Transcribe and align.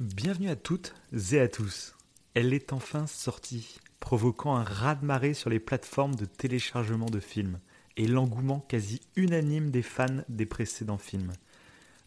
Bienvenue 0.00 0.50
à 0.50 0.56
toutes 0.56 0.92
et 1.30 1.38
à 1.38 1.46
tous. 1.46 1.94
Elle 2.34 2.52
est 2.52 2.72
enfin 2.72 3.06
sortie, 3.06 3.78
provoquant 4.00 4.56
un 4.56 4.64
raz-de-marée 4.64 5.34
sur 5.34 5.50
les 5.50 5.60
plateformes 5.60 6.16
de 6.16 6.24
téléchargement 6.24 7.06
de 7.06 7.20
films 7.20 7.60
et 7.96 8.08
l'engouement 8.08 8.58
quasi 8.58 9.00
unanime 9.14 9.70
des 9.70 9.82
fans 9.82 10.24
des 10.28 10.46
précédents 10.46 10.98
films. 10.98 11.32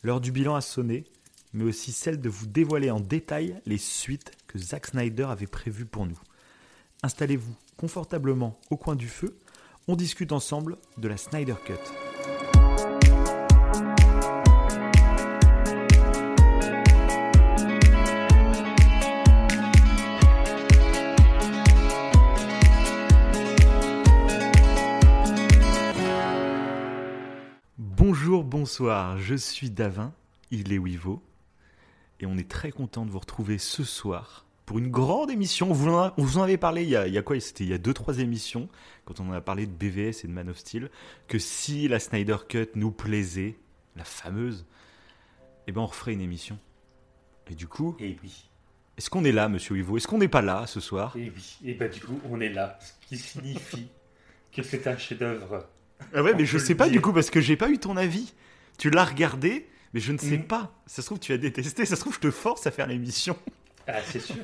L'heure 0.03 0.19
du 0.19 0.33
bilan 0.33 0.55
a 0.55 0.59
sonné, 0.59 1.05
mais 1.53 1.63
aussi 1.63 1.93
celle 1.93 2.19
de 2.19 2.27
vous 2.27 2.45
dévoiler 2.47 2.91
en 2.91 2.99
détail 2.99 3.61
les 3.65 3.77
suites 3.77 4.33
que 4.47 4.59
Zack 4.59 4.87
Snyder 4.87 5.27
avait 5.29 5.47
prévues 5.47 5.85
pour 5.85 6.05
nous. 6.05 6.19
Installez-vous 7.03 7.55
confortablement 7.77 8.59
au 8.69 8.75
coin 8.75 8.97
du 8.97 9.07
feu, 9.07 9.37
on 9.87 9.95
discute 9.95 10.33
ensemble 10.33 10.77
de 10.97 11.07
la 11.07 11.15
Snyder 11.15 11.55
Cut. 11.65 12.06
Bonsoir, 28.77 29.17
je 29.17 29.33
suis 29.33 29.71
Davin, 29.71 30.13
il 30.51 30.71
est 30.71 30.77
Wivo, 30.77 31.23
et 32.19 32.27
on 32.27 32.37
est 32.37 32.47
très 32.47 32.69
content 32.71 33.07
de 33.07 33.09
vous 33.09 33.17
retrouver 33.17 33.57
ce 33.57 33.83
soir 33.83 34.45
pour 34.67 34.77
une 34.77 34.91
grande 34.91 35.31
émission. 35.31 35.71
On 35.71 35.73
vous 35.73 35.89
en, 35.89 35.97
a- 35.97 36.13
on 36.17 36.23
vous 36.23 36.37
en 36.37 36.43
avait 36.43 36.57
parlé 36.57 36.83
il 36.83 36.89
y 36.89 36.95
a, 36.95 37.07
il 37.07 37.13
y 37.15 37.17
a 37.17 37.23
quoi? 37.23 37.39
C'était 37.39 37.63
il 37.63 37.71
y 37.71 37.73
a 37.73 37.79
2-3 37.79 38.19
émissions, 38.19 38.69
quand 39.05 39.19
on 39.19 39.29
en 39.29 39.33
a 39.33 39.41
parlé 39.41 39.65
de 39.65 39.71
BVS 39.71 40.23
et 40.23 40.27
de 40.27 40.31
Man 40.31 40.47
of 40.49 40.59
Steel, 40.59 40.91
que 41.27 41.39
si 41.39 41.87
la 41.87 41.99
Snyder 41.99 42.37
Cut 42.47 42.67
nous 42.75 42.91
plaisait, 42.91 43.57
la 43.95 44.03
fameuse, 44.03 44.67
eh 45.65 45.71
ben 45.71 45.81
on 45.81 45.87
referait 45.87 46.13
une 46.13 46.21
émission. 46.21 46.59
Et 47.49 47.55
du 47.55 47.65
coup, 47.67 47.95
Et 47.99 48.15
oui, 48.21 48.47
est-ce 48.95 49.09
qu'on 49.09 49.23
est 49.23 49.31
là, 49.31 49.49
monsieur 49.49 49.73
Wivo? 49.73 49.97
Est-ce 49.97 50.07
qu'on 50.07 50.19
n'est 50.19 50.27
pas 50.27 50.43
là 50.43 50.67
ce 50.67 50.79
soir? 50.79 51.15
Et 51.17 51.31
oui. 51.35 51.57
Et 51.65 51.73
bah 51.73 51.87
du 51.87 51.99
coup, 51.99 52.19
on 52.29 52.39
est 52.41 52.49
là, 52.53 52.77
ce 52.79 53.07
qui 53.07 53.17
signifie 53.17 53.87
que 54.51 54.61
c'est 54.61 54.85
un 54.85 54.97
chef-d'œuvre. 54.97 55.65
Ah 56.13 56.21
ouais, 56.21 56.35
mais 56.35 56.45
je 56.45 56.59
sais 56.59 56.75
pas 56.75 56.83
dire. 56.85 56.93
du 56.93 57.01
coup, 57.01 57.11
parce 57.11 57.31
que 57.31 57.41
j'ai 57.41 57.57
pas 57.57 57.71
eu 57.71 57.79
ton 57.79 57.97
avis. 57.97 58.35
Tu 58.77 58.89
l'as 58.89 59.05
regardé, 59.05 59.67
mais 59.93 59.99
je 59.99 60.11
ne 60.11 60.17
sais 60.17 60.37
Mhm. 60.37 60.47
pas. 60.47 60.71
Ça 60.85 61.01
se 61.01 61.07
trouve, 61.07 61.19
tu 61.19 61.33
as 61.33 61.37
détesté. 61.37 61.85
Ça 61.85 61.95
se 61.95 62.01
trouve, 62.01 62.13
je 62.15 62.19
te 62.19 62.31
force 62.31 62.67
à 62.67 62.71
faire 62.71 62.87
l'émission. 62.87 63.35
Ah, 63.87 63.99
c'est 64.05 64.19
sûr. 64.19 64.35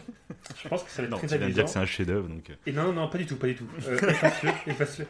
Je 0.64 0.68
pense 0.70 0.84
que 0.84 0.90
ça 0.90 1.02
va 1.02 1.06
être 1.06 1.12
Non, 1.12 1.18
très 1.18 1.28
tu 1.28 1.38
viens 1.38 1.48
de 1.48 1.52
dire 1.54 1.60
amusant. 1.62 1.66
que 1.66 1.70
c'est 1.72 1.80
un 1.80 1.86
chef-d'œuvre, 1.86 2.28
donc. 2.30 2.50
euh, 2.50 2.54
Et 2.66 2.72
non, 2.72 2.94
non, 2.94 3.10
pas 3.10 3.18
du 3.18 3.26
tout, 3.26 3.36
pas 3.36 3.48
du 3.48 3.56
tout. 3.56 3.68
Euh, 3.88 3.98
efface-le, 4.10 4.50
efface-le. 4.68 5.06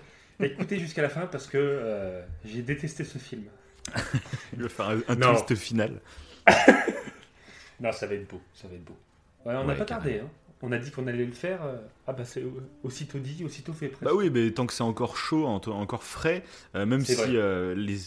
Écoutez 0.45 0.79
jusqu'à 0.79 1.01
la 1.03 1.09
fin 1.09 1.27
parce 1.27 1.45
que 1.47 1.57
euh, 1.59 2.23
j'ai 2.43 2.61
détesté 2.63 3.03
ce 3.03 3.17
film. 3.19 3.43
Vais 4.57 4.69
faire 4.69 4.89
un, 4.89 4.99
un 5.07 5.15
twist 5.15 5.55
final. 5.55 6.01
Non, 7.79 7.91
ça 7.91 8.07
va 8.07 8.13
être 8.15 8.29
beau, 8.29 8.41
ça 8.53 8.67
va 8.67 8.75
être 8.75 8.83
beau. 8.85 8.95
Ouais, 9.45 9.53
on 9.55 9.63
n'a 9.65 9.73
Ouais, 9.73 9.77
pas 9.77 9.85
tardé, 9.85 10.19
hein. 10.19 10.29
On 10.61 10.71
a 10.71 10.77
dit 10.77 10.91
qu'on 10.91 11.07
allait 11.07 11.25
le 11.25 11.33
faire. 11.33 11.61
euh, 11.63 11.75
Ah 12.07 12.13
bah 12.13 12.23
c'est 12.23 12.43
aussitôt 12.83 13.19
dit, 13.19 13.43
aussitôt 13.43 13.73
fait 13.73 13.89
presque. 13.89 14.03
Bah 14.05 14.11
oui, 14.15 14.29
mais 14.29 14.51
tant 14.51 14.65
que 14.65 14.71
c'est 14.73 14.83
encore 14.83 15.17
chaud, 15.17 15.45
en- 15.45 15.55
encore 15.67 16.03
frais, 16.03 16.43
euh, 16.75 16.85
même 16.85 17.03
si 17.03 17.15
les, 17.75 17.99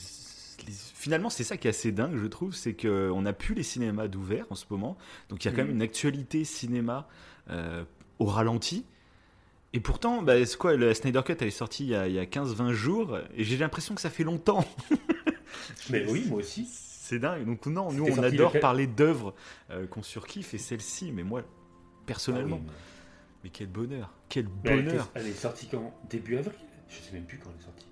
les- 0.66 0.72
Finalement, 0.72 1.30
c'est 1.30 1.44
ça 1.44 1.56
qui 1.56 1.66
est 1.68 1.70
assez 1.70 1.92
dingue, 1.92 2.16
je 2.16 2.26
trouve, 2.26 2.54
c'est 2.54 2.74
qu'on 2.74 3.22
n'a 3.22 3.32
plus 3.32 3.54
les 3.54 3.62
cinémas 3.62 4.08
d'ouvert 4.08 4.46
en 4.50 4.54
ce 4.54 4.64
moment. 4.70 4.96
Donc 5.28 5.44
il 5.44 5.48
y 5.48 5.50
a 5.50 5.52
quand 5.56 5.62
même 5.64 5.70
une 5.70 5.82
actualité 5.82 6.44
cinéma 6.44 7.08
euh, 7.50 7.84
au 8.18 8.24
ralenti. 8.26 8.84
Et 9.72 9.80
pourtant, 9.80 10.22
bah, 10.22 10.44
c'est 10.46 10.56
quoi, 10.56 10.76
la 10.76 10.94
Snyder 10.94 11.20
Cut, 11.24 11.34
elle 11.40 11.48
est 11.48 11.50
sortie 11.50 11.84
il 11.84 11.90
y 11.90 11.94
a, 11.94 12.02
a 12.02 12.24
15-20 12.24 12.72
jours, 12.72 13.18
et 13.36 13.44
j'ai 13.44 13.56
l'impression 13.58 13.94
que 13.94 14.00
ça 14.00 14.10
fait 14.10 14.24
longtemps. 14.24 14.64
Mais 15.90 16.06
oui, 16.10 16.24
moi 16.28 16.38
aussi. 16.38 16.66
C'est 16.68 17.18
dingue. 17.18 17.44
Donc 17.44 17.66
non, 17.66 17.92
nous, 17.92 18.04
on 18.04 18.22
adore 18.22 18.54
le- 18.54 18.60
parler 18.60 18.86
d'œuvres 18.86 19.34
euh, 19.70 19.86
qu'on 19.86 20.02
surkiffe, 20.02 20.54
et 20.54 20.58
celle-ci, 20.58 21.12
mais 21.12 21.22
moi, 21.22 21.42
personnellement, 22.04 22.60
Ah 22.60 22.66
oui, 22.66 22.72
mais 23.44 23.50
quel 23.50 23.68
bonheur, 23.68 24.12
quel 24.28 24.48
elle, 24.64 24.84
bonheur. 24.84 25.10
elle 25.14 25.26
est 25.28 25.32
sortie 25.32 25.68
quand? 25.68 25.94
Début 26.10 26.36
avril? 26.36 26.58
Je 26.88 26.96
sais 26.96 27.12
même 27.12 27.24
plus 27.24 27.38
quand 27.38 27.50
elle 27.54 27.60
est 27.60 27.64
sortie. 27.64 27.86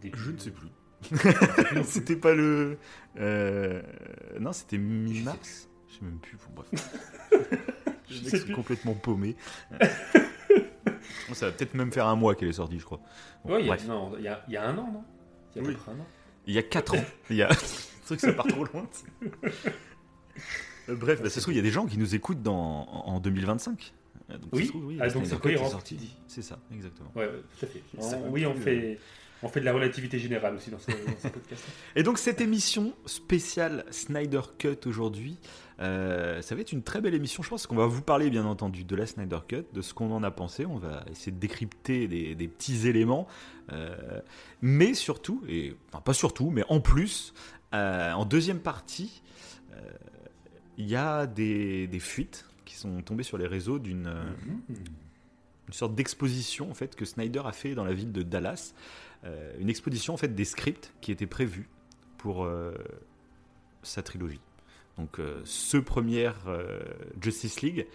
Début- 0.00 0.18
Je 0.18 0.30
ne 0.32 0.38
sais 0.38 0.50
plus. 0.50 0.66
C'était 1.84 2.16
pas 2.16 2.34
le. 2.34 2.78
euh, 3.18 3.82
Non, 4.40 4.52
c'était 4.52 4.78
mi-mars. 4.78 5.68
Je 5.88 5.94
sais 5.94 6.04
même 6.04 6.18
plus. 6.18 6.36
Bon, 6.36 6.62
bref. 6.62 6.98
Je 8.08 8.36
suis 8.38 8.52
complètement 8.52 8.94
paumé. 8.94 9.36
Ça 11.32 11.46
va 11.46 11.52
peut-être 11.52 11.72
même 11.74 11.90
faire 11.92 12.06
un 12.06 12.16
mois 12.16 12.34
qu'elle 12.34 12.48
est 12.48 12.52
sortie, 12.54 12.78
je 12.78 12.84
crois. 12.84 13.00
Bon, 13.44 13.54
Ouais, 13.54 13.60
il 13.62 13.66
y, 13.66 13.70
a, 14.28 14.44
y 14.48 14.52
y 14.52 14.56
un 14.58 14.76
an, 14.76 14.92
non? 14.92 15.04
Il 15.56 15.62
y 15.62 15.64
a 15.64 15.68
Oui. 15.68 15.76
un 15.88 15.92
an. 15.92 16.06
Il 16.46 16.54
y 16.54 16.58
a 16.58 16.62
4 16.62 16.94
ans. 16.96 17.04
Il 17.30 17.36
y 17.36 17.42
a. 17.42 17.48
C'est 17.54 18.04
truc, 18.18 18.20
ça 18.20 18.32
part 18.34 18.46
trop 18.46 18.64
loin. 18.64 18.86
Euh, 20.88 20.96
Bref, 20.96 21.22
bah, 21.22 21.30
ça 21.30 21.36
se 21.36 21.40
trouve, 21.42 21.54
il 21.54 21.56
y 21.56 21.60
a 21.60 21.62
des 21.62 21.70
gens 21.70 21.86
qui 21.86 21.96
nous 21.98 22.14
écoutent 22.14 22.42
dans... 22.42 22.54
en 22.90 23.14
en 23.14 23.20
2025. 23.20 23.94
Euh, 24.30 24.38
donc, 24.38 24.42
ça 24.42 24.48
Oui. 24.56 24.64
se 24.66 24.68
trouve, 24.70 24.92
Ah, 25.00 25.06
la 25.06 25.12
donc 25.12 25.26
c'est 25.26 25.38
cohérent. 25.40 25.70
C'est 26.26 26.42
ça, 26.42 26.58
exactement. 26.74 27.10
Ouais, 27.14 27.26
ouais, 27.26 27.42
tout 27.58 27.64
à 27.64 27.68
fait. 27.68 27.82
Ça 28.00 28.16
On- 28.16 28.22
va 28.22 28.28
oui, 28.28 28.44
on 28.46 28.54
fait, 28.54 28.98
on 29.42 29.48
fait 29.48 29.60
de 29.60 29.64
la 29.64 29.72
relativité 29.72 30.18
générale 30.18 30.54
aussi 30.54 30.70
dans 30.70 30.78
ce, 30.78 30.90
dans 30.90 30.96
ce 31.22 31.28
podcast. 31.28 31.64
Et 31.96 32.02
donc 32.02 32.18
cette 32.18 32.40
émission 32.40 32.94
spéciale 33.06 33.84
Snyder 33.90 34.40
Cut 34.58 34.78
aujourd'hui, 34.86 35.38
euh, 35.80 36.40
ça 36.42 36.54
va 36.54 36.60
être 36.60 36.72
une 36.72 36.82
très 36.82 37.00
belle 37.00 37.14
émission. 37.14 37.42
Je 37.42 37.48
pense 37.48 37.66
qu'on 37.66 37.76
va 37.76 37.86
vous 37.86 38.02
parler 38.02 38.30
bien 38.30 38.44
entendu 38.44 38.84
de 38.84 38.96
la 38.96 39.06
Snyder 39.06 39.38
Cut, 39.48 39.64
de 39.72 39.82
ce 39.82 39.94
qu'on 39.94 40.12
en 40.12 40.22
a 40.22 40.30
pensé. 40.30 40.66
On 40.66 40.76
va 40.78 41.04
essayer 41.10 41.32
de 41.32 41.38
décrypter 41.40 42.08
des, 42.08 42.34
des 42.34 42.48
petits 42.48 42.86
éléments, 42.86 43.26
euh, 43.72 44.20
mais 44.60 44.94
surtout, 44.94 45.42
et 45.48 45.74
enfin 45.88 46.00
pas 46.02 46.14
surtout, 46.14 46.50
mais 46.50 46.64
en 46.68 46.80
plus, 46.80 47.34
euh, 47.74 48.12
en 48.12 48.24
deuxième 48.24 48.60
partie, 48.60 49.22
il 50.78 50.88
y 50.88 50.96
a 50.96 51.26
des, 51.26 51.86
des 51.86 52.00
fuites 52.00 52.46
qui 52.64 52.76
sont 52.76 53.02
tombées 53.02 53.22
sur 53.24 53.36
les 53.38 53.46
réseaux 53.46 53.78
d'une 53.78 54.04
Mhm. 54.68 54.76
une 55.68 55.72
sorte 55.74 55.94
d'exposition 55.94 56.70
en 56.70 56.74
fait 56.74 56.96
que 56.96 57.04
Snyder 57.04 57.42
a 57.44 57.52
fait 57.52 57.74
dans 57.74 57.84
la 57.84 57.92
ville 57.94 58.12
de 58.12 58.22
Dallas, 58.22 58.74
Euh, 59.24 59.54
une 59.58 59.70
exposition 59.70 60.14
en 60.14 60.16
fait 60.16 60.34
des 60.34 60.44
scripts 60.44 60.92
qui 61.00 61.12
étaient 61.12 61.26
prévus 61.26 61.68
pour 62.18 62.44
euh, 62.44 62.72
sa 63.82 64.02
trilogie. 64.02 64.40
Donc 64.98 65.18
euh, 65.20 65.40
ce 65.44 65.76
premier 65.76 66.30
Justice 67.20 67.62
League 67.62 67.86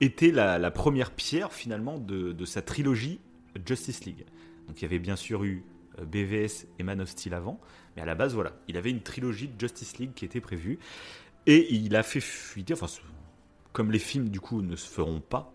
était 0.00 0.30
la, 0.30 0.58
la 0.58 0.70
première 0.70 1.10
pierre 1.10 1.52
finalement 1.52 1.98
de, 1.98 2.32
de 2.32 2.44
sa 2.44 2.62
trilogie 2.62 3.20
Justice 3.66 4.04
League. 4.04 4.24
Donc 4.68 4.78
il 4.80 4.82
y 4.82 4.84
avait 4.84 4.98
bien 4.98 5.16
sûr 5.16 5.44
eu 5.44 5.64
BVS 6.00 6.66
et 6.78 6.82
Man 6.82 7.00
of 7.00 7.08
Steel 7.08 7.34
avant, 7.34 7.60
mais 7.96 8.02
à 8.02 8.06
la 8.06 8.14
base 8.14 8.34
voilà, 8.34 8.52
il 8.68 8.76
avait 8.76 8.90
une 8.90 9.02
trilogie 9.02 9.48
de 9.48 9.58
Justice 9.58 9.98
League 9.98 10.12
qui 10.14 10.24
était 10.24 10.40
prévue 10.40 10.78
et 11.46 11.74
il 11.74 11.96
a 11.96 12.02
fait 12.02 12.20
fuiter, 12.20 12.74
enfin 12.74 12.86
comme 13.72 13.90
les 13.90 13.98
films 13.98 14.28
du 14.28 14.40
coup 14.40 14.62
ne 14.62 14.76
se 14.76 14.88
feront 14.88 15.20
pas, 15.20 15.52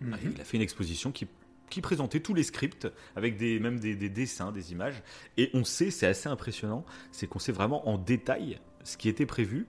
Mhm. 0.00 0.32
il 0.34 0.40
a 0.40 0.44
fait 0.44 0.56
une 0.56 0.62
exposition 0.62 1.12
qui, 1.12 1.26
qui 1.70 1.80
présentait 1.80 2.20
tous 2.20 2.34
les 2.34 2.42
scripts 2.42 2.88
avec 3.16 3.36
des, 3.36 3.58
même 3.58 3.78
des, 3.80 3.96
des 3.96 4.08
dessins, 4.08 4.52
des 4.52 4.72
images. 4.72 5.02
Et 5.36 5.50
on 5.54 5.64
sait, 5.64 5.90
c'est 5.90 6.06
assez 6.06 6.28
impressionnant, 6.28 6.84
c'est 7.10 7.26
qu'on 7.26 7.38
sait 7.38 7.52
vraiment 7.52 7.88
en 7.88 7.98
détail 7.98 8.58
ce 8.84 8.96
qui 8.96 9.08
était 9.08 9.26
prévu. 9.26 9.66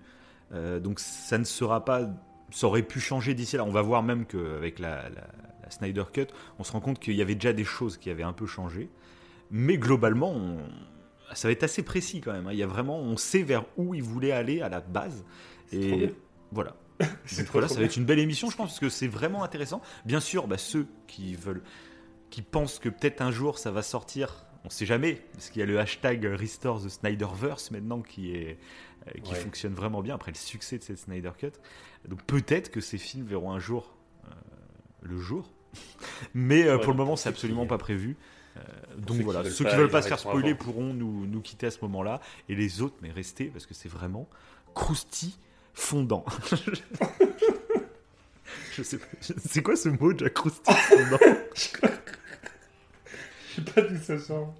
Euh, 0.53 0.79
donc 0.79 1.00
ça 1.00 1.38
ne 1.38 1.44
sera 1.45 1.83
pas. 1.85 2.09
Ça 2.51 2.67
aurait 2.67 2.83
pu 2.83 3.00
changer 3.00 3.33
d'ici 3.33 3.57
là. 3.57 3.63
On 3.66 3.72
va 3.72 3.81
voir 3.81 4.03
même 4.03 4.25
qu'avec 4.25 4.78
la, 4.79 5.09
la, 5.09 5.28
la 5.63 5.72
Snyder 5.72 6.03
Cut, 6.13 6.28
on 6.59 6.63
se 6.63 6.72
rend 6.72 6.79
compte 6.79 7.00
qu'il 7.00 7.16
y 7.16 7.22
avait 7.22 7.33
déjà 7.35 7.53
des 7.53 7.63
choses 7.63 7.97
qui 7.97 8.09
avaient 8.09 8.23
un 8.23 8.33
peu 8.33 8.45
changé. 8.45 8.89
Mais 9.51 9.77
globalement, 9.77 10.31
on- 10.31 10.59
ça 11.33 11.47
va 11.47 11.51
être 11.53 11.63
assez 11.63 11.81
précis 11.81 12.22
quand 12.22 12.33
même. 12.33 12.45
hein. 12.47 12.51
Il 12.53 12.59
y 12.59 12.63
a 12.63 12.67
vraiment, 12.67 13.00
on 13.00 13.17
sait 13.17 13.41
vers 13.41 13.66
où 13.77 13.95
il 13.95 14.03
voulait 14.03 14.31
aller 14.31 14.62
à 14.62 14.69
la 14.69 14.79
base. 14.79 15.25
C'est 15.67 15.79
trop 15.79 15.97
bien. 15.97 16.07
Et 16.09 16.16
voilà. 16.51 16.75
C'est 17.25 17.44
trop, 17.44 17.53
voilà, 17.53 17.67
ça 17.67 17.75
va 17.79 17.85
être 17.85 17.97
une 17.97 18.06
belle 18.06 18.19
émission, 18.19 18.50
je 18.50 18.56
pense, 18.56 18.69
parce 18.69 18.79
que 18.79 18.89
c'est 18.89 19.07
vraiment 19.07 19.44
intéressant. 19.44 19.81
Bien 20.06 20.19
sûr, 20.19 20.47
bah, 20.47 20.57
ceux 20.57 20.88
qui 21.07 21.35
veulent, 21.35 21.61
qui 22.29 22.41
pensent 22.41 22.79
que 22.79 22.89
peut-être 22.89 23.22
un 23.22 23.31
jour 23.31 23.59
ça 23.59 23.72
va 23.72 23.81
sortir, 23.81 24.45
on 24.63 24.69
sait 24.69 24.85
jamais, 24.85 25.22
parce 25.33 25.50
qu'il 25.50 25.59
y 25.59 25.63
a 25.63 25.66
le 25.66 25.79
hashtag 25.79 26.23
Restore 26.25 26.81
the 26.83 26.89
Snyderverse 26.89 27.72
maintenant 27.72 28.01
qui 28.01 28.35
est, 28.35 28.57
euh, 29.07 29.11
qui 29.23 29.33
Ouais. 29.33 29.39
fonctionne 29.39 29.73
vraiment 29.73 30.01
bien 30.01 30.16
après 30.16 30.31
le 30.31 30.38
succès 30.38 30.78
de 30.78 30.83
cette 30.83 30.97
Snyder 31.00 31.31
Cut. 31.38 31.51
Donc 32.07 32.23
peut-être 32.23 32.71
que 32.71 32.80
ces 32.81 32.98
films 32.98 33.25
verront 33.25 33.51
un 33.51 33.59
jour 33.59 33.94
euh, 34.25 34.30
le 35.01 35.19
jour, 35.19 35.51
mais 36.33 36.63
euh, 36.65 36.77
Ouais, 36.77 36.83
pour 36.83 36.94
le 36.94 36.98
moment 36.98 37.15
c'est 37.18 37.30
absolument 37.30 37.65
pas 37.65 37.77
prévu. 37.77 38.15
Donc 38.98 39.09
ceux 39.09 39.15
qui 39.18 39.24
voilà, 39.24 39.41
veulent 39.41 39.51
ceux 39.51 39.63
pas, 39.65 39.69
qui 39.71 39.75
veulent 39.75 39.89
pas 39.89 40.01
se 40.01 40.07
faire 40.07 40.19
spoiler 40.19 40.51
avant. 40.51 40.57
pourront 40.57 40.94
nous, 40.94 41.25
nous 41.27 41.41
quitter 41.41 41.68
à 41.68 41.71
ce 41.71 41.80
moment-là, 41.81 42.21
et 42.48 42.56
les 42.56 42.81
autres, 42.81 42.95
mais 43.01 43.12
restez 43.12 43.48
parce 43.48 43.65
que 43.65 43.74
c'est 43.74 43.89
vraiment 43.89 44.30
croustillant 44.74 45.33
fondant. 45.75 46.25
Je 48.74 48.83
sais 48.83 48.98
pas. 48.98 49.06
C'est 49.22 49.62
quoi 49.62 49.75
ce 49.75 49.89
mot, 49.89 50.18
Jack 50.18 50.38
fondant? 50.38 51.19
Je 51.56 51.62
sais 53.56 53.62
pas 53.74 53.81
d'où 53.81 53.98
ça 54.01 54.19
sort. 54.19 54.54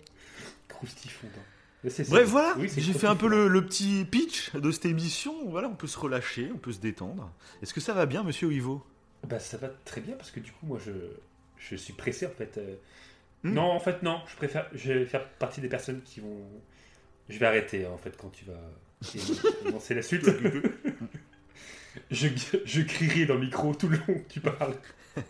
C'est 1.88 2.04
ça. 2.04 2.12
Bref, 2.12 2.28
voilà. 2.30 2.56
Oui, 2.58 2.70
J'ai 2.76 2.94
fait 2.94 3.08
un 3.08 3.16
peu 3.16 3.28
le 3.28 3.66
petit 3.66 4.06
pitch 4.06 4.54
de 4.56 4.72
cette 4.72 4.86
émission. 4.86 5.50
Voilà, 5.50 5.68
on 5.68 5.76
peut 5.76 5.88
se 5.88 5.98
relâcher, 6.00 6.50
on 6.54 6.58
peut 6.58 6.72
se 6.72 6.80
détendre. 6.80 7.32
Est-ce 7.62 7.74
que 7.74 7.82
ça 7.82 7.94
va 7.94 8.06
bien, 8.06 8.24
monsieur 8.24 8.52
Ivo? 8.52 8.84
Bah, 9.28 9.40
ça 9.40 9.58
va 9.58 9.70
très 9.86 10.02
bien 10.02 10.16
parce 10.16 10.32
que 10.32 10.40
du 10.40 10.52
coup, 10.52 10.66
moi, 10.66 10.80
je, 10.86 10.92
je 11.58 11.76
suis 11.76 11.94
pressé 11.94 12.26
en 12.26 12.32
fait. 12.32 12.58
euh. 12.58 12.76
Hmm. 13.44 13.54
Non, 13.54 13.72
en 13.72 13.80
fait, 13.80 14.02
non. 14.04 14.20
Je 14.28 14.36
préfère. 14.36 14.68
Je 14.74 14.94
vais 14.94 15.06
faire 15.06 15.28
partie 15.30 15.62
des 15.62 15.68
personnes 15.70 16.02
qui 16.04 16.20
vont. 16.20 16.46
Je 17.30 17.38
vais 17.40 17.46
arrêter 17.48 17.86
en 17.88 17.98
fait 17.98 18.16
quand 18.18 18.30
tu 18.32 18.46
vas 18.46 18.62
lancer 19.72 19.94
la 19.96 20.02
suite. 20.02 20.26
Je, 22.12 22.28
je 22.66 22.82
crierai 22.82 23.26
dans 23.26 23.36
le 23.36 23.42
micro 23.42 23.74
tout 23.74 23.88
le 23.88 23.98
long 23.98 24.20
que 24.20 24.28
tu 24.34 24.40
parles. 24.40 24.76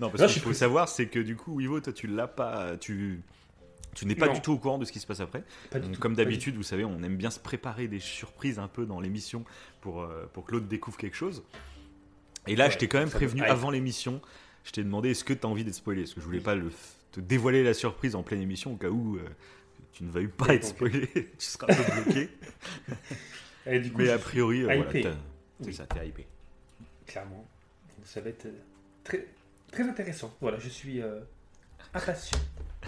Non, 0.00 0.10
parce 0.10 0.32
qu'il 0.32 0.42
faut 0.42 0.52
savoir, 0.52 0.88
c'est 0.88 1.06
que 1.06 1.20
du 1.20 1.36
coup, 1.36 1.60
Ivo, 1.60 1.78
toi, 1.80 1.92
tu 1.92 2.08
l'as 2.08 2.26
pas, 2.26 2.76
tu, 2.76 3.20
tu 3.94 4.06
n'es 4.06 4.16
pas 4.16 4.26
Non. 4.26 4.32
du 4.32 4.40
tout 4.40 4.52
au 4.52 4.58
courant 4.58 4.78
de 4.78 4.84
ce 4.84 4.90
qui 4.90 4.98
se 4.98 5.06
passe 5.06 5.20
après. 5.20 5.44
Donc, 5.72 5.92
tout, 5.92 6.00
comme 6.00 6.14
d'habitude, 6.16 6.56
vous 6.56 6.64
savez, 6.64 6.84
on 6.84 7.00
aime 7.04 7.16
bien 7.16 7.30
se 7.30 7.38
préparer 7.38 7.86
des 7.86 8.00
surprises 8.00 8.58
un 8.58 8.66
peu 8.66 8.86
dans 8.86 8.98
l'émission 9.00 9.44
pour, 9.80 10.02
euh, 10.02 10.28
pour 10.32 10.44
que 10.44 10.52
l'autre 10.52 10.66
découvre 10.66 10.96
quelque 10.96 11.16
chose. 11.16 11.44
Et 12.48 12.56
là, 12.56 12.64
Ouais, 12.66 12.70
je 12.72 12.78
t'ai 12.78 12.88
quand 12.88 12.98
même 12.98 13.06
me 13.08 13.12
prévenu 13.12 13.42
avant 13.42 13.70
l'émission. 13.70 14.20
Je 14.64 14.72
t'ai 14.72 14.82
demandé 14.82 15.10
est-ce 15.10 15.22
que 15.24 15.32
tu 15.32 15.46
as 15.46 15.48
envie 15.48 15.62
d'être 15.64 15.74
spoilé? 15.74 16.02
Parce 16.02 16.14
que 16.14 16.20
je 16.20 16.26
voulais 16.26 16.40
pas 16.40 16.56
le, 16.56 16.72
te 17.12 17.20
dévoiler 17.20 17.62
la 17.62 17.74
surprise 17.74 18.16
en 18.16 18.22
pleine 18.24 18.40
émission 18.40 18.72
au 18.72 18.76
cas 18.76 18.88
où 18.90 19.16
euh, 19.16 19.20
tu 19.92 20.02
ne 20.02 20.10
veuilles 20.10 20.26
pas 20.26 20.46
Ouais, 20.46 20.56
être 20.56 20.64
spoilé. 20.66 21.08
tu 21.14 21.28
seras 21.38 21.66
un 21.70 21.74
peu 21.76 22.02
bloqué. 22.02 22.28
Et 23.66 23.78
du 23.78 23.92
coup, 23.92 23.98
Mais 23.98 24.10
a 24.10 24.18
priori, 24.18 24.62
euh, 24.62 24.64
voilà, 24.64 25.16
Oui. 25.60 25.72
ça, 25.72 25.86
t'es 25.86 26.08
hypé. 26.08 26.26
clairement, 27.06 27.46
donc 27.96 28.06
ça 28.06 28.20
va 28.20 28.30
être 28.30 28.46
euh, 28.46 28.58
très, 29.04 29.26
très 29.70 29.84
intéressant. 29.84 30.34
Voilà, 30.40 30.58
je 30.58 30.68
suis 30.68 31.00
euh, 31.00 31.20
impatient. 31.94 32.38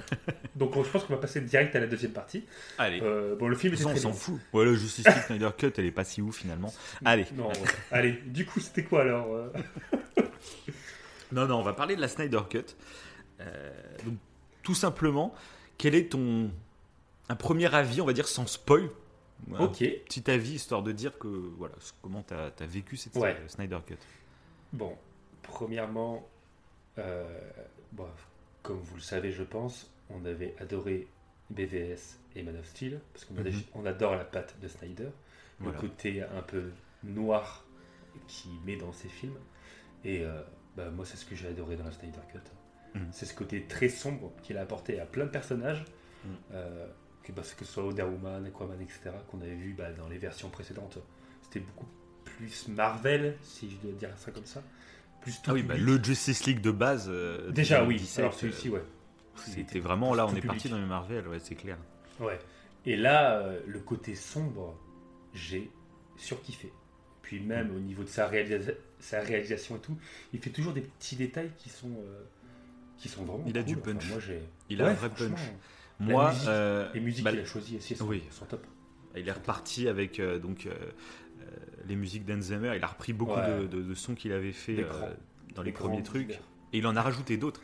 Donc, 0.57 0.75
je 0.75 0.91
pense 0.91 1.05
qu'on 1.05 1.15
va 1.15 1.21
passer 1.21 1.41
direct 1.41 1.75
à 1.77 1.81
la 1.81 1.87
deuxième 1.87 2.13
partie. 2.13 2.45
Allez. 2.79 3.01
Euh, 3.03 3.37
bon, 3.37 3.49
le 3.49 3.57
film 3.57 3.75
très 3.75 3.85
on 3.85 3.97
s'en 3.97 4.13
fout. 4.13 4.41
Ouais, 4.53 4.65
le 4.65 4.75
Justice 4.75 5.07
League 5.07 5.25
Snyder 5.27 5.51
Cut, 5.57 5.73
elle 5.77 5.87
est 5.87 5.91
pas 5.91 6.05
si 6.05 6.23
ouf 6.23 6.37
finalement. 6.37 6.73
Allez. 7.05 7.27
Non, 7.35 7.51
allez, 7.91 8.13
du 8.27 8.47
coup, 8.47 8.61
c'était 8.61 8.85
quoi 8.85 9.03
alors 9.03 9.35
euh 9.35 9.49
Non, 11.33 11.47
non, 11.47 11.57
on 11.57 11.63
va 11.63 11.73
parler 11.73 11.97
de 11.97 12.01
la 12.01 12.09
Snyder 12.09 12.41
Cut. 12.49 12.65
Euh, 13.41 13.73
donc, 14.05 14.15
tout 14.63 14.75
simplement, 14.75 15.35
quel 15.79 15.95
est 15.95 16.13
ton 16.13 16.51
un 17.29 17.37
premier 17.37 17.73
avis, 17.75 18.01
on 18.01 18.07
va 18.07 18.13
dire 18.13 18.29
sans 18.29 18.47
spoil? 18.47 18.89
Un 19.55 19.65
Ok, 19.65 19.79
petit 19.79 20.31
avis 20.31 20.55
histoire 20.55 20.83
de 20.83 20.93
dire 20.93 21.19
que 21.19 21.29
voilà 21.29 21.75
comment 22.03 22.23
tu 22.23 22.35
as, 22.35 22.51
vécu 22.67 22.97
cette 22.97 23.15
Ouais. 23.17 23.35
euh, 23.39 23.49
Snyder 23.49 23.79
Cut. 23.87 23.97
bon, 24.73 24.97
premièrement, 25.43 26.27
euh, 26.99 27.39
bon, 27.93 28.07
comme 28.63 28.79
vous 28.79 28.97
le 28.97 29.01
savez, 29.03 29.31
je 29.33 29.43
pense, 29.45 29.91
on 30.11 30.25
avait 30.25 30.55
adoré 30.59 31.07
BVS 31.51 32.19
et 32.35 32.43
Man 32.43 32.57
of 32.57 32.67
Steel, 32.67 33.01
parce 33.13 33.25
qu'on 33.25 33.35
Mhm. 33.81 33.87
adore 33.87 34.17
la 34.17 34.25
patte 34.25 34.59
de 34.61 34.69
Snyder. 34.69 35.09
Voilà. 35.59 35.81
le 35.81 35.89
côté 35.89 36.23
un 36.23 36.43
peu 36.43 36.71
noir 37.03 37.65
qu'il 38.29 38.51
met 38.67 38.77
dans 38.77 38.93
ses 38.93 39.09
films. 39.09 39.39
Et 40.05 40.23
euh, 40.23 40.43
bah, 40.77 40.91
moi, 40.91 41.07
c'est 41.07 41.17
ce 41.17 41.25
que 41.25 41.35
j'ai 41.35 41.49
adoré 41.49 41.77
dans 41.77 41.85
la 41.85 41.93
Snyder 41.93 42.19
Cut. 42.31 42.41
Mhm. 42.99 43.09
C'est 43.11 43.25
ce 43.25 43.35
côté 43.35 43.63
très 43.67 43.89
sombre 43.89 44.33
qu'il 44.43 44.59
a 44.59 44.63
apporté 44.63 45.01
à 45.01 45.07
plein 45.07 45.25
de 45.25 45.31
personnages, 45.31 45.85
Mhm. 46.25 46.31
euh, 46.53 46.87
que, 47.27 47.33
bah, 47.33 47.43
que 47.43 47.65
ce 47.65 47.73
soit 47.73 47.83
Wonder 47.85 48.03
Woman, 48.05 48.47
Aquaman, 48.47 48.81
etc., 48.81 49.11
qu'on 49.31 49.41
avait 49.41 49.55
vu 49.55 49.75
bah, 49.77 49.91
dans 49.93 50.09
les 50.09 50.19
versions 50.19 50.49
précédentes. 50.49 50.99
C'était 51.43 51.61
beaucoup 51.61 51.87
plus 52.25 52.69
Marvel, 52.69 53.37
si 53.43 53.71
je 53.71 53.77
dois 53.87 53.93
dire 53.99 54.11
ça 54.17 54.31
comme 54.31 54.47
ça. 54.47 54.63
Plus 55.23 55.41
Ah 55.47 55.53
oui, 55.53 55.63
bah, 55.63 55.77
le 55.77 56.03
Justice 56.03 56.47
League 56.47 56.61
de 56.61 56.71
base. 56.71 57.07
euh, 57.09 57.51
Déjà, 57.51 57.81
oui. 57.83 57.95
2017, 57.97 58.19
Alors 58.21 58.35
celui-ci, 58.35 58.69
ouais. 58.69 58.79
euh, 58.79 58.83
Il 59.39 59.43
C'était 59.43 59.61
était 59.63 59.81
vraiment 59.81 60.15
là, 60.15 60.27
on 60.27 60.35
est 60.35 60.41
parti 60.47 60.69
dans 60.69 60.79
les 60.79 60.87
Marvel, 60.87 61.27
ouais, 61.29 61.39
c'est 61.41 61.57
clair. 61.57 61.77
Ouais. 62.21 62.39
Et 62.85 62.97
là, 62.97 63.39
euh, 63.41 63.61
le 63.67 63.81
côté 63.81 64.15
sombre, 64.15 64.79
j'ai 65.35 65.71
surkiffé. 66.17 66.73
Puis 67.23 67.41
même 67.41 67.75
au 67.75 67.81
niveau 67.81 68.05
de 68.05 68.09
sa, 68.09 68.29
réalisa- 68.29 68.77
sa 69.01 69.21
réalisation 69.21 69.77
et 69.77 69.81
tout, 69.81 69.97
il 70.33 70.39
fait 70.41 70.51
toujours 70.51 70.73
des 70.73 70.81
petits 70.83 71.17
détails 71.17 71.51
qui 71.59 71.69
sont, 71.69 71.91
euh, 71.99 72.23
qui 72.99 73.09
sont 73.09 73.25
vraiment 73.25 73.45
Il 73.49 73.59
a 73.59 73.63
cool. 73.65 73.75
du 73.75 73.81
Enfin, 73.81 73.93
punch. 73.95 74.09
moi, 74.11 74.21
j'ai... 74.21 74.41
Il 74.71 74.81
a 74.81 74.85
Ouais, 74.85 74.91
un 74.93 74.95
vrai 74.95 75.09
franchement, 75.11 75.37
La 76.01 76.07
Moi, 76.07 76.31
musique, 76.33 76.49
euh, 76.49 76.89
Les 76.95 77.01
musiques 77.01 77.25
bah, 77.25 77.31
qu'il 77.31 77.41
a 77.41 77.45
choisies 77.45 77.77
aussi 77.79 77.97
sont, 77.97 78.07
oui. 78.07 78.23
sont 78.31 78.45
top. 78.45 78.67
Il 79.17 79.27
est 79.29 79.33
reparti 79.33 79.89
avec 79.89 80.21
euh, 80.21 80.39
donc 80.39 80.67
euh, 80.67 80.75
les 81.87 81.97
musiques 81.97 82.25
d'Enzemer. 82.27 82.73
Il 82.77 82.85
a 82.85 82.87
repris 82.89 83.13
beaucoup 83.15 83.33
Ouais. 83.41 83.61
de, 83.63 83.67
de- 83.67 83.83
de 83.83 83.95
sons 83.95 84.15
qu'il 84.15 84.33
avait 84.33 84.53
fait 84.53 84.85
dans 85.55 85.63
les 85.63 85.73
premiers 85.73 86.03
trucs. 86.03 86.33
Et 86.73 86.79
il 86.79 86.87
en 86.87 86.97
a 86.97 87.03
rajouté 87.03 87.37
d'autres. 87.37 87.61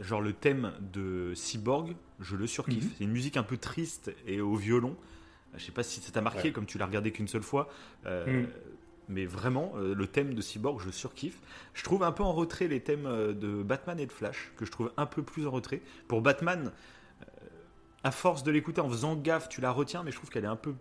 Genre 0.00 0.20
le 0.20 0.32
thème 0.32 0.72
de 0.92 1.32
Cyborg, 1.34 1.94
je 2.20 2.36
le 2.36 2.46
surkiffe. 2.46 2.84
Mhm. 2.84 2.90
C'est 2.98 3.04
une 3.04 3.12
musique 3.12 3.36
un 3.36 3.42
peu 3.44 3.56
triste 3.58 4.12
et 4.26 4.40
au 4.40 4.54
violon. 4.56 4.96
Je 5.56 5.64
sais 5.64 5.72
pas 5.72 5.82
si 5.82 6.00
ça 6.00 6.12
t'a 6.12 6.20
marqué, 6.20 6.44
Ouais. 6.48 6.52
comme 6.52 6.66
tu 6.66 6.78
l'as 6.78 6.86
regardé 6.86 7.10
qu'une 7.12 7.28
seule 7.28 7.42
fois. 7.42 7.68
Mhm. 8.06 8.48
Mais 9.08 9.26
vraiment, 9.26 9.72
euh, 9.76 9.92
le 9.92 10.06
thème 10.06 10.34
de 10.34 10.40
Cyborg, 10.40 10.80
je 10.80 10.90
surkiffe. 10.90 11.40
Je 11.74 11.82
trouve 11.82 12.04
un 12.04 12.12
peu 12.12 12.22
en 12.22 12.32
retrait 12.32 12.68
les 12.68 12.78
thèmes 12.80 13.04
de 13.04 13.62
Batman 13.64 13.98
et 13.98 14.06
de 14.06 14.12
Flash, 14.12 14.52
que 14.56 14.64
je 14.64 14.70
trouve 14.70 14.92
un 14.96 15.06
peu 15.06 15.22
plus 15.24 15.46
en 15.48 15.50
retrait. 15.50 15.80
Pour 16.06 16.22
Batman, 16.22 16.70
à 18.04 18.10
force 18.10 18.42
de 18.42 18.50
l'écouter 18.50 18.80
en 18.80 18.88
faisant 18.88 19.14
gaffe, 19.16 19.48
tu 19.48 19.60
la 19.60 19.70
retiens, 19.70 20.02
mais 20.02 20.10
je 20.10 20.16
trouve 20.16 20.30
qu'elle 20.30 20.44
est 20.44 20.48
un 20.48 20.56
peu, 20.56 20.74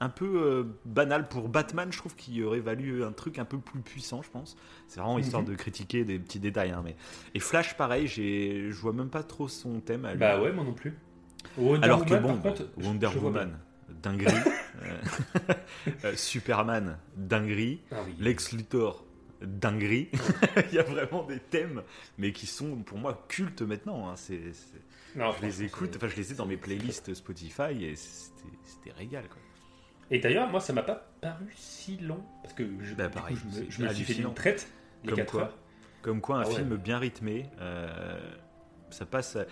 un 0.00 0.08
peu 0.08 0.26
euh, 0.42 0.64
banale. 0.84 1.28
Pour 1.28 1.48
Batman, 1.48 1.92
je 1.92 1.98
trouve 1.98 2.14
qu'il 2.16 2.42
aurait 2.44 2.60
valu 2.60 3.04
un 3.04 3.12
truc 3.12 3.38
un 3.38 3.44
peu 3.44 3.58
plus 3.58 3.80
puissant, 3.80 4.22
je 4.22 4.30
pense. 4.30 4.56
C'est 4.88 5.00
vraiment 5.00 5.18
histoire 5.18 5.42
Mhm. 5.42 5.48
de 5.50 5.54
critiquer 5.54 6.04
des 6.04 6.18
petits 6.18 6.40
détails. 6.40 6.70
hein, 6.70 6.82
mais... 6.84 6.96
Et 7.34 7.40
Flash, 7.40 7.76
pareil, 7.76 8.06
je 8.08 8.70
vois 8.72 8.92
même 8.92 9.10
pas 9.10 9.22
trop 9.22 9.46
son 9.48 9.80
thème. 9.80 10.04
à 10.04 10.12
lui. 10.12 10.18
Bah 10.18 10.40
ouais, 10.40 10.52
moi 10.52 10.64
non 10.64 10.74
plus. 10.74 10.94
Wonder 11.56 11.84
Alors 11.84 12.04
que 12.04 12.14
bon, 12.14 12.34
par 12.38 12.42
contre, 12.54 12.68
je- 12.78 12.84
Wonder 12.84 13.08
je. 13.12 13.18
Woman, 13.18 13.58
dinguerie. 14.02 14.34
Euh, 14.80 14.96
euh, 16.04 16.12
Superman, 16.14 16.98
dinguerie. 17.16 17.80
Ah 17.90 17.96
oui. 18.06 18.14
Lex 18.20 18.52
Luthor, 18.52 19.04
dinguerie. 19.42 20.08
Il 20.70 20.76
y 20.76 20.78
a 20.78 20.84
vraiment 20.84 21.24
des 21.24 21.40
thèmes, 21.40 21.82
mais 22.16 22.32
qui 22.32 22.46
sont 22.46 22.76
pour 22.76 22.96
moi 22.98 23.24
cultes 23.28 23.62
maintenant. 23.62 24.08
hein. 24.08 24.14
C'est- 24.14 24.52
Non, 25.18 25.32
Je 25.32 25.44
les 25.46 25.62
écoute, 25.64 25.94
enfin 25.96 26.08
je 26.08 26.16
les 26.16 26.32
ai 26.32 26.34
dans 26.36 26.46
mes 26.46 26.56
playlists 26.56 27.12
Spotify 27.14 27.84
et 27.84 27.94
c'était, 27.96 28.92
régal. 28.96 29.28
Quoi. 29.28 29.38
Et 30.10 30.18
d'ailleurs, 30.20 30.48
moi, 30.48 30.60
ça 30.60 30.72
m'a 30.72 30.82
pas 30.82 31.06
paru 31.20 31.46
si 31.56 31.96
long. 31.98 32.24
Parce 32.42 32.54
que 32.54 32.64
je, 32.80 32.94
Bah, 32.94 33.08
pareil, 33.10 33.36
coup, 33.36 33.42
je 33.52 33.60
me, 33.64 33.70
je 33.70 33.82
me 33.82 33.88
suis 33.92 34.04
fait 34.04 34.22
une 34.22 34.32
traite, 34.32 34.68
les 35.02 35.10
Comme 35.10 35.18
4 35.18 35.30
quoi. 35.32 35.40
heures. 35.42 35.58
Comme 36.02 36.20
quoi 36.20 36.38
un 36.38 36.42
Ah 36.42 36.48
ouais. 36.48 36.54
film 36.54 36.76
bien 36.76 36.98
rythmé, 36.98 37.46
euh, 37.60 38.18
ça 38.90 39.04
passe, 39.04 39.36
à, 39.36 39.44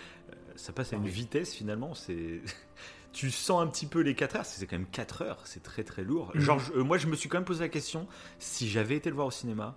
ça 0.54 0.72
passe 0.72 0.92
à 0.92 0.96
Ah 0.96 0.98
une 1.00 1.04
oui. 1.04 1.10
vitesse 1.10 1.52
finalement. 1.54 1.92
C'est, 1.94 2.40
tu 3.12 3.30
sens 3.30 3.60
un 3.62 3.66
petit 3.66 3.86
peu 3.86 4.00
les 4.00 4.14
4 4.14 4.36
heures, 4.36 4.42
parce 4.42 4.54
que 4.54 4.60
c'est 4.60 4.66
quand 4.66 4.78
même 4.78 4.86
4 4.86 5.22
heures, 5.22 5.40
c'est 5.46 5.62
très 5.62 5.82
très 5.84 6.04
lourd. 6.04 6.30
Mhm. 6.34 6.40
Genre, 6.40 6.58
je- 6.60 6.72
euh, 6.74 6.84
moi 6.84 6.96
je 6.98 7.06
me 7.08 7.16
suis 7.16 7.28
quand 7.28 7.38
même 7.38 7.44
posé 7.44 7.64
la 7.64 7.68
question 7.68 8.06
si 8.38 8.68
j'avais 8.68 8.96
été 8.96 9.10
le 9.10 9.16
voir 9.16 9.26
au 9.26 9.30
cinéma, 9.32 9.76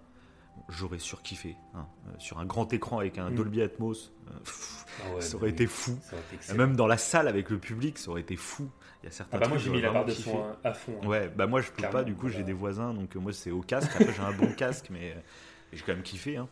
j'aurais 0.68 1.00
surkiffé. 1.00 1.56
hein. 1.74 1.86
Euh, 2.08 2.12
sur 2.20 2.40
un 2.40 2.46
grand 2.46 2.72
écran 2.74 3.00
avec 3.00 3.18
un 3.18 3.30
Mhm. 3.30 3.36
Dolby 3.36 3.62
Atmos, 3.62 4.12
euh, 4.28 4.32
pff, 4.44 4.86
Ah 5.06 5.14
ouais, 5.16 5.22
ça 5.22 5.36
aurait 5.38 5.50
été 5.50 5.66
fou. 5.68 5.98
aurait 6.12 6.22
été. 6.34 6.54
Même 6.54 6.76
dans 6.76 6.88
la 6.88 6.98
salle 6.98 7.28
avec 7.28 7.50
le 7.50 7.58
public, 7.58 7.98
ça 7.98 8.12
aurait 8.12 8.22
été 8.22 8.36
fou. 8.36 8.70
Il 9.02 9.06
y 9.06 9.10
a 9.10 9.12
certains 9.12 9.38
Ah 9.38 9.40
bah 9.42 9.48
moi 9.48 9.58
j'ai 9.58 9.70
mis 9.70 9.80
la 9.82 9.92
barre 9.92 10.06
de 10.06 10.12
son 10.12 10.32
kiffé. 10.32 10.44
à, 10.66 10.74
fond. 10.74 11.00
hein. 11.02 11.08
Ouais, 11.08 11.30
bah 11.30 11.48
moi 11.48 11.62
je 11.62 11.70
peux 11.70 11.78
Clairement, 11.78 12.00
pas, 12.00 12.04
du 12.04 12.16
coup 12.16 12.28
j'ai 12.28 12.44
des 12.44 12.52
voisins, 12.54 12.94
donc 12.94 13.16
euh, 13.16 13.20
moi 13.20 13.32
c'est 13.32 13.52
au 13.52 13.62
casque. 13.62 13.90
Après 13.96 14.12
j'ai 14.14 14.22
un 14.22 14.34
bon 14.34 14.52
casque, 14.54 14.88
mais 14.92 15.16
j'ai 15.72 15.82
quand 15.84 15.94
même 15.94 16.04
kiffé. 16.04 16.36
Hein. 16.38 16.50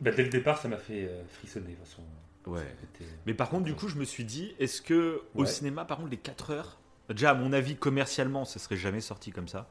Bah, 0.00 0.10
dès 0.12 0.22
le 0.22 0.28
départ 0.30 0.58
ça 0.58 0.68
m'a 0.68 0.76
fait 0.76 1.10
frissonner 1.28 1.72
de 1.72 1.74
toute 1.76 1.86
façon. 1.86 2.02
Ouais. 2.46 2.60
Été- 2.60 3.04
Mais 3.26 3.34
par 3.34 3.48
contre, 3.50 3.64
du 3.64 3.74
coup, 3.74 3.86
je 3.88 3.96
me 3.96 4.04
suis 4.04 4.24
dit, 4.24 4.54
est-ce 4.58 4.82
que 4.82 5.22
au 5.34 5.44
cinéma, 5.46 5.84
par 5.84 5.98
contre, 5.98 6.10
les 6.10 6.16
4 6.16 6.50
heures, 6.50 6.78
déjà 7.08 7.30
à 7.30 7.34
mon 7.34 7.52
avis, 7.52 7.76
commercialement, 7.76 8.44
ça 8.44 8.58
serait 8.58 8.76
jamais 8.76 9.00
sorti 9.00 9.30
comme 9.30 9.46
ça. 9.48 9.68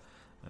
Euh, 0.47 0.49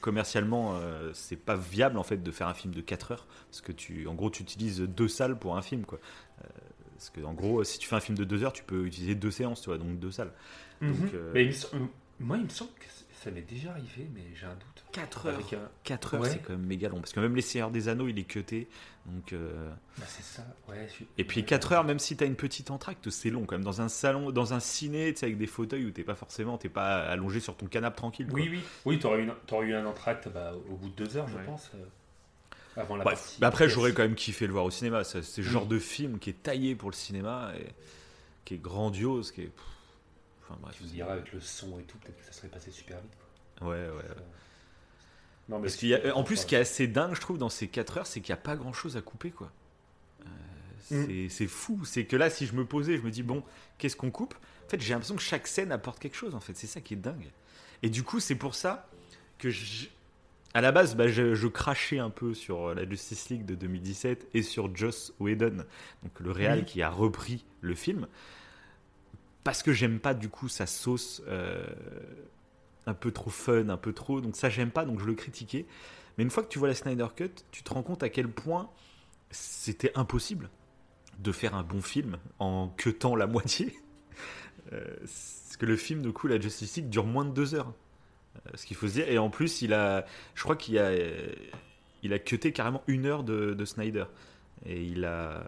commercialement, 0.00 0.76
euh, 0.76 1.10
c'est 1.12 1.36
pas 1.36 1.56
viable 1.56 1.98
en 1.98 2.02
fait 2.04 2.22
de 2.22 2.30
faire 2.30 2.46
un 2.48 2.54
film 2.54 2.72
de 2.72 2.80
4 2.80 3.10
heures 3.12 3.26
parce 3.50 3.60
que 3.60 3.72
tu, 3.72 4.06
en 4.06 4.14
gros, 4.14 4.30
tu 4.30 4.42
utilises 4.42 4.80
deux 4.80 5.08
salles 5.08 5.36
pour 5.38 5.56
un 5.56 5.62
film, 5.62 5.84
quoi. 5.84 5.98
Euh, 6.44 6.48
parce 6.96 7.10
que 7.10 7.20
en 7.22 7.34
gros, 7.34 7.64
si 7.64 7.78
tu 7.78 7.88
fais 7.88 7.96
un 7.96 8.00
film 8.00 8.16
de 8.16 8.24
2 8.24 8.44
heures, 8.44 8.52
tu 8.52 8.62
peux 8.62 8.86
utiliser 8.86 9.14
deux 9.14 9.30
séances, 9.32 9.60
tu 9.62 9.68
vois, 9.68 9.78
donc 9.78 9.98
deux 9.98 10.12
salles. 10.12 10.32
Mhm. 10.80 10.92
Donc, 10.94 11.10
Mais 11.34 11.42
il 11.42 11.48
me 11.48 11.52
sem- 11.52 11.88
moi 12.20 12.36
il 12.38 12.44
me 12.44 12.48
semble 12.48 12.70
que 12.78 12.86
ça 13.26 13.32
m'est 13.32 13.42
déjà 13.42 13.72
arrivé, 13.72 14.08
mais 14.14 14.22
j'ai 14.34 14.46
un 14.46 14.54
doute. 14.54 14.84
4 14.92 15.28
Avec 15.28 15.52
un... 15.52 15.68
4 15.82 16.14
heures, 16.14 16.20
Ouais. 16.22 16.30
c'est 16.30 16.38
quand 16.38 16.52
même 16.52 16.64
méga 16.64 16.88
long 16.88 17.00
parce 17.00 17.12
que 17.12 17.18
même 17.20 17.34
les 17.34 17.42
Seigneurs 17.42 17.70
des 17.72 17.88
Anneaux, 17.88 18.06
il 18.08 18.18
est 18.18 18.24
cuté, 18.24 18.68
donc. 19.06 19.32
euh, 19.32 19.68
Bah, 19.98 20.04
c'est 20.06 20.22
ça, 20.22 20.46
ouais. 20.68 20.88
je- 20.98 21.04
Et 21.18 21.24
puis 21.24 21.44
4 21.44 21.72
heures, 21.72 21.84
même 21.84 21.98
si 21.98 22.16
t'as 22.16 22.26
une 22.26 22.36
petite 22.36 22.70
entracte, 22.70 23.10
c'est 23.10 23.30
long 23.30 23.44
quand 23.44 23.56
même. 23.56 23.64
Dans 23.64 23.80
un 23.80 23.88
salon, 23.88 24.30
dans 24.30 24.54
un 24.54 24.60
ciné, 24.60 25.12
tu 25.12 25.20
sais, 25.20 25.26
avec 25.26 25.38
des 25.38 25.46
fauteuils 25.48 25.84
où 25.86 25.90
t'es 25.90 26.04
pas 26.04 26.14
forcément, 26.14 26.56
t'es 26.56 26.68
pas 26.68 26.98
allongé 27.02 27.40
sur 27.40 27.56
ton 27.56 27.66
canapé 27.66 27.96
tranquille. 27.96 28.26
quoi. 28.28 28.38
Oui, 28.38 28.48
oui. 28.50 28.60
Oui, 28.84 28.98
t'aurais 28.98 29.20
eu, 29.22 29.70
eu 29.70 29.74
un 29.74 29.86
entracte 29.86 30.28
bah, 30.28 30.52
au 30.70 30.76
bout 30.76 30.88
de 30.88 31.04
deux 31.04 31.16
heures, 31.16 31.28
je 31.28 31.36
pense. 31.44 31.70
euh, 31.74 31.84
avant 32.80 32.96
la 32.96 33.04
Bref, 33.04 33.18
partie. 33.18 33.38
mais 33.40 33.46
après 33.46 33.68
j'aurais 33.68 33.92
quand 33.92 34.02
même 34.02 34.14
kiffé 34.14 34.46
le 34.46 34.52
voir 34.52 34.64
au 34.66 34.70
cinéma. 34.70 35.02
C'est 35.02 35.18
le 35.38 35.44
Oui. 35.44 35.50
genre 35.50 35.66
de 35.66 35.78
film 35.78 36.18
qui 36.18 36.30
est 36.30 36.42
taillé 36.42 36.74
pour 36.74 36.90
le 36.90 36.94
cinéma, 36.94 37.52
et 37.58 37.66
qui 38.44 38.54
est 38.54 38.58
grandiose, 38.58 39.32
qui 39.32 39.42
est. 39.42 39.50
Enfin 40.48 40.58
bref. 40.62 40.76
Tu 40.78 40.84
me 40.84 40.88
diras 40.88 41.12
avec 41.12 41.32
le 41.32 41.40
son 41.40 41.78
et 41.78 41.82
tout, 41.82 41.98
peut-être 41.98 42.18
que 42.18 42.24
ça 42.24 42.32
serait 42.32 42.48
passé 42.48 42.70
super 42.70 43.00
vite. 43.00 43.12
quoi. 43.58 43.68
Ouais, 43.68 43.82
ouais. 43.88 43.90
ouais. 43.90 44.04
Non, 45.48 45.58
mais 45.58 45.62
Parce 45.64 45.76
qu'il 45.76 45.88
y 45.88 45.94
a, 45.94 46.16
en 46.16 46.24
plus, 46.24 46.36
ce 46.38 46.46
qui 46.46 46.54
est 46.54 46.58
assez 46.58 46.86
dingue, 46.88 47.14
je 47.14 47.20
trouve, 47.20 47.38
dans 47.38 47.48
ces 47.48 47.68
4 47.68 47.98
heures, 47.98 48.06
c'est 48.06 48.20
qu'il 48.20 48.32
n'y 48.32 48.38
a 48.38 48.42
pas 48.42 48.56
grand 48.56 48.72
chose 48.72 48.96
à 48.96 49.00
couper, 49.00 49.30
quoi. 49.30 49.50
Euh, 50.92 51.26
Mm. 51.26 51.28
c'est- 51.30 51.46
fou. 51.46 51.84
C'est 51.84 52.04
que 52.04 52.16
là, 52.16 52.30
si 52.30 52.46
je 52.46 52.54
me 52.54 52.64
posais, 52.64 52.96
je 52.96 53.02
me 53.02 53.10
dis, 53.10 53.22
bon, 53.22 53.42
qu'est-ce 53.78 53.96
qu'on 53.96 54.10
coupe? 54.10 54.34
En 54.66 54.68
fait, 54.68 54.80
j'ai 54.80 54.92
l'impression 54.92 55.16
que 55.16 55.22
chaque 55.22 55.46
scène 55.46 55.70
apporte 55.72 55.98
quelque 56.00 56.16
chose, 56.16 56.34
en 56.34 56.40
fait. 56.40 56.56
C'est 56.56 56.66
ça 56.66 56.80
qui 56.80 56.94
est 56.94 56.98
dingue. 56.98 57.30
Et 57.82 57.90
du 57.90 58.02
coup, 58.02 58.20
c'est 58.20 58.34
pour 58.36 58.54
ça 58.54 58.88
que, 59.38 59.50
je- 59.50 59.88
à 60.54 60.60
la 60.60 60.72
base, 60.72 60.96
bah, 60.96 61.08
je, 61.08 61.34
je 61.34 61.46
crachais 61.48 61.98
un 61.98 62.10
peu 62.10 62.34
sur 62.34 62.74
la 62.74 62.88
Justice 62.88 63.28
League 63.30 63.44
de 63.44 63.54
2017 63.54 64.26
et 64.34 64.42
sur 64.42 64.74
Joss 64.74 65.12
Whedon, 65.20 65.64
donc 66.02 66.18
le 66.20 66.30
réal 66.30 66.60
Oui. 66.60 66.64
qui 66.64 66.82
a 66.82 66.88
repris 66.90 67.44
le 67.60 67.74
film. 67.74 68.06
Parce 69.46 69.62
que 69.62 69.72
j'aime 69.72 70.00
pas, 70.00 70.12
du 70.12 70.28
coup, 70.28 70.48
sa 70.48 70.66
sauce. 70.66 71.22
euh, 71.28 71.64
un 72.86 72.94
peu 72.94 73.12
trop 73.12 73.30
fun, 73.30 73.68
un 73.68 73.76
peu 73.76 73.92
trop. 73.92 74.20
Donc 74.20 74.34
ça, 74.34 74.48
j'aime 74.48 74.72
pas, 74.72 74.84
donc 74.84 74.98
je 74.98 75.04
le 75.04 75.14
critiquais. 75.14 75.66
Mais 76.18 76.24
une 76.24 76.30
fois 76.30 76.42
que 76.42 76.48
tu 76.48 76.58
vois 76.58 76.66
la 76.66 76.74
Snyder 76.74 77.06
Cut, 77.14 77.30
tu 77.52 77.62
te 77.62 77.72
rends 77.72 77.84
compte 77.84 78.02
à 78.02 78.08
quel 78.08 78.28
point 78.28 78.68
c'était 79.30 79.92
impossible 79.94 80.50
de 81.20 81.30
faire 81.30 81.54
un 81.54 81.62
bon 81.62 81.80
film 81.80 82.16
en 82.40 82.68
queutant 82.76 83.14
la 83.14 83.26
moitié. 83.28 83.72
Euh, 84.72 84.84
parce 84.98 85.56
que 85.56 85.66
le 85.66 85.76
film, 85.76 86.02
du 86.02 86.12
coup, 86.12 86.26
la 86.26 86.40
Justice 86.40 86.76
League 86.76 86.88
dure 86.88 87.06
moins 87.06 87.24
de 87.24 87.30
deux 87.30 87.54
heures. 87.54 87.72
Euh, 88.34 88.50
ce 88.54 88.66
qu'il 88.66 88.76
faut 88.76 88.88
se 88.88 88.94
dire. 88.94 89.08
Et 89.08 89.18
en 89.18 89.30
plus, 89.30 89.62
il 89.62 89.74
a, 89.74 90.06
je 90.34 90.42
crois 90.42 90.56
qu'il 90.56 90.76
a, 90.78 90.90
il 92.02 92.12
a 92.12 92.18
cuté 92.18 92.50
carrément 92.52 92.82
une 92.88 93.06
heure 93.06 93.22
de 93.22 93.64
Snyder. 93.64 94.06
Et 94.64 94.82
il 94.82 95.04
a, 95.04 95.44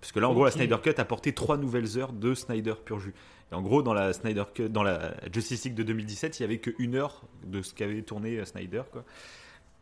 parce 0.00 0.12
que 0.12 0.20
là, 0.20 0.28
en 0.28 0.34
gros, 0.34 0.44
la 0.44 0.50
Snyder 0.50 0.76
Cut 0.82 0.94
a 0.98 1.04
porté 1.04 1.32
trois 1.32 1.56
nouvelles 1.56 1.98
heures 1.98 2.12
de 2.12 2.34
Snyder 2.34 2.74
pur 2.84 2.98
jus. 2.98 3.14
Et 3.52 3.54
en 3.54 3.62
gros, 3.62 3.82
dans 3.82 3.94
la 3.94 4.12
Snyder 4.12 4.44
Cut, 4.54 4.68
dans 4.68 4.82
la 4.82 5.14
Justice 5.32 5.64
League 5.64 5.74
de 5.74 5.82
2017, 5.82 6.38
il 6.38 6.42
y 6.42 6.44
avait 6.44 6.58
qu'une 6.58 6.94
heure 6.94 7.22
de 7.44 7.62
ce 7.62 7.74
qu'avait 7.74 8.02
tourné 8.02 8.38
euh, 8.38 8.44
Snyder, 8.44 8.82
quoi. 8.90 9.04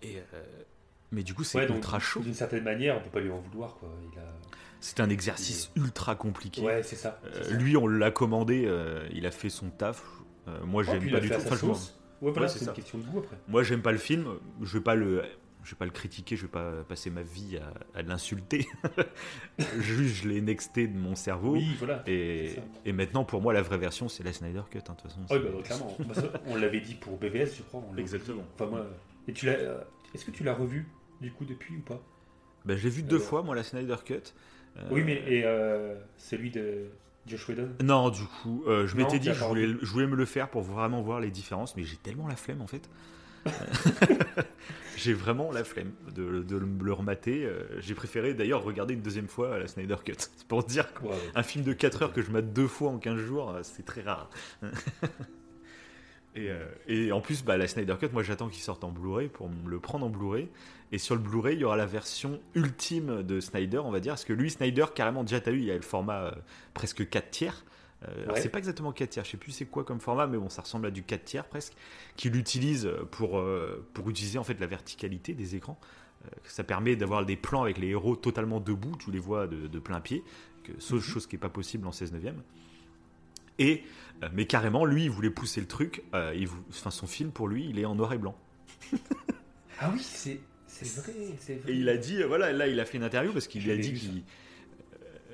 Et 0.02 0.18
mais 1.12 1.22
du 1.22 1.34
coup, 1.34 1.44
c'est 1.44 1.62
ultra 1.68 1.99
chaud. 2.00 2.20
D'une 2.20 2.34
certaine 2.34 2.64
manière, 2.64 2.96
on 2.96 3.00
peut 3.00 3.11
pas 3.11 3.20
lui 3.20 3.30
en 3.30 3.38
vouloir, 3.38 3.76
quoi. 3.76 3.90
Il 4.12 4.18
a 4.18 4.25
c'est 4.82 4.99
un 4.99 5.11
exercice 5.11 5.70
ultra 5.76 6.16
compliqué. 6.16 6.61
Ouais, 6.61 6.82
c'est 6.82 6.96
ça, 6.96 7.20
euh, 7.25 7.50
lui, 7.52 7.76
on 7.76 7.87
l'a 7.87 8.11
commandé, 8.11 8.64
euh, 8.66 9.06
il 9.12 9.26
a 9.26 9.30
fait 9.30 9.49
son 9.49 9.70
taf. 9.70 10.02
Euh, 10.49 10.58
moi, 10.64 10.82
j'aime 10.82 11.08
pas 11.08 11.20
du 11.20 11.30
tout. 11.30 11.37
Enfin, 11.37 11.68
ouais, 12.20 12.32
voilà, 12.32 12.49
c'est 12.49 12.64
une 12.64 12.72
question 12.72 12.99
de 12.99 13.04
goût 13.04 13.20
après. 13.20 13.37
Moi, 13.46 13.62
j'aime 13.62 13.80
pas 13.80 13.92
le 13.92 13.99
film. 13.99 14.26
Je 14.61 14.78
vais 14.78 14.82
pas 14.82 14.96
le, 14.96 15.22
je 15.64 15.71
vais 15.71 15.76
pas 15.76 15.85
le 15.85 15.90
critiquer. 15.90 16.37
Je 16.37 16.42
vais 16.42 16.52
pas 16.52 16.85
passer 16.88 17.11
ma 17.11 17.23
vie 17.23 17.59
à, 17.95 18.02
l'insulter. 18.02 18.66
Juste, 19.78 20.23
je 20.23 20.28
l'ai 20.28 20.40
nexté 20.40 20.87
de 20.87 20.97
mon 20.97 21.14
cerveau. 21.14 21.52
Oui, 21.52 21.75
voilà. 21.78 22.02
Et, 22.07 22.57
et, 22.85 22.92
maintenant, 22.92 23.25
pour 23.25 23.40
moi, 23.40 23.52
la 23.52 23.62
vraie 23.62 23.78
version, 23.78 24.09
c'est 24.09 24.23
la 24.23 24.33
Snyder 24.33 24.62
Cut. 24.71 24.78
Hein, 24.78 24.83
de 24.83 25.00
toute 25.00 25.02
façon. 25.02 25.21
Oui, 25.31 25.38
bah, 25.38 25.62
clairement. 25.62 25.97
on 26.47 26.57
l'avait 26.57 26.81
dit 26.81 26.95
pour 26.95 27.16
BVS, 27.16 27.57
je 27.57 27.62
crois. 27.62 27.83
Exactement. 27.97 28.45
Enfin, 28.54 28.66
moi, 28.66 28.87
et 29.28 29.33
tu 29.33 29.47
l'as. 29.47 29.59
Est-ce 30.14 30.25
que 30.25 30.31
tu 30.31 30.45
l'as 30.45 30.54
revu 30.54 30.87
du 31.21 31.33
coup 31.33 31.45
depuis 31.45 31.76
ou 31.76 31.81
pas? 31.81 32.00
Ben, 32.64 32.76
je 32.76 32.85
l'ai 32.85 32.90
vu 32.90 33.02
deux 33.02 33.19
fois, 33.19 33.42
moi, 33.42 33.54
la 33.54 33.62
Snyder 33.62 33.97
Cut. 34.04 34.35
Oui, 34.90 35.02
mais 35.04 35.23
et 35.26 35.45
euh, 35.45 35.95
celui 36.16 36.50
de 36.50 36.87
Josh 37.26 37.49
Whedon? 37.49 37.71
Non, 37.83 38.11
du 38.11 38.25
coup, 38.25 38.64
euh, 38.66 38.87
je 38.87 38.97
m'étais 38.97 39.19
dit 39.19 39.28
que 39.28 39.35
je 39.35 39.45
voulais, 39.45 39.66
je 39.66 39.87
voulais 39.87 40.07
me 40.07 40.16
le 40.16 40.25
faire 40.25 40.49
pour 40.49 40.62
vraiment 40.62 41.02
voir 41.02 41.21
les 41.21 41.31
différences, 41.31 41.76
mais 41.76 41.85
j'ai 41.85 41.97
tellement 41.97 42.26
la 42.26 42.37
flemme 42.37 42.61
en 42.61 42.66
fait. 42.66 42.88
j'ai 44.96 45.12
vraiment 45.12 45.50
la 45.50 45.64
flemme 45.64 45.92
de, 46.14 46.42
de 46.42 46.56
le 46.56 46.92
remater. 46.92 47.44
Euh, 47.44 47.64
j'ai 47.80 47.94
préféré 47.94 48.34
d'ailleurs 48.34 48.62
regarder 48.62 48.94
une 48.94 49.02
deuxième 49.02 49.28
fois 49.28 49.58
la 49.58 49.66
Snyder 49.66 49.96
Cut. 50.04 50.14
C'est 50.18 50.46
pour 50.46 50.64
dire 50.64 50.87
qu'un 50.94 51.42
film 51.42 51.64
de 51.64 51.72
4 51.72 52.02
heures 52.02 52.12
que 52.12 52.22
je 52.22 52.30
mate 52.30 52.52
deux 52.52 52.68
fois 52.68 52.90
en 52.90 52.99
15 52.99 53.18
jours, 53.18 53.56
c'est 53.62 53.84
très 53.84 54.02
rare. 54.02 54.30
Et, 56.34 56.49
et, 56.88 57.12
en 57.12 57.20
plus, 57.20 57.44
bah, 57.44 57.58
la 57.58 57.68
Snyder 57.68 57.94
Cut, 58.00 58.08
moi 58.11 58.22
j'attends 58.22 58.49
qu'il 58.49 58.62
sorte 58.62 58.84
en 58.84 58.90
Blu-ray 58.90 59.28
pour 59.28 59.50
me 59.50 59.68
le 59.68 59.78
prendre 59.80 60.06
en 60.06 60.08
Blu-ray. 60.08 60.49
Et 60.92 60.96
sur 60.96 61.14
le 61.14 61.20
Blu-ray, 61.20 61.56
il 61.56 61.61
y 61.61 61.64
aura 61.64 61.76
la 61.76 61.84
version 61.84 62.40
ultime 62.54 63.22
de 63.22 63.40
Snyder, 63.40 63.78
on 63.78 63.90
va 63.90 64.00
dire. 64.00 64.12
Parce 64.12 64.25
que 64.25 64.32
lui, 64.32 64.50
Snyder, 64.50 64.87
carrément, 64.94 65.25
déjà, 65.25 65.40
tu 65.40 65.50
as 65.50 65.52
eu, 65.52 65.58
il 65.58 65.64
y 65.64 65.70
a 65.70 65.75
le 65.75 65.82
format 65.82 66.25
euh, 66.25 66.30
presque 66.75 67.06
4 67.06 67.30
tiers. 67.30 67.64
Euh, 68.09 68.32
c'est 68.37 68.49
pas 68.49 68.59
exactement 68.59 68.92
4 68.92 69.11
tiers, 69.11 69.25
je 69.25 69.30
sais 69.30 69.37
plus 69.37 69.52
c'est 69.52 69.66
quoi 69.66 69.85
comme 69.85 70.00
format, 70.00 70.26
mais 70.26 70.38
bon, 70.38 70.49
ça 70.49 70.62
ressemble 70.62 70.87
à 70.87 70.90
du 70.90 71.02
4 71.02 71.25
tiers 71.25 71.44
presque, 71.44 71.75
qu'il 72.16 72.37
utilise 72.37 72.90
pour, 73.11 73.38
euh, 73.38 73.87
pour 73.94 74.09
utiliser 74.11 74.38
en 74.38 74.44
fait 74.44 74.59
la 74.61 74.66
verticalité 74.66 75.35
des 75.35 75.54
écrans. 75.56 75.78
ça 76.44 76.64
permet 76.64 76.97
d'avoir 76.97 77.25
des 77.25 77.37
plans 77.37 77.62
avec 77.62 77.78
les 77.78 77.88
héros 77.88 78.16
totalement 78.16 78.61
debout, 78.61 78.97
tu 78.97 79.11
les 79.11 79.18
vois 79.18 79.47
de, 79.47 79.78
plein 79.78 80.00
pied, 80.00 80.23
que, 80.64 80.73
mhm. 80.73 81.00
chose 81.00 81.26
qui 81.26 81.35
n'est 81.35 81.40
pas 81.40 81.49
possible 81.49 81.87
en 81.87 81.92
16 81.92 82.12
neuvième. 82.12 82.42
Et, 83.59 83.82
mais 84.32 84.47
carrément, 84.47 84.85
lui, 84.85 85.04
il 85.04 85.11
voulait 85.11 85.30
pousser 85.30 85.61
le 85.61 85.66
truc, 85.66 86.02
il, 86.35 86.49
enfin, 86.71 86.90
son 86.90 87.06
film 87.06 87.30
pour 87.30 87.49
lui, 87.49 87.68
il 87.68 87.78
est 87.78 87.85
en 87.85 87.94
noir 87.94 88.12
et 88.12 88.18
blanc. 88.18 88.37
ah 89.80 89.90
oui, 89.92 90.00
c'est 90.00 90.40
vrai, 90.68 91.12
c'est 91.38 91.54
vrai. 91.56 91.73
Et 91.73 91.76
il 91.76 91.88
a 91.88 91.97
dit, 91.97 92.23
voilà, 92.23 92.52
là, 92.52 92.66
il 92.66 92.80
a 92.80 92.85
fait 92.85 92.99
une 92.99 93.04
interview 93.04 93.32
parce 93.32 93.47
qu'il 93.47 93.71
a 93.71 93.76
dit 93.76 93.92
qu'il. 93.92 94.23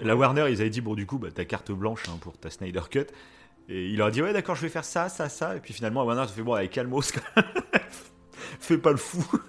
Euh, 0.00 0.04
la 0.04 0.16
Warner, 0.16 0.46
ils 0.50 0.60
avaient 0.60 0.70
dit, 0.70 0.80
bon, 0.80 0.94
du 0.94 1.06
coup, 1.06 1.18
bah, 1.18 1.30
ta 1.30 1.44
carte 1.44 1.72
blanche 1.72 2.04
hein, 2.08 2.18
pour 2.20 2.36
ta 2.38 2.50
Snyder 2.50 2.82
Cut. 2.90 3.06
Et 3.68 3.88
il 3.88 3.98
leur 3.98 4.08
a 4.08 4.10
dit, 4.10 4.22
ouais, 4.22 4.32
d'accord, 4.32 4.54
je 4.54 4.62
vais 4.62 4.68
faire 4.68 4.84
ça, 4.84 5.08
ça, 5.08 5.28
ça. 5.28 5.56
Et 5.56 5.60
puis 5.60 5.74
finalement, 5.74 6.04
Warner, 6.04 6.24
il 6.26 6.34
fait, 6.34 6.42
bon, 6.42 6.54
avec 6.54 6.70
calmos, 6.70 7.12
fais 8.60 8.78
pas 8.78 8.90
le 8.90 8.96
fou. 8.96 9.24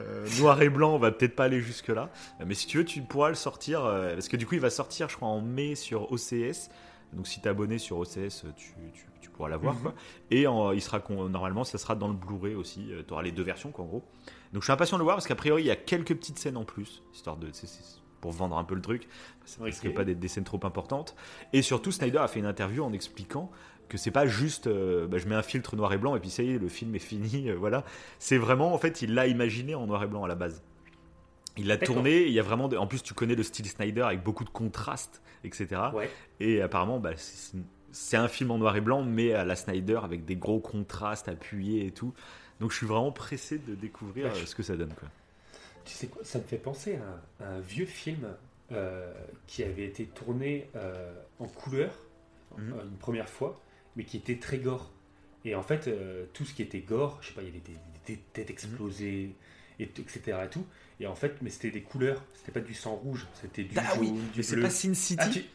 Euh, 0.00 0.26
noir 0.38 0.62
et 0.62 0.68
blanc, 0.68 0.94
on 0.94 0.98
va 0.98 1.10
peut-être 1.10 1.34
pas 1.34 1.44
aller 1.44 1.60
jusque-là. 1.60 2.10
Mais 2.46 2.54
si 2.54 2.68
tu 2.68 2.78
veux, 2.78 2.84
tu 2.84 3.02
pourras 3.02 3.28
le 3.30 3.34
sortir. 3.34 3.84
Euh, 3.84 4.14
parce 4.14 4.28
que 4.28 4.36
du 4.36 4.46
coup, 4.46 4.54
il 4.54 4.60
va 4.60 4.70
sortir, 4.70 5.08
je 5.08 5.16
crois, 5.16 5.28
en 5.28 5.40
mai 5.40 5.74
sur 5.74 6.12
OCS. 6.12 6.70
Donc 7.12 7.26
si 7.26 7.40
tu 7.40 7.46
es 7.46 7.50
abonné 7.50 7.78
sur 7.78 7.98
OCS, 7.98 8.44
tu, 8.56 8.74
tu, 9.20 9.30
pourras 9.30 9.48
l'avoir. 9.48 9.74
Mhm. 9.74 9.92
Et 10.30 10.42
il 10.42 10.82
sera 10.82 11.02
normalement, 11.10 11.64
ça 11.64 11.78
sera 11.78 11.96
dans 11.96 12.08
le 12.08 12.14
Blu-ray 12.14 12.54
aussi. 12.54 12.90
tu 13.06 13.12
auras 13.12 13.22
les 13.22 13.32
deux 13.32 13.42
versions, 13.42 13.72
quoi, 13.72 13.84
en 13.84 13.88
gros. 13.88 14.04
Donc 14.52 14.62
je 14.62 14.66
suis 14.66 14.72
impatient 14.72 14.96
de 14.96 15.00
le 15.00 15.04
voir 15.04 15.16
parce 15.16 15.26
qu'a 15.26 15.34
priori 15.34 15.64
il 15.64 15.66
y 15.66 15.72
a 15.72 15.76
quelques 15.76 16.14
petites 16.14 16.38
scènes 16.38 16.56
en 16.56 16.64
plus, 16.64 17.02
histoire 17.12 17.36
de 17.36 17.50
pour 18.20 18.32
vendre 18.32 18.56
un 18.58 18.64
peu 18.64 18.74
le 18.74 18.80
truc, 18.80 19.08
ça 19.44 19.62
risque 19.64 19.92
pas 19.92 20.04
d'être 20.04 20.18
des 20.18 20.28
scènes 20.28 20.44
trop 20.44 20.60
importantes. 20.64 21.14
Et 21.52 21.62
surtout 21.62 21.92
Snyder 21.92 22.18
a 22.18 22.28
fait 22.28 22.40
une 22.40 22.46
interview 22.46 22.84
en 22.84 22.92
expliquant 22.92 23.50
que 23.88 23.96
c'est 23.96 24.10
pas 24.10 24.26
juste 24.26 24.66
euh, 24.66 25.06
bah, 25.06 25.18
je 25.18 25.26
mets 25.26 25.34
un 25.34 25.42
filtre 25.42 25.74
noir 25.74 25.92
et 25.92 25.98
blanc 25.98 26.14
et 26.14 26.20
puis 26.20 26.30
ça 26.30 26.42
y 26.42 26.50
est 26.54 26.58
le 26.58 26.68
film 26.68 26.94
est 26.94 27.00
fini, 27.00 27.48
euh, 27.48 27.54
voilà. 27.54 27.84
C'est 28.18 28.38
vraiment 28.38 28.74
en 28.74 28.78
fait 28.78 29.02
il 29.02 29.14
l'a 29.14 29.26
imaginé 29.26 29.74
en 29.74 29.86
noir 29.86 30.02
et 30.04 30.06
blanc 30.06 30.24
à 30.24 30.28
la 30.28 30.34
base. 30.34 30.62
Il 31.56 31.66
l'a 31.66 31.76
tourné, 31.76 32.22
il 32.22 32.32
y 32.32 32.38
a 32.38 32.42
vraiment, 32.42 32.66
en 32.66 32.86
plus 32.86 33.02
tu 33.02 33.14
connais 33.14 33.34
le 33.34 33.42
style 33.42 33.66
Snyder 33.66 34.02
avec 34.02 34.22
beaucoup 34.22 34.44
de 34.44 34.50
contrastes, 34.50 35.22
etc. 35.42 35.80
Et 36.38 36.62
apparemment 36.62 37.00
bah, 37.00 37.12
c'est 37.90 38.16
un 38.16 38.28
film 38.28 38.50
en 38.50 38.58
noir 38.58 38.76
et 38.76 38.80
blanc 38.80 39.02
mais 39.02 39.32
à 39.32 39.44
la 39.44 39.56
Snyder 39.56 40.00
avec 40.04 40.24
des 40.24 40.36
gros 40.36 40.60
contrastes 40.60 41.28
appuyés 41.28 41.86
et 41.86 41.90
tout. 41.90 42.14
Donc 42.60 42.72
je 42.72 42.76
suis 42.76 42.86
vraiment 42.86 43.12
pressé 43.12 43.58
de 43.58 43.74
découvrir 43.74 44.26
euh, 44.26 44.44
ce 44.44 44.54
que 44.54 44.62
ça 44.62 44.76
donne. 44.76 44.92
Quoi. 44.94 45.08
Tu 45.88 45.94
sais 45.94 46.06
quoi, 46.08 46.22
ça 46.22 46.38
me 46.38 46.44
fait 46.44 46.58
penser 46.58 46.98
à 47.40 47.44
un, 47.44 47.60
vieux 47.60 47.86
film 47.86 48.28
euh, 48.72 49.10
qui 49.46 49.62
avait 49.62 49.86
été 49.86 50.04
tourné 50.04 50.68
euh, 50.76 51.14
en 51.38 51.46
couleur 51.46 51.90
mhm. 52.58 52.74
une 52.84 52.98
première 52.98 53.28
fois, 53.28 53.58
mais 53.96 54.04
qui 54.04 54.18
était 54.18 54.36
très 54.36 54.58
gore. 54.58 54.92
Et 55.46 55.54
en 55.54 55.62
fait, 55.62 55.88
tout 56.34 56.44
ce 56.44 56.52
qui 56.52 56.60
était 56.60 56.80
gore, 56.80 57.18
je 57.22 57.28
sais 57.28 57.32
pas, 57.32 57.40
il 57.40 57.46
y 57.46 57.50
avait 57.50 57.62
des, 58.04 58.18
têtes 58.34 58.50
explosées, 58.50 59.34
et, 59.78 59.84
etc. 59.84 60.20
Et 60.44 60.48
tout. 60.48 60.66
Et 61.00 61.06
en 61.06 61.14
fait, 61.14 61.40
mais 61.40 61.48
c'était 61.48 61.70
des 61.70 61.82
couleurs, 61.82 62.22
c'était 62.34 62.52
pas 62.52 62.60
du 62.60 62.74
sang 62.74 62.94
rouge, 62.96 63.26
c'était 63.40 63.64
du 63.64 63.74
ah, 63.78 63.94
jaune, 63.94 64.00
oui, 64.00 64.20
mais 64.36 64.42
c'est 64.42 64.60
pas 64.60 64.68
Sin 64.68 64.92
City 64.92 65.46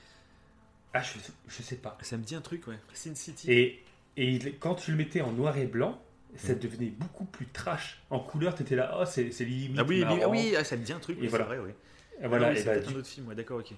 Ah, 0.93 0.99
ah 0.99 1.03
je, 1.03 1.19
je, 1.47 1.61
sais 1.61 1.75
pas. 1.75 1.95
Ça 2.01 2.17
me 2.17 2.23
dit 2.23 2.33
un 2.33 2.41
truc, 2.41 2.65
ouais. 2.67 2.79
Sin 2.93 3.13
City. 3.13 3.51
Et, 3.51 3.83
et 4.17 4.39
quand 4.59 4.75
tu 4.75 4.91
le 4.91 4.97
mettais 4.97 5.21
en 5.21 5.31
noir 5.31 5.57
et 5.57 5.65
blanc, 5.65 6.01
ça 6.35 6.55
devenait 6.55 6.89
beaucoup 6.89 7.25
plus 7.25 7.47
trash. 7.47 8.01
En 8.09 8.19
couleur, 8.19 8.55
tu 8.55 8.63
étais 8.63 8.75
là, 8.75 8.97
oh, 8.99 9.05
c'est 9.05 9.23
limite. 9.39 9.77
Ah 9.79 9.83
oui, 9.87 10.03
ah 10.05 10.29
oui 10.29 10.55
ah, 10.57 10.63
ça 10.63 10.75
me 10.77 10.83
dit 10.83 10.93
un 10.93 10.99
truc, 10.99 11.17
et 11.21 11.27
voilà. 11.27 11.45
vrai, 11.45 11.59
oui. 11.59 11.71
Et 12.21 12.27
voilà, 12.27 12.49
ah, 12.49 12.55
c'est 12.55 12.65
bah, 12.65 12.73
un 12.73 12.95
autre 12.95 13.07
film, 13.07 13.27
ouais, 13.27 13.35
d'accord, 13.35 13.59
ok. 13.59 13.73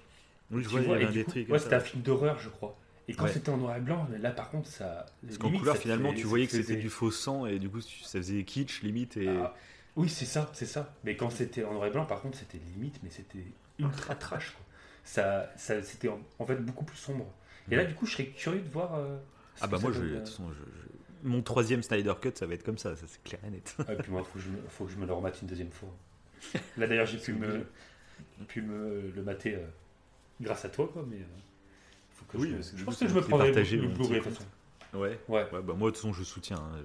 Oui, 0.50 0.62
je 0.62 0.68
vois, 0.68 0.80
il 0.80 0.88
y 0.88 0.92
avait 0.92 1.06
un 1.06 1.10
des 1.10 1.24
trucs. 1.24 1.48
Ouais, 1.48 1.58
c'était 1.58 1.74
un 1.74 1.80
film 1.80 2.02
d'horreur, 2.02 2.38
je 2.38 2.48
crois. 2.48 2.76
Et 3.08 3.14
quand 3.14 3.28
c'était 3.28 3.50
en 3.50 3.56
noir 3.56 3.76
et 3.76 3.80
blanc, 3.80 4.08
là 4.18 4.32
par 4.32 4.50
contre, 4.50 4.68
ça. 4.68 5.06
Parce 5.24 5.38
qu'en 5.38 5.50
couleur, 5.50 5.76
finalement, 5.76 6.12
tu 6.12 6.24
voyais 6.24 6.46
que 6.46 6.52
c'était 6.52 6.76
du 6.76 6.90
faux 6.90 7.10
sang 7.10 7.46
et 7.46 7.58
du 7.58 7.68
coup, 7.68 7.80
ça 7.80 8.18
faisait 8.18 8.42
kitsch, 8.44 8.82
limite. 8.82 9.16
Et... 9.16 9.28
Ah, 9.28 9.54
oui, 9.96 10.08
c'est 10.08 10.24
ça, 10.24 10.50
c'est 10.52 10.66
ça. 10.66 10.94
Mais 11.04 11.16
quand 11.16 11.30
c'était 11.30 11.64
en 11.64 11.72
noir 11.72 11.86
et 11.86 11.90
blanc, 11.90 12.04
par 12.04 12.20
contre, 12.20 12.38
c'était 12.38 12.58
limite, 12.74 12.98
mais 13.02 13.10
c'était 13.10 13.44
ultra 13.78 14.14
trash. 14.16 14.50
Quoi. 14.50 14.64
Ça, 15.04 15.50
ça 15.56 15.82
c'était 15.82 16.08
en, 16.08 16.46
fait 16.46 16.56
beaucoup 16.56 16.84
plus 16.84 16.96
sombre. 16.96 17.26
Et 17.70 17.76
là, 17.76 17.84
du 17.84 17.94
coup, 17.94 18.06
je 18.06 18.12
serais 18.12 18.26
curieux 18.26 18.60
de 18.60 18.70
voir. 18.70 18.94
Euh, 18.94 19.16
ah 19.60 19.66
bah 19.66 19.78
moi, 19.80 19.90
je, 19.92 20.00
de 20.00 20.16
toute 20.16 20.28
façon, 20.28 20.50
je 20.52 20.95
mon 21.26 21.42
troisième 21.42 21.82
Snyder 21.82 22.14
Cut, 22.20 22.32
ça 22.34 22.46
va 22.46 22.54
être 22.54 22.62
comme 22.62 22.78
ça, 22.78 22.96
ça 22.96 23.04
c'est 23.06 23.22
clair 23.22 23.40
et 23.46 23.50
net. 23.50 23.76
et 23.88 23.96
puis 23.96 24.10
moi, 24.10 24.22
il 24.22 24.42
faut, 24.68 24.84
que 24.84 24.92
je 24.92 24.96
me 24.96 25.06
le 25.06 25.12
remate 25.12 25.40
une 25.42 25.48
deuxième 25.48 25.70
fois. 25.70 25.94
Là 26.76 26.86
d'ailleurs, 26.86 27.06
j'ai 27.06 27.18
pu, 27.22 27.32
me, 27.32 27.66
pu 28.46 28.62
me 28.62 29.12
le 29.14 29.22
mater 29.22 29.56
euh, 29.56 29.66
grâce 30.40 30.64
à 30.64 30.68
toi, 30.68 30.88
quoi, 30.92 31.04
mais 31.08 31.16
euh, 31.16 31.24
faut 32.14 32.24
que 32.26 32.36
oui, 32.38 32.54
je, 32.56 32.76
je 32.76 32.84
pense 32.84 32.98
que 32.98 33.08
je 33.08 33.14
me 33.14 33.20
prendrai 33.20 33.52
le 33.52 33.88
Blu-ray. 33.88 34.22
Ouais, 34.94 35.18
ouais. 35.28 35.48
ouais 35.52 35.62
bah, 35.62 35.74
moi, 35.76 35.90
de 35.90 35.94
toute 35.94 35.96
façon, 35.96 36.12
je 36.12 36.22
soutiens. 36.22 36.56
Hein, 36.56 36.82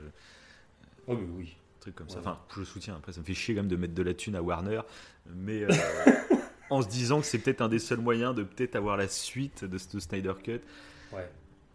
Oh, 1.08 1.16
mais 1.16 1.28
oui. 1.36 1.56
Truc 1.80 1.96
comme 1.96 2.10
ça. 2.10 2.20
Enfin, 2.20 2.40
je 2.56 2.64
soutiens. 2.64 2.96
Après, 2.96 3.12
ça 3.12 3.22
me 3.22 3.26
fait 3.26 3.34
chier 3.34 3.56
quand 3.56 3.62
même 3.62 3.70
de 3.70 3.76
mettre 3.76 3.94
de 3.94 4.04
la 4.04 4.14
thune 4.14 4.36
à 4.36 4.42
Warner, 4.42 4.82
mais 5.26 5.64
euh, 5.64 5.70
en 6.70 6.82
se 6.82 6.88
disant 6.88 7.20
que 7.22 7.26
c'est 7.26 7.40
peut-être 7.40 7.62
un 7.62 7.70
des 7.70 7.80
seuls 7.80 8.00
moyens 8.00 8.36
de 8.36 8.44
peut-être 8.44 8.76
avoir 8.76 8.98
la 8.98 9.08
suite 9.08 9.66
de 9.66 9.78
ce 9.78 10.00
Snyder 10.00 10.34
Cut. 10.44 10.62
Ouais. 11.12 11.28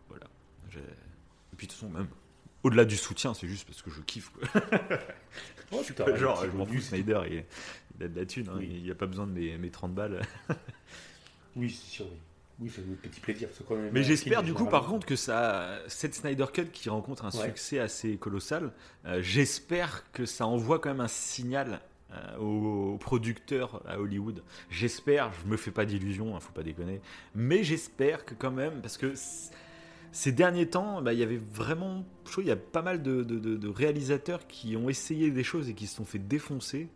Voilà. 0.09 0.27
Et 0.73 1.57
puis, 1.57 1.67
de 1.67 1.73
toute 1.73 1.81
façon, 1.81 1.91
même 1.91 2.07
au-delà 2.67 2.85
du 2.85 2.97
soutien, 2.97 3.33
c'est 3.33 3.47
juste 3.47 3.67
parce 3.67 3.81
que 3.81 3.91
je 3.91 4.01
kiffe. 4.01 4.31
Quoi. 4.31 4.63
Oh, 5.73 5.83
genre, 6.17 6.45
je 6.45 6.57
m'en 6.57 6.65
fous, 6.65 6.81
Snyder, 6.81 7.23
il, 7.29 8.05
a 8.05 8.07
de 8.07 8.21
la 8.21 8.25
thune, 8.25 8.49
hein, 8.49 8.61
il 8.61 8.85
n'y 8.85 8.91
a 8.93 8.95
pas 8.95 9.07
besoin 9.07 9.27
de 9.27 9.33
mes, 9.33 9.59
mes 9.59 9.69
30 9.69 9.93
balles. 9.93 10.23
oui, 11.57 11.71
c'est 11.71 11.91
sûr, 11.91 12.07
oui. 12.07 12.19
Oui, 12.61 12.71
c'est 12.73 12.83
un 12.83 12.95
petit 13.03 13.21
plaisir. 13.21 13.49
Mais 13.93 14.05
j'espère 14.05 14.45
du 14.45 14.55
coup, 14.55 14.67
par 14.67 14.87
contre, 14.87 15.07
que 15.07 15.17
ça, 15.17 15.81
cette 15.89 16.15
Snyder 16.15 16.47
Cut 16.53 16.69
qui 16.73 16.89
rencontre 16.89 17.25
un 17.25 17.33
succès 17.33 17.81
assez 17.81 18.17
colossal, 18.17 18.73
euh, 19.07 19.21
j'espère 19.23 20.11
que 20.13 20.25
ça 20.25 20.47
envoie 20.47 20.79
quand 20.79 20.89
même 20.89 21.01
un 21.01 21.09
signal 21.09 21.81
euh, 22.13 22.39
aux, 22.39 22.97
producteurs 22.99 23.83
à 23.87 23.99
Hollywood. 23.99 24.43
J'espère, 24.71 25.33
je 25.33 25.51
me 25.51 25.57
fais 25.57 25.73
pas 25.73 25.85
d'illusions, 25.85 26.31
ne 26.31 26.37
hein, 26.37 26.41
faut 26.41 26.53
pas 26.53 26.63
déconner, 26.63 27.01
mais 27.35 27.63
j'espère 27.63 28.25
que 28.25 28.35
quand 28.35 28.53
même, 28.53 28.81
parce 28.81 28.97
que 28.97 29.13
ces 30.17 30.33
derniers 30.33 30.67
temps, 30.69 31.03
bah, 31.03 31.13
il 31.13 31.19
y 31.19 31.23
avait 31.23 31.41
vraiment, 31.53 32.05
je 32.25 32.33
trouve, 32.33 32.45
il 32.45 32.49
y 32.49 32.51
a 32.53 32.57
pas 32.57 32.81
mal 32.83 33.03
de, 33.03 33.23
de- 33.23 33.39
de- 33.39 33.57
de 33.57 33.69
réalisateurs 33.69 34.47
qui 34.47 34.75
ont 34.77 34.89
essayé 34.89 35.31
des 35.31 35.45
choses 35.45 35.69
et 35.69 35.75
qui 35.75 35.87
se 35.87 35.97
sont 35.97 36.07
fait 36.07 36.19
défoncer. 36.19 36.89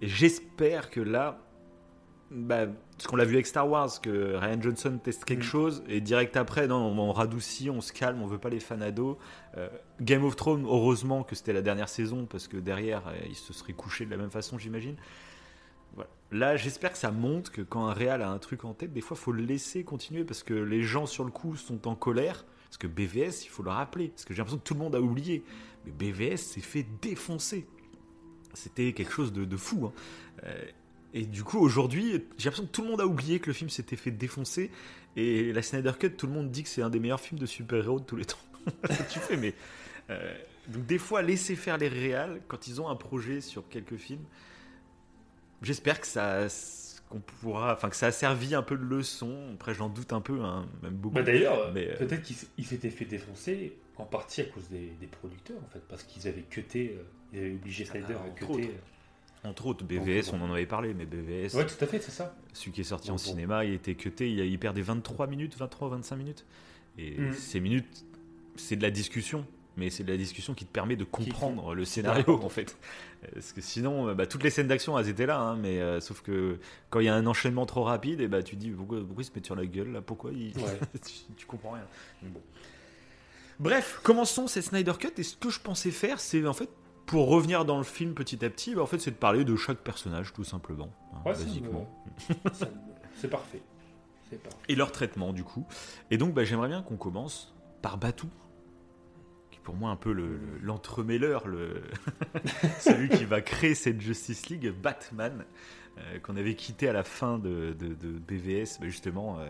Et 0.00 0.08
j'espère 0.08 0.88
que 0.90 1.00
là, 1.00 1.38
bah, 2.30 2.66
parce 2.96 3.06
qu'on 3.08 3.16
l'a 3.16 3.24
vu 3.26 3.34
avec 3.34 3.46
Star 3.46 3.68
Wars, 3.68 4.00
que 4.00 4.36
Ryan 4.36 4.62
Johnson 4.62 4.98
teste 5.02 5.24
quelque 5.26 5.40
Mm. 5.40 5.42
chose 5.42 5.82
et 5.88 6.00
direct 6.00 6.36
après, 6.36 6.66
non, 6.66 6.76
on, 6.76 6.98
on 6.98 7.12
radoucit, 7.12 7.68
on 7.68 7.80
se 7.82 7.92
calme, 7.92 8.22
on 8.22 8.26
veut 8.26 8.38
pas 8.38 8.48
les 8.50 8.60
fanados. 8.60 9.18
Euh, 9.58 9.68
Game 10.00 10.24
of 10.24 10.34
Thrones, 10.36 10.64
heureusement 10.64 11.22
que 11.24 11.34
c'était 11.34 11.52
la 11.52 11.62
dernière 11.62 11.88
saison 11.90 12.24
parce 12.24 12.48
que 12.48 12.56
derrière, 12.56 13.02
euh, 13.08 13.16
il 13.28 13.34
se 13.34 13.52
serait 13.52 13.74
couché 13.74 14.06
de 14.06 14.10
la 14.10 14.16
même 14.16 14.30
façon, 14.30 14.56
j'imagine. 14.58 14.96
Là, 16.32 16.56
j'espère 16.56 16.92
que 16.92 16.98
ça 16.98 17.10
montre 17.10 17.50
que 17.50 17.60
quand 17.62 17.86
un 17.88 17.92
réal 17.92 18.22
a 18.22 18.30
un 18.30 18.38
truc 18.38 18.64
en 18.64 18.72
tête, 18.72 18.92
des 18.92 19.00
fois, 19.00 19.16
faut 19.16 19.32
le 19.32 19.42
laisser 19.42 19.82
continuer 19.84 20.24
parce 20.24 20.42
que 20.42 20.54
les 20.54 20.82
gens 20.82 21.06
sur 21.06 21.24
le 21.24 21.30
coup 21.30 21.56
sont 21.56 21.88
en 21.88 21.94
colère. 21.96 22.44
Parce 22.64 22.78
que 22.78 22.86
BVS, 22.86 23.44
il 23.44 23.48
faut 23.48 23.64
le 23.64 23.70
rappeler. 23.70 24.08
Parce 24.08 24.24
que 24.24 24.32
j'ai 24.32 24.38
l'impression 24.38 24.58
que 24.58 24.64
tout 24.64 24.74
le 24.74 24.80
monde 24.80 24.94
a 24.94 25.00
oublié. 25.00 25.42
Mais 25.84 25.90
BVS 25.90 26.36
s'est 26.36 26.60
fait 26.60 26.86
défoncer. 27.02 27.66
C'était 28.54 28.92
quelque 28.92 29.12
chose 29.12 29.32
de, 29.32 29.44
de 29.44 29.56
fou. 29.56 29.86
hein. 29.86 29.92
Euh, 30.44 30.64
et 31.12 31.26
du 31.26 31.42
coup, 31.42 31.58
aujourd'hui, 31.58 32.24
j'ai 32.38 32.44
l'impression 32.44 32.66
que 32.66 32.70
tout 32.70 32.82
le 32.82 32.88
monde 32.88 33.00
a 33.00 33.06
oublié 33.06 33.40
que 33.40 33.48
le 33.48 33.52
film 33.52 33.68
s'était 33.70 33.96
fait 33.96 34.12
défoncer. 34.12 34.70
Et 35.16 35.52
la 35.52 35.62
Snyder 35.62 35.92
Cut, 35.98 36.10
tout 36.12 36.28
le 36.28 36.32
monde 36.32 36.52
dit 36.52 36.62
que 36.62 36.68
c'est 36.68 36.82
un 36.82 36.90
des 36.90 37.00
meilleurs 37.00 37.20
films 37.20 37.40
de 37.40 37.46
super-héros 37.46 37.98
de 37.98 38.04
tous 38.04 38.14
les 38.16 38.24
temps. 38.24 38.38
tu 39.10 39.18
fais, 39.18 39.36
mais. 39.36 39.54
euh, 40.10 40.32
donc, 40.68 40.86
des 40.86 40.98
fois, 40.98 41.22
laisser 41.22 41.56
faire 41.56 41.78
les 41.78 41.88
réals 41.88 42.40
quand 42.46 42.68
ils 42.68 42.80
ont 42.80 42.88
un 42.88 42.94
projet 42.94 43.40
sur 43.40 43.68
quelques 43.68 43.96
films. 43.96 44.22
J'espère 45.62 46.00
que 46.00 46.06
ça. 46.06 46.46
qu'on 47.10 47.18
pourra, 47.20 47.74
enfin 47.74 47.88
que 47.90 47.96
ça 47.96 48.06
a 48.06 48.12
servi 48.12 48.54
un 48.54 48.62
peu 48.62 48.76
de 48.76 48.84
leçon. 48.84 49.34
Après, 49.54 49.74
j'en 49.74 49.88
doute 49.88 50.12
un 50.12 50.20
peu, 50.20 50.40
hein, 50.42 50.66
même 50.82 50.94
beaucoup. 50.94 51.14
Bah, 51.16 51.22
D'ailleurs, 51.22 51.72
Mais, 51.72 51.88
euh, 51.90 51.96
peut-être 51.96 52.22
qu'il 52.22 52.64
s'était 52.64 52.90
fait 52.90 53.04
défoncer 53.04 53.76
en 53.96 54.04
partie 54.04 54.42
à 54.42 54.44
cause 54.44 54.68
des, 54.70 54.92
des 55.00 55.06
producteurs, 55.08 55.58
en 55.58 55.68
fait, 55.72 55.82
parce 55.88 56.04
qu'ils 56.04 56.28
avaient 56.28 56.42
cuté, 56.42 56.96
euh, 56.96 57.02
ils 57.32 57.38
avaient 57.40 57.52
obligé 57.54 57.84
Snyder 57.84 58.14
Ah, 58.16 58.22
à 58.22 58.26
entre 58.26 58.34
cuter. 58.36 58.52
autres. 58.52 58.68
Entre 59.42 59.66
autres, 59.66 59.84
BVS, 59.84 60.32
on 60.34 60.40
en 60.42 60.52
avait 60.52 60.66
parlé, 60.66 60.92
mais 60.94 61.04
BVS, 61.06 61.54
Ouais, 61.56 61.66
tout 61.66 61.82
à 61.82 61.86
fait, 61.86 61.98
c'est 62.00 62.10
ça. 62.10 62.36
celui 62.52 62.72
qui 62.72 62.82
est 62.82 62.84
sorti 62.84 63.08
Bon, 63.08 63.14
en 63.14 63.16
bon. 63.16 63.22
cinéma, 63.22 63.64
il 63.64 63.72
était 63.74 63.94
cuté, 63.94 64.30
il, 64.30 64.38
il 64.38 64.58
perdait 64.58 64.82
23 64.82 65.26
minutes, 65.26 65.56
23 65.56 65.88
25 65.88 66.16
minutes. 66.16 66.44
Et 66.98 67.18
Mm. 67.18 67.32
ces 67.32 67.58
minutes, 67.60 68.04
c'est 68.56 68.76
de 68.76 68.82
la 68.82 68.90
discussion, 68.90 69.46
mais 69.80 69.90
c'est 69.90 70.06
la 70.06 70.16
discussion 70.16 70.54
qui 70.54 70.66
te 70.66 70.70
permet 70.70 70.94
de 70.94 71.04
comprendre 71.04 71.74
le 71.74 71.84
scénario, 71.84 72.40
en 72.44 72.48
fait. 72.48 72.76
Parce 73.34 73.52
que 73.52 73.60
sinon, 73.60 74.08
euh, 74.08 74.14
bah, 74.14 74.26
toutes 74.26 74.44
les 74.44 74.50
scènes 74.50 74.68
d'action, 74.68 74.98
elles 74.98 75.08
étaient 75.08 75.26
là, 75.26 75.40
hein, 75.40 75.56
mais 75.56 75.80
euh, 75.80 76.00
sauf 76.00 76.20
que 76.20 76.58
quand 76.90 77.00
il 77.00 77.06
y 77.06 77.08
a 77.08 77.14
un 77.14 77.26
enchaînement 77.26 77.66
trop 77.66 77.82
rapide, 77.82 78.20
et 78.20 78.28
bah, 78.28 78.42
tu 78.42 78.56
te 78.56 78.60
dis 78.60 78.70
pourquoi, 78.70 78.98
pourquoi 78.98 79.22
il 79.22 79.26
se 79.26 79.32
met 79.34 79.44
sur 79.44 79.56
la 79.56 79.66
gueule, 79.66 79.92
là? 79.92 80.02
Pourquoi 80.02 80.32
il... 80.32 80.56
Ouais. 80.58 80.78
tu, 80.92 81.34
tu 81.36 81.46
comprends 81.46 81.72
rien. 81.72 81.84
Bon. 82.22 82.40
Bref, 83.58 84.00
commençons 84.02 84.46
cette 84.46 84.64
Snyder 84.64 84.92
Cut, 84.98 85.12
et 85.16 85.22
ce 85.22 85.36
que 85.36 85.50
je 85.50 85.60
pensais 85.60 85.90
faire, 85.90 86.20
c'est 86.20 86.46
en 86.46 86.54
fait. 86.54 86.68
Pour 87.06 87.26
revenir 87.26 87.64
dans 87.64 87.78
le 87.78 87.82
film 87.82 88.14
petit 88.14 88.44
à 88.44 88.50
petit, 88.50 88.76
bah, 88.76 88.82
en 88.82 88.86
fait, 88.86 89.00
c'est 89.00 89.10
de 89.10 89.16
parler 89.16 89.44
de 89.44 89.56
chaque 89.56 89.78
personnage, 89.78 90.32
tout 90.32 90.44
simplement, 90.44 90.92
hein, 91.12 91.16
Ouais, 91.26 91.32
basiquement. 91.32 91.90
C'est 93.16 93.28
parfait. 93.28 93.60
Et 94.68 94.74
leur 94.74 94.92
traitement 94.92 95.32
du 95.32 95.44
coup. 95.44 95.66
Et 96.10 96.18
donc 96.18 96.34
bah, 96.34 96.44
j'aimerais 96.44 96.68
bien 96.68 96.82
qu'on 96.82 96.96
commence 96.96 97.52
par 97.82 97.98
Batou, 97.98 98.28
pour 99.62 99.74
moi 99.76 99.90
un 99.90 99.96
peu 99.96 100.12
le- 100.12 100.26
le- 100.36 100.58
l'entremêleur, 100.62 101.46
le, 101.48 101.82
celui 102.80 103.08
qui 103.08 103.24
va 103.24 103.40
créer 103.40 103.74
cette 103.74 104.00
Justice 104.00 104.48
League, 104.48 104.70
Batman, 104.82 105.44
euh, 105.98 106.18
qu'on 106.20 106.36
avait 106.36 106.54
quitté 106.54 106.88
à 106.88 106.92
la 106.92 107.02
fin 107.04 107.38
de, 107.38 107.74
de- 107.78 107.94
de 107.94 108.18
BVS, 108.18 108.78
bah, 108.80 108.86
justement. 108.86 109.38
euh, 109.40 109.48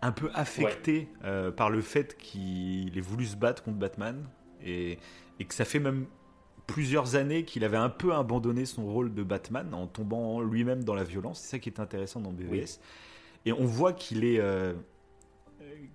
un 0.00 0.12
peu 0.12 0.30
affecté 0.32 1.08
euh, 1.24 1.50
par 1.50 1.70
le 1.70 1.80
fait 1.80 2.16
qu'il 2.16 2.96
ait 2.96 3.00
voulu 3.00 3.26
se 3.26 3.34
battre 3.34 3.64
contre 3.64 3.78
Batman 3.78 4.28
et, 4.64 4.96
et 5.40 5.44
que 5.44 5.52
ça 5.52 5.64
fait 5.64 5.80
même 5.80 6.06
plusieurs 6.68 7.16
années 7.16 7.44
qu'il 7.44 7.64
avait 7.64 7.78
un 7.78 7.88
peu 7.88 8.14
abandonné 8.14 8.64
son 8.64 8.86
rôle 8.86 9.12
de 9.12 9.24
Batman 9.24 9.74
en 9.74 9.88
tombant 9.88 10.40
lui-même 10.40 10.84
dans 10.84 10.94
la 10.94 11.02
violence. 11.02 11.40
C'est 11.40 11.48
ça 11.48 11.58
qui 11.58 11.68
est 11.68 11.80
intéressant 11.80 12.20
dans 12.20 12.30
BVS. 12.30 12.48
Oui. 12.52 12.64
Et 13.46 13.52
on 13.52 13.64
voit 13.64 13.92
qu'il 13.92 14.24
est, 14.24 14.40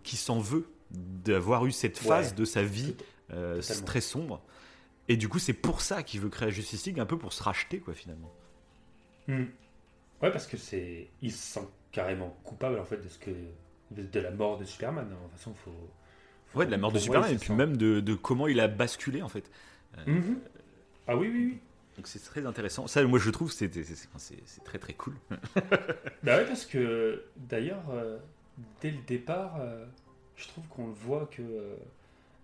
qu'il 0.03 0.17
s'en 0.19 0.39
veut 0.39 0.67
d'avoir 0.91 1.65
eu 1.65 1.71
cette 1.71 1.97
phase 1.97 2.31
Ouais. 2.31 2.35
de 2.35 2.43
sa 2.45 2.61
vie 2.63 2.95
euh, 3.33 3.61
très 3.85 4.01
sombre. 4.01 4.41
Et 5.09 5.17
du 5.17 5.27
coup, 5.27 5.39
c'est 5.39 5.53
pour 5.53 5.81
ça 5.81 6.01
qu'il 6.03 6.21
veut 6.21 6.29
créer 6.29 6.47
la 6.47 6.53
Justice 6.53 6.85
League, 6.85 6.99
un 6.99 7.05
peu 7.05 7.17
pour 7.17 7.33
se 7.33 7.43
racheter, 7.43 7.79
quoi, 7.79 7.93
finalement. 7.93 8.31
Hmm. 9.27 9.45
Ouais, 10.21 10.31
parce 10.31 10.47
que 10.47 10.57
c'est, 10.57 11.07
il 11.21 11.31
se 11.31 11.37
sent 11.59 11.67
carrément 11.91 12.35
coupable 12.43 12.79
en 12.79 12.85
fait 12.85 12.97
de 12.97 13.09
ce 13.09 13.19
que, 13.19 13.31
de, 13.91 14.03
de 14.03 14.19
la 14.19 14.31
mort 14.31 14.57
de 14.57 14.63
Superman. 14.63 15.05
hein. 15.11 15.15
De 15.15 15.29
toute 15.29 15.37
façon, 15.37 15.53
faut. 15.53 15.71
faut- 16.47 16.59
Ouais, 16.59 16.65
de 16.65 16.71
la 16.71 16.77
mort 16.77 16.91
de 16.91 16.99
Superman, 16.99 17.31
et 17.31 17.37
puis 17.37 17.47
sent- 17.47 17.55
même 17.55 17.75
de, 17.77 17.99
de 17.99 18.13
comment 18.15 18.47
il 18.47 18.59
a 18.59 18.67
basculé, 18.67 19.21
en 19.21 19.29
fait. 19.29 19.49
Mhm. 20.07 20.39
Ah 21.07 21.15
oui, 21.17 21.29
oui, 21.31 21.45
oui. 21.51 21.59
Donc 21.97 22.07
c'est 22.07 22.19
très 22.23 22.45
intéressant. 22.45 22.87
Ça, 22.87 23.03
moi, 23.03 23.19
je 23.19 23.29
trouve, 23.29 23.51
c'est 23.51 23.69
très 24.63 24.79
très 24.79 24.93
cool. 24.93 25.15
Bah 26.23 26.37
ouais, 26.37 26.45
parce 26.45 26.65
que 26.65 27.23
d'ailleurs, 27.35 27.83
euh, 27.91 28.17
dès 28.81 28.91
le 28.91 29.01
départ, 29.05 29.57
euh, 29.59 29.85
je 30.37 30.47
trouve 30.47 30.65
qu'on 30.69 30.87
le 30.87 30.93
voit 30.93 31.27
que 31.27 31.41
euh, 31.41 31.75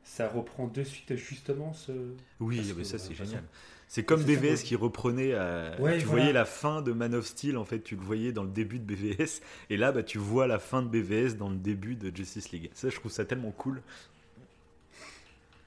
ça 0.10 0.28
reprend 0.28 0.68
de 0.68 0.84
suite 0.84 1.16
justement 1.16 1.72
ce. 1.74 1.92
Oui, 2.40 2.74
mais 2.76 2.84
ça, 2.84 2.98
de 2.98 3.02
c'est 3.02 3.14
génial. 3.14 3.44
C'est 3.88 4.04
comme 4.04 4.20
ça, 4.22 4.28
BVS 4.28 4.64
qui 4.64 4.76
reprenait. 4.76 5.32
euh, 5.34 5.76
Ouais, 5.80 5.98
tu 5.98 6.06
voilà. 6.06 6.22
voyais 6.22 6.34
la 6.34 6.46
fin 6.46 6.82
de 6.82 6.92
Man 6.92 7.16
of 7.16 7.26
Steel, 7.26 7.58
en 7.58 7.66
fait, 7.66 7.80
tu 7.82 7.96
le 7.96 8.02
voyais 8.02 8.32
dans 8.32 8.44
le 8.44 8.50
début 8.50 8.78
de 8.80 8.84
BVS. 8.86 9.42
Et 9.70 9.78
là, 9.78 9.92
bah, 9.92 10.04
tu 10.04 10.18
vois 10.20 10.46
la 10.48 10.60
fin 10.60 10.82
de 10.84 10.88
BVS 10.88 11.36
dans 11.38 11.50
le 11.50 11.56
début 11.58 11.96
de 11.96 12.16
Justice 12.16 12.52
League. 12.52 12.70
Ça, 12.74 12.90
je 12.90 12.96
trouve 12.96 13.12
ça 13.12 13.26
tellement 13.26 13.52
cool. 13.52 13.82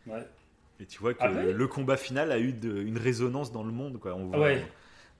Ouais. 0.06 0.26
Et 0.80 0.86
tu 0.86 0.98
vois 0.98 1.14
que 1.14 1.22
Après- 1.22 1.52
le 1.52 1.66
combat 1.68 1.96
final 1.96 2.32
a 2.32 2.38
eu 2.38 2.52
de- 2.52 2.80
une 2.82 2.98
résonance 2.98 3.52
dans 3.52 3.62
le 3.64 3.72
monde. 3.72 3.98
Quoi. 4.00 4.14
On 4.14 4.26
voit, 4.26 4.40
Ouais. 4.40 4.64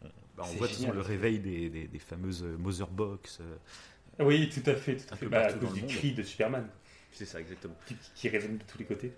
on, 0.03 0.07
bah, 0.37 0.45
on 0.47 0.57
voit 0.57 0.69
façon, 0.69 0.93
le 0.93 1.01
réveil 1.01 1.39
des, 1.39 1.71
des- 1.71 1.87
des 1.89 1.99
fameuses 1.99 2.43
euh, 2.45 2.57
Mother 2.59 2.89
Box. 2.89 3.39
euh, 3.41 4.25
Oui, 4.25 4.49
tout 4.49 4.69
à 4.69 4.75
fait, 4.75 4.97
tout 4.97 5.13
à 5.15 5.17
fait. 5.17 5.27
Bah, 5.27 5.47
à 5.47 5.53
cause 5.53 5.73
du 5.75 5.81
monde. 5.83 5.91
cri 5.91 6.13
de 6.13 6.23
Superman 6.23 6.69
C'est 7.13 7.25
ça, 7.27 7.41
exactement. 7.41 7.75
qui, 7.87 7.97
qui 8.15 8.29
résonne 8.29 8.59
de 8.59 8.63
tous 8.67 8.79
les 8.79 8.85
côtés. 8.85 9.13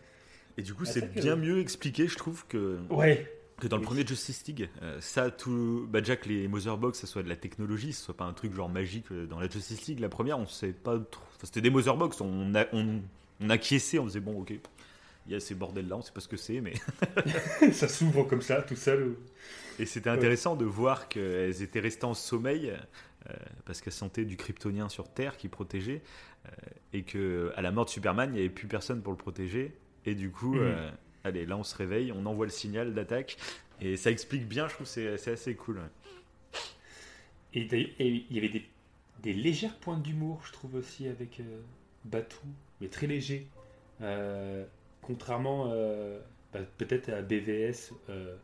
Et 0.58 0.62
du 0.62 0.74
coup, 0.74 0.84
Ah, 0.86 0.90
c'est 0.90 1.14
que- 1.14 1.20
bien 1.20 1.36
mieux 1.36 1.58
expliqué, 1.60 2.06
je 2.08 2.16
trouve, 2.16 2.46
que, 2.46 2.78
Ouais. 2.90 3.30
que 3.60 3.66
dans 3.66 3.76
le 3.76 3.80
Oui. 3.82 3.86
premier 3.86 4.06
Justice 4.06 4.44
League. 4.46 4.68
Euh, 4.82 5.00
ça, 5.00 5.30
tout, 5.30 5.86
bah, 5.90 6.00
déjà 6.00 6.16
que 6.16 6.28
les 6.28 6.46
Mother 6.48 6.76
Box, 6.76 6.98
ça 7.00 7.06
soit 7.06 7.22
de 7.22 7.28
la 7.28 7.36
technologie, 7.36 7.92
ce 7.92 8.02
soit 8.04 8.16
pas 8.16 8.24
un 8.24 8.32
truc 8.32 8.54
genre 8.54 8.68
magique 8.68 9.06
euh, 9.12 9.26
dans 9.26 9.38
la 9.40 9.48
Justice 9.48 9.86
League. 9.86 10.00
La 10.00 10.08
première, 10.08 10.38
on 10.38 10.46
sait 10.46 10.72
pas 10.72 10.98
trop. 10.98 11.22
Enfin, 11.30 11.38
c'était 11.44 11.60
des 11.60 11.70
Mother 11.70 11.96
Box, 11.96 12.20
on, 12.20 12.54
a, 12.54 12.66
on, 12.72 13.00
on 13.40 13.50
acquiesçait, 13.50 13.98
on 13.98 14.04
faisait 14.04 14.20
bon, 14.20 14.40
ok. 14.40 14.52
Il 15.26 15.32
y 15.32 15.34
a 15.34 15.40
ces 15.40 15.54
bordels 15.54 15.88
là, 15.88 15.96
on 15.96 16.02
sait 16.02 16.12
pas 16.12 16.20
ce 16.20 16.28
que 16.28 16.36
c'est, 16.36 16.60
mais. 16.60 16.74
ça 17.72 17.88
s'ouvre 17.88 18.24
comme 18.24 18.42
ça, 18.42 18.60
tout 18.62 18.76
seul. 18.76 19.16
Et 19.78 19.86
c'était 19.86 20.10
intéressant 20.10 20.54
de 20.54 20.64
voir 20.66 21.08
qu'elles 21.08 21.62
étaient 21.62 21.80
restées 21.80 22.04
en 22.04 22.14
sommeil 22.14 22.72
parce 23.64 23.80
qu'elles 23.80 23.92
sentaient 23.92 24.24
du 24.24 24.36
kryptonien 24.36 24.88
sur 24.88 25.08
Terre 25.08 25.36
qui 25.36 25.48
protégeait 25.48 26.02
euh, 26.46 26.50
et 26.92 27.02
que 27.02 27.52
à 27.56 27.62
la 27.62 27.70
mort 27.72 27.84
de 27.86 27.90
Superman, 27.90 28.30
il 28.30 28.34
n'y 28.34 28.40
avait 28.40 28.48
plus 28.50 28.68
personne 28.68 29.02
pour 29.02 29.12
le 29.12 29.18
protéger. 29.18 29.74
Et 30.06 30.14
du 30.14 30.30
coup, 30.30 30.54
Mhm. 30.54 30.62
euh, 30.62 30.90
allez, 31.24 31.46
là 31.46 31.56
on 31.56 31.64
se 31.64 31.74
réveille, 31.76 32.12
on 32.12 32.26
envoie 32.26 32.46
le 32.46 32.52
signal 32.52 32.92
d'attaque 32.94 33.36
et 33.80 33.96
ça 33.96 34.10
explique 34.10 34.46
bien. 34.46 34.68
Je 34.68 34.74
trouve 34.74 34.86
que 34.86 34.92
c'est 34.92 35.16
c'est 35.18 35.32
assez 35.32 35.54
cool. 35.54 35.78
ouais. 35.78 36.60
Et 37.54 37.68
il 38.00 38.34
y 38.34 38.38
avait 38.38 38.48
des, 38.48 38.64
des 39.22 39.32
légères 39.32 39.76
pointes 39.76 40.02
d'humour, 40.02 40.42
je 40.44 40.52
trouve 40.52 40.74
aussi, 40.74 41.06
avec 41.06 41.38
euh, 41.40 41.60
Batou, 42.04 42.46
mais 42.80 42.88
très 42.88 43.06
léger. 43.06 43.46
Euh, 44.02 44.64
contrairement 45.02 45.70
euh, 45.72 46.18
bah, 46.52 46.60
peut-être 46.78 47.08
à 47.10 47.22
BVS 47.22 47.92
euh, 48.10 48.34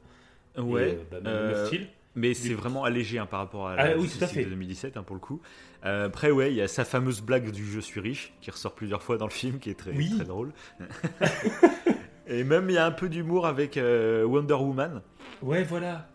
Ouais. 0.56 0.90
et, 0.90 0.94
euh, 0.94 1.02
bah, 1.10 1.20
Man 1.20 1.50
of 1.50 1.56
euh, 1.56 1.66
Steel. 1.66 1.88
Mais 2.16 2.34
c'est 2.34 2.54
vraiment 2.54 2.82
allégé 2.84 3.18
hein, 3.18 3.26
par 3.26 3.38
rapport 3.40 3.68
à 3.68 3.74
Ah 3.78 3.88
la 3.90 3.96
oui, 3.96 4.02
Justice 4.02 4.18
tout 4.18 4.24
à 4.24 4.26
League 4.28 4.36
fait. 4.36 4.44
de 4.44 4.50
2017 4.50 4.96
hein, 4.96 5.02
pour 5.04 5.14
le 5.14 5.20
coup. 5.20 5.40
Euh, 5.84 6.06
après, 6.06 6.30
ouais, 6.30 6.50
il 6.50 6.56
y 6.56 6.60
a 6.60 6.66
sa 6.68 6.84
fameuse 6.84 7.20
blague 7.22 7.50
du 7.52 7.64
je 7.64 7.78
suis 7.80 8.00
riche 8.00 8.34
qui 8.40 8.50
ressort 8.50 8.74
plusieurs 8.74 9.02
fois 9.02 9.16
dans 9.16 9.26
le 9.26 9.32
film, 9.32 9.58
qui 9.60 9.70
est 9.70 9.74
très, 9.78 9.92
Oui. 9.92 10.10
très 10.16 10.24
drôle. 10.24 10.52
Et 12.26 12.44
même 12.44 12.68
il 12.70 12.74
y 12.74 12.78
a 12.78 12.86
un 12.86 12.90
peu 12.92 13.08
d'humour 13.08 13.46
avec 13.46 13.76
euh, 13.76 14.24
Wonder 14.24 14.54
Woman. 14.54 15.02
Ouais, 15.42 15.64
voilà. 15.64 16.06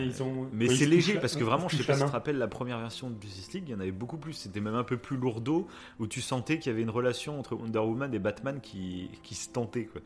Ils 0.00 0.22
ont, 0.22 0.48
Mais 0.54 0.68
c'est 0.68 0.86
léger 0.86 1.12
touchent 1.12 1.20
parce 1.20 1.36
que 1.36 1.44
vraiment, 1.44 1.68
je 1.68 1.76
sais 1.76 1.84
pas 1.84 1.92
si 1.92 2.00
tu 2.00 2.06
te 2.06 2.10
rappelles 2.12 2.38
la 2.38 2.48
première 2.48 2.78
version 2.78 3.10
de 3.10 3.20
Justice 3.20 3.52
League, 3.52 3.64
il 3.66 3.72
y 3.72 3.74
en 3.74 3.80
avait 3.80 3.90
beaucoup 3.92 4.16
plus. 4.16 4.32
C'était 4.32 4.60
même 4.60 4.74
un 4.74 4.84
peu 4.84 4.96
plus 4.96 5.18
lourdeau 5.18 5.68
où 5.98 6.06
tu 6.06 6.22
sentais 6.22 6.58
qu'il 6.58 6.72
y 6.72 6.74
avait 6.74 6.80
une 6.82 6.88
relation 6.90 7.38
entre 7.38 7.54
Wonder 7.54 7.80
Woman 7.80 8.14
et 8.14 8.18
Batman 8.18 8.60
qui, 8.62 9.10
qui 9.22 9.34
se 9.34 9.50
tentait. 9.50 9.84
Quoi. 9.84 10.00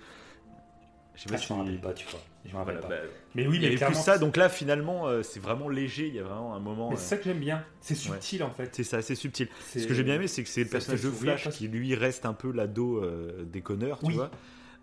Je 1.14 1.22
sais 1.22 1.28
Ah, 1.32 1.36
je 1.36 1.42
si. 1.46 1.52
me 1.52 1.58
rappelle 1.58 1.80
pas, 1.80 1.92
tu 1.92 2.06
vois. 2.08 2.20
Je 2.46 2.52
me 2.52 2.56
rappelle 2.56 2.78
Voilà, 2.80 2.96
pas. 2.96 3.02
bah, 3.02 3.08
Mais 3.34 3.46
oui, 3.46 3.56
il 3.56 3.58
y 3.58 3.60
mais 3.60 3.66
avait 3.66 3.74
plus 3.74 3.78
clairement. 3.78 4.00
ça, 4.02 4.18
donc 4.18 4.36
là 4.36 4.48
finalement 4.48 5.06
euh, 5.08 5.22
c'est 5.22 5.40
vraiment 5.40 5.68
léger, 5.68 6.06
il 6.08 6.14
y 6.14 6.18
a 6.18 6.22
vraiment 6.22 6.54
un 6.54 6.60
moment. 6.60 6.90
Euh, 6.92 6.94
c'est 6.96 7.08
ça 7.10 7.16
que 7.18 7.24
j'aime 7.24 7.38
bien. 7.40 7.62
C'est 7.80 7.94
subtil 7.94 8.42
en 8.42 8.50
fait. 8.50 8.70
c'est 8.74 8.84
ça, 8.84 9.02
c'est 9.02 9.14
subtil. 9.14 9.48
Ce 9.74 9.86
que 9.86 9.92
j'ai 9.94 10.02
bien 10.02 10.14
aimé, 10.14 10.26
c'est 10.28 10.42
que 10.42 10.48
c'est 10.48 10.64
le 10.64 10.70
personnage 10.70 11.02
de 11.02 11.10
Flash 11.10 11.48
qui 11.50 11.68
lui 11.68 11.94
reste 11.94 12.24
un 12.26 12.32
peu 12.32 12.50
l'ado 12.52 13.02
euh, 13.04 13.44
déconneur, 13.44 13.98
tu 13.98 14.06
Oui. 14.06 14.14
vois. 14.14 14.30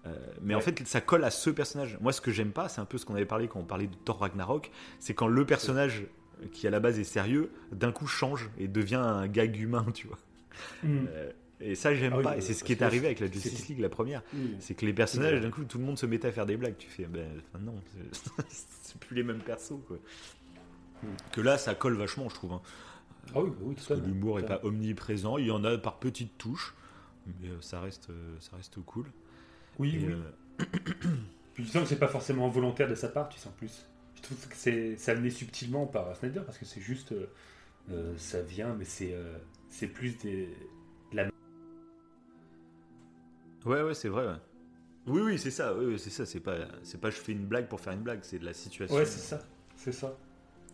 Euh, 0.05 0.15
mais 0.41 0.53
en 0.55 0.61
fait, 0.61 0.87
ça 0.87 1.01
colle 1.01 1.23
à 1.25 1.31
ce 1.31 1.49
personnage. 1.49 1.97
Moi, 1.99 2.13
ce 2.13 2.21
que 2.21 2.31
j'aime 2.31 2.51
pas, 2.51 2.69
c'est 2.69 2.79
un 2.79 2.85
peu 2.85 2.97
ce 2.97 3.05
qu'on 3.05 3.15
avait 3.15 3.25
parlé 3.25 3.47
quand 3.47 3.59
on 3.59 3.65
parlait 3.65 3.87
de 3.87 3.95
Thor 4.05 4.19
Ragnarok, 4.19 4.71
c'est 4.99 5.13
quand 5.13 5.27
le 5.27 5.45
personnage 5.45 6.03
qui 6.53 6.67
à 6.67 6.69
la 6.69 6.79
base 6.79 6.99
est 6.99 7.03
sérieux, 7.03 7.49
d'un 7.71 7.91
coup 7.91 8.05
change 8.07 8.49
et 8.59 8.67
devient 8.67 8.95
un 8.95 9.27
gag 9.27 9.57
humain, 9.59 9.85
tu 9.93 10.07
vois. 10.07 10.19
Hmm. 10.83 11.07
Et 11.59 11.73
ça, 11.75 11.93
j'aime 11.95 12.13
Ah 12.13 12.17
pas. 12.17 12.23
bah, 12.23 12.37
Et 12.37 12.41
c'est 12.41 12.53
ce 12.53 12.63
qui 12.63 12.71
est 12.71 12.81
arrivé 12.83 13.07
avec 13.07 13.19
la 13.19 13.31
Justice 13.31 13.67
League, 13.67 13.79
la 13.79 13.89
première. 13.89 14.21
Oui. 14.33 14.55
C'est 14.59 14.75
que 14.75 14.85
les 14.85 14.93
personnages, 14.93 15.41
d'un 15.41 15.49
coup, 15.49 15.63
tout 15.63 15.77
le 15.79 15.83
monde 15.85 15.97
se 15.97 16.05
mettait 16.05 16.27
à 16.27 16.31
faire 16.31 16.45
des 16.45 16.55
blagues. 16.57 16.75
Tu 16.77 16.87
fais, 16.87 17.05
ben 17.05 17.27
enfin, 17.53 17.63
non, 17.63 17.73
c'est- 18.47 18.97
plus 18.99 19.15
les 19.15 19.23
mêmes 19.23 19.39
persos, 19.41 19.73
quoi. 19.87 19.97
Mm. 21.03 21.07
Que 21.31 21.41
là, 21.41 21.57
ça 21.57 21.73
colle 21.75 21.95
vachement, 21.95 22.29
je 22.29 22.35
trouve. 22.35 22.53
hein. 22.53 22.61
Ah 23.35 23.41
oui, 23.41 23.49
bah 23.49 23.57
oui, 23.61 23.75
Parce 23.75 23.87
que 23.87 23.93
l'humour 23.95 24.39
est 24.39 24.43
Tout 24.45 24.53
à 24.53 24.59
pas 24.59 24.65
omniprésent. 24.67 25.37
Il 25.37 25.47
y 25.47 25.51
en 25.51 25.63
a 25.63 25.77
par 25.77 25.97
petites 25.99 26.37
touches, 26.37 26.73
mais 27.25 27.49
euh, 27.49 27.57
ça 27.61 27.81
reste, 27.81 28.09
euh, 28.09 28.35
ça 28.39 28.55
reste 28.55 28.79
cool. 28.85 29.05
Oui, 29.79 29.95
Et, 29.95 30.07
oui. 30.07 30.13
euh, 30.13 30.63
Puis 31.53 31.63
tu 31.65 31.69
sens 31.71 31.83
que 31.83 31.89
c'est 31.89 31.99
pas 31.99 32.07
forcément 32.07 32.47
volontaire 32.49 32.87
de 32.87 32.95
sa 32.95 33.07
part, 33.09 33.29
tu 33.29 33.39
sens 33.39 33.51
plus. 33.57 33.85
Je 34.15 34.21
trouve 34.21 34.37
que 34.47 34.55
c'est 34.55 34.95
ça 34.97 35.11
amené 35.13 35.29
subtilement 35.31 35.85
par 35.87 36.15
Snyder 36.15 36.41
parce 36.45 36.57
que 36.59 36.65
c'est 36.65 36.81
juste. 36.81 37.13
euh, 37.91 38.13
ça 38.17 38.41
vient, 38.41 38.73
mais 38.77 38.85
c'est 38.85 39.11
euh, 39.13 39.37
c'est 39.69 39.87
plus 39.87 40.17
des. 40.19 40.49
Ouais, 43.67 43.81
ouais, 43.83 43.93
c'est 43.93 44.09
vrai. 44.09 44.25
ouais. 44.27 44.33
Oui, 45.07 45.21
oui, 45.21 45.39
c'est 45.39 45.51
ça. 45.51 45.73
Oui, 45.75 45.85
oui, 45.85 45.99
c'est 45.99 46.09
ça. 46.09 46.25
C'est 46.25 46.39
pas, 46.39 46.55
c'est 46.83 46.99
pas 46.99 47.09
je 47.09 47.15
fais 47.17 47.31
une 47.31 47.45
blague 47.45 47.67
pour 47.67 47.79
faire 47.79 47.93
une 47.93 48.01
blague. 48.01 48.19
C'est 48.23 48.39
de 48.39 48.45
la 48.45 48.53
situation. 48.53 48.95
Ouais, 48.97 49.05
c'est 49.05 49.19
ça. 49.19 49.39
C'est 49.75 49.91
ça. 49.91 50.15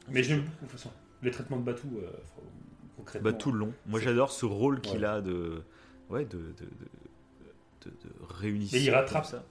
Mais 0.10 0.24
j'aime 0.24 0.40
beaucoup, 0.42 0.52
de 0.56 0.60
toute 0.62 0.72
façon. 0.72 0.92
Les 1.22 1.32
traitements 1.32 1.58
de 1.58 1.64
Batou, 1.64 1.88
euh, 1.98 2.10
concrètement. 2.98 3.34
Tout 3.34 3.52
le 3.52 3.60
long. 3.60 3.74
Moi, 3.86 4.00
j'adore 4.00 4.32
ce 4.32 4.46
rôle 4.46 4.82
qu'il 4.82 5.00
Ouais. 5.02 5.06
a 5.06 5.22
de, 5.22 5.62
ouais, 6.10 6.26
de, 6.26 6.38
de, 6.38 6.44
de, 6.44 6.66
de, 7.86 7.90
de 7.92 8.10
réunisseur 8.28 8.80
Et 8.80 8.84
il 8.84 8.90
rattrape. 8.92 9.26
ça. 9.26 9.44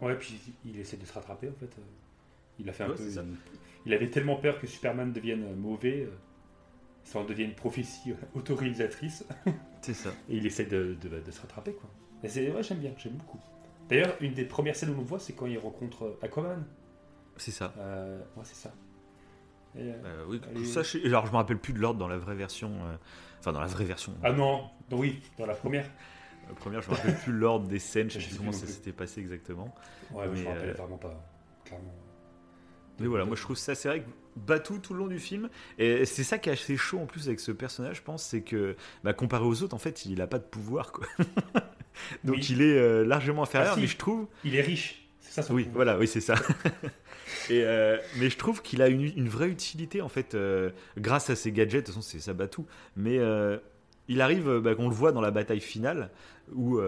Ouais, 0.00 0.16
puis 0.16 0.38
il 0.64 0.78
essaie 0.80 0.96
de 0.96 1.04
se 1.06 1.12
rattraper 1.12 1.48
en 1.48 1.52
fait. 1.54 1.70
Il 2.58 2.68
a 2.68 2.72
fait 2.72 2.84
un 2.84 2.88
Ouais, 2.90 2.94
peu. 2.96 3.02
une- 3.02 3.36
Il 3.86 3.94
avait 3.94 4.10
tellement 4.10 4.36
peur 4.36 4.58
que 4.60 4.66
Superman 4.66 5.12
devienne 5.12 5.54
mauvais, 5.56 6.02
euh, 6.02 6.10
ça 7.04 7.18
en 7.20 7.24
devient 7.24 7.44
une 7.44 7.54
prophétie 7.54 8.10
euh, 8.12 8.14
autoréalisatrice, 8.34 9.24
C'est 9.80 9.94
ça. 9.94 10.10
et 10.28 10.36
il 10.36 10.44
essaie 10.46 10.66
de, 10.66 10.96
de- 11.00 11.20
de 11.20 11.30
se 11.30 11.40
rattraper 11.40 11.72
quoi. 11.72 11.88
Et 12.22 12.28
c'est 12.28 12.50
ouais, 12.50 12.62
j'aime 12.62 12.78
bien, 12.78 12.92
j'aime 12.98 13.14
beaucoup. 13.14 13.38
D'ailleurs, 13.88 14.14
une 14.20 14.34
des 14.34 14.44
premières 14.44 14.76
scènes 14.76 14.90
où 14.90 14.94
on 14.94 14.98
le 15.00 15.04
voit, 15.04 15.18
c'est 15.18 15.32
quand 15.32 15.46
il 15.46 15.58
rencontre 15.58 16.16
Aquaman. 16.22 16.64
C'est 17.36 17.50
ça. 17.50 17.72
Euh, 17.78 18.18
ouais, 18.36 18.44
c'est 18.44 18.54
ça. 18.56 18.72
Et, 19.76 19.80
euh, 19.82 19.92
Euh, 20.04 20.24
oui, 20.28 20.66
ça, 20.66 20.82
je... 20.82 20.98
alors 21.06 21.26
je 21.26 21.32
me 21.32 21.36
rappelle 21.36 21.58
plus 21.58 21.72
de 21.72 21.78
l'ordre 21.78 21.98
dans 21.98 22.08
la 22.08 22.18
vraie 22.18 22.34
version. 22.34 22.70
euh, 22.86 22.96
Enfin, 23.38 23.52
dans 23.52 23.60
la 23.60 23.66
vraie 23.68 23.86
version. 23.86 24.12
Ah 24.22 24.32
non, 24.32 24.68
oui, 24.92 25.22
dans 25.38 25.46
la 25.46 25.54
première. 25.54 25.88
La 26.48 26.54
première, 26.54 26.82
je 26.82 26.90
me 26.90 26.94
rappelle 26.96 27.16
plus 27.16 27.32
l'ordre 27.32 27.66
des 27.68 27.78
scènes. 27.78 28.10
Je 28.10 28.18
sais 28.20 28.28
plus 28.28 28.36
comment 28.36 28.52
ça 28.52 28.66
s'était 28.66 28.92
passé 28.92 29.20
exactement. 29.20 29.74
Ouais, 30.12 30.26
mais 30.28 30.36
je 30.36 30.42
Mais, 30.42 30.48
me 30.50 30.54
rappelle 30.54 30.70
euh, 30.70 30.74
vraiment 30.74 30.98
pas, 30.98 31.24
clairement. 31.64 31.94
Mais 32.98 33.06
voilà, 33.06 33.24
moi 33.24 33.34
je 33.34 33.40
trouve 33.40 33.56
ça, 33.56 33.74
c'est 33.74 33.88
vrai 33.88 34.00
que 34.02 34.10
Batou 34.36 34.78
tout 34.78 34.92
le 34.92 34.98
long 34.98 35.06
du 35.06 35.18
film, 35.18 35.48
et 35.78 36.04
c'est 36.04 36.22
ça 36.24 36.36
qui 36.36 36.50
est 36.50 36.52
assez 36.52 36.76
chaud 36.76 36.98
en 36.98 37.06
plus 37.06 37.28
avec 37.28 37.40
ce 37.40 37.50
personnage, 37.50 37.96
je 37.96 38.02
pense, 38.02 38.22
c'est 38.22 38.42
que 38.42 38.76
bah, 39.04 39.14
comparé 39.14 39.44
aux 39.46 39.62
autres, 39.62 39.74
en 39.74 39.78
fait, 39.78 40.04
il 40.04 40.20
a 40.20 40.26
pas 40.26 40.38
de 40.38 40.44
pouvoir, 40.44 40.92
quoi. 40.92 41.06
Donc 42.24 42.36
Oui. 42.36 42.46
il 42.50 42.62
est 42.62 42.76
euh, 42.78 43.04
largement 43.04 43.42
inférieur, 43.42 43.72
Ah, 43.72 43.74
si. 43.74 43.80
mais 43.82 43.86
je 43.86 43.96
trouve. 43.96 44.26
Il 44.44 44.54
est 44.56 44.60
riche, 44.60 45.08
c'est 45.20 45.32
ça 45.32 45.42
son 45.42 45.54
Oui, 45.54 45.68
voilà, 45.72 45.98
oui, 45.98 46.06
c'est 46.06 46.20
ça. 46.20 46.34
et, 47.50 47.62
euh, 47.64 47.96
mais 48.18 48.30
je 48.30 48.36
trouve 48.38 48.62
qu'il 48.62 48.82
a 48.82 48.88
une, 48.88 49.02
une 49.16 49.28
vraie 49.28 49.48
utilité, 49.48 50.00
en 50.02 50.08
fait, 50.08 50.34
euh, 50.34 50.70
grâce 50.96 51.30
à 51.30 51.36
ses 51.36 51.52
gadgets, 51.52 51.82
de 51.82 51.86
toute 51.86 51.94
façon, 51.94 52.00
c'est 52.06 52.20
ça 52.20 52.32
Batou. 52.32 52.66
Mais 52.96 53.18
euh, 53.18 53.58
il 54.08 54.20
arrive, 54.20 54.58
bah, 54.58 54.72
on 54.78 54.88
le 54.88 54.94
voit 54.94 55.12
dans 55.12 55.20
la 55.20 55.30
bataille 55.30 55.60
finale, 55.60 56.10
où 56.52 56.80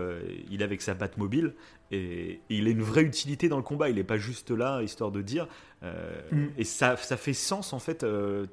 il 0.51 0.61
est 0.61 0.65
avec 0.65 0.83
sa 0.83 0.95
Batmobile, 0.95 1.55
et, 1.93 2.31
et 2.33 2.41
il 2.51 2.67
a 2.67 2.71
une 2.71 2.83
vraie 2.83 3.03
utilité 3.05 3.49
dans 3.49 3.59
le 3.59 3.63
combat. 3.63 3.89
Il 3.91 3.95
n'est 3.95 4.03
pas 4.03 4.19
juste 4.19 4.51
là, 4.51 4.83
histoire 4.83 5.13
de 5.13 5.23
dire. 5.23 5.47
Mm. 5.83 6.47
Et 6.59 6.65
ça, 6.65 6.97
ça 6.97 7.17
fait 7.17 7.33
sens, 7.33 7.73
en 7.73 7.79
fait. 7.79 8.05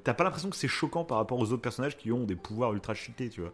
T'as 0.04 0.14
pas 0.14 0.22
l'impression 0.22 0.50
que 0.50 0.56
c'est 0.56 0.68
choquant 0.68 1.02
par 1.04 1.18
rapport 1.18 1.38
aux 1.40 1.46
autres 1.52 1.62
personnages 1.62 1.96
qui 1.96 2.12
ont 2.12 2.22
des 2.22 2.36
pouvoirs 2.36 2.72
ultra 2.74 2.94
cheatés, 2.94 3.28
tu 3.28 3.40
vois. 3.40 3.52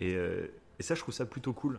Et, 0.00 0.14
et 0.14 0.82
ça, 0.82 0.96
je 0.96 1.00
trouve 1.00 1.14
ça 1.14 1.26
plutôt 1.26 1.52
cool. 1.52 1.78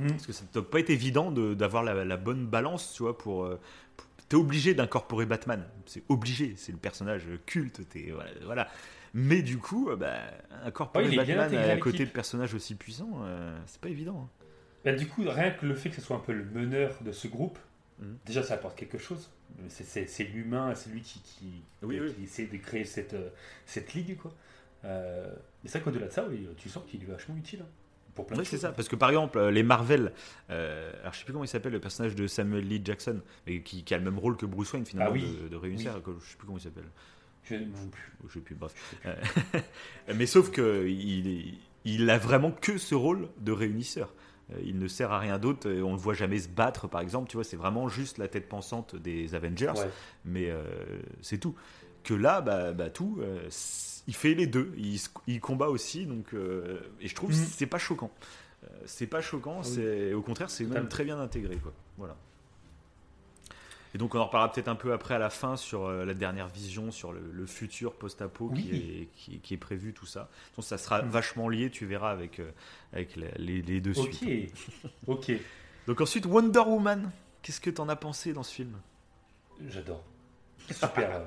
Mm. 0.00 0.08
Parce 0.08 0.26
que 0.26 0.32
ça 0.32 0.44
ne 0.44 0.52
doit 0.52 0.70
pas 0.70 0.80
être 0.80 0.90
évident 0.90 1.30
de- 1.30 1.54
d'avoir 1.54 1.82
la, 1.82 2.04
la 2.04 2.16
bonne 2.16 2.46
balance, 2.46 2.92
tu 2.94 3.02
vois, 3.02 3.16
pour... 3.18 3.44
euh, 3.44 3.58
pour- 3.96 4.06
T'es 4.28 4.36
obligé 4.36 4.74
d'incorporer 4.74 5.26
Batman, 5.26 5.64
c'est 5.86 6.04
obligé, 6.08 6.54
c'est 6.56 6.70
le 6.70 6.78
personnage 6.78 7.24
culte, 7.46 7.88
t'es, 7.88 8.10
voilà, 8.12 8.30
voilà. 8.44 8.68
Mais 9.12 9.42
du 9.42 9.58
coup, 9.58 9.90
euh, 9.90 9.96
bah, 9.96 10.18
incorporer 10.64 11.08
Ouais, 11.08 11.16
Batman 11.16 11.52
à 11.54 11.76
côté 11.78 12.04
de 12.06 12.10
personnages 12.10 12.54
aussi 12.54 12.76
puissants, 12.76 13.10
euh, 13.24 13.58
c'est 13.66 13.80
pas 13.80 13.88
évident. 13.88 14.28
hein. 14.30 14.44
Bah, 14.84 14.92
du 14.92 15.08
coup, 15.08 15.24
rien 15.26 15.50
que 15.50 15.66
le 15.66 15.74
fait 15.74 15.88
que 15.90 15.96
ce 15.96 16.00
soit 16.00 16.14
un 16.16 16.20
peu 16.20 16.32
le 16.32 16.44
meneur 16.44 16.96
de 17.02 17.10
ce 17.10 17.26
groupe, 17.26 17.58
Mhm. 17.98 18.18
déjà 18.24 18.42
ça 18.44 18.54
apporte 18.54 18.76
quelque 18.78 18.98
chose. 18.98 19.30
C'est- 19.68 20.24
l'humain, 20.32 20.74
c'est 20.76 20.90
lui 20.90 21.00
qui, 21.02 21.20
qui, 21.22 21.62
Oui, 21.82 21.96
qui 21.96 22.00
oui. 22.02 22.14
essaie 22.24 22.46
de 22.46 22.56
créer 22.56 22.84
cette, 22.84 23.16
cette 23.66 23.92
ligue. 23.94 24.16
Quoi. 24.16 24.32
Euh, 24.84 25.28
mais 25.64 25.68
c'est 25.68 25.78
vrai 25.80 25.90
qu'au-delà 25.90 26.06
de 26.06 26.12
ça, 26.12 26.24
oui, 26.30 26.48
tu 26.56 26.68
sens 26.68 26.84
qu'il 26.88 27.02
est 27.02 27.06
vachement 27.06 27.36
utile. 27.36 27.60
hein, 27.62 27.68
pour 28.14 28.26
plein 28.26 28.36
Oui, 28.36 28.44
de 28.44 28.48
c'est 28.48 28.58
ça, 28.58 28.72
parce 28.72 28.88
que 28.88 28.96
par 28.96 29.08
exemple, 29.10 29.40
les 29.48 29.62
Marvel, 29.62 30.12
euh, 30.50 30.92
alors 31.00 31.12
je 31.12 31.18
sais 31.18 31.24
plus 31.24 31.32
comment 31.32 31.44
il 31.44 31.48
s'appelle, 31.48 31.72
le 31.72 31.80
personnage 31.80 32.14
de 32.14 32.26
Samuel 32.26 32.66
Lee 32.66 32.80
Jackson, 32.84 33.20
mais 33.46 33.62
qui, 33.62 33.84
qui 33.84 33.94
a 33.94 33.98
le 33.98 34.04
même 34.04 34.18
rôle 34.18 34.36
que 34.36 34.46
Bruce 34.46 34.72
Wayne 34.72 34.86
finalement 34.86 35.10
Ah 35.12 35.14
oui, 35.14 35.38
de, 35.42 35.48
de 35.48 35.56
réunisseur, 35.56 36.00
je 36.04 36.30
sais 36.30 36.36
plus 36.36 36.46
comment 36.46 36.58
il 36.58 36.62
s'appelle. 36.62 36.88
Je 37.44 37.56
je 38.28 38.32
sais 38.34 38.40
plus, 38.40 38.54
bref. 38.54 38.74
Euh, 39.06 39.14
mais 40.14 40.26
sauf 40.26 40.50
que 40.50 40.86
il, 40.86 41.58
il 41.84 42.10
a 42.10 42.18
vraiment 42.18 42.50
que 42.52 42.78
ce 42.78 42.94
rôle 42.94 43.28
de 43.38 43.52
réunisseur. 43.52 44.12
Euh, 44.52 44.56
Il 44.64 44.78
ne 44.78 44.88
sert 44.88 45.10
à 45.12 45.18
rien 45.18 45.38
d'autre. 45.38 45.68
et 45.70 45.82
On 45.82 45.92
le 45.92 45.98
voit 45.98 46.14
jamais 46.14 46.38
se 46.38 46.48
battre, 46.48 46.88
par 46.88 47.00
exemple. 47.00 47.28
Tu 47.28 47.36
vois, 47.36 47.44
c'est 47.44 47.56
vraiment 47.56 47.88
juste 47.88 48.18
la 48.18 48.28
tête 48.28 48.48
pensante 48.48 48.94
des 48.96 49.34
Avengers. 49.34 49.72
Ouais. 49.76 49.90
Mais 50.24 50.50
euh, 50.50 50.62
c'est 51.22 51.38
tout. 51.38 51.54
Que 52.04 52.14
là, 52.14 52.40
bah, 52.40 52.72
bah, 52.72 52.90
tout, 52.90 53.18
euh, 53.20 53.46
il 54.10 54.14
fait 54.14 54.34
les 54.34 54.46
deux. 54.48 54.72
Il, 55.26 55.40
combat 55.40 55.68
aussi. 55.68 56.04
Donc, 56.06 56.34
euh, 56.34 56.80
et 57.00 57.06
je 57.08 57.14
trouve 57.14 57.30
que 57.30 57.36
Mhm. 57.36 57.46
c'est 57.48 57.66
pas 57.66 57.78
choquant. 57.78 58.10
Euh, 58.64 58.66
c'est 58.84 59.06
pas 59.06 59.20
choquant. 59.20 59.60
Ah 59.62 59.66
oui. 59.66 59.72
C'est 59.74 60.12
au 60.12 60.22
contraire, 60.22 60.50
c'est 60.50 60.64
même 60.64 60.88
très 60.88 61.04
bien 61.04 61.18
intégré. 61.20 61.56
Quoi. 61.56 61.72
Voilà. 61.96 62.16
Et 63.94 63.98
donc 63.98 64.14
on 64.14 64.18
en 64.20 64.26
reparlera 64.26 64.52
peut-être 64.52 64.68
un 64.68 64.76
peu 64.76 64.92
après 64.92 65.14
à 65.14 65.18
la 65.18 65.30
fin 65.30 65.56
sur 65.56 65.86
euh, 65.86 66.04
la 66.04 66.14
dernière 66.14 66.46
vision, 66.48 66.92
sur 66.92 67.12
le, 67.12 67.20
le 67.32 67.46
futur 67.46 67.94
post-apo 67.94 68.48
qui, 68.50 68.70
est, 68.70 69.08
qui, 69.16 69.38
qui 69.40 69.54
est 69.54 69.56
prévu, 69.56 69.92
tout 69.92 70.06
ça. 70.06 70.28
Donc 70.56 70.64
ça 70.64 70.78
sera 70.78 71.02
Mm. 71.02 71.08
vachement 71.08 71.48
lié, 71.48 71.70
tu 71.70 71.86
verras, 71.86 72.10
avec, 72.12 72.38
euh, 72.38 72.50
avec 72.92 73.16
la- 73.16 73.30
les, 73.36 73.62
les 73.62 73.80
deux 73.80 73.98
Ok, 73.98 74.12
suites. 74.14 74.54
ok, 75.08 75.32
Donc 75.88 76.00
ensuite, 76.00 76.26
Wonder 76.26 76.60
Woman. 76.60 77.10
Qu'est-ce 77.42 77.60
que 77.60 77.70
t'en 77.70 77.88
as 77.88 77.96
pensé 77.96 78.32
dans 78.32 78.42
ce 78.42 78.54
film? 78.54 78.76
J'adore. 79.68 80.04
Super, 80.70 81.22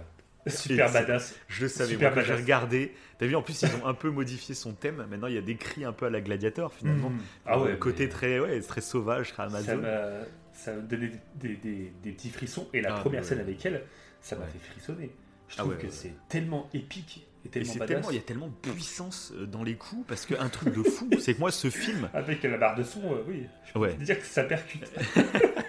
super 0.47 0.91
badass. 0.91 1.36
Je 1.47 1.63
le 1.63 1.67
savais, 1.69 1.91
Super 1.91 2.13
moi, 2.13 2.23
j'ai 2.23 2.34
regardé. 2.34 2.93
T'as 3.17 3.25
vu, 3.25 3.36
en 3.36 3.41
plus, 3.41 3.62
ils 3.62 3.69
ont 3.82 3.86
un 3.88 3.93
peu 3.93 4.10
modifié 4.10 4.56
son 4.56 4.73
thème. 4.73 5.06
Maintenant, 5.10 5.27
il 5.27 5.36
y 5.36 5.38
a 5.38 5.41
des 5.41 5.56
cris 5.56 5.86
un 5.86 5.93
peu 5.93 6.06
à 6.06 6.10
la 6.10 6.21
gladiateur, 6.21 6.73
finalement. 6.73 7.10
Mhm. 7.10 7.19
Ah 7.45 7.60
ouais, 7.62 7.77
côté 7.77 8.03
mais 8.03 8.10
très, 8.10 8.39
ouais, 8.39 8.60
très 8.62 8.82
sauvage, 8.82 9.32
très 9.34 9.43
Amazon. 9.43 9.77
m'a 9.77 10.25
ça 10.53 10.71
m'a 10.73 10.82
donné 10.82 11.12
des, 11.36 11.56
des- 11.56 11.91
des 12.03 12.12
petits 12.12 12.29
frissons. 12.29 12.67
Et 12.73 12.82
la 12.82 12.95
Ah, 12.95 12.99
première 12.99 13.21
ouais. 13.21 13.27
scène 13.27 13.39
avec 13.39 13.65
elle, 13.65 13.84
ça 14.21 14.36
m'a 14.36 14.45
fait 14.47 14.60
frissonner. 14.60 15.12
Je 15.49 15.56
Ah 15.58 15.63
trouve 15.63 15.77
que 15.77 15.89
c'est 15.89 16.13
tellement 16.29 16.69
épique 16.73 17.27
et 17.45 17.49
tellement 17.49 17.73
il 18.10 18.15
y 18.15 18.19
a 18.19 18.21
tellement 18.21 18.47
de 18.47 18.69
puissance 18.71 19.34
euh, 19.36 19.45
dans 19.45 19.63
les 19.63 19.75
coups, 19.75 20.06
parce 20.08 20.25
qu'un 20.25 20.47
truc 20.49 20.73
de 20.73 20.82
fou, 20.84 21.10
c'est 21.19 21.34
que 21.34 21.39
moi, 21.39 21.51
ce 21.51 21.69
film, 21.69 22.10
Avec 22.13 22.41
la 22.43 22.58
barre 22.58 22.75
de 22.75 22.84
son, 22.84 23.01
euh, 23.13 23.23
oui. 23.27 23.43
Je 23.67 23.73
peux 23.73 23.79
Ouais. 23.79 23.93
dire 23.95 24.17
que 24.19 24.25
ça 24.25 24.43
percute. 24.43 24.89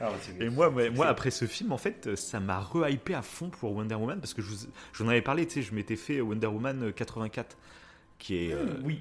Ah 0.00 0.10
c'est- 0.20 0.42
Et 0.44 0.48
moi, 0.50 0.70
moi, 0.70 1.06
après 1.06 1.30
ce 1.30 1.46
film, 1.46 1.72
en 1.72 1.78
fait, 1.78 2.14
ça 2.16 2.40
m'a 2.40 2.58
re-hypé 2.60 3.14
à 3.14 3.22
fond 3.22 3.48
pour 3.50 3.74
Wonder 3.74 3.94
Woman 3.94 4.18
parce 4.20 4.34
que 4.34 4.42
je 4.42 4.48
vous- 4.50 4.66
j'en 4.92 5.08
avais 5.08 5.22
parlé, 5.22 5.46
tu 5.46 5.54
sais, 5.54 5.62
je 5.62 5.74
m'étais 5.74 5.96
fait 5.96 6.20
Wonder 6.20 6.46
Woman 6.46 6.92
84, 6.92 7.56
qui 8.18 8.36
est 8.36 8.52
euh, 8.52 8.64
Oui, 8.84 9.00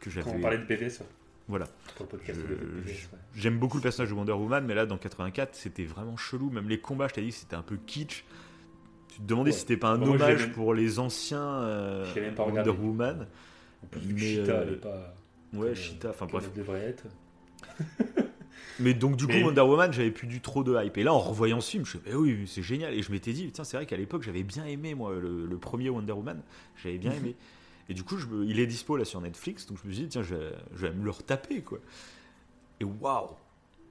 que 0.00 0.10
quand 0.10 0.20
on 0.20 0.30
j'avais. 0.30 0.40
parlait 0.40 0.58
de 0.58 0.64
BVS, 0.64 1.00
ouais, 1.00 1.06
Voilà, 1.48 1.66
ouais. 2.00 2.06
j'aime 3.34 3.58
beaucoup 3.58 3.76
le 3.78 3.82
personnage 3.82 4.10
de 4.10 4.14
Wonder 4.14 4.32
Woman, 4.32 4.64
mais 4.66 4.74
là, 4.74 4.86
dans 4.86 4.98
84, 4.98 5.54
c'était 5.54 5.84
vraiment 5.84 6.16
chelou. 6.16 6.50
Même 6.50 6.68
les 6.68 6.78
combats, 6.80 7.08
je 7.08 7.14
t'ai 7.14 7.22
dit, 7.22 7.32
c'était 7.32 7.56
un 7.56 7.62
peu 7.62 7.76
kitsch. 7.86 8.24
Tu 9.08 9.20
te 9.20 9.26
demandais 9.26 9.50
Ouais. 9.50 9.54
si 9.54 9.60
c'était 9.60 9.76
pas 9.76 9.88
un 9.90 10.02
hommage 10.02 10.42
même- 10.42 10.52
pour 10.52 10.74
les 10.74 10.98
anciens 10.98 11.42
euh, 11.42 12.04
Wonder 12.14 12.42
regardé. 12.60 12.70
Woman. 12.70 13.26
Plus, 13.90 14.00
Mais, 14.12 14.20
Cheetah, 14.20 14.52
euh, 14.52 14.64
elle 14.66 14.72
est 14.74 14.76
pas. 14.76 15.14
Ouais, 15.54 15.74
Cheetah, 15.74 16.10
enfin 16.10 16.26
bref. 16.26 16.52
devrait 16.54 16.80
être. 16.84 17.04
Mais 18.80 18.94
donc 18.94 19.16
du 19.16 19.26
coup 19.26 19.32
Mais- 19.32 19.42
Wonder 19.42 19.60
Woman 19.62 19.92
j'avais 19.92 20.10
plus 20.10 20.26
du 20.28 20.40
trop 20.40 20.62
de 20.62 20.76
hype. 20.82 20.96
Et 20.98 21.02
là 21.02 21.12
en 21.12 21.18
revoyant 21.18 21.60
ce 21.60 21.70
film 21.70 21.84
je 21.84 21.96
me 21.98 22.02
suis 22.02 22.10
dit, 22.10 22.16
oui 22.16 22.46
c'est 22.46 22.62
génial. 22.62 22.94
Et 22.94 23.02
je 23.02 23.10
m'étais 23.12 23.32
dit 23.32 23.50
tiens 23.52 23.64
c'est 23.64 23.76
vrai 23.76 23.86
qu'à 23.86 23.96
l'époque 23.96 24.22
j'avais 24.22 24.42
bien 24.44 24.64
aimé 24.64 24.94
moi 24.94 25.14
le, 25.14 25.46
le 25.46 25.58
premier 25.58 25.90
Wonder 25.90 26.12
Woman. 26.12 26.40
J'avais 26.82 26.98
bien 26.98 27.12
aimé. 27.12 27.34
Et 27.88 27.94
du 27.94 28.02
coup 28.04 28.18
je 28.18 28.26
me- 28.26 28.44
il 28.46 28.60
est 28.60 28.66
dispo 28.66 28.96
là 28.96 29.04
sur 29.04 29.20
Netflix. 29.20 29.66
Donc 29.66 29.78
je 29.82 29.88
me 29.88 29.92
suis 29.92 30.02
dit 30.04 30.08
tiens 30.08 30.22
je 30.22 30.34
vais, 30.34 30.52
je 30.74 30.86
vais 30.86 30.92
me 30.92 31.04
le 31.04 31.10
retaper 31.10 31.62
quoi. 31.62 31.78
Et 32.80 32.84
waouh! 32.84 33.30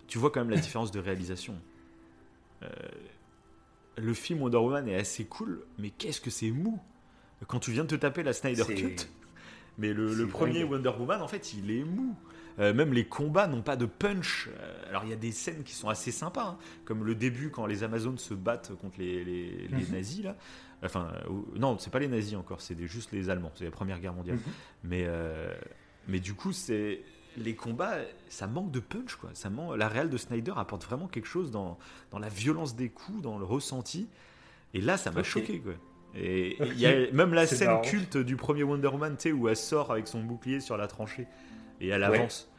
Tu 0.08 0.18
vois 0.18 0.32
quand 0.32 0.40
même 0.40 0.50
la 0.52 0.58
différence 0.58 0.92
de 0.92 1.00
réalisation. 1.00 1.56
Euh, 2.64 2.68
le 3.98 4.14
film 4.14 4.42
Wonder 4.42 4.58
Woman 4.58 4.88
est 4.88 4.96
assez 4.96 5.26
cool 5.26 5.64
mais 5.78 5.90
qu'est-ce 5.90 6.22
que 6.22 6.30
c'est 6.30 6.52
mou! 6.52 6.80
Quand 7.48 7.60
tu 7.60 7.72
viens 7.72 7.84
de 7.84 7.90
te 7.90 7.96
taper 7.96 8.24
la 8.24 8.34
Snyder 8.34 8.64
Cut 8.66 8.96
mais 9.78 9.94
le, 9.94 10.28
premier. 10.28 10.64
Wonder 10.64 10.90
Woman, 10.98 11.22
en 11.22 11.28
fait, 11.28 11.54
il 11.54 11.72
est 11.72 11.84
mou. 11.84 12.16
Euh, 12.60 12.74
même 12.74 12.92
les 12.92 13.06
combats 13.06 13.46
n'ont 13.46 13.62
pas 13.62 13.76
de 13.76 13.86
punch. 13.86 14.50
Euh, 14.50 14.90
alors 14.90 15.04
il 15.04 15.12
y 15.12 15.14
a 15.14 15.18
des 15.18 15.32
scènes 15.32 15.62
qui 15.64 15.76
sont 15.76 15.90
assez 15.90 16.12
sympas, 16.12 16.44
hein, 16.44 16.58
comme 16.86 17.04
le 17.04 17.14
début 17.14 17.52
quand 17.52 17.68
les 17.68 17.84
Amazones 17.84 18.18
se 18.18 18.34
battent 18.34 18.72
contre 18.82 18.98
les, 18.98 19.24
les- 19.24 19.68
les 19.68 19.84
Mhm. 19.86 19.92
nazis 19.92 20.24
là. 20.24 20.36
Enfin, 20.84 21.12
euh, 21.30 21.34
non, 21.56 21.78
c'est 21.78 21.92
pas 21.92 22.00
les 22.00 22.08
nazis 22.08 22.34
encore, 22.36 22.62
c'est 22.62 22.76
juste 22.88 23.12
les 23.12 23.30
Allemands. 23.30 23.52
C'est 23.54 23.66
la 23.66 23.70
Première 23.72 24.00
Guerre 24.00 24.14
mondiale. 24.14 24.38
Mhm. 24.38 24.44
Mais, 24.86 25.04
euh, 25.06 25.54
mais 26.08 26.20
du 26.20 26.34
coup, 26.34 26.52
c'est 26.52 27.02
les 27.38 27.54
combats, 27.54 27.98
ça 28.30 28.48
manque 28.48 28.72
de 28.72 28.80
punch, 28.80 29.16
quoi. 29.18 29.30
Ça 29.34 29.52
manque, 29.52 29.78
la 29.78 29.88
réelle 29.88 30.10
de 30.10 30.18
Snyder 30.18 30.54
apporte 30.56 30.84
vraiment 30.84 31.08
quelque 31.08 31.28
chose 31.28 31.52
dans, 31.52 31.78
dans 32.10 32.18
la 32.18 32.30
violence 32.30 32.76
des 32.76 32.90
coups, 32.90 33.22
dans 33.22 33.38
le 33.38 33.46
ressenti. 33.46 34.08
Et 34.74 34.82
là, 34.82 34.98
ça 34.98 35.12
m'a 35.12 35.22
choqué, 35.22 35.60
quoi. 35.60 35.74
Et 36.18 36.58
il 36.72 36.80
y 36.80 36.86
a 36.86 37.12
même 37.12 37.34
la 37.34 37.48
scène 37.48 37.82
culte 37.82 38.18
du 38.18 38.36
premier 38.36 38.64
Wonder 38.64 38.88
Woman, 38.88 39.16
tu 39.18 39.30
sais, 39.30 39.32
où 39.32 39.48
elle 39.48 39.58
sort 39.58 39.92
avec 39.92 40.08
son 40.08 40.22
bouclier 40.22 40.60
sur 40.60 40.78
la 40.78 40.88
tranchée 40.88 41.28
et 41.80 41.90
elle 41.90 42.04
avance. 42.04 42.52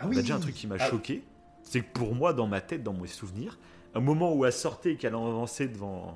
Ah 0.00 0.06
oui. 0.08 0.16
déjà 0.16 0.34
un 0.34 0.40
truc 0.40 0.54
qui 0.54 0.66
m'a 0.66 0.76
ah. 0.78 0.90
choqué, 0.90 1.22
c'est 1.62 1.80
que 1.80 1.92
pour 1.92 2.14
moi, 2.14 2.32
dans 2.32 2.46
ma 2.46 2.60
tête, 2.60 2.82
dans 2.82 2.92
mes 2.92 3.06
souvenirs, 3.06 3.58
un 3.94 4.00
moment 4.00 4.34
où 4.34 4.44
elle 4.44 4.52
sortait 4.52 4.92
et 4.92 4.96
qu'elle 4.96 5.14
avançait 5.14 5.68
devant, 5.68 6.14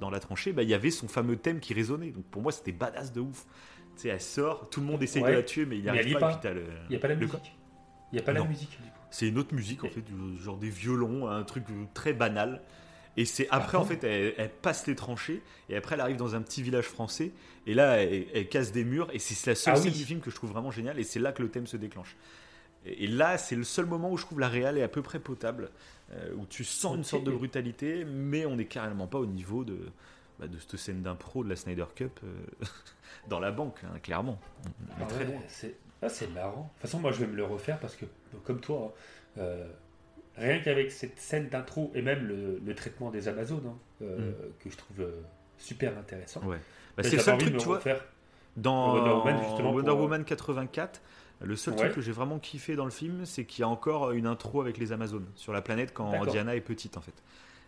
dans 0.00 0.10
la 0.10 0.20
tranchée, 0.20 0.52
bah, 0.52 0.62
il 0.62 0.68
y 0.68 0.74
avait 0.74 0.90
son 0.90 1.08
fameux 1.08 1.36
thème 1.36 1.60
qui 1.60 1.74
résonnait. 1.74 2.10
Donc 2.10 2.24
pour 2.26 2.42
moi, 2.42 2.52
c'était 2.52 2.72
badass 2.72 3.12
de 3.12 3.20
ouf. 3.20 3.46
Tu 3.96 4.02
sais, 4.02 4.08
elle 4.08 4.20
sort, 4.20 4.68
tout 4.70 4.80
le 4.80 4.86
monde 4.86 5.02
essaie 5.02 5.20
de 5.20 5.26
la 5.26 5.42
tuer, 5.42 5.66
mais 5.66 5.76
il 5.76 5.82
n'y 5.82 5.88
arrive 5.88 6.18
pas. 6.18 6.40
Il 6.44 6.90
n'y 6.90 6.96
a 6.96 6.98
pas 7.00 7.08
la 7.08 7.14
musique. 7.14 7.52
Il 8.12 8.16
n'y 8.16 8.20
a 8.20 8.22
pas 8.22 8.32
la 8.32 8.44
musique. 8.44 8.78
C'est 9.10 9.28
une 9.28 9.38
autre 9.38 9.54
musique, 9.54 9.84
en 9.84 9.88
fait, 9.88 10.04
genre 10.40 10.58
des 10.58 10.68
violons, 10.68 11.28
un 11.28 11.42
truc 11.42 11.64
très 11.94 12.12
banal. 12.12 12.62
Et 13.16 13.24
c'est 13.24 13.48
après, 13.50 13.78
en 13.78 13.84
fait, 13.84 14.04
elle, 14.04 14.50
passe 14.62 14.86
les 14.86 14.94
tranchées 14.94 15.42
et 15.68 15.76
après, 15.76 15.94
elle 15.94 16.00
arrive 16.00 16.16
dans 16.16 16.34
un 16.34 16.42
petit 16.42 16.62
village 16.62 16.86
français 16.86 17.32
et 17.66 17.74
là, 17.74 18.02
elle, 18.02 18.48
casse 18.48 18.72
des 18.72 18.84
murs 18.84 19.08
et 19.12 19.18
c'est 19.18 19.50
la 19.50 19.54
seule 19.54 19.74
ah 19.76 19.80
scène 19.80 19.92
du 19.92 20.04
film 20.04 20.20
que 20.20 20.30
je 20.30 20.36
trouve 20.36 20.50
vraiment 20.50 20.70
géniale 20.70 20.98
et 20.98 21.04
c'est 21.04 21.20
là 21.20 21.32
que 21.32 21.42
le 21.42 21.48
thème 21.48 21.66
se 21.66 21.76
déclenche. 21.76 22.16
Et, 22.84 23.06
là, 23.06 23.36
c'est 23.36 23.56
le 23.56 23.64
seul 23.64 23.86
moment 23.86 24.12
où 24.12 24.16
je 24.16 24.24
trouve 24.24 24.38
la 24.38 24.48
réelle 24.48 24.78
est 24.78 24.82
à 24.82 24.88
peu 24.88 25.02
près 25.02 25.18
potable, 25.18 25.70
euh, 26.12 26.34
où 26.36 26.46
tu 26.46 26.62
sens 26.62 26.96
une 26.96 27.04
sorte 27.04 27.24
de 27.24 27.32
brutalité, 27.32 28.04
mais 28.04 28.46
on 28.46 28.56
n'est 28.56 28.66
carrément 28.66 29.08
pas 29.08 29.18
au 29.18 29.26
niveau 29.26 29.64
de, 29.64 29.78
bah, 30.38 30.46
de 30.46 30.56
cette 30.58 30.76
scène 30.76 31.02
d'impro 31.02 31.42
de 31.42 31.48
la 31.48 31.56
Snyder 31.56 31.86
Cup 31.94 32.20
euh, 32.22 32.66
dans 33.28 33.40
la 33.40 33.50
banque, 33.50 33.80
hein, 33.84 33.98
clairement. 34.00 34.38
Ah 35.00 35.04
très 35.06 35.26
ah, 36.02 36.08
c'est 36.08 36.28
marrant. 36.28 36.50
De 36.50 36.80
toute 36.80 36.82
façon, 36.82 37.00
moi, 37.00 37.10
je 37.10 37.20
vais 37.20 37.26
me 37.26 37.36
le 37.36 37.44
refaire 37.44 37.80
parce 37.80 37.96
que, 37.96 38.04
comme 38.44 38.60
toi, 38.60 38.94
hein, 38.94 39.40
euh, 39.40 39.66
rien 40.36 40.58
qu'avec 40.60 40.92
cette 40.92 41.18
scène 41.18 41.48
d'intro 41.48 41.90
et 41.94 42.02
même 42.02 42.26
le, 42.26 42.74
traitement 42.74 43.10
des 43.10 43.28
Amazones, 43.28 43.66
hein, 43.66 43.78
euh, 44.02 44.30
mm. 44.30 44.34
que 44.62 44.70
je 44.70 44.76
trouve 44.76 45.00
euh, 45.00 45.22
super 45.58 45.96
intéressant. 45.98 46.42
Ouais. 46.44 46.58
Bah, 46.96 47.02
c'est 47.02 47.16
le 47.16 47.22
seul 47.22 47.38
truc, 47.38 47.56
tu 47.56 47.66
vois, 47.66 47.80
dans 48.56 49.22
Wonder 49.72 49.90
Woman, 49.90 50.24
84, 50.24 51.02
le 51.42 51.56
seul 51.56 51.76
truc 51.76 51.92
que 51.92 52.00
j'ai 52.00 52.12
vraiment 52.12 52.38
kiffé 52.38 52.76
dans 52.76 52.86
le 52.86 52.90
film, 52.90 53.26
c'est 53.26 53.44
qu'il 53.44 53.60
y 53.60 53.64
a 53.64 53.68
encore 53.68 54.12
une 54.12 54.26
intro 54.26 54.60
avec 54.60 54.78
les 54.78 54.92
Amazones 54.92 55.26
sur 55.34 55.52
la 55.52 55.60
planète 55.60 55.92
quand 55.92 56.24
Diana 56.26 56.56
est 56.56 56.60
petite, 56.60 56.96
en 56.96 57.02
fait. 57.02 57.14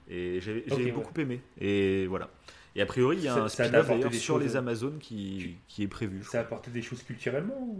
Et 0.08 0.40
j'ai 0.40 0.92
beaucoup 0.92 1.18
aimé. 1.20 1.42
Et 1.60 2.06
voilà. 2.06 2.30
Et 2.74 2.82
a 2.82 2.86
priori, 2.86 3.16
il 3.16 3.24
y 3.24 3.28
a 3.28 3.34
un 3.34 3.48
spin-off 3.48 4.12
sur 4.12 4.38
les 4.38 4.56
Amazones 4.56 4.98
qui, 4.98 5.56
qui 5.66 5.82
est 5.82 5.88
prévu. 5.88 6.22
Ça 6.22 6.38
a 6.38 6.40
apporté 6.42 6.70
des 6.70 6.82
choses 6.82 7.02
culturellement 7.02 7.76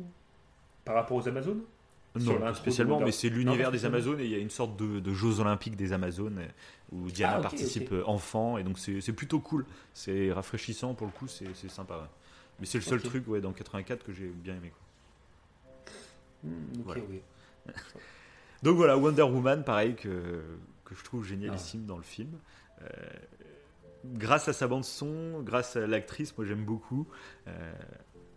par 0.84 0.94
rapport 0.94 1.16
aux 1.18 1.28
Amazones? 1.28 1.62
Non, 2.20 2.54
spécialement, 2.54 3.00
mais 3.00 3.12
c'est 3.12 3.28
l'univers 3.28 3.70
des 3.70 3.84
Amazones 3.84 4.20
et 4.20 4.24
il 4.24 4.30
y 4.30 4.34
a 4.34 4.38
une 4.38 4.50
sorte 4.50 4.76
de, 4.76 5.12
Jeux 5.12 5.40
Olympiques 5.40 5.76
des 5.76 5.92
Amazones 5.92 6.40
où 6.92 7.10
Diana 7.10 7.36
ah, 7.38 7.40
participe 7.40 7.92
euh, 7.92 8.02
enfant 8.06 8.56
et 8.58 8.64
donc 8.64 8.78
c'est 8.78 9.12
plutôt 9.12 9.40
cool. 9.40 9.66
C'est 9.94 10.32
rafraîchissant 10.32 10.94
pour 10.94 11.06
le 11.06 11.12
coup, 11.12 11.26
c'est 11.28 11.68
sympa. 11.68 12.08
Mais 12.60 12.66
c'est 12.66 12.78
le 12.78 12.84
seul 12.84 13.00
truc 13.00 13.26
ouais, 13.28 13.40
dans 13.40 13.52
84 13.52 14.04
que 14.04 14.12
j'ai 14.12 14.28
bien 14.28 14.56
aimé. 14.56 14.72
Hmm, 16.42 16.82
donc 18.62 18.76
voilà, 18.76 18.96
Wonder 18.96 19.22
Woman, 19.22 19.64
pareil, 19.64 19.94
que, 19.94 20.42
que 20.84 20.94
je 20.94 21.04
trouve 21.04 21.24
génialissime 21.24 21.82
ah. 21.84 21.88
dans 21.88 21.96
le 21.96 22.02
film. 22.02 22.30
Euh, 22.82 22.86
grâce 24.04 24.48
à 24.48 24.52
sa 24.52 24.66
bande 24.66 24.84
son, 24.84 25.42
grâce 25.42 25.76
à 25.76 25.86
l'actrice, 25.86 26.36
moi 26.36 26.46
j'aime 26.46 26.64
beaucoup. 26.64 27.06
Euh, 27.46 27.72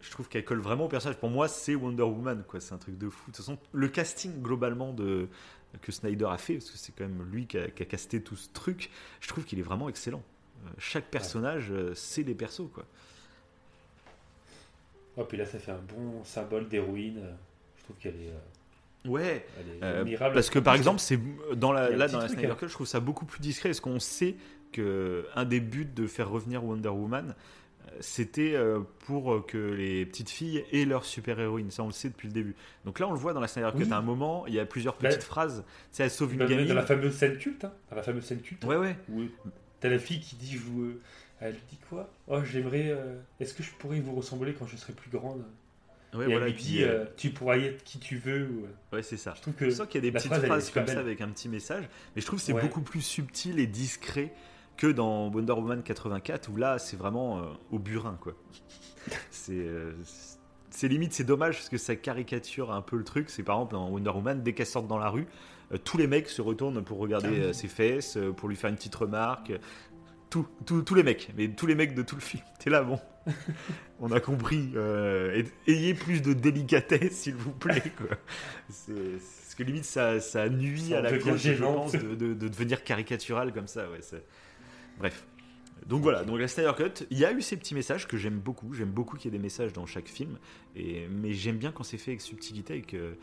je 0.02 0.12
trouve 0.12 0.28
qu'elle 0.28 0.44
colle 0.44 0.60
vraiment 0.60 0.86
au 0.86 0.90
personnage. 0.90 1.20
Pour 1.20 1.30
moi, 1.30 1.48
c'est 1.48 1.76
Wonder 1.76 2.04
Woman, 2.04 2.44
quoi. 2.48 2.60
C'est 2.60 2.74
un 2.74 2.78
truc 2.78 2.98
de 2.98 3.10
fou. 3.10 3.32
De 3.32 3.36
toute 3.36 3.38
façon, 3.38 3.58
le 3.72 3.88
casting 3.88 4.42
globalement 4.42 4.94
de 4.94 5.30
que 5.82 5.92
Snyder 5.92 6.28
a 6.30 6.38
fait, 6.38 6.56
parce 6.56 6.70
que 6.70 6.78
c'est 6.78 6.94
quand 6.94 7.06
même 7.06 7.24
lui 7.32 7.48
qui 7.48 7.58
a, 7.58 7.70
casté 7.70 8.22
tout 8.22 8.36
ce 8.36 8.50
truc, 8.52 8.90
je 9.22 9.28
trouve 9.28 9.46
qu'il 9.46 9.60
est 9.60 9.64
vraiment 9.64 9.88
excellent. 9.88 10.22
Euh, 10.66 10.70
chaque 10.78 11.06
personnage, 11.06 11.72
euh, 11.72 11.94
c'est 11.96 12.24
des 12.24 12.36
persos, 12.36 12.70
quoi. 12.74 12.86
Oh, 15.18 15.24
puis 15.24 15.38
là, 15.38 15.46
ça 15.46 15.60
fait 15.60 15.72
un 15.72 15.80
bon 15.80 16.24
symbole 16.24 16.68
d'héroïne. 16.68 17.22
Je 17.78 17.84
trouve 17.84 17.96
qu'elle 17.98 18.16
est. 18.16 18.32
Euh, 19.06 19.10
ouais, 19.10 19.46
parce 20.20 20.50
que 20.50 20.60
par 20.60 20.76
exemple, 20.76 21.00
c'est 21.00 21.20
dans 21.56 21.72
la, 21.72 21.90
là 21.90 22.08
dans 22.08 22.20
la 22.20 22.28
Snyder 22.28 22.52
hein. 22.52 22.56
Cut, 22.58 22.68
je 22.68 22.74
trouve 22.74 22.88
ça 22.88 23.00
beaucoup 23.00 23.26
plus 23.26 23.42
discret. 23.42 23.70
Est-ce 23.70 23.82
qu'on 23.82 24.00
sait 24.00 24.36
que 24.72 25.26
un 25.36 25.44
des 25.44 25.60
buts 25.60 25.86
de 25.86 26.08
faire 26.08 26.30
revenir 26.30 26.64
Wonder 26.64 26.90
Woman, 26.90 27.36
c'était 28.00 28.56
euh, 28.56 28.80
pour 29.06 29.46
que 29.46 29.58
les 29.58 30.06
petites 30.06 30.30
filles 30.30 30.64
aient 30.72 30.86
leur 30.86 31.06
super-héroïne. 31.06 31.72
Ça, 31.72 31.84
on 31.84 31.88
le 31.88 31.94
sait 31.94 32.10
depuis 32.10 32.28
le 32.28 32.34
début. 32.34 32.56
Donc 32.86 33.00
là, 33.00 33.08
on 33.08 33.12
le 33.12 33.20
voit 33.20 33.34
dans 33.34 33.40
la 33.40 33.48
Snyder 33.48 33.72
Cut. 33.78 33.92
À 33.92 33.98
un 33.98 34.02
moment, 34.02 34.46
il 34.48 34.54
y 34.54 34.60
a 34.60 34.66
plusieurs 34.66 34.98
bah, 35.00 35.10
petites 35.10 35.24
phrases. 35.24 35.64
Tu 35.94 36.02
elle 36.02 36.10
sauve 36.10 36.34
une 36.34 36.40
bah, 36.40 36.46
gamine. 36.46 36.68
Dans 36.68 36.74
la 36.74 36.86
fameuse 36.86 37.16
scène 37.16 37.38
culte. 37.38 37.66
Hein. 37.66 37.74
dans 37.90 37.96
la 37.96 38.04
fameuse 38.04 38.24
scène 38.24 38.42
culte. 38.42 38.64
Ouais, 38.66 38.78
ouais. 38.78 38.96
t'as 39.80 39.90
la 39.90 40.00
fille 40.00 40.20
qui 40.20 40.36
dit 40.36 40.54
je 40.54 40.60
vous... 40.60 40.94
Elle 41.42 41.56
dit 41.70 41.80
quoi? 41.90 42.08
Oh, 42.28 42.44
j'aimerais. 42.44 42.90
Euh, 42.90 43.16
est-ce 43.40 43.56
que 43.56 43.64
je 43.64 43.72
pourrais 43.72 44.00
vous 44.00 44.14
ressembler 44.14 44.54
quand 44.54 44.68
je 44.68 44.78
serai 44.78 44.94
plus 44.94 45.10
grande? 45.10 45.44
Ouais, 46.14 46.26
et 46.26 46.28
voilà, 46.28 46.48
elle 46.48 46.54
lui 46.54 46.62
dit 46.62 46.84
euh, 46.84 47.06
Tu 47.18 47.32
pourras 47.32 47.58
y 47.58 47.66
être 47.66 47.84
qui 47.84 47.98
tu 47.98 48.18
veux. 48.18 48.48
Ouais, 48.94 49.02
c'est 49.02 49.18
ça. 49.18 49.34
Je 49.36 49.42
trouve 49.42 49.56
que. 49.56 49.66
Je 49.66 49.72
sens 49.72 49.88
qu'il 49.88 50.04
y 50.04 50.08
a 50.08 50.12
des 50.12 50.16
petites 50.16 50.34
phrases 50.34 50.70
comme 50.70 50.86
ça 50.86 51.00
avec 51.00 51.20
un 51.20 51.30
petit 51.30 51.50
message. 51.50 51.90
Mais 52.16 52.22
je 52.22 52.28
trouve 52.28 52.38
que 52.38 52.46
c'est 52.46 52.54
beaucoup 52.54 52.82
plus 52.82 53.02
subtil 53.02 53.60
et 53.60 53.66
discret 53.66 54.32
que 54.82 54.88
dans 54.88 55.28
Wonder 55.28 55.54
Woman 55.54 55.84
84 55.84 56.50
où 56.50 56.58
là 56.58 56.80
c'est 56.80 56.98
vraiment 56.98 57.38
euh, 57.38 57.44
au 57.72 57.80
burin 57.80 58.18
quoi. 58.20 58.34
Euh, 59.50 59.94
c'est 60.70 60.88
limite 60.88 61.12
c'est 61.12 61.24
dommage 61.24 61.56
parce 61.56 61.70
que 61.70 61.80
ça 61.80 61.96
caricature 61.96 62.72
un 62.72 62.82
peu 62.84 62.96
le 62.96 63.04
truc. 63.04 63.32
C'est 63.32 63.42
par 63.42 63.56
exemple 63.56 63.74
dans 63.74 63.90
Wonder 63.90 64.12
Woman 64.12 64.44
dès 64.44 64.54
qu'elle 64.54 64.68
sort 64.68 64.84
dans 64.84 65.00
la 65.00 65.10
rue, 65.10 65.26
euh, 65.74 65.78
tous 65.84 65.98
les 65.98 66.06
mecs 66.06 66.30
se 66.30 66.42
retournent 66.42 66.84
pour 66.84 67.00
regarder 67.00 67.48
ah 67.50 67.54
ses 67.54 67.68
fesses, 67.68 68.18
pour 68.38 68.48
lui 68.48 68.56
faire 68.56 68.70
une 68.70 68.76
petite 68.76 68.96
remarque. 68.96 69.54
Tout, 70.30 70.48
tous 70.66 70.96
les 70.96 71.04
mecs, 71.04 71.32
mais 71.36 71.50
tous 71.50 71.66
les 71.66 71.76
mecs 71.76 71.96
de 71.96 72.04
tout 72.04 72.16
le 72.16 72.22
film. 72.22 72.44
T'es 72.60 72.70
là, 72.70 72.84
bon. 72.84 73.00
On 74.00 74.12
a 74.12 74.20
compris. 74.20 74.72
ayez 75.68 75.94
plus 75.96 76.22
de 76.22 76.34
délicatesse, 76.34 77.14
s'il 77.14 77.36
vous 77.36 77.52
plaît. 77.52 77.92
Quoi. 77.98 78.16
Parce 78.68 79.56
que 79.58 79.64
limite, 79.64 79.86
ça, 79.86 80.20
ça 80.20 80.48
nuit 80.48 80.94
à 80.94 81.02
la 81.02 81.18
cause, 81.18 81.44
de, 81.44 82.16
de, 82.16 82.34
de, 82.34 82.48
devenir 82.48 82.84
caricatural 82.84 83.52
comme 83.52 83.68
ça. 83.68 83.90
Ouais, 83.90 84.00
Bref. 85.02 85.26
Donc 85.88 86.04
voilà, 86.04 86.24
donc 86.24 86.40
la 86.40 86.48
Snyder 86.48 86.74
Cut, 86.78 87.06
il 87.10 87.18
y 87.18 87.26
a 87.26 87.32
eu 87.32 87.42
ces 87.42 87.58
petits 87.58 87.74
messages 87.74 88.08
que 88.08 88.16
j'aime 88.16 88.40
beaucoup. 88.40 88.74
J'aime 88.74 88.92
beaucoup 88.92 89.18
qu'il 89.18 89.32
y 89.32 89.36
ait 89.36 89.38
des 89.38 89.44
messages 89.44 89.74
dans 89.74 89.86
chaque 89.86 90.08
film. 90.08 90.38
Et, 90.76 91.08
mais 91.08 91.34
j'aime 91.34 91.58
bien 91.58 91.72
quand 91.72 91.84
c'est 91.84 91.98
fait 91.98 92.12
avec 92.12 92.22
subtilité 92.22 92.76
et 92.76 92.82
que, 92.82 92.98
euh, 92.98 93.16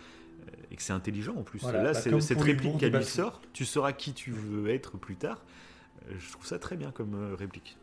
et 0.71 0.77
que 0.77 0.83
c'est 0.83 0.93
intelligent 0.93 1.37
en 1.37 1.45
plus. 1.45 1.63
Là, 1.63 1.83
bah, 1.83 1.95
c'est 1.95 2.21
cette 2.21 2.41
réplique 2.41 2.79
qu'elle 2.79 2.97
lui 2.97 3.05
sort. 3.05 3.41
Tu 3.53 3.65
sauras 3.65 3.93
qui 3.93 4.13
tu 4.13 4.33
veux 4.33 4.71
être 4.71 4.97
plus 4.97 5.15
tard. 5.15 5.45
Euh, 6.09 6.15
je 6.19 6.33
trouve 6.33 6.47
ça 6.47 6.59
très 6.59 6.77
bien 6.77 6.91
comme 6.91 7.15
euh, 7.15 7.37
réplique. 7.37 7.77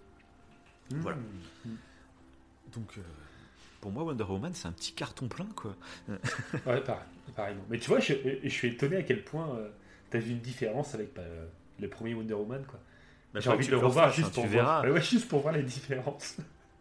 Mmh. 0.91 0.99
Voilà. 0.99 1.17
Donc, 2.73 2.99
pour 3.79 3.91
moi, 3.91 4.03
Wonder 4.03 4.25
Woman, 4.25 4.53
c'est 4.53 4.67
un 4.67 4.73
petit 4.73 4.91
carton 4.91 5.29
plein, 5.29 5.47
quoi. 5.55 5.75
ouais, 6.09 6.83
pareil, 7.35 7.55
Mais 7.69 7.79
tu 7.79 7.87
vois, 7.87 8.01
je, 8.01 8.13
je, 8.43 8.49
suis 8.49 8.67
étonné 8.67 8.97
à 8.97 9.03
quel 9.03 9.23
point 9.23 9.57
tu 10.11 10.17
as 10.17 10.19
vu 10.19 10.31
une 10.31 10.41
différence 10.41 10.93
avec 10.93 11.13
bah, 11.15 11.23
le 11.79 11.87
premier 11.87 12.13
Wonder 12.13 12.33
Woman, 12.33 12.65
quoi. 12.67 12.81
Bah, 13.35 13.41
J'ai 13.41 13.49
envie 13.49 13.65
de 13.65 13.71
le 13.71 13.77
revoir 13.77 14.13
juste, 14.13 14.33
pour 14.33 14.45
voir. 14.45 14.85
Ouais, 14.85 15.01
juste 15.01 15.27
pour 15.27 15.41
voir 15.41 15.53
les 15.53 15.61
différences. 15.61 16.37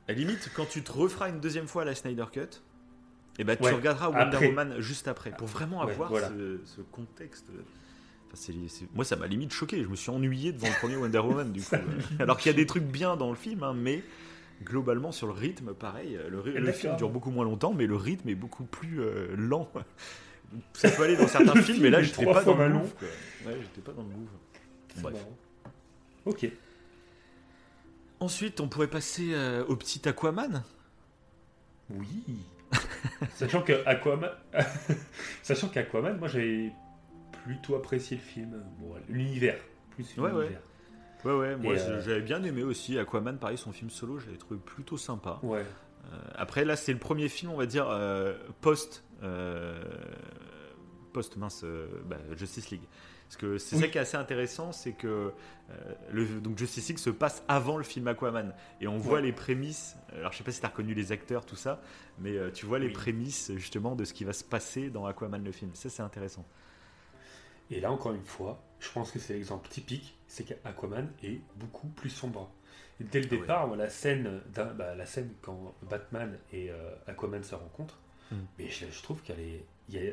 À 0.06 0.12
limite, 0.12 0.50
quand 0.54 0.66
tu 0.66 0.82
te 0.84 0.92
referas 0.92 1.28
une 1.28 1.40
deuxième 1.40 1.66
fois 1.66 1.82
à 1.82 1.84
la 1.84 1.96
Snyder 1.96 2.26
Cut, 2.32 2.40
et 2.40 3.40
eh 3.40 3.44
ben, 3.44 3.56
tu 3.56 3.64
regarderas 3.64 4.10
Wonder 4.10 4.46
Woman 4.46 4.74
juste 4.78 5.08
après 5.08 5.32
pour 5.32 5.48
vraiment 5.48 5.82
avoir 5.82 6.12
ce, 6.12 6.80
contexte. 6.92 7.46
moi, 8.94 9.04
ça 9.04 9.16
m'a 9.16 9.26
limite 9.26 9.52
choqué. 9.52 9.82
Je 9.82 9.88
me 9.88 9.96
suis 9.96 10.10
ennuyé 10.10 10.52
devant 10.52 10.68
le 10.68 10.78
premier 10.78 10.96
Wonder 10.96 11.18
Woman, 11.18 11.50
du 11.50 11.60
coup. 11.64 11.74
Alors 12.20 12.36
qu'il 12.36 12.52
y 12.52 12.54
a 12.54 12.56
des 12.56 12.66
trucs 12.66 12.84
bien 12.84 13.16
dans 13.16 13.30
le 13.30 13.36
film, 13.36 13.64
hein, 13.64 13.74
mais 13.76 14.04
globalement, 14.62 15.10
sur 15.10 15.26
le 15.26 15.32
rythme, 15.32 15.74
pareil. 15.74 16.16
Le, 16.28 16.72
film 16.72 16.94
dure 16.94 17.10
beaucoup 17.10 17.32
moins 17.32 17.44
longtemps, 17.44 17.74
mais 17.74 17.88
le 17.88 17.96
rythme 17.96 18.28
est 18.28 18.36
beaucoup 18.36 18.64
plus 18.64 19.00
euh, 19.00 19.34
lent. 19.36 19.68
Ça 20.74 20.88
peut 20.92 21.02
aller 21.02 21.16
dans 21.16 21.26
certains 21.26 21.60
films, 21.60 21.82
mais 21.82 21.90
là, 21.90 22.00
j'étais 22.00 22.24
pas, 22.24 22.44
dans 22.44 22.56
le 22.56 22.68
move. 22.68 22.94
Ouais, 23.44 23.58
pas 23.84 23.92
dans 23.92 24.02
le 24.02 24.08
move. 24.08 24.28
Bref. 25.02 25.16
Ok. 26.26 26.50
Ensuite, 28.20 28.60
on 28.60 28.68
pourrait 28.68 28.88
passer 28.88 29.34
euh, 29.34 29.64
au 29.66 29.76
petit 29.76 30.08
Aquaman. 30.08 30.62
Oui. 31.90 32.24
Sachant 33.34 33.62
que 33.62 33.87
Aquaman, 33.87 34.30
sachant 35.42 35.68
qu'Aquaman, 35.68 36.18
moi 36.18 36.26
j'avais 36.28 36.72
plutôt 37.44 37.76
apprécié 37.76 38.16
le 38.16 38.22
film, 38.22 38.64
bon, 38.78 38.94
l'univers, 39.08 39.58
plus 39.90 40.16
ouais, 40.16 40.32
Ouais. 40.32 40.58
ouais, 41.24 41.56
moi 41.56 41.74
euh, 41.74 42.02
j'avais 42.02 42.22
bien 42.22 42.42
aimé 42.42 42.62
aussi 42.64 42.98
Aquaman, 42.98 43.38
pareil, 43.38 43.58
son 43.58 43.72
film 43.72 43.90
solo, 43.90 44.18
j'avais 44.18 44.38
trouvé 44.38 44.58
plutôt 44.58 44.96
sympa. 44.96 45.38
Ouais. 45.42 45.60
Euh, 46.12 46.16
après 46.34 46.64
là, 46.64 46.74
c'est 46.74 46.92
le 46.92 46.98
premier 46.98 47.28
film, 47.28 47.52
on 47.52 47.56
va 47.56 47.66
dire 47.66 47.87
post, 48.60 49.04
post 51.12 51.37
mince, 51.37 51.64
bah, 52.06 52.16
Justice 52.37 52.70
League. 52.70 52.88
Parce 53.26 53.37
que 53.37 53.58
c'est 53.58 53.76
ça 53.76 53.88
qui 53.88 53.98
est 53.98 54.00
assez 54.00 54.16
intéressant, 54.16 54.70
c'est 54.72 54.92
que 54.92 55.32
euh, 55.70 55.94
le, 56.12 56.40
donc 56.40 56.58
Justice 56.58 56.88
League 56.88 56.98
se 56.98 57.10
passe 57.10 57.42
avant 57.48 57.76
le 57.78 57.82
film 57.82 58.06
Aquaman. 58.06 58.54
Et 58.80 58.87
on 58.87 58.98
voit 58.98 59.20
les 59.20 59.32
prémices. 59.32 59.96
Alors 60.14 60.32
je 60.32 60.38
sais 60.38 60.44
pas 60.44 60.52
si 60.52 60.60
tu 60.60 60.66
as 60.66 60.68
reconnu 60.68 60.94
les 60.94 61.10
acteurs, 61.10 61.44
tout 61.44 61.56
ça, 61.56 61.80
mais 62.18 62.37
euh, 62.37 62.50
tu 62.50 62.66
vois 62.66 62.78
les 62.78 62.90
prémices 62.90 63.50
justement 63.56 63.96
de 63.96 64.04
ce 64.04 64.12
qui 64.12 64.24
va 64.24 64.32
se 64.32 64.44
passer 64.44 64.90
dans 64.90 65.06
Aquaman 65.06 65.42
le 65.42 65.52
film. 65.52 65.70
Ça 65.74 65.88
c'est 65.88 66.02
intéressant. 66.02 66.46
Et 67.70 67.80
là 67.80 67.90
encore 67.90 68.12
une 68.12 68.24
fois, 68.24 68.62
je 68.78 68.90
pense 68.90 69.10
que 69.10 69.18
c'est 69.18 69.32
l'exemple 69.34 69.68
typique, 69.68 70.18
c'est 70.26 70.44
qu'Aquaman 70.44 71.10
est 71.22 71.40
beaucoup 71.56 71.88
plus 71.88 72.10
sombre. 72.10 72.50
dès 73.00 73.20
le 73.20 73.26
ah 73.26 73.30
départ, 73.30 73.76
la, 73.76 73.88
scène 73.88 74.42
bah, 74.54 74.94
la 74.94 75.06
scène 75.06 75.32
quand 75.40 75.74
Batman 75.82 76.38
et 76.52 76.70
euh, 76.70 76.94
Aquaman 77.06 77.42
se 77.42 77.54
rencontrent, 77.54 77.98
hmm. 78.30 78.37
mais 78.58 78.68
je, 78.68 79.02
trouve 79.02 79.22
qu'elle 79.22 79.40
est, 79.40 79.64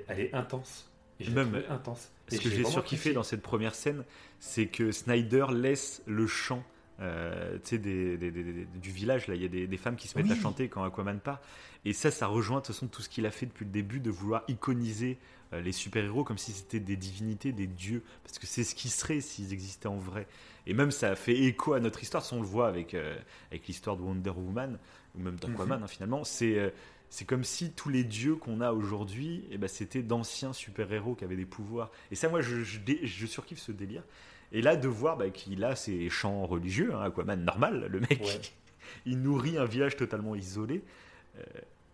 elle 0.08 0.20
est 0.20 0.34
intense. 0.34 0.91
Et 1.28 1.30
Même 1.30 1.64
intense. 1.70 2.12
ce 2.28 2.38
que 2.38 2.50
j'ai 2.50 2.66
surkiffé 2.66 3.14
dans 3.14 3.24
cette 3.24 3.42
première 3.42 3.76
scène, 3.76 4.04
c'est 4.40 4.68
que 4.68 4.92
Snyder 4.92 5.48
laisse 5.52 6.02
le 6.06 6.28
chant 6.28 6.64
euh, 7.02 7.58
des, 7.72 8.18
du 8.18 8.92
village. 8.92 9.28
Là, 9.28 9.36
il 9.36 9.42
y 9.42 9.46
a 9.46 9.68
des, 9.68 9.78
femmes 9.78 9.96
qui 9.96 10.08
se 10.08 10.18
mettent 10.18 10.32
à 10.32 10.36
chanter 10.36 10.68
quand 10.68 10.84
Aquaman 10.84 11.20
part. 11.20 11.42
Et 11.84 11.94
ça, 11.94 12.12
ça 12.12 12.28
rejoint 12.28 12.58
de 12.58 12.66
toute 12.66 12.76
façon 12.76 12.88
tout 12.88 13.02
ce 13.02 13.10
qu'il 13.10 13.26
a 13.26 13.32
fait 13.32 13.48
depuis 13.48 13.66
le 13.66 13.72
début 13.72 14.00
de 14.00 14.12
vouloir 14.12 14.44
iconiser 14.48 15.18
euh, 15.54 15.62
les 15.62 15.72
super-héros 15.72 16.24
comme 16.24 16.38
si 16.38 16.52
c'était 16.52 16.80
des 16.80 16.96
divinités, 16.96 17.54
des 17.54 17.66
dieux. 17.66 18.04
Parce 18.24 18.38
que 18.38 18.46
c'est 18.46 18.64
ce 18.64 18.76
qui 18.76 18.90
serait 18.90 19.20
s'ils 19.20 19.52
existaient 19.52 19.88
en 19.88 19.98
vrai. 19.98 20.28
Et 20.68 20.76
même 20.76 20.92
ça 20.92 21.10
a 21.10 21.16
fait 21.16 21.36
écho 21.40 21.74
à 21.74 21.80
notre 21.80 22.04
histoire. 22.04 22.24
Si 22.24 22.34
on 22.34 22.42
le 22.42 22.48
voit 22.48 22.68
avec, 22.68 22.94
euh, 22.94 23.18
avec 23.50 23.66
l'histoire 23.66 23.98
de 23.98 24.04
Wonder 24.04 24.30
Woman, 24.30 24.78
ou 25.16 25.22
même 25.22 25.38
d'Aquaman, 25.38 25.82
hein, 25.84 25.88
finalement, 25.88 26.24
c'est. 26.24 26.72
Euh, 27.12 27.18
c'est 27.22 27.26
comme 27.26 27.44
si 27.44 27.72
tous 27.72 27.90
les 27.90 28.04
dieux 28.04 28.36
qu'on 28.36 28.62
a 28.62 28.72
aujourd'hui, 28.72 29.46
eh 29.52 29.58
ben, 29.58 29.68
c'était 29.68 30.02
d'anciens 30.02 30.54
super-héros 30.54 31.16
qui 31.16 31.24
avaient 31.24 31.36
des 31.36 31.46
pouvoirs. 31.46 31.92
Et 32.12 32.16
ça, 32.16 32.30
moi, 32.30 32.42
je, 32.42 32.62
je, 32.64 33.26
surkiffe 33.26 33.60
ce 33.60 33.72
délire. 33.72 34.04
Et 34.52 34.62
là, 34.62 34.76
de 34.76 34.88
voir 34.88 35.18
bah, 35.18 35.30
qu'il 35.30 35.64
a 35.64 35.76
ses 35.76 36.10
chants 36.10 36.46
religieux, 36.46 36.94
hein, 36.94 37.02
Aquaman 37.02 37.44
normal, 37.44 37.88
le 37.90 38.00
mec, 38.00 38.54
il 39.06 39.22
nourrit 39.22 39.58
un 39.58 39.66
village 39.66 39.96
totalement 39.96 40.36
isolé. 40.36 40.84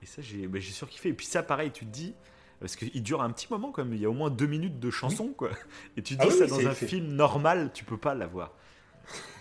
et 0.01 0.05
ça, 0.05 0.21
j'ai 0.21 0.47
bah, 0.47 0.59
surkiffé. 0.61 1.09
Et 1.09 1.13
puis 1.13 1.25
ça, 1.25 1.43
pareil, 1.43 1.71
tu 1.71 1.85
te 1.85 1.91
dis, 1.91 2.13
parce 2.59 2.75
qu'il 2.75 3.03
dure 3.03 3.21
un 3.21 3.31
petit 3.31 3.47
moment 3.49 3.71
quand 3.71 3.83
même. 3.83 3.93
Il 3.93 4.01
y 4.01 4.05
a 4.05 4.09
au 4.09 4.13
moins 4.13 4.29
deux 4.29 4.47
minutes 4.47 4.79
de 4.79 4.89
chanson, 4.89 5.27
quoi. 5.27 5.51
Et 5.97 6.01
tu 6.01 6.17
te 6.17 6.23
ah 6.23 6.27
dis 6.27 6.35
ça 6.35 6.47
dans 6.47 6.65
un 6.67 6.73
film 6.73 7.07
normal, 7.07 7.71
tu 7.73 7.83
peux 7.83 7.97
pas 7.97 8.15
l'avoir. 8.15 8.53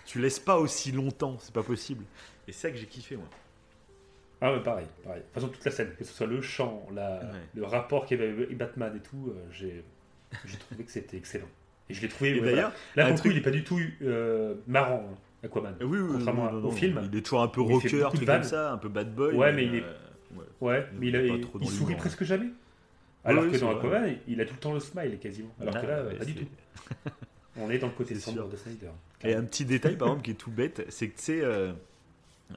tu 0.05 0.19
laisses 0.19 0.39
pas 0.39 0.57
aussi 0.57 0.91
longtemps, 0.91 1.37
c'est 1.39 1.53
pas 1.53 1.63
possible. 1.63 2.05
Et 2.47 2.51
c'est 2.51 2.67
ça 2.67 2.71
que 2.71 2.77
j'ai 2.77 2.85
kiffé, 2.85 3.15
moi. 3.15 3.27
Ah 4.41 4.53
ouais, 4.53 4.61
pareil, 4.61 4.85
pareil. 5.03 5.19
De 5.19 5.25
toute 5.25 5.33
façon, 5.33 5.47
toute 5.47 5.65
la 5.65 5.71
scène, 5.71 5.89
que 5.97 6.03
ce 6.03 6.13
soit 6.13 6.27
le 6.27 6.41
chant, 6.41 6.87
la, 6.93 7.21
le 7.55 7.63
rapport 7.63 8.05
qu'il 8.05 8.19
y 8.19 8.23
avait 8.23 8.31
avec 8.31 8.57
Batman 8.57 8.93
et 8.95 8.99
tout, 8.99 9.29
euh, 9.29 9.33
j'ai, 9.51 9.83
trouvé 10.59 10.83
que 10.83 10.91
c'était 10.91 11.17
excellent. 11.17 11.47
Et 11.89 11.93
je 11.93 12.01
l'ai 12.01 12.09
trouvé. 12.09 12.39
d'ailleurs, 12.39 12.71
là, 12.95 13.13
pour 13.13 13.25
il 13.27 13.37
est 13.37 13.41
pas 13.41 13.51
du 13.51 13.63
tout 13.63 13.79
euh, 14.01 14.55
marrant, 14.67 15.09
hein, 15.11 15.17
Aquaman. 15.43 15.75
Oui, 15.81 15.99
oui, 15.99 16.09
contrairement 16.13 16.51
au 16.51 16.71
film. 16.71 17.01
Il 17.11 17.17
est 17.17 17.21
toujours 17.21 17.41
un 17.41 17.47
peu 17.47 17.61
rocker, 17.61 18.05
tout 18.11 18.25
comme 18.25 18.43
ça, 18.43 18.73
un 18.73 18.77
peu 18.77 18.89
bad 18.89 19.13
boy. 19.13 19.35
Ouais, 19.35 19.53
mais, 19.53 19.65
il 19.65 19.75
est. 19.75 19.83
Euh, 19.83 20.41
ouais, 20.61 20.85
mais 20.99 21.07
il, 21.07 21.47
il 21.61 21.69
sourit 21.69 21.95
presque 21.95 22.23
jamais. 22.23 22.49
Alors 23.23 23.49
que 23.49 23.57
dans 23.57 23.75
Aquaman, 23.75 24.17
il 24.27 24.39
a 24.39 24.45
tout 24.45 24.53
le 24.53 24.59
temps 24.59 24.73
le 24.73 24.79
smile 24.79 25.17
quasiment. 25.19 25.53
Alors 25.59 25.81
que 25.81 25.87
là, 25.87 26.03
pas 26.17 26.25
du 26.25 26.35
tout. 26.35 26.45
On 27.59 27.69
est 27.69 27.79
dans 27.79 27.87
le 27.87 27.93
côté 27.93 28.15
sombre 28.19 28.47
de 28.47 28.55
Snyder. 28.55 28.91
Et 29.23 29.33
un 29.33 29.43
petit 29.43 29.65
détail, 29.65 29.97
par 29.97 30.09
exemple, 30.09 30.23
qui 30.23 30.31
est 30.31 30.35
tout 30.35 30.51
bête, 30.51 30.85
c'est 30.89 31.09
que 31.09 31.17
tu 31.17 31.23
sais, 31.23 31.41
euh, 31.41 31.73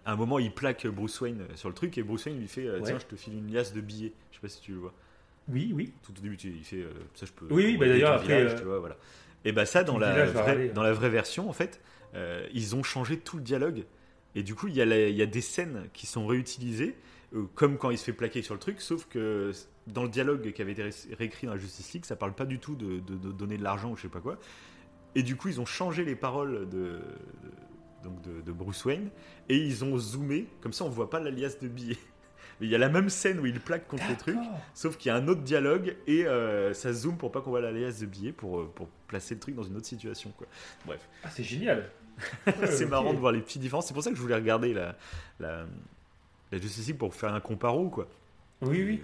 à 0.05 0.13
un 0.13 0.17
moment, 0.17 0.39
il 0.39 0.53
plaque 0.53 0.87
Bruce 0.87 1.21
Wayne 1.21 1.47
sur 1.55 1.69
le 1.69 1.75
truc 1.75 1.99
et 1.99 2.03
Bruce 2.03 2.27
Wayne 2.27 2.39
lui 2.39 2.49
fait 2.49 2.67
euh, 2.67 2.81
Tiens, 2.85 2.99
je 2.99 3.07
te 3.07 3.17
file 3.17 3.35
une 3.35 3.53
liasse 3.53 3.73
de 3.73 3.81
billets. 3.81 4.13
Je 4.31 4.37
sais 4.37 4.41
pas 4.41 4.49
si 4.49 4.61
tu 4.61 4.73
le 4.73 4.79
vois. 4.79 4.93
Oui, 5.49 5.73
oui. 5.75 5.93
Tout 6.03 6.13
au 6.17 6.23
début, 6.23 6.37
il 6.45 6.65
fait 6.65 6.77
euh, 6.77 6.93
Ça, 7.15 7.27
je 7.27 7.33
peux. 7.33 7.47
Oui, 7.51 7.77
bah 7.77 7.89
d'ailleurs, 7.89 8.13
après. 8.13 8.55
tu 8.57 8.65
vois, 8.65 8.79
voilà. 8.79 8.97
Et 9.45 9.53
bah, 9.53 9.67
ça, 9.67 9.85
dans 9.85 9.99
la, 9.99 10.27
vraie, 10.27 10.69
dans 10.69 10.83
la 10.83 10.93
vraie 10.93 11.11
version, 11.11 11.49
en 11.49 11.53
fait, 11.53 11.81
ils 12.53 12.77
ont 12.77 12.83
changé 12.83 13.19
tout 13.19 13.37
le 13.37 13.43
dialogue. 13.43 13.85
Et 14.35 14.43
du 14.43 14.55
coup, 14.55 14.69
il 14.69 14.77
y, 14.77 14.81
il 14.81 15.17
y 15.17 15.23
a 15.23 15.27
des 15.27 15.41
scènes 15.41 15.89
qui 15.93 16.07
sont 16.07 16.27
réutilisées, 16.27 16.95
comme 17.55 17.79
quand 17.79 17.91
il 17.91 17.99
se 17.99 18.05
fait 18.05 18.13
plaquer 18.13 18.43
sur 18.43 18.55
le 18.55 18.61
truc, 18.61 18.81
sauf 18.81 19.07
que 19.07 19.53
dans 19.87 20.03
le 20.03 20.09
dialogue 20.09 20.53
qui 20.53 20.63
avait 20.63 20.73
été 20.73 20.91
réécrit 21.17 21.47
dans 21.47 21.55
la 21.55 21.59
Justice 21.59 21.93
League, 21.93 22.05
ça 22.05 22.17
parle 22.17 22.35
pas 22.35 22.47
du 22.47 22.59
tout 22.59 22.75
de, 22.75 22.99
donner 22.99 23.57
de 23.57 23.63
l'argent 23.63 23.91
ou 23.91 23.97
je 23.97 24.03
sais 24.03 24.09
pas 24.09 24.21
quoi. 24.21 24.39
Et 25.15 25.23
du 25.23 25.37
coup, 25.37 25.49
ils 25.49 25.61
ont 25.61 25.67
changé 25.67 26.05
les 26.05 26.15
paroles 26.15 26.69
de, 26.69 27.01
donc 28.03 28.21
de, 28.23 28.53
Bruce 28.53 28.85
Wayne 28.85 29.11
et 29.49 29.57
ils 29.57 29.85
ont 29.85 29.97
zoomé, 29.99 30.47
comme 30.61 30.73
ça 30.73 30.85
on 30.85 30.89
voit 30.89 31.11
pas 31.11 31.21
l'alias 31.21 31.57
de 31.61 31.69
billets. 31.69 31.99
Il 32.63 32.69
y 32.69 32.75
a 32.75 32.79
la 32.79 32.91
même 32.91 33.09
scène 33.09 33.41
où 33.41 33.47
il 33.47 33.59
plaque 33.59 33.89
contre 33.89 34.05
le 34.07 34.17
truc, 34.17 34.37
sauf 34.75 34.99
qu'il 34.99 35.09
y 35.09 35.13
a 35.13 35.17
un 35.17 35.29
autre 35.29 35.41
dialogue 35.41 35.97
et 36.07 36.27
euh, 36.27 36.75
ça 36.75 36.93
zoome 36.93 37.17
pour 37.17 37.33
pas 37.33 37.41
qu'on 37.41 37.49
voit 37.49 37.63
l'alias 37.63 38.01
de 38.01 38.05
billets 38.05 38.33
pour, 38.33 38.61
euh, 38.61 38.71
pour 38.75 38.87
placer 39.07 39.33
le 39.33 39.41
truc 39.41 39.55
dans 39.55 39.63
une 39.63 39.77
autre 39.79 39.87
situation. 39.87 40.31
Quoi. 40.37 40.47
Bref. 40.85 41.09
Ah, 41.25 41.31
c'est 41.31 41.43
génial! 41.43 41.89
c'est 42.67 42.85
marrant 42.85 43.15
de 43.15 43.19
voir 43.19 43.33
les 43.33 43.41
petites 43.41 43.63
différences. 43.63 43.87
C'est 43.87 43.95
pour 43.95 44.03
ça 44.03 44.11
que 44.11 44.17
je 44.17 44.21
voulais 44.21 44.35
regarder 44.35 44.75
la, 44.75 44.95
la, 45.39 45.65
la 46.53 46.59
Justice 46.59 46.89
League 46.89 46.99
pour 46.99 47.15
faire 47.15 47.33
un 47.33 47.41
comparo. 47.41 47.89
Quoi. 47.89 48.07
Oui, 48.61 48.85
oui. 48.85 49.01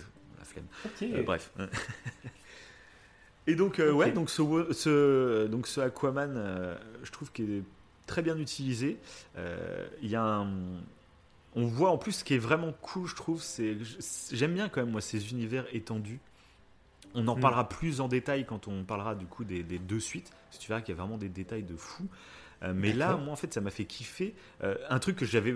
Euh, 1.02 1.22
bref. 1.22 1.52
Et 3.46 3.54
donc, 3.54 3.78
euh, 3.78 3.92
ouais, 3.92 4.10
donc 4.10 4.28
ce, 4.28 4.42
ce, 4.72 5.46
donc 5.46 5.68
ce 5.68 5.80
Aquaman, 5.80 6.34
euh, 6.36 6.76
je 7.04 7.12
trouve 7.12 7.30
qu'il 7.30 7.52
est 7.52 7.62
très 8.06 8.22
bien 8.22 8.36
utilisé. 8.38 8.98
Il 10.02 10.08
y 10.08 10.16
a 10.16 10.22
un. 10.22 10.48
On 11.54 11.64
voit 11.64 11.90
en 11.90 11.96
plus 11.96 12.12
ce 12.12 12.24
qui 12.24 12.34
est 12.34 12.38
vraiment 12.38 12.72
cool, 12.82 13.06
je 13.06 13.14
trouve, 13.14 13.42
c'est. 13.42 13.76
J'aime 14.32 14.54
bien 14.54 14.68
quand 14.68 14.80
même, 14.80 14.90
moi, 14.90 15.00
ces 15.00 15.30
univers 15.30 15.66
étendus. 15.72 16.20
On 17.14 17.26
en 17.28 17.36
mm. 17.36 17.40
parlera 17.40 17.68
plus 17.68 18.00
en 18.00 18.08
détail 18.08 18.44
quand 18.44 18.68
on 18.68 18.84
parlera 18.84 19.14
du 19.14 19.26
coup 19.26 19.44
des, 19.44 19.62
deux 19.62 20.00
suites. 20.00 20.30
Si 20.50 20.58
tu 20.58 20.68
verras 20.68 20.82
qu'il 20.82 20.94
y 20.94 20.98
a 20.98 21.00
vraiment 21.00 21.18
des 21.18 21.30
détails 21.30 21.62
de 21.62 21.76
fou. 21.76 22.06
mais 22.74 22.92
là, 22.92 23.16
moi, 23.16 23.32
en 23.32 23.36
fait, 23.36 23.52
ça 23.54 23.60
m'a 23.60 23.70
fait 23.70 23.86
kiffer. 23.86 24.34
un 24.62 24.98
truc 24.98 25.16
que 25.16 25.24
j'avais 25.24 25.54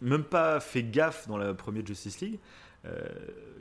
même 0.00 0.24
pas 0.24 0.60
fait 0.60 0.82
gaffe 0.82 1.26
dans 1.28 1.38
la 1.38 1.54
première 1.54 1.86
Justice 1.86 2.20
League 2.20 2.38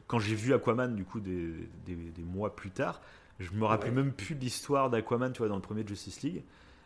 quand 0.08 0.20
j'ai 0.20 0.36
vu 0.36 0.54
Aquaman, 0.54 0.96
du 0.96 1.04
coup, 1.04 1.20
des, 1.20 1.52
des, 1.86 2.24
mois 2.24 2.56
plus 2.56 2.72
tard, 2.72 3.02
je 3.40 3.52
me 3.52 3.66
rappelais 3.66 3.92
même 3.92 4.12
plus 4.12 4.36
de 4.36 4.42
l'histoire 4.42 4.90
d'Aquaman, 4.90 5.32
tu 5.34 5.40
vois, 5.40 5.48
dans 5.48 5.56
le 5.56 5.62
premier 5.62 5.86
Justice 5.86 6.22
League 6.22 6.44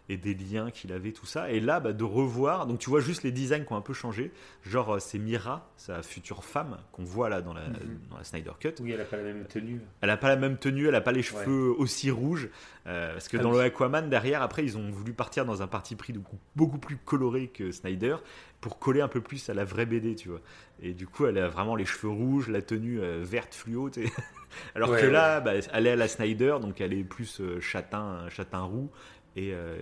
et 0.10 0.18
des 0.18 0.34
liens 0.34 0.72
qu'il 0.72 0.92
avait, 0.92 1.12
tout 1.12 1.28
ça. 1.28 1.52
Et 1.52 1.60
là, 1.60 1.80
bah, 1.80 1.94
de 1.94 2.04
revoir, 2.04 2.66
donc 2.66 2.80
tu 2.80 2.90
vois 2.90 3.00
juste 3.00 3.22
les 3.22 3.32
designs 3.32 3.64
qui 3.64 3.72
ont 3.72 3.78
un 3.78 3.82
peu 3.82 3.94
changé. 3.94 4.32
Genre, 4.64 4.96
euh, 4.96 5.00
c'est 5.00 5.20
Mira, 5.20 5.72
sa 5.78 6.02
future 6.02 6.44
femme, 6.44 6.78
qu'on 6.92 7.04
voit 7.04 7.30
là 7.30 7.42
dans 7.42 7.54
la, 7.54 7.68
mhm. 7.68 8.00
dans 8.10 8.18
la, 8.18 8.24
Snyder 8.24 8.52
Cut. 8.60 8.74
Oui, 8.82 8.92
elle 8.92 8.98
n'a 8.98 9.06
pas 9.06 9.18
la 9.18 9.24
même 9.24 9.46
tenue. 9.46 9.80
Elle 10.02 10.10
n'a 10.10 10.18
pas 10.18 10.30
la 10.30 10.36
même 10.36 10.58
tenue, 10.58 10.88
elle 10.88 10.94
n'a 10.94 11.02
pas 11.02 11.12
les 11.12 11.22
cheveux 11.22 11.74
aussi 11.78 12.10
rouges. 12.10 12.50
Euh, 12.88 13.14
parce 13.14 13.28
que 13.28 13.38
ah 13.38 13.42
dans 13.42 13.52
le 13.52 13.60
Aquaman, 13.60 14.10
derrière, 14.10 14.42
après, 14.42 14.64
ils 14.64 14.78
ont 14.78 14.90
voulu 14.90 15.14
partir 15.14 15.46
dans 15.46 15.62
un 15.62 15.68
parti 15.68 15.96
pris 15.96 16.14
beaucoup 16.56 16.80
plus 16.80 16.98
coloré 16.98 17.48
que 17.48 17.72
Snyder 17.72 18.16
pour 18.62 18.80
coller 18.80 19.02
un 19.02 19.08
peu 19.08 19.22
plus 19.22 19.48
à 19.50 19.54
la 19.54 19.64
vraie 19.64 19.86
BD, 19.86 20.16
tu 20.16 20.30
vois. 20.30 20.42
Et 20.82 20.94
du 20.94 21.06
coup, 21.06 21.28
elle 21.28 21.38
a 21.38 21.48
vraiment 21.50 21.76
les 21.76 21.86
cheveux 21.86 22.12
rouges, 22.12 22.50
la 22.50 22.64
tenue 22.64 23.00
euh, 23.00 23.20
verte 23.22 23.54
fluo. 23.54 23.92
Alors 24.76 24.98
que 24.98 25.06
là, 25.06 25.40
bah, 25.40 25.52
elle 25.72 25.86
est 25.86 25.92
à 25.92 25.96
la 25.96 26.08
Snyder, 26.08 26.56
donc 26.60 26.82
elle 26.82 26.94
est 26.94 27.04
plus 27.04 27.42
châtain, 27.60 28.28
châtain 28.30 28.62
roux 28.62 28.90
et, 29.36 29.52
euh, 29.54 29.78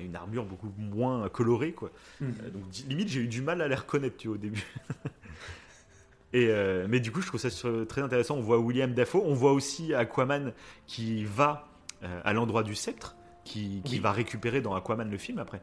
une, 0.00 0.16
armure 0.16 0.44
beaucoup 0.44 0.72
moins 0.78 1.28
colorée 1.28 1.72
quoi. 1.72 1.90
Mhm. 2.20 2.34
Euh, 2.42 2.50
donc 2.50 2.62
limite 2.88 3.08
j'ai 3.08 3.20
eu 3.20 3.28
du 3.28 3.42
mal 3.42 3.60
à 3.60 3.68
les 3.68 3.74
reconnaître 3.74 4.16
tu 4.16 4.28
vois, 4.28 4.36
au 4.36 4.38
début. 4.38 4.64
et 6.32 6.48
euh, 6.48 6.86
mais 6.88 7.00
du 7.00 7.10
coup 7.10 7.20
je 7.20 7.26
trouve 7.26 7.40
ça 7.40 7.50
très 7.86 8.02
intéressant. 8.02 8.36
On 8.36 8.42
voit 8.42 8.58
William 8.58 8.92
Dafoe, 8.92 9.22
on 9.24 9.34
voit 9.34 9.52
aussi 9.52 9.94
Aquaman 9.94 10.52
qui 10.86 11.24
va 11.24 11.68
à 12.24 12.32
l'endroit 12.34 12.62
du 12.62 12.76
sceptre, 12.76 13.16
qui, 13.42 13.82
qui 13.84 13.98
va 13.98 14.12
récupérer 14.12 14.60
dans 14.60 14.74
Aquaman 14.74 15.10
le 15.10 15.18
film 15.18 15.38
après. 15.38 15.60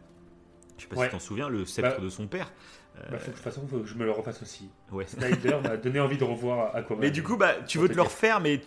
Je 0.77 0.83
sais 0.83 0.87
pas 0.89 0.95
si 0.95 1.03
tu 1.03 1.09
t'en 1.09 1.19
souviens, 1.19 1.47
le 1.47 1.63
sceptre 1.63 1.97
bah, 1.97 2.03
de 2.03 2.09
son 2.09 2.27
père. 2.27 2.51
Bah, 2.95 3.17
faut 3.17 3.25
que, 3.25 3.29
de 3.29 3.35
toute 3.35 3.43
façon, 3.43 3.67
faut 3.67 3.79
que 3.79 3.85
je 3.85 3.95
me 3.95 4.03
le 4.03 4.11
refasse 4.11 4.41
aussi. 4.41 4.69
Ouais. 4.91 5.05
Snyder 5.05 5.59
m'a 5.63 5.77
donné 5.77 5.99
envie 5.99 6.17
de 6.17 6.23
revoir 6.23 6.75
Aquaman. 6.75 6.99
Mais 6.99 7.11
du 7.11 7.23
coup, 7.23 7.37
bah, 7.37 7.53
tu 7.65 7.77
veux 7.77 7.87
te 7.87 7.93
le 7.93 8.01
refaire, 8.01 8.41
mais 8.41 8.61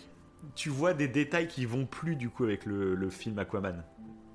tu 0.55 0.69
vois 0.69 0.93
des 0.93 1.07
détails 1.07 1.47
qui 1.47 1.65
vont 1.65 1.85
plus 1.85 2.15
du 2.15 2.29
coup 2.29 2.45
avec 2.45 2.65
le, 2.65 2.95
le 2.95 3.09
film 3.09 3.37
Aquaman 3.37 3.83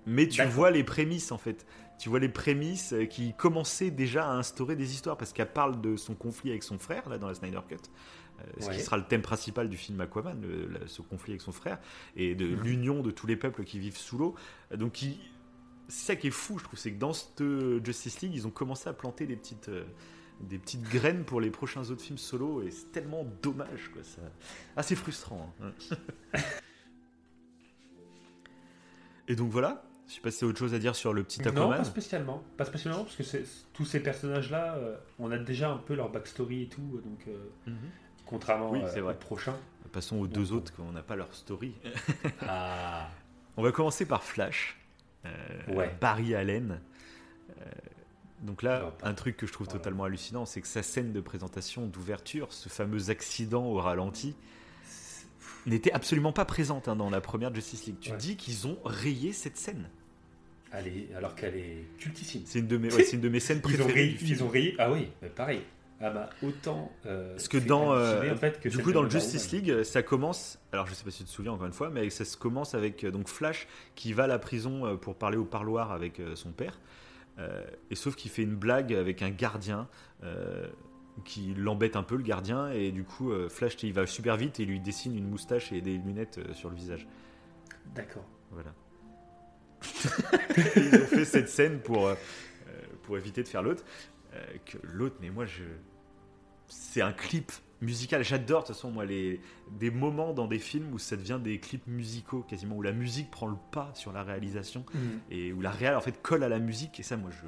mais 0.06 0.28
tu 0.28 0.42
vois 0.44 0.70
les 0.70 0.84
prémices 0.84 1.32
en 1.32 1.38
fait. 1.38 1.66
Tu 1.98 2.08
vois 2.08 2.18
les 2.18 2.28
prémices 2.28 2.92
euh, 2.94 3.04
qui 3.04 3.32
commençaient 3.34 3.90
déjà 3.90 4.26
à 4.26 4.32
instaurer 4.32 4.74
des 4.74 4.92
histoires 4.92 5.16
parce 5.16 5.32
qu'elle 5.32 5.52
parle 5.52 5.80
de 5.80 5.96
son 5.96 6.14
conflit 6.14 6.50
avec 6.50 6.64
son 6.64 6.78
frère 6.78 7.08
là 7.08 7.18
dans 7.18 7.28
la 7.28 7.34
Snyder 7.34 7.60
Cut. 7.68 7.76
Euh, 8.40 8.44
ce 8.60 8.70
qui 8.70 8.80
sera 8.80 8.96
le 8.96 9.04
thème 9.04 9.22
principal 9.22 9.68
du 9.68 9.76
film 9.76 10.00
Aquaman, 10.00 10.42
ce 10.86 11.02
conflit 11.02 11.32
avec 11.32 11.42
son 11.42 11.52
frère, 11.52 11.78
et 12.16 12.34
de 12.34 12.46
mhm. 12.46 12.62
l'union 12.62 13.02
de 13.02 13.10
tous 13.10 13.26
les 13.26 13.36
peuples 13.36 13.64
qui 13.64 13.78
vivent 13.78 13.96
sous 13.96 14.18
l'eau. 14.18 14.34
Donc, 14.74 15.04
c'est 15.88 16.06
ça 16.06 16.16
qui 16.16 16.28
est 16.28 16.32
fou, 16.32 16.58
je 16.58 16.64
trouve, 16.64 16.78
c'est 16.78 16.92
que 16.92 16.98
dans 16.98 17.12
cette 17.12 17.42
Justice 17.84 18.20
League, 18.22 18.32
ils 18.34 18.46
ont 18.46 18.50
commencé 18.50 18.88
à 18.88 18.92
planter 18.92 19.26
des 19.26 19.36
petites, 19.36 19.68
euh, 19.68 19.84
des 20.40 20.58
petites 20.58 20.82
graines 20.82 21.24
pour 21.24 21.40
les 21.40 21.50
prochains 21.50 21.88
autres 21.90 22.02
films 22.02 22.18
solo, 22.18 22.62
et 22.62 22.70
c'est 22.70 22.90
tellement 22.92 23.26
dommage, 23.42 23.90
quoi. 23.92 24.02
Ça... 24.02 24.22
Assez 24.76 24.96
frustrant. 24.96 25.54
Hein. 25.60 25.72
et 29.28 29.36
donc 29.36 29.50
voilà, 29.50 29.84
je 30.08 30.14
sais 30.14 30.20
pas 30.20 30.30
si 30.30 30.38
c'est 30.38 30.46
autre 30.46 30.58
chose 30.58 30.74
à 30.74 30.78
dire 30.78 30.94
sur 30.94 31.12
le 31.12 31.22
petit 31.22 31.40
Aquaman. 31.40 31.70
Non, 31.70 31.76
pas 31.76 31.84
spécialement. 31.84 32.42
Pas 32.56 32.64
spécialement, 32.64 33.04
parce 33.04 33.16
que 33.16 33.22
tous 33.72 33.84
ces 33.84 34.00
personnages-là, 34.00 34.74
euh, 34.76 34.96
on 35.18 35.30
a 35.30 35.38
déjà 35.38 35.70
un 35.70 35.78
peu 35.78 35.94
leur 35.94 36.10
backstory 36.10 36.62
et 36.62 36.68
tout, 36.68 37.00
donc 37.04 37.26
euh, 37.28 37.48
mhm. 37.66 37.76
contrairement 38.26 38.70
oui, 38.72 38.80
euh, 38.82 39.10
au 39.10 39.14
prochain. 39.14 39.54
Passons 39.92 40.16
aux 40.18 40.26
deux 40.26 40.52
autres, 40.52 40.74
qu'on 40.74 40.92
n'a 40.92 41.02
pas 41.02 41.16
leur 41.16 41.34
story. 41.34 41.74
ah 42.48 43.08
on 43.56 43.62
va 43.62 43.72
commencer 43.72 44.06
par 44.06 44.22
Flash. 44.22 44.78
Euh, 45.24 45.28
Ouais. 45.68 45.94
Barry 46.00 46.34
Allen. 46.34 46.80
Euh, 47.50 47.64
donc 48.40 48.62
là, 48.62 48.80
Non, 48.80 48.92
un 49.04 49.14
truc 49.14 49.36
que 49.36 49.46
je 49.46 49.52
trouve 49.52 49.66
voilà. 49.66 49.78
totalement 49.78 50.04
hallucinant, 50.04 50.46
c'est 50.46 50.60
que 50.60 50.66
sa 50.66 50.82
scène 50.82 51.12
de 51.12 51.20
présentation, 51.20 51.86
d'ouverture, 51.86 52.52
ce 52.52 52.68
fameux 52.68 53.10
accident 53.10 53.64
au 53.64 53.76
ralenti, 53.76 54.34
n'était 55.66 55.92
absolument 55.92 56.32
pas 56.32 56.44
présente 56.44 56.88
hein, 56.88 56.96
dans 56.96 57.10
la 57.10 57.20
première 57.20 57.54
Justice 57.54 57.86
League. 57.86 57.96
Tu 58.00 58.10
Ouais. 58.10 58.16
dis 58.16 58.36
qu'ils 58.36 58.66
ont 58.66 58.78
rayé 58.84 59.32
cette 59.32 59.56
scène. 59.56 59.88
Est- 60.74 61.14
alors 61.16 61.34
qu'elle 61.34 61.54
est 61.56 61.84
cultissime. 61.98 62.42
C'est 62.46 62.60
une 62.60 62.66
de 62.66 62.78
mes, 62.78 62.88
ouais, 62.94 63.04
c'est 63.04 63.16
une 63.16 63.20
de 63.22 63.28
mes 63.28 63.40
scènes 63.40 63.58
Ils 63.58 63.66
ont, 63.66 63.84
préférées. 63.84 63.92
rayé, 63.92 64.12
du 64.12 64.18
film. 64.18 64.30
ils 64.30 64.42
ont 64.44 64.48
rayé. 64.48 64.74
Ah 64.78 64.90
oui, 64.90 65.08
mais 65.20 65.28
pareil. 65.28 65.62
Ah 66.00 66.10
bah 66.10 66.30
autant. 66.42 66.90
euh, 67.06 67.34
Parce 67.34 67.46
que 67.46 67.58
dans, 67.58 67.92
euh, 67.92 68.32
en 68.32 68.36
fait, 68.36 68.58
que 68.58 68.68
du 68.68 68.78
coup, 68.78 68.90
dans 68.90 69.02
le 69.02 69.10
Justice. 69.10 69.52
League, 69.52 69.84
ça 69.84 70.02
commence. 70.02 70.58
Alors, 70.72 70.86
je 70.88 70.94
sais 70.94 71.04
pas 71.04 71.10
si 71.12 71.18
tu 71.18 71.24
te 71.24 71.30
souviens 71.30 71.52
encore 71.52 71.66
une 71.66 71.72
fois, 71.72 71.90
mais 71.90 72.10
ça 72.10 72.24
se 72.24 72.36
commence 72.36 72.74
avec 72.74 73.04
euh, 73.04 73.12
donc 73.12 73.28
Flash 73.28 73.68
qui 73.94 74.12
va 74.12 74.24
à 74.24 74.26
la 74.26 74.40
prison 74.40 74.96
pour 74.96 75.14
parler 75.14 75.36
au 75.36 75.44
parloir 75.44 75.92
avec 75.92 76.20
son 76.34 76.50
père. 76.50 76.80
Euh, 77.38 77.62
et 77.90 77.94
sauf 77.94 78.16
qu'il 78.16 78.30
fait 78.32 78.42
une 78.42 78.56
blague 78.56 78.92
avec 78.94 79.22
un 79.22 79.30
gardien 79.30 79.86
qui 81.24 81.54
l'embête 81.54 81.96
un 81.96 82.02
peu, 82.02 82.16
le 82.16 82.22
gardien. 82.22 82.70
Et 82.70 82.92
du 82.92 83.04
coup, 83.04 83.30
euh, 83.30 83.48
Flash, 83.48 83.82
il 83.82 83.92
va 83.92 84.06
super 84.06 84.36
vite 84.36 84.60
et 84.60 84.64
il 84.64 84.68
lui 84.68 84.80
dessine 84.80 85.16
une 85.16 85.28
moustache 85.28 85.72
et 85.72 85.80
des 85.80 85.98
lunettes 85.98 86.38
euh, 86.38 86.54
sur 86.54 86.70
le 86.70 86.76
visage. 86.76 87.06
D'accord. 87.94 88.24
Voilà. 88.50 88.74
Ils 90.76 90.94
ont 90.94 91.06
fait 91.06 91.24
cette 91.24 91.48
scène 91.48 91.80
pour, 91.80 92.06
euh, 92.06 92.14
pour 93.02 93.16
éviter 93.16 93.42
de 93.42 93.48
faire 93.48 93.62
l'autre. 93.62 93.84
Euh, 94.34 94.44
que 94.64 94.78
l'autre, 94.82 95.16
mais 95.20 95.30
moi, 95.30 95.44
je. 95.46 95.64
C'est 96.68 97.02
un 97.02 97.12
clip 97.12 97.52
musical. 97.80 98.24
J'adore, 98.24 98.62
de 98.62 98.66
toute 98.68 98.76
façon, 98.76 98.90
moi, 98.90 99.04
les... 99.04 99.40
des 99.72 99.90
moments 99.90 100.32
dans 100.32 100.46
des 100.46 100.58
films 100.58 100.92
où 100.94 100.98
ça 100.98 101.16
devient 101.16 101.40
des 101.42 101.58
clips 101.58 101.86
musicaux, 101.86 102.42
quasiment, 102.42 102.76
où 102.76 102.82
la 102.82 102.92
musique 102.92 103.30
prend 103.30 103.46
le 103.46 103.56
pas 103.72 103.90
sur 103.94 104.12
la 104.12 104.22
réalisation 104.22 104.86
et 105.30 105.52
où 105.52 105.60
la 105.60 105.70
réal, 105.70 105.96
en 105.96 106.00
fait, 106.00 106.22
colle 106.22 106.44
à 106.44 106.48
la 106.48 106.60
musique. 106.60 106.98
Et 107.00 107.02
ça, 107.02 107.16
moi, 107.16 107.30
je. 107.30 107.46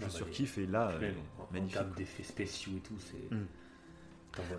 Je 0.00 0.04
Ah 0.04 0.08
bah, 0.08 0.14
surkiffe. 0.14 0.58
Et 0.58 0.66
là, 0.66 0.88
euh, 0.90 0.98
Même 1.00 1.14
en- 1.38 1.52
magnifique. 1.52 1.74
termes 1.74 1.92
d'effets 1.96 2.22
spéciaux 2.24 2.72
et 2.76 2.80
tout, 2.80 2.98
c'est. 2.98 3.34
Mm. 3.34 3.46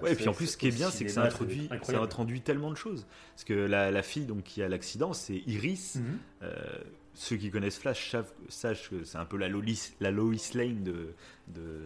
Ouais, 0.01 0.11
et 0.11 0.15
puis 0.15 0.27
en 0.27 0.33
plus, 0.33 0.47
ce 0.47 0.57
qui 0.57 0.67
est 0.67 0.71
bien, 0.71 0.89
c'est 0.91 1.05
que 1.05 1.11
ça 1.11 1.23
introduit, 1.23 1.69
ça 1.83 1.99
introduit 2.01 2.41
tellement 2.41 2.71
de 2.71 2.75
choses. 2.75 3.07
Parce 3.33 3.45
que 3.45 3.53
la, 3.53 3.89
la 3.89 4.03
fille 4.03 4.25
donc, 4.25 4.43
qui 4.43 4.61
a 4.61 4.67
l'accident, 4.67 5.13
c'est 5.13 5.37
Iris. 5.47 5.95
Mhm. 5.95 6.17
Euh, 6.43 6.55
ceux 7.13 7.37
qui 7.37 7.51
connaissent 7.51 7.77
Flash 7.77 8.11
savent, 8.11 8.31
sachent 8.49 8.89
que 8.89 9.03
c'est 9.05 9.17
un 9.17 9.25
peu 9.25 9.37
la 9.37 9.47
Lois, 9.47 9.63
la 10.01 10.11
Lois 10.11 10.33
Lane 10.55 10.83
de, 10.83 11.13
de, 11.47 11.79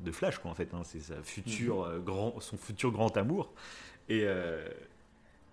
de 0.00 0.10
Flash, 0.12 0.38
quoi, 0.38 0.50
en 0.50 0.54
fait. 0.54 0.72
hein. 0.72 0.82
C'est 0.84 1.00
sa 1.00 1.22
future, 1.22 1.84
euh, 1.84 1.98
grand, 1.98 2.40
son 2.40 2.56
futur 2.56 2.90
grand 2.92 3.14
amour. 3.18 3.52
Et, 4.08 4.22
euh, 4.24 4.66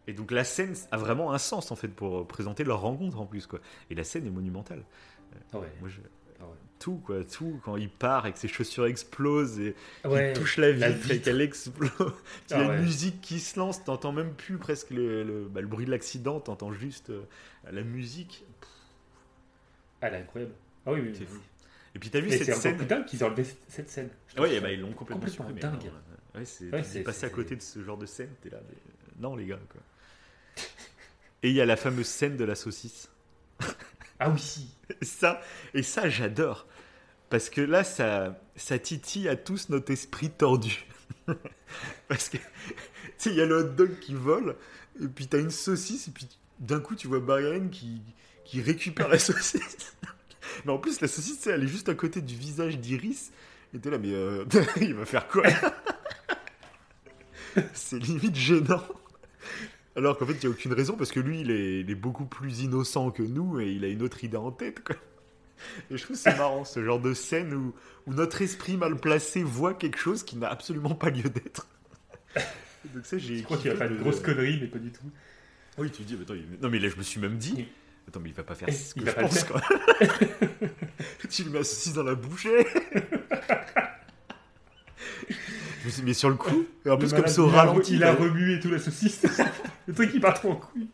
et 0.07 0.13
donc 0.13 0.31
la 0.31 0.45
scène 0.45 0.75
a 0.91 0.97
vraiment 0.97 1.33
un 1.33 1.37
sens, 1.39 1.71
en 1.71 1.75
fait, 1.75 1.89
pour 1.89 2.25
présenter 2.25 2.63
leur 2.63 2.79
rencontre, 2.81 3.19
en 3.19 3.25
plus. 3.25 3.47
Quoi. 3.47 3.59
Et 3.89 3.95
la 3.95 4.05
scène 4.05 4.25
est 4.25 4.31
monumentale. 4.31 4.83
Ah 5.51 5.59
ouais. 5.59 5.71
Moi, 5.81 5.89
je-. 5.89 5.99
Tout, 6.79 6.97
quoi, 6.97 7.23
tout. 7.23 7.61
Quand 7.63 7.77
il 7.77 7.89
part 7.89 8.27
et 8.27 8.33
que 8.33 8.39
ses 8.39 8.49
chaussures 8.49 8.85
explosent 8.87 9.59
et 9.59 9.73
Ouais, 10.03 10.31
il 10.31 10.33
touche 10.37 10.57
la 10.57 10.71
vitre, 10.71 11.07
la 11.07 11.15
et 11.15 11.21
qu'elle 11.21 11.39
explose. 11.41 11.89
Il 12.49 12.51
y 12.51 12.53
Ah 12.53 12.59
a 12.59 12.67
ouais. 12.67 12.75
une 12.77 12.81
musique 12.83 13.21
qui 13.21 13.39
se 13.39 13.57
lance, 13.57 13.83
t'entends 13.85 14.11
même 14.11 14.33
plus 14.33 14.57
presque 14.57 14.89
le, 14.89 15.23
le, 15.23 15.45
bah, 15.45 15.61
le 15.61 15.67
bruit 15.67 15.85
de 15.85 15.91
l'accident, 15.91 16.41
t'entends 16.41 16.73
juste 16.73 17.09
euh, 17.09 17.21
la 17.71 17.83
musique. 17.83 18.43
Ah, 20.01 20.07
elle 20.07 20.15
est 20.15 20.17
incroyable. 20.17 20.53
Ah 20.85 20.91
oui, 20.91 20.99
oui. 21.01 21.11
C'est 21.13 21.21
oui. 21.21 21.27
fou. 21.27 21.39
Et 21.95 21.99
puis 21.99 22.09
t'as 22.09 22.19
vu 22.19 22.27
Et 22.27 22.37
cette 22.37 22.47
c'est 22.47 22.53
scène 22.55 22.75
plus 22.77 22.85
dingue 22.85 23.05
qu'ils 23.05 23.21
aient 23.21 23.25
enlevé 23.25 23.45
cette- 23.69 23.89
scène. 23.89 24.09
Oui, 24.37 24.59
bah, 24.59 24.71
ils 24.71 24.81
l'ont 24.81 24.91
complètement, 24.91 25.21
complètement 25.25 25.47
supprimé. 25.47 25.61
dingue. 25.61 25.85
non. 25.85 26.39
Ouais, 26.39 26.45
c'est 26.45 26.69
Ouais, 26.71 26.83
c'est- 26.83 27.03
passé 27.03 27.19
c'est- 27.21 27.25
à 27.27 27.29
côté 27.29 27.55
de 27.55 27.61
ce 27.61 27.81
genre 27.83 27.97
de 27.97 28.05
scène, 28.07 28.29
t'es 28.41 28.49
là. 28.49 28.57
mais, 28.67 28.75
euh, 28.75 29.21
Non, 29.21 29.35
les 29.37 29.45
gars, 29.45 29.59
quoi. 29.69 29.81
Et 31.43 31.49
il 31.49 31.55
y 31.55 31.61
a 31.61 31.65
la 31.65 31.77
fameuse 31.77 32.07
scène 32.07 32.35
de 32.35 32.43
la 32.43 32.55
saucisse. 32.55 33.09
Ah 34.19 34.29
oui. 34.29 34.67
Ça, 35.01 35.41
et 35.73 35.83
ça 35.83 36.09
j'adore. 36.09 36.67
Parce 37.29 37.49
que 37.49 37.61
là, 37.61 37.83
ça, 37.83 38.39
ça 38.55 38.77
titille 38.77 39.27
à 39.27 39.35
tous 39.35 39.69
notre 39.69 39.91
esprit 39.91 40.29
tordu. 40.29 40.85
Parce 42.07 42.29
que, 42.29 42.37
tu 42.37 42.43
sais, 43.17 43.29
il 43.31 43.35
y 43.37 43.41
a 43.41 43.45
le 43.45 43.57
hot 43.57 43.69
dog 43.69 43.97
qui 43.99 44.13
vole, 44.13 44.55
et 45.01 45.07
puis 45.07 45.27
t'as 45.27 45.39
une 45.39 45.49
saucisse, 45.49 46.07
et 46.07 46.11
puis 46.11 46.27
d'un 46.59 46.79
coup, 46.79 46.95
tu 46.95 47.07
vois 47.07 47.19
Barry 47.19 47.59
qui, 47.71 48.01
qui 48.45 48.61
récupère 48.61 49.07
la 49.07 49.17
saucisse. 49.19 49.95
Mais 50.65 50.71
en 50.71 50.77
plus, 50.77 51.01
la 51.01 51.07
saucisse, 51.07 51.47
elle 51.47 51.63
est 51.63 51.67
juste 51.67 51.89
à 51.89 51.95
côté 51.95 52.21
du 52.21 52.35
visage 52.35 52.77
d'Iris. 52.77 53.31
Et 53.73 53.79
t'es 53.79 53.89
là, 53.89 53.97
mais 53.97 54.13
euh, 54.13 54.45
il 54.81 54.93
va 54.93 55.05
faire 55.05 55.27
quoi? 55.27 55.45
C'est 57.73 57.99
limite 57.99 58.35
gênant. 58.35 58.83
Alors 59.95 60.17
qu'en 60.17 60.25
fait, 60.25 60.33
il 60.33 60.39
n'y 60.41 60.45
a 60.47 60.49
aucune 60.49 60.73
raison, 60.73 60.95
parce 60.95 61.11
que 61.11 61.19
lui, 61.19 61.41
il 61.41 61.51
est, 61.51 61.81
il 61.81 61.91
est 61.91 61.95
beaucoup 61.95 62.25
plus 62.25 62.61
innocent 62.61 63.11
que 63.11 63.21
nous, 63.23 63.59
et 63.59 63.71
il 63.71 63.83
a 63.85 63.87
une 63.87 64.01
autre 64.01 64.23
idée 64.23 64.37
en 64.37 64.51
tête, 64.51 64.83
quoi. 64.83 64.95
Et 65.91 65.97
je 65.97 66.03
trouve 66.03 66.15
que 66.17 66.21
c'est 66.21 66.35
marrant, 66.37 66.65
ce 66.65 66.83
genre 66.83 66.99
de 66.99 67.13
scène 67.13 67.53
où, 67.53 67.73
où 68.07 68.13
notre 68.13 68.41
esprit 68.41 68.75
mal 68.75 68.95
placé 68.97 69.43
voit 69.43 69.73
quelque 69.75 69.97
chose 69.99 70.23
qui 70.23 70.35
n'a 70.35 70.47
absolument 70.49 70.95
pas 70.95 71.09
lieu 71.09 71.29
d'être. 71.29 71.67
Donc 72.93 73.05
ça, 73.05 73.17
j'ai 73.17 73.37
Je 73.37 73.43
crois 73.43 73.57
qu'il 73.57 73.71
va 73.71 73.77
faire 73.77 73.91
une 73.91 73.99
grosse 73.99 74.19
connerie, 74.19 74.57
mais 74.61 74.67
pas 74.67 74.79
du 74.79 74.91
tout. 74.91 75.03
Oui, 75.77 75.89
tu 75.91 76.03
te 76.03 76.07
dis, 76.07 76.15
mais 76.15 76.23
attends, 76.23 76.33
il- 76.33 76.59
non 76.61 76.69
mais 76.69 76.79
là, 76.79 76.89
je 76.89 76.95
me 76.97 77.03
suis 77.03 77.19
même 77.21 77.37
dit, 77.37 77.65
attends, 78.07 78.19
mais 78.19 78.29
il 78.29 78.35
va 78.35 78.43
pas 78.43 78.55
faire 78.55 78.67
Eh, 78.69 78.73
ce 78.73 78.93
que 78.95 78.99
il 79.01 79.05
je 79.05 79.11
pense, 79.11 79.43
quoi. 79.45 79.61
tu 81.29 81.43
lui 81.43 81.51
mets 81.51 81.63
saucisse 81.63 81.93
dans 81.93 82.03
la 82.03 82.15
bouchée. 82.15 82.65
je 85.29 85.33
me 85.33 85.35
suis 85.35 85.35
dit, 85.69 85.72
mais 86.03 86.13
sur 86.13 86.29
le 86.29 86.35
coup, 86.35 86.65
et 86.85 86.89
en 86.89 86.97
plus, 86.97 87.13
comme 87.13 87.27
ça 87.27 87.41
au 87.41 87.47
il 87.49 87.55
ralenti, 87.55 87.95
Il 87.95 88.03
a 88.03 88.13
remué 88.13 88.59
tout 88.59 88.69
la 88.69 88.79
saucisse. 88.79 89.25
le 89.87 89.93
truc 89.93 90.11
qui 90.11 90.19
part 90.19 90.33
trop 90.35 90.51
en 90.51 90.55
couille. 90.55 90.89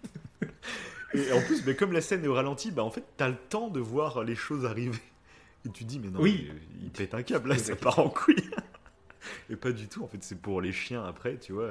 Et 1.14 1.32
en 1.32 1.42
plus, 1.42 1.66
mais 1.66 1.76
comme 1.76 1.92
la 1.92 2.02
scène 2.02 2.24
est 2.24 2.28
au 2.28 2.34
ralenti, 2.34 2.72
bah 2.72 2.84
en 2.84 2.92
fait, 2.92 3.04
t'as 3.18 3.30
le 3.30 3.36
temps 3.36 3.70
de 3.70 3.80
voir 3.80 4.24
les 4.24 4.36
choses 4.36 4.66
arriver. 4.66 5.00
Et 5.66 5.70
tu 5.70 5.84
dis, 5.84 6.00
mais 6.00 6.10
non, 6.10 6.22
Oui. 6.22 6.50
mais 6.54 6.60
il 6.84 6.90
pète 6.92 7.14
un 7.14 7.24
câble, 7.24 7.50
là, 7.50 7.58
ça 7.58 7.76
part 7.76 8.00
en 8.00 8.10
couille. 8.10 8.50
Et 9.50 9.56
pas 9.56 9.72
du 9.72 9.88
tout, 9.88 10.04
en 10.04 10.08
fait, 10.08 10.20
c'est 10.24 10.40
pour 10.40 10.62
les 10.62 10.72
chiens 10.72 11.04
après, 11.04 11.38
tu 11.38 11.52
vois. 11.54 11.70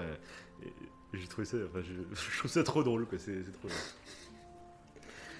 Et 0.62 0.68
j'ai 1.14 1.26
trouvé 1.26 1.46
ça, 1.46 1.56
enfin, 1.70 1.80
je, 1.82 1.92
je 2.32 2.38
trouve 2.38 2.50
ça 2.50 2.62
trop 2.64 2.82
drôle, 2.82 3.06
quoi, 3.06 3.18
c'est 3.18 3.42
c'est 3.44 3.52
trop 3.52 3.68
drôle. 3.68 3.80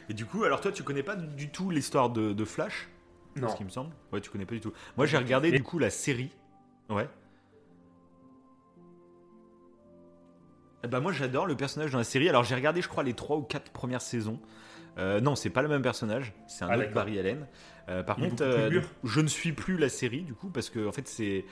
Et 0.08 0.14
du 0.14 0.24
coup, 0.24 0.44
alors 0.44 0.60
toi, 0.60 0.72
tu 0.72 0.82
connais 0.82 1.02
pas 1.02 1.16
du 1.16 1.50
tout 1.50 1.70
l'histoire 1.70 2.08
de, 2.10 2.32
de 2.32 2.44
Flash? 2.44 2.88
Non. 3.36 3.48
ce 3.50 3.56
qui 3.56 3.64
me 3.64 3.68
semble? 3.68 3.90
Ouais, 4.12 4.20
tu 4.20 4.30
connais 4.30 4.46
pas 4.46 4.54
du 4.54 4.60
tout. 4.60 4.72
Moi, 4.96 5.04
j'ai 5.06 5.18
regardé 5.18 5.50
du 5.52 5.62
coup 5.62 5.78
la 5.78 5.90
série. 5.90 6.30
Ouais. 6.88 7.08
Eh 10.84 10.88
ben, 10.88 11.00
moi, 11.00 11.12
j'adore 11.12 11.46
le 11.46 11.56
personnage 11.56 11.90
dans 11.92 11.98
la 11.98 12.04
série. 12.04 12.28
Alors, 12.28 12.44
j'ai 12.44 12.54
regardé, 12.54 12.82
je 12.82 12.88
crois, 12.88 13.02
les 13.02 13.14
trois 13.14 13.36
ou 13.36 13.42
quatre 13.42 13.70
premières 13.72 14.02
saisons. 14.02 14.38
Euh, 14.98 15.20
non, 15.20 15.34
c'est 15.36 15.50
pas 15.50 15.62
le 15.62 15.68
même 15.68 15.82
personnage. 15.82 16.32
C'est 16.46 16.64
un 16.64 16.68
Ah, 16.70 16.78
autre. 16.78 16.92
Barry 16.92 17.18
Allen. 17.18 17.46
Euh, 17.88 18.02
par 18.02 18.18
Il 18.18 18.28
contre, 18.30 18.42
euh, 18.44 18.80
je 19.04 19.20
ne 19.20 19.28
suis 19.28 19.52
plus 19.52 19.78
la 19.78 19.88
série 19.88 20.22
du 20.22 20.34
coup 20.34 20.50
parce 20.50 20.68
que 20.70 20.86
en 20.86 20.92
fait, 20.92 21.08
c'est 21.08 21.44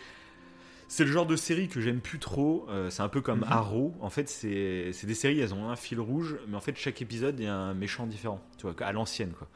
c'est 0.89 1.05
le 1.05 1.11
genre 1.11 1.27
de 1.27 1.35
série 1.35 1.69
que 1.69 1.81
j'aime 1.81 2.01
plus 2.01 2.19
trop. 2.21 2.67
Euh, 2.69 2.91
c'est 2.91 3.03
un 3.03 3.09
peu 3.09 3.21
comme 3.21 3.41
Mhm. 3.41 3.47
Arrow. 3.51 3.95
En 4.01 4.11
fait, 4.11 4.29
c'est 4.29 4.93
des 5.05 5.15
séries, 5.15 5.41
elles 5.41 5.55
ont 5.55 5.69
un 5.69 5.77
fil 5.77 5.99
rouge, 5.99 6.37
mais 6.47 6.57
en 6.57 6.61
fait, 6.61 6.77
chaque 6.77 7.01
épisode, 7.03 7.39
il 7.41 7.45
y 7.47 7.49
a 7.49 7.55
un 7.57 7.75
méchant 7.75 8.07
différent. 8.07 8.41
Tu 8.59 8.67
vois, 8.69 8.75
à 8.87 8.93
l'ancienne, 8.93 9.33
quoi. 9.33 9.49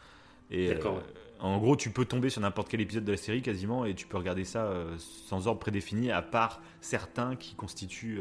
Et 0.50 0.68
D'accord, 0.68 0.96
euh, 0.98 1.02
en 1.40 1.58
gros, 1.58 1.76
tu 1.76 1.90
peux 1.90 2.04
tomber 2.04 2.30
sur 2.30 2.40
n'importe 2.40 2.68
quel 2.68 2.80
épisode 2.80 3.04
de 3.04 3.12
la 3.12 3.18
série 3.18 3.42
quasiment 3.42 3.84
et 3.84 3.94
tu 3.94 4.06
peux 4.08 4.16
regarder 4.16 4.44
ça 4.44 4.64
euh, 4.64 4.96
sans 4.98 5.46
ordre 5.46 5.60
prédéfini, 5.60 6.10
à 6.10 6.22
part 6.22 6.60
certains 6.80 7.36
qui 7.36 7.54
constituent 7.54 8.20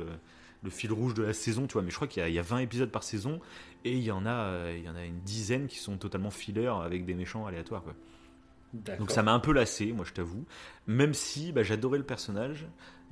le 0.64 0.70
fil 0.70 0.92
rouge 0.92 1.14
de 1.14 1.24
la 1.24 1.34
saison, 1.34 1.68
tu 1.68 1.74
vois. 1.74 1.82
Mais 1.82 1.90
je 1.90 1.96
crois 1.96 2.08
qu'il 2.08 2.22
y, 2.22 2.26
a- 2.26 2.30
il 2.30 2.36
y 2.36 2.40
a 2.40 2.44
20 2.44 2.60
épisodes 2.60 2.92
par 2.92 3.04
saison 3.04 3.40
et 3.86 3.94
il 3.94 4.04
y 4.04 4.12
en 4.12 4.26
a, 4.26 4.32
euh, 4.32 4.76
il 4.78 4.84
y 4.86 4.90
en 4.90 4.96
a 4.96 5.06
une 5.06 5.20
dizaine 5.22 5.68
qui 5.68 5.78
sont 5.80 5.98
totalement 5.98 6.32
fillers 6.32 6.68
avec 6.84 7.06
des 7.06 7.14
méchants 7.14 7.46
aléatoires, 7.46 7.84
quoi. 7.84 7.94
Donc 9.00 9.10
ça 9.10 9.24
m'a 9.24 9.34
un 9.34 9.40
peu 9.40 9.52
lassé, 9.52 9.92
moi 9.94 10.06
je 10.06 10.14
t'avoue. 10.14 10.46
Même 10.86 11.14
si 11.16 11.52
bah, 11.52 11.64
j'adorais 11.64 11.98
le 11.98 12.04
personnage, 12.04 12.68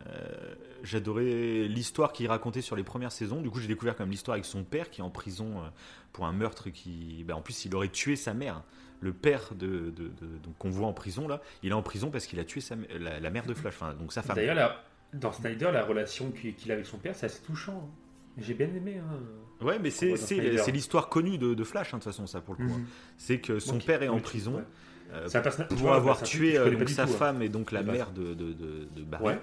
euh, 0.08 0.54
j'adorais 0.84 1.68
l'histoire 1.68 2.14
qu'il 2.14 2.28
racontait 2.28 2.62
sur 2.62 2.76
les 2.76 2.84
premières 2.84 3.12
saisons. 3.12 3.42
Du 3.42 3.50
coup, 3.50 3.60
j'ai 3.60 3.68
découvert 3.68 3.96
quand 3.96 4.04
même 4.04 4.12
l'histoire 4.12 4.34
avec 4.34 4.46
son 4.46 4.64
père 4.64 4.92
qui 4.92 5.02
est 5.02 5.04
en 5.04 5.10
prison 5.10 5.60
euh, 5.64 5.68
pour 6.14 6.26
un 6.26 6.32
meurtre 6.34 6.70
qui. 6.70 7.24
bah, 7.28 7.36
en 7.36 7.42
plus, 7.42 7.66
il 7.66 7.74
aurait 7.76 7.90
tué 7.90 8.16
sa 8.16 8.34
mère. 8.36 8.62
Le 9.00 9.14
père 9.14 9.50
de, 9.56 9.92
de- 9.96 10.12
qu'on 10.60 10.70
voit 10.72 10.88
en 10.88 10.94
prison 10.94 11.28
là, 11.28 11.42
il 11.64 11.70
est 11.70 11.74
en 11.74 11.84
prison 11.84 12.10
parce 12.12 12.26
qu'il 12.28 12.40
a 12.40 12.44
tué 12.46 12.62
sa, 12.62 12.76
la, 13.00 13.20
la 13.20 13.30
mère 13.30 13.46
de 13.46 13.54
Flash, 13.54 13.76
enfin, 13.76 13.94
donc 13.94 14.12
sa 14.14 14.22
femme. 14.24 14.36
D'ailleurs, 14.56 14.84
dans 15.20 15.32
Snyder, 15.32 15.70
la 15.74 15.84
relation 15.84 16.32
qu'il 16.32 16.72
a 16.72 16.74
avec 16.76 16.86
son 16.86 16.98
père, 16.98 17.16
c'est 17.16 17.26
assez 17.28 17.42
touchant. 17.42 17.84
hein. 17.86 17.90
J'ai 18.40 18.54
bien 18.54 18.68
aimé. 18.68 18.98
Hein. 19.00 19.66
Ouais, 19.66 19.80
mais 19.80 19.90
c'est 19.90 20.72
l'histoire 20.72 21.10
connue 21.10 21.38
de, 21.38 21.54
de 21.56 21.64
Flash 21.64 21.94
hein, 21.94 21.98
de 21.98 22.04
toute 22.04 22.12
façon, 22.12 22.28
ça 22.28 22.40
pour 22.42 22.56
le 22.60 22.68
coup. 22.68 22.78
Mhm. 22.78 22.86
C'est 23.18 23.40
que 23.40 23.60
son 23.60 23.80
père 23.80 24.04
est 24.04 24.08
en 24.10 24.20
prison. 24.20 24.56
ouais. 24.58 24.64
euh, 25.14 25.28
pour 25.70 25.84
ouais, 25.88 25.92
avoir 25.92 26.22
tué 26.22 26.58
euh, 26.58 26.70
donc 26.76 26.90
sa 26.90 27.06
tout, 27.06 27.12
hein. 27.14 27.16
femme 27.18 27.42
et 27.42 27.50
donc 27.50 27.72
la 27.72 27.82
mère 27.82 28.12
de, 28.12 28.34
de, 28.36 28.54
de- 28.54 28.88
de 28.96 29.04
Barry. 29.04 29.26
Ouais. 29.26 29.40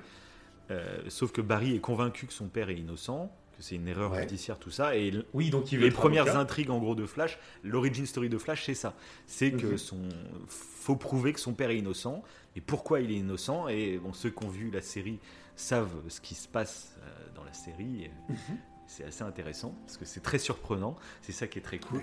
Euh, 0.70 0.98
sauf 1.08 1.32
que 1.32 1.40
Barry 1.40 1.74
est 1.74 1.80
convaincu 1.80 2.26
que 2.26 2.32
son 2.32 2.46
père 2.48 2.70
est 2.70 2.76
innocent, 2.76 3.34
que 3.56 3.62
c'est 3.62 3.74
une 3.74 3.88
erreur 3.88 4.12
Ouais. 4.12 4.20
judiciaire, 4.20 4.58
tout 4.58 4.70
ça. 4.70 4.96
Et 4.96 5.12
Oui, 5.32 5.50
donc 5.50 5.72
il 5.72 5.78
veut 5.78 5.84
les 5.86 5.90
premières 5.90 6.22
avocat. 6.22 6.38
intrigues 6.40 6.70
en 6.70 6.78
gros 6.78 6.94
de 6.94 7.06
Flash, 7.06 7.38
l'origin 7.64 8.06
story 8.06 8.28
de 8.28 8.38
Flash, 8.38 8.64
c'est 8.66 8.74
ça. 8.74 8.94
C'est 9.26 9.50
que 9.52 9.66
Mhm. 9.66 9.78
son 9.78 9.98
faut 10.48 10.96
prouver 10.96 11.32
que 11.32 11.40
son 11.40 11.52
père 11.54 11.70
est 11.70 11.78
innocent. 11.78 12.22
Et 12.56 12.60
pourquoi 12.60 13.00
il 13.00 13.10
est 13.10 13.16
innocent 13.16 13.66
Et 13.68 13.98
bon, 13.98 14.12
ceux 14.12 14.30
qui 14.30 14.44
ont 14.44 14.48
vu 14.48 14.70
la 14.70 14.80
série 14.82 15.18
savent 15.56 16.08
ce 16.08 16.20
qui 16.20 16.34
se 16.34 16.48
passe 16.48 16.96
euh, 16.98 17.34
dans 17.34 17.44
la 17.44 17.52
série. 17.52 18.10
Mhm. 18.28 18.58
C'est 18.86 19.04
assez 19.04 19.22
intéressant 19.22 19.74
parce 19.86 19.96
que 19.96 20.04
c'est 20.04 20.20
très 20.20 20.38
surprenant. 20.38 20.96
C'est 21.22 21.32
ça 21.32 21.46
qui 21.46 21.58
est 21.58 21.62
très 21.62 21.78
cool. 21.78 22.02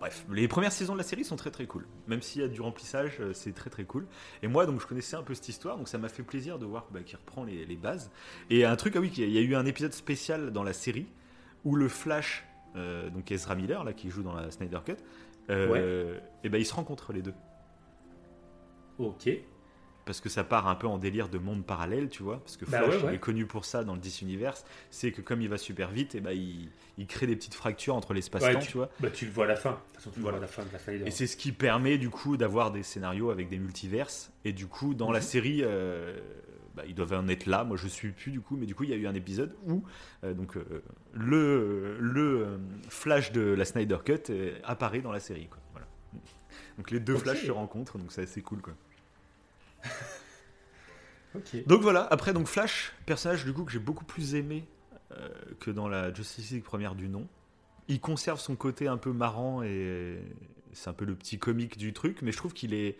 Bref, 0.00 0.24
les 0.32 0.48
premières 0.48 0.72
saisons 0.72 0.94
de 0.94 0.98
la 0.98 1.04
série 1.04 1.24
sont 1.24 1.36
très 1.36 1.52
très 1.52 1.66
cool. 1.66 1.86
Même 2.08 2.22
s'il 2.22 2.42
y 2.42 2.44
a 2.44 2.48
du 2.48 2.60
remplissage, 2.60 3.18
euh, 3.20 3.32
c'est 3.32 3.52
très 3.52 3.70
très 3.70 3.84
cool. 3.84 4.08
Et 4.42 4.48
moi, 4.48 4.66
donc, 4.66 4.80
je 4.80 4.86
connaissais 4.86 5.14
un 5.14 5.22
peu 5.22 5.32
cette 5.32 5.48
histoire, 5.48 5.76
donc 5.76 5.86
ça 5.86 5.96
m'a 5.96 6.08
fait 6.08 6.24
plaisir 6.24 6.58
de 6.58 6.66
voir 6.66 6.88
bah, 6.90 7.02
qu'il 7.02 7.16
reprend 7.16 7.44
les, 7.44 7.64
les 7.64 7.76
bases. 7.76 8.10
Et 8.50 8.64
un 8.64 8.74
truc, 8.74 8.96
ah 8.96 9.00
oui, 9.00 9.12
il 9.16 9.30
y 9.30 9.38
a 9.38 9.40
eu 9.42 9.54
un 9.54 9.64
épisode 9.64 9.92
spécial 9.92 10.50
dans 10.50 10.64
la 10.64 10.72
série 10.72 11.06
où 11.64 11.76
le 11.76 11.88
Flash, 11.88 12.44
euh, 12.74 13.10
donc 13.10 13.30
Ezra 13.30 13.54
Miller, 13.54 13.84
là, 13.84 13.92
qui 13.92 14.10
joue 14.10 14.24
dans 14.24 14.34
la 14.34 14.50
Snyder 14.50 14.80
Cut, 14.84 14.96
euh, 15.50 16.18
et 16.42 16.48
ben 16.48 16.58
ils 16.58 16.66
se 16.66 16.74
rencontrent 16.74 17.12
les 17.12 17.22
deux. 17.22 17.34
Ok. 18.98 19.28
Parce 20.04 20.20
que 20.20 20.28
ça 20.28 20.42
part 20.42 20.66
un 20.66 20.74
peu 20.74 20.86
en 20.88 20.98
délire 20.98 21.28
de 21.28 21.38
monde 21.38 21.64
parallèle, 21.64 22.08
tu 22.08 22.22
vois. 22.24 22.38
Parce 22.40 22.56
que 22.56 22.64
Bah 22.64 22.82
Flash 22.82 22.96
ouais, 23.02 23.08
ouais. 23.08 23.14
est 23.14 23.18
connu 23.18 23.46
pour 23.46 23.64
ça 23.64 23.84
dans 23.84 23.94
le 23.94 24.00
DC 24.00 24.22
Universe. 24.22 24.64
C'est 24.90 25.12
que 25.12 25.20
comme 25.22 25.40
il 25.42 25.48
va 25.48 25.58
super 25.58 25.90
vite, 25.92 26.14
et 26.16 26.20
ben 26.20 26.32
il, 26.32 26.70
il 26.98 27.06
crée 27.06 27.26
des 27.28 27.36
petites 27.36 27.54
fractures 27.54 27.94
entre 27.94 28.12
l'espace-temps, 28.12 28.58
Ouais, 28.58 28.66
tu 28.66 28.76
vois. 28.76 28.90
Bah, 29.00 29.10
tu 29.10 29.26
le 29.26 29.30
vois 29.30 29.44
à 29.44 29.48
la 29.48 29.56
fin. 29.56 29.70
De 29.70 29.76
toute 29.76 29.94
façon, 29.96 30.10
tu 30.10 30.16
le 30.18 30.22
Voilà. 30.22 30.38
vois 30.38 30.44
à 30.44 30.48
la 30.48 30.52
fin 30.52 30.64
de 30.64 30.72
la 30.72 30.78
Snyder. 30.80 31.06
Et 31.06 31.10
c'est 31.12 31.26
ce 31.28 31.36
qui 31.36 31.52
permet 31.52 31.98
du 31.98 32.10
coup 32.10 32.36
d'avoir 32.36 32.72
des 32.72 32.82
scénarios 32.82 33.30
avec 33.30 33.48
des 33.48 33.58
multiverses. 33.58 34.32
Et 34.44 34.52
du 34.52 34.66
coup, 34.66 34.94
dans 34.94 35.12
la 35.12 35.20
Mhm. 35.20 35.24
série, 35.24 35.60
euh, 35.62 36.18
bah, 36.74 36.82
ils 36.88 36.94
doivent 36.96 37.12
en 37.12 37.28
être 37.28 37.46
là. 37.46 37.62
Moi, 37.62 37.76
je 37.76 37.86
suis 37.86 38.10
plus 38.10 38.32
du 38.32 38.40
coup, 38.40 38.56
mais 38.56 38.66
du 38.66 38.74
coup, 38.74 38.82
il 38.82 38.90
y 38.90 38.94
a 38.94 38.96
eu 38.96 39.06
un 39.06 39.14
épisode 39.14 39.54
où 39.66 39.84
euh, 40.24 40.34
donc 40.34 40.56
euh, 40.56 40.82
le 41.12 41.96
le 42.00 42.22
euh, 42.44 42.58
Flash 42.88 43.30
de 43.30 43.40
la 43.42 43.64
Snyder 43.64 43.98
Cut 44.04 44.32
apparaît 44.64 45.00
dans 45.00 45.12
la 45.12 45.20
série. 45.20 45.46
Quoi. 45.46 45.58
Voilà. 45.72 45.86
Donc 46.78 46.90
les 46.90 46.98
deux 46.98 47.14
Ok. 47.14 47.20
Flash 47.22 47.44
se 47.46 47.50
rencontrent, 47.52 47.98
donc 47.98 48.10
c'est 48.10 48.22
assez 48.22 48.42
cool 48.42 48.60
quoi. 48.62 48.74
Donc 51.66 51.80
voilà. 51.80 52.02
Après 52.10 52.32
donc 52.32 52.46
Flash, 52.46 52.92
personnage 53.06 53.44
du 53.44 53.52
coup 53.52 53.64
que 53.64 53.72
j'ai 53.72 53.78
beaucoup 53.78 54.04
plus 54.04 54.34
aimé 54.34 54.66
euh, 55.12 55.28
que 55.60 55.70
dans 55.70 55.88
la 55.88 56.12
Justice 56.12 56.50
League 56.50 56.62
première 56.64 56.94
du 56.94 57.08
nom. 57.08 57.26
Il 57.88 58.00
conserve 58.00 58.38
son 58.40 58.54
côté 58.54 58.86
un 58.86 58.96
peu 58.98 59.12
marrant 59.12 59.62
et 59.62 60.18
c'est 60.72 60.88
un 60.90 60.92
peu 60.92 61.04
le 61.04 61.14
petit 61.14 61.38
comique 61.38 61.76
du 61.78 61.92
truc, 61.92 62.22
mais 62.22 62.32
je 62.32 62.36
trouve 62.36 62.52
qu'il 62.52 62.74
est 62.74 62.96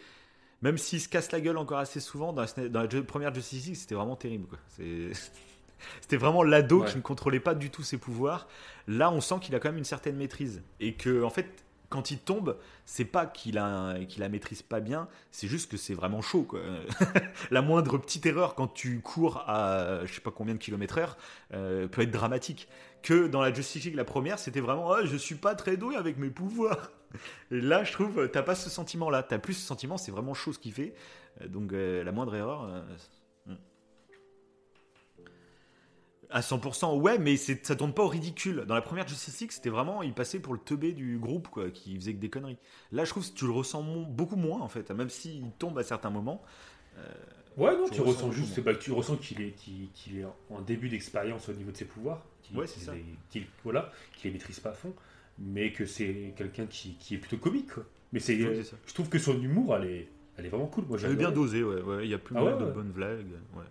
même 0.62 0.78
s'il 0.78 1.00
se 1.00 1.08
casse 1.08 1.32
la 1.32 1.40
gueule 1.40 1.56
encore 1.56 1.78
assez 1.78 1.98
souvent, 2.00 2.32
dans 2.32 2.44
la, 2.56 2.68
dans 2.86 3.02
première 3.04 3.34
Justice 3.34 3.66
League, 3.66 3.76
c'était 3.76 3.94
vraiment 3.96 4.16
terrible. 4.16 4.46
quoi. 4.46 4.58
C'est- 4.68 5.10
C'était 6.00 6.16
vraiment 6.16 6.44
l'ado 6.44 6.82
Ouais. 6.82 6.88
qui 6.88 6.96
ne 6.96 7.02
contrôlait 7.02 7.40
pas 7.40 7.56
du 7.56 7.68
tout 7.68 7.82
ses 7.82 7.98
pouvoirs. 7.98 8.46
Là, 8.86 9.10
on 9.10 9.20
sent 9.20 9.34
qu'il 9.40 9.52
a 9.56 9.58
quand 9.58 9.68
même 9.70 9.78
une 9.78 9.84
certaine 9.84 10.14
maîtrise. 10.16 10.62
Et 10.78 10.94
que, 10.94 11.24
en 11.24 11.30
fait, 11.30 11.64
quand 11.92 12.10
il 12.10 12.18
tombe, 12.18 12.56
c'est 12.86 13.04
pas 13.04 13.26
qu'il 13.26 13.54
la 13.54 14.28
maîtrise 14.30 14.62
pas 14.62 14.80
bien, 14.80 15.08
c'est 15.30 15.46
juste 15.46 15.70
que 15.70 15.76
c'est 15.76 15.94
vraiment 15.94 16.22
chaud. 16.22 16.48
La 17.50 17.60
moindre 17.60 17.98
petite 17.98 18.24
erreur 18.24 18.54
quand 18.54 18.68
tu 18.68 19.00
cours 19.00 19.44
à 19.46 20.00
je 20.06 20.14
sais 20.14 20.20
pas 20.20 20.30
combien 20.30 20.54
de 20.54 20.58
kilomètres 20.58 20.98
heure 20.98 21.16
euh, 21.52 21.86
peut 21.88 22.02
être 22.02 22.10
dramatique. 22.10 22.68
Que 23.02 23.26
dans 23.26 23.42
la 23.42 23.52
Justice 23.52 23.84
League, 23.84 23.94
la 23.96 24.04
première, 24.04 24.38
c'était 24.38 24.60
vraiment 24.60 24.92
Ah, 24.92 25.04
je 25.04 25.16
suis 25.16 25.34
pas 25.34 25.54
très 25.54 25.76
doué 25.76 25.96
avec 25.96 26.18
mes 26.18 26.30
pouvoirs. 26.30 26.92
Et 27.50 27.60
là, 27.60 27.84
je 27.84 27.92
trouve, 27.92 28.28
t'as 28.30 28.42
pas 28.42 28.54
ce 28.54 28.70
sentiment-là. 28.70 29.22
T'as 29.22 29.38
plus 29.38 29.54
ce 29.54 29.66
sentiment, 29.66 29.98
c'est 29.98 30.12
vraiment 30.12 30.34
chaud 30.34 30.52
ce 30.52 30.58
qu'il 30.58 30.72
fait. 30.72 30.94
Euh, 31.42 31.48
Donc, 31.48 31.72
euh, 31.72 32.04
la 32.04 32.12
moindre 32.12 32.34
erreur. 32.34 32.84
À 36.32 36.40
100%, 36.40 36.96
ouais, 36.98 37.18
mais 37.18 37.36
c'est- 37.36 37.64
ça 37.66 37.76
tourne 37.76 37.92
pas 37.92 38.02
au 38.04 38.08
ridicule. 38.08 38.64
Dans 38.66 38.74
la 38.74 38.80
première 38.82 39.06
Justice 39.06 39.38
League, 39.40 39.52
c'était 39.52 39.68
vraiment, 39.68 40.02
il 40.02 40.14
passait 40.14 40.38
pour 40.40 40.54
le 40.54 40.58
teubé 40.60 40.92
du 40.92 41.18
groupe, 41.18 41.48
quoi, 41.48 41.70
qui 41.70 41.94
faisait 41.96 42.14
que 42.14 42.18
des 42.20 42.30
conneries. 42.30 42.56
Là, 42.90 43.04
je 43.04 43.10
trouve 43.10 43.28
que 43.28 43.34
tu 43.36 43.44
le 43.44 43.52
ressens 43.52 43.82
beaucoup 43.82 44.36
moins, 44.36 44.60
en 44.60 44.68
fait, 44.68 44.90
même 44.92 45.10
s'il 45.10 45.44
tombe 45.58 45.78
à 45.78 45.82
certains 45.82 46.10
moments. 46.10 46.42
Ouais, 47.58 47.76
non, 47.76 47.86
tu 47.88 48.00
ressens 48.00 48.32
juste, 48.32 48.60
bah, 48.60 48.74
tu 48.74 48.92
ressens 48.92 49.16
qu'il 49.16 49.42
est, 49.42 49.50
qu'il, 49.52 50.18
est 50.18 50.24
en 50.50 50.60
début 50.62 50.88
d'expérience 50.88 51.48
au 51.50 51.52
niveau 51.52 51.70
de 51.70 51.76
ses 51.76 51.84
pouvoirs, 51.84 52.24
qu'il, 52.42 52.56
Ouais, 52.56 52.66
ça. 52.66 52.94
les- 53.34 53.46
voilà, 53.62 53.92
qu'il 54.16 54.30
les 54.30 54.38
maîtrise 54.38 54.58
pas 54.58 54.70
à 54.70 54.74
fond, 54.74 54.94
mais 55.38 55.70
que 55.72 55.84
c'est 55.84 56.32
quelqu'un 56.36 56.64
qui, 56.66 56.94
qui 56.94 57.14
est 57.16 57.18
plutôt 57.18 57.36
comique. 57.36 57.74
Quoi. 57.74 57.84
Mais 58.14 58.20
c'est, 58.20 58.40
euh, 58.40 58.62
je 58.86 58.94
trouve 58.94 59.10
que 59.10 59.18
son 59.18 59.38
humour, 59.40 59.76
elle 59.76 59.84
est, 59.84 60.08
elle 60.38 60.46
est 60.46 60.48
vraiment 60.48 60.66
cool. 60.66 60.84
Moi, 60.88 60.98
Elle 61.02 61.12
est 61.12 61.16
bien 61.16 61.30
dosé, 61.30 61.62
ouais, 61.62 61.82
ouais. 61.82 62.04
Il 62.04 62.10
y 62.10 62.14
a 62.14 62.18
plus 62.18 62.34
Ah 62.38 62.42
ouais, 62.44 62.52
de 62.52 62.70
bonnes 62.70 62.90
blagues. 62.90 63.26
Ouais. 63.54 63.64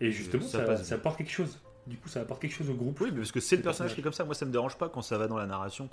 Et 0.00 0.10
justement, 0.12 0.42
Ça 0.44 0.58
ça, 0.58 0.64
passe 0.64 0.84
ça 0.86 0.94
apporte 0.96 1.16
quelque 1.16 1.32
chose. 1.32 1.58
Du 1.86 1.96
coup, 1.98 2.08
ça 2.08 2.20
apporte 2.20 2.40
quelque 2.42 2.54
chose 2.54 2.68
au 2.70 2.74
groupe. 2.74 3.00
Oui, 3.00 3.10
mais 3.12 3.18
parce 3.18 3.32
que 3.32 3.40
c'est 3.40 3.56
le 3.56 3.62
personnage 3.62 3.90
personnage. 3.90 3.94
qui 3.94 4.00
est 4.00 4.02
comme 4.02 4.12
ça. 4.12 4.24
Moi, 4.24 4.34
ça 4.34 4.44
me 4.44 4.50
dérange 4.52 4.76
pas 4.76 4.88
quand 4.88 5.02
ça 5.02 5.18
va 5.18 5.28
dans 5.28 5.36
la 5.38 5.46
narration. 5.46 5.88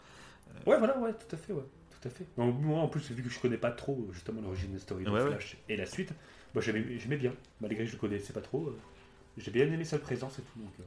Ouais, 0.66 0.78
voilà, 0.78 0.98
ouais, 1.00 1.14
tout 1.14 1.36
à 1.36 1.38
fait, 1.38 1.54
ouais, 1.54 1.64
tout 2.02 2.08
à 2.08 2.12
fait. 2.12 2.26
Moi, 2.38 2.80
en 2.80 2.88
plus, 2.88 3.12
vu 3.12 3.22
que 3.24 3.30
je 3.30 3.39
connais 3.39 3.58
pas 3.58 3.72
trop 3.72 4.08
justement 4.12 4.41
l'origine 4.41 4.70
de 4.70 4.76
la 4.76 4.80
story 4.82 5.04
de 5.04 5.10
Ouais, 5.10 5.22
ouais. 5.22 5.30
Flash 5.32 5.58
et 5.70 5.78
la 5.78 5.86
suite, 5.86 6.12
bah, 6.54 6.62
j'aimais, 6.62 6.98
j'aimais 7.00 7.18
bien, 7.18 7.34
malgré 7.62 7.84
que 7.84 7.89
je 7.89 7.94
le 7.94 8.00
connaissais 8.00 8.34
pas 8.34 8.41
trop. 8.41 8.68
euh, 8.68 8.78
j'ai 9.38 9.52
bien 9.52 9.66
aimé 9.66 9.84
sa 9.86 10.00
présence 10.00 10.38
et 10.39 10.41
tout. 10.41 10.60
Donc, 10.60 10.74
euh, 10.80 10.84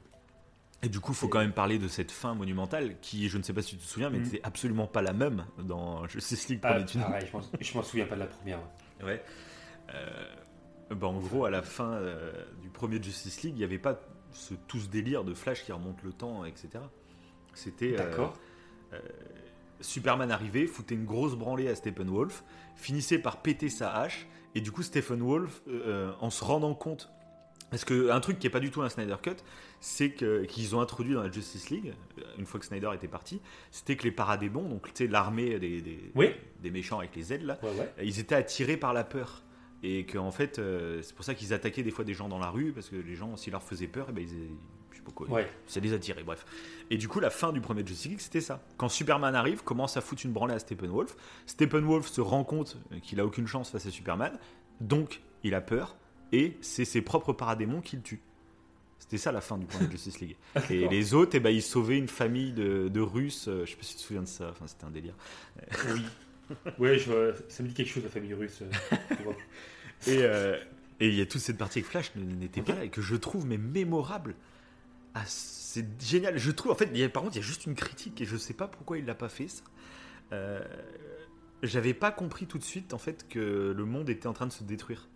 Et 0.82 0.88
du 0.88 1.00
coup, 1.00 1.12
il 1.12 1.16
faut 1.16 1.28
quand 1.28 1.38
même 1.40 1.52
parler 1.52 1.78
de 1.78 1.88
cette 1.88 2.10
fin 2.12 2.34
monumentale 2.34 2.96
qui, 3.00 3.28
je 3.28 3.38
ne 3.38 3.42
sais 3.42 3.52
pas 3.52 3.62
si 3.62 3.76
tu 3.76 3.82
te 3.84 3.88
souviens, 3.88 4.10
mais 4.10 4.18
n'était 4.18 4.40
absolument 4.44 4.86
pas 4.86 5.02
la 5.02 5.12
même 5.12 5.44
dans 5.58 6.06
Justice 6.06 6.48
League 6.48 6.60
ah, 6.62 6.68
pareil, 6.74 6.84
je 6.88 7.36
m'en, 7.36 7.42
je 7.60 7.74
m'en 7.78 7.82
souviens 7.82 8.06
pas 8.06 8.14
de 8.16 8.20
la 8.20 8.26
première. 8.26 8.58
ouais. 9.00 9.04
Ouais. 9.04 9.24
Euh, 9.94 10.26
bah, 10.90 11.06
en 11.08 11.18
gros, 11.18 11.44
à 11.44 11.50
la 11.50 11.62
fin 11.62 11.92
euh, 11.94 12.32
du 12.62 12.68
premier 12.68 13.02
Justice 13.02 13.42
League, 13.42 13.54
il 13.56 13.58
n'y 13.58 13.64
avait 13.64 13.78
pas 13.78 13.98
ce, 14.32 14.54
tout 14.68 14.78
ce 14.78 14.88
délire 14.88 15.24
de 15.24 15.34
Flash 15.34 15.64
qui 15.64 15.72
remonte 15.72 16.02
le 16.02 16.12
temps, 16.12 16.44
etc. 16.44 16.68
C'était. 17.54 17.92
euh, 17.94 17.96
D'accord. 17.98 18.34
Superman 19.80 20.30
arrivait, 20.30 20.66
foutait 20.66 20.94
une 20.94 21.04
grosse 21.04 21.34
branlée 21.34 21.68
à 21.68 21.74
Steppenwolf, 21.74 22.44
finissait 22.76 23.18
par 23.18 23.42
péter 23.42 23.68
sa 23.68 23.92
hache, 23.94 24.26
et 24.54 24.60
du 24.62 24.72
coup 24.72 24.82
Steppenwolf, 24.82 25.62
euh, 25.68 26.12
en 26.20 26.30
se 26.30 26.42
rendant 26.42 26.74
compte, 26.74 27.10
parce 27.70 27.84
que 27.84 28.10
un 28.10 28.20
truc 28.20 28.38
qui 28.38 28.46
est 28.46 28.50
pas 28.50 28.60
du 28.60 28.70
tout 28.70 28.80
un 28.80 28.88
Snyder 28.88 29.16
Cut, 29.20 29.36
c'est 29.80 30.14
qu'ils 30.14 30.74
ont 30.76 30.80
introduit 30.80 31.12
dans 31.12 31.22
la 31.22 31.30
Justice 31.30 31.68
League, 31.68 31.92
euh, 32.18 32.22
une 32.38 32.46
fois 32.46 32.58
que 32.58 32.64
Snyder 32.64 32.88
était 32.94 33.08
parti, 33.08 33.42
c'était 33.70 33.96
que 33.96 34.04
les 34.04 34.12
paradémons, 34.12 34.66
donc 34.66 34.88
l'armée 35.00 35.58
des, 35.58 35.82
des, 35.82 36.10
Oui. 36.14 36.30
des 36.62 36.70
méchants 36.70 36.98
avec 37.00 37.14
les 37.14 37.34
ailes 37.34 37.44
là, 37.44 37.58
Ouais, 37.62 37.68
ouais. 37.78 37.92
ils 38.02 38.18
étaient 38.18 38.34
attirés 38.34 38.78
par 38.78 38.94
la 38.94 39.04
peur. 39.04 39.42
Et 39.88 40.04
qu'en 40.04 40.32
fait, 40.32 40.58
euh, 40.58 41.00
c'est 41.02 41.14
pour 41.14 41.24
ça 41.24 41.34
qu'ils 41.34 41.52
attaquaient 41.54 41.84
des 41.84 41.90
fois 41.92 42.04
des 42.04 42.14
gens 42.14 42.28
dans 42.28 42.38
la 42.40 42.50
rue, 42.50 42.72
parce 42.72 42.88
que 42.88 42.96
les 42.96 43.14
gens, 43.14 43.36
s'ils 43.36 43.52
leur 43.52 43.62
faisaient 43.62 43.86
peur, 43.86 44.06
eh 44.08 44.12
ben, 44.12 44.22
ils, 44.24 44.48
je 44.90 44.96
sais 44.96 45.02
pas 45.04 45.12
quoi, 45.12 45.28
Ouais. 45.30 45.48
ça 45.68 45.78
les 45.78 45.92
attirait, 45.92 46.24
bref. 46.24 46.44
Et 46.90 46.96
du 46.96 47.06
coup, 47.06 47.20
la 47.20 47.30
fin 47.30 47.52
du 47.52 47.60
premier 47.60 47.86
Justice 47.86 48.10
League, 48.10 48.20
c'était 48.20 48.40
ça. 48.40 48.62
Quand 48.78 48.88
Superman 48.88 49.34
arrive, 49.36 49.62
commence 49.62 49.96
à 49.96 50.00
foutre 50.00 50.26
une 50.26 50.32
branlée 50.32 50.54
à 50.54 50.58
Steppenwolf. 50.58 51.14
Steppenwolf 51.46 52.08
se 52.08 52.20
rend 52.20 52.42
compte 52.42 52.78
qu'il 53.02 53.20
a 53.20 53.26
aucune 53.26 53.46
chance 53.46 53.70
face 53.70 53.86
à 53.86 53.90
Superman, 53.90 54.36
donc 54.80 55.20
il 55.44 55.54
a 55.54 55.60
peur, 55.60 55.96
et 56.32 56.56
c'est 56.62 56.84
ses 56.84 57.02
propres 57.02 57.32
paradémons 57.32 57.80
qui 57.80 57.94
le 57.96 58.02
tuent. 58.02 58.22
C'était 58.98 59.18
ça 59.18 59.30
la 59.30 59.40
fin 59.42 59.56
du 59.58 59.66
premier 59.66 59.88
Justice 59.90 60.18
League. 60.20 60.36
Et 60.70 60.88
les 60.88 61.14
autres, 61.14 61.36
eh 61.36 61.40
ben, 61.40 61.50
ils 61.50 61.62
sauvaient 61.62 61.98
une 61.98 62.08
famille 62.08 62.52
de, 62.52 62.88
de 62.88 63.00
Russes, 63.00 63.46
euh, 63.46 63.64
je 63.64 63.70
sais 63.70 63.76
pas 63.76 63.82
si 63.84 63.90
tu 63.94 64.00
te 64.00 64.06
souviens 64.06 64.22
de 64.22 64.26
ça, 64.26 64.48
enfin, 64.50 64.66
c'était 64.66 64.84
un 64.84 64.90
délire. 64.90 65.14
Oui. 65.94 66.02
Ouais, 66.78 66.96
je, 66.96 67.32
ça 67.48 67.64
me 67.64 67.68
dit 67.68 67.74
quelque 67.74 67.88
chose, 67.88 68.04
la 68.04 68.08
famille 68.08 68.32
russe. 68.32 68.62
euh, 68.62 68.70
euh, 70.08 70.58
et 71.00 71.08
il 71.08 71.14
y 71.14 71.20
a 71.20 71.26
toute 71.26 71.40
cette 71.40 71.58
partie 71.58 71.80
avec 71.80 71.90
Flash 71.90 72.14
n'était 72.16 72.62
pas 72.62 72.74
là 72.74 72.84
et 72.84 72.88
que 72.88 73.02
je 73.02 73.16
trouve 73.16 73.46
mais 73.46 73.58
mémorable. 73.58 74.34
Ah, 75.14 75.22
c'est 75.26 75.86
génial. 76.02 76.38
Je 76.38 76.50
trouve 76.50 76.72
en 76.72 76.74
fait, 76.74 76.90
y 76.96 77.02
a, 77.02 77.08
par 77.08 77.22
contre, 77.22 77.36
il 77.36 77.40
y 77.40 77.42
a 77.42 77.46
juste 77.46 77.66
une 77.66 77.74
critique 77.74 78.20
et 78.20 78.24
je 78.24 78.36
sais 78.36 78.54
pas 78.54 78.66
pourquoi 78.68 78.98
il 78.98 79.04
l'a 79.06 79.14
pas 79.14 79.28
fait 79.28 79.48
ça. 79.48 79.62
Euh, 80.32 80.60
J'avais 81.62 81.94
pas 81.94 82.10
compris 82.10 82.46
tout 82.46 82.58
de 82.58 82.64
suite 82.64 82.92
en 82.94 82.98
fait 82.98 83.26
que 83.28 83.72
le 83.76 83.84
monde 83.84 84.08
était 84.10 84.26
en 84.26 84.32
train 84.32 84.46
de 84.46 84.52
se 84.52 84.62
détruire. 84.64 85.08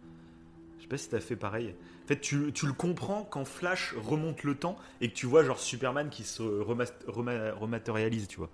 Je 0.78 0.82
sais 0.84 0.88
pas 0.88 0.96
si 0.98 1.08
t'as 1.10 1.20
fait 1.20 1.36
pareil. 1.36 1.74
En 2.04 2.08
fait, 2.08 2.20
tu, 2.20 2.52
tu 2.52 2.66
le 2.66 2.72
comprends 2.72 3.24
quand 3.24 3.44
Flash 3.44 3.94
remonte 3.96 4.42
le 4.42 4.54
temps 4.54 4.78
et 5.00 5.10
que 5.10 5.14
tu 5.14 5.26
vois 5.26 5.44
genre 5.44 5.60
Superman 5.60 6.08
qui 6.10 6.24
se 6.24 6.42
rematérialise, 6.42 8.26
tu 8.28 8.38
vois. 8.38 8.50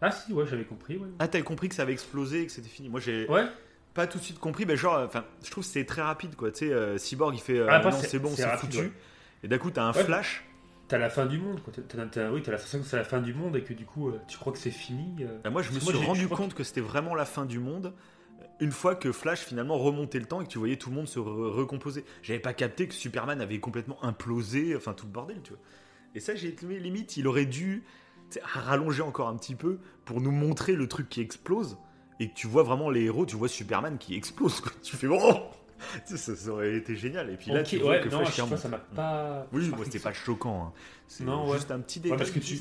Ah 0.00 0.10
si, 0.10 0.32
ouais, 0.34 0.46
j'avais 0.46 0.64
compris. 0.64 0.98
Ouais. 0.98 1.08
Ah, 1.18 1.28
t'avais 1.28 1.44
compris 1.44 1.68
que 1.70 1.74
ça 1.74 1.82
avait 1.82 1.94
explosé 1.94 2.42
et 2.42 2.46
que 2.46 2.52
c'était 2.52 2.68
fini. 2.68 2.88
Moi, 2.90 3.00
j'ai 3.00 3.26
Ouais. 3.28 3.46
Pas 3.94 4.06
tout 4.06 4.18
de 4.18 4.22
suite 4.24 4.38
compris, 4.38 4.66
mais 4.66 4.76
genre, 4.76 4.98
enfin, 5.04 5.24
je 5.44 5.50
trouve 5.50 5.64
que 5.64 5.70
c'est 5.70 5.84
très 5.84 6.02
rapide, 6.02 6.34
quoi. 6.36 6.50
Tu 6.50 6.66
sais, 6.66 6.72
euh, 6.72 6.98
Cyborg, 6.98 7.34
il 7.34 7.40
fait, 7.40 7.58
euh, 7.58 7.66
Ah, 7.70 7.80
non, 7.82 7.90
c'est- 7.92 8.18
bon, 8.18 8.30
c'est 8.34 8.48
foutu. 8.56 8.78
ouais. 8.78 8.92
Et 9.42 9.48
d'un 9.48 9.58
coup, 9.58 9.70
t'as 9.70 9.84
un 9.84 9.92
Ouais. 9.92 10.04
flash. 10.04 10.44
T'as 10.88 10.98
la 10.98 11.08
fin 11.10 11.24
du 11.26 11.38
monde. 11.38 11.62
Quoi. 11.62 11.72
T'as, 11.74 11.82
t'as- 11.82 12.06
t'as- 12.06 12.30
oui, 12.30 12.42
t'as 12.42 12.52
la 12.52 12.58
sensation 12.58 12.80
que 12.80 12.86
c'est 12.86 12.96
la 12.96 13.04
fin 13.04 13.20
du 13.20 13.32
monde 13.32 13.56
et 13.56 13.62
que 13.62 13.72
du 13.72 13.86
coup, 13.86 14.10
euh, 14.10 14.20
tu 14.28 14.36
crois 14.36 14.52
que 14.52 14.58
c'est 14.58 14.70
fini. 14.70 15.22
euh. 15.24 15.38
Bah, 15.42 15.50
moi, 15.50 15.62
je 15.62 15.70
me 15.72 15.80
suis 15.80 15.96
rendu 15.96 16.28
compte 16.28 16.54
que, 16.54 16.62
c'était 16.64 16.80
vraiment 16.82 17.14
la 17.14 17.24
fin 17.24 17.46
du 17.46 17.58
monde. 17.58 17.94
Une 18.60 18.70
fois 18.70 18.94
que 18.94 19.10
Flash 19.10 19.40
finalement 19.40 19.76
remontait 19.78 20.18
le 20.20 20.26
temps 20.26 20.40
et 20.40 20.44
que 20.44 20.50
tu 20.50 20.58
voyais 20.58 20.76
tout 20.76 20.90
le 20.90 20.96
monde 20.96 21.08
se 21.08 21.18
re- 21.18 21.50
recomposer, 21.50 22.04
j'avais 22.22 22.38
pas 22.38 22.52
capté 22.52 22.86
que 22.86 22.94
Superman 22.94 23.40
avait 23.40 23.58
complètement 23.58 24.02
implosé, 24.04 24.76
enfin 24.76 24.92
tout 24.92 25.06
le 25.06 25.12
bordel, 25.12 25.40
tu 25.42 25.50
vois. 25.50 25.58
Et 26.14 26.20
ça, 26.20 26.34
j'ai 26.36 26.48
été 26.48 26.66
limite, 26.66 27.16
il 27.16 27.26
aurait 27.26 27.46
dû 27.46 27.82
rallonger 28.42 29.02
encore 29.02 29.28
un 29.28 29.36
petit 29.36 29.54
peu 29.54 29.78
pour 30.04 30.20
nous 30.20 30.30
montrer 30.30 30.74
le 30.76 30.86
truc 30.88 31.08
qui 31.08 31.20
explose 31.20 31.76
et 32.20 32.28
que 32.28 32.34
tu 32.34 32.46
vois 32.46 32.62
vraiment 32.62 32.90
les 32.90 33.02
héros, 33.04 33.26
tu 33.26 33.36
vois 33.36 33.48
Superman 33.48 33.98
qui 33.98 34.14
explose, 34.14 34.60
quoi. 34.60 34.72
Tu 34.82 34.96
fais 34.96 35.06
oh 35.08 35.50
ça, 36.06 36.16
ça 36.16 36.48
aurait 36.50 36.76
été 36.76 36.96
génial. 36.96 37.30
Et 37.30 37.36
puis 37.36 37.50
là, 37.50 37.62
tu 37.62 37.78
vois 37.78 37.90
ouais, 37.92 38.00
que 38.00 38.08
non, 38.08 38.24
Flash 38.24 38.48
pas, 38.48 38.56
ça 38.56 38.68
m'a 38.68 38.78
pas. 38.78 39.46
Oui, 39.52 39.68
moi, 39.68 39.84
c'était 39.84 39.98
pas 39.98 40.12
choquant. 40.12 40.66
hein. 40.68 40.72
C'est 41.08 41.24
ouais. 41.24 41.52
juste 41.56 41.70
un 41.70 41.80
petit 41.80 42.00
détail. 42.00 42.16
parce 42.18 42.30
que 42.30 42.38
tu- 42.38 42.56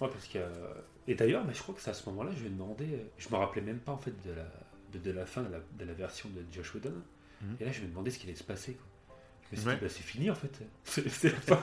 Ouais, 0.00 0.08
parce 0.08 0.26
que. 0.28 0.38
euh, 0.38 0.74
Et 1.08 1.14
d'ailleurs, 1.14 1.44
mais 1.44 1.52
je 1.54 1.62
crois 1.62 1.74
que 1.74 1.80
c'est 1.80 1.90
à 1.90 1.94
ce 1.94 2.08
moment-là, 2.10 2.30
je 2.36 2.42
vais 2.44 2.50
demander. 2.50 2.84
euh, 2.86 3.04
Je 3.18 3.28
me 3.30 3.34
rappelais 3.36 3.62
même 3.62 3.78
pas 3.80 3.92
en 3.92 3.98
fait 3.98 4.12
de 4.26 4.32
la, 4.32 4.44
de, 4.92 4.98
de 4.98 5.10
la 5.10 5.26
fin 5.26 5.42
de 5.42 5.50
la, 5.52 5.58
de 5.78 5.84
la 5.84 5.92
version 5.92 6.28
de 6.30 6.42
Josh 6.52 6.74
Whedon. 6.74 6.92
Mhm. 7.42 7.56
Et 7.60 7.64
là, 7.64 7.72
je 7.72 7.80
me 7.82 7.88
demandais 7.88 8.10
ce 8.12 8.18
qui 8.18 8.26
allait 8.26 8.36
se 8.36 8.44
passer. 8.44 8.74
quoi. 8.74 9.16
Je 9.50 9.56
me 9.56 9.60
suis 9.62 9.70
dit, 9.70 9.76
bah, 9.80 9.88
c'est 9.88 10.02
fini 10.02 10.30
en 10.30 10.34
fait. 10.36 10.60
C'est- 10.84 11.08
c'est 11.08 11.30
la 11.32 11.40
fin. 11.56 11.62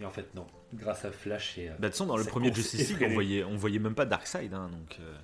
Et 0.00 0.04
en 0.04 0.10
fait, 0.10 0.34
non. 0.34 0.46
Grâce 0.74 1.04
à 1.04 1.10
Flash 1.10 1.56
et. 1.58 1.68
euh, 1.68 1.72
Bah, 1.72 1.76
de 1.76 1.82
toute 1.86 1.92
façon, 1.92 2.06
dans 2.06 2.16
le 2.16 2.24
premier 2.24 2.52
Justice 2.52 2.90
League, 2.90 3.06
on 3.08 3.14
voyait, 3.14 3.44
on 3.44 3.56
voyait 3.56 3.78
même 3.78 3.94
pas 3.94 4.04
Darkseid. 4.04 4.52
Hein, 4.52 4.68
donc, 4.70 4.98
euh, 5.00 5.14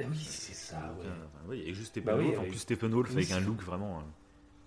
eh 0.00 0.04
oui, 0.04 0.18
c'est 0.28 0.54
ça, 0.54 0.76
donc, 0.76 1.00
ouais. 1.00 1.06
euh, 1.06 1.24
enfin, 1.24 1.44
oui, 1.48 1.62
et 1.66 1.72
juste 1.74 1.98
Bah 2.00 2.12
Steppenwolf. 2.12 2.26
oui, 2.28 2.36
en 2.36 2.40
avec- 2.40 2.50
plus, 2.50 2.58
Steppenwolf 2.58 3.08
Oui, 3.10 3.16
avec 3.16 3.30
un 3.32 3.40
look 3.40 3.62
vraiment. 3.62 3.98
euh, 3.98 4.02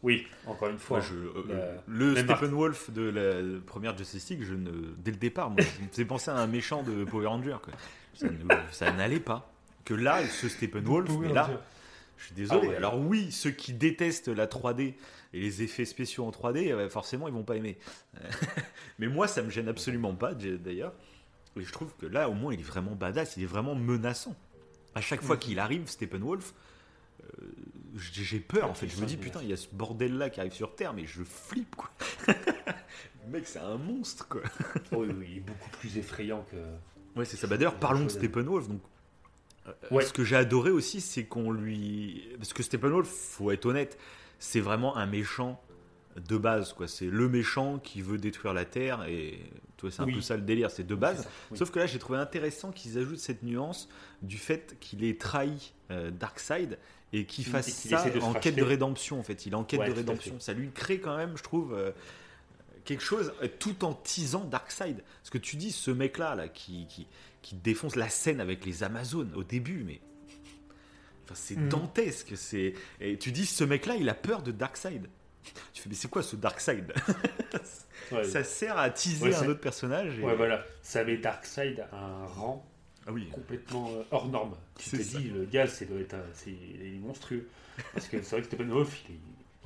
Oui, 0.01 0.25
encore 0.47 0.69
une 0.69 0.79
fois. 0.79 0.97
moi, 0.99 1.07
je- 1.07 1.13
euh, 1.15 1.43
la- 1.47 1.83
le 1.93 2.13
même 2.13 2.25
Steppenwolf 2.25 2.89
de 2.91 3.01
la 3.09 3.59
première 3.65 3.95
Justice 3.95 4.29
League, 4.31 4.43
je 4.43 4.55
ne, 4.55 4.71
dès 4.97 5.11
le 5.11 5.17
départ, 5.17 5.51
moi, 5.51 5.61
ça 5.61 5.69
me 5.83 5.87
faisait 5.89 6.05
penser 6.05 6.31
à 6.31 6.37
un 6.37 6.47
méchant 6.47 6.81
de 6.81 7.03
Power 7.03 7.27
Ranger. 7.27 7.57
Quoi. 7.63 7.73
Ça, 8.71 8.91
n'allait 8.91 9.19
pas. 9.19 9.53
Que 9.85 9.93
là, 9.93 10.25
ce 10.27 10.49
Steppenwolf, 10.49 11.09
mais 11.19 11.31
là. 11.31 11.49
Je 12.17 12.25
suis 12.25 12.35
désolé. 12.35 12.61
Ah 12.63 12.69
ouais. 12.71 12.75
Alors 12.75 12.99
oui, 12.99 13.31
ceux 13.31 13.51
qui 13.51 13.71
détestent 13.71 14.27
la 14.27 14.45
3D 14.45 14.95
et 15.34 15.39
les 15.39 15.61
effets 15.61 15.86
spéciaux 15.86 16.25
en 16.25 16.32
3D, 16.32 16.71
euh, 16.71 16.89
forcément, 16.89 17.27
ils 17.27 17.34
vont 17.34 17.43
pas 17.43 17.55
aimer. 17.55 17.77
Mais 18.99 19.07
moi, 19.07 19.27
ça 19.27 19.41
me 19.43 19.49
gêne 19.49 19.67
absolument 19.67 20.15
pas, 20.15 20.34
d'ailleurs. 20.34 20.93
Et 21.55 21.61
je 21.63 21.71
trouve 21.71 21.93
que 21.99 22.05
là, 22.05 22.30
au 22.30 22.34
moins, 22.34 22.53
il 22.53 22.59
est 22.59 22.63
vraiment 22.63 22.95
badass, 22.95 23.38
il 23.38 23.43
est 23.43 23.47
vraiment 23.47 23.75
menaçant. 23.75 24.36
À 24.95 25.01
chaque 25.01 25.21
fois 25.21 25.36
Mhm. 25.36 25.41
qu'il 25.41 25.59
arrive, 25.59 25.88
Steppenwolf, 25.88 26.53
euh, 27.23 27.45
j'ai 27.95 28.39
peur, 28.39 28.63
Ah, 28.65 28.69
en 28.69 28.73
fait. 28.73 28.88
Je 28.88 28.99
me 29.01 29.05
dis, 29.05 29.17
putain, 29.17 29.41
il 29.43 29.49
y 29.49 29.53
a 29.53 29.57
ce 29.57 29.67
bordel-là 29.71 30.30
qui 30.30 30.39
arrive 30.39 30.53
sur 30.53 30.75
Terre, 30.75 30.93
mais 30.93 31.05
je 31.05 31.23
flippe, 31.23 31.75
quoi. 31.75 31.89
Le 32.27 32.34
mec, 33.32 33.47
c'est 33.47 33.59
un 33.59 33.77
monstre, 33.77 34.27
quoi. 34.27 34.41
Oui, 34.91 35.07
oui, 35.15 35.27
il 35.32 35.38
est 35.38 35.41
beaucoup 35.41 35.69
plus 35.80 35.97
effrayant 35.97 36.45
que. 36.51 36.55
Ouais, 37.19 37.25
c'est 37.25 37.38
ça. 37.38 37.47
Bah, 37.47 37.57
D'ailleurs, 37.57 37.75
parlons 37.75 38.03
de 38.05 38.09
Steppenwolf. 38.09 38.67
Donc, 38.67 38.82
euh, 39.67 39.71
Ouais. 39.91 40.03
ce 40.05 40.13
que 40.13 40.23
j'ai 40.23 40.36
adoré 40.38 40.71
aussi, 40.71 41.01
c'est 41.01 41.25
qu'on 41.25 41.51
lui. 41.51 42.27
Parce 42.38 42.53
que 42.53 42.63
Steppenwolf, 42.63 43.07
faut 43.09 43.51
être 43.51 43.65
honnête, 43.65 43.97
c'est 44.39 44.59
vraiment 44.61 44.97
un 44.97 45.05
méchant 45.05 45.61
de 46.15 46.37
base. 46.37 46.73
quoi. 46.73 46.87
C'est 46.87 47.05
le 47.05 47.29
méchant 47.29 47.77
qui 47.79 48.01
veut 48.01 48.17
détruire 48.17 48.53
la 48.53 48.65
Terre. 48.65 49.03
Et 49.07 49.39
c'est 49.89 50.01
un 50.01 50.05
Oui. 50.05 50.15
peu 50.15 50.21
ça 50.21 50.35
le 50.35 50.41
délire, 50.41 50.71
c'est 50.71 50.85
de 50.85 50.95
base. 50.95 51.17
C'est 51.17 51.23
ça, 51.23 51.29
oui. 51.51 51.57
Sauf 51.57 51.71
que 51.71 51.79
là, 51.79 51.85
j'ai 51.85 51.99
trouvé 51.99 52.19
intéressant 52.19 52.71
qu'ils 52.71 52.97
ajoutent 52.97 53.19
cette 53.19 53.43
nuance 53.43 53.87
du 54.21 54.37
fait 54.37 54.75
qu'il 54.79 55.03
ait 55.03 55.15
trahi 55.17 55.73
euh, 55.91 56.11
Darkseid 56.11 56.77
et 57.13 57.25
qu'il 57.25 57.45
fasse 57.45 57.65
qu'il 57.81 57.91
ça 57.91 58.05
en 58.21 58.33
quête 58.33 58.55
de 58.55 58.63
rédemption. 58.63 59.19
En 59.19 59.23
fait, 59.23 59.45
il 59.45 59.53
est 59.53 59.55
en 59.55 59.63
quête 59.63 59.79
Ouais, 59.79 59.87
de 59.89 59.93
rédemption. 59.93 60.39
Ça 60.39 60.53
lui 60.53 60.69
crée 60.71 60.99
quand 60.99 61.15
même, 61.15 61.37
je 61.37 61.43
trouve. 61.43 61.73
euh, 61.73 61.91
quelque 62.85 63.03
chose 63.03 63.31
euh, 63.43 63.47
tout 63.59 63.85
en 63.85 63.93
teasant 63.93 64.45
Darkseid. 64.45 65.03
Ce 65.23 65.29
que 65.31 65.37
tu 65.37 65.55
dis, 65.57 65.71
ce 65.71 65.91
mec-là, 65.91 66.33
là, 66.35 66.47
qui, 66.47 66.87
qui, 66.87 67.07
qui 67.41 67.55
défonce 67.55 67.95
la 67.95 68.09
scène 68.09 68.41
avec 68.41 68.65
les 68.65 68.83
Amazones 68.83 69.31
au 69.35 69.43
début, 69.43 69.83
mais. 69.85 70.01
Enfin, 71.30 71.36
c'est 71.36 71.57
Mhm. 71.57 71.69
dantesque. 71.69 72.32
C'est... 72.36 72.73
Et 72.99 73.17
tu 73.17 73.32
dis, 73.32 73.45
ce 73.45 73.63
mec-là, 73.63 73.95
il 73.95 74.09
a 74.09 74.15
peur 74.15 74.41
de 74.41 74.51
Darkseid. 74.51 75.07
Tu 75.73 75.82
fais, 75.84 75.89
mais 75.89 75.95
c'est 75.95 76.09
quoi 76.09 76.23
ce 76.23 76.36
Darkseid 76.36 76.91
Ouais, 78.11 78.23
Ça 78.23 78.43
sert 78.43 78.77
à 78.77 78.89
teaser 78.89 79.25
Ouais, 79.30 79.36
un 79.36 79.47
autre 79.47 79.59
personnage. 79.59 80.17
et- 80.17 80.23
ouais, 80.23 80.36
voilà. 80.36 80.63
Ça 80.82 81.03
met 81.03 81.17
Darkseid 81.17 81.86
à 81.91 81.97
un 81.97 82.25
rang 82.25 82.65
Ah 83.05 83.11
oui. 83.11 83.27
complètement 83.32 83.91
euh, 83.91 84.03
hors 84.11 84.27
norme. 84.27 84.55
Tu 84.77 84.89
C'est 84.89 84.97
te 84.97 85.17
dis, 85.17 85.30
le 85.30 85.45
gars, 85.45 85.67
c'est, 85.67 85.86
doit 85.86 85.99
être 85.99 86.15
un- 86.15 86.23
c'est, 86.34 86.51
il 86.51 86.82
est 86.95 86.99
monstrueux. 86.99 87.47
Parce 87.93 88.07
que 88.07 88.21
c'est 88.23 88.32
vrai 88.32 88.41
que 88.41 88.47
Steppenwolf, 88.47 89.03
il 89.07 89.15
est, 89.15 89.19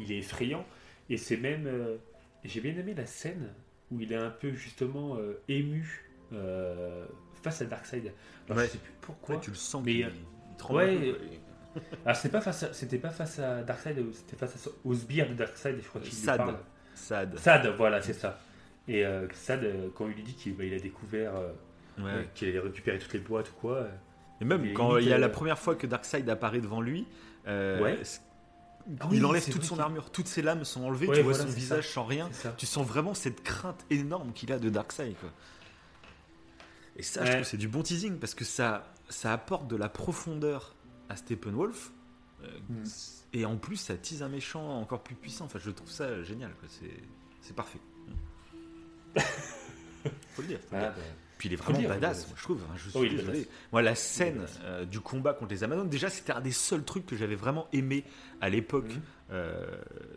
il 0.05 0.11
est 0.11 0.18
effrayant. 0.20 0.66
Et 1.09 1.18
c'est 1.18 1.38
même. 1.38 1.68
euh, 1.68 1.95
j'ai 2.43 2.59
bien 2.59 2.76
aimé 2.78 2.93
la 2.95 3.05
scène 3.05 3.49
où 3.91 4.01
il 4.01 4.11
est 4.11 4.18
un 4.18 4.30
peu 4.30 4.51
justement 4.53 5.16
euh, 5.18 5.41
ému 5.47 6.05
euh, 6.34 7.05
face 7.41 7.61
à 7.61 7.66
Darkseid. 7.66 8.11
Alors, 8.49 8.57
Ouais. 8.57 8.68
Je 8.68 8.72
sais 8.74 8.78
plus 8.78 8.93
pourquoi. 9.01 9.36
Ouais, 9.36 9.41
tu 9.41 9.49
le 9.51 9.55
sens 9.55 9.84
Mais, 9.86 9.93
il 9.93 10.05
ouais. 10.70 11.16
Alors 12.05 12.15
c'était 12.15 12.30
pas 12.30 12.41
face 12.41 12.63
à, 12.63 12.74
c'était 12.74 12.97
pas 12.97 13.09
face 13.09 13.39
à 13.39 13.63
Darkseid, 13.63 13.97
c'était 14.13 14.36
face 14.36 14.67
à, 14.67 14.69
au 14.86 14.93
sbire 14.93 15.28
de 15.30 15.34
Darkseid, 15.34 15.80
je 15.82 15.88
crois 15.88 16.01
qu'il 16.01 16.13
Sad. 16.13 16.38
parle. 16.38 16.57
Sad. 16.95 17.38
Sad, 17.39 17.67
voilà, 17.78 18.01
c'est 18.01 18.13
ça. 18.13 18.39
Et 18.88 19.05
euh, 19.05 19.28
Sad, 19.34 19.63
euh, 19.63 19.88
quand 19.95 20.07
il 20.07 20.13
lui 20.15 20.24
dit 20.24 20.34
qu'il 20.34 20.55
bah, 20.55 20.63
il 20.65 20.74
a 20.74 20.80
découvert 20.80 21.36
euh, 21.36 21.51
Ouais. 21.99 22.09
euh, 22.09 22.24
qu'il 22.34 22.47
avait 22.49 22.59
récupéré 22.59 22.97
toutes 22.97 23.13
les 23.13 23.19
boîtes 23.19 23.49
ou 23.51 23.53
quoi. 23.61 23.88
Et 24.41 24.45
même 24.45 24.74
quand 24.74 24.97
il 24.97 25.07
y 25.07 25.13
a 25.13 25.17
la 25.19 25.30
première 25.30 25.59
fois 25.59 25.76
que 25.76 25.86
Darkseid 25.88 26.28
apparaît 26.30 26.61
devant 26.61 26.82
lui, 26.82 27.05
Ouais. 27.45 27.97
Ah 28.99 29.07
il 29.13 29.26
enlève 29.26 29.49
toute 29.49 29.63
son 29.63 29.80
armure, 29.80 30.09
toutes 30.09 30.28
ses 30.28 30.41
lames 30.41 30.65
sont 30.65 30.84
enlevées, 30.84 31.07
Ouais, 31.07 31.15
tu 31.15 31.21
vois 31.21 31.32
voilà, 31.34 31.47
son 31.47 31.55
visage 31.55 31.88
ça. 31.88 31.93
sans 31.93 32.03
rien. 32.03 32.30
Tu 32.57 32.65
sens 32.65 32.86
vraiment 32.86 33.13
cette 33.13 33.41
crainte 33.41 33.86
énorme 33.89 34.34
qu'il 34.34 34.51
a 34.51 34.59
de 34.59 34.69
Darkseid. 34.69 35.15
Quoi. 35.21 35.30
Et 36.97 37.03
ça, 37.03 37.24
je 37.26 37.32
trouve, 37.32 37.43
c'est 37.43 37.57
du 37.57 37.67
bon 37.69 37.82
teasing 37.82 38.19
parce 38.19 38.36
que 38.36 38.43
ça, 38.43 38.84
ça 39.07 39.32
apporte 39.34 39.67
de 39.67 39.76
la 39.78 39.88
profondeur 39.88 40.76
à 41.10 41.16
Steppenwolf. 41.16 41.91
euh, 42.43 42.47
Mm. 42.70 42.84
Et 43.36 43.45
en 43.45 43.58
plus, 43.58 43.78
ça 43.78 43.95
tease 43.97 44.22
un 44.22 44.30
méchant 44.30 44.80
encore 44.80 45.01
plus 45.04 45.16
puissant. 45.16 45.45
Enfin, 45.45 45.60
je 45.60 45.72
trouve 45.72 45.89
ça 45.89 46.22
génial. 46.24 46.51
C'est, 47.41 47.56
parfait. 47.56 47.80
faut 50.36 50.41
le 50.41 50.47
dire. 50.47 50.60
faut 50.70 50.76
le 50.76 50.82
Ah, 50.82 50.89
dire. 50.89 50.93
bah, 50.95 51.01
Puis 51.38 51.49
il 51.49 51.54
est 51.54 51.56
vraiment 51.56 51.78
le 51.80 51.86
dire, 51.86 51.89
badass, 51.89 52.24
le 52.24 52.28
moi, 52.30 52.36
je 52.38 52.43
trouve. 52.43 52.62
hein, 52.70 52.74
je 52.76 52.89
suis 52.89 52.99
Oh, 52.99 53.06
désolé. 53.06 53.47
Moi, 53.72 53.82
la 53.82 53.95
scène 53.95 54.45
euh, 54.64 54.86
du 54.86 54.99
combat 54.99 55.34
contre 55.34 55.51
les 55.51 55.64
Amazones, 55.64 55.89
déjà, 55.89 56.10
c'était 56.10 56.34
un 56.34 56.41
des 56.41 56.51
seuls 56.51 56.84
trucs 56.84 57.06
que 57.06 57.16
j'avais 57.16 57.36
vraiment 57.36 57.68
aimé 57.74 58.04
à 58.41 58.49
l'époque 58.49 58.89
Mhm. 58.93 59.01
euh, 59.32 59.66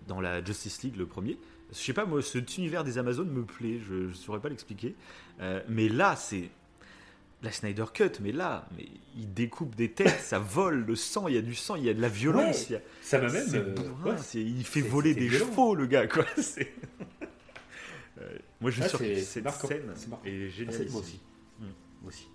dans 0.07 0.21
la 0.21 0.45
Justice 0.45 0.83
League, 0.83 0.97
le 0.97 1.07
premier. 1.07 1.39
Je 1.73 1.77
sais 1.79 1.93
pas, 1.93 2.05
moi, 2.05 2.23
cet 2.23 2.57
univers 2.59 2.85
des 2.85 2.99
Amazones 2.99 3.31
me 3.31 3.45
plaît, 3.45 3.81
je 3.81 3.95
ne 3.95 4.13
saurais 4.13 4.41
pas 4.41 4.49
l'expliquer. 4.49 4.95
Euh, 5.41 5.63
mais 5.69 5.89
là, 5.89 6.17
c'est 6.17 6.51
la 7.43 7.53
Snyder 7.53 7.85
Cut, 7.93 8.13
mais 8.21 8.33
là, 8.33 8.67
mais 8.77 8.87
il 9.17 9.33
découpe 9.33 9.75
des 9.75 9.91
têtes, 9.93 10.21
ça 10.21 10.39
vole, 10.41 10.85
le 10.87 10.97
sang, 10.97 11.29
il 11.29 11.35
y 11.35 11.39
a 11.39 11.43
du 11.43 11.55
sang, 11.55 11.77
il 11.77 11.85
y 11.85 11.91
a 11.91 11.95
de 11.95 12.01
la 12.01 12.09
violence. 12.09 12.57
Ouais, 12.63 12.67
il 12.71 12.73
y 12.73 12.77
a- 12.77 12.81
Ça 13.03 13.19
m'a 13.21 13.31
même. 13.31 13.47
euh, 13.55 13.75
bourrin, 13.75 14.13
ouais, 14.17 14.19
c'est- 14.23 14.41
il 14.43 14.65
fait 14.65 14.81
voler 14.81 15.15
des 15.15 15.29
violent. 15.29 15.47
chevaux, 15.47 15.75
le 15.75 15.87
gars, 15.87 16.07
quoi. 16.07 16.25
Euh, 18.19 18.39
moi, 18.63 18.71
je 18.71 18.81
Ah, 18.83 18.89
suis 18.89 18.91
sûr 18.91 18.99
c'est- 18.99 19.09
que 19.11 19.15
c'est 19.17 19.25
cette 19.25 19.45
marquant, 19.45 19.69
scène 19.69 19.83
est 20.25 20.47
ah, 20.47 20.49
géniale. 20.51 20.75
c'est- 20.75 20.91
moi 20.91 21.01
aussi. 21.03 21.21
Mm. 21.61 21.65
Moi 21.65 22.09
aussi. 22.09 22.29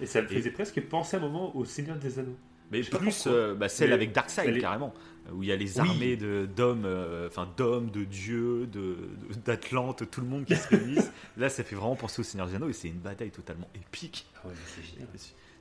Et 0.00 0.06
ça 0.06 0.20
me 0.22 0.30
Et- 0.32 0.34
faisait 0.34 0.50
presque 0.50 0.80
penser 0.82 1.16
un 1.16 1.20
moment 1.20 1.54
au 1.56 1.64
Seigneur 1.64 1.96
des 1.96 2.18
Anneaux. 2.18 2.36
Mais 2.72 2.80
plus 2.82 3.24
euh, 3.28 3.54
bah, 3.54 3.68
celle 3.68 3.88
Mais 3.90 3.94
avec 3.94 4.12
Darkseid 4.12 4.54
est- 4.56 4.58
carrément, 4.60 4.92
où 5.32 5.42
il 5.42 5.48
y 5.48 5.52
a 5.52 5.56
les 5.56 5.78
armées 5.78 6.16
de 6.16 6.46
d'hommes, 6.56 6.84
euh, 6.84 7.28
enfin 7.28 7.48
d'hommes, 7.56 7.90
de 7.90 8.04
dieux, 8.04 8.66
de 8.66 8.96
de- 9.28 9.34
d'Atlante, 9.44 10.10
tout 10.10 10.20
le 10.20 10.26
monde 10.26 10.44
qui 10.44 10.56
se 10.56 10.68
réunissent. 10.68 11.10
Là, 11.36 11.48
ça 11.48 11.62
fait 11.64 11.76
vraiment 11.76 11.96
penser 11.96 12.20
au 12.20 12.24
Seigneur 12.24 12.46
des 12.48 12.54
Anneaux 12.54 12.68
et 12.68 12.72
c'est 12.72 12.88
une 12.88 12.98
bataille 12.98 13.30
totalement 13.30 13.68
épique. 13.74 14.26
Ah 14.36 14.46
ouais, 14.48 14.54
mais 14.54 14.60
c'est 14.74 14.90
génial. 14.90 15.08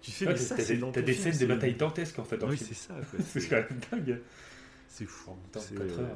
Tu 0.02 0.12
fais 0.12 0.26
Ouais, 0.28 0.34
mais 0.34 0.38
ça, 0.40 0.56
t'as 0.56 0.64
c'est 0.64 0.78
des- 0.78 1.02
des 1.02 1.14
scènes 1.14 1.32
de 1.34 1.38
c'est- 1.38 1.46
bataille 1.48 1.74
dantesques 1.76 2.20
en 2.20 2.24
fait 2.24 2.42
Oui, 2.44 2.58
c'est 2.58 2.74
ça. 2.76 2.94
C'est 3.20 3.48
quand 3.50 3.56
même 3.58 3.80
dingue. 4.06 4.22
c'est 4.88 5.06
fou. 5.06 5.32
En 5.32 5.36
temps, 5.52 5.60
euh. 5.80 6.08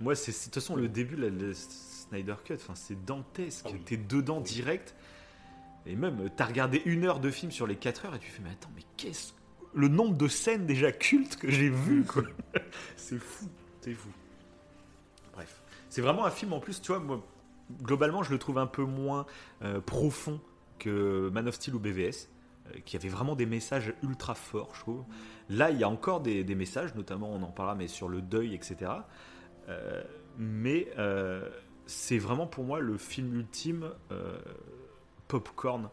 Moi, 0.00 0.14
c'est 0.14 0.32
de 0.32 0.36
toute 0.44 0.54
façon 0.54 0.76
le 0.76 0.88
début, 0.88 1.16
la, 1.16 1.28
le 1.30 1.52
Snyder 1.54 2.34
Cut, 2.44 2.54
enfin, 2.54 2.74
c'est 2.74 3.02
dantesque. 3.04 3.64
Ah 3.66 3.70
oui. 3.72 3.80
T'es 3.84 3.96
dedans 3.96 4.38
Oui. 4.38 4.44
direct. 4.44 4.94
Et 5.86 5.96
même, 5.96 6.20
euh, 6.20 6.28
t'as 6.34 6.46
regardé 6.46 6.80
une 6.86 7.04
heure 7.04 7.20
de 7.20 7.30
film 7.30 7.50
sur 7.52 7.66
les 7.66 7.76
4 7.76 8.06
heures 8.06 8.14
et 8.14 8.18
tu 8.18 8.30
fais, 8.30 8.40
mais 8.42 8.50
attends, 8.50 8.70
mais 8.74 8.82
qu'est-ce. 8.96 9.32
Le 9.74 9.88
nombre 9.88 10.16
de 10.16 10.28
scènes 10.28 10.66
déjà 10.66 10.92
cultes 10.92 11.36
que 11.36 11.50
j'ai 11.50 11.68
vues, 11.68 12.04
c'est 12.96 13.18
fou, 13.18 13.48
c'est 13.80 13.94
fou. 13.94 14.08
Bref. 15.32 15.62
C'est 15.90 16.00
vraiment 16.00 16.24
un 16.24 16.30
film 16.30 16.52
en 16.52 16.60
plus, 16.60 16.80
tu 16.80 16.92
vois, 16.92 17.00
moi, 17.00 17.24
globalement, 17.82 18.22
je 18.22 18.30
le 18.30 18.38
trouve 18.38 18.58
un 18.58 18.66
peu 18.66 18.84
moins 18.84 19.26
euh, 19.62 19.80
profond 19.80 20.40
que 20.78 21.30
Man 21.32 21.48
of 21.48 21.54
Steel 21.54 21.74
ou 21.74 21.78
BVS, 21.78 22.28
euh, 22.68 22.78
qui 22.84 22.96
avait 22.96 23.08
vraiment 23.08 23.36
des 23.36 23.46
messages 23.46 23.94
ultra 24.02 24.34
forts, 24.34 24.70
je 24.74 24.80
trouve. 24.80 25.04
Là, 25.48 25.70
il 25.70 25.78
y 25.78 25.84
a 25.84 25.88
encore 25.88 26.20
des, 26.20 26.44
messages, 26.54 26.94
notamment, 26.94 27.30
on 27.30 27.42
en 27.42 27.50
parlera, 27.50 27.74
mais 27.74 27.88
sur 27.88 28.08
le 28.08 28.22
deuil, 28.22 28.54
etc. 28.54 28.90
Euh, 29.68 30.02
mais 30.38 30.88
c'est 31.86 32.18
vraiment 32.18 32.46
pour 32.46 32.64
moi 32.64 32.80
le 32.80 32.96
film 32.96 33.34
ultime 33.34 33.90
popcorn. 35.28 35.90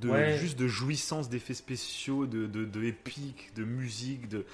De, 0.00 0.08
Ouais. 0.10 0.36
Juste 0.38 0.58
de 0.58 0.66
jouissance 0.66 1.28
d'effets 1.28 1.54
spéciaux, 1.54 2.26
de, 2.26 2.46
de, 2.46 2.64
de 2.64 2.82
épique, 2.84 3.52
de 3.54 3.64
musique, 3.64 4.28
de 4.28 4.44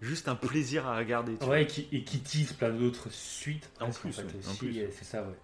juste 0.00 0.28
un 0.28 0.34
plaisir 0.36 0.86
à 0.86 0.96
regarder. 0.96 1.36
tu. 1.36 1.44
Ouais, 1.46 1.62
et 1.64 1.66
qui, 1.66 1.88
et 1.92 2.04
qui 2.04 2.20
tease 2.20 2.52
plein 2.52 2.70
d'autres 2.70 3.10
suites. 3.10 3.68
En 3.80 3.90
plus, 3.90 4.16
ouais, 4.18 4.24
euh, 4.24 4.88
C'est 4.92 5.04
ça, 5.04 5.22
ouais. 5.22 5.34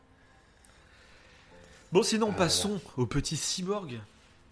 Bon, 1.92 2.02
sinon, 2.02 2.28
Ah, 2.32 2.36
passons 2.36 2.80
au 2.96 3.06
petit 3.06 3.36
cyborg, 3.36 4.00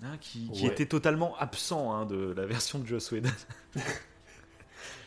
hein, 0.02 0.16
qui, 0.20 0.50
était 0.66 0.86
totalement 0.86 1.36
absent 1.38 1.92
hein, 1.94 2.04
de 2.06 2.32
la 2.36 2.46
version 2.46 2.80
de 2.80 2.86
Joss 2.86 3.12
Whedon. 3.12 3.30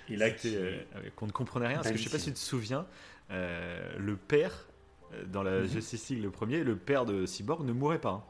Et 0.09 0.15
là, 0.15 0.29
qui, 0.29 0.55
euh, 0.55 0.77
qu'on 1.15 1.27
ne 1.27 1.31
comprenait 1.31 1.67
rien, 1.67 1.77
parce 1.77 1.91
que 1.91 1.97
je 1.97 2.03
sais 2.03 2.09
pas 2.09 2.19
si 2.19 2.25
tu 2.25 2.33
te 2.33 2.39
souviens, 2.39 2.85
euh, 3.31 3.97
le 3.97 4.15
père, 4.15 4.67
euh, 5.13 5.23
dans 5.25 5.43
la 5.43 5.59
Mhm. 5.61 5.67
Justice 5.67 6.09
League, 6.09 6.23
le 6.23 6.31
premier, 6.31 6.63
le 6.63 6.75
père 6.75 7.05
de 7.05 7.25
Cyborg 7.25 7.65
ne 7.65 7.71
mourait 7.73 7.99
pas. 7.99 8.09
hein. 8.11 8.23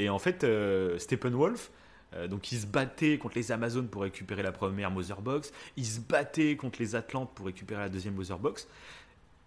Et 0.00 0.08
en 0.08 0.18
fait, 0.18 0.44
euh, 0.44 0.98
Steppenwolf, 0.98 1.70
euh, 2.14 2.26
donc 2.26 2.50
il 2.52 2.58
se 2.58 2.66
battait 2.66 3.18
contre 3.18 3.36
les 3.36 3.52
Amazones 3.52 3.86
pour 3.88 4.02
récupérer 4.02 4.42
la 4.42 4.50
première 4.52 4.90
Mother 4.90 5.20
Box, 5.20 5.52
il 5.76 5.84
se 5.84 6.00
battait 6.00 6.56
contre 6.56 6.80
les 6.80 6.94
Atlantes 6.94 7.30
pour 7.34 7.46
récupérer 7.46 7.80
la 7.82 7.88
deuxième 7.88 8.14
Mother 8.14 8.38
Box. 8.38 8.66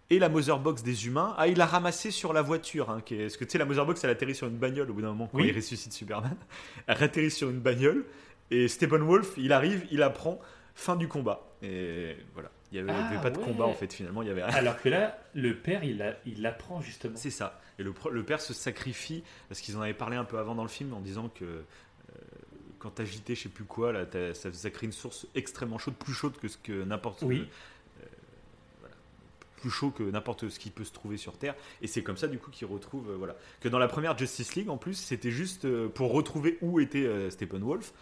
Et 0.10 0.20
la 0.20 0.30
Mother 0.30 0.60
Box 0.60 0.84
des 0.84 1.08
humains, 1.08 1.34
ah, 1.38 1.48
il 1.48 1.58
l'a 1.58 1.66
ramassée 1.66 2.12
sur 2.12 2.34
la 2.34 2.42
voiture. 2.44 2.90
Hein, 2.92 3.02
qui 3.04 3.16
est, 3.16 3.22
parce 3.24 3.38
que 3.38 3.46
tu 3.46 3.52
sais, 3.52 3.58
la 3.58 3.66
Mother 3.66 3.86
Box, 3.86 4.04
elle 4.04 4.12
atterrit 4.12 4.36
sur 4.36 4.48
une 4.48 4.58
bagnole 4.58 4.92
au 4.92 4.94
bout 4.94 5.02
d'un 5.02 5.08
moment 5.08 5.28
quand 5.32 5.40
Oui. 5.40 5.48
il 5.48 5.56
ressuscite 5.56 5.92
Superman. 5.94 6.36
Elle 6.88 7.02
atterrit 7.04 7.32
sur 7.32 7.50
une 7.50 7.60
bagnole. 7.60 8.06
Et 8.52 8.68
Steppenwolf, 8.68 9.34
il 9.38 9.52
arrive, 9.54 9.88
il 9.90 9.98
la 10.00 10.12
prend, 10.12 10.40
fin 10.76 10.96
du 10.96 11.08
combat. 11.08 11.42
Et 11.64 12.16
voilà. 12.34 12.52
Il 12.72 12.84
n'y 12.84 12.90
avait, 12.92 13.00
Ah, 13.02 13.08
avait 13.08 13.22
pas 13.22 13.30
de 13.32 13.38
combat 13.40 13.66
en 13.66 13.74
fait 13.74 13.92
finalement. 13.92 14.22
Il 14.22 14.28
y 14.28 14.32
avait 14.32 14.44
rien. 14.44 14.54
Alors 14.54 14.80
que 14.80 14.90
là, 14.90 15.18
le 15.34 15.56
père, 15.56 15.84
il 15.84 15.98
la- 15.98 16.16
il 16.28 16.42
l'apprend 16.44 16.82
justement. 16.82 17.14
C'est 17.16 17.30
ça. 17.32 17.60
Et 17.80 17.84
le, 17.84 18.24
père 18.24 18.42
se 18.42 18.54
sacrifie 18.54 19.24
parce 19.50 19.62
qu'ils 19.62 19.78
en 19.78 19.82
avaient 19.82 19.94
parlé 19.94 20.16
un 20.16 20.24
peu 20.24 20.38
avant 20.38 20.56
dans 20.56 20.64
le 20.64 20.70
film 20.70 20.94
en 20.94 21.00
disant 21.00 21.30
que 21.30 21.46
euh, 21.46 21.62
quand 22.80 22.92
t'agitais, 22.92 23.36
je 23.36 23.44
sais 23.44 23.50
plus 23.50 23.64
quoi, 23.64 23.92
là, 23.92 24.06
ça, 24.34 24.54
ça 24.54 24.70
crée 24.70 24.86
une 24.86 24.92
source 24.92 25.28
extrêmement 25.36 25.78
chaude, 25.78 25.96
plus 25.96 26.14
chaude 26.14 26.38
que 26.38 26.48
ce 26.48 26.58
que 26.58 26.84
n'importe 26.84 27.22
Oui. 27.24 27.48
euh, 28.02 28.06
voilà, 28.82 28.96
plus 29.58 29.70
chaud 29.70 29.92
que 29.92 30.04
n'importe 30.04 30.50
ce 30.50 30.60
qui 30.60 30.70
peut 30.70 30.84
se 30.84 30.92
trouver 30.92 31.18
sur 31.18 31.38
Terre. 31.38 31.56
Et 31.82 31.88
c'est 31.88 32.04
comme 32.04 32.18
ça 32.18 32.28
du 32.28 32.38
coup 32.38 32.52
qu'ils 32.52 32.68
retrouvent, 32.68 33.12
euh, 33.12 33.18
voilà, 33.18 33.36
que 33.62 33.70
dans 33.70 33.80
la 33.80 33.88
première 33.88 34.18
Justice 34.18 34.56
League 34.56 34.70
en 34.70 34.78
plus, 34.78 34.96
c'était 34.96 35.32
juste 35.32 35.68
pour 35.90 36.12
retrouver 36.12 36.58
où 36.62 36.80
était 36.80 37.30
Steppenwolf. 37.32 37.94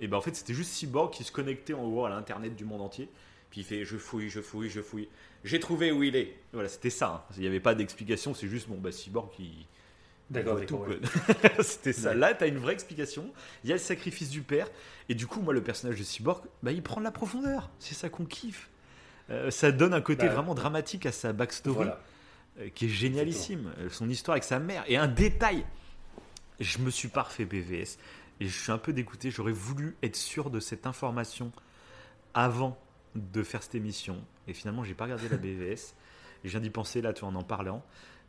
Et 0.00 0.08
ben 0.08 0.16
en 0.16 0.20
fait, 0.20 0.34
c'était 0.34 0.54
juste 0.54 0.72
Cyborg 0.72 1.12
qui 1.12 1.22
se 1.22 1.30
connectait 1.30 1.72
en 1.72 1.88
gros 1.88 2.04
à 2.04 2.10
l'internet 2.10 2.56
du 2.56 2.64
monde 2.64 2.80
entier. 2.80 3.08
Puis 3.50 3.60
il 3.62 3.64
fait 3.64 3.84
je 3.84 3.96
fouille, 3.96 4.28
je 4.30 4.40
fouille, 4.40 4.68
je 4.70 4.80
fouille. 4.80 5.08
J'ai 5.44 5.60
trouvé 5.60 5.92
où 5.92 6.02
il 6.02 6.16
est. 6.16 6.34
Voilà, 6.52 6.68
c'était 6.68 6.90
ça. 6.90 7.24
hein. 7.28 7.32
Il 7.36 7.40
n'y 7.42 7.46
avait 7.46 7.60
pas 7.60 7.74
d'explication, 7.74 8.34
c'est 8.34 8.48
juste 8.48 8.68
bon 8.68 8.76
bah 8.76 8.92
Cyborg 8.92 9.30
qui 9.30 9.66
D'accord, 10.30 10.56
voit 10.56 10.66
tout, 10.66 10.76
d'accord. 10.86 10.88
ouais. 10.88 11.50
C'était 11.64 11.94
ça. 11.94 12.10
Ouais. 12.10 12.16
Là, 12.16 12.34
tu 12.34 12.44
as 12.44 12.48
une 12.48 12.58
vraie 12.58 12.74
explication. 12.74 13.32
Il 13.64 13.70
y 13.70 13.72
a 13.72 13.76
le 13.76 13.80
sacrifice 13.80 14.28
du 14.28 14.42
père. 14.42 14.68
Et 15.08 15.14
du 15.14 15.26
coup, 15.26 15.40
moi, 15.40 15.54
le 15.54 15.62
personnage 15.62 15.98
de 15.98 16.04
Cyborg, 16.04 16.44
bah, 16.62 16.70
il 16.72 16.82
prend 16.82 17.00
de 17.00 17.04
la 17.04 17.10
profondeur. 17.10 17.70
C'est 17.78 17.94
ça 17.94 18.10
qu'on 18.10 18.26
kiffe. 18.26 18.68
Euh, 19.30 19.50
ça 19.50 19.72
donne 19.72 19.94
un 19.94 20.02
côté 20.02 20.26
Bah, 20.26 20.34
vraiment 20.34 20.54
dramatique 20.54 21.06
à 21.06 21.12
sa 21.12 21.32
backstory, 21.32 21.76
Voilà. 21.76 22.02
euh, 22.60 22.68
qui 22.74 22.84
est 22.84 22.88
génialissime. 22.90 23.72
Euh, 23.78 23.88
Son 23.88 24.06
histoire 24.10 24.34
avec 24.34 24.44
sa 24.44 24.58
mère. 24.58 24.84
Et 24.86 24.98
un 24.98 25.08
détail 25.08 25.64
je 26.60 26.78
me 26.78 26.90
suis 26.90 27.08
pas 27.08 27.22
refait 27.22 27.44
BVS. 27.46 27.96
Et 28.40 28.48
je 28.48 28.60
suis 28.62 28.72
un 28.72 28.78
peu 28.78 28.92
dégoûté. 28.92 29.30
J'aurais 29.30 29.52
voulu 29.52 29.96
être 30.02 30.16
sûr 30.16 30.50
de 30.50 30.60
cette 30.60 30.86
information 30.86 31.52
avant 32.34 32.76
de 33.32 33.42
faire 33.42 33.62
cette 33.62 33.74
émission. 33.74 34.16
Et 34.46 34.52
finalement, 34.54 34.84
j'ai 34.84 34.94
pas 34.94 35.04
regardé 35.04 35.28
la 35.28 35.36
BVS. 35.36 35.94
Et 36.44 36.44
je 36.44 36.50
viens 36.50 36.60
d'y 36.60 36.70
penser 36.70 37.00
là, 37.02 37.12
tu 37.12 37.24
en 37.24 37.34
en 37.34 37.42
parlant. 37.42 37.84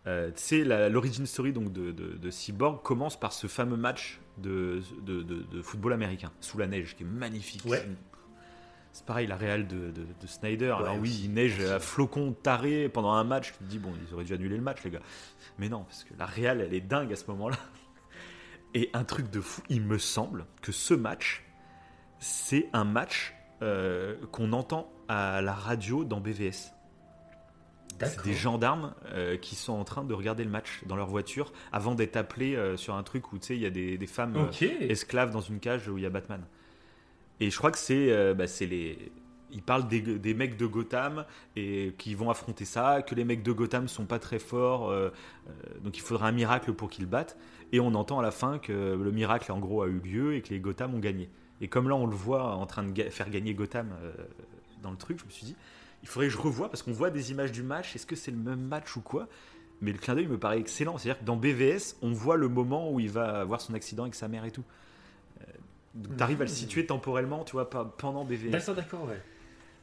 Euh, 0.07 0.27
tu 0.31 0.41
sais, 0.41 0.63
la- 0.63 0.87
l'origin 0.89 1.25
story 1.25 1.51
donc, 1.53 1.71
de, 1.73 1.91
de- 1.91 2.13
de 2.17 2.29
Cyborg 2.31 2.81
commence 2.81 3.19
par 3.19 3.33
ce 3.33 3.47
fameux 3.47 3.75
match 3.77 4.19
de, 4.37 4.81
de- 5.01 5.61
football 5.61 5.91
américain, 5.93 6.31
sous 6.39 6.57
la 6.57 6.67
neige, 6.67 6.95
qui 6.95 7.03
est 7.03 7.05
magnifique. 7.05 7.63
Ouais. 7.65 7.85
C'est 8.93 9.05
pareil, 9.05 9.27
la 9.27 9.35
réal 9.35 9.67
de, 9.67 9.91
de- 9.91 10.05
de 10.19 10.27
Snyder. 10.27 10.71
Alors 10.71 10.95
oui, 10.95 11.09
aussi, 11.09 11.25
il 11.25 11.33
neige 11.33 11.59
à 11.59 11.79
flocons 11.79 12.31
tarés 12.33 12.89
pendant 12.89 13.11
un 13.11 13.23
match. 13.23 13.51
Tu 13.51 13.57
te 13.59 13.63
dis, 13.65 13.77
bon, 13.77 13.91
ils 14.07 14.13
auraient 14.13 14.23
dû 14.23 14.33
annuler 14.33 14.55
le 14.55 14.63
match, 14.63 14.83
les 14.83 14.89
gars. 14.89 15.01
Mais 15.59 15.69
non, 15.69 15.83
parce 15.83 16.03
que 16.05 16.13
la 16.17 16.25
réal, 16.25 16.61
elle 16.61 16.73
est 16.73 16.81
dingue 16.81 17.11
à 17.13 17.15
ce 17.15 17.25
moment-là. 17.27 17.57
Et 18.73 18.89
un 18.93 19.03
truc 19.03 19.29
de 19.29 19.41
fou, 19.41 19.61
il 19.69 19.81
me 19.81 19.97
semble 19.97 20.45
que 20.61 20.71
ce 20.71 20.93
match, 20.93 21.43
c'est 22.19 22.69
un 22.73 22.83
match 22.83 23.35
euh, 23.61 24.15
qu'on 24.31 24.53
entend 24.53 24.91
à 25.07 25.41
la 25.41 25.53
radio 25.53 26.03
dans 26.03 26.19
BVS. 26.19 26.73
C'est 28.01 28.23
des 28.23 28.33
gendarmes 28.33 28.93
euh, 29.11 29.35
qui 29.35 29.55
sont 29.55 29.73
en 29.73 29.83
train 29.83 30.05
de 30.05 30.13
regarder 30.13 30.45
le 30.45 30.49
match 30.49 30.83
dans 30.85 30.95
leur 30.95 31.07
voiture 31.07 31.51
avant 31.73 31.95
d'être 31.95 32.15
appelés 32.15 32.55
euh, 32.55 32.77
sur 32.77 32.95
un 32.95 33.03
truc 33.03 33.33
où 33.33 33.39
tu 33.39 33.47
sais 33.47 33.55
il 33.57 33.61
y 33.61 33.65
a 33.65 33.69
des, 33.69 33.97
des 33.97 34.07
femmes 34.07 34.49
esclaves 34.79 35.31
dans 35.31 35.41
une 35.41 35.59
cage 35.59 35.89
où 35.89 35.97
il 35.97 36.03
y 36.03 36.07
a 36.07 36.09
Batman. 36.09 36.41
Et 37.41 37.49
je 37.49 37.57
crois 37.57 37.71
que 37.71 37.77
c'est 37.77 38.33
bah, 38.35 38.45
les 38.61 39.11
ils 39.51 39.61
parlent 39.61 39.87
des, 39.87 40.01
des 40.01 40.33
mecs 40.33 40.57
de 40.57 40.65
Gotham 40.65 41.25
et 41.55 41.93
qui 41.97 42.15
vont 42.15 42.29
affronter 42.29 42.65
ça, 42.65 43.01
que 43.01 43.15
les 43.15 43.23
mecs 43.23 43.43
de 43.43 43.51
Gotham 43.51 43.87
sont 43.87 44.05
pas 44.05 44.19
très 44.19 44.39
forts, 44.39 44.89
euh, 44.89 45.09
donc 45.83 45.97
il 45.97 46.01
faudra 46.01 46.27
un 46.27 46.31
miracle 46.31 46.73
pour 46.73 46.89
qu'ils 46.89 47.05
battent. 47.05 47.37
Et 47.71 47.79
on 47.79 47.93
entend 47.95 48.19
à 48.19 48.23
la 48.23 48.31
fin 48.31 48.57
que 48.57 48.73
le 48.73 49.11
miracle 49.11 49.51
en 49.51 49.59
gros 49.59 49.83
a 49.83 49.87
eu 49.87 49.99
lieu 49.99 50.35
et 50.35 50.41
que 50.41 50.49
les 50.49 50.59
Gotham 50.59 50.95
ont 50.95 50.99
gagné. 50.99 51.29
Et 51.61 51.67
comme 51.67 51.89
là 51.89 51.95
on 51.95 52.05
le 52.05 52.15
voit 52.15 52.55
en 52.55 52.65
train 52.65 52.83
de 52.83 52.91
ga- 52.91 53.09
faire 53.11 53.29
gagner 53.29 53.53
Gotham 53.53 53.89
euh, 54.01 54.11
dans 54.81 54.91
le 54.91 54.97
truc, 54.97 55.19
je 55.19 55.25
me 55.25 55.29
suis 55.29 55.45
dit, 55.45 55.55
il 56.03 56.07
faudrait 56.07 56.27
que 56.27 56.33
je 56.33 56.37
revoie 56.37 56.69
parce 56.69 56.83
qu'on 56.83 56.93
voit 56.93 57.09
des 57.09 57.31
images 57.31 57.51
du 57.51 57.63
match. 57.63 57.95
Est-ce 57.95 58.05
que 58.05 58.15
c'est 58.15 58.31
le 58.31 58.37
même 58.37 58.61
match 58.61 58.95
ou 58.95 59.01
quoi? 59.01 59.27
Mais 59.81 59.91
le 59.91 59.97
clin 59.97 60.15
d'œil 60.15 60.27
me 60.27 60.37
paraît 60.37 60.59
excellent. 60.59 60.97
C'est-à-dire 60.97 61.19
que 61.21 61.25
dans 61.25 61.35
BVS, 61.37 61.95
on 62.01 62.11
voit 62.11 62.37
le 62.37 62.47
moment 62.49 62.91
où 62.91 62.99
il 62.99 63.09
va 63.09 63.39
avoir 63.41 63.61
son 63.61 63.73
accident 63.73 64.03
avec 64.03 64.15
sa 64.15 64.27
mère 64.27 64.45
et 64.45 64.51
tout. 64.51 64.63
Tu 66.17 66.23
arrives 66.23 66.41
à 66.41 66.45
le 66.45 66.49
Mhm. 66.49 66.55
situer 66.55 66.85
temporellement, 66.85 67.43
tu 67.43 67.53
vois, 67.53 67.69
pas 67.69 67.83
pendant 67.85 68.23
BVS. 68.23 68.51
D'accord, 68.51 68.75
d'accord, 68.75 69.03
ouais. 69.07 69.21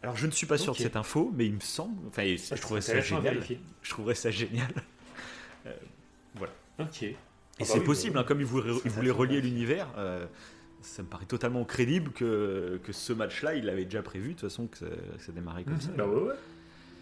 Alors 0.03 0.16
je 0.16 0.27
ne 0.27 0.31
suis 0.31 0.47
pas 0.47 0.57
sûr 0.57 0.72
Ok. 0.72 0.79
de 0.79 0.83
cette 0.85 0.97
info, 0.97 1.33
mais 1.35 1.47
il 1.47 1.55
me 1.55 1.61
semble, 1.61 1.97
enfin, 2.09 2.22
je 2.24 2.61
trouverais 2.61 2.81
ça 2.81 3.01
génial. 3.01 3.43
Je 3.83 3.91
trouverais 3.91 4.14
ça 4.14 4.31
génial. 4.31 4.72
Ok. 6.79 7.03
Et 7.03 7.16
Ah 7.59 7.61
bah 7.61 7.64
c'est 7.64 7.79
oui, 7.79 7.85
possible, 7.85 8.14
bah 8.14 8.20
hein, 8.20 8.24
comme 8.24 8.41
il 8.41 8.47
voulait, 8.47 8.70
Ça 8.74 8.91
il 9.03 9.11
relier 9.11 9.41
l'univers, 9.41 9.89
euh, 9.97 10.27
ça 10.87 11.03
me 11.03 11.09
paraît 11.09 11.26
totalement 11.26 11.64
crédible 11.64 12.12
que, 12.12 12.80
que 12.82 12.93
ce 12.93 13.12
match-là, 13.12 13.55
il 13.55 13.64
l'avait 13.66 13.84
déjà 13.84 14.03
prévu, 14.03 14.28
de 14.28 14.32
toute 14.41 14.49
façon, 14.49 14.66
que 14.66 14.78
ça, 14.78 14.87
que 14.87 15.22
ça 15.22 15.32
démarrait 15.32 15.64
comme 15.64 15.74
Mhm. 15.74 15.80
ça. 15.80 15.91
Bah 15.97 16.07
ouais, 16.07 16.22
ouais. 16.22 16.34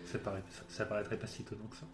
Ça, 0.06 0.18
paraît, 0.18 0.42
ça, 0.68 0.84
paraîtrait 0.86 1.18
pas 1.18 1.26
si 1.26 1.42
étonnant 1.42 1.66
que 1.66 1.76
ça. 1.76 1.86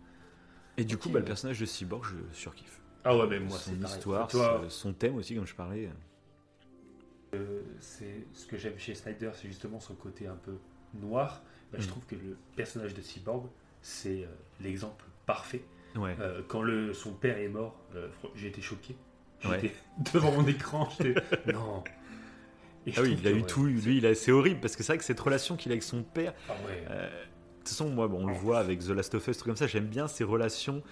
Et 0.77 0.85
du 0.85 0.97
coup, 0.97 1.11
bah, 1.11 1.19
le 1.19 1.25
personnage 1.25 1.61
de 1.61 1.67
Cyborg, 1.67 2.05
je 2.05 2.17
surkiffe. 2.37 2.81
Ah 3.05 3.17
ouais, 3.17 3.27
mais 3.29 3.41
moi, 3.41 3.59
son 3.59 3.75
histoire, 3.83 4.29
Toi, 4.29 4.63
son 4.69 4.93
thème 4.93 5.17
aussi, 5.17 5.35
comme 5.35 5.47
je 5.47 5.55
parlais. 5.55 5.91
euh, 7.35 7.63
c'est 7.81 8.27
ce 8.35 8.47
que 8.47 8.57
j'aime 8.57 8.79
chez 8.79 8.95
Snyder, 8.95 9.31
c'est 9.35 9.49
justement 9.49 9.81
son 9.81 9.95
côté 9.95 10.27
un 10.27 10.37
peu 10.37 10.57
noir. 10.95 11.43
Bah, 11.73 11.79
Je 11.79 11.85
Mhm. 11.85 11.91
trouve 11.91 12.07
que 12.07 12.15
le 12.17 12.37
personnage 12.57 12.95
de 12.95 13.01
Cyborg, 13.03 13.47
c'est 13.83 14.25
euh, 14.25 14.29
l'exemple 14.61 15.05
parfait. 15.27 15.63
Ouais. 15.95 16.17
Euh, 16.21 16.43
quand 16.49 16.63
le, 16.63 16.93
son 16.95 17.13
père 17.15 17.39
est 17.39 17.49
mort, 17.49 17.77
j'ai 18.35 18.49
été 18.49 18.61
choqué. 18.63 18.97
Ouais. 19.49 19.73
Devant 20.13 20.33
mon 20.33 20.47
écran, 20.47 20.89
j'étais 20.99 21.21
non. 21.53 21.83
Et 22.87 22.93
Ah 22.97 23.01
oui, 23.03 23.17
il 23.21 23.27
a 23.29 23.31
eu 23.31 23.43
tout, 23.43 23.65
lui, 23.67 23.99
il 23.99 24.07
a- 24.07 24.15
c'est 24.15 24.33
horrible, 24.33 24.61
parce 24.61 24.75
que 24.77 24.83
c'est 24.83 24.93
vrai 24.93 24.99
que 24.99 25.05
cette 25.05 25.21
relation 25.21 25.57
qu'il 25.57 25.71
a 25.71 25.75
avec 25.75 25.83
son 25.83 26.03
père, 26.03 26.33
Ah 26.49 26.53
ouais. 26.67 26.85
Euh, 26.91 27.07
de 27.07 27.59
toute 27.59 27.69
façon, 27.69 27.91
moi, 27.91 28.09
bon, 28.09 28.23
on 28.25 28.27
le 28.27 28.33
voit 28.35 28.59
avec 28.59 28.81
The 28.81 28.89
Last 28.91 29.15
of 29.15 29.27
Us, 29.29 29.37
truc 29.37 29.47
comme 29.49 29.57
ça. 29.57 29.67
J'aime 29.67 29.87
bien 29.87 30.09
ces 30.09 30.25
relations 30.25 30.83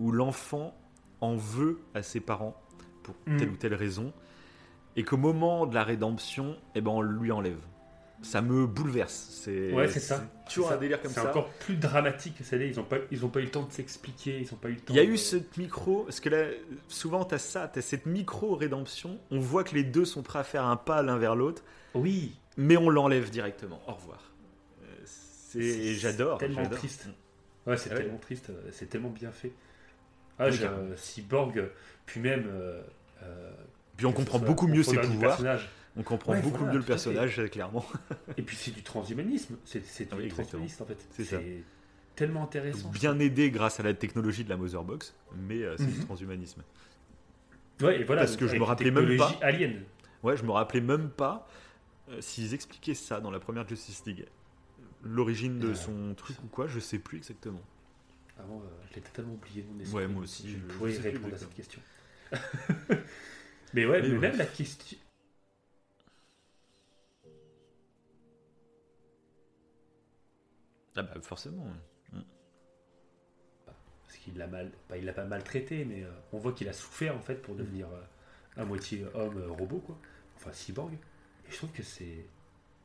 où 0.00 0.10
l'enfant 0.10 0.74
en 1.20 1.36
veut 1.36 1.80
à 1.94 2.02
ses 2.02 2.20
parents 2.20 2.60
pour 3.02 3.14
Mm. 3.26 3.36
telle 3.36 3.48
ou 3.50 3.56
telle 3.56 3.74
raison, 3.74 4.12
et 4.96 5.04
qu'au 5.04 5.18
moment 5.18 5.66
de 5.66 5.74
la 5.74 5.84
rédemption, 5.84 6.56
eh 6.74 6.80
ben, 6.80 6.90
on 6.92 7.02
lui 7.02 7.30
enlève. 7.30 7.58
Ça 8.24 8.42
me 8.42 8.66
bouleverse. 8.66 9.28
C'est 9.44 9.72
Ouais, 9.72 9.86
c'est 9.88 10.00
ça. 10.00 10.24
toujours 10.48 10.68
C'est 10.68 10.74
un 10.74 10.78
délire 10.78 11.00
comme 11.00 11.12
C'est 11.12 11.20
ça. 11.20 11.30
encore 11.30 11.50
plus 11.60 11.76
dramatique 11.76 12.38
que 12.38 12.44
ça 12.44 12.56
l'est. 12.56 12.70
Ils 12.70 12.76
n'ont 12.76 12.84
pas, 12.84 12.96
ils 13.10 13.24
ont 13.24 13.28
pas 13.28 13.40
eu 13.40 13.44
le 13.44 13.50
temps 13.50 13.62
de 13.64 13.70
s'expliquer. 13.72 14.40
Ils 14.40 14.52
ont 14.52 14.56
pas 14.56 14.68
eu 14.70 14.74
le 14.74 14.80
temps. 14.80 14.94
Il 14.94 14.96
y 14.96 15.00
a 15.00 15.04
de- 15.04 15.10
eu 15.10 15.16
ce 15.18 15.36
micro, 15.58 16.04
parce 16.04 16.18
que 16.20 16.28
là, 16.30 16.46
souvent, 16.88 17.24
tu 17.24 17.34
as 17.34 17.38
ça, 17.38 17.68
tu 17.72 17.78
as 17.78 17.82
cette 17.82 18.06
micro-rédemption. 18.06 19.18
On 19.30 19.38
voit 19.38 19.62
que 19.62 19.74
les 19.74 19.84
deux 19.84 20.04
sont 20.04 20.22
prêts 20.22 20.38
à 20.40 20.44
faire 20.44 20.64
un 20.64 20.76
pas 20.76 21.02
l'un 21.02 21.18
vers 21.18 21.36
l'autre, 21.36 21.62
Oui. 21.94 22.34
mais 22.56 22.76
on 22.76 22.88
l'enlève 22.90 23.30
directement. 23.30 23.80
Au 23.86 23.92
revoir. 23.92 24.32
Euh, 24.82 24.86
c'est- 25.04 25.60
C'est 25.60 25.94
J'adore. 25.94 26.38
tellement 26.38 26.66
triste. 26.68 27.06
Ouais, 27.66 27.76
c'est 27.76 27.90
Ah 27.90 27.94
ouais. 27.96 28.02
tellement 28.02 28.18
triste. 28.18 28.50
euh, 28.50 28.68
C'est 28.72 28.86
tellement 28.86 29.10
bien 29.10 29.30
fait. 29.32 29.52
Ah, 30.38 30.46
un 30.46 30.96
cyborg, 30.96 31.70
puis 32.06 32.20
même. 32.20 32.46
euh, 32.50 32.82
Puis 33.96 34.06
on 34.06 34.12
comprend 34.12 34.38
beaucoup 34.40 34.64
au 34.66 34.68
mieux 34.68 34.82
ses 34.82 34.96
pouvoirs. 34.98 35.38
On 35.96 36.02
comprend 36.02 36.32
Ouais, 36.32 36.42
beaucoup 36.42 36.58
voilà, 36.58 36.72
mieux 36.72 36.78
le 36.80 36.84
personnage, 36.84 37.38
euh, 37.38 37.46
clairement. 37.48 37.84
Et 38.36 38.42
puis 38.42 38.56
c'est 38.56 38.72
du 38.72 38.82
transhumanisme. 38.82 39.56
C'est 39.64 39.78
Ah 40.10 40.16
oui, 40.16 40.22
du 40.22 40.26
exactement. 40.26 40.34
transhumaniste 40.66 40.80
en 40.82 40.86
fait. 40.86 41.06
C'est 41.10 41.24
ça. 41.24 41.40
tellement 42.16 42.42
intéressant. 42.44 42.90
Bien 42.90 43.18
aidé 43.18 43.50
grâce 43.50 43.78
à 43.80 43.82
la 43.84 43.94
technologie 43.94 44.44
de 44.44 44.48
la 44.48 44.56
Motherbox, 44.56 45.14
mais 45.36 45.62
euh, 45.62 45.76
c'est 45.76 45.86
du 45.86 45.98
Mhm. 45.98 46.04
transhumanisme. 46.04 46.62
Ouais, 47.80 48.00
et 48.00 48.04
voilà. 48.04 48.22
Parce 48.22 48.36
que 48.36 48.46
je 48.46 48.56
me 48.56 48.62
rappelais 48.64 48.90
même 48.90 49.16
pas. 49.16 49.32
Alien. 49.42 49.82
Ouais, 50.22 50.36
je 50.36 50.42
me 50.44 50.50
rappelais 50.52 50.80
même 50.80 51.10
pas 51.10 51.48
euh, 52.10 52.20
s'ils 52.20 52.54
expliquaient 52.54 52.94
ça 52.94 53.20
dans 53.20 53.30
la 53.30 53.40
première 53.40 53.66
Justice 53.68 54.02
League. 54.06 54.26
L'origine 55.02 55.58
de 55.58 55.68
Euh, 55.70 55.74
son 55.74 56.14
truc 56.14 56.42
ou 56.42 56.46
quoi, 56.46 56.66
je 56.66 56.78
sais 56.80 56.98
plus 56.98 57.18
exactement. 57.18 57.60
Avant, 58.38 58.60
euh, 58.60 58.68
je 58.90 58.94
l'ai 58.96 59.00
totalement 59.02 59.34
oublié. 59.34 59.64
Ouais, 59.92 60.06
moi 60.08 60.22
aussi, 60.22 60.48
Je 60.48 60.56
je- 60.56 60.62
pourrais 60.74 60.96
répondre 60.98 61.34
à 61.34 61.38
cette 61.38 61.54
question. 61.54 61.80
mais 63.74 63.86
ouais, 63.86 64.02
Mais 64.02 64.08
mais, 64.08 64.14
bref. 64.16 64.20
même 64.30 64.38
la 64.38 64.46
question. 64.46 64.96
Ah 70.96 71.02
bah 71.02 71.14
forcément. 71.22 71.66
Parce 74.06 74.18
qu'il 74.18 74.36
l'a 74.38 74.46
mal, 74.46 74.70
pas, 74.88 74.96
il 74.96 75.04
l'a 75.04 75.12
pas 75.12 75.24
maltraité, 75.24 75.84
mais 75.84 76.02
euh, 76.04 76.10
on 76.32 76.38
voit 76.38 76.52
qu'il 76.52 76.68
a 76.68 76.72
souffert 76.72 77.16
en 77.16 77.20
fait 77.20 77.36
pour 77.42 77.54
devenir 77.54 77.86
euh, 77.88 78.60
à 78.62 78.64
moitié 78.64 79.04
homme 79.14 79.38
euh, 79.38 79.48
robot 79.50 79.78
quoi, 79.78 79.98
enfin 80.36 80.52
cyborg. 80.52 80.92
Et 80.94 81.50
je 81.52 81.56
trouve 81.56 81.70
que 81.72 81.82
c'est, 81.82 82.24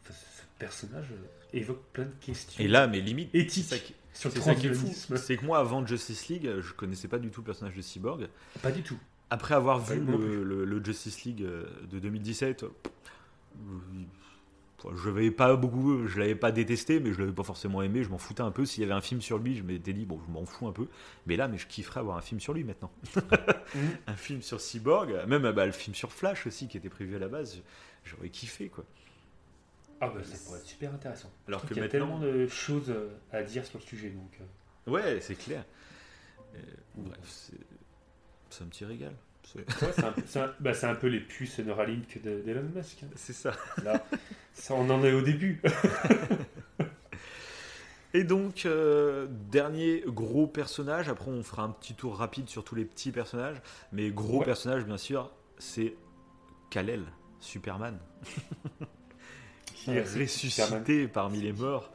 enfin, 0.02 0.14
ce 0.14 0.42
personnage 0.58 1.08
évoque 1.54 1.84
plein 1.94 2.06
de 2.06 2.14
questions 2.20 2.64
Et 2.64 2.68
là, 2.68 2.88
mais 2.88 3.00
limite, 3.02 3.30
c'est 3.34 3.62
ça 3.62 3.78
qui, 3.78 3.94
sur 4.14 4.30
le 4.30 4.36
c'est 4.36 4.42
ça 4.42 4.56
qui 4.56 4.68
est 4.68 4.74
fou. 4.74 4.92
C'est 5.18 5.38
que 5.38 5.46
moi, 5.46 5.60
avant 5.60 5.86
Justice 5.86 6.28
League, 6.30 6.50
je 6.60 6.74
connaissais 6.74 7.08
pas 7.08 7.20
du 7.20 7.30
tout 7.30 7.42
le 7.42 7.46
personnage 7.46 7.76
de 7.76 7.82
Cyborg. 7.82 8.28
Pas 8.62 8.72
du 8.72 8.82
tout. 8.82 8.98
Après 9.30 9.54
avoir 9.54 9.86
Pas 9.86 9.94
vu 9.94 10.00
le, 10.04 10.44
le- 10.44 10.66
le 10.66 10.84
Justice 10.84 11.24
League 11.26 11.42
de 11.44 12.00
2017, 12.00 12.64
euh, 12.64 12.70
enfin, 13.58 13.98
je 14.96 15.10
l'avais 15.10 15.32
pas 15.32 15.56
beaucoup, 15.56 16.08
je 16.08 16.20
l'avais 16.20 16.36
pas 16.36 16.52
détesté, 16.52 17.00
mais 17.00 17.12
je 17.14 17.20
l'avais 17.20 17.32
pas 17.34 17.44
forcément 17.44 17.82
aimé. 17.82 18.04
Je 18.04 18.10
m'en 18.10 18.18
foutais 18.18 18.42
un 18.42 18.52
peu. 18.52 18.66
S'il 18.66 18.82
y 18.82 18.86
avait 18.86 18.94
un 18.94 19.02
film 19.02 19.22
sur 19.22 19.38
lui, 19.38 19.56
je 19.56 19.64
m'étais 19.64 19.94
dit 19.94 20.06
bon, 20.06 20.20
je 20.26 20.32
m'en 20.32 20.46
fous 20.46 20.68
un 20.68 20.72
peu. 20.72 20.88
Mais 21.26 21.36
là, 21.36 21.48
mais 21.48 21.58
je 21.58 21.68
kifferais 21.68 22.00
avoir 22.00 22.18
un 22.18 22.22
film 22.22 22.40
sur 22.40 22.54
lui 22.54 22.64
maintenant. 22.64 22.92
Mhm. 23.76 23.90
un 24.08 24.16
film 24.16 24.42
sur 24.42 24.60
Cyborg, 24.60 25.12
même 25.28 25.52
bah, 25.52 25.66
le 25.68 25.72
film 25.72 25.94
sur 25.96 26.12
Flash 26.12 26.48
aussi 26.48 26.68
qui 26.68 26.76
était 26.78 26.90
prévu 26.90 27.16
à 27.16 27.20
la 27.20 27.28
base, 27.28 27.62
j'aurais 28.04 28.30
kiffé 28.30 28.68
quoi. 28.68 28.84
Ah 30.02 30.10
bah 30.10 30.24
ça 30.24 30.38
pourrait 30.44 30.58
être 30.60 30.66
super 30.66 30.92
intéressant. 30.92 31.30
Alors 31.48 31.62
que 31.62 31.74
Il 31.74 31.78
y 31.78 31.80
a 31.80 31.84
maintenant- 31.84 31.90
tellement 31.92 32.20
de 32.20 32.48
choses 32.48 32.90
euh, 32.90 33.10
à 33.32 33.44
dire 33.44 33.64
sur 33.66 33.78
le 33.78 33.84
sujet 33.84 34.10
donc. 34.10 34.40
euh, 34.42 34.92
Ouais, 34.92 35.20
c'est 35.22 35.36
clair. 35.36 35.64
Euh, 36.56 36.60
bref, 36.96 37.20
c'est 37.26 37.54
c'est 38.50 38.64
un 38.64 38.68
petit 38.68 38.86
régal. 38.86 39.14
C'est- 39.52 39.60
ouais, 39.86 39.92
c'est 39.96 40.04
un, 40.04 40.12
peu- 40.12 40.22
c'est 40.26 40.40
un- 40.40 40.54
bah, 40.60 40.74
c'est 40.74 40.86
un 40.86 40.96
peu 40.96 41.08
les 41.08 41.20
puces 41.20 41.60
Neuralink 41.60 42.22
de- 42.22 42.42
d'Elon 42.42 42.64
Musk. 42.76 43.00
hein. 43.04 43.08
C'est 43.16 43.34
ça. 43.34 43.52
Là, 43.84 44.06
ça, 44.54 44.76
on 44.76 44.90
en 44.90 45.04
est 45.04 45.12
au 45.14 45.22
début. 45.22 45.62
Et 48.14 48.24
donc, 48.24 48.66
euh, 48.66 49.28
dernier 49.52 50.04
gros 50.08 50.48
personnage. 50.48 51.10
Après, 51.10 51.30
on 51.30 51.44
fera 51.44 51.64
un 51.64 51.70
petit 51.70 51.94
tour 51.94 52.18
rapide 52.18 52.50
sur 52.50 52.64
tous 52.64 52.74
les 52.76 52.86
petits 52.86 53.12
personnages. 53.12 53.58
Mais 53.92 54.10
gros 54.10 54.40
Ouais. 54.40 54.46
personnage, 54.46 54.84
bien 54.86 54.98
sûr, 54.98 55.32
c'est 55.60 55.94
Kal-El, 56.72 57.04
Superman, 57.40 58.00
qui 59.76 59.92
est 59.92 60.02
ressuscité 60.02 60.50
Superman. 60.64 61.10
parmi 61.10 61.40
les 61.42 61.54
morts. 61.54 61.92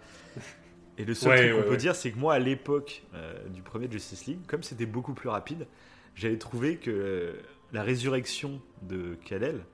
Et 0.99 1.05
le 1.05 1.15
seul 1.15 1.31
Ouais, 1.33 1.49
truc 1.51 1.65
qu'on 1.65 1.71
peut 1.71 1.77
dire, 1.77 1.97
c'est 1.97 2.13
que 2.13 2.19
moi, 2.19 2.35
à 2.35 2.39
l'époque 2.39 3.03
euh, 3.15 3.49
du 3.49 3.63
premier 3.63 3.91
Justice 3.91 4.27
League, 4.27 4.41
comme 4.47 4.63
c'était 4.63 4.87
beaucoup 4.87 5.15
plus 5.15 5.29
rapide, 5.29 5.67
j'avais 6.15 6.39
trouvé 6.39 6.77
que 6.77 6.91
euh, 6.91 7.33
la 7.73 7.83
résurrection 7.83 8.61
de 8.83 9.17
Kal-El 9.25 9.65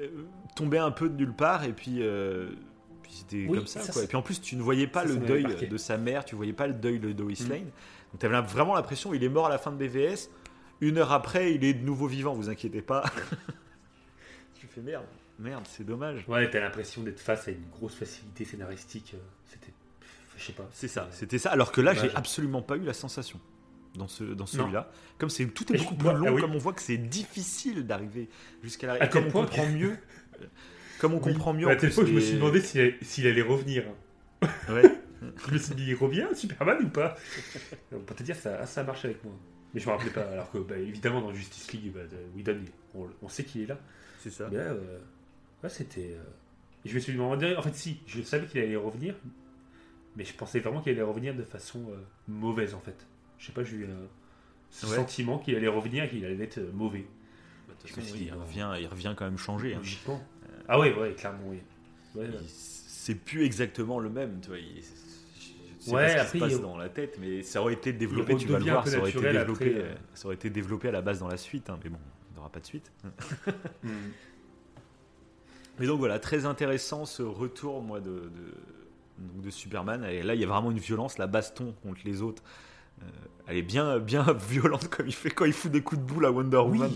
euh, 0.00 0.08
tombait 0.56 0.78
un 0.78 0.90
peu 0.90 1.08
de 1.08 1.16
nulle 1.16 1.34
part. 1.34 1.64
Et 1.64 1.72
puis. 1.72 1.98
euh, 2.00 2.50
puis 3.02 3.12
c'était 3.12 3.46
Oui, 3.48 3.58
comme 3.58 3.66
ça, 3.66 3.80
ça, 3.80 3.92
quoi. 3.92 4.02
Et 4.04 4.06
puis 4.06 4.16
en 4.16 4.22
plus, 4.22 4.40
tu 4.40 4.56
ne 4.56 4.62
voyais 4.62 4.86
pas 4.86 5.02
ça, 5.02 5.08
le 5.08 5.14
ça 5.14 5.20
deuil 5.26 5.42
marqué. 5.44 5.66
de 5.66 5.76
sa 5.76 5.96
mère, 5.98 6.24
tu 6.24 6.34
voyais 6.36 6.52
pas 6.52 6.66
le 6.66 6.74
deuil 6.74 6.98
de 6.98 7.08
Lois 7.22 7.32
Mm. 7.32 7.48
Lane. 7.48 7.64
Donc 8.12 8.20
tu 8.20 8.26
avais 8.26 8.40
vraiment 8.40 8.74
l'impression, 8.74 9.14
il 9.14 9.22
est 9.24 9.28
mort 9.28 9.46
à 9.46 9.50
la 9.50 9.58
fin 9.58 9.70
de 9.72 9.76
BVS. 9.76 10.30
Une 10.80 10.96
heure 10.98 11.12
après, 11.12 11.54
il 11.54 11.62
est 11.64 11.74
de 11.74 11.84
nouveau 11.84 12.06
vivant, 12.06 12.34
vous 12.34 12.48
inquiétez 12.48 12.82
pas. 12.82 13.04
tu 14.54 14.66
fais 14.66 14.80
merde, 14.80 15.04
merde, 15.38 15.64
c'est 15.68 15.84
dommage. 15.84 16.24
Ouais, 16.28 16.48
t'as 16.50 16.60
l'impression 16.60 17.02
d'être 17.02 17.20
face 17.20 17.48
à 17.48 17.50
une 17.50 17.68
grosse 17.70 17.94
facilité 17.94 18.44
scénaristique. 18.44 19.14
C'était. 19.46 19.72
Je 20.36 20.44
sais 20.44 20.52
pas. 20.52 20.68
C'est 20.72 20.88
ça, 20.88 21.08
c'était 21.12 21.38
ça. 21.38 21.50
Alors 21.50 21.70
que 21.72 21.80
là, 21.82 21.92
j'ai 21.94 22.10
absolument 22.14 22.62
pas 22.62 22.76
eu 22.76 22.82
la 22.82 22.94
sensation 22.94 23.38
dans, 23.94 24.08
ce, 24.08 24.24
dans 24.24 24.46
celui-là. 24.46 24.90
Comme 25.18 25.30
c'est 25.30 25.46
tout 25.46 25.72
est 25.72 25.78
beaucoup 25.78 25.94
plus 25.94 26.08
long, 26.12 26.36
ah 26.36 26.40
comme 26.40 26.54
on 26.54 26.58
voit 26.58 26.72
que 26.72 26.82
c'est 26.82 26.96
difficile 26.98 27.86
d'arriver 27.86 28.28
jusqu'à 28.62 28.86
la. 28.86 29.02
À 29.02 29.06
comme 29.08 29.22
tel 29.22 29.28
on 29.28 29.32
point 29.32 29.42
comprend 29.46 29.66
mieux, 29.68 29.96
comme 30.98 31.14
on 31.14 31.18
comprend 31.18 31.52
mieux. 31.52 31.68
À 31.68 31.74
en 31.74 31.76
tel 31.76 31.90
point, 31.90 32.06
je 32.06 32.12
me 32.12 32.20
suis 32.20 32.34
demandé 32.34 32.60
s'il 32.60 32.94
s'il 33.02 33.26
allait 33.26 33.42
revenir. 33.42 33.84
Ouais. 34.68 34.82
Je 35.46 35.52
me 35.52 35.58
suis 35.58 35.74
dit, 35.74 35.84
il 35.88 35.94
revient 35.94 36.26
Superman 36.34 36.78
ou 36.82 36.88
pas? 36.88 37.14
On 37.92 37.98
peut 37.98 38.14
te 38.14 38.22
dire, 38.22 38.36
ça, 38.36 38.64
ça 38.64 38.82
marche 38.84 39.04
avec 39.04 39.22
moi. 39.22 39.34
Mais 39.74 39.80
je 39.80 39.86
me 39.86 39.92
rappelais 39.92 40.10
pas. 40.10 40.22
Alors 40.22 40.50
que, 40.50 40.56
bah, 40.56 40.78
évidemment, 40.78 41.20
dans 41.20 41.34
Justice 41.34 41.70
League, 41.72 41.92
bah, 41.94 42.00
Whedon, 42.34 42.58
on, 42.94 43.06
on 43.20 43.28
sait 43.28 43.44
qu'il 43.44 43.60
est 43.60 43.66
là. 43.66 43.78
C'est 44.18 44.30
ça. 44.30 44.48
Mais 44.50 44.56
là, 44.56 44.62
euh, 44.64 44.98
ouais, 45.62 45.68
c'était. 45.68 46.14
euh, 46.14 46.22
Je 46.86 46.94
me 46.94 47.00
suis 47.00 47.12
demandé, 47.12 47.54
en 47.54 47.60
fait, 47.60 47.74
si, 47.74 47.98
je 48.06 48.22
savais 48.22 48.46
qu'il 48.46 48.62
allait 48.62 48.76
revenir, 48.76 49.14
mais 50.16 50.24
je 50.24 50.32
pensais 50.32 50.60
vraiment 50.60 50.80
qu'il 50.80 50.92
allait 50.92 51.02
revenir 51.02 51.34
de 51.34 51.42
façon 51.42 51.80
euh, 51.90 51.96
mauvaise, 52.26 52.72
en 52.72 52.80
fait. 52.80 53.06
Je 53.40 53.46
sais 53.46 53.52
pas, 53.52 53.64
j'ai 53.64 53.76
eu 53.76 53.84
euh, 53.84 54.06
ce 54.70 54.86
Ouais. 54.86 54.94
sentiment 54.96 55.38
qu'il 55.38 55.56
allait 55.56 55.66
revenir 55.66 56.04
et 56.04 56.08
qu'il 56.08 56.24
allait 56.24 56.44
être 56.44 56.58
euh, 56.58 56.70
mauvais. 56.72 57.06
Bah, 57.66 57.74
Je 57.84 57.96
me 57.96 58.00
suis 58.02 58.18
il 58.20 58.24
dit, 58.26 58.30
non. 58.30 58.40
revient, 58.44 58.70
il 58.80 58.86
revient 58.86 59.14
quand 59.16 59.24
même 59.24 59.38
changé. 59.38 59.74
hein. 59.74 59.78
Logiquement. 59.78 60.22
Ah 60.68 60.78
ouais, 60.78 60.94
ouais, 60.94 61.14
clairement, 61.14 61.48
oui. 61.48 61.58
Ouais, 62.14 62.28
C'est 62.46 63.14
plus 63.16 63.44
exactement 63.44 63.98
le 63.98 64.10
même, 64.10 64.38
tu 64.40 64.48
vois. 64.50 64.58
il- 64.58 64.82
Je 64.82 65.84
sais 65.86 65.90
Ouais, 65.92 66.02
pas 66.02 66.08
ce 66.08 66.14
qui 66.14 66.20
après, 66.20 66.38
se 66.38 66.44
passe 66.44 66.52
il- 66.52 66.60
dans 66.62 66.76
la 66.76 66.88
tête, 66.90 67.16
mais 67.18 67.42
ça 67.42 67.62
aurait 67.62 67.72
été 67.72 67.92
développé, 67.94 68.36
tu 68.36 68.46
vas 68.48 68.58
le 68.58 68.64
un 68.66 68.70
voir, 68.70 68.84
peu 68.84 68.90
ça 68.90 68.98
aurait, 68.98 69.08
été 69.08 69.18
naturel 69.18 69.38
développé, 69.38 69.70
après, 69.70 69.80
euh, 69.88 69.94
ça 70.12 70.26
aurait 70.26 70.34
été 70.34 70.50
développé 70.50 70.88
à 70.88 70.92
la 70.92 71.00
base 71.00 71.20
dans 71.20 71.28
la 71.28 71.38
suite, 71.38 71.70
hein, 71.70 71.78
mais 71.82 71.88
bon, 71.88 71.98
il 72.30 72.34
n'y 72.34 72.38
aura 72.40 72.50
pas 72.50 72.60
de 72.60 72.66
suite. 72.66 72.92
Hmm. 73.82 73.88
Mais 75.78 75.86
donc 75.86 75.98
voilà, 75.98 76.18
très 76.18 76.44
intéressant 76.44 77.06
ce 77.06 77.22
retour, 77.22 77.80
moi, 77.82 78.00
de, 78.00 78.10
de, 78.10 78.54
donc 79.18 79.40
de 79.40 79.48
Superman. 79.50 80.04
Et 80.04 80.22
là, 80.22 80.34
il 80.34 80.40
y 80.40 80.44
a 80.44 80.46
vraiment 80.46 80.70
une 80.70 80.78
violence, 80.78 81.16
la 81.16 81.26
baston 81.26 81.74
contre 81.82 82.00
les 82.04 82.20
autres. 82.20 82.42
Euh, 83.02 83.06
elle 83.46 83.56
est 83.56 83.62
bien, 83.62 83.98
bien 83.98 84.24
violente 84.48 84.88
comme 84.88 85.06
il 85.06 85.14
fait 85.14 85.30
quand 85.30 85.44
il 85.44 85.52
fout 85.52 85.70
des 85.72 85.82
coups 85.82 86.00
de 86.00 86.06
boule 86.06 86.26
à 86.26 86.30
Wonder 86.32 86.58
Oui. 86.58 86.78
Woman. 86.78 86.92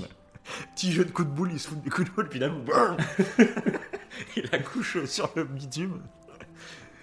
Petit 0.74 0.92
jeu 0.92 1.04
de 1.06 1.10
coups 1.10 1.28
de 1.28 1.34
boule, 1.34 1.50
il 1.52 1.58
se 1.58 1.68
fout 1.68 1.82
des 1.82 1.88
coups 1.90 2.08
de 2.10 2.14
boule, 2.14 2.28
puis 2.28 2.38
là, 2.38 2.50
il 4.36 4.48
accouche 4.54 5.02
sur 5.06 5.30
le 5.36 5.44
bitume. 5.44 6.02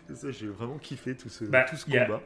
Et 0.09 0.15
ça, 0.15 0.29
j'ai 0.31 0.47
vraiment 0.47 0.77
kiffé 0.77 1.15
tout 1.15 1.29
ce, 1.29 1.45
Bah, 1.45 1.63
tout 1.67 1.75
ce 1.75 1.85
combat. 1.85 2.21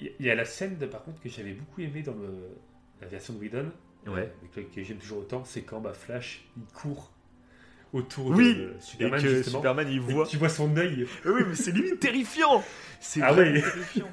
Il 0.00 0.12
y 0.26 0.30
a 0.30 0.34
la 0.34 0.44
scène, 0.46 0.78
de, 0.78 0.86
par 0.86 1.02
contre, 1.02 1.20
que 1.20 1.28
j'avais 1.28 1.52
beaucoup 1.52 1.80
aimé 1.82 2.02
dans 2.02 2.14
le- 2.14 2.56
la 3.02 3.06
version 3.06 3.34
de 3.34 3.38
Whedon, 3.40 3.70
Ouais. 4.06 4.32
euh, 4.42 4.46
que, 4.54 4.60
que 4.60 4.82
j'aime 4.82 4.96
toujours 4.96 5.18
autant, 5.18 5.44
c'est 5.44 5.60
quand 5.62 5.80
bah, 5.80 5.92
Flash, 5.92 6.46
il 6.56 6.62
court 6.72 7.12
autour 7.92 8.28
Oui, 8.28 8.54
de 8.54 8.74
Et 8.78 8.80
Superman, 8.80 9.20
que 9.22 9.28
justement. 9.28 9.58
Superman, 9.58 9.88
il 9.90 9.96
Et 9.96 9.98
voit. 9.98 10.26
tu 10.26 10.38
vois 10.38 10.48
son 10.48 10.74
œil. 10.78 11.06
Oui, 11.26 11.42
mais 11.46 11.54
c'est 11.54 11.72
limite 11.72 12.00
terrifiant. 12.00 12.64
C'est 13.00 13.20
Ah 13.20 13.32
vraiment 13.34 13.52
ouais. 13.52 13.60
terrifiant. 13.60 14.08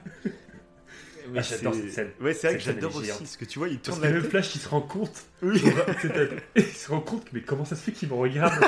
Ah, 1.36 1.42
j'adore 1.42 1.74
cette 1.76 1.92
scène. 1.92 2.10
Ouais, 2.22 2.34
c'est 2.34 2.48
vrai 2.48 2.58
que 2.58 2.64
j'adore 2.64 2.96
aussi. 2.96 3.06
géante. 3.08 3.20
Parce 3.20 3.38
que 3.38 3.46
tu 3.46 3.60
vois, 3.60 3.68
il 3.70 3.80
Parce 3.80 3.88
tourne 3.98 4.02
que 4.02 4.06
la 4.14 4.22
même. 4.22 4.30
Flash, 4.30 4.56
il 4.56 4.60
se 4.62 4.70
rend 4.70 4.82
compte. 4.82 5.26
Oui. 5.42 5.62
C'est- 6.02 6.30
il 6.56 6.64
se 6.66 6.90
rend 6.92 7.02
compte 7.02 7.26
que, 7.26 7.30
mais 7.34 7.42
comment 7.42 7.66
ça 7.66 7.76
se 7.76 7.82
fait 7.84 7.92
qu'il 7.92 8.10
me 8.10 8.14
regarde 8.16 8.54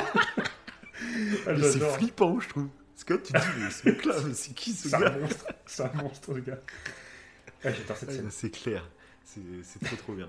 Ah, 1.46 1.52
c'est 1.60 1.80
flippant, 1.98 2.38
je 2.40 2.48
trouve. 2.48 2.68
Parce 2.94 3.04
que 3.04 3.14
tu 3.14 3.32
te 3.32 3.38
dis, 3.38 3.44
mais 3.64 3.70
ce 3.70 3.88
mec-là, 3.88 4.14
c'est 4.34 4.54
qui 4.54 4.72
ce 4.72 4.88
C'est 4.88 4.94
un 4.96 5.00
gars 5.00 5.10
monstre. 5.18 5.46
C'est 5.66 5.82
un 5.82 5.92
monstre, 5.94 6.34
ce 6.34 6.40
gars. 6.40 6.58
Ah, 7.64 7.70
j'adore 7.72 7.96
cette 7.96 8.08
Ouais, 8.10 8.14
scène. 8.16 8.28
C'est 8.30 8.50
clair. 8.50 8.88
C'est 9.24 9.40
c'est 9.62 9.84
trop 9.84 9.96
trop 9.96 10.12
bien. 10.14 10.28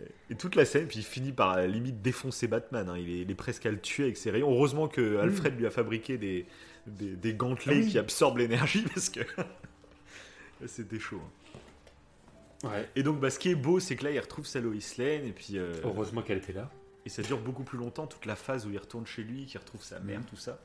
Euh, 0.00 0.04
Et 0.30 0.34
toute 0.34 0.54
la 0.54 0.64
scène, 0.64 0.86
puis 0.86 0.98
il 1.00 1.04
finit 1.04 1.32
par 1.32 1.50
à 1.50 1.56
la 1.58 1.66
limite 1.66 2.02
défoncer 2.02 2.46
Batman. 2.46 2.88
hein. 2.88 2.96
Il, 2.98 3.08
est, 3.10 3.20
il 3.22 3.30
est 3.30 3.34
presque 3.34 3.66
à 3.66 3.70
le 3.70 3.78
tuer 3.80 4.04
avec 4.04 4.16
ses 4.16 4.30
rayons. 4.30 4.50
Heureusement 4.50 4.88
que 4.88 5.18
Alfred 5.18 5.56
lui 5.58 5.66
a 5.66 5.70
fabriqué 5.70 6.18
des, 6.18 6.46
des, 6.86 7.10
des 7.16 7.34
gantelets 7.34 7.76
Mm. 7.76 7.78
Ah 7.80 7.84
oui. 7.84 7.90
qui 7.90 7.98
absorbent 7.98 8.38
l'énergie 8.38 8.82
parce 8.94 9.08
que 9.10 9.20
c'était 10.66 10.98
chaud. 10.98 11.20
hein. 11.24 11.30
Ouais. 12.64 12.88
Et 12.96 13.02
donc, 13.02 13.20
bah, 13.20 13.30
ce 13.30 13.38
qui 13.38 13.50
est 13.50 13.54
beau, 13.54 13.78
c'est 13.80 13.94
que 13.96 14.04
là, 14.04 14.10
il 14.10 14.18
retrouve 14.18 14.46
sa 14.46 14.60
Lois 14.60 14.74
Lane 14.98 15.26
et 15.26 15.32
puis 15.32 15.58
euh, 15.58 15.72
Heureusement 15.84 16.22
qu'elle 16.22 16.38
était 16.38 16.52
là. 16.52 16.70
et 17.06 17.08
ça 17.08 17.22
dure 17.22 17.38
beaucoup 17.38 17.62
plus 17.62 17.78
longtemps 17.78 18.06
toute 18.06 18.26
la 18.26 18.36
phase 18.36 18.66
où 18.66 18.70
il 18.70 18.78
retourne 18.78 19.06
chez 19.06 19.22
lui, 19.22 19.46
qu'il 19.46 19.58
retrouve 19.60 19.82
sa 19.82 20.00
mère, 20.00 20.18
Mhm. 20.20 20.26
tout 20.26 20.36
ça. 20.36 20.58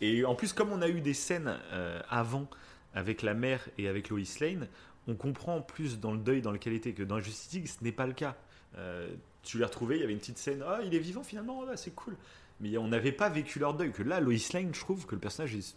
Et 0.00 0.24
en 0.24 0.34
plus, 0.34 0.52
comme 0.52 0.70
on 0.72 0.82
a 0.82 0.88
eu 0.88 1.00
des 1.00 1.14
scènes 1.14 1.58
euh, 1.72 2.00
avant 2.08 2.48
avec 2.94 3.22
la 3.22 3.34
mère 3.34 3.66
et 3.78 3.88
avec 3.88 4.08
Lois 4.08 4.20
Lane, 4.40 4.68
on 5.08 5.14
comprend 5.14 5.60
plus 5.60 5.98
dans 5.98 6.12
le 6.12 6.18
deuil 6.18 6.42
dans 6.42 6.52
lequel 6.52 6.74
il 6.74 6.76
était 6.76 6.92
que 6.92 7.02
dans 7.02 7.18
Justice 7.18 7.52
League, 7.54 7.66
ce 7.68 7.82
n'est 7.82 7.92
pas 7.92 8.06
le 8.06 8.12
cas. 8.12 8.36
Euh, 8.78 9.08
tu 9.42 9.58
l'as 9.58 9.66
retrouvé, 9.66 9.96
il 9.96 10.00
y 10.00 10.04
avait 10.04 10.12
une 10.12 10.18
petite 10.20 10.38
scène, 10.38 10.62
ah, 10.66 10.78
il 10.84 10.94
est 10.94 10.98
vivant 11.00 11.22
finalement, 11.24 11.64
ah, 11.70 11.76
c'est 11.76 11.94
cool. 11.94 12.16
Mais 12.60 12.76
on 12.78 12.86
n'avait 12.86 13.10
pas 13.12 13.28
vécu 13.28 13.58
leur 13.58 13.74
deuil. 13.74 13.90
Que 13.90 14.04
là, 14.04 14.20
Lois 14.20 14.34
Lane, 14.54 14.72
je 14.72 14.78
trouve 14.80 15.06
que 15.06 15.16
le 15.16 15.20
personnage 15.20 15.54
est, 15.56 15.74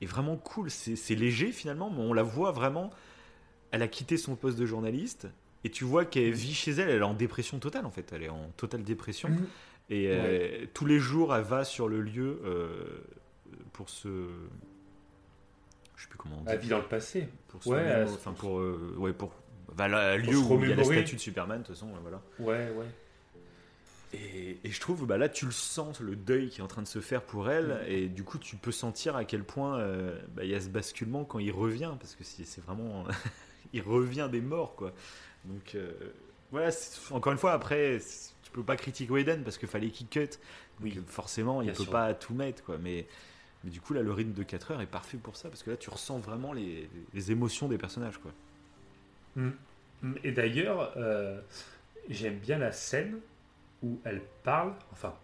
est 0.00 0.06
vraiment 0.06 0.36
cool. 0.36 0.70
C'est 0.70 1.14
léger 1.16 1.50
finalement, 1.50 1.90
mais 1.90 2.00
on 2.02 2.12
la 2.12 2.22
voit 2.22 2.52
vraiment. 2.52 2.90
Elle 3.70 3.82
a 3.82 3.88
quitté 3.88 4.16
son 4.16 4.34
poste 4.36 4.58
de 4.58 4.66
journaliste. 4.66 5.28
Et 5.64 5.70
tu 5.70 5.84
vois 5.84 6.04
qu'elle 6.04 6.32
vit 6.32 6.54
chez 6.54 6.70
elle, 6.72 6.88
elle 6.88 7.00
est 7.00 7.04
en 7.04 7.14
dépression 7.14 7.58
totale 7.58 7.84
en 7.84 7.90
fait, 7.90 8.12
elle 8.12 8.22
est 8.22 8.28
en 8.28 8.50
totale 8.56 8.82
dépression. 8.84 9.28
Mhm. 9.28 9.46
Et 9.90 10.06
euh, 10.08 10.66
tous 10.74 10.86
les 10.86 10.98
jours, 10.98 11.34
elle 11.34 11.42
va 11.42 11.64
sur 11.64 11.88
le 11.88 12.00
lieu 12.00 12.40
euh, 12.44 13.00
pour 13.72 13.88
se. 13.90 14.08
Je 15.96 16.02
sais 16.02 16.08
plus 16.08 16.18
comment 16.18 16.36
on 16.38 16.42
dit. 16.44 16.46
Elle 16.50 16.58
vit 16.60 16.68
dans 16.68 16.78
le 16.78 16.84
passé. 16.84 17.28
Pour 17.48 17.62
se 17.62 17.68
Ouais, 17.70 17.80
elle 17.80 18.04
enfin 18.08 18.32
pour. 18.32 18.60
euh, 18.60 18.94
ouais, 18.98 19.12
pour. 19.12 19.32
Bah, 19.76 19.88
là, 19.88 20.16
Pour 20.18 20.26
lieu 20.32 20.38
se 20.38 20.44
où 20.44 20.62
il 20.64 20.70
y 20.70 20.72
a 20.72 20.76
la 20.76 20.84
statue 20.84 21.16
de 21.16 21.20
Superman, 21.20 21.60
de 21.62 21.66
toute 21.66 21.74
façon, 21.74 21.88
voilà. 22.02 22.20
Ouais, 22.38 22.70
ouais. 22.76 22.86
Et, 24.14 24.56
et 24.64 24.70
je 24.70 24.80
trouve, 24.80 25.06
bah 25.06 25.18
là, 25.18 25.28
tu 25.28 25.44
le 25.44 25.50
sens, 25.52 26.00
le 26.00 26.16
deuil 26.16 26.48
qui 26.48 26.60
est 26.60 26.62
en 26.64 26.66
train 26.68 26.80
de 26.82 26.86
se 26.88 27.00
faire 27.00 27.22
pour 27.22 27.50
elle, 27.50 27.68
Mhm. 27.68 27.84
et 27.88 28.08
du 28.08 28.24
coup, 28.24 28.38
tu 28.38 28.56
peux 28.56 28.72
sentir 28.72 29.16
à 29.16 29.24
quel 29.24 29.44
point 29.44 29.78
euh, 29.78 30.18
bah, 30.34 30.44
il 30.44 30.50
y 30.50 30.54
a 30.54 30.60
ce 30.60 30.68
basculement 30.68 31.24
quand 31.24 31.38
il 31.40 31.50
revient, 31.52 31.92
parce 31.98 32.14
que 32.14 32.24
c'est 32.24 32.60
vraiment. 32.64 33.04
Il 33.72 33.82
revient 33.82 34.28
des 34.30 34.40
morts, 34.40 34.74
quoi. 34.74 34.92
Donc, 35.44 35.74
euh, 35.74 35.92
voilà, 36.50 36.70
encore 37.10 37.32
une 37.32 37.38
fois, 37.38 37.52
après, 37.52 37.98
tu 38.42 38.50
peux 38.50 38.62
pas 38.62 38.76
critiquer 38.76 39.12
Whedon 39.12 39.42
parce 39.44 39.58
qu'il 39.58 39.68
fallait 39.68 39.90
qu'il 39.90 40.08
cut. 40.08 40.28
Oui. 40.80 40.92
Donc, 40.92 41.08
forcément, 41.08 41.62
il 41.62 41.72
peut 41.72 41.82
sûr. 41.82 41.92
pas 41.92 42.14
tout 42.14 42.34
mettre, 42.34 42.62
quoi. 42.64 42.78
Mais, 42.78 43.06
mais 43.64 43.70
du 43.70 43.80
coup, 43.80 43.92
là, 43.94 44.02
le 44.02 44.12
rythme 44.12 44.32
de 44.32 44.42
4 44.42 44.72
heures 44.72 44.80
est 44.80 44.86
parfait 44.86 45.18
pour 45.18 45.36
ça, 45.36 45.48
parce 45.48 45.62
que 45.62 45.70
là, 45.70 45.76
tu 45.76 45.90
ressens 45.90 46.18
vraiment 46.18 46.52
les, 46.52 46.88
les 47.14 47.30
émotions 47.32 47.68
des 47.68 47.78
personnages, 47.78 48.18
quoi. 48.18 48.32
Mm. 49.36 49.50
Mm. 50.02 50.14
Et 50.24 50.32
d'ailleurs, 50.32 50.92
euh, 50.96 51.40
j'aime 52.08 52.38
bien 52.38 52.58
la 52.58 52.72
scène 52.72 53.18
où 53.82 54.00
elle 54.04 54.22
parle, 54.42 54.72
enfin, 54.92 55.14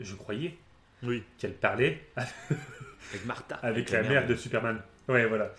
je 0.00 0.14
croyais 0.14 0.56
Oui. 1.02 1.22
qu'elle 1.38 1.54
parlait 1.54 2.06
Avec 2.16 3.24
Martha. 3.26 3.56
avec 3.62 3.90
la 3.90 4.02
mère 4.02 4.26
de 4.26 4.34
Superman. 4.36 4.80
Ouais, 5.08 5.26
voilà. 5.26 5.52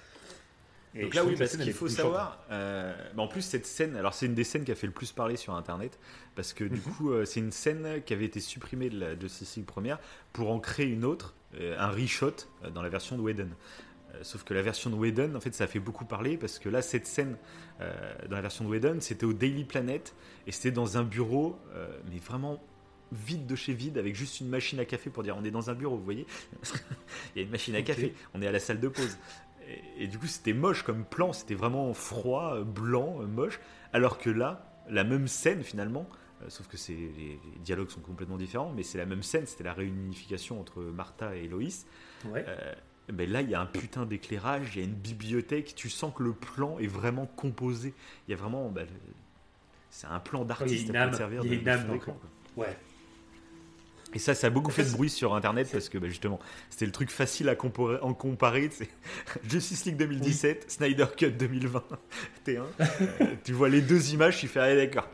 Et 0.94 1.04
Donc 1.04 1.14
là, 1.14 1.24
oui, 1.24 1.36
parce 1.38 1.54
elle 1.54 1.62
qu'il 1.62 1.74
faut 1.74 1.88
savoir, 1.88 2.44
euh, 2.52 2.94
bah, 3.16 3.24
en 3.24 3.28
plus, 3.28 3.42
cette 3.42 3.66
scène, 3.66 3.96
alors 3.96 4.14
c'est 4.14 4.26
une 4.26 4.34
des 4.36 4.44
scènes 4.44 4.66
qui 4.66 4.72
a 4.72 4.76
fait 4.76 4.88
le 4.88 4.94
plus 4.94 5.12
parler 5.14 5.38
sur 5.38 5.56
Internet, 5.56 5.98
parce 6.36 6.52
que 6.54 6.66
du 6.66 6.76
Mhm. 6.76 6.82
coup, 6.82 7.12
euh, 7.12 7.24
c'est 7.24 7.39
une 7.39 7.52
scène 7.54 8.02
qui 8.06 8.12
avait 8.14 8.26
été 8.26 8.42
supprimée 8.42 8.89
de 8.89 9.00
la 9.00 9.18
Justice 9.18 9.56
League 9.56 9.66
première 9.66 10.00
pour 10.34 10.52
en 10.52 10.60
créer 10.60 10.88
une 10.88 11.06
autre, 11.06 11.34
euh, 11.60 11.78
un 11.80 11.89
reshot 11.89 12.34
euh, 12.66 12.70
dans 12.72 12.82
la 12.82 12.89
version 12.89 13.16
de 13.16 13.22
Whedon. 13.22 13.50
Sauf 14.24 14.44
que 14.44 14.54
la 14.54 14.62
version 14.62 14.89
de 14.89 14.96
Whedon, 14.96 15.36
en 15.36 15.39
fait, 15.39 15.56
ça 15.56 15.64
a 15.64 15.68
fait 15.68 15.80
beaucoup 15.80 16.04
parler, 16.04 16.36
parce 16.36 16.60
que 16.60 16.68
là, 16.68 16.82
cette 16.82 17.08
scène 17.08 17.38
dans 17.80 18.36
la 18.36 18.42
version 18.42 18.66
de 18.66 18.70
Whedon, 18.70 18.98
c'était 19.00 19.26
au 19.26 19.32
Daily 19.32 19.64
Planet, 19.64 20.14
et 20.46 20.52
c'était 20.52 20.72
dans 20.72 20.98
un 20.98 21.04
bureau, 21.04 21.58
mais 22.12 22.20
vraiment 22.20 22.62
vide 23.14 23.46
de 23.48 23.56
chez 23.56 23.74
vide 23.74 23.98
avec 23.98 24.14
juste 24.16 24.42
une 24.42 24.50
machine 24.50 24.80
à 24.80 24.86
café 24.86 25.10
pour 25.10 25.24
dire 25.24 25.36
on 25.39 25.46
est 25.46 25.52
dans 25.52 25.70
un 25.70 25.76
bureau, 25.76 25.96
vous 25.98 26.04
voyez 26.04 26.26
Il 27.36 27.39
y 27.39 27.39
a 27.39 27.44
une 27.46 27.52
machine 27.52 27.74
à 27.76 27.82
café, 27.82 28.14
on 28.34 28.42
est 28.42 28.48
à 28.48 28.52
la 28.52 28.60
salle 28.60 28.82
de 28.82 28.89
pause. 28.89 29.18
Et, 29.98 30.08
du 30.08 30.18
coup, 30.18 30.28
c'était 30.28 30.54
moche 30.54 30.84
comme 30.84 31.06
plan, 31.06 31.34
c'était 31.34 31.56
vraiment 31.56 31.94
froid, 31.94 32.62
blanc, 32.64 33.20
moche. 33.28 33.60
Alors 33.94 34.18
que 34.18 34.30
là, 34.30 34.66
la 34.90 35.04
même 35.04 35.28
scène 35.28 35.64
finalement, 35.64 36.08
euh, 36.42 36.50
sauf 36.50 36.68
que 36.68 36.78
les, 36.90 36.96
les, 36.96 37.40
dialogues 37.60 37.90
sont 37.90 38.02
complètement 38.02 38.38
différents, 38.38 38.72
mais 38.76 38.84
c'est 38.84 38.98
la 38.98 39.06
même 39.06 39.24
scène, 39.24 39.46
c'était 39.46 39.64
la 39.64 39.74
réunification 39.74 40.60
entre 40.60 40.82
Martha 40.82 41.36
et 41.36 41.48
Loïs. 41.48 41.86
Ouais. 42.26 42.46
Euh, 42.48 42.74
ben 43.12 43.30
là, 43.30 43.42
il 43.42 43.50
y 43.50 43.56
a 43.56 43.62
un 43.62 43.66
putain 43.66 44.06
d'éclairage, 44.06 44.76
il 44.76 44.80
y 44.80 44.82
a 44.84 44.88
une 44.88 44.96
bibliothèque, 44.96 45.76
tu 45.76 45.90
sens 45.90 46.14
que 46.16 46.24
le 46.24 46.34
plan 46.34 46.80
est 46.80 46.88
vraiment 46.88 47.26
composé. 47.26 47.94
Il 48.28 48.32
y 48.32 48.34
a 48.34 48.38
vraiment. 48.38 48.70
Ben, 48.70 48.88
c'est 49.90 50.08
un 50.08 50.20
plan 50.20 50.46
d'artiste 50.46 50.94
à 50.96 51.08
peut 51.08 51.18
servir 51.18 51.44
de, 51.44 51.50
de 51.50 52.00
Ouais. 52.56 52.78
Et 54.14 54.20
ça, 54.20 54.34
ça 54.34 54.47
a 54.47 54.49
beaucoup 54.49 54.72
fait 54.72 54.84
de 54.84 54.91
bruit 54.91 55.09
sur 55.09 55.34
Internet 55.34 55.70
parce 55.72 55.89
que 55.89 55.97
bah, 55.97 56.07
justement, 56.07 56.39
c'était 56.70 56.86
le 56.86 56.91
truc 56.91 57.09
facile 57.09 57.49
à 57.49 57.55
comparer. 57.55 57.97
En 58.01 58.14
comparer 58.14 58.70
Justice 59.49 59.86
League 59.86 59.97
2017, 59.97 60.72
Snyder 60.72 61.05
Cut 61.16 61.32
2020. 61.32 61.84
T1. 62.45 62.64
tu 63.43 63.53
vois 63.53 63.70
les 63.70 63.82
deux 63.82 64.14
images, 64.14 64.39
tu 64.39 64.47
fais 64.47 64.59
allez 64.59 64.88
d'accord. 64.88 65.09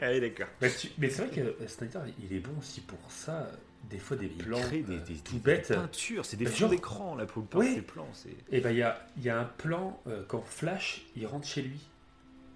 allez 0.00 0.20
d'accord. 0.20 0.48
Mais, 0.60 0.68
c'est 0.68 1.22
vrai 1.22 1.28
que 1.28 1.40
euh, 1.40 1.66
Snyder, 1.66 2.00
il 2.22 2.36
est 2.36 2.40
bon 2.40 2.52
aussi 2.58 2.80
pour 2.80 2.98
ça. 3.08 3.50
Des 3.90 3.98
fois, 3.98 4.16
des 4.16 4.26
plans 4.26 4.58
des, 4.70 4.82
euh, 4.82 4.98
des, 5.06 5.14
tout 5.14 5.38
bêtes. 5.38 5.68
peintures, 5.68 6.26
c'est 6.26 6.36
des 6.36 6.44
bah, 6.44 6.50
fonds 6.50 6.68
d'écran 6.68 7.14
là 7.14 7.24
pour 7.24 7.46
le 7.60 7.74
ces 7.74 7.80
plans. 7.80 8.08
Et 8.50 8.60
ben 8.60 8.70
il 8.70 8.78
y 8.78 8.82
a, 8.82 9.06
y 9.22 9.30
a, 9.30 9.40
un 9.40 9.44
plan 9.44 9.98
euh, 10.06 10.24
quand 10.28 10.44
Flash 10.44 11.06
il 11.16 11.26
rentre 11.26 11.46
chez 11.46 11.62
lui. 11.62 11.80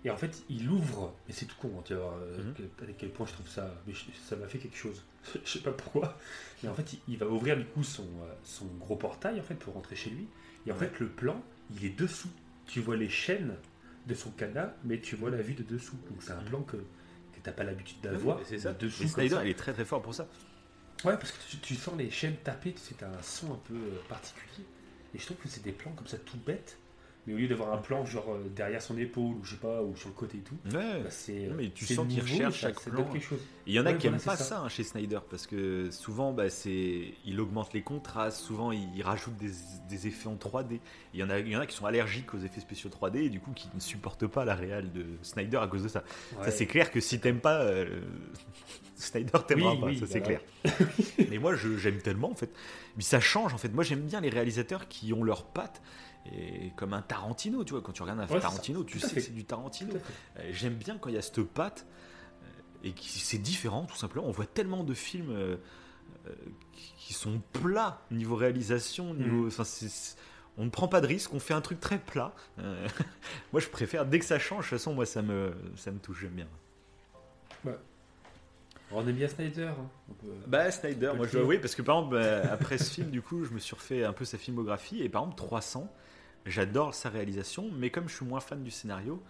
Et 0.04 0.10
en 0.10 0.16
fait, 0.16 0.42
il 0.48 0.68
ouvre, 0.68 1.14
et 1.28 1.32
c'est 1.32 1.46
tout 1.46 1.54
con, 1.60 1.72
hein, 1.78 1.82
tu 1.84 1.94
vois, 1.94 2.18
mhm. 2.38 2.54
à 2.82 2.92
quel 2.98 3.10
point 3.10 3.24
je 3.26 3.32
trouve 3.32 3.48
ça, 3.48 3.72
mais 3.86 3.94
ça 4.28 4.34
m'a 4.34 4.48
fait 4.48 4.58
quelque 4.58 4.76
chose. 4.76 5.04
je 5.44 5.48
sais 5.48 5.60
pas 5.60 5.70
pourquoi. 5.70 6.18
Mais 6.62 6.68
en 6.68 6.74
fait, 6.74 6.96
il, 7.06 7.18
va 7.18 7.26
ouvrir 7.26 7.56
du 7.56 7.64
coup 7.64 7.84
son, 7.84 8.02
euh, 8.02 8.34
son, 8.42 8.66
gros 8.80 8.96
portail 8.96 9.38
en 9.38 9.42
fait 9.44 9.54
pour 9.54 9.74
rentrer 9.74 9.94
chez 9.94 10.10
lui. 10.10 10.26
Et 10.66 10.72
en 10.72 10.76
fait, 10.76 10.98
le 10.98 11.08
plan, 11.08 11.40
il 11.70 11.84
est 11.84 11.96
dessous. 11.96 12.30
Tu 12.66 12.80
vois 12.80 12.96
les 12.96 13.08
chaînes 13.08 13.54
de 14.06 14.14
son 14.14 14.30
canard, 14.30 14.70
mais 14.84 14.98
tu 14.98 15.14
vois 15.14 15.30
la 15.30 15.40
vue 15.40 15.54
de 15.54 15.62
dessous. 15.62 15.96
Donc 16.10 16.20
c'est 16.20 16.32
un 16.32 16.40
mhm. 16.40 16.48
plan 16.48 16.62
que, 16.62 16.76
que 16.76 17.40
t'as 17.40 17.52
pas 17.52 17.64
l'habitude 17.64 18.00
d'avoir. 18.00 18.40
c'est 18.44 18.58
ça. 18.58 18.72
Dessous, 18.72 19.06
Snyder, 19.06 19.40
il 19.44 19.50
est 19.50 19.58
très 19.58 19.72
très 19.72 19.84
fort 19.84 20.02
pour 20.02 20.14
ça. 20.14 20.26
Ouais, 21.04 21.16
parce 21.16 21.32
que 21.32 21.56
tu, 21.62 21.74
sens 21.74 21.94
les 21.96 22.10
chaînes 22.10 22.36
taper, 22.44 22.74
c'est 22.76 23.02
un 23.02 23.22
son 23.22 23.52
un 23.52 23.60
peu 23.64 23.74
euh, 23.74 23.98
particulier. 24.08 24.64
Et 25.14 25.18
je 25.18 25.26
trouve 25.26 25.36
que 25.36 25.48
c'est 25.48 25.62
des 25.62 25.72
plans 25.72 25.92
comme 25.92 26.06
ça 26.06 26.16
tout 26.18 26.38
bêtes 26.38 26.78
mais 27.26 27.34
au 27.34 27.36
lieu 27.36 27.46
d'avoir 27.46 27.72
un 27.72 27.78
plan 27.78 28.04
genre 28.04 28.32
euh, 28.32 28.48
derrière 28.54 28.82
son 28.82 28.98
épaule 28.98 29.36
ou 29.36 29.44
je 29.44 29.52
sais 29.52 29.60
pas 29.60 29.82
ou 29.82 29.94
sur 29.96 30.08
le 30.08 30.14
côté 30.14 30.38
et 30.38 30.40
tout 30.40 30.56
ouais. 30.66 31.02
bah 31.02 31.10
c'est 31.10 31.48
mais 31.56 31.70
tu 31.70 31.86
sens 31.86 32.06
qu'il 32.08 32.20
recherche 32.20 32.58
chaque 32.58 32.80
plan. 32.80 33.04
quelque 33.04 33.24
chose. 33.24 33.38
il 33.66 33.74
y 33.74 33.80
en 33.80 33.86
a 33.86 33.92
qui 33.92 34.08
aiment 34.08 34.18
pas 34.18 34.36
ça, 34.36 34.60
hein, 34.60 34.68
chez 34.68 34.82
Snyder 34.82 35.20
parce 35.30 35.46
que 35.46 35.90
souvent 35.90 36.32
bah, 36.32 36.50
c'est 36.50 37.14
il 37.24 37.40
augmente 37.40 37.72
les 37.74 37.82
contrastes 37.82 38.38
souvent 38.38 38.72
il, 38.72 39.02
rajoute 39.02 39.36
des, 39.36 39.50
des, 39.88 40.06
effets 40.08 40.28
en 40.28 40.34
3D 40.34 40.80
il 41.14 41.20
y 41.20 41.22
en 41.22 41.30
a 41.30 41.38
il 41.38 41.48
y 41.48 41.56
en 41.56 41.60
a 41.60 41.66
qui 41.66 41.76
sont 41.76 41.86
allergiques 41.86 42.34
aux 42.34 42.38
effets 42.38 42.60
spéciaux 42.60 42.90
3D 42.90 43.18
et 43.18 43.30
du 43.30 43.40
coup 43.40 43.52
qui 43.52 43.68
ne 43.72 43.80
supportent 43.80 44.26
pas 44.26 44.44
la 44.44 44.54
réelle 44.54 44.90
de 44.92 45.04
Snyder 45.22 45.58
à 45.58 45.68
cause 45.68 45.84
de 45.84 45.88
ça. 45.88 46.02
Ça 46.42 46.50
c'est 46.50 46.66
clair 46.66 46.90
que 46.90 47.00
si 47.00 47.20
t'aimes 47.20 47.40
pas 47.40 47.60
euh, 47.60 48.00
Snyder 48.96 49.38
t'aimera 49.46 49.76
pas 49.76 49.94
ça 49.94 50.06
c'est 50.06 50.22
clair. 50.22 50.40
Mais 51.30 51.38
moi 51.38 51.54
j'aime 51.54 51.98
tellement 51.98 52.30
en 52.30 52.34
fait. 52.34 52.50
Mais 52.96 53.02
ça 53.02 53.20
change 53.20 53.54
en 53.54 53.58
fait. 53.58 53.68
Moi 53.68 53.84
j'aime 53.84 54.02
bien 54.02 54.20
les 54.20 54.28
réalisateurs 54.28 54.88
qui 54.88 55.12
ont 55.12 55.22
leurs 55.22 55.44
pattes 55.44 55.82
et 56.30 56.70
comme 56.76 56.92
un 56.92 57.02
Tarantino, 57.02 57.64
tu 57.64 57.72
vois, 57.72 57.82
quand 57.82 57.92
tu 57.92 58.02
regardes 58.02 58.20
un 58.20 58.26
Tarantino, 58.26 58.84
tu 58.84 59.00
sais 59.00 59.14
que 59.14 59.20
c'est 59.20 59.34
du 59.34 59.44
Tarantino. 59.44 59.94
Euh, 60.38 60.50
j'aime 60.52 60.74
bien 60.74 60.98
quand 60.98 61.08
il 61.08 61.16
y 61.16 61.18
a 61.18 61.22
cette 61.22 61.42
patte 61.42 61.86
euh, 62.42 62.46
et 62.84 62.92
qui 62.92 63.08
c'est 63.08 63.38
différent, 63.38 63.84
tout 63.84 63.96
simplement. 63.96 64.26
On 64.26 64.30
voit 64.30 64.46
tellement 64.46 64.84
de 64.84 64.94
films 64.94 65.32
euh, 65.32 65.56
qui 66.96 67.12
sont 67.12 67.42
plats 67.52 68.02
niveau 68.10 68.36
réalisation, 68.36 69.14
niveau, 69.14 69.46
mm. 69.46 69.64
on 70.58 70.64
ne 70.64 70.70
prend 70.70 70.86
pas 70.86 71.00
de 71.00 71.08
risque, 71.08 71.34
on 71.34 71.40
fait 71.40 71.54
un 71.54 71.60
truc 71.60 71.80
très 71.80 71.98
plat. 71.98 72.32
moi, 73.52 73.60
je 73.60 73.68
préfère 73.68 74.06
dès 74.06 74.20
que 74.20 74.24
ça 74.24 74.38
change. 74.38 74.66
De 74.66 74.70
toute 74.70 74.78
façon, 74.78 74.94
moi, 74.94 75.06
ça 75.06 75.22
me, 75.22 75.52
ça 75.76 75.90
me 75.90 75.98
touche, 75.98 76.20
j'aime 76.20 76.34
bien. 76.34 76.48
On 78.94 79.06
aime 79.06 79.16
bien 79.16 79.28
Snyder. 79.28 79.72
Hein. 79.78 80.14
Bah 80.46 80.70
Snyder, 80.70 81.12
moi 81.16 81.26
je 81.26 81.38
dois 81.38 81.56
parce 81.60 81.74
que 81.74 81.82
par 81.82 81.98
exemple 81.98 82.16
bah, 82.16 82.52
après 82.52 82.78
ce 82.78 82.90
film 82.90 83.10
du 83.10 83.22
coup 83.22 83.44
je 83.44 83.50
me 83.50 83.58
suis 83.58 83.74
refait 83.74 84.04
un 84.04 84.12
peu 84.12 84.24
sa 84.24 84.36
filmographie 84.36 85.02
et 85.02 85.08
par 85.08 85.22
exemple 85.22 85.38
300, 85.38 85.90
J'adore 86.44 86.94
sa 86.94 87.08
réalisation, 87.08 87.70
mais 87.72 87.90
comme 87.90 88.08
je 88.08 88.16
suis 88.16 88.24
moins 88.24 88.40
fan 88.40 88.62
du 88.62 88.70
scénario, 88.70 89.22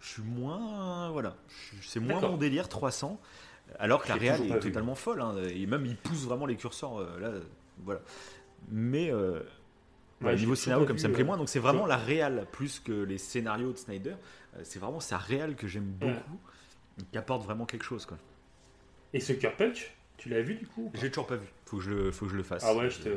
je 0.00 0.08
suis 0.08 0.22
moins. 0.22 1.10
Voilà. 1.10 1.36
C'est 1.82 2.00
moins 2.00 2.20
mon 2.20 2.36
délire 2.36 2.68
300. 2.68 3.20
Alors 3.78 4.02
que 4.02 4.08
la 4.08 4.14
réal 4.14 4.42
est 4.50 4.58
totalement 4.58 4.94
folle. 4.94 5.20
Hein, 5.20 5.34
et 5.48 5.66
même, 5.66 5.86
il 5.86 5.96
pousse 5.96 6.24
vraiment 6.24 6.46
les 6.46 6.56
curseurs. 6.56 7.00
Euh, 7.00 7.18
là, 7.18 7.30
voilà. 7.78 8.00
Mais. 8.70 9.10
Euh, 9.12 9.40
au 10.24 10.32
niveau 10.32 10.54
scénario, 10.54 10.86
comme 10.86 10.98
ça 10.98 11.08
me 11.08 11.12
plaît 11.12 11.24
euh, 11.24 11.26
moins. 11.26 11.36
Donc, 11.36 11.48
c'est 11.48 11.58
vraiment 11.58 11.84
la 11.84 11.98
réal 11.98 12.46
plus 12.50 12.80
que 12.80 12.92
les 12.92 13.18
scénarios 13.18 13.72
de 13.72 13.76
Snyder. 13.76 14.14
c'est 14.62 14.78
vraiment 14.78 15.00
sa 15.00 15.18
réal 15.18 15.56
que 15.56 15.66
j'aime 15.66 15.84
beaucoup. 15.84 16.40
Qui 17.12 17.18
apporte 17.18 17.44
vraiment 17.44 17.66
quelque 17.66 17.84
chose. 17.84 18.06
Quoi. 18.06 18.16
Et 19.12 19.20
ce 19.20 19.34
Cure 19.34 19.54
Punch, 19.54 19.94
tu 20.16 20.30
l'as 20.30 20.40
vu 20.40 20.54
du 20.54 20.66
coup 20.66 20.90
J'ai 20.94 21.10
toujours 21.10 21.26
pas 21.26 21.36
vu. 21.36 21.46
Faut 21.66 21.78
que 21.78 21.82
je 21.82 21.90
le, 21.90 22.10
faut 22.12 22.26
que 22.26 22.32
je 22.32 22.36
le 22.36 22.42
fasse. 22.42 22.62
Ah 22.64 22.74
ouais, 22.74 22.88
je 22.88 22.98
te. 22.98 23.08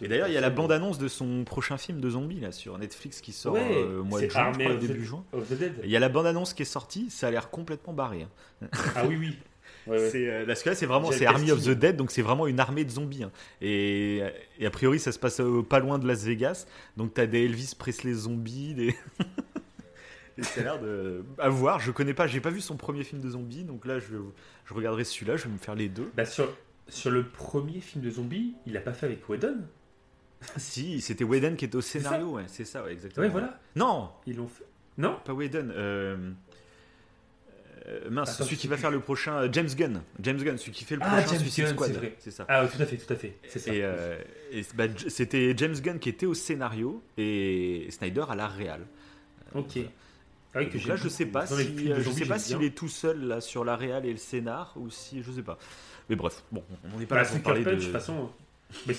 Et 0.00 0.08
d'ailleurs, 0.08 0.28
il 0.28 0.34
y 0.34 0.36
a 0.36 0.40
la 0.40 0.50
bande-annonce 0.50 0.98
de 0.98 1.06
son 1.06 1.44
prochain 1.44 1.76
film 1.76 2.00
de 2.00 2.10
zombies 2.10 2.40
là 2.40 2.50
sur 2.50 2.76
Netflix 2.78 3.20
qui 3.20 3.32
sort 3.32 3.56
euh, 3.56 4.00
au 4.00 4.04
mois 4.04 4.20
de 4.20 4.28
juin, 4.28 4.52
début 4.80 5.04
juin. 5.04 5.24
Il 5.84 5.90
y 5.90 5.96
a 5.96 6.00
la 6.00 6.08
bande-annonce 6.08 6.52
qui 6.54 6.62
est 6.62 6.66
sortie, 6.66 7.10
ça 7.10 7.28
a 7.28 7.30
l'air 7.30 7.50
complètement 7.50 7.92
barré. 7.92 8.22
Hein. 8.22 8.68
Ah 8.96 9.06
oui, 9.06 9.16
oui. 9.16 9.38
C'est, 9.86 10.30
euh, 10.30 10.46
là, 10.46 10.54
c'est 10.54 10.86
vraiment 10.86 11.12
c'est 11.12 11.26
Army 11.26 11.50
of 11.50 11.62
the 11.62 11.70
Dead, 11.70 11.96
donc 11.96 12.10
c'est 12.10 12.22
vraiment 12.22 12.46
une 12.46 12.58
armée 12.58 12.86
de 12.86 12.90
zombies. 12.90 13.24
Hein. 13.24 13.30
Et, 13.60 14.22
a 14.64 14.70
priori, 14.70 14.98
ça 14.98 15.12
se 15.12 15.18
passe 15.18 15.40
euh, 15.40 15.62
pas 15.62 15.78
loin 15.78 15.98
de 15.98 16.06
Las 16.06 16.24
Vegas, 16.24 16.66
donc 16.96 17.12
t'as 17.12 17.26
des 17.26 17.44
Elvis 17.44 17.74
Presley 17.78 18.14
zombies, 18.14 18.72
des. 18.72 18.86
et 20.38 20.42
ça 20.42 20.62
a 20.62 20.64
l'air 20.64 20.80
de. 20.80 21.22
À 21.38 21.50
voir, 21.50 21.80
je 21.80 21.90
connais 21.90 22.14
pas, 22.14 22.26
j'ai 22.26 22.40
pas 22.40 22.48
vu 22.48 22.62
son 22.62 22.76
premier 22.78 23.04
film 23.04 23.20
de 23.20 23.28
zombies, 23.28 23.64
donc 23.64 23.84
là, 23.84 23.98
je, 23.98 24.16
je 24.64 24.72
regarderai 24.72 25.04
celui-là, 25.04 25.36
je 25.36 25.44
vais 25.44 25.50
me 25.50 25.58
faire 25.58 25.74
les 25.74 25.90
deux. 25.90 26.10
Bah, 26.16 26.24
sur, 26.24 26.48
sur 26.88 27.10
le 27.10 27.26
premier 27.26 27.80
film 27.80 28.04
de 28.04 28.10
zombies, 28.10 28.54
il 28.66 28.76
a 28.76 28.80
pas 28.80 28.92
fait 28.92 29.06
avec 29.06 29.28
Whedon 29.28 29.62
si, 30.56 31.00
c'était 31.00 31.24
Whedon 31.24 31.56
qui 31.56 31.64
était 31.64 31.76
au 31.76 31.80
scénario, 31.80 32.32
ouais, 32.32 32.44
c'est 32.48 32.64
ça, 32.64 32.82
ouais, 32.84 32.92
exactement. 32.92 33.24
Ouais, 33.24 33.32
voilà. 33.32 33.58
Non 33.76 34.10
Ils 34.26 34.36
l'ont 34.36 34.48
fait. 34.48 34.64
Non 34.98 35.18
Pas 35.24 35.32
Whedon. 35.32 35.70
Euh... 35.70 36.32
Euh, 37.86 38.08
mince, 38.08 38.38
celui 38.38 38.56
qui 38.56 38.66
va 38.66 38.78
faire 38.78 38.90
le 38.90 39.00
prochain 39.00 39.34
euh, 39.34 39.48
James 39.52 39.68
Gunn. 39.68 40.02
James 40.20 40.38
Gunn, 40.38 40.56
celui 40.56 40.72
qui 40.72 40.84
fait 40.84 40.96
le 40.96 41.02
ah, 41.04 41.20
prochain 41.20 41.38
Suicide 41.38 41.68
Squad. 41.68 41.92
C'est 42.18 42.30
ça. 42.30 42.46
Ah, 42.48 42.66
tout 42.66 42.80
à 42.80 42.86
fait, 42.86 42.96
tout 42.96 43.12
à 43.12 43.16
fait. 43.16 43.36
C'est 43.46 43.58
ça. 43.58 43.74
Et, 43.74 43.80
euh, 43.82 44.16
bah, 44.74 44.84
c'était 45.08 45.52
James 45.54 45.74
Gunn 45.74 45.98
qui 45.98 46.08
était 46.08 46.24
au 46.24 46.32
scénario 46.32 47.02
et 47.18 47.86
Snyder 47.90 48.24
à 48.30 48.36
la 48.36 48.48
réal. 48.48 48.86
Ok. 49.54 49.80
Ah 50.54 50.60
oui, 50.60 50.80
là, 50.86 50.96
je 50.96 51.08
sais 51.08 51.26
pas 51.26 51.46
si, 51.46 51.92
je 51.98 52.10
sais 52.10 52.26
pas 52.26 52.38
s'il 52.38 52.62
est 52.62 52.74
tout 52.74 52.88
seul 52.88 53.26
là 53.26 53.40
sur 53.40 53.64
la 53.64 53.76
réal 53.76 54.06
et 54.06 54.12
le 54.12 54.18
scénar 54.18 54.72
ou 54.76 54.88
si 54.88 55.22
je 55.22 55.32
sais 55.32 55.42
pas. 55.42 55.58
Mais 56.08 56.16
bref, 56.16 56.42
bon, 56.52 56.62
on 56.92 56.98
n'est 56.98 57.06
pas 57.06 57.16
bah, 57.16 57.22
là 57.22 57.28
pour 57.28 57.42
parler 57.42 57.64
de. 57.64 57.70
De 57.70 57.80
toute 57.80 57.92
façon, 57.92 58.30
mais 58.86 58.94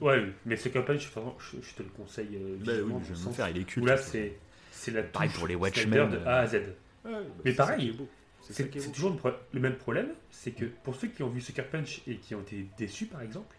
ouais, 0.00 0.32
mais 0.46 0.56
ce 0.56 0.68
campagne, 0.68 0.98
je, 0.98 1.08
je, 1.08 1.74
te 1.74 1.82
le 1.82 1.88
conseille. 1.90 2.36
Euh, 2.36 2.56
bah 2.60 2.72
oui, 2.84 3.02
je 3.08 3.14
vais 3.14 3.32
faire, 3.32 3.48
il 3.48 3.58
est 3.58 3.64
culte. 3.64 3.86
là, 3.86 3.96
c'est, 3.96 4.36
c'est 4.70 4.90
la 4.90 5.02
pareil 5.02 5.30
pour 5.34 5.46
les 5.46 5.54
Watchmen 5.54 6.10
de 6.10 6.18
A 6.26 6.40
à 6.40 6.46
Z. 6.46 6.60
Bah, 7.04 7.10
mais 7.44 7.52
pareil, 7.52 7.96
c'est, 8.40 8.92
toujours 8.92 9.16
le, 9.52 9.60
même 9.60 9.76
problème, 9.76 10.08
c'est 10.30 10.52
que 10.52 10.64
pour 10.64 10.94
ceux 10.96 11.08
qui 11.08 11.22
ont 11.22 11.28
vu 11.28 11.40
Sucker 11.40 11.64
Punch 11.64 12.02
et 12.06 12.16
qui 12.16 12.34
ont 12.34 12.40
été 12.40 12.66
déçus, 12.78 13.06
par 13.06 13.22
exemple, 13.22 13.56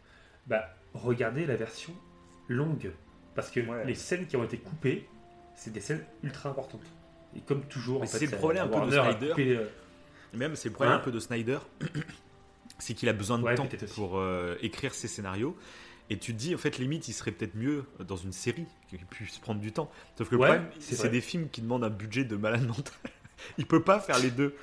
bah 0.48 0.74
regardez 0.94 1.46
la 1.46 1.56
version 1.56 1.94
longue, 2.48 2.92
parce 3.34 3.50
que 3.50 3.60
les 3.86 3.96
scènes 3.96 4.28
qui 4.28 4.38
ont 4.38 4.44
été 4.44 4.58
coupées, 4.58 5.08
c'est 5.56 5.72
des 5.72 5.80
scènes 5.80 6.04
ultra 6.24 6.50
importantes. 6.50 6.86
Et 7.36 7.42
comme 7.42 7.64
toujours, 7.66 8.06
c'est 8.06 8.26
le 8.26 8.38
problème 8.38 8.66
un 8.66 8.80
peu 8.80 8.86
de 8.86 8.92
Snyder. 8.92 9.34
Euh, 9.40 9.68
même 10.34 10.56
c'est 10.56 10.70
le 10.70 10.76
problème 10.76 10.96
un 10.96 11.00
peu 11.00 11.12
de 11.12 11.20
Snyder 11.20 11.60
c'est 12.80 12.94
qu'il 12.94 13.10
a 13.10 13.14
besoin 13.14 13.40
de 13.40 13.56
temps 13.56 13.68
pour 13.96 14.18
euh, 14.18 14.56
écrire 14.62 14.94
ses 14.94 15.08
scénarios. 15.08 15.56
Et 16.10 16.18
tu 16.18 16.34
te 16.34 16.38
dis, 16.38 16.54
en 16.54 16.58
fait, 16.58 16.78
limite, 16.78 17.08
il 17.08 17.14
serait 17.14 17.32
peut-être 17.32 17.56
mieux 17.56 17.86
dans 18.00 18.16
une 18.16 18.32
série 18.32 18.66
qui 18.90 18.98
puisse 18.98 19.40
prendre 19.40 19.60
du 19.60 19.72
temps. 19.72 19.90
Sauf 20.18 20.30
que 20.30 20.36
le 20.36 20.40
problème, 20.40 20.70
c'est 20.80 21.10
des 21.10 21.22
films 21.22 21.50
qui 21.50 21.62
demandent 21.62 21.84
un 21.84 21.90
budget 21.90 22.26
de 22.26 22.36
malade 22.36 22.66
mental. 22.68 22.94
il 23.58 23.66
peut 23.66 23.82
pas 23.82 24.00
faire 24.00 24.20
les 24.20 24.30
deux. 24.30 24.56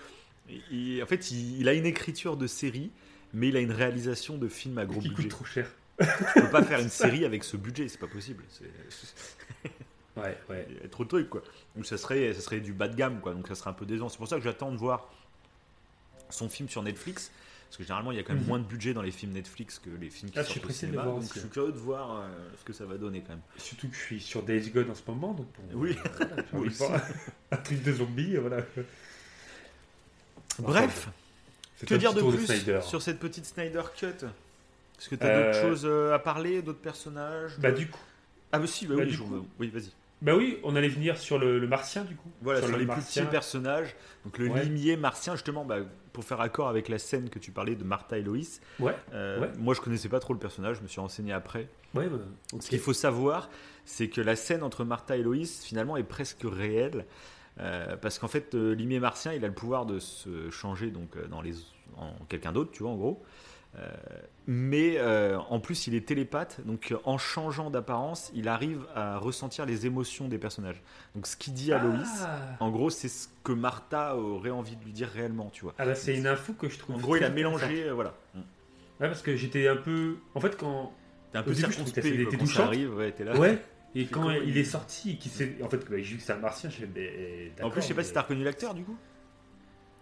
en 0.48 1.06
fait, 1.06 1.30
il, 1.32 1.68
a 1.68 1.72
une 1.72 1.86
écriture 1.86 2.36
de 2.36 2.46
série, 2.46 2.90
mais 3.34 3.48
il 3.48 3.56
a 3.56 3.60
une 3.60 3.72
réalisation 3.72 4.38
de 4.38 4.46
film 4.46 4.78
à 4.78 4.86
gros 4.86 5.00
qui 5.00 5.08
budget. 5.08 5.22
coûte 5.22 5.30
trop 5.30 5.44
cher. 5.44 5.68
tu 5.98 6.40
peux 6.42 6.50
pas 6.50 6.62
faire 6.62 6.78
une 6.78 6.90
série 6.90 7.24
avec 7.24 7.42
ce 7.42 7.56
budget, 7.56 7.88
c'est 7.88 7.98
pas 7.98 8.06
possible. 8.06 8.44
ouais, 10.16 10.38
ouais. 10.48 10.66
Il 10.70 10.76
y 10.76 10.84
a 10.84 10.88
trop 10.88 11.02
de 11.02 11.08
trucs, 11.08 11.28
quoi. 11.28 11.42
Donc 11.74 11.86
ça 11.86 11.98
serait, 11.98 12.32
ça 12.34 12.40
serait 12.40 12.60
du 12.60 12.72
bas 12.72 12.86
de 12.86 12.94
gamme, 12.94 13.20
quoi. 13.20 13.34
Donc 13.34 13.48
ça 13.48 13.56
serait 13.56 13.70
un 13.70 13.74
peu 13.74 13.84
décevant. 13.86 14.08
C'est 14.08 14.18
pour 14.18 14.28
ça 14.28 14.36
que 14.36 14.44
j'attends 14.44 14.70
de 14.70 14.76
voir 14.76 15.12
son 16.30 16.48
film 16.48 16.68
sur 16.68 16.84
Netflix 16.84 17.32
parce 17.72 17.78
que 17.78 17.84
généralement, 17.84 18.12
il 18.12 18.18
y 18.18 18.20
a 18.20 18.22
quand 18.22 18.34
même 18.34 18.42
mhm. 18.42 18.48
moins 18.48 18.58
de 18.58 18.64
budget 18.64 18.92
dans 18.92 19.00
les 19.00 19.10
films 19.10 19.32
Netflix 19.32 19.78
que 19.78 19.88
les 19.88 20.10
films 20.10 20.30
qui 20.30 20.38
ah, 20.38 20.44
sortent 20.44 20.66
au 20.66 20.68
cinéma. 20.68 21.04
Donc 21.04 21.22
je 21.22 21.40
suis 21.40 21.48
curieux 21.48 21.72
de 21.72 21.78
voir 21.78 22.18
euh, 22.20 22.28
ce 22.60 22.64
que 22.66 22.74
ça 22.74 22.84
va 22.84 22.98
donner 22.98 23.22
quand 23.22 23.30
même. 23.30 23.40
Surtout 23.56 23.88
que 23.88 23.94
je 23.94 24.00
suis 24.00 24.20
sur 24.20 24.42
Days 24.42 24.68
Gone 24.68 24.90
en 24.90 24.94
ce 24.94 25.00
moment. 25.06 25.32
Donc 25.32 25.46
oui, 25.72 25.96
un 27.50 27.56
truc 27.56 27.82
de 27.82 27.92
zombie, 27.94 28.36
voilà. 28.36 28.58
Bref, 30.58 31.08
C'est 31.78 31.86
Que 31.86 31.94
un 31.94 31.96
dire 31.96 32.12
de 32.12 32.20
plus 32.20 32.44
Snyder. 32.44 32.80
sur 32.82 33.00
cette 33.00 33.18
petite 33.18 33.46
Snyder 33.46 33.84
Cut? 33.96 34.06
Est-ce 34.06 35.08
que 35.08 35.14
tu 35.14 35.22
as 35.24 35.28
Euh, 35.28 35.46
d'autres 35.46 35.62
choses 35.62 35.86
euh, 35.86 36.14
à 36.14 36.18
parler, 36.18 36.60
d'autres 36.60 36.78
personnages? 36.78 37.58
Bah 37.58 37.72
du 37.72 37.88
coup, 37.88 37.98
Ah 38.52 38.58
bah 38.58 38.66
si, 38.66 38.86
bah, 38.86 38.96
bah, 38.96 39.02
oui, 39.04 39.08
du 39.08 39.16
je- 39.16 39.22
coup- 39.22 39.46
oui, 39.58 39.68
vas-y. 39.68 39.90
bah 40.20 40.36
oui, 40.36 40.58
on 40.62 40.76
allait 40.76 40.88
venir 40.90 41.16
sur 41.16 41.38
le, 41.38 41.58
le 41.58 41.66
martien 41.66 42.04
du 42.04 42.16
coup. 42.16 42.28
Voilà, 42.42 42.60
sur, 42.60 42.68
le 42.68 42.74
les 42.74 42.78
plus 42.80 42.88
Martien. 42.88 43.22
petits 43.22 43.30
personnages. 43.32 43.96
Donc 44.26 44.36
le 44.36 44.48
Ouais. 44.50 44.62
limier 44.62 44.98
martien, 44.98 45.36
justement, 45.36 45.64
bah, 45.64 45.78
pour 46.12 46.24
faire 46.24 46.40
accord 46.40 46.68
avec 46.68 46.88
la 46.88 46.98
scène 46.98 47.30
que 47.30 47.38
tu 47.38 47.50
parlais 47.52 47.74
de 47.74 47.84
Martha 47.84 48.18
et 48.18 48.22
Loïs. 48.22 48.60
Ouais. 48.80 48.94
euh, 49.14 49.40
Ouais. 49.40 49.50
Moi, 49.58 49.74
je 49.74 49.80
connaissais 49.80 50.08
pas 50.08 50.20
trop 50.20 50.32
le 50.32 50.38
personnage, 50.38 50.76
je 50.76 50.82
me 50.82 50.88
suis 50.88 51.00
renseigné 51.00 51.32
après. 51.32 51.68
Ouais. 51.94 52.08
bah. 52.08 52.18
Ce 52.60 52.68
qu'il 52.68 52.78
faut 52.80 52.92
savoir, 52.92 53.48
c'est 53.84 54.08
que 54.08 54.20
la 54.20 54.36
scène 54.36 54.62
entre 54.62 54.84
Martha 54.84 55.16
et 55.16 55.22
Loïs, 55.22 55.64
finalement, 55.64 55.96
est 55.96 56.02
presque 56.04 56.42
réelle. 56.44 57.06
euh, 57.60 57.96
parce 57.96 58.18
qu'en 58.18 58.28
fait, 58.28 58.54
euh, 58.54 58.74
Limier 58.74 59.00
Martien, 59.00 59.32
il 59.34 59.44
a 59.44 59.48
le 59.48 59.54
pouvoir 59.54 59.84
de 59.86 59.98
se 59.98 60.48
changer 60.50 60.90
donc, 60.90 61.16
euh, 61.16 61.26
dans 61.28 61.42
les, 61.42 61.54
en 61.98 62.12
quelqu'un 62.28 62.52
d'autre, 62.52 62.70
tu 62.72 62.82
vois, 62.82 62.92
en 62.92 62.96
gros. 62.96 63.22
Euh, 63.78 63.88
mais 64.46 64.98
euh, 64.98 65.38
en 65.48 65.58
plus, 65.60 65.86
il 65.86 65.94
est 65.94 66.06
télépathe, 66.06 66.60
donc 66.66 66.92
euh, 66.92 66.98
en 67.04 67.16
changeant 67.16 67.70
d'apparence, 67.70 68.30
il 68.34 68.48
arrive 68.48 68.86
à 68.94 69.16
ressentir 69.16 69.64
les 69.64 69.86
émotions 69.86 70.28
des 70.28 70.36
personnages. 70.36 70.82
Donc 71.14 71.26
ce 71.26 71.36
qu'il 71.36 71.54
dit 71.54 71.72
à 71.72 71.82
Loïs, 71.82 72.22
Ah, 72.22 72.38
en 72.60 72.70
gros, 72.70 72.90
c'est 72.90 73.08
ce 73.08 73.28
que 73.44 73.52
Martha 73.52 74.16
aurait 74.16 74.50
envie 74.50 74.76
de 74.76 74.84
lui 74.84 74.92
dire 74.92 75.08
réellement, 75.08 75.48
tu 75.50 75.62
vois. 75.62 75.74
Ah 75.78 75.86
bah 75.86 75.94
c'est 75.94 76.14
une 76.14 76.26
info 76.26 76.52
que 76.52 76.68
je 76.68 76.78
trouve. 76.78 76.96
En 76.96 76.98
gros, 76.98 77.16
il 77.16 77.24
a 77.24 77.30
mélangé, 77.30 77.90
voilà. 77.90 78.10
intéressante. 78.34 78.50
Ouais, 79.00 79.08
parce 79.08 79.22
que 79.22 79.36
j'étais 79.36 79.68
un 79.68 79.76
peu. 79.76 80.16
En 80.34 80.40
fait, 80.40 80.56
quand. 80.56 80.92
T'es 81.32 81.38
un 81.38 81.42
peu 81.42 81.54
circonspect 81.54 82.24
quand 82.24 82.30
ça 82.30 82.36
touchante. 82.38 82.66
arrive, 82.66 82.94
ouais, 82.94 83.12
t'es 83.12 83.24
là. 83.24 83.36
Ouais. 83.38 83.58
Et 83.94 84.06
quand 84.06 84.30
il 84.30 84.56
est 84.56 84.64
sorti 84.64 85.12
et 85.12 85.16
qu'il 85.16 85.30
s'est. 85.30 85.56
En 85.62 85.68
fait, 85.68 85.78
bah, 85.78 85.96
j'ai 85.96 86.02
vu 86.02 86.14
que 86.16 86.20
c'était 86.22 86.32
un 86.32 86.38
martien, 86.38 86.70
je 86.70 86.76
fais. 86.76 86.86
bah, 86.86 87.66
En 87.66 87.70
plus, 87.70 87.82
je 87.82 87.88
sais 87.88 87.94
pas 87.94 88.02
si 88.02 88.12
t'as 88.12 88.22
reconnu 88.22 88.42
l'acteur 88.42 88.72
du 88.74 88.84
coup. 88.84 88.96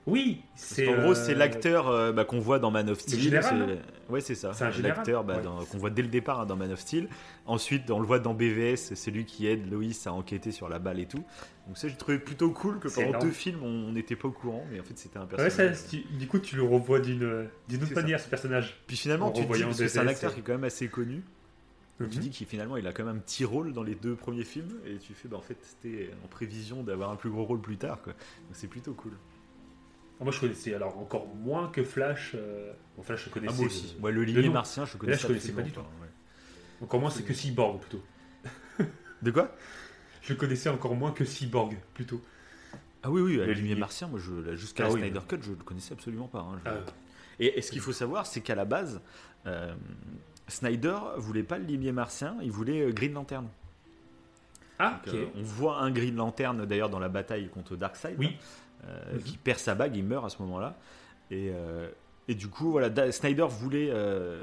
Oui, 0.07 0.40
c'est. 0.55 0.86
qu'en 0.86 0.96
gros, 1.03 1.11
euh, 1.11 1.14
c'est 1.14 1.34
l'acteur 1.34 1.88
euh, 1.88 2.11
bah, 2.11 2.24
qu'on 2.24 2.40
voit 2.40 2.59
dans 2.59 2.70
Man 2.70 2.88
of 2.88 3.01
Steel. 3.01 3.20
général, 3.20 3.78
c'est- 4.09 4.12
Ouais, 4.12 4.20
ça. 4.22 4.53
C'est 4.55 4.82
l'acteur 4.82 5.24
bah, 5.24 5.36
Ouais. 5.36 5.66
qu'on 5.70 5.78
voit 5.78 5.90
dès 5.90 6.03
le 6.03 6.09
départ 6.09 6.40
hein, 6.40 6.46
dans 6.46 6.57
Man 6.57 6.72
of 6.72 6.80
Steel. 6.80 7.09
Ensuite, 7.46 7.90
on 7.90 8.01
le 8.01 8.07
voit 8.07 8.18
dans 8.18 8.32
BVS, 8.34 8.94
c'est 8.94 9.11
lui 9.11 9.24
qui 9.26 9.46
aide 9.46 9.70
Loïs 9.70 10.07
à 10.07 10.12
enquêter 10.12 10.53
sur 10.53 10.68
la 10.68 10.78
balle 10.78 10.98
et 11.01 11.07
tout. 11.07 11.22
Donc 11.66 11.76
ça, 11.76 11.86
j'ai 11.86 11.96
trouvé 11.96 12.18
plutôt 12.18 12.51
cool 12.51 12.80
que 12.80 12.88
pendant 12.88 13.09
énorme. 13.09 13.24
deux 13.26 13.30
films, 13.30 13.62
on 13.62 13.92
n'était 13.92 14.16
pas 14.16 14.28
au 14.28 14.32
courant, 14.32 14.64
mais 14.72 14.80
en 14.80 14.82
fait, 14.82 14.98
c'était 14.98 15.18
un 15.18 15.22
Ouais, 15.26 15.36
personnage. 15.36 15.76
ça, 15.76 15.88
tu- 15.90 16.03
du 16.18 16.26
coup, 16.26 16.38
tu 16.38 16.57
le 16.57 16.62
revois 16.62 16.98
d'une 16.98 17.46
C'est 17.68 17.76
autre 17.76 17.86
ça. 17.88 17.94
manière, 18.01 18.20
ce 18.20 18.28
personnage. 18.28 18.80
Puis 18.86 18.96
finalement, 18.96 19.26
en 19.26 19.30
tu 19.30 19.34
te 19.34 19.38
dis, 19.40 19.44
revoyant 19.44 19.66
parce 19.68 19.78
que 19.80 19.86
c'est 19.88 19.98
un 20.01 20.07
acteur 20.09 20.32
qui 20.34 20.40
est 20.40 20.42
quand 20.42 20.53
même 20.55 20.64
assez 20.64 20.88
connu, 20.88 21.22
tu 21.98 22.05
Mhm. 22.05 22.09
dis 22.09 22.30
qu'il 22.30 22.46
finalement, 22.46 22.78
il 22.78 22.86
a 22.86 22.92
quand 22.92 23.05
même 23.05 23.16
un 23.16 23.20
petit 23.20 23.44
rôle 23.44 23.72
dans 23.74 23.82
les 23.82 23.94
deux 23.94 24.14
premiers 24.16 24.44
films, 24.44 24.72
et 24.86 24.96
tu 24.96 25.12
fais, 25.12 25.28
bah 25.28 25.36
en 25.36 25.42
fait, 25.42 25.59
c'était 25.61 26.11
en 26.24 26.28
prévision 26.28 26.82
d'avoir 26.82 27.11
un 27.11 27.16
plus 27.16 27.30
gros 27.30 27.44
rôle 27.44 27.61
plus 27.61 27.76
tard, 27.76 28.01
quoi. 28.03 28.14
Donc 28.14 28.53
c'est 28.55 28.66
plutôt 28.66 28.94
cool. 28.94 29.12
Ah, 30.20 30.24
Moi, 30.24 30.32
je 30.32 30.40
connaissais 30.40 30.74
alors 30.74 30.98
encore 30.98 31.26
moins 31.34 31.68
que 31.68 31.82
Flash. 31.82 32.32
euh, 32.34 32.72
Bon, 32.96 33.02
Flash, 33.02 33.24
je 33.26 33.30
connaissais. 33.30 33.54
Ah, 33.54 33.56
moi 33.56 33.66
aussi. 33.66 33.94
euh, 33.98 34.02
Ouais, 34.02 34.12
le 34.12 34.22
limier 34.22 34.46
nom. 34.48 34.52
martien, 34.52 34.84
je 34.84 34.92
là, 34.92 34.98
connaissais 34.98 35.22
je 35.22 35.26
connaissais 35.26 35.52
pas 35.52 35.62
du 35.62 35.70
ouais. 35.70 35.84
Encore 36.82 37.00
moins, 37.00 37.10
c'est 37.10 37.22
que 37.22 37.32
Cyborg 37.34 37.80
plutôt. 37.80 38.02
De 39.22 39.30
quoi? 39.30 39.54
Je 40.22 40.34
connaissais 40.34 40.68
encore 40.68 40.94
moins 40.94 41.12
que 41.12 41.24
Cyborg 41.24 41.76
plutôt. 41.94 42.22
Ah 43.02 43.10
oui, 43.10 43.22
oui, 43.22 43.36
Le 43.36 43.52
limier. 43.52 43.74
martien, 43.76 44.08
moi, 44.08 44.20
je, 44.20 44.54
jusqu'à 44.56 44.84
Ah 44.84 44.88
la 44.88 44.92
oui. 44.94 45.00
Snyder 45.00 45.20
Cut, 45.26 45.38
je 45.42 45.50
le 45.50 45.56
connaissais 45.56 45.94
absolument 45.94 46.28
pas. 46.28 46.40
hein, 46.40 46.60
je- 46.64 46.70
Ah, 46.70 46.74
Et, 47.38 47.58
et 47.58 47.62
ce 47.62 47.72
qu'il 47.72 47.80
faut 47.80 47.92
savoir, 47.92 48.26
c'est 48.26 48.42
qu'à 48.42 48.54
la 48.54 48.66
base, 48.66 49.00
euh, 49.46 49.74
Snyder 50.48 50.98
voulait 51.16 51.42
pas 51.42 51.56
le 51.58 51.64
limier 51.64 51.92
martien, 51.92 52.36
il 52.42 52.50
voulait 52.50 52.82
euh, 52.82 52.92
Green 52.92 53.14
Lantern. 53.14 53.48
Ah, 54.78 55.00
Donc, 55.06 55.14
ok. 55.14 55.20
euh, 55.20 55.26
on 55.36 55.42
voit 55.42 55.78
un 55.80 55.90
Green 55.90 56.16
Lantern 56.16 56.64
d'ailleurs 56.66 56.90
dans 56.90 56.98
la 56.98 57.08
bataille 57.08 57.48
contre 57.48 57.76
Darkseid, 57.76 58.16
Oui. 58.18 58.36
Euh, 58.85 59.14
Mhm. 59.14 59.22
qui 59.22 59.37
perd 59.39 59.59
sa 59.59 59.74
bague, 59.74 59.97
il 59.97 60.05
meurt 60.05 60.24
à 60.24 60.28
ce 60.28 60.41
moment-là. 60.43 60.78
Et, 61.31 61.51
euh, 61.55 61.89
et 62.28 62.35
du 62.35 62.49
coup, 62.49 62.70
voilà, 62.70 62.89
Da- 62.91 63.12
Snyder 63.12 63.47
voulait 63.49 63.89
euh, 63.91 64.43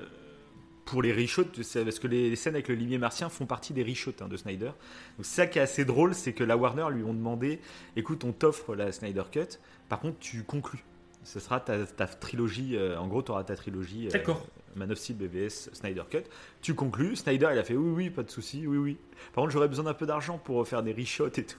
pour 0.86 1.02
les 1.02 1.12
reshoots, 1.12 1.52
parce 1.84 2.00
que 2.00 2.08
les, 2.08 2.30
les 2.30 2.36
scènes 2.38 2.54
avec 2.56 2.68
le 2.70 2.76
limier 2.76 2.98
martien 2.98 3.28
font 3.30 3.46
partie 3.46 3.74
des 3.74 3.84
reshoots 3.84 4.22
hein, 4.22 4.28
de 4.30 4.38
Snyder. 4.38 4.72
Donc 5.18 5.26
ça 5.26 5.46
qui 5.48 5.60
est 5.60 5.62
assez 5.62 5.84
drôle, 5.86 6.14
c'est 6.16 6.32
que 6.34 6.44
la 6.46 6.56
Warner 6.56 6.88
lui 6.92 7.04
ont 7.04 7.14
demandé, 7.14 7.60
écoute, 7.98 8.24
on 8.24 8.32
t'offre 8.32 8.74
la 8.76 8.92
Snyder 8.94 9.24
Cut, 9.32 9.60
par 9.90 10.00
contre 10.00 10.18
tu 10.20 10.44
conclus. 10.44 10.84
Ce 11.24 11.42
sera 11.42 11.60
ta, 11.60 11.86
ta 11.86 12.08
trilogie, 12.08 12.78
en 12.98 13.06
gros, 13.08 13.22
tu 13.22 13.32
auras 13.32 13.44
ta 13.44 13.58
trilogie 13.58 14.08
D'accord. 14.08 14.46
Man 14.78 14.90
of 14.92 14.98
Steel, 14.98 15.18
BVS, 15.18 15.70
Snyder 15.74 16.04
Cut. 16.10 16.24
Tu 16.62 16.74
conclus, 16.74 17.18
Snyder 17.18 17.50
il 17.52 17.58
a 17.60 17.64
fait 17.66 17.76
oui, 17.76 17.92
oui, 18.06 18.10
pas 18.10 18.24
de 18.24 18.30
souci, 18.32 18.66
oui, 18.66 18.78
oui. 18.78 18.98
Par 19.34 19.42
contre, 19.42 19.52
j'aurais 19.52 19.68
besoin 19.68 19.84
d'un 19.84 19.94
peu 19.94 20.06
d'argent 20.06 20.38
pour 20.38 20.66
faire 20.66 20.84
des 20.84 20.94
reshots 20.94 21.28
et 21.36 21.44
tout. 21.44 21.58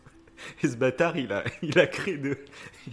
Et 0.63 0.69
ce 0.69 0.77
bâtard, 0.77 1.17
il 1.17 1.33
a, 1.33 1.45
il 1.63 1.79
a 1.79 1.87
créé 1.87 2.17
de, 2.17 2.39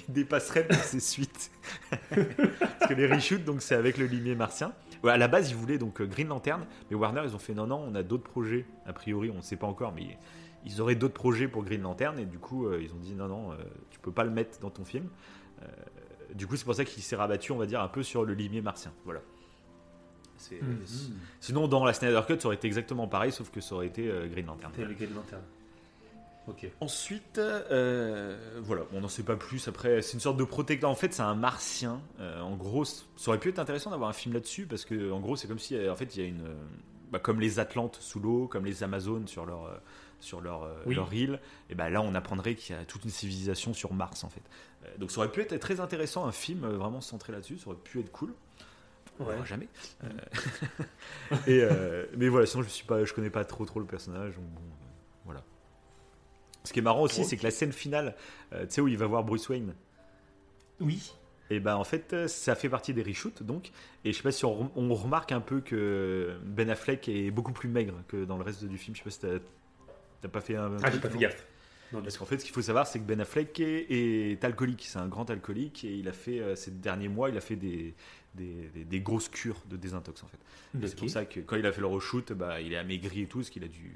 des 0.10 0.26
passerelles 0.26 0.68
pour 0.68 0.78
ses 0.78 1.00
suites. 1.00 1.52
Parce 2.10 2.90
que 2.90 2.94
les 2.94 3.08
reshoots, 3.08 3.44
donc 3.44 3.62
c'est 3.62 3.76
avec 3.76 3.98
le 3.98 4.06
limier 4.06 4.36
martien. 4.36 4.74
Ouais, 5.04 5.12
à 5.12 5.18
la 5.18 5.28
base, 5.28 5.50
ils 5.50 5.56
voulaient 5.56 5.78
donc 5.78 6.02
Green 6.02 6.28
Lantern, 6.28 6.66
mais 6.90 6.96
Warner, 6.96 7.22
ils 7.26 7.36
ont 7.36 7.40
fait 7.40 7.54
non, 7.54 7.68
non, 7.68 7.84
on 7.88 7.96
a 7.96 8.04
d'autres 8.04 8.24
projets. 8.24 8.66
A 8.86 8.94
priori, 8.94 9.30
on 9.30 9.38
ne 9.38 9.42
sait 9.42 9.58
pas 9.58 9.68
encore, 9.68 9.94
mais 9.94 10.18
ils 10.66 10.82
auraient 10.82 10.96
d'autres 10.96 11.14
projets 11.14 11.48
pour 11.48 11.64
Green 11.64 11.82
Lantern, 11.82 12.18
et 12.20 12.26
du 12.26 12.40
coup, 12.40 12.68
euh, 12.68 12.82
ils 12.82 12.94
ont 12.94 13.00
dit 13.00 13.14
non, 13.14 13.28
non, 13.28 13.52
euh, 13.52 13.56
tu 13.92 14.00
peux 14.00 14.12
pas 14.12 14.24
le 14.24 14.32
mettre 14.32 14.60
dans 14.60 14.70
ton 14.70 14.86
film. 14.86 15.10
Euh, 15.62 15.66
du 16.34 16.48
coup, 16.48 16.56
c'est 16.56 16.66
pour 16.66 16.76
ça 16.76 16.86
qu'il 16.86 17.04
s'est 17.04 17.16
rabattu, 17.16 17.52
on 17.52 17.58
va 17.58 17.66
dire, 17.66 17.82
un 17.82 17.88
peu 17.88 18.04
sur 18.04 18.26
le 18.26 18.34
limier 18.34 18.62
martien. 18.62 18.92
Voilà. 19.06 19.22
Mhm. 20.52 20.80
Sinon, 21.40 21.68
dans 21.68 21.86
la 21.86 21.94
Snyder 21.94 22.22
Cut, 22.28 22.40
ça 22.40 22.48
aurait 22.48 22.56
été 22.56 22.68
exactement 22.68 23.08
pareil, 23.08 23.32
sauf 23.32 23.50
que 23.50 23.62
ça 23.62 23.76
aurait 23.76 23.88
été 23.88 24.10
euh, 24.10 24.28
Green 24.28 24.46
Lantern. 24.46 24.72
Green 24.74 25.14
Lantern. 25.14 25.42
Ok. 26.48 26.68
Ensuite, 26.80 27.40
euh, 27.40 28.38
voilà, 28.62 28.84
on 28.94 29.02
n'en 29.02 29.08
sait 29.08 29.24
pas 29.24 29.36
plus. 29.36 29.68
Après, 29.68 30.02
c'est 30.02 30.14
une 30.14 30.20
sorte 30.20 30.38
de 30.38 30.44
protecteur. 30.44 30.90
En 30.90 30.96
fait, 30.96 31.14
c'est 31.14 31.24
un 31.24 31.34
martien. 31.36 32.02
Euh, 32.20 32.40
en 32.42 32.56
gros, 32.56 32.86
ça 32.86 33.04
aurait 33.28 33.40
pu 33.40 33.50
être 33.50 33.60
intéressant 33.60 33.90
d'avoir 33.90 34.10
un 34.10 34.14
film 34.14 34.34
là-dessus 34.36 34.66
parce 34.68 34.86
que, 34.86 35.12
en 35.12 35.20
gros, 35.20 35.36
c'est 35.36 35.48
comme 35.48 35.60
si, 35.60 35.76
euh, 35.76 35.92
en 35.92 35.96
fait, 35.96 36.16
il 36.16 36.22
y 36.22 36.26
a 36.26 36.28
une, 36.28 36.44
bah, 37.12 37.20
comme 37.20 37.40
les 37.40 37.58
Atlantes 37.60 37.98
sous 38.00 38.20
l'eau, 38.20 38.48
comme 38.48 38.66
les 38.66 38.84
Amazones 38.84 39.28
sur 39.28 39.46
leur, 39.48 39.66
euh, 39.66 39.78
sur 40.20 40.40
leur, 40.42 40.70
Oui. 40.86 40.94
leur 40.96 41.12
île. 41.14 41.40
Et 41.70 41.76
ben 41.76 41.90
là, 41.90 42.02
on 42.02 42.14
apprendrait 42.14 42.54
qu'il 42.56 42.76
y 42.76 42.80
a 42.80 42.86
toute 42.86 43.04
une 43.06 43.10
civilisation 43.12 43.74
sur 43.74 43.94
Mars, 43.94 44.24
en 44.24 44.30
fait. 44.30 44.44
Donc, 45.00 45.10
ça 45.10 45.18
aurait 45.20 45.32
pu 45.32 45.42
être 45.42 45.58
très 45.58 45.80
intéressant, 45.80 46.26
un 46.28 46.32
film 46.32 46.68
vraiment 46.68 47.02
centré 47.02 47.34
là-dessus. 47.34 47.58
Ça 47.58 47.68
aurait 47.70 47.78
pu 47.78 48.00
être 48.00 48.12
cool. 48.12 48.34
On 49.20 49.24
Ouais. 49.26 49.32
verra 49.34 49.46
jamais. 49.46 49.68
Euh, 50.04 50.08
et, 51.48 51.62
euh, 51.64 52.06
mais 52.18 52.28
voilà, 52.28 52.46
sinon 52.46 52.64
je 52.64 52.70
suis 52.70 52.86
pas, 52.86 53.04
je 53.06 53.14
connais 53.14 53.30
pas 53.30 53.46
trop 53.46 53.66
trop 53.66 53.80
le 53.80 53.86
personnage. 53.86 54.36
donc 54.36 54.44
bon, 54.46 54.62
voilà. 54.62 54.75
Ce 56.66 56.74
qui 56.74 56.80
est 56.80 56.82
marrant 56.82 57.02
aussi, 57.04 57.24
c'est 57.24 57.38
que 57.38 57.44
la 57.44 57.52
scène 57.52 57.72
finale, 57.72 58.16
euh, 58.54 58.66
tu 58.66 58.74
sais 58.74 58.82
où 58.82 58.88
il 58.88 58.98
va 58.98 59.06
voir 59.08 59.24
Bruce 59.24 59.48
Wayne. 59.50 59.74
Oui. 60.80 61.14
Et 61.52 61.60
ben 61.60 61.76
en 61.76 61.84
fait, 61.84 62.12
euh, 62.14 62.28
ça 62.28 62.56
fait 62.56 62.70
partie 62.70 62.94
des 62.94 63.04
reshoots 63.04 63.44
donc. 63.44 63.72
Et 64.04 64.12
je 64.12 64.18
sais 64.18 64.24
pas 64.24 64.32
si 64.32 64.46
on, 64.46 64.54
rem- 64.56 64.70
on 64.76 64.94
remarque 64.96 65.32
un 65.32 65.42
peu 65.42 65.62
que 65.62 66.38
Ben 66.44 66.70
Affleck 66.72 67.08
est 67.08 67.30
beaucoup 67.30 67.52
plus 67.54 67.70
maigre 67.70 67.94
que 68.08 68.26
dans 68.26 68.38
le 68.38 68.44
reste 68.44 68.66
du 68.66 68.78
film. 68.80 68.96
Je 68.96 69.02
sais 69.02 69.04
pas 69.04 69.12
si 69.12 69.20
t'as- 69.20 69.46
t'as 70.22 70.28
pas 70.28 70.42
fait 70.42 70.56
un. 70.56 70.74
un 70.74 70.78
Ah, 70.84 70.90
j'ai 70.92 71.00
pas 71.00 71.10
fait 71.10 71.20
gaffe. 71.20 71.46
Non, 71.94 72.02
Parce 72.02 72.18
qu'en 72.18 72.26
fait, 72.26 72.40
ce 72.40 72.46
qu'il 72.46 72.54
faut 72.54 72.64
savoir, 72.64 72.88
c'est 72.88 72.98
que 73.00 73.04
Ben 73.04 73.22
Affleck 73.22 73.60
est, 73.60 73.86
est 73.92 74.44
alcoolique. 74.44 74.86
C'est 74.90 74.98
un 74.98 75.08
grand 75.08 75.30
alcoolique 75.30 75.84
et 75.84 75.94
il 75.96 76.08
a 76.10 76.14
fait 76.14 76.40
euh, 76.40 76.56
ces 76.56 76.72
derniers 76.72 77.10
mois, 77.10 77.30
il 77.30 77.38
a 77.38 77.42
fait 77.42 77.56
des, 77.56 77.94
des, 78.34 78.68
des- 78.74 78.84
des 78.86 79.00
grosses 79.02 79.30
cures 79.30 79.62
de 79.70 79.78
désintox 79.78 80.24
en 80.24 80.28
fait. 80.28 80.40
C'est 80.88 80.96
pour 80.98 81.10
ça 81.12 81.26
que 81.26 81.42
quand 81.42 81.58
il 81.58 81.66
a 81.68 81.72
fait 81.72 81.82
le 81.82 81.88
reshoot, 81.88 82.34
bah, 82.34 82.60
il 82.60 82.74
est 82.74 82.78
amaigri 82.78 83.22
et 83.22 83.28
tout, 83.28 83.38
parce 83.38 83.52
qu'il 83.52 83.64
a 83.64 83.68
dû 83.68 83.96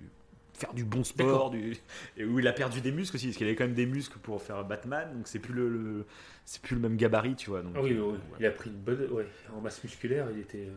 faire 0.60 0.74
du 0.74 0.84
bon 0.86 1.03
sport, 1.03 1.49
du... 1.49 1.76
et 2.18 2.26
où 2.26 2.39
il 2.39 2.47
a 2.47 2.53
perdu 2.53 2.81
des 2.81 2.91
muscles 2.91 3.15
aussi, 3.15 3.27
parce 3.27 3.38
qu'il 3.38 3.48
avait 3.48 3.56
quand 3.56 3.64
même 3.65 3.73
des 3.73 3.86
muscles 3.86 4.19
pour 4.19 4.41
faire 4.41 4.64
Batman, 4.65 5.11
donc 5.15 5.27
c'est 5.27 5.40
plus 5.40 5.53
le, 5.53 5.69
le- 5.69 6.06
c'est 6.45 6.61
plus 6.61 6.76
le 6.76 6.81
même 6.81 6.95
gabarit, 6.98 7.36
tu 7.36 7.49
vois. 7.49 7.61
Donc, 7.61 7.73
Ah 7.77 7.81
oui, 7.81 7.94
euh, 7.94 8.11
ouais, 8.11 8.18
il 8.40 8.45
a 8.45 8.52
pris 8.52 8.69
une 8.69 8.77
bonne. 8.77 9.07
Ouais, 9.11 9.26
en 9.56 9.61
masse 9.61 9.84
musculaire, 9.84 10.27
il 10.34 10.40
était. 10.40 10.68
euh, 10.68 10.76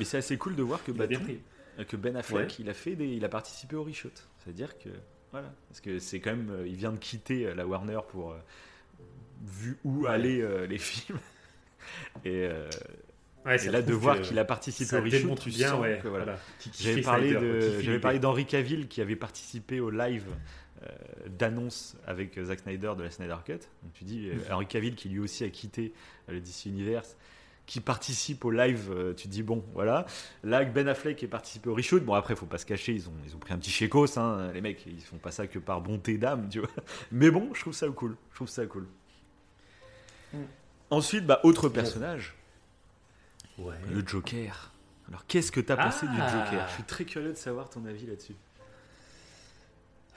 Et 0.00 0.04
c'est 0.04 0.18
assez 0.18 0.36
cool 0.38 0.54
de 0.56 0.62
voir 0.62 0.82
que, 0.84 0.92
Batou- 0.92 1.38
euh, 1.78 1.84
que 1.84 1.96
Ben 1.96 2.16
Affleck, 2.16 2.48
Ouais. 2.48 2.54
il 2.60 2.68
a 2.70 2.74
fait 2.74 2.94
des, 2.96 3.06
il 3.08 3.24
a 3.24 3.28
participé 3.28 3.76
au 3.76 3.84
reshoot. 3.84 4.28
C'est-à-dire 4.38 4.78
que 4.78 4.88
voilà, 5.32 5.52
parce 5.68 5.80
que 5.80 5.98
c'est 5.98 6.20
quand 6.20 6.30
même, 6.36 6.64
il 6.66 6.76
vient 6.76 6.92
de 6.92 6.98
quitter 6.98 7.52
la 7.54 7.66
Warner 7.66 7.98
pour 8.08 8.36
vu 9.44 9.76
où 9.84 10.02
Ouais. 10.02 10.10
allaient 10.10 10.42
euh, 10.42 10.66
les 10.66 10.78
films. 10.78 11.18
Et, 12.24 12.46
euh, 12.46 12.68
Ouais, 13.44 13.62
et 13.66 13.70
là, 13.70 13.82
de 13.82 13.92
voir 13.92 14.20
qu'il 14.22 14.38
a 14.38 14.44
participé 14.44 14.96
au 14.96 15.02
reshoot, 15.02 15.20
démontre 15.20 15.42
tu 15.42 15.50
bien, 15.50 15.68
sens 15.70 15.80
ouais. 15.80 15.98
que, 16.02 16.08
voilà. 16.08 16.24
voilà. 16.24 16.40
Qui 16.58 16.70
kiffait 16.70 16.90
J'avais 16.90 17.02
parlé 17.02 17.34
de, 17.34 17.98
parlé 17.98 18.18
d'Henri 18.18 18.46
Cavill 18.46 18.88
qui 18.88 19.00
avait 19.02 19.16
participé 19.16 19.80
au 19.80 19.90
live 19.90 20.24
euh, 20.82 20.88
d'annonce 21.28 21.96
avec 22.06 22.38
Zack 22.42 22.60
Snyder 22.60 22.92
de 22.96 23.02
la 23.02 23.10
Snyder 23.10 23.36
Cut. 23.44 23.52
Donc 23.82 23.92
tu 23.92 24.04
dis 24.04 24.28
euh, 24.30 24.34
Henri 24.52 24.66
Cavill 24.66 24.94
qui 24.94 25.08
lui 25.10 25.18
aussi 25.18 25.44
a 25.44 25.48
quitté 25.50 25.92
euh, 26.28 26.32
le 26.32 26.40
DC 26.40 26.66
Universe, 26.66 27.16
qui 27.66 27.80
participe 27.80 28.44
au 28.46 28.50
live. 28.50 28.90
euh, 28.90 29.12
tu 29.14 29.28
te 29.28 29.32
dis 29.32 29.42
bon, 29.42 29.62
voilà. 29.74 30.06
Là, 30.42 30.56
avec 30.58 30.72
Ben 30.72 30.88
Affleck 30.88 31.16
qui 31.16 31.26
est 31.26 31.28
participé 31.28 31.68
au 31.68 31.74
reshoot. 31.74 32.02
Bon 32.02 32.14
après, 32.14 32.34
faut 32.36 32.46
pas 32.46 32.58
se 32.58 32.66
cacher, 32.66 32.92
ils 32.92 33.08
ont 33.08 33.14
ils 33.26 33.34
ont 33.36 33.38
pris 33.38 33.52
un 33.52 33.58
petit 33.58 33.70
chécos, 33.70 34.18
hein, 34.18 34.50
les 34.54 34.60
mecs. 34.62 34.84
Ils 34.86 35.00
font 35.02 35.18
pas 35.18 35.30
ça 35.30 35.46
que 35.46 35.58
par 35.58 35.82
bonté 35.82 36.16
d'âme, 36.16 36.48
tu 36.50 36.60
vois. 36.60 36.70
Mais 37.12 37.30
bon, 37.30 37.50
je 37.54 37.60
trouve 37.60 37.74
ça 37.74 37.88
cool. 37.88 38.16
Je 38.30 38.36
trouve 38.36 38.48
ça 38.48 38.64
cool. 38.66 38.86
Mm. 40.32 40.38
Ensuite, 40.90 41.26
bah, 41.26 41.40
autre 41.44 41.68
Bon. 41.68 41.74
personnage, 41.74 42.34
Ouais. 43.58 43.74
le 43.90 44.06
Joker. 44.06 44.72
Alors, 45.08 45.26
qu'est-ce 45.26 45.52
que 45.52 45.60
t'as 45.60 45.76
pensé 45.76 46.06
du 46.06 46.16
Ah. 46.18 46.28
Joker? 46.28 46.68
Je 46.68 46.72
suis 46.74 46.82
très 46.84 47.04
curieux 47.04 47.30
de 47.30 47.36
savoir 47.36 47.68
ton 47.70 47.84
avis 47.84 48.06
là-dessus. 48.06 48.34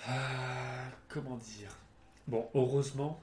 Ah, 0.07 0.13
comment 1.09 1.37
dire? 1.37 1.69
Bon, 2.27 2.47
heureusement, 2.53 3.21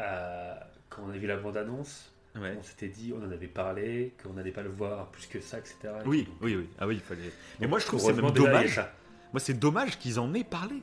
euh, 0.00 0.54
quand 0.88 1.02
on 1.06 1.10
a 1.10 1.16
vu 1.18 1.26
la 1.26 1.36
bande-annonce, 1.36 2.12
Ouais. 2.36 2.54
On 2.56 2.62
s'était 2.62 2.88
dit, 2.88 3.12
on 3.16 3.24
en 3.26 3.32
avait 3.32 3.48
parlé, 3.48 4.14
qu'on 4.22 4.34
n'allait 4.34 4.52
pas 4.52 4.62
le 4.62 4.68
voir 4.68 5.08
plus 5.10 5.26
que 5.26 5.40
ça, 5.40 5.58
etc. 5.58 5.76
Et 6.04 6.06
Oui, 6.06 6.22
donc- 6.24 6.34
oui, 6.42 6.54
oui. 6.56 6.68
Ah 6.78 6.86
oui, 6.86 6.94
il 6.96 7.00
fallait. 7.00 7.32
Mais 7.58 7.66
moi, 7.66 7.80
je 7.80 7.86
trouve 7.86 7.98
que 8.00 8.06
c'est 8.14 8.22
même 8.22 8.30
dommage. 8.30 8.80
Moi, 9.32 9.40
c'est 9.40 9.54
dommage 9.54 9.98
qu'ils 9.98 10.20
en 10.20 10.32
aient 10.34 10.44
parlé. 10.44 10.80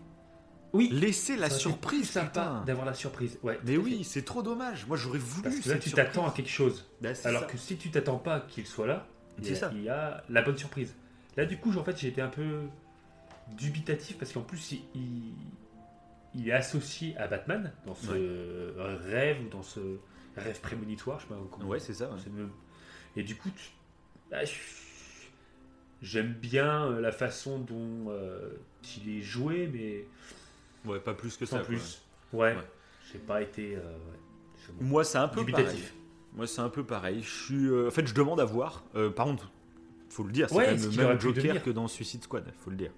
Oui, 0.76 0.90
Laisser 0.92 1.36
la 1.38 1.50
surprise, 1.50 2.10
sympa 2.10 2.64
d'avoir 2.66 2.86
la 2.86 2.94
surprise. 2.94 3.38
Ouais, 3.44 3.60
Mais 3.66 3.78
oui, 3.78 4.04
c'est 4.04 4.24
trop 4.26 4.42
dommage. 4.44 4.86
Moi, 4.88 4.98
j'aurais 4.98 5.20
voulu. 5.20 5.44
Parce 5.44 5.56
que 5.60 5.70
là, 5.70 5.76
cette 5.76 5.84
tu 5.84 5.92
t'attends 5.92 6.28
à 6.28 6.32
quelque 6.32 6.50
chose. 6.50 6.86
Bah, 7.02 7.10
Alors 7.24 7.42
ça. 7.42 7.48
que 7.48 7.58
si 7.58 7.78
tu 7.78 7.90
t'attends 7.92 8.18
pas 8.18 8.42
qu'il 8.42 8.66
soit 8.66 8.88
là, 8.88 9.08
il 9.40 9.48
y, 9.48 9.52
a, 9.52 9.56
ça. 9.56 9.72
il 9.74 9.84
y 9.84 9.90
a 9.90 10.24
la 10.30 10.42
bonne 10.42 10.58
surprise. 10.58 10.94
Là, 11.38 11.46
du 11.46 11.58
coup, 11.58 11.76
en 11.78 11.84
fait, 11.84 11.98
j'ai 11.98 12.08
été 12.10 12.22
un 12.22 12.30
peu 12.30 12.62
dubitatif 13.58 14.18
parce 14.18 14.32
qu'en 14.34 14.42
plus, 14.42 14.72
il, 14.74 14.82
il- 14.96 15.34
il 16.38 16.50
est 16.50 16.54
associé 16.54 17.16
à 17.18 17.28
Batman 17.28 17.72
dans 17.86 17.96
ce 17.96 18.12
rêve 19.10 19.38
ou 19.46 19.50
dans 19.50 19.62
ce 19.64 19.80
rêve 20.36 20.60
prémonitoire. 20.62 21.20
Je 21.20 21.24
sais 21.26 21.30
pas 21.34 21.40
comment. 21.52 21.68
Ouais, 21.70 21.80
c'est 21.80 21.94
ça. 21.94 22.10
ouais. 22.10 22.18
Et 23.16 23.24
du 23.24 23.36
coup, 23.38 23.50
tu- 23.56 23.70
ah, 24.34 24.42
j'aime 26.02 26.34
bien 26.34 26.86
euh, 26.88 27.00
la 27.02 27.12
façon 27.12 27.60
dont 27.60 28.10
euh, 28.10 28.50
il 28.98 29.18
est 29.18 29.22
joué, 29.22 29.70
mais 29.72 30.06
Ouais, 30.86 31.00
pas 31.00 31.14
plus 31.14 31.36
que 31.38 31.46
sans 31.46 31.58
ça. 31.58 31.60
quoi. 31.60 31.68
plus. 31.68 32.02
Ouais, 32.34 32.56
Ouais. 32.56 32.58
j'ai 33.12 33.20
pas 33.20 33.42
été. 33.42 33.76
euh, 33.76 33.80
ouais, 33.80 34.74
Moi, 34.82 35.04
c'est 35.04 35.18
un 35.18 35.28
peu 35.28 35.46
pareil. 35.46 35.84
Moi, 36.34 36.48
c'est 36.48 36.62
un 36.62 36.70
peu 36.70 36.84
pareil. 36.84 37.22
Je 37.22 37.30
suis. 37.46 37.68
euh, 37.68 37.88
En 37.88 37.92
fait, 37.92 38.06
je 38.08 38.14
demande 38.14 38.40
à 38.40 38.46
voir. 38.46 38.84
Euh, 38.96 39.10
par 39.10 39.26
contre, 39.26 39.50
faut 40.10 40.24
le 40.24 40.32
dire, 40.32 40.50
c'est 40.50 40.56
Ouais, 40.56 40.66
quand 40.66 40.72
même 40.72 40.92
le 40.98 41.08
même 41.08 41.20
Joker 41.22 41.64
que 41.64 41.70
dans 41.70 41.88
Suicide 41.88 42.24
Squad. 42.24 42.46
Faut 42.64 42.70
le 42.70 42.76
dire. 42.76 42.92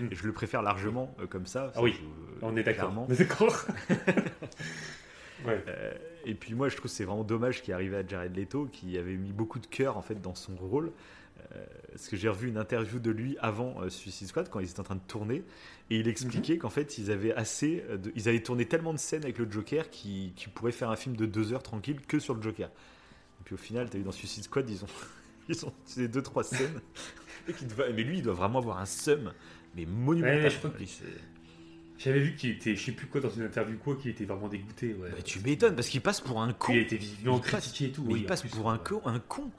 Hmm. 0.00 0.06
Et 0.10 0.14
je 0.14 0.24
le 0.26 0.32
préfère 0.32 0.62
largement 0.62 1.14
euh, 1.20 1.26
comme 1.26 1.46
ça. 1.46 1.72
Ah 1.74 1.82
oui, 1.82 1.92
je- 2.00 2.46
On 2.46 2.56
est 2.56 2.62
d'accord. 2.62 2.92
d'accord. 3.08 3.66
ouais. 5.46 5.62
Euh, 5.68 5.92
et 6.24 6.34
puis 6.34 6.54
moi, 6.54 6.68
je 6.68 6.76
trouve 6.76 6.90
que 6.90 6.96
c'est 6.96 7.04
vraiment 7.04 7.24
dommage 7.24 7.62
qu'il 7.62 7.74
arrivait 7.74 7.98
à 7.98 8.06
Jared 8.06 8.34
Leto, 8.36 8.68
qui 8.72 8.96
avait 8.96 9.16
mis 9.16 9.32
beaucoup 9.32 9.58
de 9.58 9.66
cœur 9.66 9.96
en 9.96 10.02
fait 10.02 10.20
dans 10.20 10.34
son 10.34 10.54
rôle. 10.56 10.92
Euh, 11.54 11.64
parce 11.90 12.08
que 12.08 12.16
j'ai 12.16 12.28
revu 12.28 12.48
une 12.48 12.56
interview 12.56 12.98
de 12.98 13.10
lui 13.10 13.36
avant 13.40 13.82
euh, 13.82 13.90
Suicide 13.90 14.28
Squad 14.28 14.48
quand 14.48 14.60
ils 14.60 14.70
étaient 14.70 14.80
en 14.80 14.84
train 14.84 14.94
de 14.94 15.00
tourner, 15.06 15.42
et 15.90 15.98
il 15.98 16.08
expliquait 16.08 16.56
qu'en 16.56 16.70
fait 16.70 16.96
ils 16.98 17.10
avaient 17.10 17.34
assez, 17.34 17.84
euh, 17.90 17.96
de- 17.98 18.12
ils 18.14 18.28
avaient 18.28 18.42
tourné 18.42 18.66
tellement 18.66 18.92
de 18.92 18.98
scènes 18.98 19.24
avec 19.24 19.38
le 19.38 19.50
Joker 19.50 19.90
qu'ils 19.90 20.32
pourraient 20.54 20.72
faire 20.72 20.90
un 20.90 20.96
film 20.96 21.16
de 21.16 21.26
deux 21.26 21.52
heures 21.52 21.62
tranquille 21.62 22.00
que 22.06 22.18
sur 22.18 22.34
le 22.34 22.40
Joker. 22.42 22.68
Et 22.68 23.44
puis 23.44 23.54
au 23.54 23.58
final, 23.58 23.90
t'as 23.90 23.98
vu 23.98 24.04
dans 24.04 24.12
Suicide 24.12 24.44
Squad, 24.44 24.70
ils 24.70 24.84
ont, 24.84 24.88
ils 25.48 25.66
ont 25.66 25.72
utilisé 25.84 26.08
deux 26.08 26.22
trois 26.22 26.44
scènes. 26.44 26.80
Et 27.48 27.52
mais 27.92 28.04
lui, 28.04 28.18
il 28.18 28.22
doit 28.22 28.34
vraiment 28.34 28.60
avoir 28.60 28.78
un 28.78 28.86
seum, 28.86 29.32
mais 29.74 29.84
monumental. 29.84 30.44
Ouais, 30.64 30.86
J'avais 31.98 32.20
vu 32.20 32.36
qu'il 32.36 32.50
était, 32.50 32.76
je 32.76 32.84
sais 32.84 32.92
plus 32.92 33.06
quoi, 33.08 33.20
dans 33.20 33.30
une 33.30 33.42
interview 33.42 33.76
quoi, 33.78 33.96
qu'il 33.96 34.10
était 34.12 34.24
vraiment 34.24 34.48
dégoûté. 34.48 34.94
Ouais. 34.94 35.10
Bah, 35.10 35.22
tu 35.24 35.40
m'étonnes 35.40 35.74
parce 35.74 35.88
qu'il 35.88 36.00
passe 36.00 36.20
pour 36.20 36.40
un 36.40 36.52
con. 36.52 36.72
Il 36.72 36.78
a 36.78 36.82
été 36.82 36.96
vivement 36.96 37.40
critiqué 37.40 37.86
et 37.86 37.92
tout. 37.92 38.04
Oui, 38.06 38.20
il 38.20 38.26
passe 38.26 38.42
plus, 38.42 38.50
pour 38.50 38.70
un 38.70 38.74
ouais. 38.76 38.82
con. 38.84 39.02
Un 39.04 39.18
con. 39.18 39.50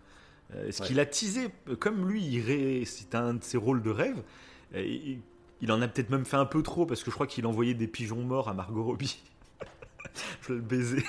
Euh, 0.56 0.72
ce 0.72 0.82
Ouais. 0.82 0.88
qu'il 0.88 1.00
a 1.00 1.06
teasé, 1.06 1.50
euh, 1.70 1.76
comme 1.76 2.08
lui, 2.10 2.84
c'est 2.86 3.16
un 3.16 3.36
de 3.36 3.44
ses 3.44 3.58
rôles 3.58 3.82
de 3.82 3.90
rêve. 3.90 4.22
euh, 4.76 4.82
il, 4.84 5.20
il 5.62 5.72
en 5.72 5.82
a 5.82 5.88
peut-être 5.88 6.10
même 6.10 6.26
fait 6.26 6.36
un 6.38 6.46
peu 6.46 6.62
trop 6.62 6.86
parce 6.86 7.04
que 7.04 7.10
je 7.10 7.16
crois 7.16 7.26
qu'il 7.28 7.46
envoyait 7.46 7.74
des 7.74 7.88
pigeons 7.88 8.22
morts 8.22 8.50
à 8.50 8.54
Margot 8.54 8.84
Robbie. 8.84 9.24
Je 10.42 10.50
vais 10.50 10.56
le 10.56 10.62
baiser. 10.62 11.04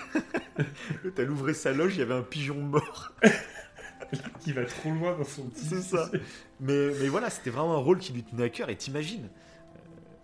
Elle 1.19 1.31
ouvrait 1.31 1.55
sa 1.55 1.73
loge, 1.73 1.97
il 1.97 1.99
y 1.99 2.03
avait 2.03 2.15
un 2.15 2.23
pigeon 2.23 2.55
mort. 2.61 3.13
Qui 4.41 4.53
va 4.53 4.65
trop 4.65 4.93
loin 4.93 5.19
dans 5.19 5.25
son 5.25 5.49
petit. 5.49 5.65
C'est 5.65 5.83
ça. 5.83 6.09
Mais, 6.61 6.91
mais 7.01 7.09
voilà, 7.09 7.31
c'était 7.31 7.51
vraiment 7.51 7.75
un 7.75 7.79
rôle 7.81 7.99
qui 7.99 8.13
lui 8.13 8.23
tenait 8.23 8.45
à 8.45 8.49
cœur. 8.49 8.71
Et 8.71 8.77
t'imagines, 8.77 9.29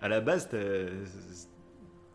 à 0.00 0.08
la 0.08 0.20
base, 0.20 0.48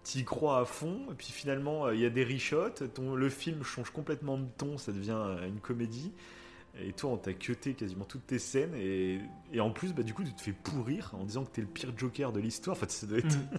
t'y 0.03 0.23
crois 0.23 0.59
à 0.59 0.65
fond, 0.65 1.01
et 1.11 1.15
puis 1.15 1.27
finalement, 1.31 1.89
il 1.91 1.99
y 1.99 2.05
a 2.05 2.09
des 2.09 2.23
reshots, 2.23 2.69
ton, 2.93 3.15
le 3.15 3.29
film 3.29 3.63
change 3.63 3.89
complètement 3.89 4.37
de 4.37 4.47
ton, 4.57 4.77
ça 4.77 4.91
devient 4.93 5.17
une 5.47 5.59
comédie. 5.59 6.13
Et 6.81 6.91
toi, 6.93 7.11
on 7.11 7.17
t'a 7.17 7.33
cuté 7.33 7.73
quasiment 7.73 8.05
toutes 8.05 8.27
tes 8.27 8.39
scènes, 8.39 8.73
et, 8.75 9.21
en 9.59 9.71
plus, 9.71 9.93
bah, 9.93 10.03
du 10.03 10.13
coup, 10.13 10.23
tu 10.23 10.33
te 10.33 10.41
fais 10.41 10.51
pourrir 10.51 11.11
en 11.13 11.23
disant 11.23 11.45
que 11.45 11.51
t'es 11.51 11.61
le 11.61 11.67
pire 11.67 11.93
Joker 11.97 12.31
de 12.31 12.39
l'histoire. 12.39 12.75
Enfin, 12.75 12.87
ça 12.89 13.07
doit 13.07 13.19
être. 13.19 13.37
Mm. 13.37 13.57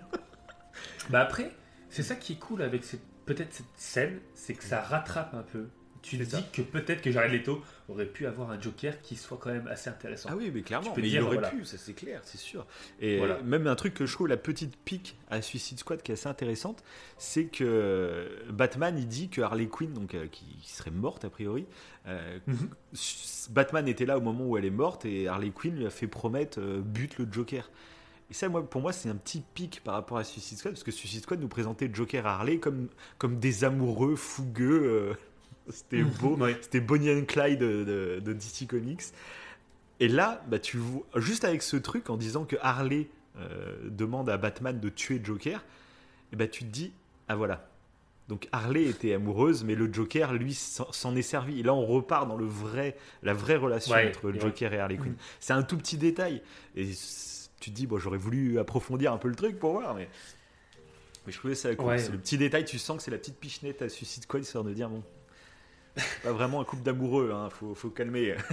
bah 1.11 1.21
après, 1.21 1.51
c'est 1.89 2.03
ça 2.03 2.15
qui 2.15 2.35
est 2.35 2.39
cool 2.39 2.63
avec 2.63 2.83
peut-être 3.25 3.53
cette 3.53 3.67
scène, 3.77 4.21
c'est 4.35 4.55
que 4.55 4.65
ça 4.65 4.83
rattrape 4.83 5.35
un 5.35 5.43
peu. 5.43 5.69
Tu 6.03 6.19
te 6.19 6.23
dis 6.23 6.31
ça. 6.31 6.43
que 6.53 6.63
peut-être 6.63 7.03
que 7.03 7.11
Jared 7.11 7.33
Leto 7.33 7.63
aurait 7.89 8.07
pu 8.07 8.27
avoir 8.27 8.51
un 8.51 8.61
Joker 8.61 9.01
qui 9.01 9.17
soit 9.17 9.39
quand 9.41 9.51
même 9.53 9.67
assez 9.69 9.89
intéressant. 9.91 10.29
Ah 10.33 10.37
oui, 10.37 10.51
mais 10.53 10.63
clairement, 10.63 10.93
mais 10.97 11.03
dire, 11.03 11.21
il 11.21 11.23
aurait 11.25 11.37
voilà. 11.37 11.51
pu, 11.51 11.65
ça 11.65 11.77
c'est 11.79 11.93
clair, 11.95 12.21
c'est 12.25 12.39
sûr. 12.39 12.67
Et 13.01 13.19
Voilà. 13.19 13.41
même 13.43 13.67
un 13.67 13.75
truc 13.77 13.95
que 13.95 14.07
je 14.07 14.13
trouve 14.13 14.29
la 14.29 14.37
petite 14.37 14.77
pique 14.77 15.17
à 15.31 15.43
Suicide 15.43 15.79
Squad 15.79 16.03
qui 16.03 16.13
est 16.13 16.15
assez 16.15 16.29
intéressante, 16.29 16.83
c'est 17.19 17.47
que 17.47 18.29
Batman 18.51 18.97
il 18.99 19.07
dit 19.09 19.29
que 19.29 19.41
Harley 19.41 19.67
Quinn, 19.67 19.93
donc 19.93 20.15
euh, 20.15 20.27
qui, 20.27 20.45
qui 20.63 20.71
serait 20.73 20.91
morte 20.91 21.25
a 21.25 21.31
priori, 21.31 21.67
euh, 22.07 22.39
Mhm. 22.47 22.69
Batman 23.51 23.87
était 23.89 24.07
là 24.07 24.19
au 24.19 24.21
moment 24.21 24.47
où 24.47 24.57
elle 24.57 24.65
est 24.65 24.71
morte 24.71 25.05
et 25.05 25.29
Harley 25.29 25.51
Quinn 25.51 25.77
lui 25.77 25.87
a 25.87 25.91
fait 25.91 26.07
promettre 26.07 26.59
euh, 26.61 26.81
bute 26.81 27.19
le 27.19 27.27
Joker. 27.31 27.71
Et 28.29 28.35
ça, 28.35 28.49
moi, 28.49 28.69
pour 28.69 28.81
moi, 28.81 28.93
c'est 28.93 29.09
un 29.09 29.15
petit 29.15 29.41
pic 29.55 29.81
par 29.85 29.95
rapport 29.95 30.19
à 30.19 30.25
Suicide 30.25 30.59
Squad, 30.59 30.75
parce 30.75 30.83
que 30.83 30.91
Suicide 30.91 31.23
Squad 31.23 31.41
nous 31.41 31.47
présentait 31.47 31.89
Joker 31.93 32.25
et 32.27 32.29
Harley 32.29 32.59
comme, 32.59 32.89
comme 33.19 33.39
des 33.39 33.63
amoureux 33.63 34.17
fougueux. 34.17 35.17
C'était 35.69 36.03
beau. 36.21 36.37
Ouais. 36.37 36.57
C'était 36.61 36.81
Bonnie 36.81 37.11
and 37.11 37.25
Clyde 37.27 37.59
de, 37.61 37.85
de- 37.85 38.21
de 38.21 38.33
DC 38.33 38.67
Comics. 38.69 39.03
Et 40.01 40.09
là, 40.09 40.45
bah, 40.49 40.59
tu 40.59 40.77
vois, 40.77 41.05
juste 41.17 41.45
avec 41.45 41.63
ce 41.63 41.77
truc, 41.77 42.11
en 42.11 42.17
disant 42.17 42.45
que 42.45 42.57
Harley 42.61 43.09
euh, 43.39 43.77
demande 43.91 44.29
à 44.29 44.37
Batman 44.37 44.79
de 44.79 44.89
tuer 44.89 45.21
Joker, 45.23 45.65
et 46.33 46.37
bah, 46.37 46.47
tu 46.47 46.65
te 46.65 46.71
dis, 46.71 46.93
ah 47.29 47.37
voilà. 47.37 47.69
Donc 48.29 48.49
Harley 48.51 48.85
était 48.87 49.15
amoureuse, 49.15 49.63
mais 49.65 49.75
le 49.77 49.91
Joker, 49.93 50.33
lui, 50.35 50.53
s'en 50.53 51.15
est 51.15 51.23
servi. 51.23 51.61
Et 51.61 51.63
là, 51.63 51.73
on 51.75 51.87
repart 51.87 52.27
dans 52.29 52.37
le 52.37 52.45
vrai, 52.45 52.97
la 53.23 53.33
vraie 53.33 53.55
relation 53.57 53.95
Ouais, 53.95 54.09
entre 54.09 54.35
et 54.35 54.41
Joker 54.41 54.73
et 54.75 54.81
Harley 54.81 54.97
Quinn. 54.97 55.13
Mhm. 55.13 55.17
C'est 55.39 55.53
un 55.53 55.63
tout 55.63 55.77
petit 55.79 55.97
détail. 55.97 56.43
Et 56.75 56.87
tu 57.61 57.71
te 57.71 57.75
dis, 57.77 57.87
bon, 57.87 57.99
j'aurais 57.99 58.19
voulu 58.19 58.59
approfondir 58.59 59.13
un 59.13 59.19
peu 59.19 59.29
le 59.29 59.37
truc 59.37 59.59
pour 59.61 59.73
voir, 59.73 59.95
mais, 59.95 60.09
mais 61.27 61.33
je 61.33 61.39
trouvais 61.39 61.55
ça 61.55 61.75
cool. 61.77 61.99
C'est 62.01 62.11
le 62.13 62.19
petit 62.19 62.37
détail, 62.37 62.65
tu 62.65 62.79
sens 62.79 62.97
que 62.99 63.03
c'est 63.05 63.13
la 63.13 63.19
petite 63.19 63.39
pichenette 63.39 63.81
à 63.83 63.89
Suicide 63.89 64.25
Squad, 64.25 64.43
histoire 64.43 64.65
de 64.65 64.75
dire, 64.75 64.91
bon, 64.91 65.03
pas 66.23 66.33
vraiment 66.33 66.61
un 66.61 66.65
couple 66.65 66.83
d'amoureux, 66.83 67.31
hein, 67.33 67.49
faut, 67.51 67.75
faut 67.75 67.91
calmer. 67.91 68.37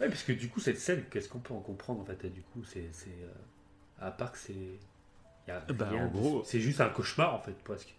Ouais, 0.00 0.08
parce 0.08 0.24
que 0.24 0.32
du 0.32 0.48
coup, 0.48 0.58
cette 0.60 0.78
scène, 0.80 1.04
qu'est-ce 1.10 1.28
qu'on 1.28 1.38
peut 1.38 1.54
en 1.54 1.60
comprendre 1.60 2.00
en 2.00 2.04
fait 2.04 2.26
Du 2.26 2.42
coup, 2.42 2.64
c'est. 2.64 2.80
euh, 3.08 3.28
à 4.00 4.10
part 4.10 4.32
que 4.32 4.38
c'est. 4.38 4.78
Bah, 5.46 5.88
rien 5.88 6.06
en 6.06 6.08
gros- 6.08 6.42
C'est 6.44 6.58
juste 6.60 6.80
un 6.80 6.88
cauchemar 6.88 7.34
en 7.34 7.38
fait, 7.40 7.52
presque. 7.62 7.94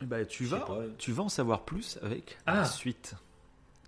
Bah, 0.00 0.24
tu, 0.24 0.44
vas, 0.44 0.60
pas. 0.60 0.80
tu 0.98 1.12
vas 1.12 1.24
en 1.24 1.28
savoir 1.28 1.64
plus 1.64 1.98
avec 2.02 2.38
Ah. 2.46 2.56
la 2.56 2.64
suite. 2.64 3.14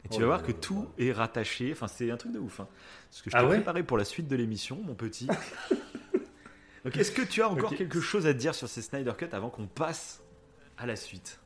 Et 0.04 0.08
tu 0.08 0.16
Oh 0.16 0.20
vas 0.20 0.26
voir 0.26 0.42
que 0.42 0.52
tout 0.52 0.88
est 0.98 1.12
rattaché. 1.12 1.72
Enfin, 1.72 1.88
c'est 1.88 2.10
un 2.10 2.16
truc 2.16 2.32
de 2.32 2.38
ouf. 2.38 2.60
hein. 2.60 2.68
Parce 3.10 3.22
que 3.22 3.30
je 3.30 3.36
t'ai 3.36 3.42
Ah 3.42 3.46
ouais 3.46 3.56
préparé 3.56 3.82
pour 3.82 3.98
la 3.98 4.04
suite 4.04 4.28
de 4.28 4.36
l'émission, 4.36 4.80
mon 4.82 4.94
petit. 4.94 5.26
Donc, 6.84 6.96
est-ce 6.96 7.10
que 7.12 7.22
tu 7.22 7.42
as 7.42 7.48
encore 7.50 7.74
quelque 7.74 8.00
chose 8.00 8.26
à 8.26 8.32
dire 8.32 8.54
sur 8.54 8.68
ces 8.68 8.82
Snyder 8.82 9.12
Cut 9.18 9.28
avant 9.32 9.50
qu'on 9.50 9.66
passe 9.66 10.22
à 10.78 10.86
la 10.86 10.94
suite? 10.96 11.39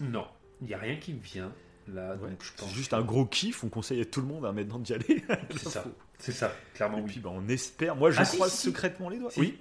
Non, 0.00 0.26
il 0.60 0.66
n'y 0.68 0.74
a 0.74 0.78
rien 0.78 0.96
qui 0.96 1.12
me 1.14 1.20
vient 1.20 1.52
là. 1.88 2.14
Ouais, 2.16 2.30
donc 2.30 2.42
je 2.42 2.52
pense 2.56 2.68
C'est 2.68 2.74
juste 2.74 2.90
que- 2.92 2.96
un 2.96 3.02
gros 3.02 3.26
kiff. 3.26 3.62
On 3.64 3.68
conseille 3.68 4.00
à 4.00 4.04
tout 4.04 4.20
le 4.20 4.26
monde 4.26 4.44
hein, 4.46 4.52
maintenant 4.52 4.78
d'y 4.78 4.92
aller. 4.94 5.24
C'est 5.50 5.68
ça. 5.68 5.84
C'est 6.18 6.32
ça, 6.32 6.52
clairement 6.74 6.98
Et 6.98 7.02
oui. 7.02 7.10
puis, 7.10 7.20
bah, 7.20 7.30
on 7.32 7.48
espère. 7.48 7.96
Moi, 7.96 8.10
je 8.10 8.20
Ah, 8.20 8.24
si, 8.24 8.36
croise 8.36 8.50
si, 8.52 8.58
si. 8.58 8.66
secrètement 8.66 9.08
les 9.08 9.18
doigts. 9.18 9.30
Si. 9.30 9.40
Oui. 9.40 9.58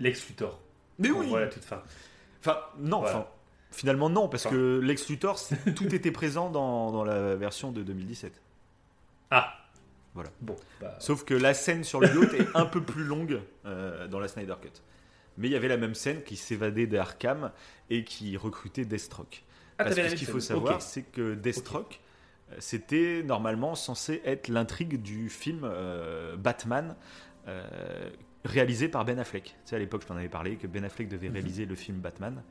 Lex 0.00 0.28
Luthor. 0.28 0.60
Mais 0.98 1.10
oui. 1.10 1.26
toute 1.52 1.64
fin. 1.64 1.82
Enfin, 2.40 2.58
non. 2.78 3.00
Voilà. 3.00 3.32
Finalement, 3.70 4.08
non, 4.10 4.28
parce 4.28 4.46
Enfin. 4.46 4.54
que 4.54 4.80
Lex 4.82 5.08
Luthor, 5.08 5.38
tout 5.76 5.94
était 5.94 6.10
présent 6.10 6.50
dans, 6.50 6.90
dans 6.92 7.04
la 7.04 7.34
version 7.36 7.72
de 7.72 7.82
2017. 7.82 8.40
Ah 9.30 9.54
Voilà. 10.14 10.30
Bon, 10.40 10.56
bah, 10.80 10.96
Sauf 11.00 11.24
que 11.24 11.34
la 11.34 11.52
scène 11.54 11.84
sur 11.84 12.00
le 12.00 12.08
yacht 12.08 12.34
est 12.34 12.48
un 12.54 12.64
peu 12.66 12.82
plus 12.82 13.04
longue 13.04 13.40
euh, 13.66 14.06
dans 14.08 14.20
la 14.20 14.28
Snyder 14.28 14.54
Cut. 14.60 14.68
Mais 15.38 15.48
il 15.48 15.52
y 15.52 15.56
avait 15.56 15.68
la 15.68 15.76
même 15.78 15.94
scène 15.94 16.22
qui 16.22 16.36
s'évadait 16.36 16.86
d'Arkham 16.86 17.52
et 17.88 18.04
qui 18.04 18.36
recrutait 18.36 18.84
Deathstroke. 18.84 19.44
ah, 19.78 19.84
Parce 19.84 19.96
que 19.96 20.08
ce 20.10 20.14
qu'il 20.16 20.26
faut 20.28 20.40
savoir, 20.40 20.82
c'est 20.82 21.02
que 21.02 21.34
Deathstroke, 21.34 22.00
euh, 22.52 22.56
c'était 22.58 23.22
normalement 23.24 23.74
censé 23.74 24.20
être 24.24 24.48
l'intrigue 24.48 25.00
du 25.00 25.28
film 25.30 25.60
euh, 25.64 26.36
Batman 26.36 26.96
euh, 27.46 28.10
réalisé 28.44 28.88
par 28.88 29.04
Ben 29.04 29.18
Affleck. 29.18 29.44
Tu 29.44 29.52
sais, 29.64 29.76
à 29.76 29.78
l'époque, 29.78 30.02
je 30.02 30.08
t'en 30.08 30.16
avais 30.16 30.28
parlé, 30.28 30.56
que 30.56 30.66
Ben 30.66 30.84
Affleck 30.84 31.08
devait 31.08 31.28
Mhm. 31.28 31.34
réaliser 31.34 31.66
le 31.66 31.74
film 31.76 31.98
Batman. 31.98 32.42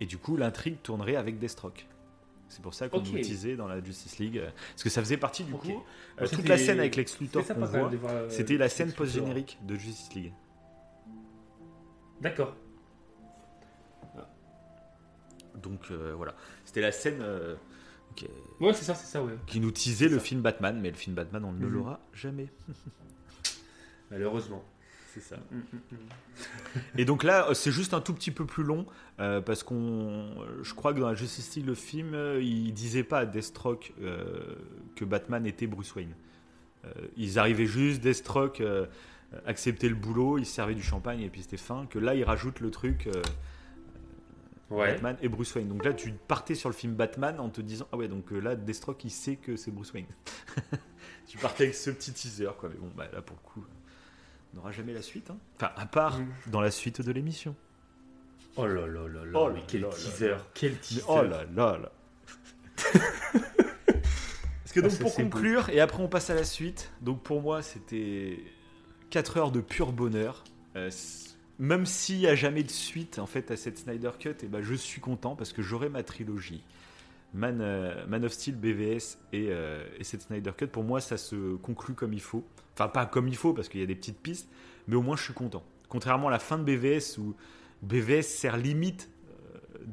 Et 0.00 0.06
du 0.06 0.16
coup, 0.16 0.36
l'intrigue 0.36 0.80
tournerait 0.82 1.16
avec 1.16 1.38
Deathstroke. 1.38 1.86
C'est 2.48 2.62
pour 2.62 2.74
ça 2.74 2.88
qu'on 2.88 2.98
Ok. 2.98 3.08
nous 3.12 3.18
disait 3.20 3.54
dans 3.54 3.68
la 3.68 3.82
Justice 3.82 4.18
League. 4.18 4.40
Parce 4.72 4.82
que 4.82 4.88
ça 4.90 5.00
faisait 5.02 5.16
partie 5.16 5.44
du 5.44 5.52
coup. 5.52 5.68
Euh, 6.20 6.26
toute 6.26 6.36
c'était- 6.38 6.48
la 6.48 6.58
scène 6.58 6.80
avec 6.80 6.96
Lex 6.96 7.18
Luthor 7.20 7.42
c'était 7.42 7.54
qu'on 7.60 7.66
voit, 7.66 7.90
la 8.58 8.68
scène 8.68 8.92
post-générique 8.92 9.58
de 9.66 9.74
Justice 9.76 10.12
League. 10.14 10.32
D'accord. 12.20 12.54
Donc 15.62 15.90
euh, 15.90 16.14
voilà, 16.16 16.34
c'était 16.64 16.80
la 16.80 16.92
scène 16.92 17.18
euh, 17.20 17.54
qui, 18.16 18.26
Ouais, 18.60 18.72
c'est 18.72 18.84
ça, 18.84 18.94
c'est 18.94 19.06
ça, 19.06 19.22
ouais. 19.22 19.34
qui 19.46 19.60
nous 19.60 19.70
teasait 19.72 20.08
le 20.08 20.18
film 20.18 20.40
Batman, 20.42 20.78
mais 20.80 20.90
le 20.90 20.96
film 20.96 21.14
Batman, 21.16 21.44
on 21.44 21.52
ne 21.52 21.66
Mhm. 21.66 21.72
l'aura 21.72 22.00
jamais. 22.14 22.48
Malheureusement. 24.10 24.64
C'est 25.12 25.20
ça. 25.20 25.36
Et 26.96 27.04
donc 27.04 27.24
là, 27.24 27.48
euh, 27.48 27.54
c'est 27.54 27.72
juste 27.72 27.94
un 27.94 28.00
tout 28.00 28.14
petit 28.14 28.30
peu 28.30 28.46
plus 28.46 28.62
long 28.62 28.86
euh, 29.18 29.40
parce 29.40 29.64
qu'on, 29.64 30.30
je 30.62 30.72
crois 30.72 30.94
que 30.94 31.00
dans 31.00 31.08
la 31.08 31.14
Justice 31.16 31.56
League, 31.56 31.66
le 31.66 31.74
film, 31.74 32.14
euh, 32.14 32.40
il 32.40 32.72
disait 32.72 33.02
pas 33.02 33.18
à 33.20 33.26
Deathstroke 33.26 33.92
que 34.94 35.04
Batman 35.04 35.46
était 35.46 35.66
Bruce 35.66 35.94
Wayne. 35.96 36.14
ils 37.16 37.38
arrivaient 37.40 37.66
juste, 37.66 38.00
Deathstroke 38.00 38.62
acceptait 39.46 39.88
le 39.88 39.94
boulot, 39.94 40.38
il 40.38 40.46
servait 40.46 40.74
du 40.74 40.82
champagne 40.82 41.20
et 41.20 41.28
puis 41.28 41.42
c'était 41.42 41.56
fin. 41.56 41.86
Que 41.86 41.98
là, 41.98 42.14
il 42.14 42.24
rajoute 42.24 42.60
le 42.60 42.70
truc. 42.70 43.08
Batman 44.70 45.16
et 45.20 45.28
Bruce 45.28 45.54
Wayne. 45.54 45.68
Donc 45.68 45.84
là, 45.84 45.92
tu 45.92 46.12
partais 46.12 46.54
sur 46.54 46.68
le 46.68 46.74
film 46.74 46.94
Batman 46.94 47.40
en 47.40 47.48
te 47.48 47.60
disant 47.60 47.88
Ah 47.92 47.96
ouais, 47.96 48.08
donc 48.08 48.30
là, 48.30 48.54
Deathstroke, 48.54 49.04
il 49.04 49.10
sait 49.10 49.36
que 49.36 49.56
c'est 49.56 49.70
Bruce 49.70 49.92
Wayne. 49.92 50.06
tu 51.26 51.38
partais 51.38 51.64
avec 51.64 51.74
ce 51.74 51.90
petit 51.90 52.12
teaser, 52.12 52.50
quoi. 52.58 52.68
Mais 52.68 52.76
bon, 52.76 52.90
bah, 52.96 53.08
là, 53.12 53.20
pour 53.20 53.36
le 53.36 53.48
coup, 53.48 53.64
n'aura 54.54 54.72
jamais 54.72 54.92
la 54.92 55.02
suite. 55.02 55.30
Hein. 55.30 55.38
Enfin, 55.56 55.72
à 55.76 55.86
part 55.86 56.18
mm. 56.18 56.26
dans 56.48 56.60
la 56.60 56.70
suite 56.70 57.00
de 57.00 57.12
l'émission. 57.12 57.54
Oh 58.56 58.66
là 58.66 58.86
là 58.86 59.06
là 59.06 59.24
là, 59.24 59.40
oh 59.40 59.50
mais 59.54 59.62
quel 59.66 59.88
teaser, 59.88 60.36
quel 60.54 60.76
teaser. 60.78 61.04
oh 61.08 61.22
là 61.22 61.44
là 61.54 61.78
là. 61.78 61.92
Parce 63.94 64.72
que 64.72 64.80
donc 64.80 64.92
ah, 64.92 65.02
pour 65.02 65.14
conclure, 65.14 65.68
et 65.70 65.80
après 65.80 66.02
on 66.02 66.08
passe 66.08 66.30
à 66.30 66.34
la 66.34 66.44
suite, 66.44 66.90
donc 67.00 67.22
pour 67.22 67.40
moi 67.42 67.62
c'était 67.62 68.38
4 69.10 69.36
heures 69.36 69.52
de 69.52 69.60
pur 69.60 69.92
bonheur. 69.92 70.44
Euh, 70.76 70.90
même 71.58 71.84
s'il 71.84 72.18
n'y 72.18 72.26
a 72.26 72.34
jamais 72.34 72.62
de 72.62 72.70
suite 72.70 73.18
en 73.18 73.26
fait 73.26 73.50
à 73.50 73.56
cette 73.56 73.78
Snyder 73.78 74.12
Cut, 74.18 74.30
et 74.30 74.36
eh 74.44 74.46
ben, 74.46 74.62
je 74.62 74.74
suis 74.74 75.00
content 75.00 75.36
parce 75.36 75.52
que 75.52 75.62
j'aurai 75.62 75.88
ma 75.88 76.02
trilogie. 76.02 76.64
Man, 77.34 77.60
euh, 77.60 78.06
Man, 78.06 78.24
of 78.24 78.32
Steel, 78.32 78.56
BVS 78.56 79.18
euh, 79.34 79.86
et, 79.98 80.04
cette 80.04 80.22
Snyder 80.22 80.52
Cut, 80.56 80.66
pour 80.68 80.82
moi, 80.82 81.00
ça 81.00 81.16
se 81.16 81.56
conclut 81.56 81.94
comme 81.94 82.12
il 82.12 82.20
faut. 82.20 82.44
Enfin, 82.74 82.88
pas 82.88 83.06
comme 83.06 83.28
il 83.28 83.36
faut, 83.36 83.52
parce 83.52 83.68
qu'il 83.68 83.80
y 83.80 83.84
a 83.84 83.86
des 83.86 83.94
petites 83.94 84.18
pistes, 84.18 84.48
mais 84.88 84.96
au 84.96 85.02
moins, 85.02 85.16
je 85.16 85.22
suis 85.22 85.34
content. 85.34 85.62
Contrairement 85.88 86.28
à 86.28 86.30
la 86.30 86.38
fin 86.38 86.58
de 86.58 86.64
BVS, 86.64 87.18
où 87.18 87.36
BVS 87.82 88.22
sert 88.22 88.56
limite 88.56 89.10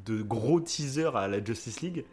de 0.06 0.22
gros 0.22 0.60
teaser 0.60 1.11
à 1.15 1.27
la 1.27 1.44
Justice 1.44 1.81
League, 1.81 2.06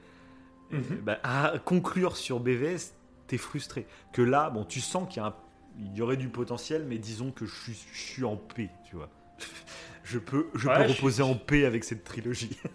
mhm. 0.71 1.01
bah, 1.03 1.21
à 1.23 1.59
conclure 1.65 2.17
sur 2.17 2.41
BVS, 2.41 2.93
t'es 3.27 3.39
frustré. 3.39 3.87
Que 4.13 4.23
là, 4.23 4.51
bon, 4.51 4.65
tu 4.65 4.81
sens 4.81 5.09
qu'il 5.09 5.23
y, 5.23 5.27
y, 5.95 6.01
aurait 6.03 6.17
du 6.17 6.29
potentiel, 6.29 6.85
mais 6.89 6.99
disons 6.99 7.31
que 7.31 7.47
je 7.47 7.55
suis, 7.55 7.87
je 7.93 7.99
suis 7.99 8.25
en 8.25 8.37
paix, 8.37 8.71
tu 8.89 8.97
vois. 8.97 9.11
je 10.05 10.19
peux, 10.19 10.49
je 10.55 10.69
peux 10.69 10.83
reposer 10.83 11.23
en 11.23 11.35
paix 11.35 11.65
avec 11.65 11.85
cette 11.85 12.05
trilogie. 12.05 12.59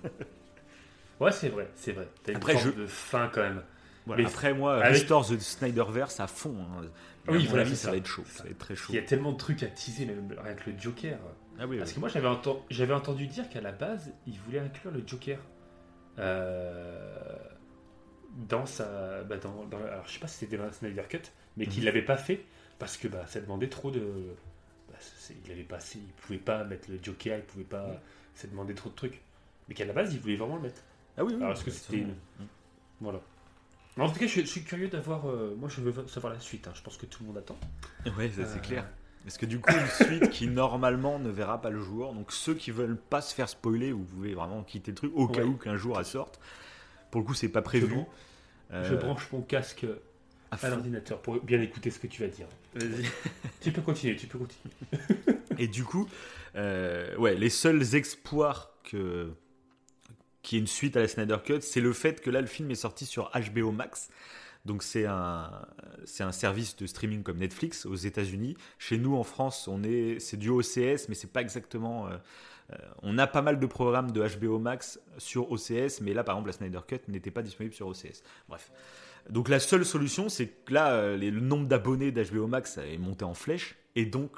Ouais, 1.20 1.34
c'est 1.34 1.50
vrai, 1.50 1.70
c'est 1.76 1.92
vrai. 1.92 2.08
T'as 2.24 2.32
une 2.32 2.38
après, 2.38 2.58
je... 2.58 2.70
de 2.70 2.88
fin 2.88 3.30
quand 3.34 3.42
même. 3.42 3.62
Mais 4.08 4.26
après, 4.26 4.54
moi, 4.54 4.78
avec... 4.78 5.00
Restore 5.00 5.28
the 5.28 5.38
Snyderverse 5.38 6.20
à 6.20 6.28
fond. 6.28 6.56
Hein. 6.60 6.86
Oui, 7.28 7.46
voilà, 7.48 7.66
ça, 7.66 7.92
va 7.92 7.98
être 7.98 8.08
chaud. 8.08 8.24
Ça. 8.26 8.44
va 8.44 8.50
être 8.50 8.58
très 8.58 8.76
chaud. 8.76 8.94
Il 8.94 8.96
y 8.96 9.00
a 9.00 9.04
tellement 9.04 9.34
de 9.34 9.38
trucs 9.38 9.62
à 9.62 9.68
teaser, 9.68 10.06
même 10.06 10.34
rien 10.42 10.54
que 10.54 10.70
le 10.70 10.78
Joker. 10.78 11.20
Ah 11.60 11.68
oui, 11.68 11.78
Parce 11.78 11.94
que 11.94 12.00
moi, 12.00 12.10
j'avais 12.10 12.28
entendu, 12.28 12.94
entendu 12.94 13.28
dire 13.28 13.50
qu'à 13.50 13.62
la 13.62 13.72
base, 13.72 14.14
il 14.26 14.40
voulait 14.40 14.60
inclure 14.60 14.92
le 14.92 15.04
Joker 15.06 15.40
euh, 16.18 17.36
dans 18.48 18.66
sa. 18.66 19.24
Bah, 19.24 19.38
dans, 19.38 19.68
alors, 19.78 20.08
je 20.08 20.14
sais 20.14 20.20
pas 20.20 20.28
si 20.28 20.38
c'était 20.38 20.58
dans 20.58 20.66
la 20.66 20.72
Snyder 20.72 21.04
Cut, 21.08 21.20
mais 21.58 21.66
qu'il 21.66 21.82
mhm. 21.82 21.86
l'avait 21.86 22.02
pas 22.02 22.18
fait 22.18 22.46
parce 22.80 22.98
que 22.98 23.08
bah, 23.08 23.26
ça 23.28 23.40
demandait 23.42 23.70
trop 23.70 23.92
de. 23.92 24.02
Bah, 24.90 24.96
il 25.46 25.52
avait 25.52 25.64
pas, 25.64 25.80
il 25.94 26.02
pouvait 26.14 26.40
pas 26.40 26.64
mettre 26.64 26.90
le 26.90 26.98
Joker, 27.02 27.38
il 27.38 27.44
pouvait 27.44 27.64
pas. 27.66 28.02
Ça 28.34 28.48
demandait 28.48 28.74
trop 28.74 28.90
de 28.90 28.96
trucs. 28.96 29.22
Mais 29.68 29.76
qu'à 29.76 29.86
la 29.86 29.94
base, 29.94 30.14
il 30.14 30.20
voulait 30.20 30.38
vraiment 30.38 30.56
le 30.56 30.64
mettre. 30.64 30.82
Ah 31.18 31.24
oui, 31.24 31.34
oui. 31.36 31.44
Alors, 31.44 31.54
est-ce 31.54 31.64
que 31.64 31.72
c'était 31.72 31.98
une. 31.98 32.16
Voilà. 33.02 33.20
En 33.98 34.10
tout 34.10 34.18
cas, 34.18 34.28
je, 34.28 34.42
suis 34.42 34.64
curieux 34.64 34.88
d'avoir. 34.88 35.30
Euh, 35.30 35.56
moi, 35.60 35.68
je 35.68 35.82
veux 35.82 36.08
savoir 36.08 36.34
la 36.34 36.40
suite. 36.40 36.68
Hein. 36.68 36.72
Je 36.74 36.82
pense 36.82 36.98
que 36.98 37.06
tout 37.06 37.24
le 37.24 37.28
monde 37.28 37.38
attend. 37.38 37.58
Oui, 38.18 38.32
c'est 38.34 38.42
euh, 38.42 38.58
clair. 38.60 38.86
Parce 39.26 39.38
que 39.38 39.46
du 39.46 39.60
coup, 39.60 39.74
une 39.74 40.08
suite 40.08 40.30
qui 40.30 40.48
normalement 40.48 41.20
ne 41.20 41.30
verra 41.30 41.62
pas 41.62 41.70
le 41.70 41.82
jour. 41.82 42.14
Donc, 42.14 42.32
ceux 42.32 42.54
qui 42.54 42.72
veulent 42.72 42.98
pas 42.98 43.20
se 43.20 43.36
faire 43.36 43.50
spoiler, 43.50 43.92
vous 43.92 44.06
pouvez 44.06 44.34
vraiment 44.34 44.64
quitter 44.64 44.92
le 44.92 44.96
truc 44.96 45.12
au 45.14 45.28
cas 45.28 45.44
où 45.44 45.58
qu'un 45.58 45.76
jour 45.76 46.00
elle 46.00 46.06
sorte. 46.06 46.40
Pour 47.12 47.20
le 47.20 47.28
coup, 47.28 47.34
c'est 47.34 47.50
pas 47.50 47.62
prévu. 47.62 48.06
Je, 48.70 48.76
euh, 48.76 48.84
je, 48.86 48.96
branche 48.96 49.30
mon 49.34 49.42
casque 49.42 49.86
à, 50.52 50.70
l'ordinateur 50.70 51.22
pour 51.22 51.42
bien 51.44 51.62
écouter 51.62 51.92
ce 51.92 52.00
que 52.00 52.08
tu 52.08 52.22
vas 52.22 52.28
dire. 52.28 52.48
Vas-y. 52.76 53.06
tu 53.62 53.72
peux 53.72 53.82
continuer, 53.82 54.16
tu 54.16 54.28
peux 54.28 54.40
continuer. 54.40 54.74
Et 55.58 55.68
du 55.68 55.84
coup, 55.84 56.08
ouais, 56.56 57.36
les 57.36 57.50
seuls 57.50 57.96
espoirs 57.96 58.72
que 58.84 59.32
qui 60.42 60.56
est 60.56 60.60
une 60.60 60.68
suite 60.68 60.98
à 60.98 61.02
la 61.02 61.08
Snyder 61.08 61.38
Cut, 61.44 61.62
c'est 61.62 61.82
le 61.82 61.94
fait 61.94 62.22
que 62.22 62.30
là, 62.30 62.42
le 62.42 62.48
film 62.48 62.72
est 62.72 62.76
sorti 62.76 63.06
sur 63.06 63.32
HBO 63.32 63.72
Max. 63.72 64.10
Donc 64.66 64.84
c'est 64.84 65.06
un, 65.06 65.66
c'est 66.06 66.24
un 66.24 66.32
service 66.32 66.76
de 66.76 66.86
streaming 66.86 67.24
comme 67.24 67.38
Netflix 67.38 67.86
aux 67.86 67.96
États-Unis. 67.96 68.58
Chez 68.78 68.98
nous 68.98 69.16
en 69.16 69.24
France, 69.24 69.68
on 69.68 69.84
est, 69.84 70.20
c'est 70.20 70.38
du 70.38 70.50
OCS, 70.50 71.08
mais 71.08 71.16
c'est 71.16 71.32
pas 71.32 71.42
exactement. 71.42 72.08
Euh, 72.08 72.18
euh, 72.74 72.78
on 73.02 73.18
a 73.18 73.26
pas 73.26 73.42
mal 73.42 73.60
de 73.60 73.66
programmes 73.66 74.12
de 74.12 74.22
HBO 74.22 74.60
Max 74.60 75.00
sur 75.18 75.52
OCS, 75.52 76.02
mais 76.02 76.14
là 76.14 76.24
par 76.24 76.36
exemple 76.36 76.50
la 76.50 76.54
Snyder 76.54 76.82
Cut 76.88 77.00
n'était 77.08 77.32
pas 77.32 77.42
disponible 77.42 77.74
sur 77.74 77.88
OCS. 77.88 78.22
Bref. 78.48 78.72
Donc 79.30 79.50
la 79.50 79.60
seule 79.60 79.86
solution, 79.86 80.30
c'est 80.30 80.48
que 80.48 80.74
là, 80.74 80.94
euh, 80.94 81.18
le 81.18 81.40
nombre 81.40 81.68
d'abonnés 81.68 82.12
d'HBO 82.12 82.48
Max 82.48 82.78
est 82.78 82.98
monté 82.98 83.26
en 83.26 83.34
flèche, 83.34 83.76
et 83.96 84.06
donc 84.06 84.32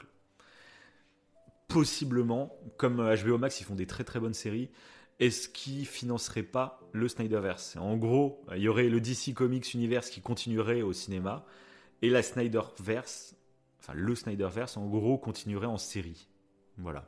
possiblement, 1.67 2.55
comme 2.77 2.97
HBO 2.97 3.37
Max, 3.37 3.61
ils 3.61 3.63
font 3.63 3.75
des 3.75 3.87
très 3.87 4.03
très 4.03 4.19
bonnes 4.19 4.33
séries, 4.33 4.69
est-ce 5.19 5.47
qu'ils 5.47 5.85
financeraient 5.85 6.43
pas 6.43 6.81
le 6.93 7.07
Snyderverse? 7.07 7.77
En 7.77 7.95
gros, 7.95 8.43
il 8.55 8.61
y 8.61 8.67
aurait 8.67 8.89
le 8.89 8.99
DC 8.99 9.33
Comics 9.35 9.73
Universe 9.73 10.09
qui 10.09 10.19
continuerait 10.19 10.81
au 10.81 10.93
cinéma 10.93 11.45
et 12.01 12.09
la 12.09 12.23
Snyderverse, 12.23 13.35
enfin 13.79 13.93
le 13.95 14.15
Snyderverse, 14.15 14.77
en 14.77 14.87
gros, 14.87 15.17
continuerait 15.17 15.67
en 15.67 15.77
série. 15.77 16.27
Voilà. 16.77 17.07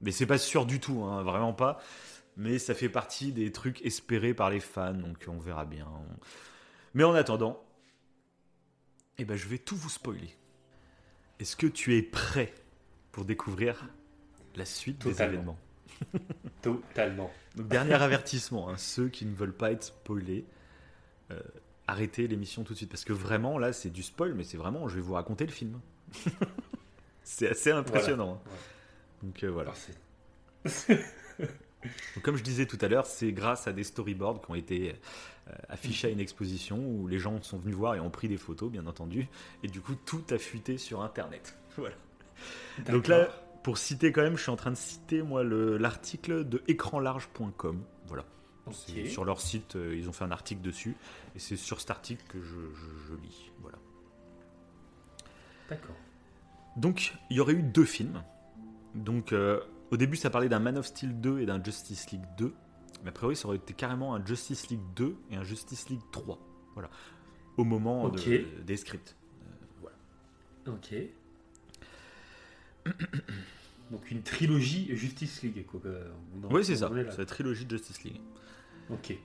Mais 0.00 0.12
c'est 0.12 0.26
pas 0.26 0.38
sûr 0.38 0.66
du 0.66 0.80
tout, 0.80 1.02
hein, 1.02 1.22
vraiment 1.22 1.52
pas. 1.52 1.78
Mais 2.36 2.58
ça 2.58 2.74
fait 2.74 2.88
partie 2.88 3.32
des 3.32 3.52
trucs 3.52 3.84
espérés 3.84 4.34
par 4.34 4.50
les 4.50 4.60
fans, 4.60 4.94
donc 4.94 5.26
on 5.28 5.38
verra 5.38 5.64
bien. 5.64 5.88
Mais 6.96 7.04
en 7.04 7.14
attendant, 7.14 7.62
eh 9.18 9.26
ben, 9.26 9.36
je 9.36 9.46
vais 9.48 9.58
tout 9.58 9.76
vous 9.76 9.90
spoiler. 9.90 10.34
Est-ce 11.38 11.54
que 11.54 11.66
tu 11.66 11.94
es 11.94 12.00
prêt 12.00 12.54
pour 13.12 13.26
découvrir 13.26 13.86
la 14.54 14.64
suite 14.64 15.06
des 15.06 15.22
événements? 15.22 15.58
Totalement. 16.62 17.30
Donc, 17.54 17.68
dernier 17.68 17.92
avertissement, 17.92 18.70
hein, 18.70 18.78
ceux 18.78 19.10
qui 19.10 19.26
ne 19.26 19.34
veulent 19.34 19.52
pas 19.52 19.72
être 19.72 19.82
spoilés, 19.82 20.46
euh, 21.32 21.38
arrêtez 21.86 22.26
l'émission 22.28 22.64
tout 22.64 22.72
de 22.72 22.78
suite. 22.78 22.90
Parce 22.90 23.04
que 23.04 23.12
vraiment, 23.12 23.58
là, 23.58 23.74
c'est 23.74 23.90
du 23.90 24.02
spoil, 24.02 24.32
mais 24.32 24.44
c'est 24.44 24.56
vraiment, 24.56 24.88
je 24.88 24.94
vais 24.94 25.02
vous 25.02 25.12
raconter 25.12 25.44
le 25.44 25.52
film. 25.52 25.78
c'est 27.24 27.50
assez 27.50 27.72
impressionnant. 27.72 28.40
Hein. 28.42 28.50
Donc 29.22 29.44
euh, 29.44 29.50
voilà. 29.50 29.74
comme 32.22 32.36
je 32.36 32.42
disais 32.42 32.66
tout 32.66 32.78
à 32.80 32.88
l'heure, 32.88 33.06
c'est 33.06 33.32
grâce 33.32 33.66
à 33.66 33.72
des 33.72 33.84
storyboards 33.84 34.40
qui 34.42 34.50
ont 34.50 34.54
été 34.54 34.94
euh, 35.48 35.52
affichés 35.68 36.08
à 36.08 36.10
une 36.10 36.20
exposition 36.20 36.78
où 36.78 37.06
les 37.06 37.18
gens 37.18 37.40
sont 37.42 37.58
venus 37.58 37.76
voir 37.76 37.94
et 37.94 38.00
ont 38.00 38.10
pris 38.10 38.28
des 38.28 38.36
photos, 38.36 38.70
bien 38.70 38.86
entendu. 38.86 39.28
Et 39.62 39.68
du 39.68 39.80
coup, 39.80 39.94
tout 39.94 40.24
a 40.30 40.38
fuité 40.38 40.78
sur 40.78 41.02
Internet. 41.02 41.56
Voilà. 41.76 41.94
Donc 42.88 43.06
là, 43.06 43.28
pour 43.62 43.76
citer 43.76 44.12
quand 44.12 44.22
même, 44.22 44.38
je 44.38 44.42
suis 44.42 44.50
en 44.50 44.56
train 44.56 44.70
de 44.70 44.76
citer 44.76 45.20
moi 45.20 45.44
l'article 45.44 46.48
de 46.48 46.62
écranlarge.com. 46.68 47.82
Voilà. 48.06 48.24
Sur 49.08 49.24
leur 49.24 49.40
site, 49.40 49.76
euh, 49.76 49.94
ils 49.96 50.08
ont 50.08 50.12
fait 50.12 50.24
un 50.24 50.30
article 50.30 50.62
dessus. 50.62 50.96
Et 51.34 51.38
c'est 51.38 51.56
sur 51.56 51.80
cet 51.80 51.90
article 51.90 52.24
que 52.28 52.40
je, 52.40 53.14
lis. 53.22 53.50
Voilà. 53.60 53.78
D'accord. 55.68 55.96
Donc, 56.76 57.14
il 57.30 57.36
y 57.36 57.40
aurait 57.40 57.54
eu 57.54 57.62
deux 57.62 57.84
films. 57.84 58.22
Donc, 58.94 59.32
euh, 59.32 59.60
au 59.90 59.96
début, 59.96 60.16
ça 60.16 60.30
parlait 60.30 60.48
d'un 60.48 60.58
Man 60.58 60.78
of 60.78 60.86
Steel 60.86 61.20
2 61.20 61.40
et 61.40 61.46
d'un 61.46 61.62
Justice 61.62 62.10
League 62.10 62.24
2. 62.38 62.52
Mais 63.02 63.10
a 63.10 63.12
priori, 63.12 63.36
ça 63.36 63.46
aurait 63.48 63.58
été 63.58 63.74
carrément 63.74 64.14
un 64.14 64.24
Justice 64.24 64.68
League 64.68 64.80
2 64.96 65.16
et 65.30 65.36
un 65.36 65.44
Justice 65.44 65.88
League 65.88 66.00
3. 66.12 66.38
Voilà. 66.74 66.90
Au 67.56 67.64
moment 67.64 68.08
des 68.08 68.76
scripts. 68.76 69.16
Euh, 69.42 69.46
voilà. 69.80 69.96
Ok. 70.66 70.94
Donc 73.90 74.10
une 74.10 74.22
trilogie 74.22 74.88
Justice 74.96 75.42
League. 75.42 75.64
Quoi. 75.66 75.80
oui, 76.50 76.64
c'est 76.64 76.76
ça. 76.76 76.90
C'est 77.10 77.18
la 77.18 77.26
trilogie 77.26 77.66
Justice 77.68 78.02
League. 78.02 78.20
Ok. 78.90 79.16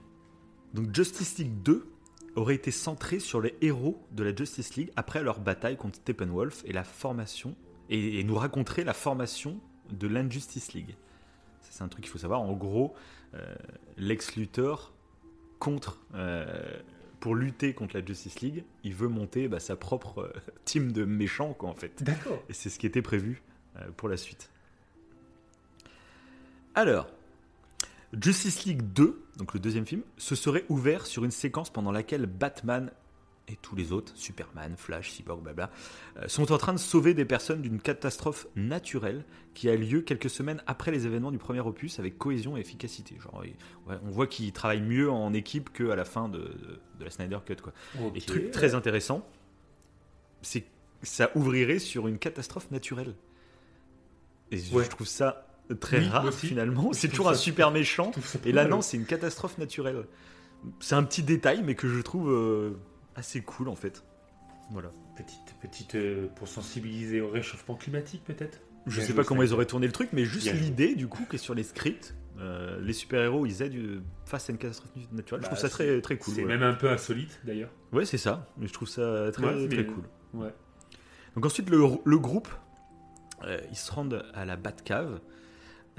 Donc 0.74 0.94
Justice 0.96 1.38
League 1.40 1.62
2 1.64 1.88
aurait 2.36 2.56
été 2.56 2.72
centré 2.72 3.20
sur 3.20 3.42
les 3.42 3.56
héros 3.62 4.02
de 4.12 4.24
la 4.24 4.36
Justice 4.36 4.76
League 4.76 4.92
après 4.96 5.24
leur 5.24 5.40
bataille 5.40 5.78
contre 5.78 5.98
Steppenwolf 5.98 6.64
et 6.66 6.74
la 6.74 6.84
formation 6.84 7.56
et, 7.90 8.24
nous 8.24 8.36
raconterait 8.36 8.86
la 8.86 8.94
formation 8.94 9.60
de 9.92 10.08
l'Injustice 10.08 10.74
League. 10.74 10.96
C'est 11.62 11.84
un 11.84 11.88
truc 11.88 12.04
qu'il 12.04 12.12
faut 12.12 12.18
savoir. 12.18 12.42
En 12.42 12.54
gros, 12.54 12.94
euh, 13.34 13.56
Lex 13.98 14.36
Luthor 14.36 14.94
contre 15.60 16.02
euh, 16.16 16.80
pour 17.20 17.36
lutter 17.36 17.74
contre 17.74 17.96
la 17.96 18.06
Justice 18.06 18.42
League, 18.42 18.64
il 18.84 18.94
veut 18.94 19.08
monter 19.08 19.48
bah, 19.48 19.60
sa 19.60 19.76
propre 19.76 20.20
euh, 20.20 20.34
team 20.66 20.92
de 20.92 21.06
méchants 21.06 21.54
quoi 21.54 21.70
en 21.70 21.76
fait. 21.76 22.04
D'accord. 22.04 22.42
Et 22.50 22.54
c'est 22.54 22.70
ce 22.70 22.80
qui 22.80 22.88
était 22.88 23.02
prévu 23.02 23.42
pour 23.96 24.10
la 24.10 24.18
suite. 24.18 24.50
Alors, 26.76 27.08
Justice 28.20 28.66
League 28.66 28.82
2, 28.94 29.24
donc 29.38 29.54
le 29.54 29.60
deuxième 29.62 29.86
film, 29.86 30.02
se 30.18 30.36
serait 30.36 30.66
ouvert 30.68 31.06
sur 31.06 31.24
une 31.24 31.32
séquence 31.32 31.70
pendant 31.70 31.92
laquelle 31.92 32.26
Batman 32.26 32.92
et 33.52 33.58
tous 33.62 33.76
les 33.76 33.92
autres, 33.92 34.14
Superman, 34.16 34.76
Flash, 34.78 35.12
Cyborg, 35.12 35.42
blabla, 35.42 35.70
euh, 36.18 36.28
sont 36.28 36.52
en 36.52 36.58
train 36.58 36.74
de 36.74 36.80
sauver 36.80 37.14
des 37.14 37.26
personnes 37.26 37.62
d'une 37.62 37.80
catastrophe 37.80 38.48
naturelle 38.56 39.26
qui 39.54 39.70
a 39.70 39.76
lieu 39.76 40.02
quelques 40.02 40.30
semaines 40.30 40.62
après 40.68 40.92
les 40.92 41.06
événements 41.06 41.32
du 41.32 41.38
premier 41.38 41.60
opus 41.60 42.00
avec 42.00 42.18
cohésion 42.18 42.58
et 42.58 42.62
efficacité. 42.62 43.18
Genre, 43.22 43.44
on 43.88 44.10
voit 44.10 44.28
qu'ils 44.28 44.54
travaillent 44.54 44.82
mieux 44.82 45.10
en 45.10 45.34
équipe 45.34 45.72
qu'à 45.72 45.96
la 45.96 46.06
fin 46.06 46.30
de, 46.30 46.40
de, 47.00 47.04
la 47.04 47.10
Snyder 47.10 47.40
Cut. 47.46 47.58
Quoi. 47.58 47.74
Et 48.16 48.22
truc 48.22 48.52
très 48.52 48.76
intéressant, 48.76 49.28
c'est 50.42 50.62
que 50.62 50.68
ça 51.04 51.32
ouvrirait 51.36 51.80
sur 51.80 52.08
une 52.08 52.18
catastrophe 52.18 52.72
naturelle. 52.72 53.16
Et 54.52 54.58
je 54.58 54.90
trouve 54.90 55.08
ça 55.08 55.48
très 55.80 56.00
rare 56.08 56.34
finalement. 56.34 56.94
C'est 56.94 57.08
toujours 57.08 57.30
un 57.30 57.36
super 57.36 57.72
méchant. 57.72 58.12
Et 58.46 58.52
là, 58.52 58.66
non, 58.66 58.82
c'est 58.82 58.98
une 58.98 59.06
catastrophe 59.06 59.58
naturelle. 59.58 60.06
C'est 60.80 60.96
un 60.96 61.04
petit 61.04 61.24
détail, 61.24 61.64
mais 61.64 61.76
que 61.76 61.88
je 61.88 62.00
trouve 62.02 62.32
euh, 62.32 62.72
assez 63.22 63.42
cool 63.42 63.70
en 63.70 63.76
fait. 63.76 64.04
Voilà. 64.72 64.92
Petite, 65.16 65.56
petite 65.62 65.96
euh, 65.96 66.28
pour 66.36 66.48
sensibiliser 66.48 67.22
au 67.22 67.30
réchauffement 67.30 67.76
climatique 67.76 68.24
peut-être? 68.26 68.60
Je 68.88 69.00
sais 69.00 69.14
pas 69.14 69.24
comment 69.24 69.44
ils 69.44 69.54
auraient 69.54 69.68
tourné 69.68 69.86
le 69.86 69.94
truc, 69.94 70.10
mais 70.12 70.26
juste 70.26 70.52
l'idée 70.54 70.96
du 70.96 71.08
coup 71.08 71.24
que 71.30 71.38
sur 71.38 71.54
les 71.54 71.62
scripts, 71.64 72.16
euh, 72.40 72.82
les 72.82 72.94
super-héros 72.94 73.46
ils 73.46 73.62
aident 73.62 74.02
face 74.26 74.50
à 74.50 74.54
une 74.54 74.58
catastrophe 74.58 74.92
naturelle. 75.12 75.44
je 75.44 75.48
trouve 75.48 75.62
bah, 75.62 75.62
ça 75.62 75.70
très, 75.70 76.02
très 76.02 76.18
cool. 76.18 76.34
C'est 76.34 76.46
même 76.46 76.64
un 76.64 76.74
peu 76.74 76.90
insolite 76.90 77.40
d'ailleurs. 77.44 77.70
Ouais, 77.92 78.06
c'est 78.06 78.18
ça. 78.18 78.52
Mais 78.58 78.68
je 78.68 78.74
trouve 78.74 78.90
ça 78.90 79.32
très, 79.32 79.68
très 79.68 79.86
cool. 79.86 80.04
Ouais. 80.34 80.54
Donc 81.36 81.46
ensuite, 81.46 81.70
le, 81.70 81.80
le 82.04 82.18
groupe, 82.18 82.50
ils 83.72 83.78
se 83.78 83.92
rendent 83.92 84.26
à 84.34 84.46
la 84.46 84.56
Batcave. 84.56 85.22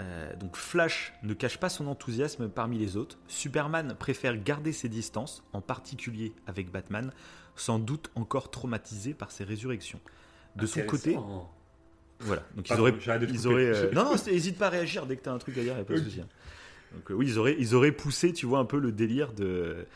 Euh, 0.01 0.35
donc 0.37 0.57
Flash 0.57 1.13
ne 1.23 1.35
cache 1.35 1.59
pas 1.59 1.69
son 1.69 1.87
enthousiasme 1.87 2.49
parmi 2.49 2.79
les 2.79 2.97
autres. 2.97 3.19
Superman 3.29 3.95
préfère 3.99 4.37
garder 4.37 4.73
ses 4.73 4.89
distances, 4.89 5.43
en 5.53 5.61
particulier 5.61 6.33
avec 6.47 6.71
Batman, 6.71 7.13
sans 7.57 7.79
doute 7.79 8.11
encore 8.15 8.51
traumatisé 8.51 9.15
par 9.15 9.31
ses 9.31 9.45
résurrections. 9.45 10.01
De 10.57 10.67
son 10.67 10.83
côté, 10.83 11.17
voilà. 12.21 12.43
Donc 12.55 12.71
ils 12.71 12.79
auraient, 12.79 12.95
ils 13.29 13.49
auraient 13.49 13.67
euh, 13.67 13.91
non, 13.95 14.05
non, 14.05 14.15
n'hésite 14.27 14.57
pas 14.57 14.67
à 14.67 14.71
réagir 14.71 15.07
dès 15.07 15.17
que 15.17 15.25
tu 15.25 15.29
as 15.29 15.33
un 15.33 15.39
truc 15.39 15.59
à 15.59 15.63
dire, 15.63 15.75
il 15.77 15.81
a 15.81 15.85
pas 15.85 15.95
de 15.95 15.99
souci. 15.99 16.21
Hein. 16.21 16.29
Donc 16.95 17.11
euh, 17.11 17.15
oui, 17.15 17.27
ils 17.27 17.39
auraient, 17.39 17.57
ils 17.59 17.75
auraient 17.75 17.93
poussé, 17.93 18.33
tu 18.33 18.47
vois, 18.47 18.59
un 18.59 18.65
peu 18.65 18.79
le 18.79 18.93
délire 18.93 19.33
de 19.33 19.87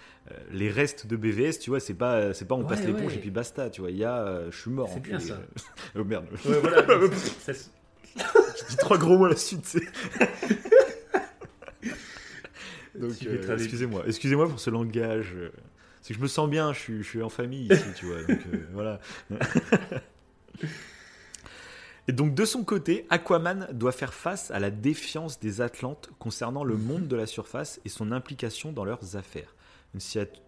les 0.50 0.70
restes 0.70 1.06
de 1.06 1.14
BVS, 1.14 1.60
tu 1.60 1.70
vois, 1.70 1.78
c'est 1.78 1.94
pas, 1.94 2.34
c'est 2.34 2.46
pas 2.46 2.56
on 2.56 2.64
passe 2.64 2.84
l'éponge 2.84 3.14
et 3.14 3.18
puis 3.18 3.30
basta, 3.30 3.70
tu 3.70 3.80
vois. 3.80 3.90
Il 3.90 3.98
y 3.98 4.04
a, 4.04 4.50
je 4.50 4.56
suis 4.56 4.70
mort. 4.70 4.90
C'est 4.92 5.00
bien 5.00 5.20
ça. 5.20 5.38
oh 5.94 6.04
merde. 6.04 6.26
Ouais, 6.44 6.58
voilà, 6.60 6.84
ça, 7.40 7.52
je 8.62 8.66
dis 8.70 8.76
trois 8.76 8.98
gros 8.98 9.18
mots 9.18 9.26
à 9.26 9.30
la 9.30 9.36
suite. 9.36 9.78
Donc, 12.94 13.12
euh, 13.26 13.56
excusez-moi, 13.58 14.04
excusez-moi 14.06 14.48
pour 14.48 14.58
ce 14.58 14.70
langage. 14.70 15.34
C'est 16.00 16.14
que 16.14 16.18
je 16.18 16.22
me 16.22 16.28
sens 16.28 16.48
bien, 16.48 16.72
je 16.72 16.78
suis, 16.78 17.02
je 17.02 17.08
suis 17.08 17.22
en 17.22 17.28
famille 17.28 17.66
ici, 17.66 17.84
tu 17.96 18.06
vois. 18.06 18.22
Donc, 18.22 18.38
euh, 18.54 18.66
voilà. 18.72 19.00
Et 22.08 22.12
donc 22.12 22.34
de 22.34 22.44
son 22.44 22.62
côté, 22.62 23.04
Aquaman 23.10 23.66
doit 23.72 23.90
faire 23.90 24.14
face 24.14 24.52
à 24.52 24.60
la 24.60 24.70
défiance 24.70 25.40
des 25.40 25.60
Atlantes 25.60 26.10
concernant 26.20 26.62
le 26.62 26.76
monde 26.76 27.08
de 27.08 27.16
la 27.16 27.26
surface 27.26 27.80
et 27.84 27.88
son 27.88 28.12
implication 28.12 28.70
dans 28.70 28.84
leurs 28.84 29.16
affaires. 29.16 29.56
Une, 29.92 30.00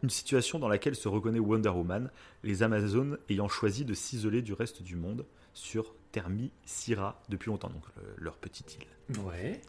une 0.04 0.10
situation 0.10 0.60
dans 0.60 0.68
laquelle 0.68 0.94
se 0.94 1.08
reconnaît 1.08 1.40
Wonder 1.40 1.70
Woman, 1.70 2.10
les 2.44 2.62
Amazones 2.62 3.18
ayant 3.28 3.48
choisi 3.48 3.84
de 3.84 3.94
s'isoler 3.94 4.40
du 4.40 4.52
reste 4.52 4.82
du 4.82 4.94
monde 4.94 5.26
sur 5.52 5.94
Syrah 6.64 7.20
depuis 7.28 7.50
longtemps, 7.50 7.70
donc 7.70 7.84
leur 8.16 8.36
petite 8.36 8.76
île. 8.76 9.18
Ouais. 9.22 9.60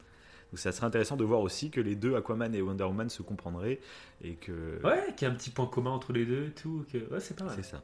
Donc 0.51 0.59
ça 0.59 0.71
serait 0.71 0.87
intéressant 0.87 1.15
de 1.15 1.23
voir 1.23 1.41
aussi 1.41 1.69
que 1.69 1.79
les 1.79 1.95
deux 1.95 2.15
Aquaman 2.15 2.53
et 2.55 2.61
Wonder 2.61 2.85
Woman 2.85 3.09
se 3.09 3.21
comprendraient 3.21 3.79
et 4.23 4.35
que. 4.35 4.81
Ouais, 4.83 5.13
qu'il 5.15 5.27
y 5.27 5.31
a 5.31 5.33
un 5.33 5.35
petit 5.35 5.51
point 5.51 5.67
commun 5.67 5.91
entre 5.91 6.11
les 6.11 6.25
deux 6.25 6.47
et 6.47 6.51
tout. 6.51 6.85
Que... 6.91 6.97
Ouais, 7.11 7.19
c'est 7.19 7.37
pas 7.37 7.45
mal. 7.45 7.55
C'est 7.55 7.69
ça. 7.69 7.83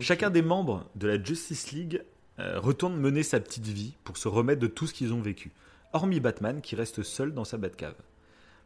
Chacun 0.00 0.30
des 0.30 0.42
membres 0.42 0.88
de 0.94 1.08
la 1.08 1.22
Justice 1.22 1.72
League 1.72 2.02
euh, 2.38 2.60
retourne 2.60 2.96
mener 2.96 3.22
sa 3.22 3.40
petite 3.40 3.66
vie 3.66 3.94
pour 4.04 4.16
se 4.16 4.28
remettre 4.28 4.60
de 4.60 4.68
tout 4.68 4.86
ce 4.86 4.94
qu'ils 4.94 5.12
ont 5.12 5.20
vécu, 5.20 5.50
hormis 5.92 6.20
Batman 6.20 6.60
qui 6.60 6.76
reste 6.76 7.02
seul 7.02 7.34
dans 7.34 7.44
sa 7.44 7.58
Batcave. 7.58 7.96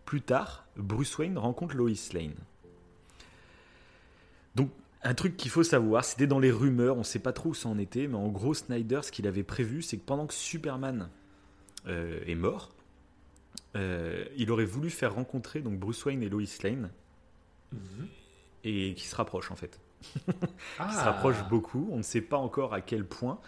Plus 0.04 0.20
tard, 0.20 0.66
Bruce 0.76 1.16
Wayne 1.16 1.38
rencontre 1.38 1.74
Lois 1.74 1.90
Lane. 2.12 2.34
Donc 4.54 4.70
un 5.04 5.14
truc 5.14 5.36
qu'il 5.36 5.50
faut 5.50 5.64
savoir, 5.64 6.04
c'était 6.04 6.26
dans 6.26 6.38
les 6.38 6.52
rumeurs, 6.52 6.94
on 6.96 7.00
ne 7.00 7.04
sait 7.04 7.18
pas 7.18 7.32
trop 7.32 7.50
où 7.50 7.54
ça 7.54 7.68
en 7.68 7.78
était, 7.78 8.06
mais 8.06 8.16
en 8.16 8.28
gros, 8.28 8.54
Snyder, 8.54 9.00
ce 9.02 9.10
qu'il 9.10 9.26
avait 9.26 9.42
prévu, 9.42 9.82
c'est 9.82 9.96
que 9.96 10.04
pendant 10.04 10.26
que 10.26 10.34
Superman 10.34 11.08
euh, 11.86 12.20
est 12.26 12.36
mort, 12.36 12.70
euh, 13.74 14.24
il 14.36 14.50
aurait 14.50 14.64
voulu 14.64 14.90
faire 14.90 15.14
rencontrer 15.14 15.60
donc 15.60 15.78
Bruce 15.78 16.04
Wayne 16.04 16.22
et 16.22 16.28
Lois 16.28 16.42
Lane, 16.62 16.90
mhm. 17.72 18.08
et 18.64 18.94
qui 18.94 19.06
se 19.06 19.16
rapprochent 19.16 19.50
en 19.50 19.56
fait. 19.56 19.80
ah. 20.78 20.86
Qui 20.88 20.94
se 20.94 21.00
rapprochent 21.00 21.48
beaucoup, 21.48 21.88
on 21.90 21.98
ne 21.98 22.02
sait 22.02 22.20
pas 22.20 22.36
encore 22.36 22.72
à 22.72 22.80
quel 22.80 23.04
point, 23.04 23.40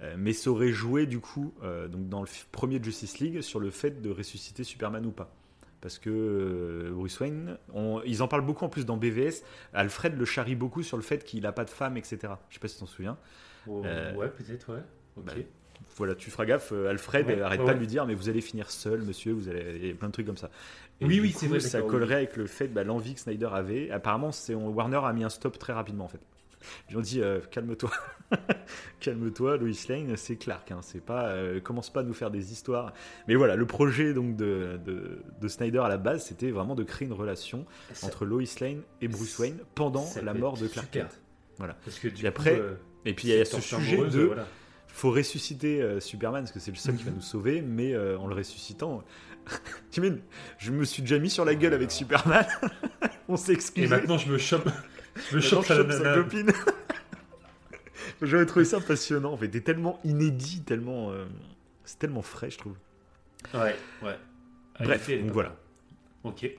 euh, 0.00 0.16
mais 0.18 0.32
ça 0.32 0.50
aurait 0.50 0.72
joué 0.72 1.06
du 1.06 1.20
coup 1.20 1.54
donc 1.62 2.08
dans 2.08 2.22
le 2.22 2.28
premier 2.50 2.82
Justice 2.82 3.18
League 3.18 3.40
sur 3.40 3.60
le 3.60 3.70
fait 3.70 4.00
de 4.02 4.10
ressusciter 4.10 4.64
Superman 4.64 5.06
ou 5.06 5.10
pas 5.10 5.32
parce 5.80 5.98
que 5.98 6.10
euh, 6.10 6.90
Bruce 6.92 7.20
Wayne, 7.20 7.56
ils 8.04 8.22
en 8.22 8.28
parlent 8.28 8.44
beaucoup 8.44 8.64
en 8.64 8.68
plus 8.68 8.84
dans 8.84 8.96
BVS. 8.96 9.42
Alfred 9.72 10.16
le 10.16 10.24
charrie 10.24 10.56
beaucoup 10.56 10.82
sur 10.82 10.96
le 10.96 11.02
fait 11.02 11.24
qu'il 11.24 11.42
n'a 11.42 11.52
pas 11.52 11.64
de 11.64 11.70
femme, 11.70 11.96
etc. 11.96 12.18
Je 12.48 12.54
sais 12.54 12.60
pas 12.60 12.68
si 12.68 12.74
tu 12.74 12.80
t'en 12.80 12.86
souviens. 12.86 13.16
Oh, 13.66 13.82
euh, 13.84 14.14
ouais, 14.14 14.28
peut-être, 14.28 14.72
ouais. 14.72 14.82
Ok. 15.16 15.24
Bah, 15.26 15.32
voilà, 15.96 16.14
tu 16.14 16.30
feras 16.30 16.46
gaffe. 16.46 16.72
Euh, 16.72 16.90
Alfred, 16.90 17.30
arrête 17.40 17.64
pas 17.64 17.74
de 17.74 17.78
lui 17.78 17.86
dire, 17.86 18.06
mais 18.06 18.14
vous 18.14 18.28
allez 18.28 18.40
finir 18.40 18.70
seul, 18.70 19.02
monsieur. 19.02 19.32
Vous 19.32 19.48
allez, 19.48 19.78
il 19.80 19.86
y 19.86 19.90
a 19.90 19.94
plein 19.94 20.08
de 20.08 20.12
trucs 20.12 20.26
comme 20.26 20.36
ça. 20.36 20.50
oui, 21.00 21.20
oui, 21.20 21.34
c'est 21.36 21.46
vrai. 21.46 21.60
Ça 21.60 21.82
collerait 21.82 22.16
avec 22.16 22.36
le 22.36 22.46
fait, 22.46 22.68
bah, 22.68 22.84
l'envie 22.84 23.14
que 23.14 23.20
Snyder 23.20 23.50
avait. 23.52 23.90
Apparemment, 23.90 24.32
c'est 24.32 24.54
Warner 24.54 25.00
a 25.04 25.12
mis 25.12 25.24
un 25.24 25.30
stop 25.30 25.58
très 25.58 25.72
rapidement 25.72 26.04
en 26.04 26.08
fait. 26.08 26.20
Ils 26.90 26.96
ont 26.96 27.00
dit 27.00 27.20
euh, 27.20 27.40
calme-toi, 27.50 27.90
calme-toi, 29.00 29.56
Lois 29.56 29.70
Lane, 29.88 30.16
c'est 30.16 30.36
Clark. 30.36 30.70
Hein, 30.70 30.80
c'est 30.82 31.04
pas, 31.04 31.28
euh, 31.28 31.60
commence 31.60 31.90
pas 31.90 32.00
à 32.00 32.02
nous 32.02 32.14
faire 32.14 32.30
des 32.30 32.52
histoires. 32.52 32.92
Mais 33.26 33.34
voilà, 33.34 33.56
le 33.56 33.66
projet 33.66 34.14
donc 34.14 34.36
de, 34.36 34.78
de, 34.84 35.48
Snyder 35.48 35.78
à 35.78 35.88
la 35.88 35.96
base, 35.96 36.26
c'était 36.26 36.50
vraiment 36.50 36.74
de 36.74 36.84
créer 36.84 37.06
une 37.08 37.14
relation 37.14 37.64
entre 38.02 38.24
Lois 38.24 38.42
Lane 38.60 38.82
et 39.00 39.08
Bruce 39.08 39.38
Wayne 39.38 39.58
pendant 39.74 40.06
la 40.22 40.34
mort 40.34 40.56
de 40.56 40.66
Clark 40.66 40.90
Kent. 40.90 41.20
Voilà. 41.58 41.76
Parce 41.84 41.98
que 41.98 42.08
et 42.08 42.26
après, 42.26 42.58
euh, 42.58 42.74
et 43.04 43.14
puis 43.14 43.28
il 43.28 43.34
y 43.34 43.40
a 43.40 43.44
ce 43.44 43.60
sujet 43.60 43.96
de 43.96 44.32
faut 44.86 45.10
ressusciter 45.10 46.00
Superman 46.00 46.42
parce 46.42 46.52
que 46.52 46.60
c'est 46.60 46.72
le 46.72 46.76
seul 46.76 46.96
qui 46.96 47.04
va 47.04 47.12
nous 47.12 47.20
sauver, 47.20 47.62
mais 47.62 47.96
en 47.96 48.26
le 48.26 48.34
ressuscitant, 48.34 49.04
je 50.58 50.70
me 50.70 50.84
suis 50.84 51.02
déjà 51.02 51.18
mis 51.18 51.30
sur 51.30 51.44
la 51.44 51.54
gueule 51.54 51.74
avec 51.74 51.90
Superman. 51.90 52.46
On 53.28 53.36
s'excuse. 53.36 53.84
Et 53.84 53.88
maintenant 53.88 54.18
je 54.18 54.30
me 54.30 54.38
chope. 54.38 54.68
Je 55.30 55.36
me 55.36 55.40
chope 55.40 55.64
sa 55.64 56.14
copine. 56.14 56.52
J'aurais 58.22 58.46
trouvé 58.46 58.64
ça 58.64 58.80
passionnant. 58.80 59.32
En 59.32 59.36
fait, 59.36 59.50
c'est 59.52 59.60
tellement 59.60 60.00
inédit, 60.04 60.62
tellement, 60.62 61.10
euh, 61.10 61.26
c'est 61.84 61.98
tellement 61.98 62.22
frais, 62.22 62.50
je 62.50 62.58
trouve. 62.58 62.76
Ouais, 63.54 63.76
ouais. 64.02 64.18
Bref, 64.80 65.08
donc 65.08 65.30
voilà. 65.30 65.56
Ok. 66.24 66.50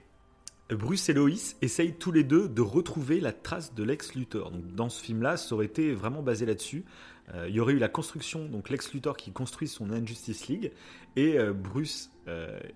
Bruce 0.69 1.09
et 1.09 1.13
Loïs 1.13 1.57
essayent 1.61 1.95
tous 1.95 2.11
les 2.11 2.23
deux 2.23 2.47
de 2.47 2.61
retrouver 2.61 3.19
la 3.19 3.33
trace 3.33 3.73
de 3.73 3.83
Lex 3.83 4.13
Luthor. 4.13 4.51
Donc, 4.51 4.75
dans 4.75 4.89
ce 4.89 5.01
film-là, 5.01 5.35
ça 5.35 5.55
aurait 5.55 5.65
été 5.65 5.93
vraiment 5.93 6.21
basé 6.21 6.45
là-dessus. 6.45 6.85
Euh, 7.33 7.47
il 7.49 7.55
y 7.55 7.59
aurait 7.59 7.73
eu 7.73 7.79
la 7.79 7.89
construction, 7.89 8.45
donc 8.45 8.69
Lex 8.69 8.93
Luthor 8.93 9.17
qui 9.17 9.31
construit 9.31 9.67
son 9.67 9.91
Injustice 9.91 10.47
League, 10.47 10.71
et 11.15 11.39
euh, 11.39 11.53
Bruce 11.53 12.11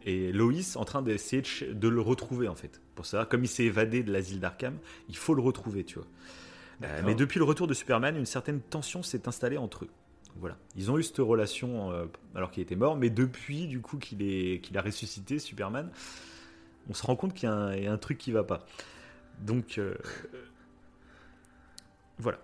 et 0.04 0.32
Loïs 0.32 0.76
en 0.78 0.84
train 0.84 1.04
d'essayer 1.04 1.44
de, 1.72 1.88
le 1.88 2.02
retrouver 2.02 2.48
en 2.48 2.56
fait. 2.56 2.82
Pour 2.96 3.06
ça, 3.06 3.26
comme 3.26 3.44
il 3.44 3.48
s'est 3.48 3.64
évadé 3.64 4.04
de 4.04 4.12
l'asile 4.12 4.40
d'Arkham, 4.40 4.78
il 5.10 5.18
faut 5.18 5.34
le 5.34 5.42
retrouver, 5.42 5.84
tu 5.84 5.96
vois. 5.96 6.08
Euh, 6.84 7.02
mais 7.06 7.16
depuis 7.16 7.40
le 7.40 7.46
retour 7.46 7.68
de 7.68 7.74
Superman, 7.74 8.18
une 8.18 8.26
certaine 8.26 8.62
tension 8.62 9.04
s'est 9.04 9.28
installée 9.28 9.58
entre 9.58 9.86
eux. 9.86 9.90
Voilà. 10.38 10.58
Ils 10.76 10.92
ont 10.92 10.98
eu 10.98 11.04
cette 11.04 11.18
relation 11.18 11.92
euh, 11.92 12.06
alors 12.36 12.52
qu'il 12.52 12.64
était 12.64 12.76
mort, 12.76 12.96
mais 12.96 13.10
depuis 13.10 13.68
du 13.68 13.82
coup 13.82 13.98
qu'il 13.98 14.22
est 14.24 14.62
qu'il 14.62 14.78
a 14.78 14.82
ressuscité 14.82 15.38
Superman, 15.38 15.90
on 16.90 16.94
se 16.94 17.06
rend 17.06 17.16
compte 17.16 17.34
qu'il 17.34 17.48
y, 17.48 17.52
a 17.52 17.92
un 17.92 17.98
truc 17.98 18.18
qui 18.18 18.32
va 18.32 18.44
pas. 18.44 18.66
Donc 19.42 19.78
euh, 19.78 19.96
voilà. 22.18 22.40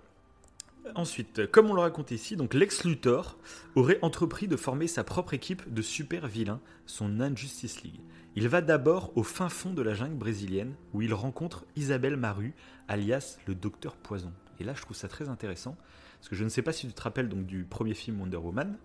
Ensuite, 0.95 1.47
comme 1.51 1.69
on 1.69 1.73
le 1.73 1.81
raconte 1.81 2.11
ici, 2.11 2.35
donc 2.35 2.53
Lex 2.53 2.83
Luthor 2.83 3.37
aurait 3.75 3.99
entrepris 4.01 4.47
de 4.47 4.55
former 4.55 4.87
sa 4.87 5.03
propre 5.03 5.33
équipe 5.33 5.71
de 5.71 5.81
super 5.81 6.27
vilains, 6.27 6.61
son 6.85 7.19
Injustice 7.19 7.83
League. 7.83 7.99
Il 8.35 8.47
va 8.47 8.61
d'abord 8.61 9.11
au 9.17 9.23
fin 9.23 9.49
fond 9.49 9.73
de 9.73 9.81
la 9.81 9.93
jungle 9.93 10.15
brésilienne 10.15 10.75
où 10.93 11.01
il 11.01 11.13
rencontre 11.13 11.65
Isabelle 11.75 12.15
Maru, 12.15 12.53
alias 12.87 13.37
le 13.47 13.55
Docteur 13.55 13.95
Poison. 13.95 14.31
Et 14.59 14.63
là, 14.63 14.73
je 14.73 14.81
trouve 14.81 14.95
ça 14.95 15.07
très 15.07 15.29
intéressant 15.29 15.75
parce 16.19 16.29
que 16.29 16.35
je 16.35 16.43
ne 16.43 16.49
sais 16.49 16.61
pas 16.61 16.73
si 16.73 16.87
tu 16.87 16.93
te 16.93 17.01
rappelles 17.01 17.29
donc 17.29 17.45
du 17.45 17.63
premier 17.63 17.93
film 17.93 18.19
Wonder 18.19 18.37
Woman, 18.37 18.77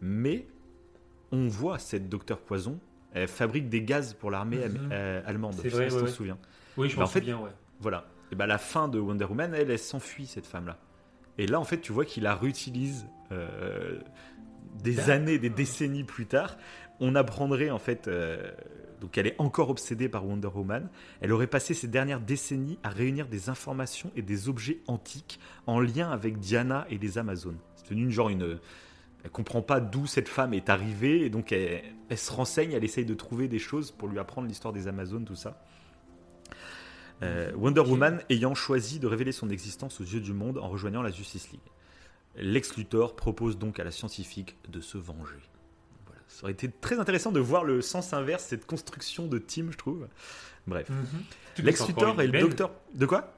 mais 0.00 0.46
on 1.32 1.48
voit 1.48 1.78
cette 1.78 2.08
Docteur 2.08 2.38
Poison. 2.40 2.78
Elle 3.12 3.28
fabrique 3.28 3.68
des 3.68 3.82
gaz 3.82 4.14
pour 4.14 4.30
l'armée 4.30 4.68
mhm. 4.68 4.90
euh, 4.92 5.22
allemande. 5.26 5.54
C'est 5.60 5.68
vrai, 5.68 5.90
je 5.90 5.98
me 5.98 6.06
souviens. 6.06 6.38
Oui, 6.76 6.88
je 6.88 6.98
m'en 6.98 7.06
souviens, 7.06 7.38
ouais. 7.38 7.50
Voilà. 7.80 8.06
Et 8.30 8.34
ben, 8.34 8.46
la 8.46 8.58
fin 8.58 8.88
de 8.88 8.98
Wonder 8.98 9.24
Woman, 9.24 9.54
elle, 9.54 9.70
elle 9.70 9.78
s'enfuit, 9.78 10.26
cette 10.26 10.46
femme-là. 10.46 10.78
Et 11.38 11.46
là, 11.46 11.60
en 11.60 11.64
fait, 11.64 11.80
tu 11.80 11.92
vois 11.92 12.04
qu'il 12.04 12.24
la 12.24 12.34
réutilise 12.34 13.06
euh, 13.32 14.00
des 14.82 15.10
années, 15.10 15.38
des 15.38 15.50
décennies 15.50 16.04
plus 16.04 16.26
tard, 16.26 16.56
on 17.00 17.14
apprendrait 17.14 17.70
en 17.70 17.78
fait 17.78 18.08
euh, 18.08 18.50
donc 19.00 19.16
elle 19.18 19.26
est 19.26 19.36
encore 19.38 19.70
obsédée 19.70 20.08
par 20.08 20.26
Wonder 20.26 20.48
Woman. 20.48 20.88
Elle 21.20 21.32
aurait 21.32 21.46
passé 21.46 21.74
ces 21.74 21.88
dernières 21.88 22.20
décennies 22.20 22.78
à 22.82 22.88
réunir 22.88 23.28
des 23.28 23.48
informations 23.48 24.10
et 24.16 24.22
des 24.22 24.48
objets 24.48 24.78
antiques 24.86 25.38
en 25.66 25.80
lien 25.80 26.10
avec 26.10 26.38
Diana 26.38 26.86
et 26.90 26.98
les 26.98 27.18
Amazones. 27.18 27.58
C'est 27.76 27.94
une 27.94 28.10
genre 28.10 28.28
une 28.28 28.58
elle 29.24 29.30
comprend 29.30 29.62
pas 29.62 29.80
d'où 29.80 30.06
cette 30.06 30.28
femme 30.28 30.54
est 30.54 30.70
arrivée 30.70 31.24
et 31.24 31.30
donc 31.30 31.52
elle, 31.52 31.82
se 32.16 32.30
renseigne, 32.30 32.72
elle 32.72 32.84
essaye 32.84 33.04
de 33.04 33.14
trouver 33.14 33.48
des 33.48 33.58
choses 33.58 33.90
pour 33.90 34.08
lui 34.08 34.18
apprendre 34.18 34.46
l'histoire 34.46 34.72
des 34.72 34.86
Amazones, 34.86 35.24
tout 35.24 35.34
ça. 35.34 35.60
Euh, 37.22 37.52
Wonder 37.56 37.80
Woman 37.80 38.22
ayant 38.30 38.54
choisi 38.54 39.00
de 39.00 39.08
révéler 39.08 39.32
son 39.32 39.50
existence 39.50 40.00
aux 40.00 40.04
yeux 40.04 40.20
du 40.20 40.32
monde 40.32 40.58
en 40.58 40.68
rejoignant 40.68 41.02
la 41.02 41.10
Justice 41.10 41.50
League. 41.50 41.60
Lex 42.36 42.76
Luthor 42.76 43.16
propose 43.16 43.58
donc 43.58 43.80
à 43.80 43.84
la 43.84 43.90
scientifique 43.90 44.56
de 44.68 44.80
se 44.80 44.98
venger. 44.98 45.40
Ça 46.38 46.44
aurait 46.44 46.52
été 46.52 46.70
très 46.70 47.00
intéressant 47.00 47.32
de 47.32 47.40
voir 47.40 47.64
le 47.64 47.82
sens 47.82 48.12
inverse, 48.12 48.44
cette 48.44 48.64
construction 48.64 49.26
de 49.26 49.38
team, 49.38 49.72
je 49.72 49.76
trouve. 49.76 50.06
Bref. 50.68 50.88
Mhm. 50.88 51.64
Lex 51.64 51.88
Luthor 51.88 52.22
et 52.22 52.28
le 52.28 52.40
docteur. 52.40 52.70
De 52.94 53.06
quoi? 53.06 53.34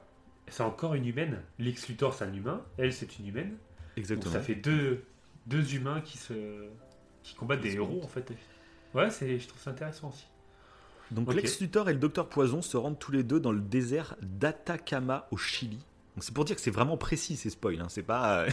C'est 0.47 0.61
encore 0.61 0.93
une 0.93 1.07
humaine. 1.07 1.41
Lex 1.57 1.89
Luthor, 1.89 2.13
c'est 2.13 2.25
un 2.25 2.33
humain. 2.33 2.61
Elle, 2.77 2.93
c'est 2.93 3.17
une 3.17 3.25
humaine. 3.25 3.57
Exactement. 3.97 4.31
ça 4.31 4.39
fait 4.39 4.53
deux, 4.53 5.03
deux 5.47 5.73
humains 5.73 6.01
qui, 6.01 6.19
se, 6.19 6.67
qui 7.23 7.33
combattent 7.33 7.61
des 7.61 7.73
héros, 7.73 8.01
en 8.03 8.07
fait. 8.07 8.31
Ouais, 8.93 9.09
je 9.09 9.47
trouve 9.47 9.59
ça 9.59 9.71
intéressant 9.71 10.09
aussi. 10.09 10.27
Donc 11.09 11.33
Lex 11.33 11.59
Luthor 11.59 11.89
et 11.89 11.93
le 11.93 11.99
docteur 11.99 12.29
Poison 12.29 12.61
se 12.61 12.77
rendent 12.77 12.99
tous 12.99 13.11
les 13.11 13.23
deux 13.23 13.39
dans 13.39 13.51
le 13.51 13.61
désert 13.61 14.15
d'Atacama 14.21 15.27
au 15.31 15.37
Chili. 15.37 15.79
C'est 16.19 16.35
pour 16.35 16.45
dire 16.45 16.55
que 16.55 16.61
c'est 16.61 16.69
vraiment 16.69 16.97
précis 16.97 17.35
ces 17.35 17.49
spoils, 17.49 17.81
hein. 17.81 17.87
c'est 17.89 18.03
pas. 18.03 18.45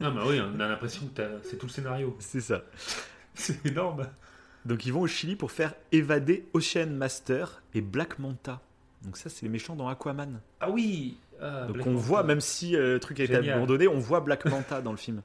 non, 0.00 0.14
mais 0.14 0.22
oui, 0.26 0.40
on 0.40 0.58
a 0.60 0.66
l'impression 0.68 1.06
que 1.14 1.22
c'est 1.42 1.58
tout 1.58 1.66
le 1.66 1.72
scénario. 1.72 2.16
C'est 2.20 2.40
ça. 2.40 2.62
C'est 3.38 3.64
énorme. 3.66 4.08
Donc 4.64 4.84
ils 4.84 4.92
vont 4.92 5.02
au 5.02 5.06
Chili 5.06 5.36
pour 5.36 5.52
faire 5.52 5.74
évader 5.92 6.44
Ocean 6.52 6.90
Master 6.90 7.62
et 7.74 7.80
Black 7.80 8.18
Manta. 8.18 8.60
Donc 9.04 9.16
ça, 9.16 9.30
c'est 9.30 9.42
les 9.42 9.48
méchants 9.48 9.76
dans 9.76 9.88
Aquaman. 9.88 10.40
Ah 10.60 10.70
oui 10.70 11.16
ah, 11.40 11.66
Donc 11.68 11.86
on 11.86 11.94
voit, 11.94 12.24
même 12.24 12.40
si 12.40 12.74
euh, 12.74 12.94
le 12.94 13.00
truc 13.00 13.20
a 13.20 13.24
été 13.24 13.36
abandonné, 13.36 13.86
on 13.86 13.98
voit 13.98 14.20
Black 14.20 14.44
Manta 14.46 14.82
dans 14.82 14.90
le 14.90 14.96
film. 14.96 15.22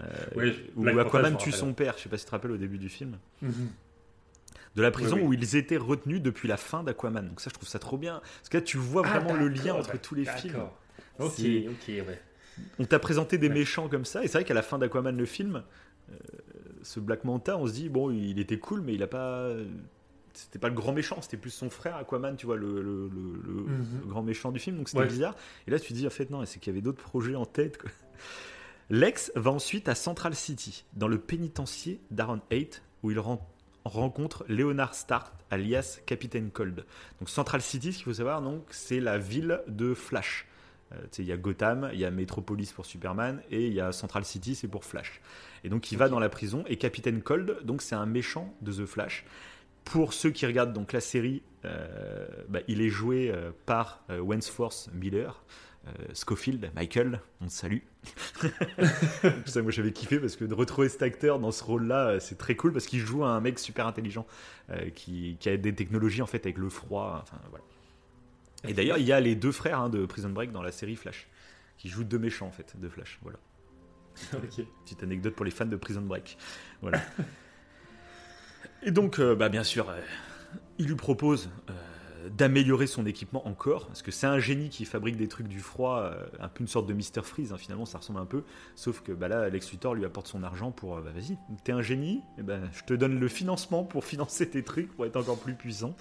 Euh, 0.00 0.52
où 0.76 0.86
Aquaman 0.86 1.36
tue 1.36 1.52
son 1.52 1.74
père, 1.74 1.94
je 1.98 2.04
sais 2.04 2.08
pas 2.08 2.16
si 2.16 2.24
tu 2.24 2.28
te 2.28 2.34
rappelles 2.34 2.52
au 2.52 2.56
début 2.56 2.78
du 2.78 2.88
film. 2.88 3.18
Mhm. 3.42 3.68
De 4.76 4.82
la 4.82 4.90
prison 4.90 5.18
où 5.20 5.32
ils 5.32 5.56
étaient 5.56 5.76
retenus 5.76 6.22
depuis 6.22 6.46
la 6.46 6.56
fin 6.56 6.84
d'Aquaman. 6.84 7.28
Donc 7.28 7.40
ça, 7.40 7.50
je 7.50 7.54
trouve 7.54 7.68
ça 7.68 7.80
trop 7.80 7.98
bien. 7.98 8.20
Parce 8.20 8.48
que 8.48 8.58
là, 8.58 8.62
tu 8.62 8.76
vois 8.76 9.02
ah, 9.04 9.18
vraiment 9.18 9.34
le 9.34 9.48
lien 9.48 9.74
entre 9.74 9.98
tous 10.00 10.14
les 10.14 10.24
films. 10.24 10.62
Ok, 11.18 11.40
ok, 11.40 11.88
ouais. 11.88 12.22
On 12.78 12.84
t'a 12.84 12.98
présenté 12.98 13.38
des 13.38 13.48
méchants 13.48 13.88
comme 13.88 14.04
ça, 14.04 14.22
et 14.22 14.28
c'est 14.28 14.38
vrai 14.38 14.44
qu'à 14.44 14.54
la 14.54 14.62
fin 14.62 14.78
d'Aquaman, 14.78 15.16
le 15.16 15.26
film, 15.26 15.62
euh, 16.10 16.14
ce 16.82 17.00
Black 17.00 17.24
Manta, 17.24 17.56
on 17.56 17.66
se 17.66 17.72
dit, 17.72 17.88
bon, 17.88 18.10
il 18.10 18.38
était 18.38 18.58
cool, 18.58 18.80
mais 18.80 18.94
il 18.94 19.02
a 19.02 19.06
pas. 19.06 19.50
C'était 20.34 20.58
pas 20.58 20.68
le 20.68 20.74
grand 20.74 20.92
méchant, 20.92 21.20
c'était 21.20 21.36
plus 21.36 21.50
son 21.50 21.68
frère 21.68 21.96
Aquaman, 21.96 22.36
tu 22.36 22.46
vois, 22.46 22.56
le, 22.56 22.80
le, 22.80 23.08
mhm. 23.10 24.02
grand 24.06 24.22
méchant 24.22 24.52
du 24.52 24.60
film, 24.60 24.76
donc 24.76 24.88
c'était 24.88 25.06
bizarre. 25.06 25.34
Et 25.66 25.70
là, 25.72 25.80
tu 25.80 25.88
te 25.88 25.94
dis, 25.94 26.06
en 26.06 26.10
fait, 26.10 26.30
non, 26.30 26.44
c'est 26.46 26.60
qu'il 26.60 26.72
y 26.72 26.76
avait 26.76 26.82
d'autres 26.82 27.02
projets 27.02 27.34
en 27.34 27.44
tête. 27.44 27.78
Lex 28.90 29.32
va 29.34 29.50
ensuite 29.50 29.88
à 29.88 29.94
Central 29.94 30.34
City, 30.34 30.84
dans 30.94 31.08
le 31.08 31.18
pénitencier 31.18 32.00
d'Aaron 32.10 32.40
8, 32.50 32.82
où 33.02 33.10
il 33.10 33.18
rencontre 33.84 34.44
Leonard 34.48 34.94
Stark, 34.94 35.34
alias 35.50 35.98
Capitaine 36.06 36.50
Cold. 36.50 36.84
Donc 37.18 37.28
Central 37.28 37.60
City, 37.60 37.92
ce 37.92 37.98
qu'il 37.98 38.04
faut 38.04 38.14
savoir, 38.14 38.40
donc, 38.40 38.62
c'est 38.70 39.00
la 39.00 39.18
ville 39.18 39.60
de 39.66 39.92
Flash. 39.92 40.46
Euh, 40.92 40.96
il 41.18 41.24
y 41.24 41.32
a 41.32 41.36
Gotham, 41.36 41.90
il 41.92 41.98
y 41.98 42.04
a 42.04 42.10
Metropolis 42.10 42.72
pour 42.72 42.86
Superman, 42.86 43.42
et 43.50 43.66
il 43.66 43.74
y 43.74 43.80
a 43.80 43.92
Central 43.92 44.24
City, 44.24 44.54
c'est 44.54 44.68
pour 44.68 44.84
Flash. 44.84 45.20
Et 45.64 45.68
donc 45.68 45.92
il 45.92 45.98
va 45.98 46.08
dans 46.08 46.18
la 46.18 46.28
prison 46.28 46.64
et 46.68 46.76
Capitaine 46.76 47.22
Cold, 47.22 47.58
donc 47.64 47.82
c'est 47.82 47.94
un 47.94 48.06
méchant 48.06 48.54
de 48.62 48.72
The 48.72 48.86
Flash. 48.86 49.24
Pour 49.84 50.12
ceux 50.12 50.30
qui 50.30 50.46
regardent 50.46 50.72
donc 50.72 50.92
la 50.92 51.00
série, 51.00 51.42
euh, 51.64 52.26
bah, 52.48 52.60
il 52.68 52.82
est 52.82 52.90
joué 52.90 53.30
euh, 53.30 53.50
par 53.66 54.04
euh, 54.10 54.22
Miller. 54.92 55.42
Schofield, 56.12 56.70
Michael, 56.74 57.22
on 57.40 57.46
te 57.46 57.50
salue. 57.50 57.78
ça, 59.46 59.62
moi 59.62 59.70
j'avais 59.70 59.92
kiffé 59.92 60.18
parce 60.18 60.36
que 60.36 60.44
de 60.44 60.52
retrouver 60.52 60.90
cet 60.90 61.00
acteur 61.00 61.38
dans 61.38 61.50
ce 61.50 61.64
rôle-là, 61.64 62.20
c'est 62.20 62.36
très 62.36 62.56
cool 62.56 62.74
parce 62.74 62.86
qu'il 62.86 63.00
joue 63.00 63.24
un 63.24 63.40
mec 63.40 63.58
super 63.58 63.86
intelligent 63.86 64.26
qui, 64.94 65.38
a 65.46 65.56
des 65.56 65.74
technologies 65.74 66.20
en 66.20 66.26
fait 66.26 66.44
avec 66.44 66.58
le 66.58 66.68
froid. 66.68 67.20
Enfin, 67.22 67.38
voilà. 67.48 67.64
Et 68.64 68.74
d'ailleurs, 68.74 68.98
il 68.98 69.06
y 69.06 69.12
a 69.12 69.20
les 69.20 69.34
deux 69.34 69.52
frères 69.52 69.80
hein, 69.80 69.88
de 69.88 70.04
Prison 70.04 70.28
Break 70.28 70.52
dans 70.52 70.62
la 70.62 70.72
série 70.72 70.96
Flash 70.96 71.26
qui 71.78 71.88
jouent 71.88 72.04
deux 72.04 72.18
méchants 72.18 72.48
en 72.48 72.52
fait 72.52 72.78
de 72.78 72.88
Flash. 72.90 73.18
Voilà. 73.22 73.38
Petite 74.84 75.02
anecdote 75.02 75.34
pour 75.34 75.44
les 75.44 75.50
fans 75.50 75.66
de 75.66 75.76
Prison 75.76 76.02
Break. 76.02 76.38
Voilà. 76.82 77.00
Et 78.82 78.90
donc, 78.90 79.18
euh, 79.18 79.34
bah, 79.34 79.48
bien 79.48 79.64
sûr, 79.64 79.90
euh, 79.90 80.00
il 80.78 80.86
lui 80.86 80.94
propose 80.94 81.50
euh, 81.68 82.28
d'améliorer 82.28 82.86
son 82.86 83.06
équipement 83.06 83.46
encore, 83.48 83.86
parce 83.86 84.02
que 84.02 84.10
c'est 84.10 84.26
un 84.26 84.38
génie 84.38 84.68
qui 84.68 84.84
fabrique 84.84 85.16
des 85.16 85.26
trucs 85.26 85.48
du 85.48 85.60
froid, 85.60 86.12
un 86.38 86.48
peu 86.48 86.62
une 86.62 86.68
sorte 86.68 86.86
de 86.86 86.92
Mister 86.92 87.22
Freeze, 87.22 87.52
hein, 87.52 87.58
finalement, 87.58 87.86
ça 87.86 87.98
ressemble 87.98 88.20
un 88.20 88.26
peu. 88.26 88.44
Sauf 88.76 89.02
que 89.02 89.12
bah, 89.12 89.28
là, 89.28 89.48
Lex 89.48 89.72
Luthor 89.72 89.94
lui 89.94 90.04
apporte 90.04 90.28
son 90.28 90.42
argent 90.44 90.70
pour, 90.70 90.96
bah, 91.00 91.10
vas-y, 91.12 91.36
t'es 91.64 91.72
un 91.72 91.82
génie, 91.82 92.22
et 92.38 92.42
ben 92.42 92.68
je 92.72 92.84
te 92.84 92.94
donne 92.94 93.18
le 93.18 93.28
financement 93.28 93.82
pour 93.82 94.04
financer 94.04 94.48
tes 94.48 94.62
trucs, 94.62 94.94
pour 94.94 95.06
être 95.06 95.16
encore 95.16 95.38
plus 95.38 95.54
puissant. 95.54 95.96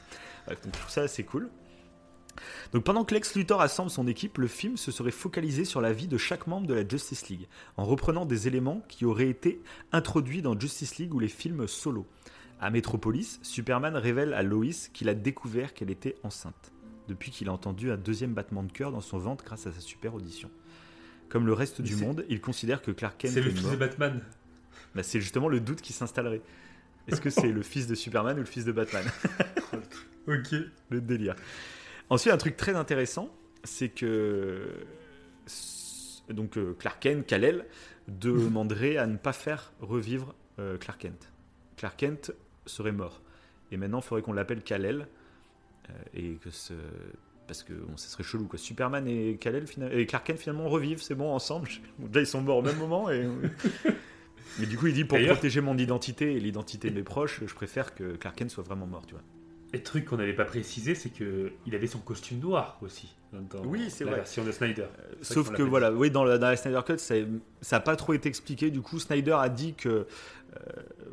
donc 0.48 0.72
trouve 0.73 0.89
ça 0.89 1.07
c'est 1.07 1.23
cool. 1.23 1.49
Donc 2.73 2.84
pendant 2.84 3.03
que 3.03 3.14
Lex 3.14 3.35
Luthor 3.35 3.61
assemble 3.61 3.89
son 3.89 4.07
équipe, 4.07 4.38
le 4.38 4.47
film 4.47 4.77
se 4.77 4.91
serait 4.91 5.11
focalisé 5.11 5.65
sur 5.65 5.81
la 5.81 5.93
vie 5.93 6.07
de 6.07 6.18
chaque 6.18 6.47
membre 6.47 6.68
de 6.68 6.73
la 6.73 6.88
Justice 6.88 7.30
League, 7.30 7.47
en 7.77 7.85
reprenant 7.85 8.26
des 8.26 8.47
éléments 8.47 8.81
qui 8.88 9.05
auraient 9.05 9.30
été 9.30 9.61
introduits 9.91 10.41
dans 10.41 10.59
Justice 10.59 10.97
League 10.97 11.14
ou 11.14 11.19
les 11.19 11.27
films 11.27 11.68
solo. 11.68 12.05
À 12.59 12.69
Metropolis, 12.69 13.39
Superman 13.43 13.95
révèle 13.95 14.34
à 14.34 14.43
Lois 14.43 14.89
qu'il 14.93 15.09
a 15.09 15.14
découvert 15.14 15.73
qu'elle 15.73 15.91
était 15.91 16.15
enceinte, 16.23 16.72
depuis 17.07 17.31
qu'il 17.31 17.49
a 17.49 17.53
entendu 17.53 17.91
un 17.91 17.97
deuxième 17.97 18.34
battement 18.34 18.64
de 18.64 18.72
cœur 18.72 18.91
dans 18.91 19.01
son 19.01 19.19
ventre 19.19 19.45
grâce 19.45 19.68
à 19.68 19.72
sa 19.72 19.80
super 19.80 20.15
audition. 20.15 20.49
Comme 21.30 21.45
le 21.45 21.53
reste 21.53 21.81
du 21.81 21.95
monde, 21.95 22.26
il 22.30 22.41
considère 22.41 22.81
que 22.81 22.91
Clark 22.91 23.18
Kent 23.18 23.34
C'est 23.34 23.41
le 23.41 23.51
fils 23.51 23.69
de 23.69 23.76
Batman. 23.76 24.22
Bah, 24.95 25.03
c'est 25.03 25.19
justement 25.19 25.49
le 25.49 25.59
doute 25.59 25.81
qui 25.81 25.93
s'installerait. 25.93 26.41
Est-ce 27.07 27.22
que 27.22 27.30
c'est 27.30 27.51
le 27.51 27.61
fils 27.61 27.88
de 27.88 27.95
Superman 27.95 28.35
ou 28.38 28.39
le 28.39 28.45
fils 28.45 28.65
de 28.65 28.72
Batman? 28.72 29.03
Ok. 30.27 30.55
Le 30.89 30.99
délire. 30.99 31.38
Ensuite, 32.09 32.34
un 32.34 32.38
truc 32.38 32.55
très 32.57 32.75
intéressant, 32.75 33.29
c'est 33.63 33.89
que 33.89 34.85
donc 36.34 36.57
euh, 36.57 36.75
Clark 36.77 37.01
Kent, 37.01 37.25
Kal-El, 37.25 37.65
demanderait 38.07 38.97
à 38.97 39.07
ne 39.07 39.17
pas 39.17 39.34
faire 39.34 39.73
revivre 39.81 40.35
euh, 40.59 40.77
Clark 40.77 41.01
Kent. 41.01 41.31
Clark 41.77 41.97
Kent 41.97 42.31
serait 42.65 42.91
mort. 42.91 43.21
Et 43.71 43.77
maintenant, 43.77 43.99
il 43.99 44.03
faudrait 44.03 44.21
qu'on 44.21 44.34
l'appelle 44.34 44.61
Kal-El. 44.61 45.07
Euh, 45.89 45.93
et 46.13 46.34
que 46.35 46.49
ce... 46.49 46.73
Parce 47.47 47.63
que 47.63 47.73
bon, 47.73 47.95
ça 47.95 48.09
serait 48.09 48.23
chelou. 48.23 48.45
Quoi. 48.45 48.59
Superman 48.59 49.07
et, 49.07 49.38
Kal-El, 49.38 49.65
et 49.91 50.05
Clark 50.05 50.27
Kent 50.27 50.39
finalement 50.39 50.67
revivent, 50.67 51.01
c'est 51.01 51.15
bon, 51.15 51.34
ensemble. 51.34 51.69
déjà, 51.99 52.21
ils 52.21 52.27
sont 52.27 52.41
morts 52.41 52.57
au 52.57 52.61
même 52.61 52.77
moment. 52.77 53.09
Et... 53.09 53.27
Mais 54.59 54.65
du 54.65 54.77
coup, 54.77 54.88
il 54.88 54.93
dit 54.93 55.05
pour 55.05 55.19
protéger 55.19 55.61
mon 55.61 55.77
identité 55.77 56.34
et 56.34 56.39
l'identité 56.39 56.89
de 56.89 56.95
mes 56.95 57.03
proches, 57.03 57.41
je 57.45 57.53
préfère 57.53 57.95
que 57.95 58.15
Clark 58.15 58.38
Kent 58.38 58.49
soit 58.49 58.63
vraiment 58.63 58.88
mort, 58.88 59.05
tu 59.05 59.13
vois. 59.13 59.23
Et 59.78 59.84
truc 59.84 60.06
qu'on 60.06 60.18
n'avait 60.18 60.34
pas 60.34 60.45
précisé, 60.45 60.95
c'est 60.95 61.10
que 61.10 61.52
il 61.66 61.76
avait 61.76 61.88
son 61.88 61.99
costume 61.99 62.40
noir 62.40 62.80
aussi. 62.82 63.14
Dans 63.34 63.64
oui, 63.66 63.90
c'est 63.90 64.06
la 64.06 64.12
vrai. 64.12 64.20
version 64.22 64.44
de 64.44 64.52
Snyder. 64.52 64.84
Euh, 64.84 65.14
sauf 65.22 65.52
que 65.52 65.62
voilà, 65.62 65.91
oui, 65.91 66.10
dans 66.10 66.24
la, 66.24 66.38
dans 66.38 66.48
la 66.48 66.56
Snyder 66.56 66.80
Cut, 66.86 66.98
ça 66.98 67.16
n'a 67.16 67.80
pas 67.80 67.95
trop 67.95 68.14
été 68.14 68.28
expliqué. 68.30 68.72
Du 68.72 68.82
coup, 68.82 68.99
Snyder 68.99 69.36
a 69.38 69.49
dit 69.49 69.74
que 69.74 69.90
euh, 69.90 70.06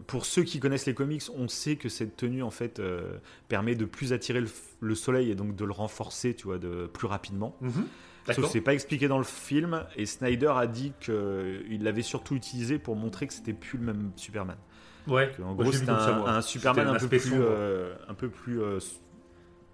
pour 0.07 0.25
ceux 0.25 0.45
qui 0.45 0.61
connaissent 0.61 0.87
les 0.87 0.95
comics, 0.95 1.25
on 1.37 1.49
sait 1.49 1.77
que 1.77 1.89
cette 1.89 2.17
tenue 2.17 2.43
en 2.43 2.51
fait 2.51 2.79
euh, 2.79 3.19
permet 3.49 3.75
de 3.75 3.85
plus 3.85 4.13
attirer 4.13 4.43
le, 4.81 4.95
soleil 4.95 5.31
et 5.31 5.35
donc 5.35 5.57
de 5.57 5.65
le 5.65 5.73
renforcer, 5.73 6.35
tu 6.35 6.45
vois, 6.45 6.59
de 6.59 6.87
plus 6.87 7.07
rapidement. 7.07 7.57
Mhm. 7.61 7.87
Sauf 8.27 8.47
que 8.47 8.51
c'est 8.51 8.61
pas 8.63 8.73
expliqué 8.73 9.07
dans 9.09 9.19
le 9.19 9.25
film. 9.25 9.85
Et 9.97 10.07
Snyder 10.07 10.53
a 10.57 10.67
dit 10.67 10.93
qu'il 11.01 11.83
l'avait 11.83 12.03
surtout 12.03 12.35
utilisé 12.35 12.79
pour 12.79 12.97
montrer 12.97 13.27
que 13.27 13.35
c'était 13.35 13.53
plus 13.53 13.79
le 13.79 13.85
même 13.85 14.13
Superman. 14.17 14.57
Ouais. 15.07 15.31
en 15.43 15.55
gros, 15.55 15.73
c'est 15.73 15.89
un, 15.89 16.41
Superman 16.41 16.89
un, 16.89 16.95
peu 16.99 17.09
plus, 17.09 17.33
euh, 17.35 17.95
un 18.09 18.15
peu 18.15 18.29
plus, 18.29 18.61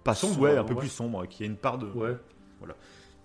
pas 0.03 0.13
sombre, 0.13 0.39
ouais, 0.41 0.57
un 0.57 0.63
peu 0.63 0.75
plus 0.75 0.89
sombre, 0.89 1.25
qui 1.27 1.43
a 1.43 1.45
une 1.45 1.57
part 1.57 1.77
de. 1.77 1.87
Ouais. 1.87 2.17
Voilà. 2.59 2.75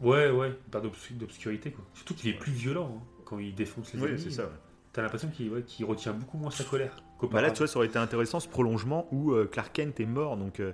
Ouais, 0.00 0.30
ouais, 0.30 0.48
une 0.48 0.70
part 0.70 0.82
d'obscurité 0.82 1.70
quoi. 1.70 1.84
Surtout 1.94 2.14
qu'il 2.14 2.30
est 2.30 2.38
plus 2.38 2.52
violent 2.52 2.98
hein, 2.98 3.02
quand 3.24 3.38
il 3.38 3.54
défonce 3.54 3.92
les 3.94 4.02
ennemis. 4.02 4.20
c'est 4.20 4.30
ça. 4.30 4.50
T'as 4.92 5.02
l'impression 5.02 5.28
qu'il 5.28 5.84
retient 5.84 6.12
beaucoup 6.12 6.38
moins 6.38 6.50
sa 6.50 6.64
colère. 6.64 6.96
Bah 7.30 7.40
là, 7.40 7.50
tu 7.50 7.58
vois, 7.58 7.66
ça 7.66 7.78
aurait 7.78 7.86
été 7.86 7.98
intéressant 7.98 8.40
ce 8.40 8.48
prolongement 8.48 9.08
où 9.10 9.32
euh, 9.32 9.46
Clark 9.46 9.72
Kent 9.72 10.00
est 10.00 10.06
mort, 10.06 10.36
donc. 10.36 10.60
Euh, 10.60 10.72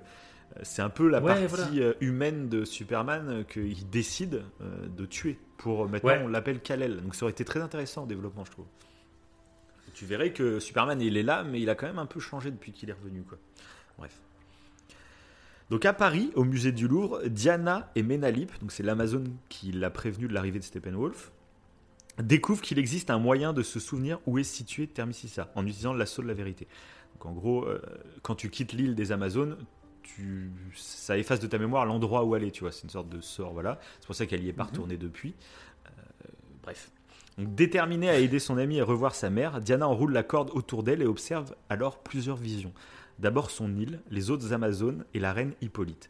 c'est 0.61 0.83
un 0.83 0.89
peu 0.91 1.07
la 1.07 1.19
partie 1.19 1.81
humaine 1.99 2.47
de 2.47 2.63
Superman 2.63 3.43
qu'il 3.49 3.89
décide 3.89 4.43
de 4.61 5.05
tuer. 5.07 5.39
Pour 5.57 5.89
maintenant, 5.89 6.25
on 6.25 6.27
l'appelle 6.27 6.59
Kal-El. 6.59 7.01
Donc 7.01 7.15
ça 7.15 7.25
aurait 7.25 7.31
été 7.31 7.43
très 7.43 7.59
intéressant 7.59 8.03
en 8.03 8.05
développement, 8.05 8.45
je 8.45 8.51
trouve 8.51 8.67
tu 10.03 10.09
verrais 10.09 10.33
que 10.33 10.59
Superman, 10.59 10.99
il 11.01 11.15
est 11.15 11.23
là, 11.23 11.45
mais 11.45 11.61
il 11.61 11.69
a 11.69 11.75
quand 11.75 11.87
même 11.87 11.97
un 11.97 12.05
peu 12.05 12.19
changé 12.19 12.51
depuis 12.51 12.73
qu'il 12.73 12.89
est 12.89 12.93
revenu. 12.93 13.21
Quoi. 13.21 13.37
Bref. 13.97 14.19
Donc 15.69 15.85
à 15.85 15.93
Paris, 15.93 16.29
au 16.35 16.43
musée 16.43 16.73
du 16.73 16.89
Louvre, 16.89 17.21
Diana 17.25 17.89
et 17.95 18.03
Ménalip, 18.03 18.51
donc 18.59 18.73
c'est 18.73 18.83
l'Amazon 18.83 19.23
qui 19.47 19.71
l'a 19.71 19.89
prévenu 19.89 20.27
de 20.27 20.33
l'arrivée 20.33 20.59
de 20.59 20.65
Steppenwolf, 20.65 21.31
découvre 22.21 22.61
qu'il 22.61 22.79
existe 22.79 23.11
un 23.11 23.17
moyen 23.17 23.53
de 23.53 23.63
se 23.63 23.79
souvenir 23.79 24.19
où 24.25 24.37
est 24.37 24.43
situé 24.43 24.87
Termississa 24.87 25.51
en 25.55 25.65
utilisant 25.65 25.93
l'assaut 25.93 26.21
de 26.21 26.27
la 26.27 26.33
vérité. 26.33 26.67
Donc 27.13 27.25
en 27.25 27.31
gros, 27.31 27.63
euh, 27.63 27.81
quand 28.23 28.35
tu 28.35 28.49
quittes 28.49 28.73
l'île 28.73 28.95
des 28.95 29.13
Amazones, 29.13 29.57
tu, 30.01 30.51
ça 30.75 31.17
efface 31.17 31.39
de 31.39 31.47
ta 31.47 31.57
mémoire 31.57 31.85
l'endroit 31.85 32.25
où 32.25 32.33
aller, 32.33 32.51
tu 32.51 32.59
vois. 32.59 32.73
C'est 32.73 32.83
une 32.83 32.89
sorte 32.89 33.07
de 33.07 33.21
sort, 33.21 33.53
voilà. 33.53 33.79
C'est 34.01 34.05
pour 34.05 34.15
ça 34.15 34.25
qu'elle 34.25 34.43
y 34.43 34.49
est 34.49 34.53
pas 34.53 34.65
retournée 34.65 34.97
depuis. 34.97 35.33
Euh, 35.85 35.89
bref. 36.61 36.91
Donc, 37.37 37.55
déterminée 37.55 38.09
à 38.09 38.19
aider 38.19 38.39
son 38.39 38.57
ami 38.57 38.77
et 38.77 38.81
revoir 38.81 39.15
sa 39.15 39.29
mère, 39.29 39.61
Diana 39.61 39.87
enroule 39.87 40.13
la 40.13 40.23
corde 40.23 40.51
autour 40.53 40.83
d'elle 40.83 41.01
et 41.01 41.07
observe 41.07 41.55
alors 41.69 41.99
plusieurs 41.99 42.37
visions. 42.37 42.73
D'abord 43.19 43.51
son 43.51 43.75
île, 43.75 44.01
les 44.09 44.29
autres 44.29 44.53
Amazones 44.53 45.05
et 45.13 45.19
la 45.19 45.33
reine 45.33 45.53
Hippolyte. 45.61 46.09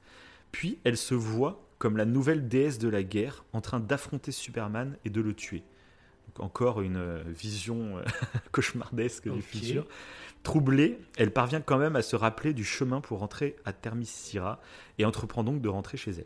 Puis 0.52 0.80
elle 0.84 0.98
se 0.98 1.16
voit 1.16 1.64
comme 1.78 1.98
la 1.98 2.06
nouvelle 2.06 2.48
déesse 2.48 2.80
de 2.80 2.88
la 2.88 3.04
guerre 3.04 3.44
en 3.52 3.60
train 3.60 3.80
d'affronter 3.80 4.32
Superman 4.32 4.98
et 5.04 5.10
de 5.10 5.20
le 5.20 5.34
tuer. 5.34 5.64
Donc 6.28 6.46
encore 6.46 6.82
une 6.82 6.98
euh, 6.98 7.24
vision 7.28 7.98
euh, 7.98 8.04
cauchemardesque 8.52 9.30
du 9.30 9.42
futur. 9.42 9.86
Troublée, 10.44 11.00
elle 11.18 11.32
parvient 11.32 11.62
quand 11.62 11.78
même 11.78 11.96
à 11.96 12.02
se 12.02 12.16
rappeler 12.16 12.54
du 12.54 12.64
chemin 12.64 13.02
pour 13.02 13.20
rentrer 13.20 13.56
à 13.66 13.74
Thermissira 13.74 14.62
et 14.98 15.06
entreprend 15.06 15.44
donc 15.44 15.62
de 15.62 15.70
rentrer 15.70 15.98
chez 15.98 16.12
elle. 16.12 16.26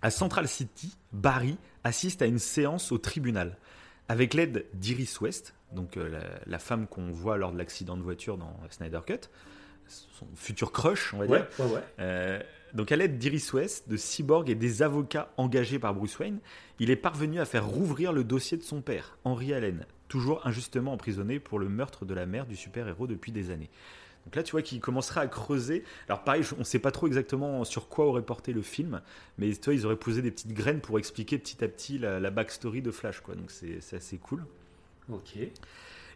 À 0.00 0.10
Central 0.10 0.48
City, 0.48 0.96
Barry 1.12 1.56
assiste 1.84 2.22
à 2.22 2.26
une 2.26 2.40
séance 2.40 2.90
au 2.90 2.98
tribunal. 2.98 3.56
Avec 4.12 4.34
l'aide 4.34 4.66
d'Iris 4.74 5.22
West, 5.22 5.54
donc 5.72 5.96
euh, 5.96 6.06
la, 6.06 6.20
la 6.44 6.58
femme 6.58 6.86
qu'on 6.86 7.10
voit 7.10 7.38
lors 7.38 7.50
de 7.50 7.56
l'accident 7.56 7.96
de 7.96 8.02
voiture 8.02 8.36
dans 8.36 8.54
Snyder 8.68 9.00
Cut, 9.06 9.30
son 9.88 10.26
futur 10.36 10.70
crush, 10.70 11.14
on 11.14 11.18
va 11.18 11.26
dire. 11.26 11.46
Ouais, 11.58 11.64
ouais, 11.64 11.72
ouais. 11.72 11.80
Euh, 11.98 12.42
donc 12.74 12.92
à 12.92 12.96
l'aide 12.96 13.16
d'Iris 13.16 13.54
West, 13.54 13.88
de 13.88 13.96
Cyborg 13.96 14.50
et 14.50 14.54
des 14.54 14.82
avocats 14.82 15.32
engagés 15.38 15.78
par 15.78 15.94
Bruce 15.94 16.18
Wayne, 16.18 16.40
il 16.78 16.90
est 16.90 16.96
parvenu 16.96 17.40
à 17.40 17.46
faire 17.46 17.66
rouvrir 17.66 18.12
le 18.12 18.22
dossier 18.22 18.58
de 18.58 18.62
son 18.62 18.82
père, 18.82 19.16
Henry 19.24 19.54
Allen, 19.54 19.86
toujours 20.08 20.46
injustement 20.46 20.92
emprisonné 20.92 21.40
pour 21.40 21.58
le 21.58 21.70
meurtre 21.70 22.04
de 22.04 22.12
la 22.12 22.26
mère 22.26 22.44
du 22.44 22.54
super-héros 22.54 23.06
depuis 23.06 23.32
des 23.32 23.50
années. 23.50 23.70
Donc 24.24 24.36
là, 24.36 24.42
tu 24.42 24.52
vois 24.52 24.62
qu'il 24.62 24.80
commencerait 24.80 25.20
à 25.20 25.26
creuser. 25.26 25.82
Alors 26.08 26.22
pareil, 26.22 26.42
on 26.56 26.60
ne 26.60 26.64
sait 26.64 26.78
pas 26.78 26.90
trop 26.92 27.06
exactement 27.06 27.64
sur 27.64 27.88
quoi 27.88 28.06
aurait 28.06 28.22
porté 28.22 28.52
le 28.52 28.62
film, 28.62 29.00
mais 29.38 29.50
tu 29.52 29.64
vois, 29.64 29.74
ils 29.74 29.84
auraient 29.84 29.96
posé 29.96 30.22
des 30.22 30.30
petites 30.30 30.52
graines 30.52 30.80
pour 30.80 30.98
expliquer 30.98 31.38
petit 31.38 31.62
à 31.64 31.68
petit 31.68 31.98
la, 31.98 32.20
la 32.20 32.30
backstory 32.30 32.82
de 32.82 32.90
Flash, 32.90 33.20
quoi. 33.20 33.34
Donc 33.34 33.50
c'est 33.50 33.80
assez 33.96 34.18
cool. 34.18 34.44
Ok. 35.10 35.36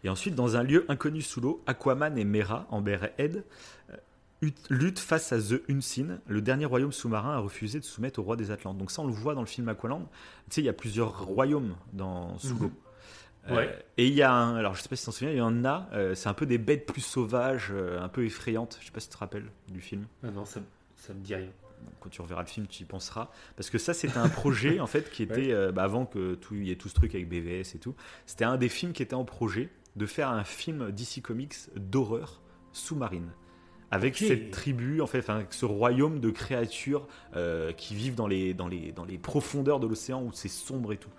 Et 0.04 0.08
ensuite, 0.08 0.34
dans 0.36 0.56
un 0.56 0.62
lieu 0.62 0.84
inconnu 0.88 1.20
sous 1.20 1.40
l'eau, 1.40 1.62
Aquaman 1.66 2.16
et 2.16 2.24
Mera, 2.24 2.66
Amber 2.70 2.98
et 3.18 3.24
Ed, 3.24 3.44
euh, 3.90 3.96
ut- 4.42 4.54
luttent 4.70 5.00
face 5.00 5.32
à 5.32 5.38
The 5.40 5.62
Unseen, 5.68 6.20
le 6.28 6.40
dernier 6.42 6.66
royaume 6.66 6.92
sous-marin 6.92 7.32
à 7.32 7.38
refuser 7.38 7.80
de 7.80 7.84
soumettre 7.84 8.20
au 8.20 8.22
roi 8.22 8.36
des 8.36 8.52
Atlantes. 8.52 8.78
Donc 8.78 8.92
ça, 8.92 9.02
on 9.02 9.06
le 9.08 9.12
voit 9.12 9.34
dans 9.34 9.40
le 9.40 9.46
film 9.48 9.68
Aqualand. 9.68 10.02
Tu 10.48 10.56
sais, 10.56 10.60
il 10.60 10.64
y 10.64 10.68
a 10.68 10.72
plusieurs 10.74 11.24
royaumes 11.24 11.74
dans, 11.92 12.38
sous 12.38 12.54
Mhm. 12.54 12.60
l'eau. 12.62 12.70
Ouais. 13.48 13.78
et 13.96 14.06
il 14.06 14.14
y 14.14 14.22
a 14.22 14.32
un, 14.32 14.56
alors 14.56 14.74
je 14.74 14.82
sais 14.82 14.88
pas 14.88 14.96
si 14.96 15.02
tu 15.02 15.06
t'en 15.06 15.12
souviens, 15.12 15.32
il 15.32 15.38
y 15.38 15.42
en 15.42 15.64
a, 15.64 15.88
euh, 15.92 16.14
c'est 16.14 16.28
un 16.28 16.34
peu 16.34 16.46
des 16.46 16.58
bêtes 16.58 16.86
plus 16.86 17.00
sauvages, 17.00 17.68
euh, 17.72 18.02
un 18.02 18.08
peu 18.08 18.24
effrayantes. 18.24 18.78
Je 18.80 18.86
sais 18.86 18.92
pas 18.92 19.00
si 19.00 19.08
tu 19.08 19.14
te 19.14 19.18
rappelles 19.18 19.50
du 19.68 19.80
film. 19.80 20.06
Ah 20.22 20.30
non, 20.30 20.44
ça, 20.44 20.60
ça 20.96 21.14
me 21.14 21.20
dit 21.20 21.34
rien. 21.34 21.50
Quand 22.00 22.08
tu 22.08 22.20
reverras 22.22 22.42
le 22.42 22.48
film, 22.48 22.66
tu 22.66 22.82
y 22.82 22.86
penseras. 22.86 23.30
Parce 23.56 23.70
que 23.70 23.78
ça, 23.78 23.94
c'était 23.94 24.18
un 24.18 24.28
projet, 24.28 24.80
en 24.80 24.86
fait, 24.86 25.10
qui 25.10 25.22
était, 25.22 25.52
euh, 25.52 25.72
bah, 25.72 25.84
avant 25.84 26.06
que 26.06 26.34
tout, 26.34 26.54
il 26.54 26.66
y 26.66 26.70
ait 26.70 26.76
tout 26.76 26.88
ce 26.88 26.94
truc 26.94 27.14
avec 27.14 27.28
BVS 27.28 27.74
et 27.74 27.78
tout, 27.78 27.94
c'était 28.26 28.44
un 28.44 28.56
des 28.56 28.68
films 28.68 28.92
qui 28.92 29.02
était 29.02 29.14
en 29.14 29.24
projet 29.24 29.70
de 29.96 30.06
faire 30.06 30.28
un 30.28 30.44
film 30.44 30.90
DC 30.90 31.22
Comics 31.22 31.54
d'horreur 31.76 32.42
sous-marine. 32.72 33.30
Avec 33.90 34.16
cette 34.16 34.50
tribu, 34.50 35.00
en 35.00 35.06
fait, 35.06 35.20
enfin, 35.20 35.36
avec 35.36 35.52
ce 35.52 35.64
royaume 35.64 36.18
de 36.18 36.30
créatures 36.30 37.06
euh, 37.36 37.72
qui 37.72 37.94
vivent 37.94 38.16
dans 38.16 38.26
les, 38.26 38.52
dans, 38.52 38.66
les, 38.66 38.90
dans 38.90 39.04
les 39.04 39.16
profondeurs 39.16 39.78
de 39.78 39.86
l'océan 39.86 40.22
où 40.22 40.32
c'est 40.32 40.48
sombre 40.48 40.92
et 40.92 40.96
tout. 40.96 41.10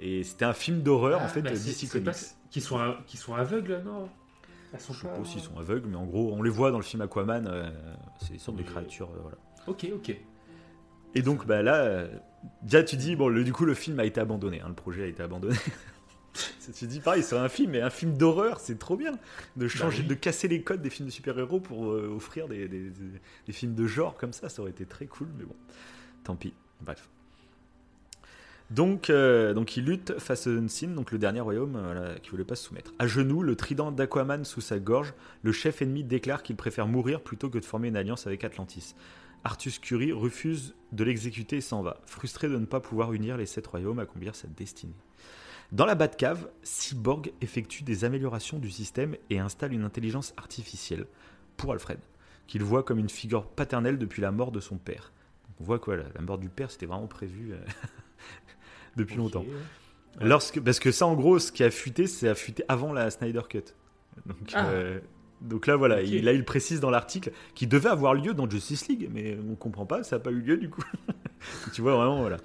Et 0.00 0.22
c'était 0.22 0.44
un 0.44 0.52
film 0.52 0.82
d'horreur, 0.82 1.20
en 1.20 1.24
Ah, 1.24 1.28
fait, 1.28 1.42
bah, 1.42 1.50
DC 1.50 1.88
Comics. 1.90 2.14
Qu'ils 2.50 2.62
sont, 2.62 2.94
qu'ils 3.06 3.18
sont 3.20 3.34
aveugles, 3.34 3.82
non? 3.84 4.08
Elles 4.72 4.80
sont 4.80 4.92
Je 4.92 5.00
sais 5.00 5.06
pas- 5.08 5.16
pas 5.16 5.24
s'ils 5.24 5.40
sont 5.40 5.58
aveugles, 5.58 5.88
mais 5.88 5.96
en 5.96 6.04
gros, 6.06 6.32
on 6.32 6.42
les 6.42 6.50
voit 6.50 6.70
dans 6.70 6.76
le 6.78 6.84
film 6.84 7.00
Aquaman, 7.02 7.46
euh, 7.46 7.70
c'est 8.20 8.32
des 8.32 8.38
sortes 8.38 8.56
de 8.58 8.62
créatures, 8.62 9.10
euh, 9.10 9.18
voilà. 9.22 9.36
Ok, 9.66 9.86
ok. 9.94 10.16
Et 11.14 11.22
donc, 11.22 11.46
bah 11.46 11.62
là, 11.62 11.76
euh, 11.76 12.08
déjà, 12.62 12.82
tu 12.84 12.96
dis, 12.96 13.16
bon, 13.16 13.28
le, 13.28 13.44
du 13.44 13.52
coup, 13.52 13.64
le 13.64 13.74
film 13.74 13.98
a 13.98 14.04
été 14.04 14.20
abandonné, 14.20 14.60
hein, 14.60 14.68
le 14.68 14.74
projet 14.74 15.04
a 15.04 15.06
été 15.06 15.22
abandonné. 15.22 15.56
tu 16.74 16.86
dis, 16.86 17.00
pareil, 17.00 17.22
c'est 17.22 17.36
un 17.36 17.48
film, 17.48 17.72
mais 17.72 17.80
un 17.80 17.90
film 17.90 18.16
d'horreur, 18.16 18.60
c'est 18.60 18.78
trop 18.78 18.96
bien 18.96 19.12
de 19.56 19.68
changer, 19.68 20.02
Bah 20.02 20.08
oui. 20.10 20.14
de 20.16 20.20
casser 20.20 20.48
les 20.48 20.62
codes 20.62 20.82
des 20.82 20.90
films 20.90 21.08
de 21.08 21.12
super-héros 21.12 21.60
pour 21.60 21.90
euh, 21.92 22.12
offrir 22.14 22.46
des, 22.46 22.68
des- 22.68 22.90
des- 22.90 23.20
des 23.46 23.52
films 23.52 23.74
de 23.74 23.86
genre 23.86 24.16
comme 24.16 24.32
ça, 24.34 24.48
ça 24.50 24.60
aurait 24.62 24.70
été 24.70 24.84
très 24.86 25.06
cool, 25.06 25.28
mais 25.38 25.44
bon, 25.44 25.56
tant 26.24 26.36
pis. 26.36 26.52
Bref. 26.82 27.08
Donc, 28.70 29.08
euh, 29.08 29.54
donc 29.54 29.76
il 29.76 29.86
lutte 29.86 30.18
face 30.18 30.46
à 30.46 30.50
Unseen, 30.50 30.94
donc 30.94 31.10
le 31.10 31.18
dernier 31.18 31.40
royaume 31.40 31.76
euh, 31.76 32.16
qui 32.18 32.30
voulait 32.30 32.44
pas 32.44 32.54
se 32.54 32.64
soumettre. 32.64 32.92
À 32.98 33.06
genoux, 33.06 33.42
le 33.42 33.56
trident 33.56 33.90
d'Aquaman 33.92 34.44
sous 34.44 34.60
sa 34.60 34.78
gorge, 34.78 35.14
le 35.42 35.52
chef 35.52 35.80
ennemi 35.80 36.04
déclare 36.04 36.42
qu'il 36.42 36.56
préfère 36.56 36.86
mourir 36.86 37.22
plutôt 37.22 37.48
que 37.48 37.58
de 37.58 37.64
former 37.64 37.88
une 37.88 37.96
alliance 37.96 38.26
avec 38.26 38.44
Atlantis. 38.44 38.94
Artus 39.44 39.78
Curie 39.78 40.12
refuse 40.12 40.74
de 40.92 41.04
l'exécuter 41.04 41.56
et 41.56 41.60
s'en 41.62 41.82
va, 41.82 42.00
frustré 42.04 42.48
de 42.48 42.58
ne 42.58 42.66
pas 42.66 42.80
pouvoir 42.80 43.12
unir 43.14 43.38
les 43.38 43.46
sept 43.46 43.66
royaumes, 43.66 44.00
accomplir 44.00 44.34
sa 44.34 44.48
destinée. 44.48 44.96
Dans 45.72 45.86
la 45.86 45.94
Batcave, 45.94 46.48
Cyborg 46.62 47.32
effectue 47.40 47.84
des 47.84 48.04
améliorations 48.04 48.58
du 48.58 48.70
système 48.70 49.16
et 49.30 49.38
installe 49.38 49.72
une 49.72 49.84
intelligence 49.84 50.34
artificielle 50.36 51.06
pour 51.56 51.72
Alfred, 51.72 52.00
qu'il 52.46 52.62
voit 52.62 52.82
comme 52.82 52.98
une 52.98 53.08
figure 53.08 53.46
paternelle 53.46 53.98
depuis 53.98 54.20
la 54.20 54.30
mort 54.30 54.52
de 54.52 54.60
son 54.60 54.76
père. 54.76 55.12
On 55.60 55.64
voit 55.64 55.78
quoi, 55.78 55.96
la, 55.96 56.04
la 56.14 56.20
mort 56.20 56.38
du 56.38 56.48
père, 56.48 56.70
c'était 56.70 56.86
vraiment 56.86 57.06
prévu 57.06 57.52
euh, 57.52 57.58
depuis 58.98 59.16
longtemps. 59.16 59.44
Lorsque, 60.20 60.60
parce 60.60 60.80
que 60.80 60.90
ça, 60.90 61.06
en 61.06 61.14
gros, 61.14 61.38
ce 61.38 61.52
qui 61.52 61.62
a 61.64 61.70
fuité, 61.70 62.06
c'est 62.06 62.28
a 62.28 62.34
fuité 62.34 62.64
avant 62.68 62.92
la 62.92 63.10
Snyder 63.10 63.42
Cut. 63.48 63.62
Donc, 64.26 64.36
Ah. 64.52 64.66
euh, 64.68 64.98
donc 65.40 65.66
là, 65.68 65.76
voilà, 65.76 66.02
il, 66.02 66.24
là, 66.24 66.32
il 66.32 66.44
précise 66.44 66.80
dans 66.80 66.90
l'article 66.90 67.30
qui 67.54 67.66
devait 67.68 67.88
avoir 67.88 68.14
lieu 68.14 68.34
dans 68.34 68.50
Justice 68.50 68.88
League, 68.88 69.08
mais 69.12 69.38
on 69.48 69.54
comprend 69.54 69.86
pas, 69.86 70.02
ça 70.02 70.16
n'a 70.16 70.20
pas 70.20 70.30
eu 70.32 70.40
lieu 70.40 70.56
du 70.56 70.68
coup. 70.68 70.82
tu 71.72 71.80
vois 71.82 71.94
vraiment, 71.94 72.20
voilà. 72.20 72.38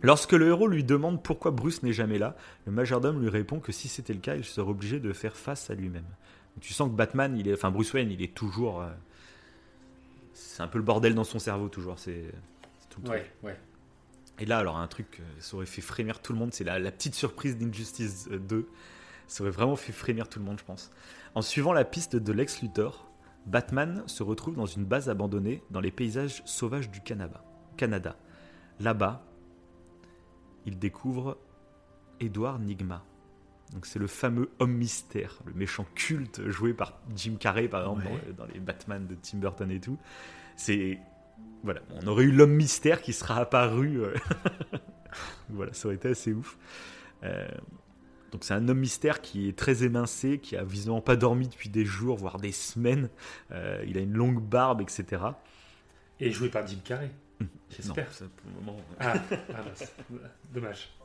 Lorsque 0.00 0.32
le 0.32 0.46
héros 0.46 0.68
lui 0.68 0.84
demande 0.84 1.22
pourquoi 1.22 1.50
Bruce 1.50 1.82
n'est 1.82 1.92
jamais 1.92 2.18
là, 2.18 2.36
le 2.66 2.72
majordome 2.72 3.20
lui 3.20 3.28
répond 3.28 3.60
que 3.60 3.72
si 3.72 3.88
c'était 3.88 4.14
le 4.14 4.20
cas, 4.20 4.36
il 4.36 4.44
serait 4.44 4.70
obligé 4.70 4.98
de 5.00 5.12
faire 5.12 5.36
face 5.36 5.68
à 5.70 5.74
lui-même. 5.74 6.06
Tu 6.60 6.72
sens 6.72 6.88
que 6.88 6.94
Batman, 6.94 7.36
il 7.36 7.48
est, 7.48 7.52
enfin 7.54 7.70
Bruce 7.70 7.92
Wayne, 7.92 8.10
il 8.10 8.22
est 8.22 8.34
toujours, 8.34 8.80
euh, 8.80 8.86
c'est 10.32 10.62
un 10.62 10.68
peu 10.68 10.78
le 10.78 10.84
bordel 10.84 11.14
dans 11.14 11.24
son 11.24 11.38
cerveau 11.38 11.68
toujours. 11.68 11.98
C'est 11.98 12.24
tout 12.90 13.00
le 13.02 13.08
truc. 13.08 13.20
Ouais, 13.42 13.50
ouais. 13.50 13.56
Et 14.38 14.46
là, 14.46 14.58
alors, 14.58 14.76
un 14.78 14.86
truc, 14.86 15.18
euh, 15.20 15.24
ça 15.40 15.56
aurait 15.56 15.66
fait 15.66 15.80
frémir 15.80 16.20
tout 16.22 16.32
le 16.32 16.38
monde, 16.38 16.52
c'est 16.52 16.64
la, 16.64 16.78
la 16.78 16.92
petite 16.92 17.14
surprise 17.14 17.56
d'Injustice 17.58 18.28
2. 18.28 18.68
Ça 19.26 19.42
aurait 19.42 19.50
vraiment 19.50 19.76
fait 19.76 19.92
frémir 19.92 20.28
tout 20.28 20.38
le 20.38 20.44
monde, 20.44 20.58
je 20.58 20.64
pense. 20.64 20.90
En 21.34 21.42
suivant 21.42 21.72
la 21.72 21.84
piste 21.84 22.16
de 22.16 22.32
Lex 22.32 22.62
Luthor, 22.62 23.10
Batman 23.46 24.02
se 24.06 24.22
retrouve 24.22 24.56
dans 24.56 24.66
une 24.66 24.84
base 24.84 25.08
abandonnée 25.08 25.62
dans 25.70 25.80
les 25.80 25.90
paysages 25.90 26.42
sauvages 26.46 26.90
du 26.90 27.00
Canada. 27.00 27.42
Canada. 27.76 28.16
Là-bas, 28.80 29.24
il 30.66 30.78
découvre 30.78 31.38
Edward 32.20 32.60
Nigma. 32.62 33.04
Donc 33.72 33.84
c'est 33.86 33.98
le 33.98 34.06
fameux 34.06 34.50
homme 34.60 34.72
mystère, 34.72 35.38
le 35.44 35.52
méchant 35.52 35.84
culte 35.94 36.48
joué 36.48 36.72
par 36.72 36.98
Jim 37.14 37.36
Carrey 37.38 37.68
par 37.68 37.82
exemple 37.82 38.06
Ouais. 38.06 38.32
dans, 38.32 38.44
dans 38.46 38.52
les 38.52 38.60
Batman 38.60 39.06
de 39.06 39.14
Tim 39.14 39.38
Burton 39.38 39.70
et 39.70 39.80
tout. 39.80 39.98
C'est 40.56 40.98
voilà, 41.62 41.80
on 42.02 42.06
aurait 42.06 42.24
eu 42.24 42.32
l'homme 42.32 42.52
mystère 42.54 43.02
qui 43.02 43.12
sera 43.12 43.36
apparu. 43.40 44.00
euh, 44.02 44.14
voilà, 45.50 45.72
ça 45.72 45.86
aurait 45.86 45.96
été 45.96 46.08
assez 46.08 46.32
ouf. 46.32 46.56
Euh, 47.24 47.48
donc 48.30 48.44
c'est 48.44 48.54
un 48.54 48.68
homme 48.68 48.78
mystère 48.78 49.20
qui 49.20 49.48
est 49.48 49.56
très 49.58 49.82
émincé, 49.84 50.38
qui 50.38 50.56
a 50.56 50.62
visiblement 50.64 51.00
pas 51.00 51.16
dormi 51.16 51.48
depuis 51.48 51.68
des 51.70 51.84
jours, 51.84 52.16
voire 52.16 52.38
des 52.38 52.52
semaines. 52.52 53.08
Euh, 53.52 53.82
il 53.86 53.96
a 53.98 54.00
une 54.00 54.12
longue 54.12 54.40
barbe, 54.42 54.80
etc. 54.82 55.22
Et 56.20 56.30
joué 56.30 56.48
par 56.48 56.66
Jim 56.66 56.78
Carrey. 56.84 57.10
Non, 57.40 57.46
J'espère. 57.70 58.12
ça, 58.12 58.24
pour 58.36 58.50
le 58.50 58.66
moment, 58.66 58.78
Ah, 58.98 59.14
ah 59.54 59.60
dommage. 60.52 60.90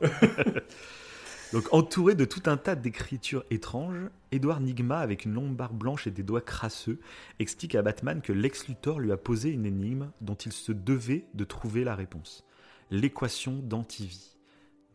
Donc 1.54 1.72
entouré 1.72 2.14
de 2.14 2.24
tout 2.24 2.42
un 2.46 2.56
tas 2.56 2.74
d'écritures 2.74 3.44
étranges, 3.50 4.10
Edward 4.32 4.60
Nigma, 4.62 4.98
avec 4.98 5.24
une 5.24 5.32
longue 5.34 5.54
barbe 5.54 5.78
blanche 5.78 6.06
et 6.06 6.10
des 6.10 6.22
doigts 6.22 6.40
crasseux, 6.40 6.98
explique 7.38 7.74
à 7.74 7.82
Batman 7.82 8.20
que 8.20 8.32
Lex 8.32 8.68
Luthor 8.68 8.98
lui 9.00 9.12
a 9.12 9.16
posé 9.16 9.50
une 9.50 9.64
énigme 9.64 10.10
dont 10.20 10.34
il 10.34 10.52
se 10.52 10.72
devait 10.72 11.24
de 11.34 11.44
trouver 11.44 11.84
la 11.84 11.94
réponse. 11.94 12.44
L'équation 12.90 13.52
d'antivie. 13.62 14.36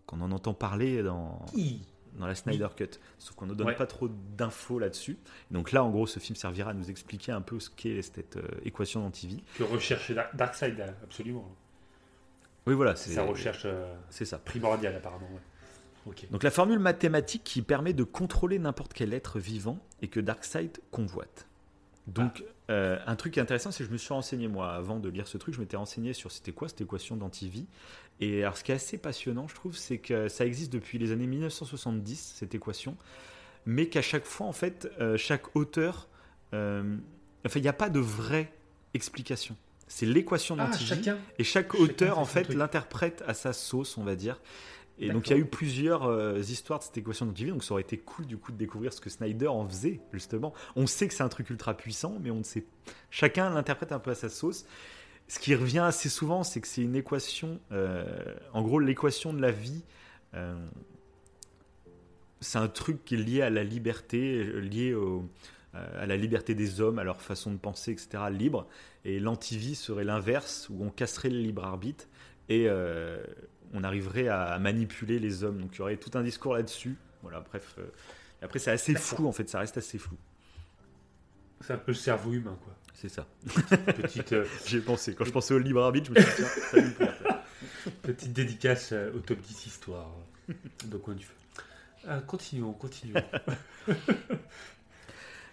Qu'on 0.05 0.21
en 0.21 0.31
entend 0.31 0.53
parler 0.53 1.01
dans, 1.03 1.45
dans 2.17 2.25
la 2.27 2.35
Snyder 2.35 2.67
Cut, 2.75 2.99
sauf 3.19 3.35
qu'on 3.35 3.45
ne 3.45 3.53
donne 3.53 3.67
Ouais. 3.67 3.75
pas 3.75 3.85
trop 3.85 4.07
d'infos 4.09 4.79
là-dessus. 4.79 5.17
Donc 5.51 5.71
là, 5.71 5.83
en 5.83 5.89
gros, 5.91 6.07
ce 6.07 6.19
film 6.19 6.35
servira 6.35 6.71
à 6.71 6.73
nous 6.73 6.89
expliquer 6.89 7.31
un 7.31 7.41
peu 7.41 7.59
ce 7.59 7.69
qu'est 7.69 8.01
cette 8.01 8.37
euh, 8.37 8.41
équation 8.65 9.01
d'antivie. 9.01 9.43
Que 9.55 9.63
recherche 9.63 10.11
Dark- 10.11 10.35
Darkseid, 10.35 10.93
absolument. 11.03 11.47
Oui, 12.67 12.73
voilà, 12.73 12.95
C'est 12.95 13.09
c'est 13.09 13.15
sa 13.15 13.23
recherche 13.23 13.61
euh, 13.65 13.95
c'est 14.09 14.25
ça. 14.25 14.39
primordiale, 14.39 14.95
apparemment. 14.95 15.27
ouais. 15.31 15.41
Donc 16.31 16.43
la 16.43 16.51
formule 16.51 16.79
mathématique 16.79 17.43
qui 17.43 17.61
permet 17.61 17.93
de 17.93 18.03
contrôler 18.03 18.59
n'importe 18.59 18.93
quel 18.93 19.13
être 19.13 19.39
vivant 19.39 19.79
et 20.01 20.07
que 20.07 20.19
Darkseid 20.19 20.79
convoite. 20.91 21.47
Donc, 22.07 22.43
euh, 22.71 22.97
un 23.05 23.15
truc 23.15 23.37
intéressant, 23.37 23.71
c'est 23.71 23.83
que 23.83 23.87
je 23.87 23.93
me 23.93 23.97
suis 23.97 24.13
renseigné, 24.13 24.47
moi, 24.47 24.71
avant 24.73 24.97
de 24.99 25.09
lire 25.09 25.27
ce 25.27 25.37
truc, 25.37 25.53
je 25.53 25.59
m'étais 25.59 25.77
renseigné 25.77 26.13
sur 26.13 26.31
c'était 26.31 26.51
quoi 26.53 26.67
cette 26.67 26.81
équation 26.81 27.15
d'antivie. 27.17 27.67
Et 28.19 28.41
alors, 28.41 28.57
ce 28.57 28.63
qui 28.63 28.71
est 28.71 28.75
assez 28.75 28.97
passionnant, 28.97 29.47
je 29.47 29.53
trouve, 29.53 29.77
c'est 29.77 29.99
que 29.99 30.27
ça 30.27 30.43
existe 30.45 30.73
depuis 30.73 30.97
les 30.97 31.11
années 31.11 31.27
1970, 31.27 32.33
cette 32.37 32.55
équation, 32.55 32.97
mais 33.67 33.89
qu'à 33.89 34.01
chaque 34.01 34.25
fois, 34.25 34.47
en 34.47 34.53
fait, 34.53 34.89
euh, 34.99 35.17
chaque 35.17 35.55
auteur. 35.55 36.07
euh, 36.53 36.97
enfin, 37.45 37.59
il 37.59 37.63
n'y 37.63 37.67
a 37.69 37.73
pas 37.73 37.89
de 37.89 37.99
vraie 37.99 38.51
explication. 38.95 39.55
C'est 39.87 40.05
l'équation 40.07 40.55
Ah, 40.57 40.65
d'antivie. 40.65 40.89
Et 41.37 41.43
chaque 41.43 41.75
auteur, 41.75 42.17
en 42.17 42.25
fait, 42.25 42.49
l'interprète 42.55 43.23
à 43.27 43.33
sa 43.35 43.53
sauce, 43.53 43.97
on 43.99 44.03
va 44.03 44.15
dire. 44.15 44.39
Et 44.99 45.09
donc, 45.09 45.27
il 45.27 45.31
y 45.31 45.33
a 45.33 45.37
eu 45.39 45.45
plusieurs 45.45 46.03
euh, 46.05 46.39
histoires 46.39 46.79
de 46.79 46.83
cette 46.83 46.97
équation 46.97 47.25
d'antivie. 47.25 47.51
Donc, 47.51 47.63
ça 47.63 47.71
aurait 47.71 47.81
été 47.81 47.97
cool, 47.97 48.25
du 48.25 48.37
coup, 48.37 48.51
de 48.51 48.57
découvrir 48.57 48.91
ce 48.91 48.99
que 48.99 49.09
Snyder 49.09 49.47
en 49.47 49.67
faisait, 49.67 50.01
justement. 50.11 50.53
On 50.75 50.87
sait 50.87 51.07
que 51.07 51.13
c'est 51.13 51.23
un 51.23 51.29
truc 51.29 51.49
ultra 51.49 51.75
puissant, 51.75 52.17
mais 52.21 52.31
on 52.31 52.39
ne 52.39 52.43
sait. 52.43 52.65
Chacun 53.09 53.49
l'interprète 53.49 53.93
un 53.93 53.99
peu 53.99 54.11
à 54.11 54.15
sa 54.15 54.27
sauce. 54.27 54.65
Ce 55.29 55.39
qui 55.39 55.55
revient 55.55 55.79
assez 55.79 56.09
souvent, 56.09 56.43
c'est 56.43 56.59
que 56.59 56.67
c'est 56.67 56.81
une 56.81 56.95
équation. 56.95 57.59
euh, 57.71 58.03
en 58.53 58.61
gros, 58.61 58.79
l'équation 58.79 59.31
de 59.31 59.41
la 59.41 59.51
vie. 59.51 59.83
euh, 60.33 60.55
c'est 62.41 62.57
un 62.57 62.67
truc 62.67 63.03
qui 63.05 63.15
est 63.15 63.17
lié 63.17 63.41
à 63.41 63.49
la 63.49 63.63
liberté, 63.65 64.43
lié 64.61 64.95
à 65.73 66.05
la 66.05 66.15
liberté 66.15 66.55
des 66.55 66.79
hommes, 66.79 66.97
à 66.97 67.03
leur 67.03 67.21
façon 67.21 67.51
de 67.51 67.57
penser, 67.57 67.91
etc., 67.91 68.23
libre. 68.31 68.65
Et 69.03 69.19
l'antivie 69.19 69.75
serait 69.75 70.05
l'inverse, 70.05 70.67
où 70.69 70.85
on 70.85 70.89
casserait 70.89 71.29
le 71.29 71.39
libre 71.39 71.65
arbitre 71.65 72.07
et 72.49 72.65
euh, 72.67 73.23
on 73.73 73.83
arriverait 73.83 74.27
à 74.27 74.57
manipuler 74.59 75.19
les 75.19 75.43
hommes. 75.43 75.61
Donc 75.61 75.75
il 75.75 75.79
y 75.79 75.81
aurait 75.81 75.97
tout 75.97 76.17
un 76.17 76.23
discours 76.23 76.55
là-dessus. 76.55 76.97
Voilà, 77.21 77.41
bref. 77.41 77.75
euh, 77.77 77.83
et 78.41 78.45
après, 78.45 78.59
c'est 78.59 78.71
assez 78.71 78.95
flou, 78.95 79.27
en 79.27 79.31
fait, 79.31 79.49
ça 79.49 79.59
reste 79.59 79.77
assez 79.77 79.97
flou. 79.97 80.17
C'est 81.61 81.73
un 81.73 81.77
peu 81.77 81.91
le 81.91 81.97
cerveau 81.97 82.31
humain, 82.31 82.57
quoi. 82.63 82.73
C'est 82.93 83.09
ça. 83.09 83.27
Petite, 83.85 84.33
euh, 84.33 84.45
J'ai 84.65 84.81
pensé. 84.81 85.13
Quand 85.13 85.25
je 85.25 85.31
pensais 85.31 85.53
au 85.53 85.59
libre 85.59 85.83
arbitre, 85.83 86.11
je 86.13 86.19
me 86.19 86.25
suis 86.25 86.29
dit, 86.29 86.35
tiens, 86.35 86.47
ça 86.71 86.79
lui 86.79 86.93
petite 88.01 88.33
dédicace 88.33 88.93
au 88.93 89.19
top 89.19 89.39
10 89.39 89.65
histoire 89.67 90.09
de 90.85 90.97
coin 90.97 91.15
du 91.15 91.25
feu. 91.25 91.33
Ah, 92.07 92.21
continuons, 92.21 92.73
continuons. 92.73 93.21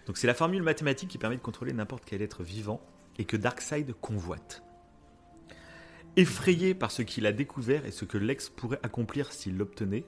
Donc 0.07 0.17
c'est 0.17 0.27
la 0.27 0.33
formule 0.33 0.63
mathématique 0.63 1.09
qui 1.09 1.17
permet 1.17 1.35
de 1.35 1.41
contrôler 1.41 1.73
n'importe 1.73 2.03
quel 2.05 2.21
être 2.21 2.43
vivant 2.43 2.81
et 3.17 3.25
que 3.25 3.35
Darkseid 3.35 3.93
convoite. 3.99 4.63
Effrayé 6.17 6.73
par 6.73 6.91
ce 6.91 7.03
qu'il 7.03 7.25
a 7.25 7.31
découvert 7.31 7.85
et 7.85 7.91
ce 7.91 8.03
que 8.03 8.17
Lex 8.17 8.49
pourrait 8.49 8.79
accomplir 8.83 9.31
s'il 9.31 9.55
l'obtenait, 9.55 10.03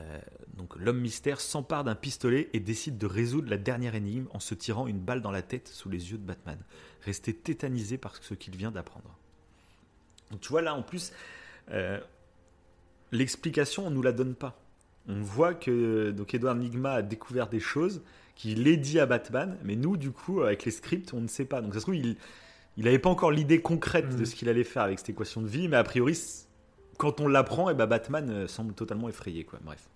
euh, 0.00 0.20
donc 0.56 0.76
l'homme 0.76 1.00
mystère 1.00 1.40
s'empare 1.40 1.84
d'un 1.84 1.94
pistolet 1.94 2.48
et 2.52 2.60
décide 2.60 2.96
de 2.96 3.06
résoudre 3.06 3.50
la 3.50 3.56
dernière 3.56 3.94
énigme 3.94 4.26
en 4.32 4.40
se 4.40 4.54
tirant 4.54 4.86
une 4.86 5.00
balle 5.00 5.22
dans 5.22 5.30
la 5.30 5.42
tête 5.42 5.68
sous 5.68 5.88
les 5.88 6.12
yeux 6.12 6.18
de 6.18 6.24
Batman, 6.24 6.58
resté 7.02 7.34
tétanisé 7.34 7.98
par 7.98 8.14
ce 8.22 8.34
qu'il 8.34 8.56
vient 8.56 8.70
d'apprendre. 8.70 9.18
Donc 10.30 10.40
tu 10.40 10.48
vois 10.48 10.62
là 10.62 10.74
en 10.74 10.82
plus, 10.82 11.12
euh, 11.72 11.98
l'explication 13.10 13.86
on 13.86 13.90
nous 13.90 14.02
la 14.02 14.12
donne 14.12 14.34
pas. 14.34 14.56
On 15.08 15.20
voit 15.20 15.54
que 15.54 16.10
donc 16.10 16.34
Edward 16.34 16.58
Nigma 16.58 16.92
a 16.92 17.02
découvert 17.02 17.48
des 17.48 17.60
choses 17.60 18.02
qu'il 18.36 18.64
les 18.64 18.76
dit 18.76 19.00
à 19.00 19.06
Batman, 19.06 19.56
mais 19.64 19.76
nous, 19.76 19.96
du 19.96 20.10
coup, 20.10 20.42
avec 20.42 20.64
les 20.64 20.70
scripts, 20.70 21.14
on 21.14 21.20
ne 21.20 21.28
sait 21.28 21.44
pas. 21.44 21.62
Donc 21.62 21.72
ça 21.72 21.80
se 21.80 21.84
trouve, 21.84 21.96
il 21.96 22.16
il 22.76 22.84
n'avait 22.84 22.98
pas 22.98 23.10
encore 23.10 23.30
l'idée 23.30 23.60
concrète 23.60 24.08
de 24.10 24.16
Mhm. 24.18 24.26
ce 24.26 24.34
qu'il 24.34 24.48
allait 24.48 24.64
faire 24.64 24.82
avec 24.82 24.98
cette 24.98 25.08
équation 25.10 25.40
de 25.42 25.48
vie, 25.48 25.68
mais 25.68 25.76
a 25.76 25.84
priori, 25.84 26.18
quand 26.98 27.20
on 27.20 27.28
l'apprend, 27.28 27.70
et 27.70 27.74
ben 27.74 27.86
Batman 27.86 28.28
euh, 28.30 28.46
semble 28.46 28.74
totalement 28.74 29.08
effrayé. 29.08 29.44
Quoi. 29.44 29.58
Bref. 29.62 29.88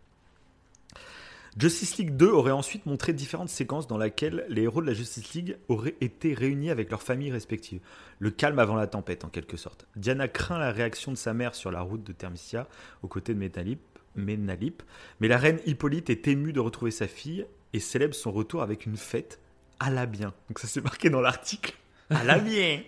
Justice 1.58 1.98
League 1.98 2.16
2 2.16 2.28
aurait 2.28 2.52
ensuite 2.52 2.86
montré 2.86 3.12
différentes 3.12 3.48
séquences 3.48 3.88
dans 3.88 3.98
lesquelles 3.98 4.46
les 4.48 4.62
héros 4.62 4.80
de 4.82 4.86
la 4.86 4.92
Justice 4.94 5.34
League 5.34 5.58
auraient 5.68 5.96
été 6.00 6.32
réunis 6.32 6.70
avec 6.70 6.90
leurs 6.90 7.02
familles 7.02 7.32
respectives. 7.32 7.80
Le 8.20 8.30
calme 8.30 8.60
avant 8.60 8.76
la 8.76 8.86
tempête, 8.86 9.24
en 9.24 9.28
quelque 9.28 9.56
sorte. 9.56 9.86
Diana 9.96 10.28
craint 10.28 10.58
la 10.58 10.70
réaction 10.70 11.10
de 11.10 11.16
sa 11.16 11.34
mère 11.34 11.56
sur 11.56 11.72
la 11.72 11.80
route 11.80 12.04
de 12.04 12.12
Thermisia, 12.12 12.68
aux 13.02 13.08
côtés 13.08 13.34
de 13.34 13.38
Ménalip, 14.14 14.82
mais 15.20 15.28
la 15.28 15.38
reine 15.38 15.58
Hippolyte 15.66 16.08
est 16.08 16.28
émue 16.28 16.52
de 16.52 16.60
retrouver 16.60 16.92
sa 16.92 17.08
fille 17.08 17.46
et 17.72 17.80
célèbre 17.80 18.14
son 18.14 18.30
retour 18.30 18.62
avec 18.62 18.86
une 18.86 18.96
fête 18.96 19.40
à 19.80 19.90
la 19.90 20.06
bien. 20.06 20.32
Donc 20.48 20.60
ça 20.60 20.68
s'est 20.68 20.80
marqué 20.80 21.10
dans 21.10 21.20
l'article. 21.20 21.74
À 22.10 22.24
la 22.24 22.38
bien 22.38 22.82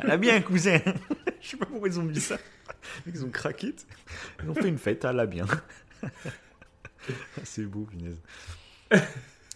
À 0.00 0.06
la 0.06 0.16
bien, 0.16 0.40
cousin 0.42 0.78
Je 1.40 1.48
sais 1.48 1.56
pas 1.56 1.66
pourquoi 1.66 1.88
ils 1.88 1.98
ont 1.98 2.02
mis 2.04 2.20
ça. 2.20 2.36
Ils 3.06 3.24
ont 3.24 3.30
craqué. 3.30 3.74
Ils 4.42 4.50
ont 4.50 4.54
fait 4.54 4.68
une 4.68 4.78
fête 4.78 5.04
à 5.04 5.12
la 5.12 5.26
bien. 5.26 5.46
C'est 7.44 7.64
beau, 7.64 7.84
punaise. 7.84 8.20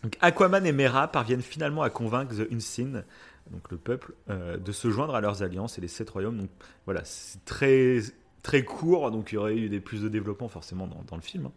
Donc, 0.02 0.16
Aquaman 0.20 0.64
et 0.66 0.72
Mera 0.72 1.08
parviennent 1.08 1.42
finalement 1.42 1.82
à 1.82 1.90
convaincre 1.90 2.34
The 2.34 2.50
Unseen, 2.52 3.04
donc 3.50 3.70
le 3.70 3.76
peuple, 3.76 4.14
euh, 4.30 4.56
de 4.56 4.72
se 4.72 4.90
joindre 4.90 5.14
à 5.14 5.20
leurs 5.20 5.42
alliances 5.42 5.76
et 5.76 5.80
les 5.80 5.88
sept 5.88 6.08
royaumes. 6.08 6.38
Donc 6.38 6.50
voilà, 6.86 7.02
c'est 7.04 7.44
très, 7.44 7.98
très 8.42 8.64
court, 8.64 9.10
donc 9.10 9.32
il 9.32 9.34
y 9.34 9.38
aurait 9.38 9.56
eu 9.56 9.68
des 9.68 9.80
plus 9.80 10.00
de 10.02 10.08
développement 10.08 10.48
forcément 10.48 10.86
dans, 10.86 11.02
dans 11.02 11.16
le 11.16 11.22
film. 11.22 11.46
hein. 11.46 11.52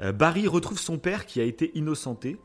Euh, 0.00 0.12
Barry 0.12 0.46
retrouve 0.48 0.78
son 0.78 0.98
père 0.98 1.26
qui 1.26 1.40
a 1.40 1.44
été 1.44 1.70
innocenté 1.78 2.36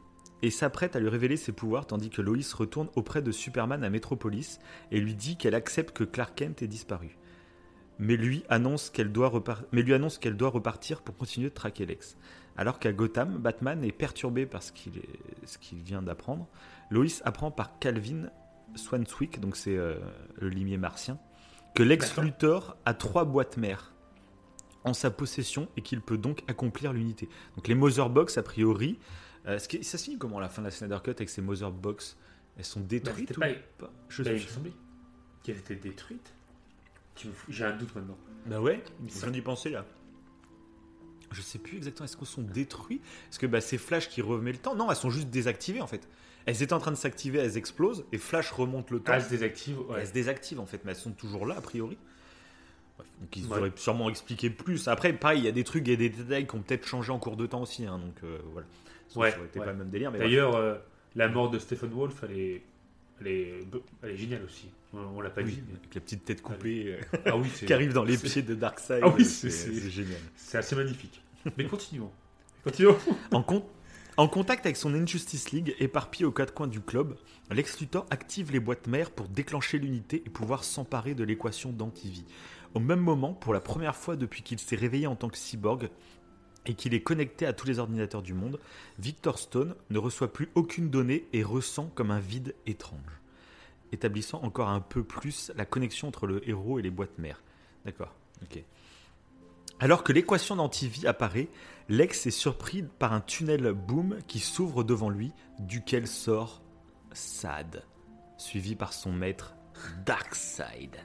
et 0.43 0.51
s'apprête 0.51 0.95
à 0.95 0.99
lui 0.99 1.09
révéler 1.09 1.37
ses 1.37 1.51
pouvoirs 1.51 1.87
tandis 1.87 2.09
que 2.09 2.21
Lois 2.21 2.37
retourne 2.55 2.89
auprès 2.95 3.21
de 3.21 3.31
Superman 3.31 3.83
à 3.83 3.89
Metropolis 3.89 4.59
et 4.91 4.99
lui 4.99 5.15
dit 5.15 5.35
qu'elle 5.37 5.55
accepte 5.55 5.95
que 5.95 6.03
Clark 6.03 6.35
Kent 6.35 6.61
ait 6.61 6.67
disparu. 6.67 7.17
Mais 7.99 8.15
lui 8.15 8.43
annonce 8.47 8.91
qu'elle 8.91 9.11
doit, 9.11 9.31
doit 9.31 10.49
repartir 10.49 11.01
pour 11.01 11.17
continuer 11.17 11.49
de 11.49 11.53
traquer 11.55 11.85
Lex. 11.87 12.15
Alors 12.55 12.77
qu'à 12.79 12.91
Gotham, 12.93 13.37
Batman 13.37 13.83
est 13.83 13.91
perturbé 13.91 14.45
par 14.45 14.61
ce 14.61 14.71
qu'il 14.71 14.97
est- 14.97 15.73
vient 15.83 16.01
d'apprendre. 16.03 16.47
Lois 16.91 17.05
apprend 17.23 17.49
par 17.49 17.79
Calvin 17.79 18.29
Swanswick, 18.75 19.39
donc 19.39 19.55
c'est 19.55 19.77
euh, 19.77 19.95
le 20.39 20.49
limier 20.49 20.77
martien, 20.77 21.17
que 21.73 21.83
Lex. 21.83 22.17
Luthor 22.17 22.77
a 22.85 22.93
trois 22.93 23.25
boîtes 23.25 23.57
mères 23.57 23.93
en 24.83 24.93
sa 24.93 25.09
possession 25.11 25.67
et 25.77 25.81
qu'il 25.81 26.01
peut 26.01 26.17
donc 26.17 26.43
accomplir 26.47 26.93
l'unité. 26.93 27.29
Donc 27.55 27.67
les 27.67 27.75
Mother 27.75 28.09
Box, 28.09 28.37
a 28.37 28.43
priori, 28.43 28.99
euh, 29.47 29.59
ce 29.59 29.67
qui- 29.67 29.83
ça 29.83 29.97
se 29.97 30.03
finit 30.05 30.17
comment 30.17 30.39
la 30.39 30.49
fin 30.49 30.61
de 30.61 30.67
la 30.67 30.71
Snyder 30.71 30.97
Cut 31.03 31.11
avec 31.11 31.29
ces 31.29 31.41
Mother 31.41 31.71
Box? 31.71 32.17
Elles 32.57 32.65
sont 32.65 32.79
détruites 32.81 33.29
c'était 33.29 33.37
ou 33.37 33.41
pas- 33.41 33.85
pas? 33.87 33.93
Je 34.09 34.23
Bah, 34.23 34.31
sais- 34.37 34.47
semblait 34.47 34.71
qu'elle 35.43 35.57
était 35.57 35.75
détruite. 35.75 36.33
Tu 37.15 37.27
me 37.27 37.33
fous- 37.33 37.51
J'ai 37.51 37.65
un 37.65 37.75
doute 37.75 37.93
maintenant. 37.95 38.17
Bah 38.45 38.59
ouais, 38.61 38.83
je 39.07 39.19
viens 39.19 39.29
d'y 39.31 39.41
penser 39.41 39.69
là. 39.69 39.85
Je 41.31 41.41
sais 41.41 41.59
plus 41.59 41.77
exactement, 41.77 42.05
est-ce 42.05 42.15
qu'elles 42.15 42.25
sont 42.27 42.41
détruites? 42.41 43.03
Est-ce 43.29 43.37
que 43.39 43.47
bah, 43.47 43.59
c'est 43.59 43.77
Flash 43.77 44.07
qui 44.09 44.21
remet 44.21 44.51
le 44.53 44.57
temps 44.57 44.75
Non, 44.75 44.89
elles 44.89 44.95
sont 44.95 45.09
juste 45.09 45.29
désactivées 45.29 45.81
en 45.81 45.87
fait. 45.87 46.07
Elles 46.45 46.63
étaient 46.63 46.73
en 46.73 46.79
train 46.79 46.91
de 46.91 46.95
s'activer, 46.97 47.39
elles 47.39 47.57
explosent, 47.57 48.05
et 48.13 48.17
Flash 48.17 48.51
remonte 48.51 48.89
le 48.91 48.99
temps. 48.99 49.11
Ah, 49.11 49.17
elle 49.17 49.23
se 49.25 49.29
désactive. 49.29 49.79
ouais. 49.81 49.97
Elles 49.99 50.07
se 50.07 50.13
désactivent 50.13 50.61
en 50.61 50.65
fait, 50.65 50.81
mais 50.85 50.91
elles 50.91 50.97
sont 50.97 51.11
toujours 51.11 51.45
là 51.45 51.55
a 51.57 51.61
priori. 51.61 51.97
Bref, 52.97 53.07
donc 53.19 53.35
ils 53.35 53.45
Ouais. 53.47 53.57
auraient 53.59 53.73
sûrement 53.75 54.09
expliqué 54.09 54.49
plus. 54.49 54.87
Après, 54.87 55.11
pareil, 55.11 55.39
il 55.39 55.45
y 55.45 55.49
a 55.49 55.51
des 55.51 55.65
trucs 55.65 55.87
et 55.89 55.97
des 55.97 56.09
détails 56.09 56.47
qui 56.47 56.55
ont 56.55 56.61
peut-être 56.61 56.85
changé 56.87 57.11
en 57.11 57.19
cours 57.19 57.35
de 57.35 57.45
temps 57.45 57.61
aussi, 57.61 57.85
hein, 57.85 57.99
donc 57.99 58.15
euh, 58.23 58.39
voilà. 58.53 58.65
Ça 59.09 59.19
Ouais, 59.19 59.33
aurait 59.35 59.45
été 59.45 59.59
ouais. 59.59 59.65
pas 59.65 59.71
le 59.71 59.77
même 59.77 59.89
délire, 59.89 60.11
D'ailleurs, 60.11 60.55
euh, 60.55 60.75
la 61.15 61.27
mort 61.29 61.49
de 61.49 61.59
Stephen 61.59 61.89
Wolf, 61.91 62.23
elle 62.23 62.37
est, 62.37 62.61
elle 63.21 63.27
est, 63.27 63.53
elle 64.03 64.09
est 64.11 64.17
géniale 64.17 64.43
aussi. 64.43 64.69
On, 64.93 64.99
on 64.99 65.21
l'a 65.21 65.29
pas 65.29 65.43
dit. 65.43 65.51
Oui, 65.57 65.63
mais- 65.67 65.77
avec 65.79 65.95
la 65.95 66.01
petite 66.01 66.25
tête 66.25 66.41
coupée 66.41 66.97
euh, 67.13 67.19
Ah 67.25 67.37
oui, 67.37 67.49
qui 67.65 67.71
arrive 67.73 67.93
dans 67.93 68.03
les 68.03 68.17
pieds 68.17 68.41
de 68.41 68.55
Darkseid. 68.55 69.01
Ah 69.03 69.09
oui, 69.15 69.25
c'est 69.25 69.49
c'est- 69.49 69.89
génial. 69.89 70.19
C'est 70.35 70.57
assez 70.57 70.75
magnifique. 70.75 71.21
Mais 71.57 71.65
continuons. 71.65 72.11
Continuons. 72.63 72.97
En, 73.31 73.41
con- 73.43 73.65
en 74.17 74.27
contact 74.27 74.65
avec 74.65 74.75
son 74.75 74.93
Injustice 74.93 75.51
League, 75.51 75.73
éparpillé 75.79 76.25
aux 76.25 76.31
quatre 76.31 76.53
coins 76.53 76.67
du 76.67 76.79
globe, 76.81 77.15
Lex 77.49 77.79
Luthor 77.79 78.05
active 78.09 78.51
les 78.51 78.59
boîtes 78.59 78.87
mères 78.87 79.11
pour 79.11 79.29
déclencher 79.29 79.77
l'unité 79.77 80.21
et 80.25 80.29
pouvoir 80.29 80.65
s'emparer 80.65 81.13
de 81.13 81.23
l'équation 81.23 81.71
d'antivie. 81.71 82.25
Au 82.73 82.79
même 82.81 82.99
moment, 82.99 83.31
pour 83.33 83.53
la 83.53 83.61
première 83.61 83.95
fois 83.95 84.17
depuis 84.17 84.41
qu'il 84.41 84.59
s'est 84.59 84.75
réveillé 84.75 85.07
en 85.07 85.15
tant 85.15 85.29
que 85.29 85.37
cyborg 85.37 85.89
et 86.67 86.73
qu'il 86.73 86.93
est 86.93 87.01
connecté 87.01 87.45
à 87.45 87.53
tous 87.53 87.65
les 87.65 87.79
ordinateurs 87.79 88.21
du 88.21 88.33
monde, 88.33 88.59
Victor 88.99 89.39
Stone 89.39 89.75
ne 89.89 89.97
reçoit 89.97 90.31
plus 90.31 90.49
aucune 90.53 90.89
donnée 90.89 91.25
et 91.33 91.43
ressent 91.43 91.89
comme 91.95 92.11
un 92.11 92.19
vide 92.19 92.53
étrange, 92.65 93.21
établissant 93.91 94.43
encore 94.43 94.69
un 94.69 94.81
peu 94.81 95.03
plus 95.03 95.51
la 95.55 95.65
connexion 95.65 96.09
entre 96.09 96.27
le 96.27 96.47
héros 96.47 96.77
et 96.77 96.81
les 96.81 96.91
boîtes 96.91 97.17
mères. 97.17 97.41
D'accord, 97.85 98.13
ok. 98.43 98.63
Alors 99.79 100.03
que 100.03 100.11
l'équation 100.11 100.55
d'antivie 100.55 101.07
apparaît, 101.07 101.47
Lex 101.87 102.25
est 102.25 102.31
surpris 102.31 102.83
par 102.83 103.13
un 103.13 103.21
tunnel 103.21 103.71
boom 103.71 104.17
qui 104.27 104.39
s'ouvre 104.39 104.83
devant 104.83 105.09
lui, 105.09 105.31
duquel 105.59 106.07
sort 106.07 106.61
Sad, 107.13 107.83
suivi 108.37 108.75
par 108.75 108.93
son 108.93 109.11
maître 109.11 109.55
Darkseid, 110.05 110.97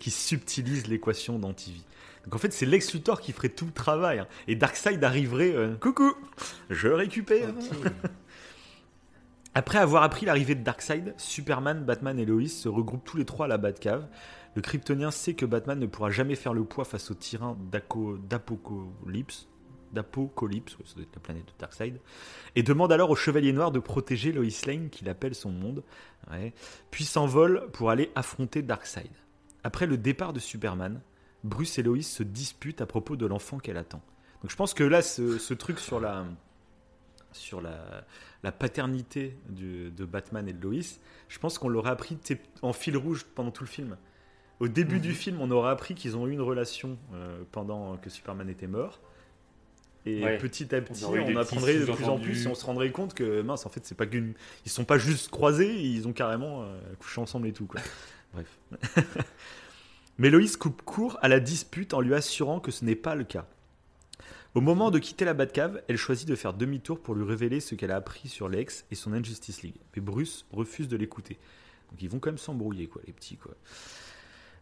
qui 0.00 0.10
subtilise 0.10 0.88
l'équation 0.88 1.38
d'antivie. 1.38 1.84
Donc 2.24 2.34
en 2.34 2.38
fait, 2.38 2.52
c'est 2.52 2.66
Lex 2.66 2.92
Luthor 2.92 3.20
qui 3.20 3.32
ferait 3.32 3.48
tout 3.48 3.66
le 3.66 3.72
travail, 3.72 4.18
hein. 4.18 4.26
et 4.48 4.56
Darkseid 4.56 5.02
arriverait 5.02 5.54
euh, 5.54 5.76
Coucou, 5.76 6.14
je 6.68 6.88
récupère. 6.88 7.48
Après 9.54 9.78
avoir 9.78 10.04
appris 10.04 10.26
l'arrivée 10.26 10.54
de 10.54 10.62
Darkseid, 10.62 11.14
Superman, 11.16 11.84
Batman 11.84 12.18
et 12.18 12.24
Lois 12.24 12.46
se 12.46 12.68
regroupent 12.68 13.04
tous 13.04 13.16
les 13.16 13.24
trois 13.24 13.46
à 13.46 13.48
la 13.48 13.58
Batcave. 13.58 14.06
Le 14.54 14.62
Kryptonien 14.62 15.10
sait 15.10 15.34
que 15.34 15.44
Batman 15.44 15.78
ne 15.78 15.86
pourra 15.86 16.10
jamais 16.10 16.36
faire 16.36 16.54
le 16.54 16.64
poids 16.64 16.84
face 16.84 17.10
au 17.10 17.14
tyran 17.14 17.56
d'Apocalypse. 18.28 19.48
d'Apocalypse, 19.92 20.76
ça 20.84 20.94
doit 20.94 21.02
être 21.02 21.16
la 21.16 21.20
planète 21.20 21.46
de 21.46 21.52
Darkseid, 21.58 22.00
et 22.54 22.62
demande 22.62 22.92
alors 22.92 23.10
au 23.10 23.16
Chevalier 23.16 23.52
Noir 23.52 23.72
de 23.72 23.80
protéger 23.80 24.30
Lois 24.30 24.46
Lane, 24.66 24.88
qu'il 24.88 25.08
appelle 25.08 25.34
son 25.34 25.50
monde, 25.50 25.82
puis 26.92 27.04
s'envole 27.04 27.68
pour 27.72 27.90
aller 27.90 28.12
affronter 28.14 28.62
Darkseid. 28.62 29.10
Après 29.64 29.86
le 29.86 29.96
départ 29.96 30.32
de 30.32 30.38
Superman, 30.38 31.00
Bruce 31.44 31.78
et 31.78 31.82
Lois 31.82 32.02
se 32.02 32.22
disputent 32.22 32.80
à 32.80 32.86
propos 32.86 33.16
de 33.16 33.26
l'enfant 33.26 33.58
qu'elle 33.58 33.76
attend. 33.76 34.02
Donc 34.42 34.50
je 34.50 34.56
pense 34.56 34.74
que 34.74 34.84
là, 34.84 35.02
ce, 35.02 35.54
truc 35.54 35.78
sur 35.78 36.00
la, 36.00 36.24
sur 37.32 37.60
la, 37.60 38.04
la 38.42 38.52
paternité 38.52 39.36
de 39.48 40.04
Batman 40.04 40.48
et 40.48 40.52
de 40.52 40.62
Lois, 40.62 40.98
je 41.28 41.38
pense 41.38 41.58
qu'on 41.58 41.68
l'aurait 41.68 41.90
appris 41.90 42.18
en 42.62 42.72
fil 42.72 42.96
rouge 42.96 43.24
pendant 43.34 43.50
tout 43.50 43.64
le 43.64 43.68
film. 43.68 43.96
Au 44.60 44.68
début 44.68 45.00
du 45.00 45.08
mhm. 45.08 45.14
film, 45.14 45.40
on 45.40 45.50
aurait 45.50 45.70
appris 45.70 45.94
qu'ils 45.94 46.16
ont 46.18 46.26
eu 46.26 46.32
une 46.32 46.42
relation 46.42 46.98
euh, 47.14 47.42
pendant 47.50 47.96
que 47.96 48.10
Superman 48.10 48.48
était 48.50 48.66
mort. 48.66 49.00
Et 50.06 50.20
petit 50.38 50.74
à 50.74 50.80
petit, 50.80 51.04
on, 51.04 51.36
apprendrait 51.36 51.78
de 51.78 51.84
plus 51.84 52.04
en 52.04 52.18
plus 52.18 52.46
et 52.46 52.48
on 52.48 52.54
se 52.54 52.64
rendrait 52.64 52.90
compte 52.90 53.12
que 53.12 53.42
mince, 53.42 53.66
en 53.66 53.68
fait, 53.68 53.84
c'est 53.84 53.94
pas 53.94 54.06
qu'une. 54.06 54.32
Ils 54.64 54.70
sont 54.70 54.84
pas 54.84 54.96
juste 54.96 55.30
croisés, 55.30 55.78
ils 55.78 56.08
ont 56.08 56.14
carrément 56.14 56.62
euh, 56.62 56.80
couché 56.98 57.20
ensemble 57.20 57.48
et 57.48 57.52
tout. 57.52 57.66
Quoi. 57.66 57.82
Bref. 58.32 58.58
Mais 60.18 60.30
coupe 60.58 60.82
court 60.82 61.18
à 61.22 61.28
la 61.28 61.40
dispute 61.40 61.94
en 61.94 62.00
lui 62.00 62.14
assurant 62.14 62.60
que 62.60 62.70
ce 62.70 62.84
n'est 62.84 62.94
pas 62.94 63.14
le 63.14 63.24
cas. 63.24 63.46
Au 64.54 64.60
moment 64.60 64.90
de 64.90 64.98
quitter 64.98 65.24
la 65.24 65.32
Batcave, 65.32 65.80
elle 65.88 65.96
choisit 65.96 66.28
de 66.28 66.34
faire 66.34 66.54
demi-tour 66.54 67.00
pour 67.00 67.14
lui 67.14 67.24
révéler 67.24 67.60
ce 67.60 67.74
qu'elle 67.74 67.92
a 67.92 67.96
appris 67.96 68.28
sur 68.28 68.48
Lex 68.48 68.84
et 68.90 68.96
son 68.96 69.12
Injustice 69.12 69.62
League. 69.62 69.76
Mais 69.94 70.02
Bruce 70.02 70.44
refuse 70.52 70.88
de 70.88 70.96
l'écouter. 70.96 71.38
Donc 71.90 72.02
ils 72.02 72.10
vont 72.10 72.18
quand 72.18 72.30
même 72.30 72.38
s'embrouiller, 72.38 72.86
quoi, 72.86 73.00
les 73.06 73.12
petits, 73.12 73.36
quoi. 73.36 73.54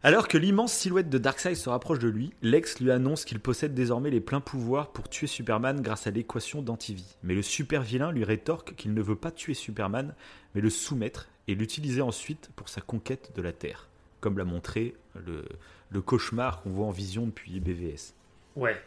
Alors 0.05 0.29
que 0.29 0.39
l'immense 0.39 0.75
silhouette 0.75 1.11
de 1.11 1.19
Darkseid 1.19 1.57
se 1.57 1.69
rapproche 1.69 1.99
de 1.99 2.09
lui, 2.09 2.33
Lex 2.41 2.79
lui 2.79 2.93
annonce 2.93 3.25
qu'il 3.25 3.41
possède 3.41 3.75
désormais 3.75 4.11
les 4.11 4.21
pleins 4.21 4.41
pouvoirs 4.41 4.93
pour 4.93 5.09
tuer 5.09 5.27
Superman 5.27 5.81
grâce 5.81 6.07
à 6.07 6.13
l'équation 6.13 6.63
d'antivie. 6.63 7.17
Mais 7.25 7.35
le 7.35 7.43
super 7.43 7.83
vilain 7.83 8.13
lui 8.13 8.23
rétorque 8.23 8.77
qu'il 8.77 8.95
ne 8.95 9.03
veut 9.03 9.17
pas 9.17 9.33
tuer 9.33 9.55
Superman, 9.55 10.15
mais 10.55 10.61
le 10.61 10.71
soumettre 10.71 11.29
et 11.49 11.55
l'utiliser 11.55 12.03
ensuite 12.03 12.51
pour 12.55 12.69
sa 12.69 12.81
conquête 12.81 13.33
de 13.35 13.43
la 13.43 13.53
Terre, 13.53 13.89
comme 14.21 14.39
l'a 14.39 14.45
montré 14.45 14.95
le, 15.17 15.45
le 15.91 16.01
cauchemar 16.01 16.63
qu'on 16.63 16.71
voit 16.71 16.87
en 16.87 16.91
vision 16.91 17.27
depuis 17.27 17.59
BVS. 17.59 18.15
Ouais. 18.55 18.81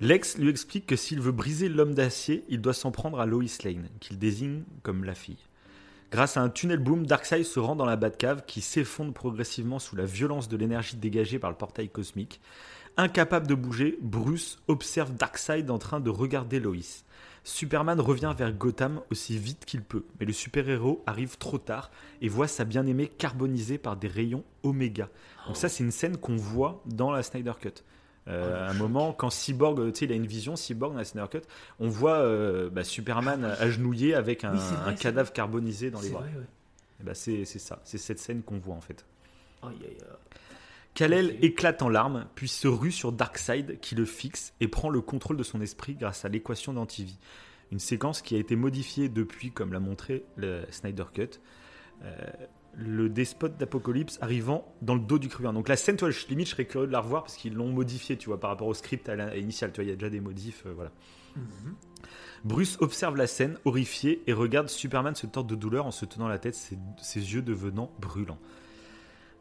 Lex 0.00 0.38
lui 0.38 0.50
explique 0.50 0.86
que 0.86 0.96
s'il 0.96 1.20
veut 1.20 1.32
briser 1.32 1.68
l'homme 1.68 1.94
d'acier, 1.94 2.44
il 2.48 2.60
doit 2.60 2.74
s'en 2.74 2.90
prendre 2.90 3.20
à 3.20 3.26
Lois 3.26 3.44
Lane, 3.64 3.88
qu'il 4.00 4.18
désigne 4.18 4.62
comme 4.82 5.04
la 5.04 5.14
fille. 5.14 5.38
Grâce 6.10 6.36
à 6.36 6.42
un 6.42 6.48
tunnel 6.48 6.78
boom, 6.78 7.06
Darkseid 7.06 7.44
se 7.44 7.58
rend 7.58 7.74
dans 7.74 7.86
la 7.86 7.96
Batcave 7.96 8.44
qui 8.46 8.60
s'effondre 8.60 9.12
progressivement 9.12 9.78
sous 9.78 9.96
la 9.96 10.04
violence 10.04 10.48
de 10.48 10.56
l'énergie 10.56 10.96
dégagée 10.96 11.38
par 11.38 11.50
le 11.50 11.56
portail 11.56 11.88
cosmique. 11.88 12.40
Incapable 12.96 13.46
de 13.46 13.54
bouger, 13.54 13.98
Bruce 14.00 14.58
observe 14.68 15.12
Darkseid 15.14 15.70
en 15.70 15.78
train 15.78 16.00
de 16.00 16.10
regarder 16.10 16.60
Lois. 16.60 17.03
Superman 17.44 18.00
revient 18.00 18.32
vers 18.36 18.52
Gotham 18.52 19.02
aussi 19.10 19.38
vite 19.38 19.66
qu'il 19.66 19.82
peut, 19.82 20.04
mais 20.18 20.24
le 20.24 20.32
super-héros 20.32 21.02
arrive 21.06 21.36
trop 21.36 21.58
tard 21.58 21.90
et 22.22 22.28
voit 22.28 22.48
sa 22.48 22.64
bien-aimée 22.64 23.06
carbonisée 23.06 23.76
par 23.76 23.96
des 23.96 24.08
rayons 24.08 24.44
Oméga. 24.62 25.10
Donc 25.46 25.58
ça 25.58 25.68
c'est 25.68 25.84
une 25.84 25.90
scène 25.90 26.16
qu'on 26.16 26.36
voit 26.36 26.82
dans 26.86 27.12
la 27.12 27.22
Snyder 27.22 27.52
Cut. 27.60 27.84
Euh, 28.26 28.66
à 28.66 28.70
un 28.70 28.74
moment, 28.74 29.12
quand 29.12 29.28
Cyborg, 29.28 29.92
tu 29.92 29.98
sais, 29.98 30.04
il 30.06 30.12
a 30.12 30.14
une 30.14 30.26
vision, 30.26 30.56
Cyborg 30.56 30.92
dans 30.92 30.98
la 30.98 31.04
Snyder 31.04 31.28
Cut, 31.30 31.42
on 31.78 31.88
voit 31.88 32.16
euh, 32.16 32.70
bah, 32.70 32.82
Superman 32.82 33.44
agenouillé 33.60 34.14
avec 34.14 34.44
un, 34.44 34.56
cadavre 34.98 35.30
carbonisé 35.30 35.90
dans 35.90 36.00
les 36.00 36.08
bras. 36.08 36.24
Bah, 37.00 37.14
c'est 37.14 37.44
ça, 37.44 37.80
c'est 37.84 37.98
cette 37.98 38.18
scène 38.18 38.42
qu'on 38.42 38.58
voit 38.58 38.74
en 38.74 38.80
fait. 38.80 39.04
Kal-El 40.94 41.36
éclate 41.42 41.82
en 41.82 41.88
larmes, 41.88 42.26
puis 42.36 42.46
se 42.46 42.68
rue 42.68 42.92
sur 42.92 43.10
Darkseid 43.10 43.80
qui 43.80 43.96
le 43.96 44.04
fixe 44.04 44.54
et 44.60 44.68
prend 44.68 44.90
le 44.90 45.00
contrôle 45.00 45.36
de 45.36 45.42
son 45.42 45.60
esprit 45.60 45.94
grâce 45.94 46.24
à 46.24 46.28
l'équation 46.28 46.72
d'antivie. 46.72 47.18
Une 47.72 47.80
séquence 47.80 48.22
qui 48.22 48.36
a 48.36 48.38
été 48.38 48.54
modifiée 48.54 49.08
depuis, 49.08 49.50
comme 49.50 49.72
l'a 49.72 49.80
montré 49.80 50.24
le 50.36 50.62
Snyder 50.70 51.04
Cut. 51.12 51.40
Euh, 52.04 52.14
le 52.76 53.08
despote 53.08 53.56
d'Apocalypse 53.56 54.18
arrivant 54.20 54.72
dans 54.82 54.94
le 54.94 55.00
dos 55.00 55.18
du 55.18 55.28
cruin. 55.28 55.52
Donc 55.52 55.68
la 55.68 55.76
scène, 55.76 55.96
toi, 55.96 56.10
je, 56.10 56.26
limite, 56.28 56.46
je 56.46 56.52
serais 56.52 56.64
curieux 56.64 56.86
de 56.86 56.92
la 56.92 57.00
revoir 57.00 57.22
parce 57.22 57.36
qu'ils 57.36 57.54
l'ont 57.54 57.72
modifié, 57.72 58.16
tu 58.16 58.28
vois, 58.28 58.38
par 58.38 58.50
rapport 58.50 58.66
au 58.66 58.74
script 58.74 59.10
initial. 59.36 59.72
Tu 59.72 59.76
vois, 59.76 59.84
il 59.84 59.90
y 59.90 59.92
a 59.92 59.96
déjà 59.96 60.10
des 60.10 60.20
modifs, 60.20 60.64
euh, 60.66 60.72
voilà. 60.74 60.92
Mhm. 61.36 61.74
Bruce 62.44 62.76
observe 62.80 63.16
la 63.16 63.26
scène, 63.26 63.58
horrifié, 63.64 64.22
et 64.26 64.32
regarde 64.32 64.68
Superman 64.68 65.14
se 65.14 65.26
tordre 65.26 65.50
de 65.50 65.56
douleur 65.56 65.86
en 65.86 65.90
se 65.90 66.04
tenant 66.04 66.28
la 66.28 66.38
tête, 66.38 66.54
ses, 66.54 66.78
ses 67.00 67.34
yeux 67.34 67.42
devenant 67.42 67.90
brûlants. 68.00 68.38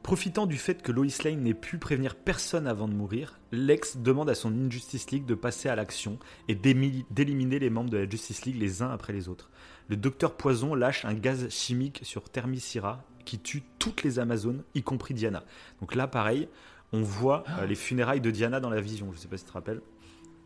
Profitant 0.04 0.46
du 0.46 0.58
fait 0.58 0.82
que 0.82 0.92
Lois 0.92 1.08
Lane 1.24 1.40
n'ait 1.40 1.54
pu 1.54 1.78
prévenir 1.78 2.16
personne 2.16 2.68
avant 2.68 2.90
de 2.90 2.94
mourir, 2.94 3.40
Lex 3.54 3.98
demande 3.98 4.30
à 4.30 4.36
son 4.36 4.54
Injustice 4.54 5.10
League 5.12 5.26
de 5.26 5.34
passer 5.34 5.70
à 5.70 5.76
l'action 5.76 6.20
et 6.50 6.56
d'éliminer 6.56 7.58
les 7.58 7.70
membres 7.70 7.90
de 7.90 7.98
la 7.98 8.10
Justice 8.10 8.46
League 8.46 8.60
les 8.60 8.82
uns 8.82 8.90
après 8.92 9.14
les 9.14 9.30
autres. 9.30 9.50
Le 9.88 9.96
docteur 9.96 10.36
Poison 10.36 10.76
lâche 10.76 11.06
un 11.06 11.14
gaz 11.14 11.48
chimique 11.50 12.02
sur 12.04 12.30
Thermisira 12.30 13.02
qui 13.24 13.40
tue 13.40 13.64
toutes 13.80 14.04
les 14.04 14.20
Amazones, 14.20 14.64
y 14.76 14.84
compris 14.84 15.14
Diana. 15.14 15.46
Donc 15.80 15.96
là, 15.96 16.08
pareil, 16.08 16.50
on 16.92 17.02
voit 17.02 17.46
euh, 17.60 17.66
les 17.66 17.76
funérailles 17.76 18.22
de 18.22 18.30
Diana 18.30 18.60
dans 18.60 18.70
la 18.70 18.82
vision. 18.82 19.08
Je 19.12 19.18
ne 19.18 19.22
sais 19.22 19.30
pas 19.30 19.38
si 19.38 19.46
tu 19.46 19.50
te 19.50 19.54
rappelles. 19.54 19.82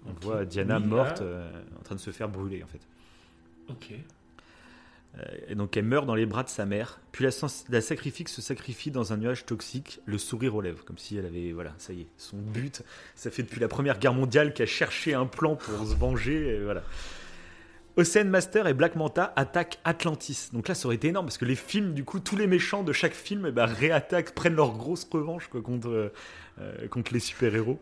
On 0.05 0.13
voit 0.21 0.45
Diana 0.45 0.79
morte 0.79 1.21
euh, 1.21 1.49
en 1.79 1.81
train 1.81 1.95
de 1.95 1.99
se 1.99 2.11
faire 2.11 2.29
brûler, 2.29 2.63
en 2.63 2.67
fait. 2.67 2.87
Ok. 3.69 3.93
Euh, 5.17 5.23
et 5.47 5.55
donc 5.55 5.75
elle 5.77 5.85
meurt 5.85 6.05
dans 6.05 6.15
les 6.15 6.25
bras 6.25 6.43
de 6.43 6.49
sa 6.49 6.65
mère. 6.65 6.99
Puis 7.11 7.23
la, 7.23 7.31
la 7.69 7.81
sacrifique 7.81 8.29
se 8.29 8.41
sacrifie 8.41 8.91
dans 8.91 9.13
un 9.13 9.17
nuage 9.17 9.45
toxique, 9.45 9.99
le 10.05 10.17
sourire 10.17 10.55
aux 10.55 10.61
lèvres, 10.61 10.83
comme 10.85 10.97
si 10.97 11.17
elle 11.17 11.25
avait, 11.25 11.51
voilà, 11.51 11.73
ça 11.77 11.93
y 11.93 12.01
est, 12.01 12.07
son 12.17 12.37
but. 12.37 12.83
Ça 13.15 13.31
fait 13.31 13.43
depuis 13.43 13.59
la 13.59 13.67
Première 13.67 13.99
Guerre 13.99 14.13
mondiale 14.13 14.53
qu'elle 14.53 14.67
cherché 14.67 15.13
un 15.13 15.25
plan 15.25 15.55
pour 15.55 15.87
se 15.87 15.95
venger, 15.95 16.59
voilà. 16.63 16.83
Ocean 17.97 18.25
Master 18.25 18.67
et 18.67 18.75
Black 18.75 18.95
Manta 18.95 19.33
attaquent 19.35 19.79
Atlantis. 19.83 20.49
Donc 20.53 20.67
là, 20.67 20.75
ça 20.75 20.85
aurait 20.85 20.97
été 20.97 21.07
énorme 21.07 21.25
parce 21.25 21.39
que 21.39 21.45
les 21.45 21.55
films, 21.55 21.95
du 21.95 22.03
coup, 22.03 22.19
tous 22.19 22.35
les 22.35 22.45
méchants 22.45 22.83
de 22.83 22.93
chaque 22.93 23.15
film 23.15 23.47
eh 23.47 23.51
ben, 23.51 23.65
réattaquent, 23.65 24.35
prennent 24.35 24.55
leur 24.55 24.77
grosse 24.77 25.07
revanche 25.11 25.47
contre, 25.47 26.11
euh, 26.59 26.87
contre 26.89 27.11
les 27.11 27.19
super-héros. 27.19 27.79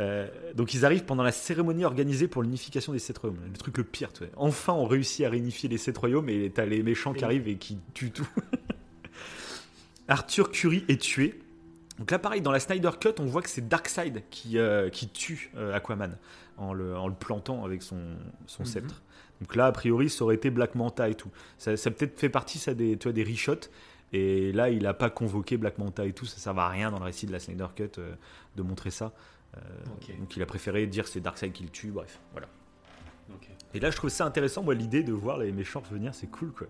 Euh, 0.00 0.26
donc 0.54 0.74
ils 0.74 0.84
arrivent 0.84 1.04
pendant 1.04 1.22
la 1.22 1.32
cérémonie 1.32 1.84
organisée 1.84 2.26
pour 2.26 2.42
l'unification 2.42 2.92
des 2.92 2.98
sept 2.98 3.18
royaumes. 3.18 3.38
Le 3.46 3.56
truc 3.56 3.78
le 3.78 3.84
pire. 3.84 4.10
Enfin, 4.36 4.72
on 4.72 4.86
réussit 4.86 5.24
à 5.26 5.30
réunifier 5.30 5.68
les 5.68 5.78
sept 5.78 5.96
royaumes 5.96 6.28
et 6.28 6.50
t'as 6.50 6.64
les 6.64 6.82
méchants 6.82 7.12
qui 7.12 7.24
arrivent 7.24 7.48
et 7.48 7.56
qui 7.56 7.78
tuent 7.94 8.10
tout. 8.10 8.28
Arthur 10.08 10.50
Curry 10.50 10.84
est 10.88 11.00
tué. 11.00 11.40
Donc 11.98 12.10
là, 12.10 12.18
pareil, 12.18 12.40
dans 12.40 12.50
la 12.50 12.60
Snyder 12.60 12.90
Cut, 12.98 13.14
on 13.18 13.26
voit 13.26 13.42
que 13.42 13.50
c'est 13.50 13.68
Darkseid 13.68 14.22
qui, 14.30 14.58
euh, 14.58 14.88
qui 14.88 15.08
tue 15.08 15.52
Aquaman 15.74 16.16
en 16.56 16.72
le, 16.72 16.96
en 16.96 17.06
le, 17.06 17.14
plantant 17.14 17.64
avec 17.64 17.82
son, 17.82 17.98
son 18.46 18.62
mhm. 18.62 18.68
sceptre. 18.68 19.02
Donc 19.40 19.56
là, 19.56 19.66
a 19.66 19.72
priori, 19.72 20.10
ça 20.10 20.24
aurait 20.24 20.34
été 20.34 20.50
Black 20.50 20.74
Manta 20.74 21.08
et 21.08 21.14
tout. 21.14 21.30
Ça, 21.58 21.72
peut-être 21.72 22.18
fait 22.18 22.28
partie 22.28 22.58
ça 22.58 22.74
des, 22.74 22.96
tu 22.96 23.04
vois, 23.04 23.12
des 23.12 23.24
reshots. 23.24 23.68
Et 24.12 24.52
là, 24.52 24.70
il 24.70 24.82
n'a 24.82 24.94
pas 24.94 25.08
convoqué 25.08 25.56
Black 25.56 25.78
Manta 25.78 26.04
et 26.04 26.12
tout. 26.12 26.26
Ça 26.26 26.36
ne 26.36 26.40
sert 26.40 26.58
à 26.58 26.68
rien 26.68 26.90
dans 26.90 26.98
le 26.98 27.04
récit 27.04 27.26
de 27.26 27.32
la 27.32 27.38
Snyder 27.38 27.66
Cut 27.74 27.90
euh, 27.98 28.14
de 28.56 28.62
montrer 28.62 28.90
ça. 28.90 29.12
Euh, 29.56 29.60
donc 30.18 30.36
il 30.36 30.42
a 30.42 30.46
préféré 30.46 30.86
dire 30.86 31.08
c'est 31.08 31.20
Darkseid 31.20 31.52
qui 31.52 31.64
le 31.64 31.70
tue. 31.70 31.90
Bref, 31.90 32.20
voilà. 32.32 32.48
Et 33.72 33.80
là, 33.80 33.90
je 33.90 33.96
trouve 33.96 34.10
ça 34.10 34.26
intéressant, 34.26 34.62
moi, 34.62 34.74
l'idée 34.74 35.02
de 35.02 35.12
voir 35.12 35.38
les 35.38 35.52
méchants 35.52 35.80
revenir. 35.88 36.14
C'est 36.14 36.26
cool, 36.26 36.52
quoi. 36.52 36.66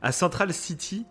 À 0.00 0.12
Central 0.12 0.52
City, 0.52 1.04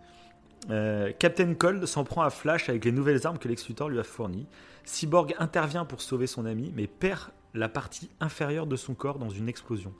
euh, 0.70 1.12
Captain 1.18 1.54
Cold 1.54 1.84
s'en 1.86 2.04
prend 2.04 2.22
à 2.22 2.30
Flash 2.30 2.68
avec 2.68 2.84
les 2.84 2.92
nouvelles 2.92 3.26
armes 3.26 3.38
que 3.38 3.48
Lex 3.48 3.68
Luthor 3.68 3.88
lui 3.88 3.98
a 3.98 4.02
fournies. 4.02 4.46
Cyborg 4.84 5.34
intervient 5.38 5.84
pour 5.84 6.00
sauver 6.00 6.26
son 6.26 6.46
ami, 6.46 6.72
mais 6.74 6.86
perd 6.86 7.30
la 7.54 7.68
partie 7.68 8.10
inférieure 8.20 8.66
de 8.66 8.76
son 8.76 8.94
corps 8.94 9.18
dans 9.18 9.28
une 9.28 9.48
explosion. 9.48 9.92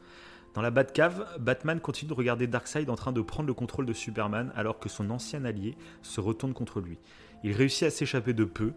Dans 0.54 0.62
la 0.62 0.70
Batcave, 0.70 1.26
Batman 1.38 1.80
continue 1.80 2.08
de 2.08 2.14
regarder 2.14 2.46
Darkseid 2.46 2.90
en 2.90 2.96
train 2.96 3.12
de 3.12 3.20
prendre 3.20 3.46
le 3.46 3.54
contrôle 3.54 3.86
de 3.86 3.92
Superman 3.92 4.52
alors 4.56 4.80
que 4.80 4.88
son 4.88 5.10
ancien 5.10 5.44
allié 5.44 5.76
se 6.02 6.20
retourne 6.20 6.54
contre 6.54 6.80
lui. 6.80 6.98
Il 7.44 7.52
réussit 7.52 7.84
à 7.84 7.90
s'échapper 7.90 8.32
de 8.32 8.44
peu. 8.44 8.72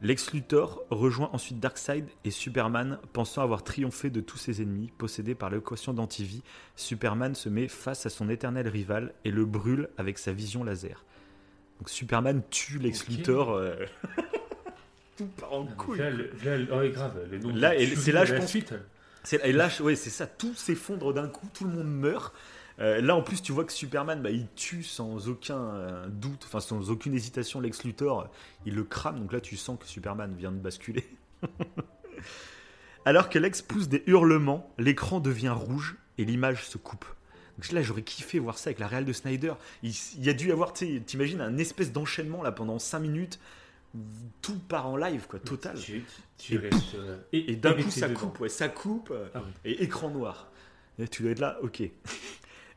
Lex 0.00 0.32
Luthor 0.32 0.82
rejoint 0.90 1.30
ensuite 1.32 1.60
Darkseid 1.60 2.08
et 2.24 2.30
Superman, 2.30 2.98
pensant 3.12 3.42
avoir 3.42 3.62
triomphé 3.62 4.10
de 4.10 4.20
tous 4.20 4.38
ses 4.38 4.62
ennemis, 4.62 4.90
possédés 4.98 5.34
par 5.34 5.50
l'équation 5.50 5.92
d'antivie, 5.92 6.42
Superman 6.74 7.34
se 7.34 7.48
met 7.48 7.68
face 7.68 8.06
à 8.06 8.10
son 8.10 8.28
éternel 8.28 8.66
rival 8.66 9.12
et 9.24 9.30
le 9.30 9.44
brûle 9.44 9.88
avec 9.98 10.18
sa 10.18 10.32
vision 10.32 10.64
laser. 10.64 11.04
Donc 11.78 11.88
Superman 11.88 12.42
tue 12.50 12.78
Lex 12.78 13.08
Luthor. 13.08 13.50
Euh, 13.52 13.74
Tout 15.16 15.26
part 15.38 15.52
en 15.52 15.66
couille. 15.66 15.98
Là, 15.98 16.10
oh, 16.72 16.88
grave, 16.90 17.20
là 17.54 17.72
c'est 17.96 18.12
là, 18.12 18.24
je 18.24 18.34
pense. 18.34 18.56
Et 19.44 19.52
là, 19.52 19.68
ouais, 19.80 19.94
c'est 19.94 20.10
ça, 20.10 20.26
tout 20.26 20.54
s'effondre 20.54 21.12
d'un 21.12 21.28
coup, 21.28 21.48
tout 21.52 21.64
le 21.64 21.70
monde 21.70 21.86
meurt. 21.86 22.34
Euh, 22.78 23.00
là, 23.00 23.14
en 23.14 23.22
plus, 23.22 23.42
tu 23.42 23.52
vois 23.52 23.64
que 23.64 23.72
Superman, 23.72 24.22
bah, 24.22 24.30
il 24.30 24.46
tue 24.56 24.82
sans 24.82 25.28
aucun 25.28 25.58
euh, 25.58 26.06
doute, 26.08 26.42
enfin 26.46 26.60
sans 26.60 26.90
aucune 26.90 27.14
hésitation 27.14 27.60
Lex 27.60 27.84
Luthor. 27.84 28.28
Il 28.66 28.74
le 28.74 28.84
crame, 28.84 29.18
donc 29.20 29.32
là, 29.32 29.40
tu 29.40 29.56
sens 29.56 29.78
que 29.78 29.86
Superman 29.86 30.34
vient 30.36 30.52
de 30.52 30.58
basculer. 30.58 31.04
Alors 33.04 33.28
que 33.28 33.38
Lex 33.38 33.62
pousse 33.62 33.88
des 33.88 34.02
hurlements, 34.06 34.72
l'écran 34.78 35.20
devient 35.20 35.48
rouge 35.50 35.96
et 36.18 36.24
l'image 36.24 36.64
se 36.66 36.78
coupe. 36.78 37.04
Donc 37.58 37.70
là, 37.72 37.82
j'aurais 37.82 38.02
kiffé 38.02 38.38
voir 38.38 38.58
ça 38.58 38.68
avec 38.68 38.78
la 38.78 38.86
réelle 38.86 39.04
de 39.04 39.12
Snyder. 39.12 39.54
Il, 39.82 39.92
y 40.20 40.28
a 40.28 40.32
dû 40.32 40.48
y 40.48 40.52
avoir, 40.52 40.72
t'imagines, 40.72 41.40
un 41.40 41.58
espèce 41.58 41.92
d'enchaînement 41.92 42.42
là 42.42 42.52
pendant 42.52 42.78
5 42.78 43.00
minutes 43.00 43.38
tout 44.40 44.58
part 44.58 44.86
en 44.86 44.96
live, 44.96 45.26
quoi, 45.28 45.38
total. 45.38 45.76
Tu, 45.78 46.02
tu 46.38 46.54
Et- 46.54 46.58
restes, 46.58 46.94
euh, 46.94 47.18
Et, 47.32 47.52
et 47.52 47.56
d'un 47.56 47.74
coup, 47.74 47.90
ça 47.90 48.08
dedans. 48.08 48.20
coupe, 48.20 48.40
ouais, 48.40 48.48
ça 48.48 48.68
coupe, 48.68 49.12
Ah 49.34 49.42
oui. 49.44 49.50
et 49.72 49.82
écran 49.82 50.08
noir. 50.08 50.50
Et 50.98 51.06
tu 51.08 51.22
dois 51.22 51.32
être 51.32 51.40
là, 51.40 51.58
ok. 51.62 51.82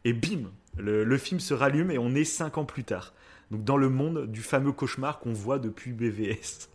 Et 0.05 0.13
bim, 0.13 0.51
le, 0.77 1.03
le 1.03 1.17
film 1.17 1.41
se 1.41 1.53
rallume 1.53 1.91
et 1.91 1.97
on 1.97 2.15
est 2.15 2.23
cinq 2.23 2.57
ans 2.57 2.65
plus 2.65 2.85
tard. 2.85 3.13
Donc 3.51 3.63
dans 3.63 3.77
le 3.77 3.89
monde 3.89 4.31
du 4.31 4.41
fameux 4.41 4.71
cauchemar 4.71 5.19
qu'on 5.19 5.33
voit 5.33 5.59
depuis 5.59 5.91
BVS. 5.91 6.69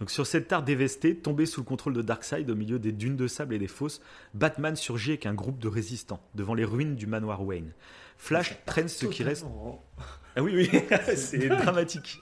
Donc 0.00 0.10
sur 0.10 0.26
cette 0.26 0.48
terre 0.48 0.62
dévastée, 0.62 1.16
tombée 1.16 1.46
sous 1.46 1.60
le 1.60 1.64
contrôle 1.64 1.92
de 1.92 2.02
Darkseid 2.02 2.50
au 2.50 2.56
milieu 2.56 2.78
des 2.78 2.92
dunes 2.92 3.16
de 3.16 3.28
sable 3.28 3.54
et 3.54 3.58
des 3.58 3.68
fosses, 3.68 4.00
Batman 4.34 4.74
surgit 4.74 5.10
avec 5.10 5.26
un 5.26 5.34
groupe 5.34 5.58
de 5.58 5.68
résistants 5.68 6.20
devant 6.34 6.54
les 6.54 6.64
ruines 6.64 6.96
du 6.96 7.06
manoir 7.06 7.42
Wayne. 7.42 7.72
Flash 8.18 8.56
traîne 8.66 8.88
ce 8.88 9.06
qui 9.06 9.22
reste. 9.22 9.44
Ah 10.34 10.42
oui, 10.42 10.52
oui, 10.54 10.80
c'est 11.16 11.48
dramatique. 11.48 12.20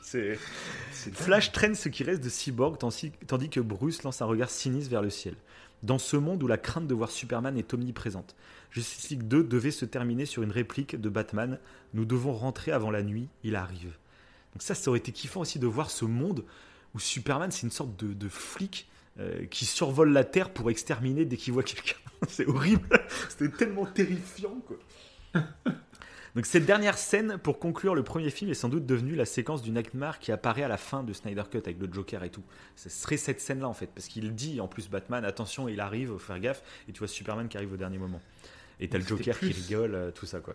Flash 1.12 1.52
traîne 1.52 1.74
ce 1.74 1.88
qui 1.88 2.04
reste 2.04 2.22
de 2.22 2.28
Cyborg 2.28 2.76
tandis 2.78 3.12
tandis 3.26 3.48
que 3.48 3.60
Bruce 3.60 4.02
lance 4.02 4.20
un 4.20 4.26
regard 4.26 4.50
sinistre 4.50 4.90
vers 4.90 5.02
le 5.02 5.10
ciel. 5.10 5.34
Dans 5.82 5.98
ce 5.98 6.16
monde 6.18 6.42
où 6.42 6.46
la 6.46 6.58
crainte 6.58 6.86
de 6.86 6.94
voir 6.94 7.10
Superman 7.10 7.56
est 7.56 7.72
omniprésente, 7.72 8.36
Justice 8.70 9.10
League 9.10 9.28
2 9.28 9.44
devait 9.44 9.70
se 9.70 9.84
terminer 9.84 10.26
sur 10.26 10.42
une 10.42 10.52
réplique 10.52 11.00
de 11.00 11.08
Batman 11.08 11.58
Nous 11.94 12.04
devons 12.04 12.32
rentrer 12.32 12.72
avant 12.72 12.90
la 12.90 13.02
nuit, 13.02 13.28
il 13.42 13.56
arrive. 13.56 13.96
Donc, 14.52 14.62
ça, 14.62 14.74
ça 14.74 14.90
aurait 14.90 14.98
été 14.98 15.12
kiffant 15.12 15.40
aussi 15.40 15.58
de 15.58 15.66
voir 15.66 15.90
ce 15.90 16.04
monde 16.04 16.44
où 16.94 16.98
Superman, 16.98 17.50
c'est 17.50 17.62
une 17.62 17.72
sorte 17.72 17.96
de, 17.96 18.12
de 18.12 18.28
flic 18.28 18.88
euh, 19.18 19.44
qui 19.46 19.64
survole 19.64 20.12
la 20.12 20.24
Terre 20.24 20.50
pour 20.50 20.70
exterminer 20.70 21.24
dès 21.24 21.36
qu'il 21.36 21.52
voit 21.52 21.62
quelqu'un. 21.62 21.96
c'est 22.28 22.46
horrible. 22.46 22.88
C'était 23.28 23.56
tellement 23.56 23.86
terrifiant, 23.86 24.56
quoi. 24.66 24.76
Donc 26.36 26.46
cette 26.46 26.64
dernière 26.64 26.96
scène 26.96 27.38
pour 27.38 27.58
conclure 27.58 27.96
le 27.96 28.04
premier 28.04 28.30
film 28.30 28.52
est 28.52 28.54
sans 28.54 28.68
doute 28.68 28.86
devenue 28.86 29.16
la 29.16 29.24
séquence 29.24 29.62
du 29.62 29.72
Nightmare 29.72 30.20
qui 30.20 30.30
apparaît 30.30 30.62
à 30.62 30.68
la 30.68 30.76
fin 30.76 31.02
de 31.02 31.12
Snyder 31.12 31.42
Cut 31.50 31.58
avec 31.58 31.80
le 31.80 31.92
Joker 31.92 32.22
et 32.22 32.30
tout. 32.30 32.44
Ce 32.76 32.88
serait 32.88 33.16
cette 33.16 33.40
scène-là 33.40 33.68
en 33.68 33.74
fait, 33.74 33.88
parce 33.92 34.06
qu'il 34.06 34.32
dit 34.34 34.60
en 34.60 34.68
plus 34.68 34.88
Batman, 34.88 35.24
attention, 35.24 35.68
il 35.68 35.80
arrive, 35.80 36.12
faut 36.12 36.18
faire 36.18 36.38
gaffe, 36.38 36.62
et 36.88 36.92
tu 36.92 37.00
vois 37.00 37.08
Superman 37.08 37.48
qui 37.48 37.56
arrive 37.56 37.72
au 37.72 37.76
dernier 37.76 37.98
moment. 37.98 38.20
Et 38.80 38.88
t'as 38.88 38.98
le 38.98 39.04
Joker 39.06 39.38
qui 39.38 39.52
rigole, 39.52 39.94
euh, 39.94 40.10
tout 40.10 40.26
ça 40.26 40.40
quoi. 40.40 40.54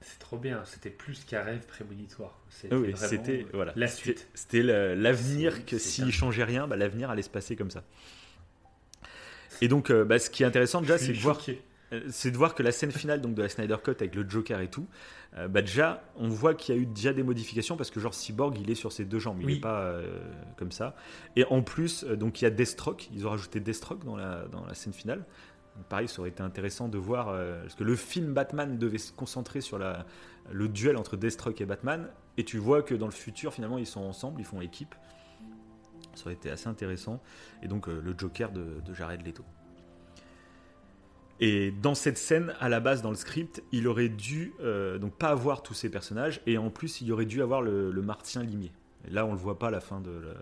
C'est 0.00 0.18
trop 0.18 0.36
bien. 0.36 0.62
C'était 0.66 0.90
plus 0.90 1.24
qu'un 1.24 1.42
rêve 1.42 1.64
prémonitoire. 1.66 2.38
C'était 2.50 2.74
Oui, 2.74 2.90
vraiment, 2.92 3.08
c'était 3.08 3.42
euh, 3.44 3.50
voilà, 3.54 3.72
la 3.74 3.88
suite. 3.88 4.28
C'était 4.34 4.62
l'avenir 4.62 5.64
que 5.64 5.78
s'il 5.78 6.12
changeait 6.12 6.44
rien, 6.44 6.66
bah, 6.66 6.76
l'avenir 6.76 7.10
allait 7.10 7.22
se 7.22 7.30
passer 7.30 7.56
comme 7.56 7.70
ça. 7.70 7.84
Et 9.62 9.68
donc, 9.68 9.90
euh, 9.90 10.04
bah, 10.04 10.18
ce 10.18 10.30
qui 10.30 10.42
est 10.42 10.46
intéressant 10.46 10.80
déjà, 10.80 10.98
c'est 10.98 11.12
de 11.12 11.18
voir 11.18 11.40
choqué. 11.40 11.62
C'est 12.10 12.32
de 12.32 12.36
voir 12.36 12.56
que 12.56 12.62
la 12.64 12.72
scène 12.72 12.90
finale 12.90 13.20
donc 13.20 13.34
de 13.34 13.42
la 13.42 13.48
Snyder 13.48 13.76
Cut 13.82 13.92
avec 13.92 14.16
le 14.16 14.28
Joker 14.28 14.58
et 14.60 14.68
tout, 14.68 14.88
euh, 15.36 15.46
bah 15.46 15.62
déjà 15.62 16.02
on 16.16 16.26
voit 16.28 16.54
qu'il 16.54 16.74
y 16.74 16.78
a 16.78 16.80
eu 16.80 16.86
déjà 16.86 17.12
des 17.12 17.22
modifications 17.22 17.76
parce 17.76 17.90
que 17.92 18.00
genre 18.00 18.14
Cyborg 18.14 18.58
il 18.58 18.68
est 18.68 18.74
sur 18.74 18.90
ses 18.90 19.04
deux 19.04 19.20
jambes, 19.20 19.36
il 19.40 19.46
Oui. 19.46 19.54
n'est 19.54 19.60
pas 19.60 19.82
euh, 19.82 20.18
comme 20.56 20.72
ça. 20.72 20.96
Et 21.36 21.44
en 21.44 21.62
plus 21.62 22.02
euh, 22.02 22.16
donc 22.16 22.40
il 22.40 22.44
y 22.44 22.48
a 22.48 22.50
Deathstroke, 22.50 23.08
ils 23.14 23.28
ont 23.28 23.30
rajouté 23.30 23.60
Deathstroke 23.60 24.04
dans 24.04 24.16
la 24.16 24.46
dans 24.50 24.64
la 24.66 24.74
scène 24.74 24.92
finale. 24.92 25.24
Pareil, 25.88 26.08
ça 26.08 26.20
aurait 26.20 26.30
été 26.30 26.42
intéressant 26.42 26.88
de 26.88 26.98
voir 26.98 27.28
euh, 27.28 27.62
parce 27.62 27.74
que 27.74 27.84
le 27.84 27.96
film 27.96 28.32
Batman 28.32 28.78
devait 28.78 28.98
se 28.98 29.12
concentrer 29.12 29.60
sur 29.60 29.78
le 29.78 30.68
duel 30.68 30.96
entre 30.96 31.16
Deathstroke 31.16 31.60
et 31.60 31.66
Batman 31.66 32.08
et 32.36 32.44
tu 32.44 32.58
vois 32.58 32.82
que 32.82 32.94
dans 32.94 33.06
le 33.06 33.12
futur 33.12 33.52
finalement 33.52 33.78
ils 33.78 33.86
sont 33.86 34.00
ensemble, 34.00 34.40
ils 34.40 34.46
font 34.46 34.60
équipe. 34.60 34.94
Ça 36.14 36.26
aurait 36.26 36.34
été 36.34 36.50
assez 36.50 36.68
intéressant 36.68 37.20
et 37.62 37.68
donc 37.68 37.88
euh, 37.88 38.00
le 38.00 38.14
Joker 38.16 38.52
de, 38.52 38.80
Jared 38.92 39.26
Leto. 39.26 39.44
Et 41.40 41.72
dans 41.72 41.96
cette 41.96 42.16
scène, 42.16 42.54
à 42.60 42.68
la 42.68 42.78
base, 42.78 43.02
dans 43.02 43.10
le 43.10 43.16
script, 43.16 43.64
il 43.72 43.88
aurait 43.88 44.08
dû 44.08 44.54
euh, 44.60 45.00
pas 45.18 45.30
avoir 45.30 45.64
tous 45.64 45.74
ces 45.74 45.90
personnages, 45.90 46.40
et 46.46 46.58
en 46.58 46.70
plus, 46.70 47.00
il 47.00 47.12
aurait 47.12 47.26
dû 47.26 47.42
avoir 47.42 47.60
le, 47.60 47.90
Martien 48.00 48.44
Limier. 48.44 48.72
Là, 49.08 49.26
on 49.26 49.32
le 49.32 49.38
voit 49.38 49.58
pas 49.58 49.66
à 49.66 49.70
la 49.72 49.80
fin 49.80 50.00
de 50.00 50.32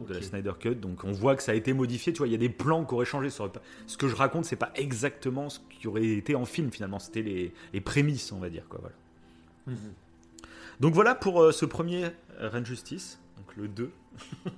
Ok. 0.00 0.08
de 0.08 0.14
la 0.14 0.22
Snyder 0.22 0.52
Cut, 0.58 0.74
donc 0.74 1.04
on 1.04 1.12
voit 1.12 1.34
que 1.36 1.42
ça 1.42 1.52
a 1.52 1.54
été 1.54 1.72
modifié. 1.72 2.12
Tu 2.12 2.18
vois, 2.18 2.28
il 2.28 2.32
y 2.32 2.34
a 2.34 2.38
des 2.38 2.48
plans 2.50 2.84
qui 2.84 2.94
auraient 2.94 3.06
changé. 3.06 3.30
Ce 3.30 3.96
que 3.96 4.08
je 4.08 4.14
raconte, 4.14 4.44
c'est 4.44 4.56
pas 4.56 4.70
exactement 4.74 5.48
ce 5.48 5.60
qui 5.70 5.88
aurait 5.88 6.04
été 6.06 6.34
en 6.34 6.44
film 6.44 6.70
finalement. 6.70 6.98
C'était 6.98 7.22
les, 7.22 7.52
les 7.72 7.80
prémices, 7.80 8.32
on 8.32 8.38
va 8.38 8.50
dire 8.50 8.68
quoi. 8.68 8.80
Voilà. 8.80 8.96
Mhm. 9.66 9.92
Donc 10.80 10.94
voilà 10.94 11.14
pour 11.14 11.42
euh, 11.42 11.52
ce 11.52 11.64
premier 11.64 12.06
euh, 12.40 12.48
Reign 12.48 12.66
Justice, 12.66 13.18
donc 13.36 13.56
le 13.56 13.68
2. 13.68 13.90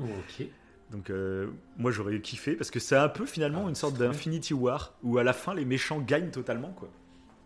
Ok. 0.00 0.46
Donc 0.90 1.10
euh, 1.10 1.48
moi 1.78 1.90
j'aurais 1.92 2.20
kiffé 2.20 2.54
parce 2.54 2.70
que 2.70 2.80
c'est 2.80 2.96
un 2.96 3.08
peu 3.08 3.24
finalement 3.24 3.64
Ah, 3.66 3.68
une 3.68 3.74
sorte 3.76 3.96
d'Infinity 3.96 4.52
War 4.52 4.94
où 5.02 5.18
à 5.18 5.22
la 5.22 5.32
fin 5.32 5.54
les 5.54 5.64
méchants 5.64 6.00
gagnent 6.00 6.30
totalement 6.30 6.70
quoi. 6.72 6.88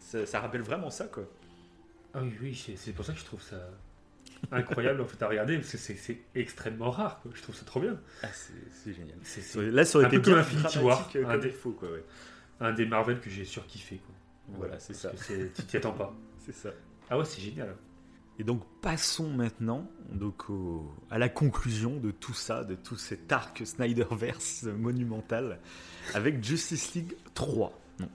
Ça, 0.00 0.24
ça 0.26 0.40
rappelle 0.40 0.62
vraiment 0.62 0.90
ça 0.90 1.06
quoi. 1.06 1.24
Ah 2.14 2.20
oui, 2.22 2.32
oui, 2.40 2.74
c'est 2.76 2.92
pour 2.92 3.04
ça 3.04 3.12
que 3.12 3.18
je 3.18 3.24
trouve 3.24 3.42
ça 3.42 3.56
incroyable 4.52 5.00
en 5.00 5.06
fait 5.06 5.22
à 5.22 5.28
regarder 5.28 5.56
parce 5.58 5.72
que 5.72 5.78
c'est- 5.78 6.18
extrêmement 6.34 6.90
rare. 6.90 7.20
Quoi. 7.22 7.30
Je 7.34 7.42
trouve 7.42 7.54
ça 7.54 7.64
trop 7.64 7.80
bien. 7.80 7.98
Ah, 8.22 8.28
c'est 8.32 8.92
génial. 8.94 9.72
Là 9.74 9.84
ça 9.84 9.98
aurait 9.98 10.06
Un 10.06 10.10
été 10.10 10.18
peu 10.20 10.30
comme 10.30 10.40
Infinity 10.40 10.78
War, 10.78 11.10
euh, 11.16 11.24
un 11.24 11.30
comme 11.32 11.40
des- 11.40 11.46
il 11.48 11.52
faut 11.54 11.70
quoi. 11.72 11.90
Ouais. 11.90 12.04
un 12.60 12.72
des 12.72 12.86
Marvel 12.86 13.20
que 13.20 13.28
j'ai 13.30 13.44
surkiffé. 13.44 13.96
Quoi. 13.96 14.14
Voilà, 14.58 14.78
c'est 14.78 14.94
ça. 14.94 15.10
Tu 15.26 15.62
t'y 15.64 15.76
attends 15.76 15.92
pas. 15.92 16.14
C'est 16.46 16.54
ça. 16.54 16.70
Ah 17.10 17.18
ouais, 17.18 17.24
c'est 17.24 17.40
génial. 17.40 17.74
Et 18.38 18.44
donc 18.44 18.62
passons 18.82 19.28
maintenant 19.30 19.90
donc 20.12 20.48
au- 20.50 20.94
à 21.10 21.18
la 21.18 21.28
conclusion 21.28 21.96
de 21.98 22.10
tout 22.12 22.34
ça, 22.34 22.62
de 22.62 22.74
tout 22.76 22.96
cet 22.96 23.32
arc 23.32 23.62
Snyderverse 23.66 24.64
monumental 24.64 25.58
avec 26.14 26.44
Justice 26.44 26.94
League 26.94 27.16
3. 27.34 27.72
Donc. 27.98 28.10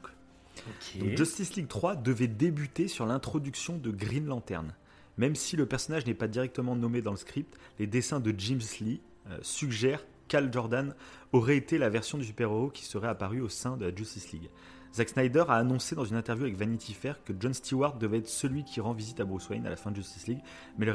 Ok. 0.68 1.00
Donc, 1.00 1.18
Justice 1.18 1.56
League 1.56 1.68
3 1.68 1.96
devait 1.96 2.28
débuter 2.28 2.88
sur 2.88 3.06
l'introduction 3.06 3.78
de 3.78 3.90
Green 3.92 4.26
Lantern. 4.28 4.74
Même 5.22 5.36
si 5.36 5.56
le 5.56 5.68
personnage 5.68 6.08
n'est 6.08 6.16
pas 6.16 6.28
directement 6.28 6.76
nommé 6.76 7.04
dans 7.04 7.12
le 7.12 7.18
script, 7.18 7.56
les 7.78 7.86
dessins 7.86 8.20
de 8.20 8.34
James 8.38 8.60
Lee 8.80 9.02
euh, 9.30 9.38
suggèrent 9.44 10.04
qu'Al 10.28 10.52
Jordan 10.52 10.96
aurait 11.32 11.58
été 11.58 11.78
la 11.78 11.90
version 11.90 12.18
du 12.18 12.26
super-héros 12.26 12.70
qui 12.72 12.86
serait 12.86 13.08
apparue 13.08 13.40
au 13.42 13.48
sein 13.50 13.78
de 13.78 13.86
la 13.86 13.96
Justice 13.96 14.32
League. 14.32 14.50
Zack 14.96 15.10
Snyder 15.10 15.44
a 15.48 15.54
annoncé 15.58 15.96
dans 15.96 16.06
une 16.06 16.16
interview 16.16 16.46
avec 16.46 16.58
Vanity 16.58 16.94
Fair 16.96 17.24
que 17.24 17.34
John 17.40 17.54
Stewart 17.54 17.98
devait 18.00 18.18
être 18.18 18.28
celui 18.28 18.64
qui 18.66 18.82
rend 18.82 18.94
visite 18.94 19.20
à 19.20 19.26
Bruce 19.26 19.48
Wayne 19.48 19.68
à 19.68 19.70
la 19.70 19.76
fin 19.76 19.92
de 19.92 19.96
Justice 19.98 20.26
League, 20.28 20.42
mais 20.80 20.86
le 20.88 20.92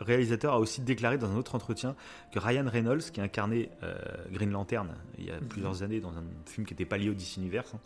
réalisateur- 0.00 0.52
a 0.54 0.58
aussi 0.58 0.80
déclaré 0.80 1.18
dans 1.18 1.30
un 1.30 1.36
autre 1.36 1.54
entretien 1.54 1.94
que 2.32 2.38
Ryan 2.38 2.64
Reynolds, 2.68 3.02
qui 3.12 3.20
a 3.20 3.24
incarné 3.24 3.68
euh, 3.82 3.94
Green 4.32 4.50
Lantern 4.50 4.88
il 5.18 5.26
y 5.26 5.30
a 5.30 5.38
Mhm. 5.40 5.46
plusieurs 5.48 5.82
années 5.82 6.00
dans 6.00 6.16
un 6.16 6.24
film 6.46 6.66
qui 6.66 6.72
n'était 6.72 6.86
pas 6.86 6.96
lié 6.96 7.10
au 7.10 7.14
DC 7.14 7.36
Universe, 7.36 7.74
hein, 7.74 7.80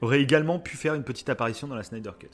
aurait 0.00 0.22
également 0.22 0.58
pu 0.58 0.76
faire 0.76 0.94
une 0.94 1.04
petite 1.04 1.28
apparition 1.28 1.68
dans 1.68 1.76
la 1.76 1.82
Snyder 1.84 2.10
Cut. 2.18 2.30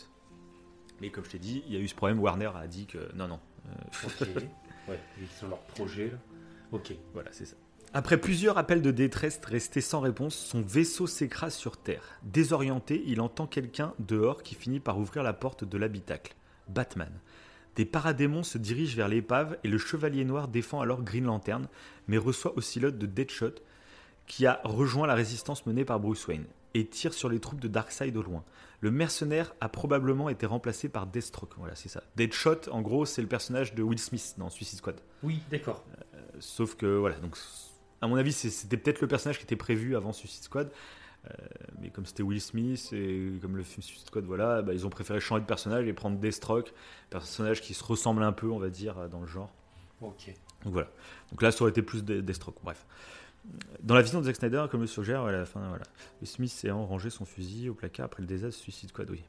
Mais 1.00 1.10
comme 1.10 1.24
je 1.24 1.30
t'ai 1.30 1.38
dit, 1.38 1.62
il 1.66 1.74
y 1.74 1.76
a 1.76 1.80
eu 1.80 1.88
ce 1.88 1.94
problème, 1.94 2.18
Warner 2.20 2.50
a 2.56 2.66
dit 2.66 2.86
que 2.86 2.98
non, 3.14 3.28
non. 3.28 3.40
euh, 3.68 4.06
Ok. 4.06 4.28
Ouais, 4.88 4.98
ils 5.20 5.44
ont 5.44 5.48
leur 5.50 5.60
projet 5.60 6.06
là. 6.06 6.16
Ok. 6.72 6.94
voilà, 7.12 7.28
c'est 7.30 7.44
ça. 7.44 7.56
Après 7.92 8.16
plusieurs 8.16 8.56
appels 8.56 8.80
de 8.80 8.90
détresse 8.90 9.38
restés 9.44 9.82
sans 9.82 10.00
réponse, 10.00 10.34
son 10.34 10.62
vaisseau 10.62 11.06
s'écrase 11.06 11.54
sur 11.54 11.76
Terre. 11.76 12.18
Désorienté, 12.22 13.02
il 13.06 13.20
entend 13.20 13.46
quelqu'un 13.46 13.92
dehors 13.98 14.42
qui 14.42 14.54
finit 14.54 14.80
par 14.80 14.98
ouvrir 14.98 15.22
la 15.22 15.34
porte 15.34 15.64
de 15.64 15.76
l'habitacle. 15.76 16.34
Batman. 16.68 17.12
Des 17.76 17.84
paradémons 17.84 18.42
se 18.44 18.56
dirigent 18.56 18.96
vers 18.96 19.08
l'épave 19.08 19.58
et 19.62 19.68
le 19.68 19.76
Chevalier 19.76 20.24
Noir 20.24 20.48
défend 20.48 20.80
alors 20.80 21.02
Green 21.02 21.24
Lantern, 21.24 21.68
mais 22.06 22.16
reçoit 22.18 22.56
aussi 22.56 22.80
l'autre 22.80 22.98
de 22.98 23.06
Deadshot, 23.06 23.54
qui 24.26 24.46
a 24.46 24.60
rejoint 24.64 25.06
la 25.06 25.14
résistance 25.14 25.66
menée 25.66 25.84
par 25.84 26.00
Bruce 26.00 26.26
Wayne, 26.26 26.46
et 26.72 26.86
tire 26.86 27.12
sur 27.12 27.28
les 27.28 27.40
troupes 27.40 27.60
de 27.60 27.68
Darkseid 27.68 28.16
au 28.16 28.22
loin. 28.22 28.42
Le 28.80 28.90
mercenaire 28.90 29.54
a 29.60 29.68
probablement 29.68 30.28
été 30.28 30.46
remplacé 30.46 30.88
par 30.88 31.06
Deathstroke. 31.06 31.54
Voilà, 31.56 31.74
c'est 31.74 31.88
ça. 31.88 32.02
Deadshot, 32.16 32.68
en 32.70 32.80
gros, 32.80 33.04
c'est 33.06 33.22
le 33.22 33.28
personnage 33.28 33.74
de 33.74 33.82
Will 33.82 33.98
Smith 33.98 34.34
dans 34.38 34.50
Suicide 34.50 34.78
Squad. 34.78 35.00
Oui, 35.22 35.40
d'accord. 35.50 35.84
Sauf 36.38 36.76
que 36.76 36.86
voilà, 36.86 37.16
donc 37.18 37.36
à 38.00 38.06
mon 38.06 38.14
avis, 38.16 38.32
c'était 38.32 38.76
peut-être 38.76 39.00
le 39.00 39.08
personnage 39.08 39.38
qui 39.38 39.44
était 39.44 39.56
prévu 39.56 39.96
avant 39.96 40.12
Suicide 40.12 40.44
Squad. 40.44 40.70
Euh, 41.28 41.32
mais 41.80 41.90
comme 41.90 42.06
c'était 42.06 42.22
Will 42.22 42.40
Smith 42.40 42.90
et 42.92 43.32
comme 43.42 43.56
le 43.56 43.64
film 43.64 43.82
Suicide 43.82 44.06
Squad, 44.06 44.24
voilà, 44.24 44.62
bah, 44.62 44.72
ils 44.72 44.86
ont 44.86 44.90
préféré 44.90 45.18
changer 45.18 45.40
de 45.42 45.46
personnage 45.46 45.84
et 45.88 45.92
prendre 45.92 46.16
Deathstroke, 46.16 46.72
personnage 47.10 47.60
qui 47.60 47.74
se 47.74 47.82
ressemble 47.82 48.22
un 48.22 48.30
peu, 48.32 48.48
on 48.48 48.60
va 48.60 48.68
dire, 48.70 49.08
dans 49.08 49.20
le 49.20 49.26
genre. 49.26 49.52
Ok. 50.00 50.32
Donc 50.62 50.72
voilà. 50.72 50.88
Donc 51.32 51.42
là, 51.42 51.50
ça 51.50 51.62
aurait 51.62 51.70
été 51.72 51.82
plus 51.82 52.04
de- 52.04 52.20
Deathstroke. 52.20 52.56
Bref. 52.62 52.86
Dans 53.82 53.94
la 53.94 54.02
vision 54.02 54.20
de 54.20 54.26
Zack 54.26 54.36
Snyder, 54.36 54.66
comme 54.70 54.80
le 54.80 54.86
suggère, 54.86 55.24
Smith 56.22 56.60
ayant 56.64 56.84
rangé 56.84 57.10
son 57.10 57.24
fusil 57.24 57.68
au 57.68 57.74
placard 57.74 58.06
après 58.06 58.22
le 58.22 58.26
désastre 58.26 58.60
Suicide 58.60 58.90
Squad, 58.90 59.10
oui. 59.10 59.22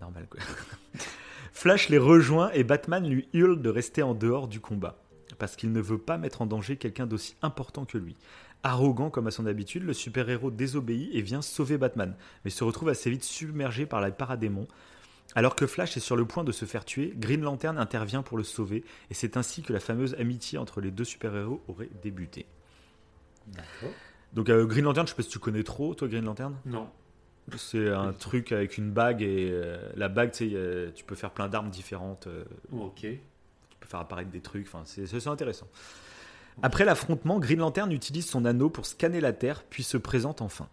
Normal, 0.00 0.26
quoi. 0.28 0.40
Flash 1.52 1.88
les 1.88 1.98
rejoint 1.98 2.50
et 2.52 2.64
Batman 2.64 3.08
lui 3.08 3.28
hurle 3.32 3.60
de 3.60 3.70
rester 3.70 4.02
en 4.02 4.14
dehors 4.14 4.46
du 4.46 4.60
combat. 4.60 5.02
Parce 5.38 5.56
qu'il 5.56 5.72
ne 5.72 5.80
veut 5.80 5.98
pas 5.98 6.18
mettre 6.18 6.42
en 6.42 6.46
danger 6.46 6.76
quelqu'un 6.76 7.06
d'aussi 7.06 7.34
important 7.42 7.84
que 7.84 7.98
lui. 7.98 8.16
Arrogant 8.62 9.10
comme 9.10 9.26
à 9.26 9.30
son 9.30 9.46
habitude, 9.46 9.84
le 9.84 9.92
super-héros 9.92 10.50
désobéit 10.50 11.10
et 11.12 11.22
vient 11.22 11.42
sauver 11.42 11.78
Batman, 11.78 12.14
mais 12.44 12.50
se 12.50 12.64
retrouve 12.64 12.88
assez 12.88 13.10
vite 13.10 13.24
submergé 13.24 13.86
par 13.86 14.00
la 14.00 14.10
paradémon. 14.10 14.66
Alors 15.34 15.56
que 15.56 15.66
Flash 15.66 15.96
est 15.96 16.00
sur 16.00 16.16
le 16.16 16.24
point 16.24 16.44
de 16.44 16.52
se 16.52 16.64
faire 16.64 16.84
tuer, 16.84 17.12
Green 17.16 17.42
Lantern 17.42 17.78
intervient 17.78 18.22
pour 18.22 18.38
le 18.38 18.44
sauver, 18.44 18.84
et 19.10 19.14
c'est 19.14 19.36
ainsi 19.36 19.62
que 19.62 19.72
la 19.72 19.80
fameuse 19.80 20.14
amitié 20.18 20.58
entre 20.58 20.80
les 20.80 20.90
deux 20.90 21.04
super-héros 21.04 21.62
aurait 21.68 21.90
débuté. 22.02 22.46
D'accord. 23.48 23.90
Donc 24.32 24.48
euh, 24.48 24.66
Green 24.66 24.84
Lantern, 24.84 25.06
je 25.06 25.12
sais 25.12 25.16
pas 25.16 25.22
si 25.22 25.28
tu 25.28 25.38
connais 25.38 25.62
trop, 25.62 25.94
toi 25.94 26.08
Green 26.08 26.24
Lantern? 26.24 26.56
Non. 26.66 26.88
C'est 27.56 27.90
un 27.90 28.12
truc 28.12 28.50
avec 28.50 28.76
une 28.76 28.90
bague, 28.90 29.22
et 29.22 29.48
euh, 29.52 29.78
la 29.94 30.08
bague, 30.08 30.32
tu 30.32 30.50
sais, 30.50 30.56
euh, 30.56 30.90
tu 30.92 31.04
peux 31.04 31.14
faire 31.14 31.30
plein 31.30 31.48
d'armes 31.48 31.70
différentes. 31.70 32.26
euh, 32.26 32.44
Ok. 32.72 32.96
tu 33.02 33.08
peux 33.08 33.18
peux 33.80 33.86
faire 33.88 34.00
apparaître 34.00 34.30
des 34.30 34.40
trucs. 34.40 34.66
Enfin, 34.66 34.82
c'est 34.84 35.06
c'est 35.06 35.28
intéressant. 35.28 35.68
Après 36.62 36.84
l'affrontement, 36.84 37.38
Green 37.38 37.60
Lantern 37.60 37.92
utilise 37.92 38.26
son 38.28 38.44
anneau 38.46 38.68
pour 38.68 38.84
scanner 38.86 39.20
la 39.20 39.32
Terre, 39.32 39.62
puis 39.70 39.82
se 39.84 39.96
présente 39.96 40.42
enfin. 40.42 40.68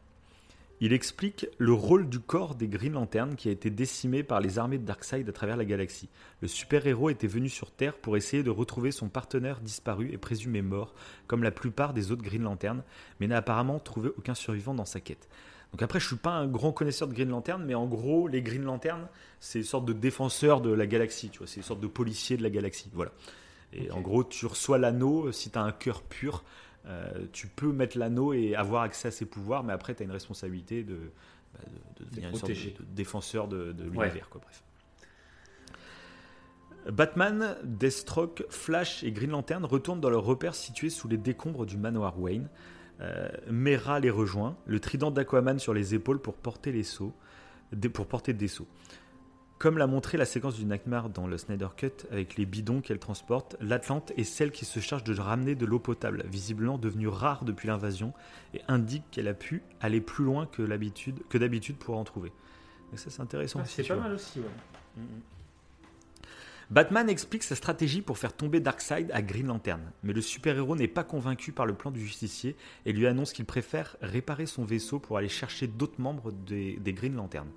Il 0.86 0.92
explique 0.92 1.48
le 1.60 1.72
rôle 1.72 2.10
du 2.10 2.20
corps 2.20 2.56
des 2.56 2.68
Green 2.68 2.92
Lantern 2.92 3.38
qui 3.38 3.48
a 3.48 3.54
été 3.54 3.70
décimé 3.70 4.22
par 4.22 4.42
les 4.42 4.60
armées 4.60 4.78
de 4.78 4.84
Darkseid 4.84 5.30
à 5.30 5.32
travers 5.32 5.56
la 5.56 5.64
galaxie. 5.64 6.10
Le 6.42 6.50
super-héros 6.50 7.10
était 7.10 7.26
venu 7.26 7.48
sur 7.48 7.72
Terre 7.72 7.96
pour 7.96 8.18
essayer 8.18 8.44
de 8.44 8.50
retrouver 8.50 8.92
son 8.92 9.08
partenaire 9.08 9.62
disparu 9.62 10.10
et 10.12 10.18
présumé 10.18 10.62
mort, 10.62 10.94
comme 11.26 11.42
la 11.42 11.52
plupart 11.52 11.94
des 11.94 12.12
autres 12.12 12.22
Green 12.22 12.44
Lantern, 12.44 12.84
mais 13.22 13.28
n'a 13.28 13.38
apparemment 13.38 13.80
trouvé 13.80 14.10
aucun 14.18 14.34
survivant 14.34 14.74
dans 14.74 14.84
sa 14.84 15.00
quête. 15.00 15.30
Donc 15.72 15.82
après, 15.82 16.02
je 16.02 16.08
suis 16.08 16.18
pas 16.18 16.32
un 16.32 16.48
grand 16.48 16.74
connaisseur 16.74 17.08
de 17.08 17.14
Green 17.14 17.30
Lantern, 17.30 17.64
mais 17.64 17.76
en 17.76 17.86
gros, 17.86 18.28
les 18.28 18.42
Green 18.42 18.64
Lantern, 18.64 19.08
c'est 19.40 19.60
une 19.60 19.66
sorte 19.66 19.86
de 19.86 19.94
défenseurs 19.94 20.60
de 20.60 20.74
la 20.74 20.86
galaxie, 20.86 21.30
tu 21.30 21.38
vois, 21.38 21.48
c'est 21.48 21.62
une 21.62 21.64
sorte 21.64 21.80
de 21.80 21.88
policiers 21.88 22.36
de 22.36 22.44
la 22.44 22.50
galaxie, 22.50 22.90
voilà. 22.92 23.14
Et 23.72 23.90
en 23.90 24.02
gros, 24.02 24.26
tu 24.26 24.46
reçois 24.48 24.78
l'anneau, 24.78 25.32
si 25.32 25.50
tu 25.50 25.58
as 25.58 25.64
un 25.64 25.72
cœur 25.72 26.02
pur, 26.02 26.44
euh, 26.86 27.26
tu 27.32 27.48
peux 27.48 27.72
mettre 27.72 27.98
l'anneau 27.98 28.34
et 28.34 28.56
avoir 28.56 28.82
accès 28.84 29.08
à 29.08 29.12
ses 29.12 29.26
pouvoirs, 29.26 29.64
mais 29.64 29.74
après, 29.74 29.96
tu 29.96 30.04
as 30.04 30.06
une 30.06 30.12
responsabilité 30.12 30.84
de, 30.84 30.96
bah, 31.54 31.60
de- 32.00 32.04
de 32.04 32.10
devenir 32.10 32.30
une 32.30 32.36
sorte 32.36 32.52
de, 32.52 32.84
défenseur 32.94 33.48
de, 33.48 33.72
Ouais. 33.72 34.06
l'univers, 34.06 34.30
quoi, 34.30 34.42
bref. 34.44 34.64
Batman, 36.92 37.56
Deathstroke, 37.64 38.44
Flash 38.50 39.04
et 39.04 39.12
Green 39.14 39.32
Lantern 39.32 39.64
retournent 39.64 40.02
dans 40.02 40.10
leur 40.10 40.24
repère 40.26 40.54
situé 40.54 40.90
sous 40.90 41.08
les 41.08 41.18
décombres 41.18 41.66
du 41.66 41.78
manoir 41.78 42.20
Wayne. 42.20 42.50
Euh, 43.02 43.30
Mera 43.50 44.00
les 44.00 44.10
rejoint, 44.10 44.58
le 44.66 44.80
trident 44.80 45.10
d'Aquaman 45.12 45.60
sur 45.60 45.74
les 45.74 45.96
épaules 45.96 46.20
pour 46.22 46.36
porter 46.36 46.72
les 46.72 46.84
pour 47.94 48.06
porter 48.08 48.34
des 48.34 48.48
seaux. 48.50 48.68
Comme 49.64 49.78
l'a 49.78 49.88
montré 49.88 50.18
la 50.18 50.26
séquence 50.26 50.56
du 50.56 50.66
Nightmare 50.66 51.08
dans 51.08 51.26
le 51.26 51.38
Snyder 51.38 51.70
Cut 51.78 52.06
avec 52.12 52.36
les 52.36 52.46
bidons 52.46 52.82
qu'elle 52.82 53.00
transporte, 53.00 53.56
l'Atlante 53.62 54.12
est 54.18 54.26
celle 54.26 54.52
qui 54.52 54.66
se 54.66 54.82
charge 54.82 55.06
de 55.06 55.18
ramener 55.18 55.56
de 55.56 55.66
l'eau 55.66 55.80
potable, 55.80 56.26
visiblement 56.28 56.78
devenue 56.78 57.08
rare 57.08 57.46
depuis 57.46 57.70
l'invasion, 57.70 58.12
et 58.54 58.60
indique 58.68 59.06
qu'elle 59.10 59.30
a 59.30 59.34
pu 59.34 59.64
aller 59.80 60.02
plus 60.02 60.26
loin 60.26 60.48
que 60.48 60.62
l'habitude- 60.62 61.26
que 61.30 61.38
d'habitude 61.38 61.78
pour 61.78 61.96
en 61.96 62.04
trouver. 62.04 62.34
Donc 62.90 63.00
ça 63.00 63.10
c'est 63.10 63.22
intéressant. 63.22 63.62
Ah, 63.64 63.66
c'est 63.66 63.88
pas 63.88 63.94
vois. 63.94 64.04
mal 64.04 64.16
aussi, 64.16 64.42
ouais. 64.42 65.02
Batman 66.70 67.08
explique 67.10 67.44
sa 67.44 67.56
stratégie 67.56 68.02
pour 68.02 68.18
faire 68.18 68.34
tomber 68.34 68.60
Darkseid 68.60 69.12
à 69.14 69.22
Green 69.22 69.48
Lantern, 69.48 69.94
mais 70.04 70.12
le 70.12 70.22
super-héros 70.22 70.76
n'est 70.76 70.90
pas 70.90 71.06
convaincu 71.06 71.54
par 71.54 71.66
le 71.66 71.74
plan 71.74 71.90
du 71.90 72.06
justicier 72.06 72.58
et 72.86 72.92
lui 72.92 73.08
annonce 73.08 73.32
qu'il 73.32 73.46
préfère 73.46 73.96
réparer 74.02 74.46
son 74.46 74.66
vaisseau 74.66 75.00
pour 75.00 75.18
aller 75.18 75.30
chercher 75.30 75.68
d'autres 75.68 76.02
membres 76.02 76.34
des, 76.34 76.76
des 76.82 76.92
Green 76.92 77.16
Lantern. 77.16 77.48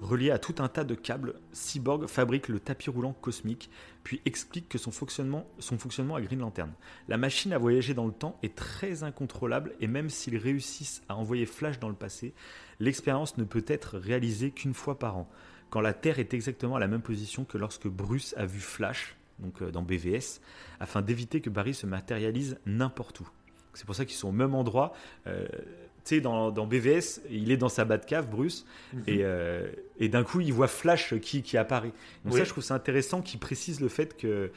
Relié 0.00 0.30
à 0.30 0.38
tout 0.38 0.56
un 0.58 0.68
tas 0.68 0.84
de 0.84 0.94
câbles, 0.94 1.34
Cyborg 1.52 2.06
fabrique 2.06 2.48
le 2.48 2.60
tapis 2.60 2.90
roulant 2.90 3.14
cosmique, 3.14 3.70
puis 4.04 4.20
explique 4.26 4.68
que 4.68 4.76
son 4.76 4.90
fonctionnement, 4.90 5.46
son 5.58 5.78
fonctionnement 5.78 6.16
à 6.16 6.20
Green 6.20 6.40
Lantern. 6.40 6.72
La 7.08 7.16
machine 7.16 7.52
à 7.54 7.58
voyager 7.58 7.94
dans 7.94 8.06
le 8.06 8.12
temps 8.12 8.38
est 8.42 8.54
très 8.54 9.04
incontrôlable 9.04 9.72
et 9.80 9.86
même 9.86 10.10
s'ils 10.10 10.36
réussissent 10.36 11.02
à 11.08 11.16
envoyer 11.16 11.46
Flash 11.46 11.78
dans 11.78 11.88
le 11.88 11.94
passé, 11.94 12.34
l'expérience 12.78 13.38
ne 13.38 13.44
peut 13.44 13.64
être 13.66 13.96
réalisée 13.96 14.50
qu'une 14.50 14.74
fois 14.74 14.98
par 14.98 15.16
an 15.16 15.28
quand 15.70 15.80
la 15.80 15.92
Terre 15.92 16.18
est 16.18 16.34
exactement 16.34 16.76
à 16.76 16.80
la 16.80 16.88
même 16.88 17.02
position 17.02 17.44
que 17.44 17.58
lorsque 17.58 17.88
Bruce 17.88 18.34
a 18.36 18.46
vu 18.46 18.60
Flash, 18.60 19.16
donc 19.38 19.62
euh, 19.62 19.70
dans 19.70 19.82
BVS, 19.82 20.40
afin 20.80 21.02
d'éviter 21.02 21.40
que 21.40 21.50
Barry 21.50 21.74
se 21.74 21.86
matérialise 21.86 22.58
n'importe 22.66 23.20
où. 23.20 23.28
C'est 23.74 23.84
pour 23.84 23.94
ça 23.94 24.04
qu'ils 24.04 24.16
sont 24.16 24.28
au 24.28 24.32
même 24.32 24.54
endroit. 24.54 24.94
Euh, 25.26 25.46
tu 26.06 26.14
sais, 26.14 26.20
dans, 26.20 26.50
dans 26.52 26.66
BVS, 26.66 27.20
il 27.30 27.50
est 27.50 27.56
dans 27.56 27.68
sa 27.68 27.84
Batcave, 27.84 28.30
Bruce, 28.30 28.64
Mhm. 28.92 29.02
et, 29.08 29.18
euh, 29.22 29.66
et 29.98 30.08
d'un 30.08 30.22
coup, 30.22 30.40
il 30.40 30.52
voit 30.52 30.68
Flash 30.68 31.14
qui, 31.20 31.42
qui 31.42 31.56
apparaît. 31.56 31.92
Donc 32.24 32.34
Oui. 32.34 32.38
ça, 32.38 32.44
je 32.44 32.50
trouve 32.50 32.62
ça 32.64 32.74
intéressant 32.74 33.22
qu'il 33.22 33.40
précise 33.40 33.80
le 33.80 33.88
fait 33.88 34.16
que 34.16 34.26
euh, 34.26 34.48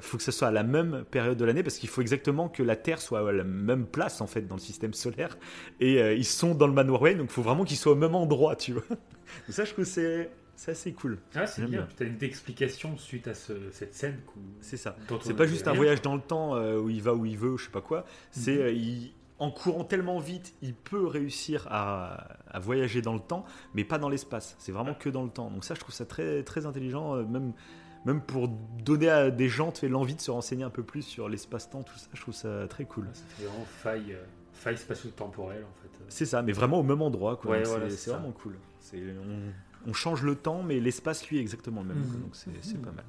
faut 0.00 0.18
que 0.18 0.22
ce 0.22 0.30
soit 0.32 0.48
à 0.48 0.50
la 0.52 0.62
même 0.64 1.04
période 1.10 1.38
de 1.38 1.44
l'année, 1.46 1.62
parce 1.62 1.78
qu'il 1.78 1.88
faut 1.88 2.02
exactement 2.02 2.48
que 2.50 2.62
la 2.62 2.76
Terre 2.76 3.00
soit 3.00 3.26
à 3.26 3.32
la 3.32 3.44
même 3.44 3.86
place, 3.86 4.20
en 4.20 4.26
fait, 4.26 4.42
dans 4.46 4.56
le 4.56 4.60
système 4.60 4.92
solaire. 4.92 5.38
Et 5.80 6.00
euh, 6.02 6.12
ils 6.14 6.26
sont 6.26 6.54
dans 6.54 6.66
le 6.66 6.74
Manoir 6.74 7.00
Wayne, 7.02 7.18
donc 7.18 7.28
il 7.30 7.32
faut 7.32 7.42
vraiment 7.42 7.64
qu'ils 7.64 7.78
soient 7.78 7.92
au 7.92 7.96
même 7.96 8.14
endroit, 8.14 8.54
tu 8.54 8.72
vois. 8.74 8.82
Donc 8.90 8.98
ça, 9.50 9.64
je 9.64 9.72
trouve 9.72 9.84
que 9.84 9.90
c'est 9.90 10.30
c'est 10.56 10.72
assez 10.72 10.92
cool. 10.92 11.18
Ah, 11.36 11.46
c'est 11.46 11.60
bien. 11.62 11.82
bien. 11.82 11.88
Tu 11.96 12.02
as 12.02 12.06
une 12.06 12.16
explication 12.22 12.98
suite 12.98 13.28
à 13.28 13.34
ce- 13.34 13.70
cette 13.70 13.94
scène. 13.94 14.18
C'est 14.60 14.76
ça. 14.76 14.96
C'est 15.22 15.36
pas 15.36 15.46
juste 15.46 15.68
un 15.68 15.72
voyage 15.72 16.02
dans 16.02 16.16
le 16.16 16.20
temps 16.20 16.56
euh, 16.56 16.78
où 16.80 16.90
il 16.90 17.00
va 17.00 17.14
où 17.14 17.24
il 17.24 17.38
veut, 17.38 17.56
je 17.56 17.64
sais 17.66 17.70
pas 17.70 17.80
quoi. 17.80 18.04
C'est 18.32 18.56
Mhm. 18.56 18.60
euh, 18.62 18.72
il- 18.72 19.12
en 19.38 19.50
courant 19.50 19.84
tellement 19.84 20.18
vite, 20.18 20.54
il 20.62 20.74
peut 20.74 21.06
réussir 21.06 21.66
à, 21.70 22.36
à 22.48 22.58
voyager 22.58 23.02
dans 23.02 23.14
le 23.14 23.20
temps, 23.20 23.44
mais 23.74 23.84
pas 23.84 23.98
dans 23.98 24.08
l'espace. 24.08 24.56
C'est 24.58 24.72
vraiment 24.72 24.94
que 24.94 25.08
dans 25.08 25.22
le 25.22 25.30
temps. 25.30 25.50
Donc 25.50 25.64
ça, 25.64 25.74
je 25.74 25.80
trouve 25.80 25.94
ça 25.94 26.04
très 26.06 26.42
très 26.42 26.66
intelligent, 26.66 27.14
euh, 27.16 27.24
même 27.24 27.52
même 28.04 28.20
pour 28.22 28.48
donner 28.48 29.08
à 29.10 29.30
des 29.30 29.48
gens 29.48 29.72
l'envie 29.82 30.14
de 30.14 30.20
se 30.20 30.30
renseigner 30.30 30.62
un 30.64 30.70
peu 30.70 30.82
plus 30.84 31.02
sur 31.02 31.28
l'espace-temps, 31.28 31.82
tout 31.82 31.96
ça. 31.98 32.06
Je 32.14 32.20
trouve 32.20 32.34
ça 32.34 32.66
très 32.68 32.84
cool. 32.84 33.06
Fait 33.12 33.44
vraiment 33.44 33.64
faille, 33.64 34.12
euh, 34.14 34.24
faille 34.52 34.78
spatio-temporelle, 34.78 35.64
en 35.64 35.82
fait. 35.82 36.04
C'est 36.08 36.24
ça, 36.24 36.40
mais 36.42 36.52
vraiment 36.52 36.78
au 36.78 36.84
même 36.84 37.02
endroit. 37.02 37.36
Quoi. 37.36 37.50
Ouais, 37.52 37.62
voilà, 37.64 37.90
c'est 37.90 37.96
c'est 37.96 38.04
c'est 38.04 38.10
vraiment 38.12 38.32
cool. 38.32 38.56
C'est- 38.80 39.02
On, 39.84 39.90
on 39.90 39.92
change 39.92 40.22
le 40.22 40.36
temps, 40.36 40.62
mais 40.62 40.80
l'espace 40.80 41.28
lui 41.28 41.38
est 41.38 41.40
exactement 41.40 41.82
le 41.82 41.88
même. 41.88 41.98
Mhm. 41.98 42.20
Donc 42.22 42.30
c'est 42.36 42.50
c'est 42.62 42.76
Mhm. 42.78 42.82
pas 42.84 42.92
mal. 42.92 43.04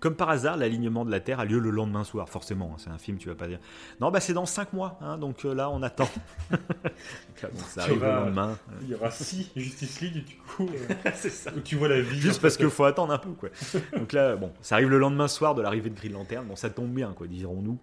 Comme 0.00 0.14
par 0.14 0.30
hasard, 0.30 0.56
l'alignement 0.56 1.04
de 1.04 1.10
la 1.10 1.20
Terre 1.20 1.40
a 1.40 1.44
lieu 1.44 1.58
le 1.58 1.70
lendemain 1.70 2.04
soir, 2.04 2.28
forcément. 2.28 2.72
hein, 2.72 2.76
c'est 2.78 2.90
un 2.90 2.98
film, 2.98 3.18
tu 3.18 3.28
vas 3.28 3.34
pas 3.34 3.46
dire. 3.48 3.58
Non, 4.00 4.10
bah 4.10 4.20
c'est 4.20 4.32
dans 4.32 4.46
5 4.46 4.72
mois, 4.72 4.98
hein, 5.00 5.18
donc 5.18 5.44
euh, 5.44 5.54
là 5.54 5.70
on 5.70 5.82
attend. 5.82 6.08
Donc 6.50 7.52
ça 7.68 7.82
arrive 7.82 8.02
le 8.02 8.10
lendemain. 8.10 8.58
Il 8.82 8.88
y 8.88 8.94
aura 8.94 9.10
six 9.10 9.50
Justice 9.54 10.00
League, 10.00 10.24
du 10.24 10.36
coup, 10.36 10.68
euh, 10.68 10.94
c'est 11.14 11.30
ça. 11.30 11.52
où 11.56 11.60
tu 11.60 11.76
vois 11.76 11.88
la 11.88 12.00
vie. 12.00 12.18
Juste 12.20 12.40
parce 12.42 12.56
qu'il 12.56 12.68
faut 12.70 12.84
attendre 12.84 13.12
un 13.12 13.18
peu, 13.18 13.30
quoi. 13.30 13.48
Donc 13.96 14.12
là, 14.12 14.34
bon, 14.36 14.52
ça 14.60 14.74
arrive 14.74 14.88
le 14.88 14.98
lendemain 14.98 15.28
soir 15.28 15.54
de 15.54 15.62
l'arrivée 15.62 15.90
de 15.90 15.94
Green 15.96 16.12
Lantern. 16.12 16.44
Bon, 16.46 16.56
ça 16.56 16.68
tombe 16.70 16.90
bien, 16.92 17.12
quoi, 17.12 17.26
dirons-nous. 17.28 17.78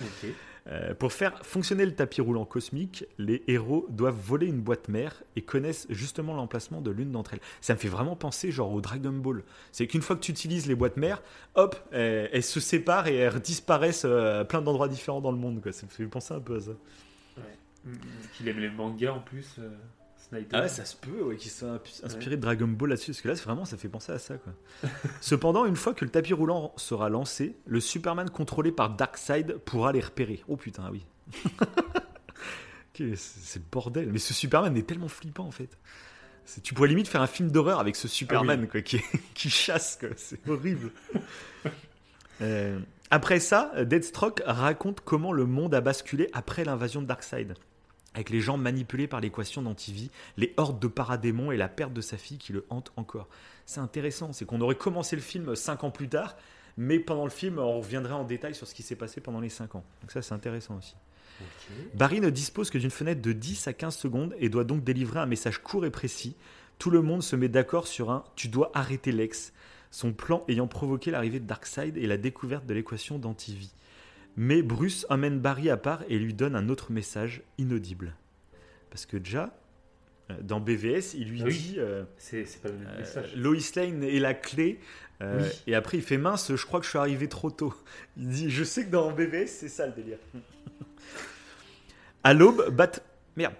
Ok. 0.00 0.30
Euh, 0.70 0.94
pour 0.94 1.12
faire 1.12 1.44
fonctionner 1.44 1.86
le 1.86 1.94
tapis 1.94 2.20
roulant 2.20 2.44
cosmique, 2.44 3.06
les 3.16 3.42
héros 3.46 3.86
doivent 3.88 4.18
voler 4.20 4.46
une 4.46 4.60
boîte 4.60 4.88
mère 4.88 5.22
et 5.34 5.42
connaissent 5.42 5.86
justement 5.88 6.34
l'emplacement 6.34 6.80
de 6.80 6.90
l'une 6.90 7.10
d'entre 7.10 7.34
elles. 7.34 7.40
Ça 7.60 7.74
me 7.74 7.78
fait 7.78 7.88
vraiment 7.88 8.16
penser 8.16 8.50
genre 8.50 8.72
au 8.72 8.80
Dragon 8.80 9.12
Ball. 9.12 9.44
C'est 9.72 9.86
qu'une 9.86 10.02
fois 10.02 10.16
que 10.16 10.20
tu 10.20 10.30
utilises 10.30 10.66
les 10.66 10.74
boîtes 10.74 10.96
mères, 10.96 11.22
hop, 11.54 11.76
elles, 11.92 12.42
se 12.42 12.60
séparent 12.60 13.06
et 13.06 13.16
elles 13.16 13.40
disparaissent 13.40 14.04
euh, 14.04 14.42
à 14.42 14.44
plein 14.44 14.60
d'endroits 14.60 14.88
différents 14.88 15.20
dans 15.20 15.32
le 15.32 15.38
monde. 15.38 15.62
Ça 15.72 15.86
me 15.86 15.90
fait 15.90 16.04
penser 16.04 16.34
un 16.34 16.40
peu 16.40 16.56
à 16.56 16.60
ça. 16.60 16.72
Mm, 17.84 17.92
Qu'il 18.34 18.48
aime 18.48 18.58
les 18.58 18.70
mangas 18.70 19.12
en 19.12 19.20
plus, 19.20 19.56
euh, 19.58 19.70
Snyder. 20.28 20.48
Ah 20.52 20.60
ouais, 20.62 20.68
ça 20.68 20.84
se 20.84 20.96
peut, 20.96 21.22
ouais, 21.22 21.36
qu'ils 21.36 21.50
soient 21.50 21.80
inspirés 22.02 22.36
de 22.36 22.42
Dragon 22.42 22.68
Ball 22.68 22.90
là-dessus, 22.90 23.12
parce 23.12 23.20
que 23.20 23.28
là, 23.28 23.36
c'est 23.36 23.44
vraiment, 23.44 23.64
ça 23.64 23.76
fait 23.76 23.88
penser 23.88 24.12
à 24.12 24.18
ça, 24.18 24.36
quoi. 24.36 24.52
Cependant, 25.20 25.64
une 25.64 25.76
fois 25.76 25.94
que 25.94 26.04
le 26.04 26.10
tapis 26.10 26.34
roulant 26.34 26.72
sera 26.76 27.08
lancé, 27.08 27.56
le 27.66 27.80
Superman 27.80 28.28
contrôlé 28.30 28.72
par 28.72 28.90
Darkseid 28.90 29.58
pourra 29.58 29.92
les 29.92 30.00
repérer. 30.00 30.42
Oh 30.48 30.56
putain, 30.56 30.90
oui. 30.90 31.04
Ok, 33.00 33.06
c'est 33.14 33.60
le 33.60 33.64
bordel. 33.70 34.10
Mais 34.10 34.18
ce 34.18 34.34
Superman 34.34 34.76
est 34.76 34.82
tellement 34.82 35.06
flippant, 35.06 35.44
en 35.44 35.52
fait. 35.52 35.78
Tu 36.64 36.74
pourrais 36.74 36.88
limite 36.88 37.06
faire 37.06 37.22
un 37.22 37.28
film 37.28 37.50
d'horreur 37.50 37.78
avec 37.78 37.94
ce 37.94 38.08
Superman, 38.08 38.66
quoi, 38.66 38.80
qui, 38.80 39.00
qui 39.34 39.50
chasse, 39.50 39.98
quoi. 40.00 40.08
C'est 40.16 40.48
horrible. 40.48 40.90
Euh, 42.40 42.80
après 43.10 43.40
ça, 43.40 43.72
Deathstroke 43.84 44.42
raconte 44.44 45.00
comment 45.00 45.32
le 45.32 45.46
monde 45.46 45.74
a 45.74 45.80
basculé 45.80 46.28
après 46.32 46.64
l'invasion 46.64 47.02
de 47.02 47.06
Darkseid 47.06 47.54
avec 48.18 48.30
les 48.30 48.40
gens 48.40 48.56
manipulés 48.56 49.06
par 49.06 49.20
l'équation 49.20 49.62
d'antivie, 49.62 50.10
les 50.36 50.52
hordes 50.56 50.80
de 50.80 50.88
paradémons 50.88 51.52
et 51.52 51.56
la 51.56 51.68
perte 51.68 51.92
de 51.92 52.00
sa 52.00 52.16
fille 52.16 52.36
qui 52.36 52.52
le 52.52 52.66
hante 52.68 52.90
encore. 52.96 53.28
C'est 53.64 53.78
intéressant, 53.78 54.32
c'est 54.32 54.44
qu'on 54.44 54.60
aurait 54.60 54.74
commencé 54.74 55.14
le 55.14 55.22
film 55.22 55.54
cinq 55.54 55.84
ans 55.84 55.92
plus 55.92 56.08
tard, 56.08 56.36
mais 56.76 56.98
pendant 56.98 57.22
le 57.22 57.30
film, 57.30 57.60
on 57.60 57.78
reviendrait 57.78 58.14
en 58.14 58.24
détail 58.24 58.56
sur 58.56 58.66
ce 58.66 58.74
qui 58.74 58.82
s'est 58.82 58.96
passé 58.96 59.20
pendant 59.20 59.38
les 59.38 59.48
cinq 59.48 59.76
ans. 59.76 59.84
Donc 60.00 60.10
ça, 60.10 60.20
c'est 60.20 60.34
intéressant 60.34 60.76
aussi. 60.78 60.96
Barry 61.94 62.20
ne 62.20 62.30
dispose 62.30 62.70
que 62.70 62.78
d'une 62.78 62.90
fenêtre 62.90 63.22
de 63.22 63.32
10 63.32 63.68
à 63.68 63.72
15 63.72 63.96
secondes 63.96 64.34
et 64.40 64.48
doit 64.48 64.64
donc 64.64 64.82
délivrer 64.82 65.20
un 65.20 65.26
message 65.26 65.62
court 65.62 65.86
et 65.86 65.90
précis. 65.90 66.34
Tout 66.80 66.90
le 66.90 67.02
monde 67.02 67.22
se 67.22 67.36
met 67.36 67.48
d'accord 67.48 67.86
sur 67.86 68.10
un 68.10 68.24
Tu 68.34 68.48
dois 68.48 68.72
arrêter 68.74 69.12
Lex, 69.12 69.52
son 69.92 70.12
plan 70.12 70.44
ayant 70.48 70.66
provoqué 70.66 71.12
l'arrivée 71.12 71.38
de 71.38 71.46
Darkseid 71.46 71.96
et 71.96 72.08
la 72.08 72.16
découverte 72.16 72.66
de 72.66 72.74
l'équation 72.74 73.20
d'antivie. 73.20 73.72
Mais 74.40 74.62
Bruce 74.62 75.04
emmène 75.10 75.40
Barry 75.40 75.68
à 75.68 75.76
part 75.76 76.04
et 76.08 76.16
lui 76.16 76.32
donne 76.32 76.54
un 76.54 76.68
autre 76.68 76.92
message 76.92 77.42
inaudible. 77.58 78.14
Parce 78.88 79.04
que 79.04 79.16
déjà, 79.16 79.52
euh, 80.30 80.34
dans 80.42 80.60
BVS, 80.60 81.14
il 81.14 81.28
lui 81.28 81.40
Ah 81.42 81.46
oui. 81.46 81.58
dit 81.58 81.74
euh, 81.78 82.04
C'est 82.18 82.44
pas 82.62 82.68
le 82.68 82.74
même 82.76 82.86
euh, 82.86 82.98
message. 83.00 83.34
Lois 83.34 83.56
Lane 83.74 84.04
est 84.04 84.20
la 84.20 84.34
clé. 84.34 84.78
euh, 85.22 85.40
Oui. 85.42 85.62
Et 85.66 85.74
après, 85.74 85.96
il 85.96 86.04
fait 86.04 86.18
mince, 86.18 86.54
je 86.54 86.64
crois 86.66 86.78
que 86.78 86.84
je 86.86 86.90
suis 86.90 86.98
arrivé 87.00 87.28
trop 87.28 87.50
tôt. 87.50 87.74
Il 88.16 88.28
dit 88.28 88.48
Je 88.48 88.62
sais 88.62 88.86
que 88.86 88.90
dans 88.90 89.10
BVS, 89.10 89.48
c'est 89.48 89.68
ça 89.68 89.86
le 89.88 89.92
délire. 89.92 90.18
À 92.22 92.32
l'aube, 92.32 92.70
Bat. 92.70 92.92
Merde. 93.36 93.54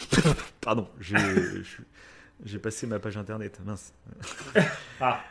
Pardon, 0.60 0.88
j'ai 1.00 2.58
passé 2.58 2.86
ma 2.88 2.98
page 2.98 3.16
internet. 3.16 3.60
Mince. 3.64 3.92
Ah, 5.00 5.22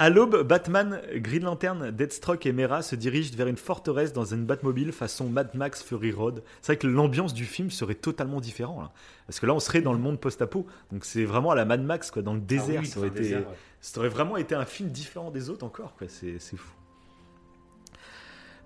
À 0.00 0.08
l'aube, 0.08 0.44
Batman, 0.44 0.98
Green 1.16 1.44
Lantern, 1.44 1.90
Deathstroke 1.90 2.46
et 2.46 2.52
Mera 2.52 2.80
se 2.80 2.96
dirigent 2.96 3.36
vers 3.36 3.48
une 3.48 3.58
forteresse 3.58 4.14
dans 4.14 4.24
une 4.24 4.46
Batmobile 4.46 4.92
façon 4.92 5.28
Mad 5.28 5.54
Max 5.54 5.82
Fury 5.82 6.10
Road. 6.10 6.42
C'est 6.62 6.72
vrai 6.72 6.78
que 6.78 6.86
l'ambiance 6.86 7.34
du 7.34 7.44
film 7.44 7.70
serait 7.70 7.96
totalement 7.96 8.40
différente. 8.40 8.90
Parce 9.26 9.40
que 9.40 9.44
là, 9.44 9.52
on 9.52 9.60
serait 9.60 9.82
dans 9.82 9.92
le 9.92 9.98
monde 9.98 10.18
post-apo. 10.18 10.66
Donc 10.90 11.04
c'est 11.04 11.26
vraiment 11.26 11.50
à 11.50 11.54
la 11.54 11.66
Mad 11.66 11.82
Max, 11.82 12.10
quoi, 12.10 12.22
dans 12.22 12.32
le 12.32 12.40
ah 12.40 12.46
désert. 12.46 12.80
oui, 12.80 12.86
ça, 12.86 12.98
aurait 12.98 13.10
dans 13.10 13.14
le 13.16 13.20
été, 13.20 13.28
désert, 13.28 13.50
ouais. 13.50 13.56
ça 13.82 14.00
aurait 14.00 14.08
vraiment 14.08 14.38
été 14.38 14.54
un 14.54 14.64
film 14.64 14.88
différent 14.88 15.30
des 15.30 15.50
autres 15.50 15.66
encore. 15.66 15.94
quoi. 15.98 16.06
C'est 16.08 16.38
c'est 16.38 16.56
fou. 16.56 16.72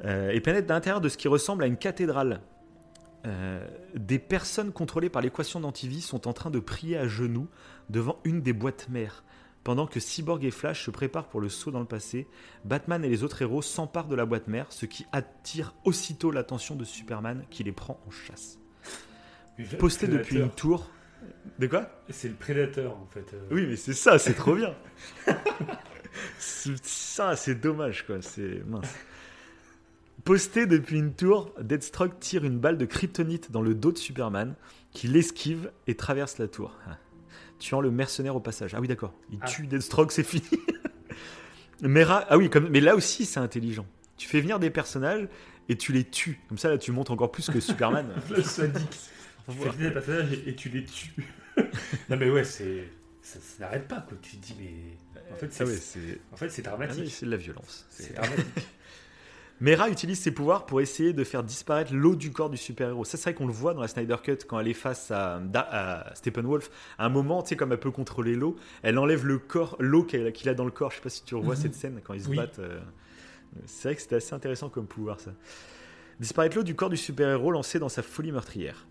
Euh, 0.04 0.30
et 0.30 0.40
pénètre 0.40 0.70
à 0.70 0.74
l'intérieur 0.74 1.00
de 1.00 1.08
ce 1.08 1.16
qui 1.16 1.26
ressemble 1.26 1.64
à 1.64 1.66
une 1.66 1.78
cathédrale. 1.78 2.42
Euh, 3.26 3.66
des 3.96 4.20
personnes 4.20 4.70
contrôlées 4.70 5.10
par 5.10 5.20
l'équation 5.20 5.58
d'antivie 5.58 6.00
sont 6.00 6.28
en 6.28 6.32
train 6.32 6.50
de 6.50 6.60
prier 6.60 6.96
à 6.96 7.08
genoux 7.08 7.48
devant 7.90 8.20
une 8.22 8.40
des 8.40 8.52
boîtes 8.52 8.88
mères. 8.88 9.24
Pendant 9.64 9.86
que 9.86 9.98
Cyborg 9.98 10.44
et 10.44 10.50
Flash 10.50 10.84
se 10.84 10.90
préparent 10.90 11.26
pour 11.28 11.40
le 11.40 11.48
saut 11.48 11.70
dans 11.70 11.80
le 11.80 11.86
passé, 11.86 12.26
Batman 12.64 13.02
et 13.04 13.08
les 13.08 13.22
autres 13.24 13.40
héros 13.40 13.62
s'emparent 13.62 14.08
de 14.08 14.14
la 14.14 14.26
boîte 14.26 14.46
mère, 14.46 14.66
ce 14.70 14.84
qui 14.84 15.06
attire 15.10 15.74
aussitôt 15.84 16.30
l'attention 16.30 16.76
de 16.76 16.84
Superman 16.84 17.44
qui 17.50 17.64
les 17.64 17.72
prend 17.72 17.98
en 18.06 18.10
chasse. 18.10 18.58
Posté 19.78 20.06
depuis 20.06 20.36
une 20.38 20.50
tour. 20.50 20.90
De 21.58 21.66
quoi? 21.66 21.88
C'est 22.10 22.28
le 22.28 22.34
prédateur 22.34 22.96
en 22.98 23.06
fait. 23.06 23.32
euh. 23.32 23.40
Oui, 23.50 23.66
mais 23.66 23.76
c'est 23.76 23.94
ça, 23.94 24.18
c'est 24.18 24.34
trop 24.34 24.54
bien. 24.54 24.74
C'est- 26.38 26.84
ça, 26.84 27.34
c'est 27.34 27.56
dommage, 27.56 28.06
quoi. 28.06 28.22
C'est 28.22 28.62
mince. 28.66 28.86
Posté 30.24 30.66
depuis 30.66 30.98
une 30.98 31.12
tour, 31.12 31.52
Deathstroke 31.60 32.18
tire 32.20 32.44
une 32.44 32.58
balle 32.58 32.78
de 32.78 32.84
kryptonite 32.86 33.50
dans 33.50 33.60
le 33.62 33.74
dos 33.74 33.90
de 33.92 33.98
Superman, 33.98 34.54
qui 34.92 35.08
l'esquive 35.08 35.72
et 35.86 35.96
traverse 35.96 36.38
la 36.38 36.46
tour, 36.48 36.78
Ah. 36.88 36.96
Tuant 37.64 37.80
le 37.80 37.90
mercenaire 37.90 38.36
au 38.36 38.40
passage. 38.40 38.74
Ah 38.74 38.80
oui, 38.80 38.88
d'accord. 38.88 39.14
Il 39.30 39.38
Ah. 39.40 39.46
tue 39.46 39.66
Deathstroke, 39.66 40.12
c'est 40.12 40.22
fini. 40.22 40.44
mais, 41.80 42.04
ah 42.08 42.36
oui, 42.36 42.50
comme... 42.50 42.68
mais 42.68 42.80
là 42.80 42.94
aussi, 42.94 43.24
c'est 43.24 43.40
intelligent. 43.40 43.86
Tu 44.16 44.28
fais 44.28 44.40
venir 44.40 44.58
des 44.58 44.70
personnages 44.70 45.26
et 45.68 45.76
tu 45.76 45.92
les 45.92 46.04
tues. 46.04 46.40
Comme 46.48 46.58
ça, 46.58 46.68
là, 46.68 46.78
tu 46.78 46.92
montres 46.92 47.12
encore 47.12 47.32
plus 47.32 47.48
que 47.50 47.60
Superman. 47.60 48.06
Flash 48.26 48.44
sadique. 48.44 48.90
Tu 49.48 49.56
fais 49.56 49.68
venir 49.70 49.88
des 49.88 49.90
personnages 49.92 50.32
et, 50.32 50.50
et 50.50 50.54
tu 50.54 50.68
les 50.68 50.84
tues. 50.84 51.14
non 52.08 52.16
mais 52.16 52.30
ouais, 52.30 52.44
c'est 52.44 52.84
ça, 53.22 53.38
ça 53.40 53.64
n'arrête 53.64 53.86
pas 53.88 54.00
quoi. 54.06 54.16
Tu 54.20 54.36
te 54.36 54.46
dis 54.46 54.56
mais 54.58 54.72
en 55.32 55.36
fait 55.36 55.52
c'est 55.52 55.62
Ah 55.62 55.66
ouais, 55.66 55.76
c'est 55.76 56.20
en 56.32 56.36
fait 56.36 56.48
c'est 56.50 56.66
ah 56.66 56.72
oui, 56.78 56.86
dramatique. 56.86 57.12
c'est 57.14 57.26
de 57.26 57.30
la 57.30 57.36
violence. 57.36 57.86
C'est 57.90 58.14
dramatique. 58.14 58.44
Mera 59.60 59.88
utilise 59.88 60.18
ses 60.20 60.32
pouvoirs 60.32 60.66
pour 60.66 60.80
essayer 60.80 61.12
de 61.12 61.22
faire 61.24 61.42
disparaître 61.44 61.94
l'eau 61.94 62.16
du 62.16 62.32
corps 62.32 62.50
du 62.50 62.56
super-héros. 62.56 63.04
Ça, 63.04 63.16
c'est 63.16 63.22
vrai 63.30 63.34
qu'on 63.34 63.46
le 63.46 63.52
voit 63.52 63.72
dans 63.72 63.80
la 63.80 63.88
Snyder 63.88 64.16
Cut 64.22 64.38
quand 64.48 64.58
elle 64.58 64.68
est 64.68 64.74
face 64.74 65.10
à, 65.10 65.40
à 65.54 66.14
Steppenwolf. 66.14 66.70
À 66.98 67.06
un 67.06 67.08
moment, 67.08 67.42
tu 67.42 67.50
sais, 67.50 67.56
comme 67.56 67.72
elle 67.72 67.78
peut 67.80 67.90
contrôler 67.92 68.34
l'eau, 68.34 68.56
elle 68.82 68.98
enlève 68.98 69.24
le 69.24 69.38
corps, 69.38 69.76
l'eau 69.78 70.02
qu'il 70.04 70.48
a 70.48 70.54
dans 70.54 70.64
le 70.64 70.70
corps. 70.72 70.90
Je 70.90 70.96
sais 70.96 71.02
pas 71.02 71.08
si 71.08 71.24
tu 71.24 71.34
revois 71.36 71.54
Mhm. 71.54 71.60
cette 71.62 71.74
scène 71.74 72.00
quand 72.04 72.14
ils 72.14 72.24
se 72.24 72.28
Oui. 72.28 72.36
battent. 72.36 72.58
euh, 72.58 72.80
C'est 73.66 73.88
vrai 73.88 73.94
que 73.94 74.02
c'était 74.02 74.16
assez 74.16 74.34
intéressant 74.34 74.68
comme 74.68 74.86
pouvoir, 74.88 75.20
ça. 75.20 75.30
Disparaître 76.18 76.56
l'eau 76.56 76.64
du 76.64 76.74
corps 76.74 76.90
du 76.90 76.96
super-héros 76.96 77.52
lancé 77.52 77.78
dans 77.78 77.88
sa 77.88 78.02
folie 78.02 78.32
meurtrière. 78.32 78.84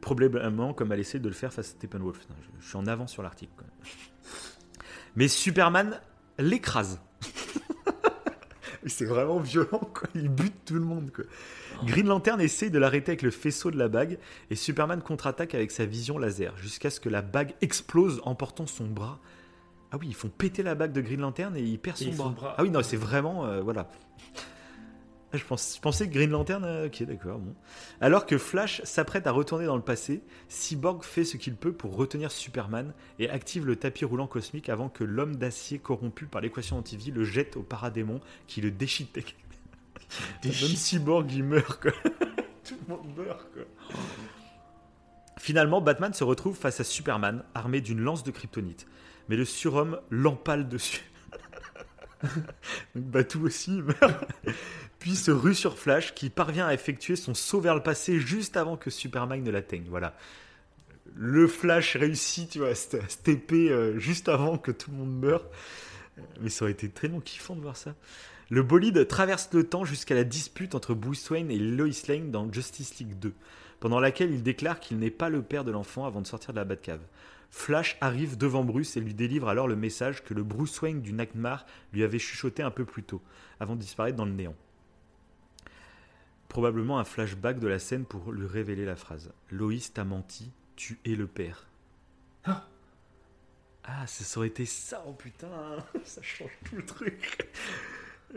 Probablement 0.00 0.72
comme 0.72 0.90
elle 0.92 1.00
essaie 1.00 1.18
de 1.18 1.28
le 1.28 1.34
faire 1.34 1.52
face 1.52 1.66
à 1.66 1.70
Steppenwolf. 1.72 2.18
Putain, 2.18 2.34
Je, 2.40 2.64
je 2.64 2.68
suis 2.68 2.76
en 2.78 2.86
avance 2.86 3.12
sur 3.12 3.22
l'article. 3.22 3.52
Mais 5.16 5.28
Superman 5.28 6.00
l'écrase. 6.38 7.00
C'est 8.86 9.04
vraiment 9.04 9.38
violent, 9.40 9.80
quoi. 9.92 10.08
Il 10.14 10.28
bute 10.28 10.64
tout 10.64 10.74
le 10.74 10.80
monde, 10.80 11.10
quoi. 11.14 11.24
Green 11.84 12.06
Lantern 12.06 12.40
essaye 12.40 12.70
de 12.70 12.78
l'arrêter 12.78 13.10
avec 13.12 13.22
le 13.22 13.30
faisceau 13.30 13.70
de 13.70 13.76
la 13.78 13.88
bague 13.88 14.18
et 14.50 14.54
Superman 14.56 15.00
contre-attaque 15.02 15.54
avec 15.54 15.70
sa 15.70 15.84
vision 15.86 16.18
laser 16.18 16.56
jusqu'à 16.56 16.90
ce 16.90 17.00
que 17.00 17.08
la 17.08 17.22
bague 17.22 17.54
explose 17.60 18.20
emportant 18.24 18.66
son 18.66 18.86
bras. 18.86 19.18
Ah 19.90 19.96
oui, 20.00 20.06
ils 20.08 20.14
font 20.14 20.28
péter 20.28 20.62
la 20.62 20.74
bague 20.74 20.92
de 20.92 21.00
Green 21.00 21.20
Lantern 21.20 21.56
et 21.56 21.62
il 21.62 21.78
perd 21.78 21.96
son 21.96 22.12
son 22.12 22.16
bras. 22.16 22.30
bras. 22.30 22.54
Ah 22.58 22.62
oui, 22.62 22.70
non, 22.70 22.82
c'est 22.82 22.96
vraiment. 22.96 23.46
euh, 23.46 23.60
voilà. 23.62 23.88
Ah, 25.32 25.36
Je, 25.36 25.44
pense, 25.44 25.74
je 25.76 25.80
pensais 25.80 26.08
que 26.08 26.14
Green 26.14 26.30
Lantern. 26.30 26.64
euh, 26.64 26.86
ok, 26.86 27.02
d'accord. 27.02 27.38
Bon. 27.38 27.54
Alors 28.00 28.24
que 28.24 28.38
Flash 28.38 28.80
s'apprête 28.84 29.26
à 29.26 29.30
retourner 29.32 29.66
dans 29.66 29.76
le 29.76 29.82
passé, 29.82 30.22
Cyborg 30.48 31.02
fait 31.04 31.24
ce 31.24 31.36
qu'il 31.36 31.54
peut 31.54 31.72
pour 31.72 31.96
retenir 31.96 32.30
Superman 32.32 32.94
et 33.18 33.28
active 33.28 33.66
le 33.66 33.76
tapis 33.76 34.04
roulant 34.06 34.26
cosmique 34.26 34.68
avant 34.70 34.88
que 34.88 35.04
l'homme 35.04 35.36
d'acier 35.36 35.78
corrompu 35.78 36.26
par 36.26 36.40
l'équation 36.40 36.78
antivie 36.78 37.10
le 37.10 37.24
jette 37.24 37.56
au 37.56 37.62
paradémon 37.62 38.20
qui 38.46 38.60
le 38.62 38.70
déchiquette. 38.70 39.34
Même 40.44 40.52
Cyborg, 40.54 41.30
il 41.32 41.44
meurt, 41.44 41.80
quoi. 41.80 41.92
Tout 42.64 42.76
le 42.88 42.94
monde 42.94 43.16
meurt, 43.16 43.46
quoi. 43.52 43.64
Finalement, 45.38 45.80
Batman 45.80 46.12
se 46.14 46.24
retrouve 46.24 46.56
face 46.56 46.80
à 46.80 46.84
Superman, 46.84 47.44
armé 47.54 47.80
d'une 47.80 48.00
lance 48.00 48.24
de 48.24 48.30
kryptonite. 48.30 48.86
Mais 49.28 49.36
le 49.36 49.44
surhomme 49.44 50.00
l'empale 50.10 50.68
dessus. 50.68 51.02
Donc 52.94 53.04
Batou 53.04 53.44
aussi 53.46 53.82
meurt. 53.82 54.24
Puis 54.98 55.14
se 55.14 55.30
rue 55.30 55.54
sur 55.54 55.78
Flash, 55.78 56.14
qui 56.14 56.30
parvient 56.30 56.66
à 56.66 56.74
effectuer 56.74 57.16
son 57.16 57.34
saut 57.34 57.60
vers 57.60 57.74
le 57.74 57.82
passé 57.82 58.18
juste 58.18 58.56
avant 58.56 58.76
que 58.76 58.90
Superman 58.90 59.42
ne 59.42 59.50
l'atteigne. 59.50 59.86
Voilà. 59.88 60.16
Le 61.14 61.46
Flash 61.46 61.96
réussit, 61.96 62.50
tu 62.50 62.58
vois, 62.58 62.68
à 62.68 62.74
se 62.74 62.96
taper 63.22 63.70
euh, 63.70 63.98
juste 63.98 64.28
avant 64.28 64.58
que 64.58 64.70
tout 64.70 64.90
le 64.90 64.96
monde 64.96 65.18
meure. 65.18 65.44
Euh, 66.18 66.22
Mais 66.40 66.50
ça 66.50 66.64
aurait 66.64 66.72
été 66.72 66.88
très 66.88 67.08
long 67.08 67.20
kiffant 67.20 67.54
de 67.54 67.60
voir 67.60 67.76
ça. 67.76 67.94
Le 68.50 68.62
bolide 68.62 69.06
traverse 69.06 69.50
le 69.52 69.64
temps 69.64 69.84
jusqu'à 69.84 70.14
la 70.14 70.24
dispute 70.24 70.74
entre 70.74 70.94
Bruce 70.94 71.28
Wayne 71.30 71.50
et 71.50 71.58
Lois 71.58 71.88
Lane 72.08 72.30
dans 72.30 72.50
Justice 72.50 72.98
League 72.98 73.18
2, 73.18 73.34
pendant 73.78 74.00
laquelle 74.00 74.32
il 74.32 74.42
déclare 74.42 74.80
qu'il 74.80 74.98
n'est 74.98 75.10
pas 75.10 75.28
le 75.28 75.42
père 75.42 75.64
de 75.64 75.70
l'enfant 75.70 76.06
avant 76.06 76.22
de 76.22 76.26
sortir 76.26 76.54
de 76.54 76.58
la 76.58 76.64
Batcave. 76.64 77.02
Flash 77.50 77.96
arrive 78.00 78.38
devant 78.38 78.64
Bruce 78.64 78.96
et 78.96 79.00
lui 79.00 79.14
délivre 79.14 79.48
alors 79.48 79.68
le 79.68 79.76
message 79.76 80.24
que 80.24 80.34
le 80.34 80.42
Bruce 80.42 80.80
Wayne 80.80 81.02
du 81.02 81.12
Nightmare 81.12 81.66
lui 81.92 82.02
avait 82.02 82.18
chuchoté 82.18 82.62
un 82.62 82.70
peu 82.70 82.84
plus 82.84 83.02
tôt, 83.02 83.22
avant 83.60 83.76
de 83.76 83.80
disparaître 83.80 84.16
dans 84.16 84.24
le 84.24 84.32
néant. 84.32 84.54
Probablement 86.48 86.98
un 86.98 87.04
flashback 87.04 87.58
de 87.58 87.68
la 87.68 87.78
scène 87.78 88.04
pour 88.04 88.32
lui 88.32 88.46
révéler 88.46 88.84
la 88.84 88.96
phrase. 88.96 89.32
Loïs 89.50 89.92
t'a 89.92 90.04
menti, 90.04 90.50
tu 90.76 90.98
es 91.04 91.14
le 91.14 91.26
père. 91.26 91.66
Ah. 92.44 92.66
Ah, 93.84 94.06
ça 94.06 94.38
aurait 94.38 94.48
été 94.48 94.66
ça, 94.66 95.02
oh 95.06 95.12
putain, 95.12 95.48
ça 96.04 96.22
change 96.22 96.50
tout 96.64 96.76
le 96.76 96.84
truc. 96.84 97.48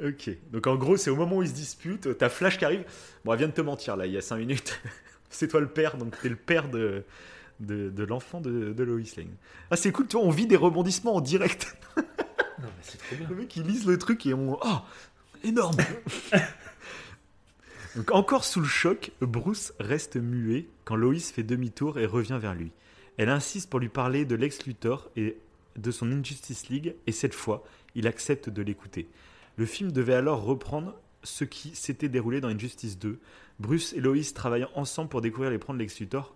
Ok, 0.02 0.30
donc 0.52 0.68
en 0.68 0.76
gros, 0.76 0.96
c'est 0.96 1.10
au 1.10 1.18
moment 1.18 1.38
où 1.38 1.44
ils 1.44 1.50
se 1.50 1.54
disputent, 1.54 2.18
t'as 2.18 2.30
Flash 2.30 2.58
qui 2.58 2.64
arrive. 2.64 2.86
Bon, 3.26 3.34
elle 3.34 3.40
vient 3.40 3.48
de 3.48 3.54
te 3.54 3.62
mentir 3.62 3.98
là, 3.98 4.06
il 4.06 4.14
y 4.14 4.18
a 4.18 4.22
5 4.22 4.38
minutes. 4.38 4.80
c'est 5.30 5.50
toi 5.50 5.60
le 5.60 5.68
père, 5.68 5.98
donc 5.98 6.18
t'es 6.22 6.30
le 6.30 6.38
père 6.38 6.70
de, 6.70 7.04
de, 7.60 7.90
de 7.90 8.04
l'enfant 8.04 8.40
de, 8.40 8.72
de 8.72 8.84
Lois 8.84 9.02
Lane. 9.18 9.36
Ah, 9.70 9.76
c'est 9.76 9.92
cool, 9.92 10.08
tu 10.08 10.16
vois, 10.18 10.26
on 10.26 10.32
vit 10.32 10.48
des 10.48 10.56
rebondissements 10.56 11.16
en 11.16 11.22
direct. 11.22 11.76
Non 12.62 12.68
mais 12.68 12.84
c'est 12.84 12.98
trop 13.00 13.16
bien. 13.16 13.28
Le 13.28 13.36
mec, 13.36 13.56
il 13.56 13.64
lise 13.64 13.86
le 13.86 13.98
truc 13.98 14.26
et 14.26 14.34
on. 14.34 14.58
Oh 14.62 14.82
Énorme 15.44 15.78
Encore 18.10 18.46
sous 18.46 18.62
le 18.62 18.68
choc, 18.68 19.12
Bruce 19.20 19.74
reste 19.82 20.16
muet 20.16 20.68
quand 20.86 20.96
Lois 20.96 21.20
fait 21.20 21.44
demi-tour 21.44 22.00
et 22.00 22.06
revient 22.06 22.40
vers 22.42 22.56
lui. 22.56 22.72
Elle 23.18 23.28
insiste 23.28 23.70
pour 23.70 23.82
lui 23.82 23.90
parler 23.90 24.24
de 24.24 24.36
Lex 24.36 24.66
Luthor 24.66 25.10
et 25.18 25.38
de 25.76 25.92
son 25.92 26.10
Injustice 26.10 26.70
League, 26.70 26.96
et 27.06 27.12
cette 27.12 27.34
fois, 27.34 27.66
il 27.94 28.08
accepte 28.08 28.50
de 28.50 28.62
l'écouter. 28.62 29.10
Le 29.58 29.66
film 29.66 29.92
devait 29.92 30.14
alors 30.14 30.42
reprendre 30.44 30.96
ce 31.24 31.44
qui 31.44 31.76
s'était 31.76 32.08
déroulé 32.08 32.40
dans 32.40 32.48
Injustice 32.48 32.98
2, 32.98 33.20
Bruce 33.60 33.92
et 33.92 34.00
Lois 34.00 34.16
travaillant 34.34 34.70
ensemble 34.74 35.10
pour 35.10 35.22
découvrir 35.22 35.52
les 35.52 35.58
plans 35.58 35.74
de 35.74 35.80
Lex 35.80 36.00
Luthor 36.00 36.34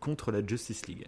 contre 0.00 0.32
la 0.32 0.44
Justice 0.44 0.86
League. 0.86 1.06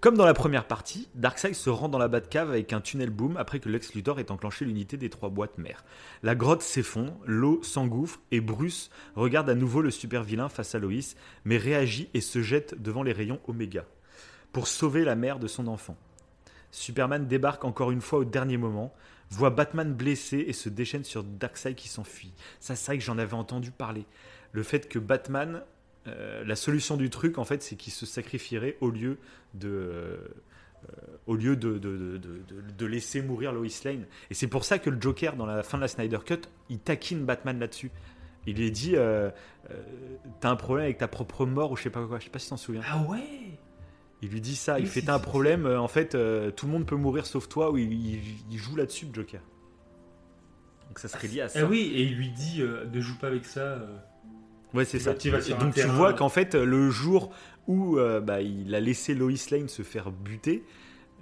Comme 0.00 0.16
dans 0.16 0.24
la 0.24 0.34
première 0.34 0.66
partie, 0.66 1.08
Darkseid 1.14 1.54
se 1.54 1.70
rend 1.70 1.88
dans 1.88 1.98
la 1.98 2.08
Batcave 2.08 2.50
avec 2.50 2.72
un 2.72 2.80
tunnel 2.80 3.10
boom 3.10 3.36
après 3.36 3.60
que 3.60 3.68
Lex 3.68 3.94
Luthor 3.94 4.20
ait 4.20 4.30
enclenché 4.30 4.64
l'unité 4.64 4.96
des 4.96 5.10
trois 5.10 5.28
boîtes 5.28 5.58
mères. 5.58 5.84
La 6.22 6.34
grotte 6.34 6.62
s'effondre, 6.62 7.16
l'eau 7.26 7.62
s'engouffre 7.62 8.20
et 8.30 8.40
Bruce 8.40 8.90
regarde 9.16 9.50
à 9.50 9.54
nouveau 9.54 9.82
le 9.82 9.90
super 9.90 10.22
vilain 10.22 10.48
face 10.48 10.74
à 10.74 10.78
Lois, 10.78 11.14
mais 11.44 11.56
réagit 11.56 12.08
et 12.14 12.20
se 12.20 12.42
jette 12.42 12.80
devant 12.80 13.02
les 13.02 13.12
rayons 13.12 13.40
Oméga 13.48 13.84
pour 14.52 14.68
sauver 14.68 15.04
la 15.04 15.14
mère 15.14 15.38
de 15.38 15.46
son 15.46 15.66
enfant. 15.66 15.96
Superman 16.70 17.26
débarque 17.26 17.64
encore 17.64 17.90
une 17.90 18.00
fois 18.00 18.20
au 18.20 18.24
dernier 18.24 18.56
moment, 18.56 18.94
voit 19.30 19.50
Batman 19.50 19.92
blessé 19.92 20.44
et 20.46 20.52
se 20.52 20.68
déchaîne 20.68 21.04
sur 21.04 21.24
Darkseid 21.24 21.74
qui 21.74 21.88
s'enfuit. 21.88 22.32
Ça, 22.60 22.76
c'est 22.76 23.00
j'en 23.00 23.18
avais 23.18 23.34
entendu 23.34 23.70
parler. 23.70 24.04
Le 24.52 24.62
fait 24.62 24.88
que 24.88 24.98
Batman, 24.98 25.62
euh, 26.06 26.44
la 26.44 26.56
solution 26.56 26.96
du 26.96 27.10
truc, 27.10 27.38
en 27.38 27.44
fait, 27.44 27.62
c'est 27.62 27.76
qu'il 27.76 27.92
se 27.92 28.06
sacrifierait 28.06 28.76
au 28.80 28.90
lieu 28.90 29.18
de, 29.54 29.68
euh, 29.68 30.16
au 31.26 31.34
lieu 31.34 31.56
de, 31.56 31.76
de, 31.78 32.86
laisser 32.86 33.20
mourir 33.20 33.52
Lois 33.52 33.66
Lane. 33.84 34.06
Et 34.30 34.34
c'est 34.34 34.46
pour 34.46 34.64
ça 34.64 34.78
que 34.78 34.88
le 34.90 35.00
Joker, 35.00 35.36
dans 35.36 35.44
la 35.46 35.62
fin 35.62 35.76
de 35.76 35.82
la 35.82 35.88
Snyder 35.88 36.18
Cut, 36.24 36.42
il 36.70 36.78
taquine 36.78 37.24
Batman 37.24 37.58
là-dessus. 37.58 37.90
Il 38.46 38.56
lui 38.56 38.70
dit 38.70 38.92
euh, 38.96 39.30
T'as 40.40 40.50
un 40.50 40.56
problème 40.56 40.84
avec 40.84 40.98
ta 40.98 41.08
propre 41.08 41.44
mort 41.44 41.72
ou 41.72 41.76
je 41.76 41.82
sais 41.82 41.90
pas 41.90 42.06
quoi. 42.06 42.18
Je 42.18 42.24
sais 42.24 42.30
pas 42.30 42.38
si 42.38 42.48
t'en 42.48 42.56
souviens. 42.56 42.80
Ah 42.88 43.02
ouais? 43.08 43.58
Il 44.22 44.30
lui 44.30 44.40
dit 44.40 44.56
ça. 44.56 44.78
Il 44.80 44.86
fait 44.86 45.02
T'as 45.02 45.14
un 45.16 45.18
problème. 45.18 45.66
en 45.66 45.88
fait, 45.88 46.10
tout 46.56 46.66
le 46.66 46.72
monde 46.72 46.86
peut 46.86 46.96
mourir 46.96 47.26
sauf 47.26 47.48
toi. 47.48 47.70
Ou 47.70 47.76
il, 47.78 47.92
il- 47.92 48.22
il 48.50 48.56
joue 48.58 48.76
là-dessus, 48.76 49.06
le 49.06 49.12
Joker. 49.14 49.42
Donc 50.88 50.98
ça 51.00 51.08
serait 51.08 51.28
lié 51.28 51.42
à 51.42 51.48
ça. 51.50 51.58
Ah 51.62 51.64
oui, 51.66 51.80
et 51.94 52.02
il 52.04 52.16
lui 52.16 52.30
dit 52.30 52.62
ne 52.62 53.00
joue 53.00 53.18
pas 53.18 53.26
avec 53.26 53.44
ça. 53.44 53.80
Ouais, 54.74 54.84
c'est 54.84 54.98
ça. 54.98 55.14
donc 55.14 55.74
tu 55.74 55.86
vois 55.86 56.12
qu'en 56.12 56.28
fait, 56.28 56.54
le 56.54 56.90
jour 56.90 57.30
où 57.66 57.98
euh, 57.98 58.20
bah, 58.20 58.40
il 58.40 58.74
a 58.74 58.80
laissé 58.80 59.14
Lois 59.14 59.32
Lane 59.50 59.68
se 59.68 59.82
faire 59.82 60.10
buter, 60.10 60.64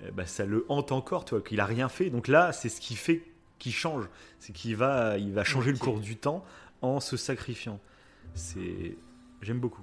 euh, 0.05 0.11
bah, 0.13 0.27
ça 0.27 0.47
le 0.47 0.65
hante 0.69 0.93
encore, 0.93 1.25
tu 1.25 1.35
vois, 1.35 1.43
qu'il 1.43 1.61
a 1.61 1.67
rien 1.67 1.89
fait. 1.89 2.11
Donc 2.11 2.29
là, 2.29 2.53
c'est 2.53 2.69
ce 2.69 2.81
qui 2.81 2.97
fait 2.97 3.23
qu'il 3.59 3.73
change. 3.73 4.09
C'est 4.39 4.53
qu'il 4.53 4.77
va, 4.77 5.19
il 5.19 5.33
va 5.33 5.45
changer 5.45 5.73
le 5.73 5.79
cours 5.79 6.01
du 6.01 6.17
temps 6.17 6.45
en 6.83 7.01
se 7.01 7.17
sacrifiant. 7.17 7.81
C'est, 8.35 8.97
j'aime 9.43 9.59
beaucoup. 9.59 9.83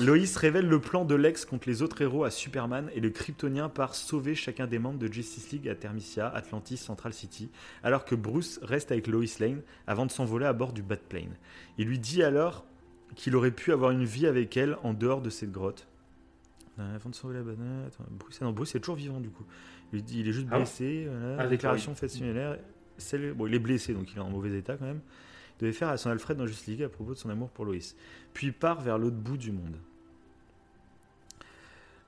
Loïs 0.00 0.36
révèle 0.36 0.68
le 0.68 0.80
plan 0.80 1.04
de 1.04 1.14
Lex 1.16 1.44
contre 1.44 1.68
les 1.68 1.82
autres 1.82 2.00
héros 2.02 2.22
à 2.24 2.30
Superman 2.30 2.88
et 2.94 3.00
le 3.00 3.10
Kryptonien 3.10 3.68
part 3.68 3.94
sauver 3.96 4.34
chacun 4.36 4.66
des 4.68 4.78
membres 4.78 4.98
de 5.00 5.12
Justice 5.12 5.50
League 5.50 5.68
à 5.68 5.74
Thermisia, 5.74 6.28
Atlantis, 6.28 6.76
Central 6.76 7.12
City, 7.12 7.50
alors 7.82 8.04
que 8.04 8.14
Bruce 8.14 8.60
reste 8.62 8.92
avec 8.92 9.08
Lois 9.08 9.24
Lane 9.40 9.60
avant 9.88 10.06
de 10.06 10.12
s'envoler 10.12 10.46
à 10.46 10.52
bord 10.52 10.72
du 10.72 10.82
Batplane. 10.82 11.34
Il 11.78 11.88
lui 11.88 11.98
dit 11.98 12.22
alors 12.22 12.64
qu'il 13.16 13.34
aurait 13.34 13.50
pu 13.50 13.72
avoir 13.72 13.90
une 13.90 14.04
vie 14.04 14.26
avec 14.28 14.56
elle 14.56 14.76
en 14.84 14.94
dehors 14.94 15.20
de 15.20 15.30
cette 15.30 15.50
grotte. 15.50 15.88
Euh, 16.78 16.94
Avant 16.94 17.10
de 17.10 17.14
sauver 17.14 17.34
la 17.34 17.42
banane, 17.42 17.84
attends, 17.88 18.04
Bruce, 18.10 18.38
ah 18.40 18.44
non, 18.44 18.52
Bruce 18.52 18.74
est 18.76 18.80
toujours 18.80 18.96
vivant 18.96 19.20
du 19.20 19.28
coup. 19.30 19.44
Il, 19.92 19.96
lui 19.96 20.02
dit- 20.02 20.20
il 20.20 20.28
est 20.28 20.32
juste 20.32 20.46
Ah 20.50 20.56
blessé. 20.58 21.06
voilà. 21.10 21.36
Ah, 21.40 21.46
déclaration 21.48 21.94
faite 21.94 22.10
similaire. 22.10 22.56
Celle- 22.98 23.34
bon, 23.34 23.46
il 23.48 23.54
est 23.54 23.58
blessé 23.58 23.92
donc 23.94 24.10
il 24.12 24.16
est 24.16 24.20
en 24.22 24.30
mauvais 24.30 24.56
état 24.56 24.76
quand 24.76 24.86
même. 24.86 25.00
Devait 25.60 25.72
faire 25.72 25.88
à 25.88 25.96
son 25.96 26.10
Alfred 26.10 26.36
dans 26.36 26.46
Justice 26.46 26.66
League 26.66 26.82
à 26.82 26.88
propos 26.88 27.14
de 27.14 27.18
son 27.18 27.30
amour 27.30 27.50
pour 27.50 27.64
Lois. 27.64 27.94
Puis 28.34 28.52
part 28.52 28.80
vers 28.80 28.98
l'autre 28.98 29.16
bout 29.16 29.36
du 29.36 29.52
monde. 29.52 29.76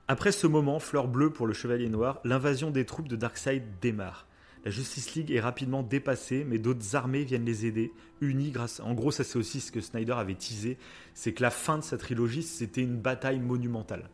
Après 0.07 0.31
ce 0.31 0.45
moment, 0.45 0.79
fleur 0.79 1.07
bleue 1.07 1.31
pour 1.31 1.47
le 1.47 1.53
Chevalier 1.53 1.89
Noir, 1.89 2.19
l'invasion 2.23 2.69
des 2.69 2.85
troupes 2.85 3.07
de 3.07 3.15
Darkseid 3.15 3.63
démarre. 3.81 4.27
La 4.63 4.71
Justice 4.71 5.15
League 5.15 5.31
est 5.31 5.39
rapidement 5.39 5.83
dépassée, 5.83 6.43
mais 6.43 6.57
d'autres 6.57 6.95
armées 6.95 7.23
viennent 7.23 7.45
les 7.45 7.65
aider, 7.65 7.91
unies 8.21 8.51
grâce. 8.51 8.79
En 8.79 8.93
gros, 8.93 9.11
ça 9.11 9.23
c'est 9.23 9.37
aussi 9.37 9.61
ce 9.61 9.71
que 9.71 9.81
Snyder 9.81 10.13
avait 10.13 10.35
teasé, 10.35 10.77
c'est 11.13 11.33
que 11.33 11.43
la 11.43 11.51
fin 11.51 11.77
de 11.77 11.83
sa 11.83 11.97
trilogie, 11.97 12.43
c'était 12.43 12.81
une 12.81 12.97
bataille 12.97 13.39
monumentale. 13.39 14.09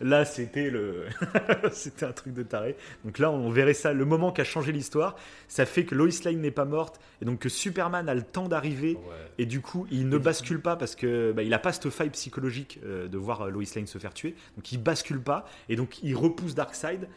Là, 0.00 0.24
c'était 0.24 0.70
le, 0.70 1.04
c'était 1.72 2.06
un 2.06 2.12
truc 2.12 2.34
de 2.34 2.42
taré. 2.42 2.76
Donc 3.04 3.18
là, 3.18 3.30
on 3.30 3.50
verrait 3.50 3.74
ça. 3.74 3.92
Le 3.92 4.04
moment 4.04 4.32
qui 4.32 4.40
a 4.40 4.44
changé 4.44 4.72
l'histoire, 4.72 5.16
ça 5.48 5.66
fait 5.66 5.84
que 5.84 5.94
Lois 5.94 6.08
Lane 6.24 6.40
n'est 6.40 6.50
pas 6.50 6.64
morte 6.64 7.00
et 7.20 7.24
donc 7.24 7.40
que 7.40 7.48
Superman 7.48 8.08
a 8.08 8.14
le 8.14 8.22
temps 8.22 8.48
d'arriver 8.48 8.94
Ouais. 8.94 9.14
et 9.38 9.46
du 9.46 9.60
coup, 9.60 9.86
il 9.90 10.08
ne 10.08 10.18
bascule 10.18 10.60
pas 10.60 10.76
parce 10.76 10.94
que 10.96 11.32
bah, 11.32 11.42
il 11.42 11.52
a 11.54 11.58
pas 11.58 11.72
cette 11.72 11.90
faille 11.90 12.10
psychologique 12.10 12.80
euh, 12.84 13.08
de 13.08 13.18
voir 13.18 13.42
euh, 13.42 13.50
Lois 13.50 13.64
Lane 13.76 13.86
se 13.86 13.98
faire 13.98 14.14
tuer. 14.14 14.34
Donc 14.56 14.72
il 14.72 14.78
bascule 14.82 15.20
pas 15.20 15.46
et 15.68 15.76
donc 15.76 16.02
il 16.02 16.14
repousse 16.16 16.54
Darkseid. 16.54 17.08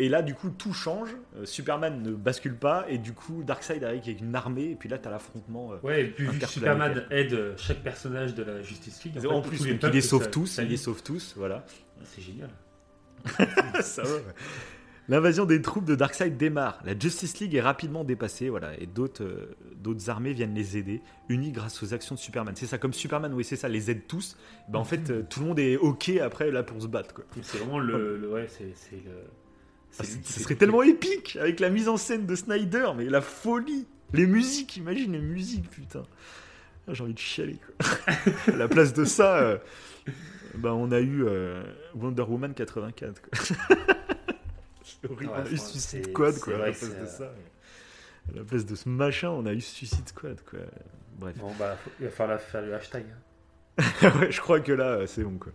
Et 0.00 0.08
là, 0.08 0.22
du 0.22 0.34
coup, 0.34 0.50
tout 0.50 0.72
change. 0.72 1.10
Euh, 1.36 1.44
Superman 1.44 2.02
ne 2.02 2.12
bascule 2.12 2.54
pas 2.56 2.86
et 2.88 2.98
du 2.98 3.12
coup, 3.12 3.42
Darkseid 3.42 3.82
arrive 3.82 4.02
avec 4.04 4.20
une 4.20 4.34
armée 4.34 4.70
et 4.70 4.74
puis 4.76 4.88
là, 4.88 4.96
t'as 4.98 5.10
l'affrontement. 5.10 5.72
euh, 5.72 5.76
Ouais, 5.82 6.02
et 6.02 6.04
puis 6.08 6.26
vu 6.26 6.38
que. 6.38 6.46
Superman 6.46 7.04
aide 7.10 7.32
euh, 7.34 7.54
chaque 7.56 7.82
personnage 7.82 8.34
de 8.34 8.42
la 8.44 8.62
Justice 8.62 9.02
League. 9.04 9.18
en 9.26 9.42
fait, 9.42 9.48
plus, 9.48 9.66
les 9.66 9.78
il 9.82 9.88
les 9.90 10.00
sauve 10.00 10.22
ça- 10.24 10.30
tous. 10.30 10.46
ça 10.46 10.62
Il 10.62 10.68
les 10.68 10.76
sauve 10.76 11.02
tous. 11.02 11.34
Voilà. 11.36 11.64
C'est 12.04 12.22
génial. 12.22 12.50
Ça 13.82 14.02
va. 14.02 14.18
L'invasion 15.10 15.46
des 15.46 15.62
troupes 15.62 15.86
de 15.86 15.94
Darkseid 15.94 16.36
démarre. 16.36 16.80
La 16.84 16.96
Justice 16.96 17.40
League 17.40 17.54
est 17.54 17.60
rapidement 17.62 18.04
dépassée, 18.04 18.50
voilà, 18.50 18.78
et 18.78 18.84
d'autres 18.86 19.24
euh, 19.24 19.56
d'autres 19.76 20.10
armées 20.10 20.34
viennent 20.34 20.54
les 20.54 20.76
aider, 20.76 21.00
unies 21.30 21.50
grâce 21.50 21.82
aux 21.82 21.94
actions 21.94 22.14
de 22.14 22.20
Superman. 22.20 22.54
C'est 22.56 22.66
ça, 22.66 22.76
comme 22.76 22.92
Superman, 22.92 23.32
oui, 23.32 23.42
c'est 23.42 23.56
ça, 23.56 23.68
les 23.68 23.90
aide 23.90 24.06
tous. 24.06 24.36
Ben, 24.68 24.78
en 24.78 24.84
fait, 24.84 25.00
euh, 25.10 25.22
tout 25.28 25.40
le 25.40 25.46
monde 25.46 25.58
est 25.58 25.76
ok 25.78 26.10
après 26.22 26.50
là 26.50 26.62
pour 26.62 26.80
se 26.82 26.86
battre, 26.86 27.14
quoi. 27.14 27.24
C'est 27.40 27.56
vraiment 27.58 27.78
le, 27.78 28.18
le- 28.18 28.30
ouais, 28.30 28.46
c'est 28.48 28.66
le. 28.96 29.12
Ah, 30.00 30.04
Ce 30.24 30.40
serait 30.40 30.54
tellement 30.54 30.82
épique 30.82 31.36
avec 31.40 31.60
la 31.60 31.70
mise 31.70 31.88
en 31.88 31.96
scène 31.96 32.26
de 32.26 32.34
Snyder, 32.36 32.90
mais 32.96 33.06
la 33.06 33.20
folie, 33.20 33.86
les 34.12 34.26
musiques, 34.26 34.76
imagine 34.76 35.12
les 35.12 35.20
musiques, 35.20 35.68
putain. 35.70 36.04
Ah, 36.86 36.94
J'ai 36.94 37.02
envie 37.04 37.14
de 37.14 37.18
chialer, 37.18 37.56
quoi. 37.78 37.96
à 38.54 38.56
la 38.56 38.68
place 38.68 38.92
de 38.94 39.04
ça, 39.04 39.38
euh, 39.38 39.58
ben, 40.54 40.72
on 40.72 40.90
a 40.92 41.00
eu 41.00 41.24
euh, 41.26 41.62
Wonder 41.94 42.22
Woman 42.22 42.54
84, 42.54 43.20
quoi. 43.22 43.30
C'est 44.84 45.10
horrible, 45.10 45.32
Ouais, 45.32 45.38
on 45.42 45.46
a 45.46 45.50
eu 45.50 45.56
Suicide 45.58 46.08
Squad, 46.08 46.38
quoi, 46.38 46.54
à 46.54 46.58
la 46.58 46.64
place 46.72 46.88
de 46.90 46.94
euh, 46.94 47.06
ça. 47.06 47.32
À 48.32 48.36
la 48.36 48.44
place 48.44 48.64
de 48.66 48.74
ce 48.74 48.88
machin, 48.88 49.30
on 49.30 49.46
a 49.46 49.52
eu 49.52 49.60
Suicide 49.60 50.08
Squad, 50.08 50.40
quoi. 50.48 50.60
Bref. 51.18 51.36
Bon, 51.38 51.52
bah, 51.58 51.76
il 52.00 52.06
va 52.06 52.10
falloir 52.12 52.40
faire 52.40 52.62
le 52.62 52.74
hashtag. 52.74 53.04
hein. 53.10 54.10
ouais, 54.20 54.30
je 54.30 54.40
crois 54.40 54.60
que 54.60 54.72
là, 54.72 54.86
euh, 54.90 55.06
c'est 55.06 55.22
bon, 55.24 55.38
quoi. 55.38 55.52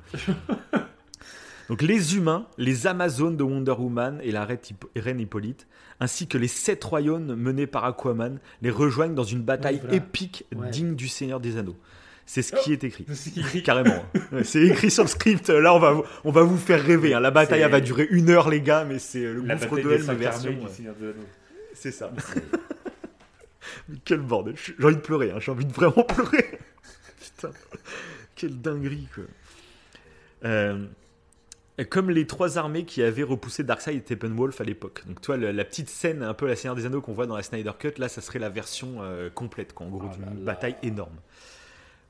Donc 1.74 1.82
les 1.82 2.16
humains, 2.16 2.46
les 2.60 2.86
Amazones 2.86 3.36
de 3.36 3.42
Wonder 3.42 3.72
Woman 3.72 4.20
et 4.22 4.30
la 4.32 4.46
reine 4.46 4.60
Hippo- 4.64 4.90
reine 4.96 5.20
Hippolyte, 5.20 5.66
ainsi 6.00 6.28
que 6.28 6.38
les 6.38 6.48
sept 6.48 6.84
royaumes 6.84 7.34
menés 7.34 7.66
par 7.66 7.84
Aquaman, 7.84 8.38
les 8.62 8.70
rejoignent 8.70 9.16
dans 9.16 9.24
une 9.24 9.42
bataille 9.42 9.80
voilà. 9.82 9.96
épique 9.96 10.46
Ouais. 10.56 10.70
digne 10.70 10.94
du 10.94 11.08
Seigneur 11.08 11.40
des 11.40 11.58
Anneaux. 11.58 11.76
C'est 12.28 12.44
ce 12.44 12.54
qui 12.54 12.74
est 12.74 12.84
écrit. 12.84 13.08
Carrément. 13.64 14.06
C'est 14.44 14.62
écrit 14.68 14.92
sur 14.92 15.02
le 15.02 15.10
script. 15.10 15.50
Là, 15.50 15.74
on 15.74 15.80
va, 15.80 15.94
vous- 15.94 16.04
on 16.26 16.32
va 16.32 16.44
vous 16.44 16.58
faire 16.60 16.80
rêver. 16.80 17.16
hein. 17.16 17.20
La 17.20 17.32
bataille, 17.32 17.62
elle 17.62 17.72
va 17.72 17.82
durer 17.82 18.08
une 18.12 18.30
heure, 18.30 18.52
les 18.52 18.62
gars, 18.62 18.86
mais 18.86 19.00
c'est 19.00 19.26
euh, 19.26 19.34
le 19.34 19.42
La 19.42 19.56
gouffre 19.56 19.76
de 19.82 19.98
cinq 19.98 20.18
version. 20.20 20.56
euh. 21.02 21.14
C'est 21.74 21.92
ça. 21.92 22.12
Mais 23.90 23.96
Quel 24.06 24.20
bordel. 24.20 24.54
J'ai 24.58 24.76
envie 24.86 24.96
de 24.96 25.02
pleurer. 25.02 25.32
hein. 25.32 25.40
J'ai 25.40 25.52
envie 25.52 25.66
de 25.66 25.74
vraiment 25.74 26.04
pleurer. 26.08 26.60
Putain. 27.20 27.50
Quelle 28.36 28.62
dinguerie, 28.62 29.08
quoi. 29.16 29.24
Euh, 30.46 30.86
comme 31.90 32.10
les 32.12 32.28
trois 32.28 32.58
armées 32.58 32.86
qui 32.86 33.02
avaient 33.02 33.24
repoussé 33.24 33.64
Darkseid 33.64 33.96
et 33.96 34.00
Steppenwolf 34.02 34.62
à 34.62 34.64
l'époque. 34.64 35.04
Donc, 35.08 35.22
toi, 35.22 35.38
la, 35.38 35.52
la 35.52 35.66
petite 35.66 35.90
scène, 35.90 36.22
un 36.22 36.34
peu 36.34 36.48
la 36.48 36.56
Seigneur 36.56 36.76
des 36.76 36.86
Anneaux 36.86 37.02
qu'on 37.02 37.14
voit 37.14 37.26
dans 37.26 37.36
la 37.36 37.44
Snyder 37.44 37.72
Cut, 37.78 37.94
là, 37.98 38.10
ça 38.10 38.22
serait 38.22 38.40
la 38.40 38.50
version 38.50 38.98
euh, 39.02 39.30
complète, 39.30 39.74
quoi, 39.74 39.88
en 39.88 39.90
gros, 39.90 40.10
Oh 40.12 40.16
d'une 40.16 40.44
bataille 40.44 40.76
énorme. 40.84 41.16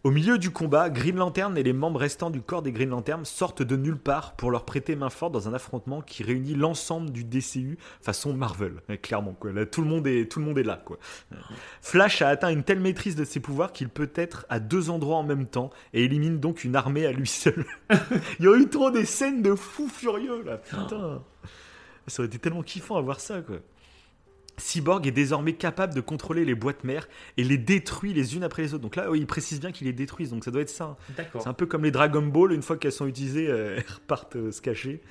Au 0.03 0.11
milieu 0.11 0.37
du 0.37 0.49
combat, 0.49 0.89
Green 0.89 1.15
Lantern 1.15 1.57
et 1.57 1.63
les 1.63 1.71
membres 1.71 2.01
restants 2.01 2.29
du 2.29 2.41
corps 2.41 2.61
des 2.61 2.73
Green 2.73 2.89
Lantern 2.89 3.23
sortent 3.23 3.61
de 3.61 3.77
nulle 3.77 3.97
part 3.97 4.35
pour 4.35 4.51
leur 4.51 4.65
prêter 4.65 4.97
main 4.97 5.09
forte 5.09 5.31
dans 5.31 5.47
un 5.47 5.53
affrontement 5.53 6.01
qui 6.01 6.23
réunit 6.23 6.55
l'ensemble 6.55 7.09
du 7.09 7.23
DCU 7.23 7.77
façon 8.01 8.33
Marvel, 8.33 8.81
euh, 8.89 8.97
clairement. 8.97 9.31
Quoi. 9.31 9.65
Tout, 9.65 9.81
le 9.81 9.87
monde 9.87 10.05
est, 10.05 10.29
tout 10.29 10.39
le 10.39 10.45
monde 10.45 10.57
est 10.57 10.63
là. 10.63 10.75
Quoi. 10.83 10.97
Flash 11.81 12.21
a 12.21 12.27
atteint 12.27 12.49
une 12.49 12.63
telle 12.63 12.81
maîtrise 12.81 13.15
de 13.15 13.23
ses 13.23 13.39
pouvoirs 13.39 13.71
qu'il 13.71 13.87
peut 13.87 14.11
être 14.15 14.45
à 14.49 14.59
deux 14.59 14.89
endroits 14.89 15.15
en 15.15 15.23
même 15.23 15.45
temps 15.45 15.69
et 15.93 16.03
élimine 16.03 16.37
donc 16.37 16.65
une 16.65 16.75
armée 16.75 17.05
à 17.05 17.13
lui 17.13 17.27
seul. 17.27 17.65
Il 18.39 18.45
y 18.45 18.47
aurait 18.49 18.59
eu 18.59 18.67
trop 18.67 18.91
des 18.91 19.05
scènes 19.05 19.41
de 19.41 19.55
fous 19.55 19.87
furieux 19.87 20.43
là, 20.43 20.57
putain. 20.57 21.23
Ça 22.07 22.21
aurait 22.21 22.27
été 22.27 22.39
tellement 22.39 22.63
kiffant 22.63 22.97
à 22.97 23.01
voir 23.01 23.21
ça 23.21 23.39
quoi. 23.41 23.55
Cyborg 24.57 25.07
est 25.07 25.11
désormais 25.11 25.53
capable 25.53 25.93
de 25.95 26.01
contrôler 26.01 26.45
les 26.45 26.53
boîtes 26.55 26.83
mères 26.83 27.07
et 27.37 27.43
les 27.43 27.57
détruit 27.57 28.13
les 28.13 28.35
unes 28.35 28.43
après 28.43 28.61
les 28.61 28.73
autres. 28.73 28.83
Donc 28.83 28.95
là, 28.95 29.09
oui, 29.09 29.19
il 29.19 29.25
précise 29.27 29.59
bien 29.59 29.71
qu'il 29.71 29.87
les 29.87 29.93
détruise, 29.93 30.29
donc 30.29 30.43
ça 30.43 30.51
doit 30.51 30.61
être 30.61 30.69
ça. 30.69 30.95
hein. 31.17 31.23
C'est 31.39 31.47
un 31.47 31.53
peu 31.53 31.65
comme 31.65 31.83
les 31.83 31.91
Dragon 31.91 32.21
Ball, 32.21 32.51
une 32.53 32.61
fois 32.61 32.77
qu'elles 32.77 32.91
sont 32.91 33.07
utilisées, 33.07 33.47
euh, 33.49 33.75
elles 33.77 33.93
repartent 33.93 34.35
euh, 34.35 34.51
se 34.51 34.61
cacher. 34.61 35.01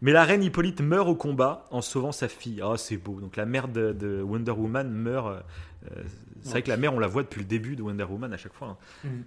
Mais 0.00 0.12
la 0.12 0.22
reine 0.22 0.44
Hippolyte 0.44 0.80
meurt 0.80 1.08
au 1.08 1.16
combat 1.16 1.66
en 1.72 1.82
sauvant 1.82 2.12
sa 2.12 2.28
fille. 2.28 2.60
Ah, 2.62 2.74
c'est 2.76 2.98
beau. 2.98 3.20
Donc 3.20 3.36
la 3.36 3.46
mère 3.46 3.66
de, 3.66 3.92
de 3.92 4.22
Wonder 4.22 4.52
Woman 4.52 4.88
meurt. 4.90 5.26
euh, 5.26 6.02
c'est 6.42 6.50
vrai 6.50 6.62
que 6.62 6.68
la 6.68 6.76
mère, 6.76 6.94
on 6.94 7.00
la 7.00 7.08
voit 7.08 7.24
depuis 7.24 7.40
le 7.40 7.46
début 7.46 7.74
de 7.74 7.82
Wonder 7.82 8.04
Woman 8.04 8.32
à 8.32 8.36
chaque 8.36 8.52
fois, 8.54 8.68
hein, 8.68 8.76
Mhm. 9.04 9.24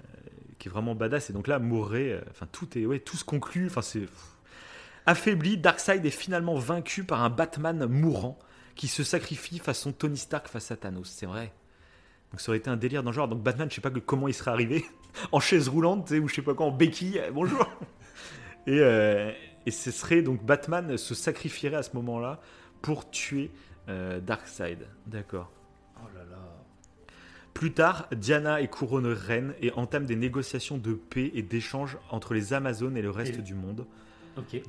qui 0.60 0.69
est 0.69 0.72
vraiment 0.72 0.95
badass. 0.95 1.30
Et 1.30 1.34
donc 1.34 1.48
là, 1.48 1.60
mourrait. 1.60 2.23
Enfin, 2.32 2.48
tout 2.53 2.78
est, 2.78 2.86
ouais, 2.86 2.99
tout 2.99 3.18
se 3.18 3.26
conclut. 3.26 3.68
Enfin, 3.68 3.82
c'est 3.82 4.07
affaibli. 5.06 5.57
Darkseid 5.57 6.06
est 6.06 6.10
finalement 6.10 6.56
vaincu 6.56 7.03
par 7.03 7.22
un 7.22 7.30
Batman 7.30 7.86
mourant 7.88 8.40
qui 8.76 8.88
se 8.88 9.03
sacrifie 9.03 9.60
façon 9.60 9.91
Tony 9.91 10.18
Stark 10.18 10.48
face 10.48 10.72
à 10.72 10.76
Thanos. 10.77 11.10
C'est 11.10 11.26
vrai. 11.26 11.52
Donc 12.31 12.39
ça 12.41 12.49
aurait 12.49 12.60
été 12.60 12.69
un 12.69 12.77
délire 12.77 13.03
dans 13.03 13.11
le 13.11 13.15
genre. 13.15 13.27
Donc 13.27 13.41
Batman, 13.43 13.69
je 13.69 13.76
sais 13.76 13.81
pas 13.81 13.91
que- 13.91 13.99
comment 13.99 14.27
il 14.27 14.34
serait 14.34 14.52
arrivé 14.52 14.85
en 15.31 15.39
chaise 15.39 15.68
roulante, 15.68 16.11
ou 16.11 16.27
je 16.27 16.35
sais 16.35 16.41
pas 16.41 16.53
quoi, 16.53 16.65
en 16.68 16.72
béquille. 16.72 17.22
Bonjour. 17.34 17.65
Et, 18.68 18.80
euh, 18.80 19.31
et 19.65 19.72
ce 19.72 19.91
serait 19.91 20.22
donc 20.22 20.43
Batman 20.43 20.98
se 20.98 21.14
sacrifierait 21.15 21.77
à 21.77 21.84
ce 21.84 21.95
moment-là 21.95 22.39
pour 22.81 23.10
tuer 23.10 23.52
euh, 23.89 24.19
Darkseid. 24.19 24.88
D'accord. 25.07 25.52
Oh 25.98 26.07
là 26.15 26.23
là. 26.30 26.38
Plus 27.53 27.73
tard, 27.73 28.07
Diana 28.14 28.61
est 28.61 28.69
couronnée 28.69 29.14
reine 29.14 29.53
et 29.61 29.72
entame 29.73 30.06
des 30.06 30.15
négociations 30.15 30.77
de 30.77 30.93
paix 30.93 31.31
et 31.34 31.41
d'échange 31.41 31.98
entre 32.10 32.34
les 32.34 32.53
Amazones 32.53 32.95
et 32.95 33.02
le 33.02 33.10
reste 33.11 33.39
Et- 33.39 33.41
du 33.41 33.53
monde. 33.56 33.85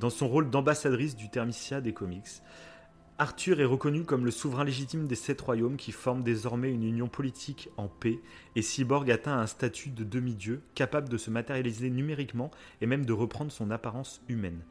Dans 0.01 0.09
son 0.09 0.27
rôle 0.27 0.49
d'ambassadrice 0.49 1.15
du 1.15 1.29
Thermisia 1.29 1.79
des 1.79 1.93
comics, 1.93 2.27
Arthur 3.19 3.61
est 3.61 3.65
reconnu 3.65 4.03
comme 4.05 4.25
le 4.25 4.31
souverain 4.31 4.63
légitime 4.63 5.07
des 5.07 5.15
sept 5.15 5.39
royaumes 5.39 5.77
qui 5.77 5.91
forment 5.91 6.23
désormais 6.23 6.71
une 6.71 6.83
union 6.83 7.07
politique 7.07 7.69
en 7.77 7.87
paix, 7.87 8.19
et 8.55 8.61
Cyborg 8.61 9.09
atteint 9.11 9.37
un 9.37 9.45
statut 9.47 9.89
de 9.91 10.03
demi-dieu, 10.03 10.61
capable 10.73 11.09
de 11.09 11.17
se 11.17 11.29
matérialiser 11.29 11.89
numériquement 11.91 12.49
et 12.81 12.85
même 12.87 13.05
de 13.05 13.13
reprendre 13.13 13.51
son 13.51 13.69
apparence 13.71 14.21
humaine. 14.29 14.61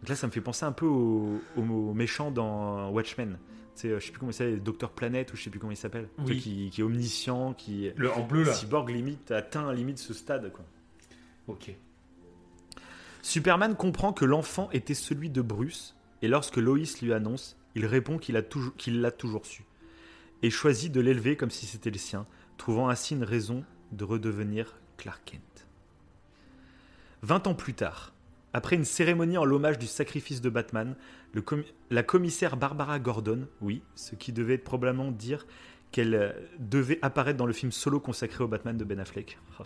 Donc 0.00 0.08
là, 0.08 0.16
ça 0.16 0.26
me 0.26 0.32
fait 0.32 0.40
penser 0.40 0.64
un 0.64 0.72
peu 0.72 0.86
au, 0.86 1.40
au- 1.56 1.60
au 1.62 1.94
méchant 1.94 2.32
dans 2.32 2.90
Watchmen. 2.90 3.38
Tu 3.76 3.82
sais, 3.82 3.88
euh, 3.88 4.00
je 4.00 4.06
sais 4.06 4.10
plus 4.10 4.18
comment 4.18 4.32
il 4.32 4.34
s'appelle, 4.34 4.62
Docteur 4.62 4.90
Planète 4.90 5.32
ou 5.32 5.36
je 5.36 5.44
sais 5.44 5.50
plus 5.50 5.60
comment 5.60 5.72
il 5.72 5.76
s'appelle. 5.76 6.08
Oui. 6.26 6.38
Qui, 6.38 6.70
qui 6.70 6.80
est 6.80 6.84
omniscient, 6.84 7.54
qui 7.54 7.88
Le 7.96 8.12
en 8.12 8.26
bleu 8.26 8.42
là. 8.42 8.52
Cyborg 8.52 8.90
limite 8.90 9.30
atteint 9.30 9.72
limite 9.72 9.98
ce 9.98 10.12
stade 10.12 10.50
quoi. 10.52 10.64
Ok. 11.46 11.74
Superman 13.22 13.76
comprend 13.76 14.12
que 14.12 14.24
l'enfant 14.24 14.68
était 14.72 14.94
celui 14.94 15.30
de 15.30 15.40
Bruce, 15.40 15.94
et 16.22 16.28
lorsque 16.28 16.56
Lois 16.56 16.78
lui 17.00 17.12
annonce, 17.12 17.56
il 17.74 17.86
répond 17.86 18.18
qu'il 18.18 18.34
l'a 19.00 19.10
toujours 19.10 19.46
su, 19.46 19.64
et 20.42 20.50
choisit 20.50 20.92
de 20.92 21.00
l'élever 21.00 21.36
comme 21.36 21.50
si 21.50 21.66
c'était 21.66 21.90
le 21.90 21.98
sien, 21.98 22.26
trouvant 22.58 22.88
ainsi 22.88 23.14
une 23.14 23.24
raison 23.24 23.64
de 23.92 24.04
redevenir 24.04 24.78
Clark 24.96 25.22
Kent. 25.24 25.66
Vingt 27.22 27.46
ans 27.46 27.54
plus 27.54 27.74
tard, 27.74 28.12
après 28.52 28.76
une 28.76 28.84
cérémonie 28.84 29.38
en 29.38 29.44
l'hommage 29.44 29.78
du 29.78 29.86
sacrifice 29.86 30.40
de 30.40 30.50
Batman, 30.50 30.96
la 31.90 32.02
commissaire 32.02 32.56
Barbara 32.56 32.98
Gordon, 32.98 33.48
oui, 33.60 33.82
ce 33.94 34.14
qui 34.14 34.32
devait 34.32 34.58
probablement 34.58 35.10
dire 35.10 35.46
qu'elle 35.90 36.14
euh, 36.14 36.32
devait 36.58 36.98
apparaître 37.02 37.36
dans 37.36 37.46
le 37.46 37.52
film 37.52 37.70
solo 37.70 38.00
consacré 38.00 38.42
au 38.42 38.48
Batman 38.48 38.76
de 38.76 38.84
Ben 38.84 38.98
Affleck. 38.98 39.38
Oh. 39.58 39.64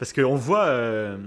Parce 0.00 0.12
qu'on 0.14 0.34
voit 0.34 0.64
euh, 0.64 1.18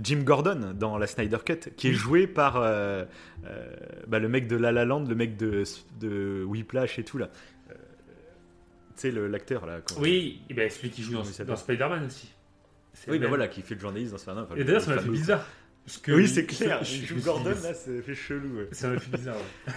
Jim 0.00 0.20
Gordon 0.24 0.72
dans 0.74 0.96
la 0.96 1.06
Snyder 1.08 1.38
Cut, 1.44 1.70
qui 1.76 1.88
est 1.88 1.92
joué 1.92 2.26
par 2.28 2.56
euh, 2.56 3.04
euh, 3.44 3.66
bah, 4.06 4.18
le 4.20 4.28
mec 4.28 4.46
de 4.46 4.56
La 4.56 4.70
La 4.72 4.84
Land, 4.86 5.04
le 5.06 5.14
mec 5.16 5.36
de, 5.36 5.64
de 6.00 6.42
Whiplash 6.44 6.98
et 6.98 7.04
tout 7.04 7.18
là. 7.18 7.28
Tu 7.68 7.74
sais, 8.96 9.10
le- 9.10 9.26
l'acteur 9.28 9.66
là. 9.66 9.80
Oui, 9.98 10.42
et 10.48 10.54
ben, 10.54 10.68
celui 10.70 10.90
qui 10.90 11.02
joue 11.02 11.12
dans, 11.14 11.44
dans 11.44 11.56
Spider-Man 11.56 12.06
aussi. 12.06 12.32
C'est 12.92 13.10
Oui, 13.10 13.18
même. 13.18 13.28
voilà, 13.28 13.48
qui 13.48 13.62
fait 13.62 13.74
le 13.74 13.80
journaliste 13.80 14.12
dans 14.12 14.18
Spider-Man. 14.18 14.44
enfin, 14.44 14.54
Et 14.56 14.58
le- 14.58 14.64
d'ailleurs, 14.64 14.82
ça 14.82 14.94
m'a 14.94 15.00
fait 15.02 15.08
bizarre. 15.08 15.44
Parce 15.86 15.96
que 15.98 16.12
Oui, 16.12 16.28
c'est 16.28 16.44
clair. 16.44 16.78
je- 16.84 17.06
je 17.06 17.14
Gordon 17.14 17.50
là, 17.50 17.74
ça 17.74 17.90
fait 18.04 18.14
chelou. 18.14 18.58
ouais. 18.58 18.68
Ça 18.72 18.88
m'a 18.90 18.98
fait 18.98 19.16
bizarre. 19.16 19.36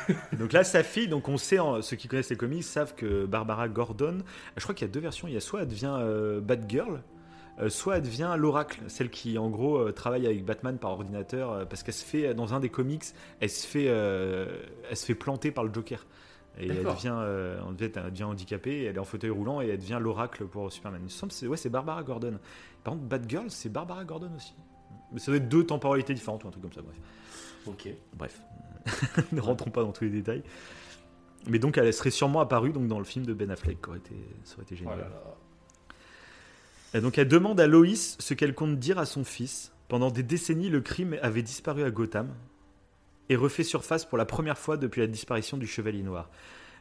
ouais. 0.10 0.16
Donc 0.38 0.52
là, 0.52 0.64
sa 0.64 0.84
fille, 0.84 1.08
donc 1.08 1.28
on 1.30 1.38
sait, 1.38 1.58
ceux 1.82 1.96
qui 1.96 2.08
connaissent 2.08 2.30
les 2.30 2.36
comics 2.36 2.64
savent 2.64 2.94
que 2.96 3.26
Barbara 3.26 3.70
Gordon, 3.70 4.20
je 4.58 4.62
crois 4.64 4.76
qu'il 4.76 4.86
y 4.88 4.92
a 4.92 4.94
deux 4.94 5.00
versions. 5.00 5.28
Il 5.28 5.34
y 5.34 5.38
a 5.38 5.40
soit 5.42 5.62
elle 5.62 5.68
devient 5.70 5.96
euh, 6.00 6.42
Batgirl, 6.42 7.02
soit 7.70 7.98
elle 7.98 8.04
devient 8.04 8.36
l'Oracle, 8.38 8.82
celle 8.88 9.10
qui 9.10 9.38
en 9.38 9.50
gros 9.50 9.78
euh, 9.78 9.92
travaille 9.92 10.26
avec 10.26 10.44
Batman 10.44 10.78
par 10.78 10.92
ordinateur, 10.92 11.52
euh, 11.52 11.66
parce 11.66 11.84
qu'elle 11.84 11.94
se 11.94 12.04
fait 12.04 12.34
dans 12.34 12.54
un 12.54 12.60
des 12.60 12.70
comics, 12.70 13.04
elle 13.40 13.50
se 13.50 13.68
fait, 13.68 13.88
euh, 13.88 14.58
elle 14.90 14.98
se 14.98 15.06
fait 15.06 15.16
planter 15.16 15.52
par 15.52 15.64
le 15.64 15.74
Joker. 15.74 16.06
Et 16.60 16.68
elle 16.68 16.84
devient, 16.84 17.16
euh, 17.16 17.60
en 17.62 17.76
fait, 17.76 17.98
elle 17.98 18.12
devient 18.12 18.26
handicapée, 18.26 18.84
elle 18.84 18.96
est 18.96 19.00
en 19.00 19.06
fauteuil 19.06 19.32
roulant 19.32 19.62
et 19.62 19.68
elle 19.70 19.80
devient 19.80 19.98
l'oracle 20.00 20.46
pour 20.46 20.72
Superman. 20.72 21.02
Il 21.02 21.06
me 21.06 21.10
semble 21.10 21.32
c'est 21.32 21.48
ouais, 21.48 21.58
c'est 21.58 21.70
Barbara 21.70 22.04
Gordon. 22.04 22.38
Par 22.84 22.94
contre, 22.94 23.06
Batgirl, 23.06 23.50
c'est 23.50 23.70
Barbara 23.70 24.06
Gordon 24.06 24.30
aussi. 24.36 24.54
Mais 25.12 25.20
ça 25.20 25.32
doit 25.32 25.38
être 25.38 25.50
deux 25.50 25.66
temporalités 25.66 26.14
différentes 26.14 26.44
ou 26.44 26.48
un 26.48 26.52
truc 26.52 26.62
comme 26.62 26.74
ça, 26.74 26.82
bref. 26.82 26.98
Ok. 27.66 27.90
Bref, 28.14 28.42
ne 29.32 29.42
rentrons 29.42 29.72
pas 29.72 29.82
dans 29.82 29.92
tous 29.92 30.04
les 30.04 30.10
détails. 30.12 30.44
Mais 31.48 31.60
donc, 31.60 31.78
elle 31.78 31.92
serait 31.94 32.12
sûrement 32.12 32.40
apparue 32.40 32.72
donc, 32.72 32.88
dans 32.88 33.00
le 33.00 33.06
film 33.06 33.26
de 33.26 33.34
Ben 33.34 33.50
Affleck, 33.50 33.82
qui 33.82 33.90
aurait 33.90 33.98
été, 33.98 34.16
ça 34.44 34.56
aurait 34.56 34.64
été 34.64 34.76
Oh 34.76 34.90
génial. 34.90 35.12
Et 36.94 37.02
donc, 37.02 37.18
elle 37.18 37.28
demande 37.28 37.60
à 37.60 37.68
Loïs 37.68 38.16
ce 38.20 38.34
qu'elle 38.34 38.54
compte 38.54 38.78
dire 38.78 39.00
à 39.00 39.06
son 39.06 39.24
fils. 39.24 39.72
Pendant 39.88 40.12
des 40.12 40.24
décennies, 40.24 40.70
le 40.70 40.82
crime 40.82 41.18
avait 41.22 41.42
disparu 41.42 41.84
à 41.84 41.92
Gotham 41.92 42.30
et 43.30 43.36
refait 43.36 43.64
surface 43.64 44.06
pour 44.06 44.18
la 44.18 44.26
première 44.26 44.58
fois 44.58 44.78
depuis 44.78 45.02
la 45.02 45.08
disparition 45.08 45.58
du 45.58 45.68
Chevalier 45.68 46.04
Noir. 46.04 46.30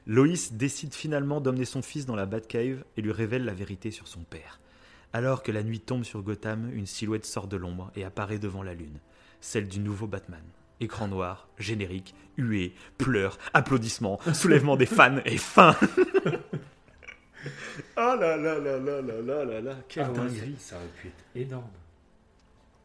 Loïs 0.07 0.53
décide 0.55 0.95
finalement 0.95 1.41
d'emmener 1.41 1.65
son 1.65 1.83
fils 1.83 2.07
dans 2.07 2.17
la 2.17 2.27
Batcave 2.27 2.85
et 2.97 3.03
lui 3.03 3.13
révèle 3.13 3.45
la 3.45 3.55
vérité 3.55 3.91
sur 3.91 4.09
son 4.09 4.21
père. 4.21 4.61
Alors 5.13 5.43
que 5.43 5.53
la 5.53 5.63
nuit 5.63 5.81
tombe 5.81 6.05
sur 6.05 6.23
Gotham, 6.23 6.71
une 6.75 6.87
silhouette 6.87 7.27
sort 7.27 7.47
de 7.47 7.57
l'ombre 7.57 7.93
et 7.95 8.05
apparaît 8.05 8.39
devant 8.39 8.63
la 8.63 8.75
lune, 8.75 8.99
celle 9.41 9.69
du 9.69 9.79
nouveau 9.79 10.07
Batman. 10.07 10.43
Écran 10.81 11.07
noir, 11.07 11.49
générique, 11.59 12.15
huée, 12.37 12.75
pleurs, 12.99 13.39
applaudissements, 13.55 14.19
soulèvement 14.33 14.77
des 14.77 14.87
fans 14.87 15.21
et 15.25 15.39
fin. 15.39 15.77
oh 17.97 18.17
là 18.21 18.37
là 18.37 18.59
là 18.59 18.79
là 18.79 19.01
là 19.01 19.21
là 19.23 19.45
là 19.45 19.61
là, 19.61 19.77
quelle 19.89 20.05
Ah 20.05 20.13
dinguerie. 20.13 20.57
ça, 20.59 20.77
aurait 20.77 20.87
pu 21.01 21.09
être 21.09 21.25
énorme. 21.35 21.65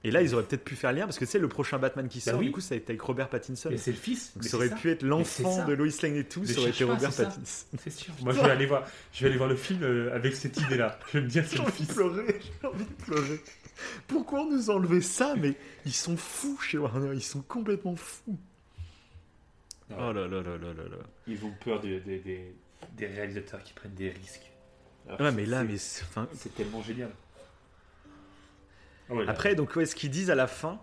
Et 0.03 0.11
là, 0.11 0.21
ils 0.21 0.33
auraient 0.35 0.43
peut-être 0.43 0.63
pu 0.63 0.75
faire 0.75 0.93
lien 0.93 1.05
parce 1.05 1.17
que 1.19 1.25
c'est 1.25 1.39
le 1.39 1.49
prochain 1.49 1.79
Batman 1.79 2.07
qui 2.07 2.19
Bah 2.19 2.31
sort. 2.31 2.39
oui. 2.39 2.45
Du 2.45 2.51
coup, 2.51 2.61
ça 2.61 2.75
a 2.75 2.77
été 2.77 2.91
avec 2.91 3.01
Robert 3.01 3.27
Pattinson. 3.29 3.71
Et 3.71 3.77
c'est 3.77 3.91
le 3.91 3.97
fils. 3.97 4.31
Donc 4.35 4.43
mais 4.43 4.49
ça 4.49 4.57
aurait 4.57 4.69
pu 4.69 4.91
être 4.91 5.01
l'enfant 5.03 5.65
de 5.65 5.73
Lois 5.73 5.87
Lane 6.03 6.15
et 6.15 6.23
tout. 6.23 6.41
Ne 6.41 6.45
Ça 6.45 6.59
aurait 6.61 6.69
été 6.69 6.85
pas, 6.85 6.93
Robert. 6.93 7.09
Pattinson. 7.13 7.65
C'est 7.83 7.89
sûr. 7.89 8.13
Moi, 8.23 8.31
je 8.33 8.39
vais 8.41 8.49
aller 8.51 8.65
voir. 8.67 8.85
Je 9.11 9.21
vais 9.23 9.29
aller 9.29 9.37
voir 9.37 9.49
le 9.49 9.55
film 9.55 9.83
euh, 9.83 10.15
avec 10.15 10.35
cette 10.35 10.55
idée-là. 10.61 10.97
Je 11.11 11.17
vais 11.17 11.23
me 11.25 11.29
dire 11.29 11.43
c'est 11.45 11.57
J'ai 11.57 11.63
le 11.63 11.67
envie 11.67 11.71
de 11.71 11.85
fils. 11.85 11.93
pleurer. 11.95 12.39
J'ai 12.61 12.67
envie 12.67 12.85
de 12.85 13.03
pleurer. 13.05 13.41
Pourquoi 14.07 14.45
nous 14.45 14.69
enlever 14.69 15.01
ça 15.01 15.35
Mais 15.35 15.55
ils 15.85 15.93
sont 15.93 16.15
fous 16.15 16.57
chez 16.61 16.77
Warner. 16.77 17.11
Ils 17.13 17.21
sont 17.23 17.41
complètement 17.41 17.95
fous. 17.95 18.37
Ouais. 19.89 19.95
Oh 19.99 20.13
là 20.13 20.27
là 20.27 20.41
là 20.41 20.57
là 20.57 20.73
là 20.73 20.83
là. 20.89 20.97
Ils 21.27 21.43
ont 21.43 21.53
peur 21.65 21.81
des, 21.81 21.99
des 22.93 23.07
réalisateurs 23.07 23.63
qui 23.63 23.73
prennent 23.73 23.93
des 23.95 24.09
risques. 24.09 24.51
Alors 25.07 25.21
Ouais, 25.21 25.31
mais 25.31 25.45
là, 25.45 25.61
c'est- 25.61 25.67
mais 25.67 25.77
c'est- 25.77 26.03
enfin, 26.03 26.27
c'est 26.33 26.53
tellement 26.55 26.81
génial. 26.81 27.09
Ah 29.09 29.13
ouais, 29.13 29.27
Après, 29.27 29.55
donc, 29.55 29.75
ouais, 29.75 29.85
ce 29.85 29.95
qu'ils 29.95 30.09
disent 30.09 30.29
à 30.29 30.35
la 30.35 30.47
fin, 30.47 30.79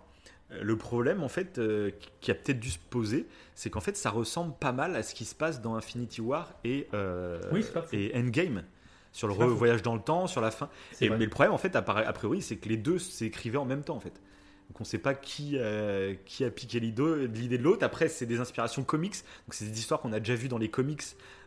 euh, 0.51 0.63
le 0.63 0.77
problème, 0.79 1.23
en 1.23 1.29
fait, 1.29 1.59
euh, 1.59 1.91
qui 2.21 2.31
a 2.31 2.35
peut-être 2.35 2.59
dû 2.61 2.71
se 2.71 2.79
poser, 2.79 3.27
c'est 3.55 3.69
qu'en 3.71 3.81
fait, 3.81 3.97
ça 3.97 4.11
ressemble 4.11 4.55
pas 4.59 4.73
mal 4.73 4.97
à 4.97 5.03
ce 5.03 5.15
qui 5.15 5.25
se 5.27 5.35
passe 5.35 5.61
dans 5.61 5.75
Infinity 5.77 6.21
War 6.21 6.55
et, 6.65 6.89
euh, 6.95 7.41
Oui, 7.53 7.65
et 7.93 8.13
Endgame, 8.17 8.65
sur 9.13 9.29
le 9.29 9.35
voyage 9.35 9.83
dans 9.83 9.95
le 9.95 10.01
temps, 10.01 10.27
sur 10.27 10.41
la 10.41 10.51
fin. 10.51 10.71
Et, 11.01 11.11
mais 11.11 11.19
le 11.25 11.29
problème, 11.31 11.53
en 11.53 11.59
fait, 11.59 11.77
a 11.77 11.83
priori, 11.83 12.41
c'est 12.41 12.57
que 12.57 12.69
les 12.69 12.79
deux 12.79 12.99
s'écrivaient 12.99 13.59
en 13.59 13.67
même 13.67 13.83
temps, 13.83 13.97
en 13.97 14.01
fait. 14.01 14.21
Donc, 14.71 14.81
on 14.81 14.85
sait 14.85 14.99
pas 14.99 15.13
qui, 15.15 15.59
euh, 15.59 16.15
qui 16.25 16.43
a 16.43 16.51
piqué 16.51 16.81
l'idée 16.81 17.29
l'idée 17.29 17.59
de 17.59 17.63
l'autre. 17.63 17.85
Après, 17.85 18.09
c'est 18.09 18.25
des 18.25 18.41
inspirations 18.41 18.83
comics. 18.83 19.13
Donc, 19.47 19.53
c'est 19.53 19.67
des 19.67 19.79
histoires 19.79 20.01
qu'on 20.01 20.15
a 20.15 20.19
déjà 20.19 20.35
vues 20.35 20.49
dans 20.49 20.57
les 20.57 20.71
comics. 20.71 21.03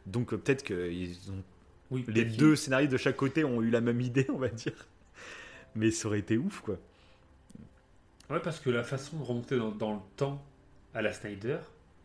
Donc, 0.08 0.34
euh, 0.34 0.38
peut-être 0.38 0.64
que 0.64 0.90
ils 0.92 1.16
ont 1.32 1.44
Oui, 1.92 2.04
les 2.08 2.26
deux 2.26 2.56
scénaristes 2.56 2.92
de 2.92 2.98
chaque 2.98 3.16
côté 3.18 3.44
ont 3.44 3.62
eu 3.62 3.70
la 3.70 3.82
même 3.82 4.02
idée, 4.02 4.26
on 4.30 4.38
va 4.38 4.50
dire. 4.50 4.88
Mais 5.76 5.92
ça 5.92 6.08
aurait 6.08 6.20
été 6.20 6.38
ouf, 6.38 6.62
quoi. 6.62 6.78
qu'il- 7.52 8.36
Ouais, 8.36 8.42
parce 8.42 8.60
que 8.60 8.70
la 8.70 8.84
façon 8.84 9.18
de 9.18 9.24
remonter 9.24 9.58
dans, 9.58 9.72
dans 9.72 9.94
le 9.94 10.00
temps 10.16 10.44
à 10.94 11.02
la 11.02 11.14
Snyder, 11.14 11.60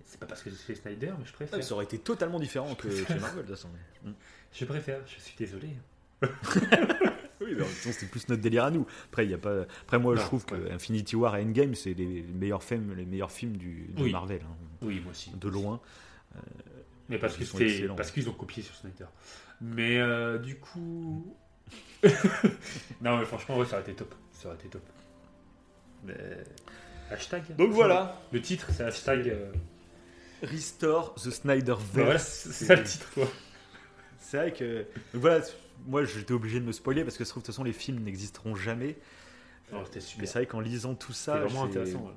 c'est 0.04 0.20
pas 0.20 0.26
parce 0.26 0.42
que 0.42 0.50
c'est 0.50 0.74
Snyder, 0.74 1.12
mais 1.18 1.24
je 1.24 1.32
préfère. 1.32 1.62
Ça 1.64 1.74
aurait 1.74 1.84
été 1.84 1.98
totalement 1.98 2.38
différent 2.38 2.74
que 2.74 2.90
chez 2.90 3.14
Marvel, 3.18 3.44
de 3.44 3.48
toute 3.48 3.56
façon. 3.56 3.68
Mm. 4.04 4.10
Je 4.52 4.64
préfère, 4.66 5.00
je 5.06 5.20
suis 5.20 5.34
désolé. 5.38 5.68
Oui, 7.44 7.54
mais 7.56 7.62
en 7.62 7.66
même 7.66 7.74
temps, 7.74 7.90
c'était 7.90 8.06
plus 8.06 8.28
notre 8.28 8.40
délire 8.40 8.62
à 8.62 8.70
nous. 8.70 8.86
Après, 9.06 9.26
y 9.26 9.34
a 9.34 9.38
pas. 9.38 9.62
Après, 9.82 9.98
moi, 9.98 10.14
je 10.14 10.20
trouve 10.22 10.44
que. 10.44 10.70
Infinity 10.70 11.16
War 11.16 11.36
et 11.36 11.42
Endgame, 11.42 11.74
c'est 11.74 11.92
les, 11.92 12.22
meilleurs 12.22 12.62
films, 12.62 12.94
les 12.94 13.04
meilleurs 13.04 13.32
films 13.32 13.56
du, 13.56 13.88
de 13.96 14.02
Oui. 14.04 14.12
Marvel, 14.12 14.42
hein, 14.44 14.54
Oui, 14.82 15.00
moi 15.00 15.10
aussi. 15.10 15.32
de 15.32 15.48
loin. 15.48 15.80
Mais 17.12 17.18
parce 17.18 17.34
Ils 17.36 17.40
que 17.40 17.44
sont 17.44 17.58
c'était 17.58 17.70
excellents. 17.70 17.94
parce 17.94 18.10
qu'ils 18.10 18.28
ont 18.28 18.32
copié 18.32 18.62
sur 18.62 18.74
Snyder. 18.74 19.04
Mais 19.60 19.98
euh, 19.98 20.38
du 20.38 20.58
coup, 20.58 21.36
non 23.00 23.18
mais 23.18 23.24
franchement 23.24 23.56
ouais, 23.58 23.66
ça 23.66 23.74
aurait 23.76 23.82
été 23.82 23.94
top, 23.94 24.14
ça 24.32 24.48
aurait 24.48 24.56
été 24.56 24.68
top. 24.68 24.82
Mais... 26.04 26.14
Hashtag. 27.10 27.54
Donc 27.56 27.70
voilà, 27.72 28.20
Le 28.32 28.40
titre 28.40 28.68
c'est 28.72 28.82
hashtag. 28.84 29.28
euh, 29.28 29.52
Restore 30.42 31.14
the 31.14 31.30
Snyderverse. 31.30 31.92
bah 31.94 32.02
voilà, 32.04 32.18
c'est 32.18 32.64
ça 32.66 32.74
le 32.74 32.82
titre 32.84 33.08
quoi. 33.14 33.28
C'est 34.18 34.36
vrai 34.38 34.52
que. 34.52 34.86
Donc 35.12 35.20
voilà, 35.22 35.42
moi, 35.86 36.04
j'étais 36.04 36.32
obligé 36.32 36.58
de 36.58 36.64
me 36.64 36.72
spoiler 36.72 37.04
parce 37.04 37.16
que, 37.18 37.24
je 37.24 37.28
trouve, 37.28 37.42
de 37.42 37.46
toute 37.46 37.54
façon, 37.54 37.64
les 37.64 37.72
films 37.72 38.02
n'existeront 38.02 38.54
jamais. 38.54 38.96
C'était 39.86 40.00
Mais 40.18 40.26
c'est 40.26 40.38
vrai 40.40 40.46
qu'en 40.46 40.60
lisant 40.60 40.94
tout 40.94 41.12
ça. 41.12 41.38
vraiment 41.40 41.64
j'ai- 41.70 41.78
intéressant. 41.80 42.00
ouais. 42.06 42.12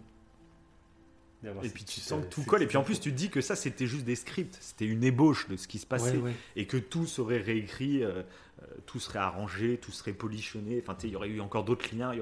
Et 1.63 1.69
puis 1.69 1.83
tu 1.83 1.99
sens 1.99 2.19
euh, 2.19 2.23
que 2.25 2.29
tout 2.29 2.41
cette 2.41 2.49
colle. 2.49 2.63
Et 2.63 2.67
puis 2.67 2.77
en 2.77 2.83
plus, 2.83 2.99
tu 2.99 3.11
te 3.11 3.15
dis 3.17 3.29
que 3.29 3.41
ça, 3.41 3.55
c'était 3.55 3.87
juste 3.87 4.05
des 4.05 4.15
scripts. 4.15 4.57
C'était 4.59 4.85
une 4.85 5.03
ébauche 5.03 5.47
de 5.47 5.57
ce 5.57 5.67
qui 5.67 5.79
se 5.79 5.85
passait. 5.85 6.17
Ouais, 6.17 6.23
ouais. 6.23 6.35
Et 6.55 6.65
que 6.67 6.77
tout 6.77 7.05
serait 7.07 7.39
réécrit, 7.39 8.03
euh, 8.03 8.23
euh, 8.61 8.65
tout 8.85 8.99
serait 8.99 9.19
arrangé, 9.19 9.77
tout 9.77 9.91
serait 9.91 10.13
polichonné. 10.13 10.79
Enfin, 10.81 10.95
tu 10.95 11.01
sais, 11.01 11.07
il 11.07 11.13
y 11.13 11.15
aurait 11.15 11.29
eu 11.29 11.41
encore 11.41 11.63
d'autres 11.63 11.95
liens. 11.95 12.13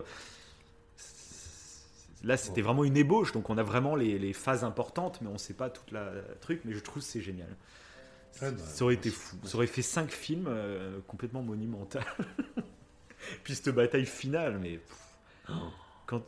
Là, 2.24 2.38
c'était 2.38 2.58
Ouais. 2.58 2.62
vraiment 2.62 2.84
une 2.86 2.96
ébauche. 2.98 3.34
Donc, 3.34 3.50
on 3.50 3.58
a 3.58 3.64
vraiment 3.64 3.96
les, 3.96 4.18
les 4.18 4.34
phases 4.34 4.64
importantes, 4.64 5.20
mais 5.22 5.28
on 5.28 5.38
sait 5.38 5.54
pas 5.54 5.70
toute 5.70 5.92
la 5.92 6.12
truc. 6.40 6.62
Mais 6.66 6.74
je 6.74 6.80
trouve 6.80 7.04
que 7.04 7.08
c'est 7.10 7.22
génial. 7.22 7.50
Ouais, 8.42 8.52
bah, 8.52 8.58
ça 8.66 8.84
aurait 8.86 8.94
été 8.96 9.10
fou. 9.10 9.36
Ça 9.44 9.56
aurait 9.58 9.68
fait 9.68 9.82
cinq 9.82 10.10
films 10.12 10.46
euh, 10.48 11.00
complètement 11.08 11.42
monumentaux. 11.44 12.00
Puis 13.44 13.56
cette 13.56 13.70
bataille 13.70 14.06
finale, 14.06 14.58
mais 14.60 14.78
pff, 14.78 15.56
quand, 16.06 16.24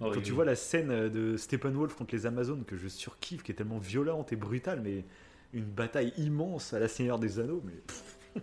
Oh, 0.00 0.04
quand 0.10 0.16
oui, 0.18 0.22
tu 0.22 0.30
oui. 0.30 0.36
vois 0.36 0.44
la 0.44 0.54
scène 0.56 1.08
de 1.08 1.36
Steppenwolf 1.36 1.94
contre 1.94 2.14
les 2.14 2.24
Amazones 2.26 2.64
que 2.64 2.76
je 2.76 2.86
surkiffe, 2.88 3.42
qui 3.42 3.52
est 3.52 3.54
tellement 3.56 3.78
violente 3.78 4.32
et 4.32 4.36
brutale, 4.36 4.80
mais 4.82 5.04
une 5.52 5.64
bataille 5.64 6.12
immense 6.18 6.72
à 6.72 6.78
la 6.78 6.88
Seigneur 6.88 7.18
des 7.18 7.40
Anneaux, 7.40 7.62
mais 7.64 8.42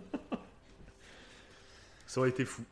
ça 2.06 2.20
aurait 2.20 2.30
été 2.30 2.44
fou. 2.44 2.62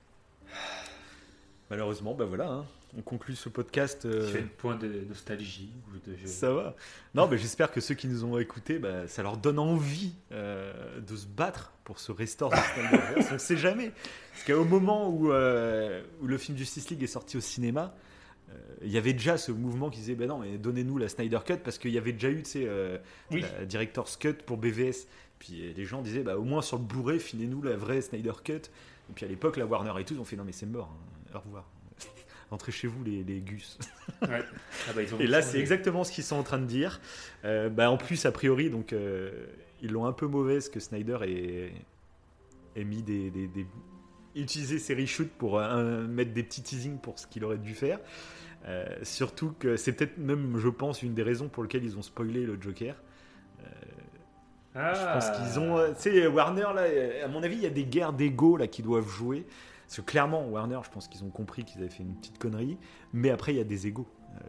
Malheureusement, 1.70 2.14
bah 2.14 2.26
voilà, 2.26 2.48
hein. 2.50 2.66
on 2.96 3.00
conclut 3.02 3.34
ce 3.34 3.48
podcast. 3.48 4.04
euh, 4.04 4.26
Tu 4.26 4.32
fais 4.34 4.40
le 4.42 4.48
point 4.48 4.76
de 4.76 4.86
nostalgie 5.08 5.70
ou 5.88 6.10
de 6.10 6.14
ça 6.26 6.52
va. 6.52 6.76
Non, 7.14 7.26
mais 7.26 7.38
j'espère 7.38 7.72
que 7.72 7.80
ceux 7.80 7.94
qui 7.94 8.06
nous 8.06 8.24
ont 8.24 8.38
écoutés, 8.38 8.78
bah, 8.78 9.08
ça 9.08 9.22
leur 9.22 9.38
donne 9.38 9.58
envie 9.58 10.12
euh, 10.32 11.00
de 11.00 11.16
se 11.16 11.26
battre 11.26 11.72
pour 11.84 11.98
ce 11.98 12.12
restore 12.12 12.50
de 12.50 12.56
Snyderverse. 12.56 13.28
On 13.32 13.38
sait 13.38 13.56
jamais. 13.56 13.92
Parce 14.32 14.44
qu'au 14.44 14.64
moment 14.64 15.08
où, 15.08 15.32
euh, 15.32 16.02
où 16.20 16.26
le 16.26 16.36
film 16.38 16.56
Justice 16.58 16.90
League 16.90 17.02
est 17.02 17.06
sorti 17.08 17.36
au 17.38 17.40
cinéma, 17.40 17.94
euh, 17.94 17.98
il 18.82 18.90
y 18.90 18.98
avait 18.98 19.12
déjà 19.14 19.36
ce 19.36 19.50
mouvement 19.52 19.90
qui 19.90 20.00
disait 20.00 20.14
ben 20.14 20.28
non, 20.28 20.38
mais 20.38 20.58
donnez-nous 20.58 20.98
la 20.98 21.08
Snyder 21.08 21.38
Cut 21.44 21.56
parce 21.64 21.78
qu'il 21.78 21.90
y 21.92 21.98
avait 21.98 22.12
déjà 22.12 22.30
eu 22.30 22.42
tu 22.42 22.50
sais, 22.50 22.64
euh, 22.66 22.98
Oui. 23.30 23.42
la 23.58 23.64
Director's 23.64 24.16
Cut 24.16 24.34
pour 24.46 24.56
BVS. 24.58 25.06
Puis 25.38 25.62
euh, 25.66 25.72
les 25.76 25.84
gens 25.84 26.02
disaient 26.02 26.22
bah, 26.22 26.36
au 26.38 26.44
moins 26.44 26.62
sur 26.62 26.78
le 26.78 26.84
Blu-ray, 26.84 27.18
filez-nous 27.18 27.62
la 27.62 27.76
vraie 27.76 28.00
Snyder 28.02 28.32
Cut. 28.44 28.52
Et 29.10 29.12
puis 29.14 29.24
à 29.24 29.28
l'époque, 29.28 29.56
la 29.56 29.66
Warner 29.66 29.92
et 30.00 30.04
tout, 30.04 30.14
ils 30.14 30.20
ont 30.20 30.24
fait 30.24 30.36
non, 30.36 30.44
mais 30.44 30.52
c'est 30.52 30.66
mort, 30.66 30.94
hein. 30.94 31.36
au 31.36 31.40
revoir. 31.40 31.64
Rentrez 32.50 32.72
chez 32.72 32.86
vous, 32.86 33.02
les, 33.04 33.22
les 33.24 33.40
gus. 33.40 33.78
Ouais. 34.22 34.42
Ah 34.88 34.92
bah, 34.94 35.02
Et 35.20 35.26
là, 35.26 35.42
c'est 35.42 35.58
exactement 35.58 36.04
ce 36.04 36.12
qu'ils 36.12 36.24
sont 36.24 36.36
en 36.36 36.42
train 36.42 36.58
de 36.58 36.64
dire. 36.66 37.00
Euh, 37.44 37.68
bah, 37.68 37.90
en 37.90 37.96
plus, 37.98 38.24
a 38.26 38.32
priori, 38.32 38.70
donc, 38.70 38.92
euh, 38.92 39.46
ils 39.82 39.90
l'ont 39.90 40.06
un 40.06 40.12
peu 40.12 40.26
mauvaise 40.26 40.68
que 40.70 40.80
Snyder 40.80 41.18
ait, 41.22 41.72
ait 42.76 42.84
mis 42.84 43.02
des, 43.02 43.30
des, 43.30 43.48
des- 43.48 43.66
utilisé 44.34 44.78
ses 44.78 44.94
reshoots 44.94 45.30
pour 45.30 45.58
euh, 45.58 46.06
mettre 46.06 46.32
des 46.32 46.42
petits 46.42 46.62
teasings 46.62 46.98
pour 46.98 47.18
ce 47.18 47.26
qu'il 47.26 47.44
aurait 47.44 47.58
dû 47.58 47.74
faire. 47.74 47.98
Euh, 48.66 48.86
surtout 49.02 49.54
que 49.58 49.76
c'est 49.76 49.92
peut-être 49.92 50.18
même, 50.18 50.58
je 50.58 50.68
pense, 50.68 51.02
une 51.02 51.14
des 51.14 51.22
raisons 51.22 51.48
pour 51.48 51.62
lesquelles 51.62 51.84
ils 51.84 51.98
ont 51.98 52.02
spoilé 52.02 52.44
le 52.44 52.60
Joker. 52.60 52.96
Ah. 54.74 54.92
Je 54.94 55.26
pense 55.28 55.38
qu'ils 55.38 55.60
ont, 55.60 55.78
euh, 55.78 55.88
tu 55.90 56.10
sais, 56.10 56.26
Warner 56.26 56.62
là, 56.74 56.82
euh, 56.82 57.24
à 57.24 57.28
mon 57.28 57.42
avis, 57.42 57.56
il 57.56 57.62
y 57.62 57.66
a 57.66 57.70
des 57.70 57.84
guerres 57.84 58.12
d'ego 58.12 58.56
là 58.56 58.66
qui 58.66 58.82
doivent 58.82 59.08
jouer. 59.08 59.46
Parce 59.86 59.98
que 59.98 60.02
clairement, 60.02 60.46
Warner, 60.46 60.80
je 60.84 60.90
pense 60.90 61.08
qu'ils 61.08 61.22
ont 61.24 61.30
compris 61.30 61.64
qu'ils 61.64 61.80
avaient 61.80 61.90
fait 61.90 62.02
une 62.02 62.14
petite 62.16 62.38
connerie, 62.38 62.76
mais 63.12 63.30
après, 63.30 63.52
il 63.52 63.58
y 63.58 63.60
a 63.60 63.64
des. 63.64 63.86
Euh, 63.86 63.92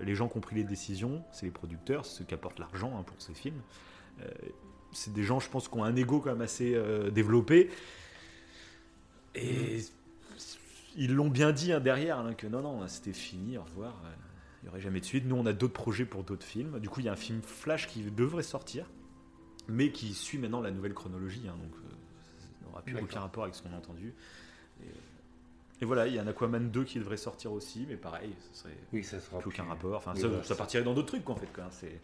les 0.02 0.16
gens 0.16 0.28
qui 0.28 0.38
ont 0.38 0.42
pris 0.42 0.56
les 0.56 0.64
décisions, 0.64 1.24
c'est 1.32 1.46
les 1.46 1.52
producteurs, 1.52 2.06
c'est 2.06 2.18
ceux 2.18 2.26
qui 2.26 2.34
apportent 2.34 2.60
l'argent 2.60 2.92
hein, 2.98 3.04
pour 3.04 3.22
ces 3.22 3.34
films. 3.34 3.62
Euh, 4.22 4.30
c'est 4.92 5.14
des 5.14 5.24
gens, 5.24 5.40
je 5.40 5.50
pense, 5.50 5.68
qui 5.68 5.78
ont 5.78 5.84
un 5.84 5.96
ego 5.96 6.20
quand 6.20 6.32
même 6.32 6.42
assez 6.42 6.74
euh, 6.74 7.12
développé. 7.12 7.70
Et 9.36 9.80
ils 10.98 11.14
l'ont 11.14 11.30
bien 11.30 11.52
dit 11.52 11.74
hein, 11.74 11.80
derrière, 11.80 12.20
hein, 12.20 12.34
que 12.34 12.48
non, 12.48 12.62
non, 12.62 12.88
c'était 12.88 13.14
fini, 13.14 13.58
au 13.58 13.64
revoir. 13.64 14.02
euh, 14.06 14.10
Il 14.62 14.66
n'y 14.66 14.70
aurait 14.70 14.82
jamais 14.82 15.00
de 15.02 15.06
suite. 15.06 15.26
Nous, 15.26 15.36
on 15.36 15.46
a 15.46 15.54
d'autres 15.54 15.74
projets 15.74 16.06
pour 16.06 16.24
d'autres 16.24 16.46
films. 16.46 16.80
Du 16.80 16.90
coup, 16.90 17.02
il 17.02 17.06
y 17.06 17.10
a 17.10 17.14
un 17.14 17.18
film 17.18 17.42
Flash 17.42 17.88
qui 17.88 18.02
devrait 18.04 18.44
sortir, 18.44 18.86
mais 19.68 19.92
qui 19.92 20.14
suit 20.14 20.38
maintenant 20.38 20.62
la 20.62 20.72
nouvelle 20.72 20.94
chronologie. 20.94 21.44
hein, 21.48 21.56
donc, 21.62 21.74
euh, 21.76 21.90
ça 22.40 22.48
n'aura 22.68 22.82
plus 22.82 22.98
aucun 22.98 23.20
rapport 23.20 23.44
avec 23.44 23.56
ce 23.56 23.62
qu'on 23.62 23.74
a 23.74 23.78
entendu. 23.78 24.14
Et, 24.84 25.82
et 25.82 25.86
voilà, 25.86 26.08
il 26.08 26.14
y 26.14 26.20
a 26.20 26.22
un 26.22 26.28
Aquaman 26.28 26.72
2 26.72 26.84
qui 26.86 27.00
devrait 27.00 27.18
sortir 27.18 27.52
aussi, 27.52 27.86
mais 27.90 27.98
pareil, 27.98 28.34
ce 28.54 28.60
serait 28.62 28.78
Oui, 28.94 29.04
ça 29.04 29.20
sera 29.20 29.40
plus 29.40 29.50
aucun 29.50 29.64
plus- 29.64 29.70
rapport. 29.72 29.98
Enfin, 29.98 30.14
Oui, 30.16 30.22
ça, 30.22 30.28
voilà, 30.30 30.44
ça 30.44 30.50
ça- 30.50 30.56
partirait 30.56 30.84
dans 30.84 30.94
d'autres 30.94 31.08
trucs, 31.10 31.26
quoi, 31.26 31.36
en 31.36 31.38
fait. 31.38 31.52
Quoi. 31.54 31.66
C'est... 31.72 32.00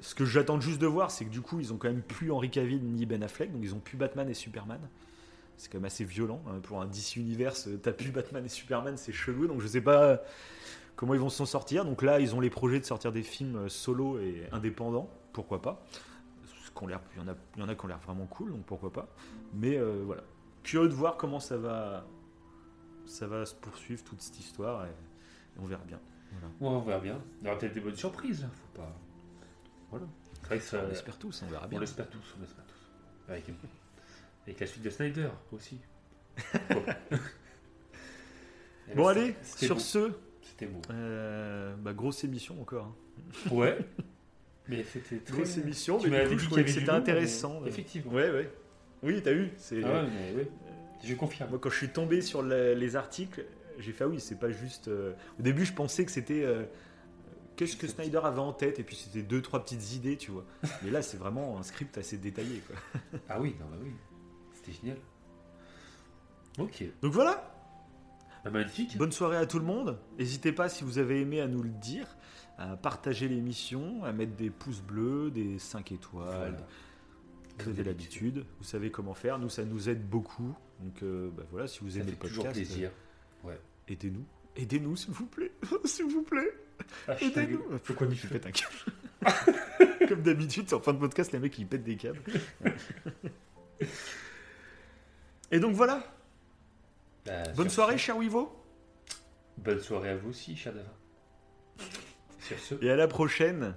Ce 0.00 0.14
que 0.16 0.24
j'attends 0.24 0.58
juste 0.60 0.80
de 0.80 0.86
voir, 0.86 1.10
c'est 1.12 1.24
que 1.26 1.30
du 1.30 1.40
coup, 1.42 1.60
ils 1.60 1.72
ont 1.72 1.76
quand 1.76 1.88
même 1.88 2.02
plus 2.02 2.32
Henry 2.32 2.50
Cavill 2.50 2.82
ni 2.82 3.06
Ben 3.06 3.22
Affleck, 3.22 3.52
donc 3.52 3.60
ils 3.62 3.74
ont 3.74 3.78
plus 3.80 3.96
Batman 3.96 4.28
et 4.28 4.34
Superman. 4.34 4.80
C'est 5.56 5.70
quand 5.70 5.78
même 5.78 5.84
assez 5.84 6.04
violent. 6.04 6.42
hein. 6.48 6.58
Pour 6.62 6.80
un 6.82 6.86
DC 6.86 7.16
Universe, 7.16 7.68
euh, 7.68 7.78
t'as 7.82 7.92
plus 7.92 8.10
Batman 8.10 8.44
et 8.44 8.48
Superman, 8.48 8.96
c'est 8.96 9.12
chelou, 9.12 9.46
donc 9.46 9.60
je 9.60 9.66
sais 9.68 9.80
pas 9.80 10.20
comment 10.96 11.14
ils 11.14 11.20
vont 11.20 11.28
s'en 11.30 11.46
sortir. 11.46 11.84
Donc 11.84 12.02
là, 12.02 12.20
ils 12.20 12.34
ont 12.34 12.40
les 12.40 12.50
projets 12.50 12.80
de 12.80 12.84
sortir 12.84 13.12
des 13.12 13.22
films 13.22 13.56
euh, 13.56 13.68
solo 13.68 14.18
et 14.18 14.46
indépendants, 14.52 15.08
pourquoi 15.32 15.62
pas? 15.62 15.84
Ce 16.64 16.70
qu'on 16.72 16.86
l'air- 16.88 17.00
Il 17.16 17.20
y, 17.22 17.24
en 17.24 17.28
a, 17.28 17.34
il 17.56 17.60
y 17.60 17.62
en 17.64 17.68
a 17.68 17.74
qui 17.74 17.84
ont 17.84 17.88
l'air 17.88 18.00
vraiment 18.00 18.26
cool, 18.26 18.50
donc 18.50 18.64
pourquoi 18.64 18.92
pas. 18.92 19.08
Mais 19.54 19.76
euh, 19.76 20.02
voilà. 20.04 20.22
Curieux 20.64 20.88
de 20.88 20.94
voir 20.94 21.16
comment 21.16 21.40
ça 21.40 21.56
va, 21.56 22.04
ça 23.06 23.26
va 23.26 23.46
se 23.46 23.54
poursuivre 23.54 24.02
toute 24.02 24.20
cette 24.20 24.38
histoire, 24.40 24.84
et, 24.86 24.88
et 24.88 25.60
on 25.60 25.64
verra 25.66 25.84
bien. 25.84 26.00
Voilà. 26.32 26.46
Ouais, 26.60 26.82
on 26.82 26.84
verra 26.84 27.00
bien. 27.00 27.20
Il 27.40 27.46
y 27.46 27.50
aura 27.50 27.58
peut-être 27.58 27.74
des 27.74 27.80
bonnes 27.80 27.94
surprises. 27.96 28.42
hein, 28.44 28.50
Faut 28.52 28.80
pas. 28.80 28.92
Voilà. 29.90 30.06
C'est 30.40 30.46
vrai 30.46 30.58
que 30.58 30.64
ça. 30.64 30.82
on 30.84 30.88
l'espère 30.88 31.16
tous, 31.18 31.42
on 31.42 31.46
verra 31.50 31.64
On 31.66 31.68
bien. 31.68 31.80
l'espère 31.80 32.08
tous, 32.10 32.34
on 32.36 32.40
l'espère 32.40 32.64
tous. 32.66 33.30
Avec, 33.30 33.46
avec 34.46 34.60
la 34.60 34.66
suite 34.66 34.82
de 34.82 34.90
Snyder 34.90 35.28
aussi. 35.52 35.78
Bon 38.94 39.06
allez, 39.08 39.34
sur 39.42 39.76
beau. 39.76 39.80
ce, 39.80 40.12
C'était 40.42 40.66
beau. 40.66 40.80
euh, 40.90 41.74
bah, 41.76 41.92
grosse 41.92 42.24
émission 42.24 42.60
encore. 42.60 42.86
hein. 42.86 43.50
Ouais. 43.50 43.78
Mais 44.68 44.82
c'était 44.84 45.16
très. 45.18 45.36
Grosse 45.36 45.56
émission, 45.58 45.98
Tu 45.98 46.08
mais 46.08 46.26
du 46.26 46.36
coup, 46.36 46.56
je 46.58 46.66
c'était 46.66 46.88
intéressant. 46.90 47.60
mais 47.60 47.66
de- 47.66 47.72
Effectivement. 47.72 48.12
Ouais, 48.12 48.30
ouais. 48.30 48.50
Oui, 49.02 49.20
t'as 49.22 49.32
vu 49.34 49.50
c'est... 49.58 49.84
Ah 49.84 50.04
ouais, 50.04 50.08
mais. 50.36 50.48
Je 51.06 51.14
confirme. 51.14 51.50
Moi, 51.50 51.58
quand 51.58 51.68
je 51.68 51.76
suis 51.76 51.90
tombé 51.90 52.22
sur 52.22 52.42
la- 52.42 52.72
les 52.72 52.96
articles, 52.96 53.44
j'ai 53.78 53.92
fait 53.92 54.04
ah 54.04 54.08
oui, 54.08 54.18
c'est 54.20 54.38
pas 54.38 54.50
juste. 54.50 54.88
euh, 54.88 55.12
Au 55.38 55.42
début, 55.42 55.66
je 55.66 55.74
pensais 55.74 56.06
que 56.06 56.10
c'était. 56.10 56.42
euh, 56.44 56.62
Qu'est-ce 57.56 57.76
que 57.76 57.86
Snyder 57.86 58.20
avait 58.24 58.38
en 58.40 58.54
tête 58.54 58.78
Et 58.78 58.82
puis 58.84 58.96
c'était 58.96 59.20
deux, 59.22 59.42
trois 59.42 59.62
petites 59.62 59.92
idées, 59.92 60.16
tu 60.16 60.30
vois. 60.30 60.46
Mais 60.82 60.90
là, 60.90 61.02
c'est 61.02 61.18
vraiment 61.18 61.58
un 61.58 61.62
script 61.62 61.98
assez 61.98 62.16
détaillé. 62.16 62.62
Quoi. 62.66 62.76
Ah 63.28 63.38
oui, 63.40 63.54
non, 63.60 63.66
bah 63.70 63.76
oui. 63.82 63.90
C'était 64.64 64.78
génial. 64.80 64.98
Ok. 66.58 66.84
Donc 67.02 67.12
voilà, 67.12 67.52
Bah, 68.44 68.50
magnifique. 68.50 68.96
bonne 68.96 69.12
soirée 69.12 69.36
à 69.36 69.46
tout 69.46 69.58
le 69.58 69.64
monde. 69.64 69.98
N'hésitez 70.18 70.52
pas, 70.52 70.68
si 70.68 70.84
vous 70.84 70.98
avez 70.98 71.20
aimé, 71.20 71.40
à 71.40 71.48
nous 71.48 71.62
le 71.62 71.68
dire, 71.70 72.06
à 72.58 72.76
partager 72.76 73.28
l'émission, 73.28 74.04
à 74.04 74.12
mettre 74.12 74.36
des 74.36 74.50
pouces 74.50 74.80
bleus, 74.82 75.30
des 75.30 75.58
5 75.58 75.92
étoiles. 75.92 76.26
Voilà. 76.54 76.66
Vous 77.60 77.70
avez 77.70 77.84
l'habitude, 77.84 78.44
vous 78.58 78.64
savez 78.64 78.90
comment 78.90 79.14
faire. 79.14 79.38
Nous, 79.38 79.48
ça 79.48 79.64
nous 79.64 79.88
aide 79.88 80.08
beaucoup. 80.08 80.54
Donc 80.80 81.02
euh, 81.02 81.30
bah, 81.36 81.44
voilà, 81.50 81.66
si 81.68 81.80
vous 81.80 81.90
Ça 81.90 81.98
aimez 82.00 82.10
le 82.12 82.16
toujours 82.16 82.44
podcast, 82.44 82.66
plaisir. 82.68 82.90
euh, 83.46 83.54
aidez-nous. 83.88 84.24
Aidez-nous, 84.56 84.96
s'il 84.96 85.12
vous 85.12 85.26
plaît. 85.26 85.52
s'il 85.84 86.06
vous 86.06 86.22
plaît. 86.22 86.50
Aidez-nous. 87.20 87.62
faut 87.82 87.94
qu'on 87.94 88.08
y 88.10 88.14
Je 88.14 88.26
fait. 88.26 88.38
pète 88.38 88.46
un 88.46 88.50
câble. 88.50 90.08
Comme 90.08 90.22
d'habitude, 90.22 90.72
en 90.74 90.80
fin 90.80 90.92
de 90.92 90.98
podcast, 90.98 91.32
les 91.32 91.38
mecs 91.38 91.56
ils 91.58 91.66
pètent 91.66 91.84
des 91.84 91.96
câbles. 91.96 92.22
Et 95.50 95.60
donc 95.60 95.74
voilà. 95.74 96.02
Bah, 97.26 97.42
Bonne 97.56 97.70
soirée, 97.70 97.94
ce- 97.94 98.02
cher 98.02 98.16
Wivo. 98.16 98.52
Bonne 99.58 99.80
soirée 99.80 100.10
à 100.10 100.16
vous 100.16 100.30
aussi, 100.30 100.56
cher 100.56 100.72
Dava. 100.72 100.88
Sur 102.40 102.58
ce. 102.58 102.74
Et 102.84 102.90
à 102.90 102.96
la 102.96 103.08
prochaine, 103.08 103.74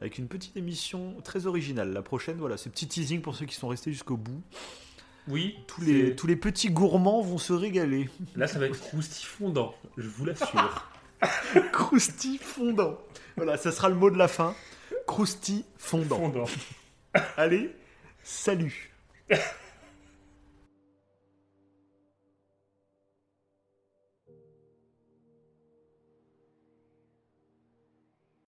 avec 0.00 0.18
une 0.18 0.28
petite 0.28 0.56
émission 0.56 1.16
très 1.22 1.46
originale. 1.46 1.92
La 1.92 2.02
prochaine, 2.02 2.36
voilà, 2.38 2.56
ce 2.56 2.68
petit 2.68 2.86
teasing 2.88 3.20
pour 3.20 3.34
ceux 3.34 3.46
qui 3.46 3.54
sont 3.54 3.68
restés 3.68 3.92
jusqu'au 3.92 4.16
bout. 4.16 4.42
Oui, 5.26 5.58
Tous 5.66 5.82
les, 5.82 6.06
c'est- 6.10 6.16
tous 6.16 6.26
les 6.26 6.36
petits 6.36 6.70
gourmands 6.70 7.20
vont 7.20 7.36
se 7.38 7.52
régaler. 7.52 8.08
là 8.34 8.46
ça 8.46 8.58
va 8.58 8.66
être 8.66 8.80
croustifondant, 8.80 9.74
je 9.98 10.08
vous 10.08 10.24
l'assure. 10.24 10.90
Crousti 11.72 12.38
fondant. 12.38 12.96
Voilà, 13.36 13.56
ça 13.58 13.72
sera 13.72 13.88
le 13.88 13.96
mot 13.96 14.08
de 14.10 14.16
la 14.16 14.28
fin. 14.28 14.54
Crousti 15.06 15.64
fondant. 15.76 16.16
Fondant. 16.18 16.44
Allez, 17.36 17.74
salut. 18.22 18.94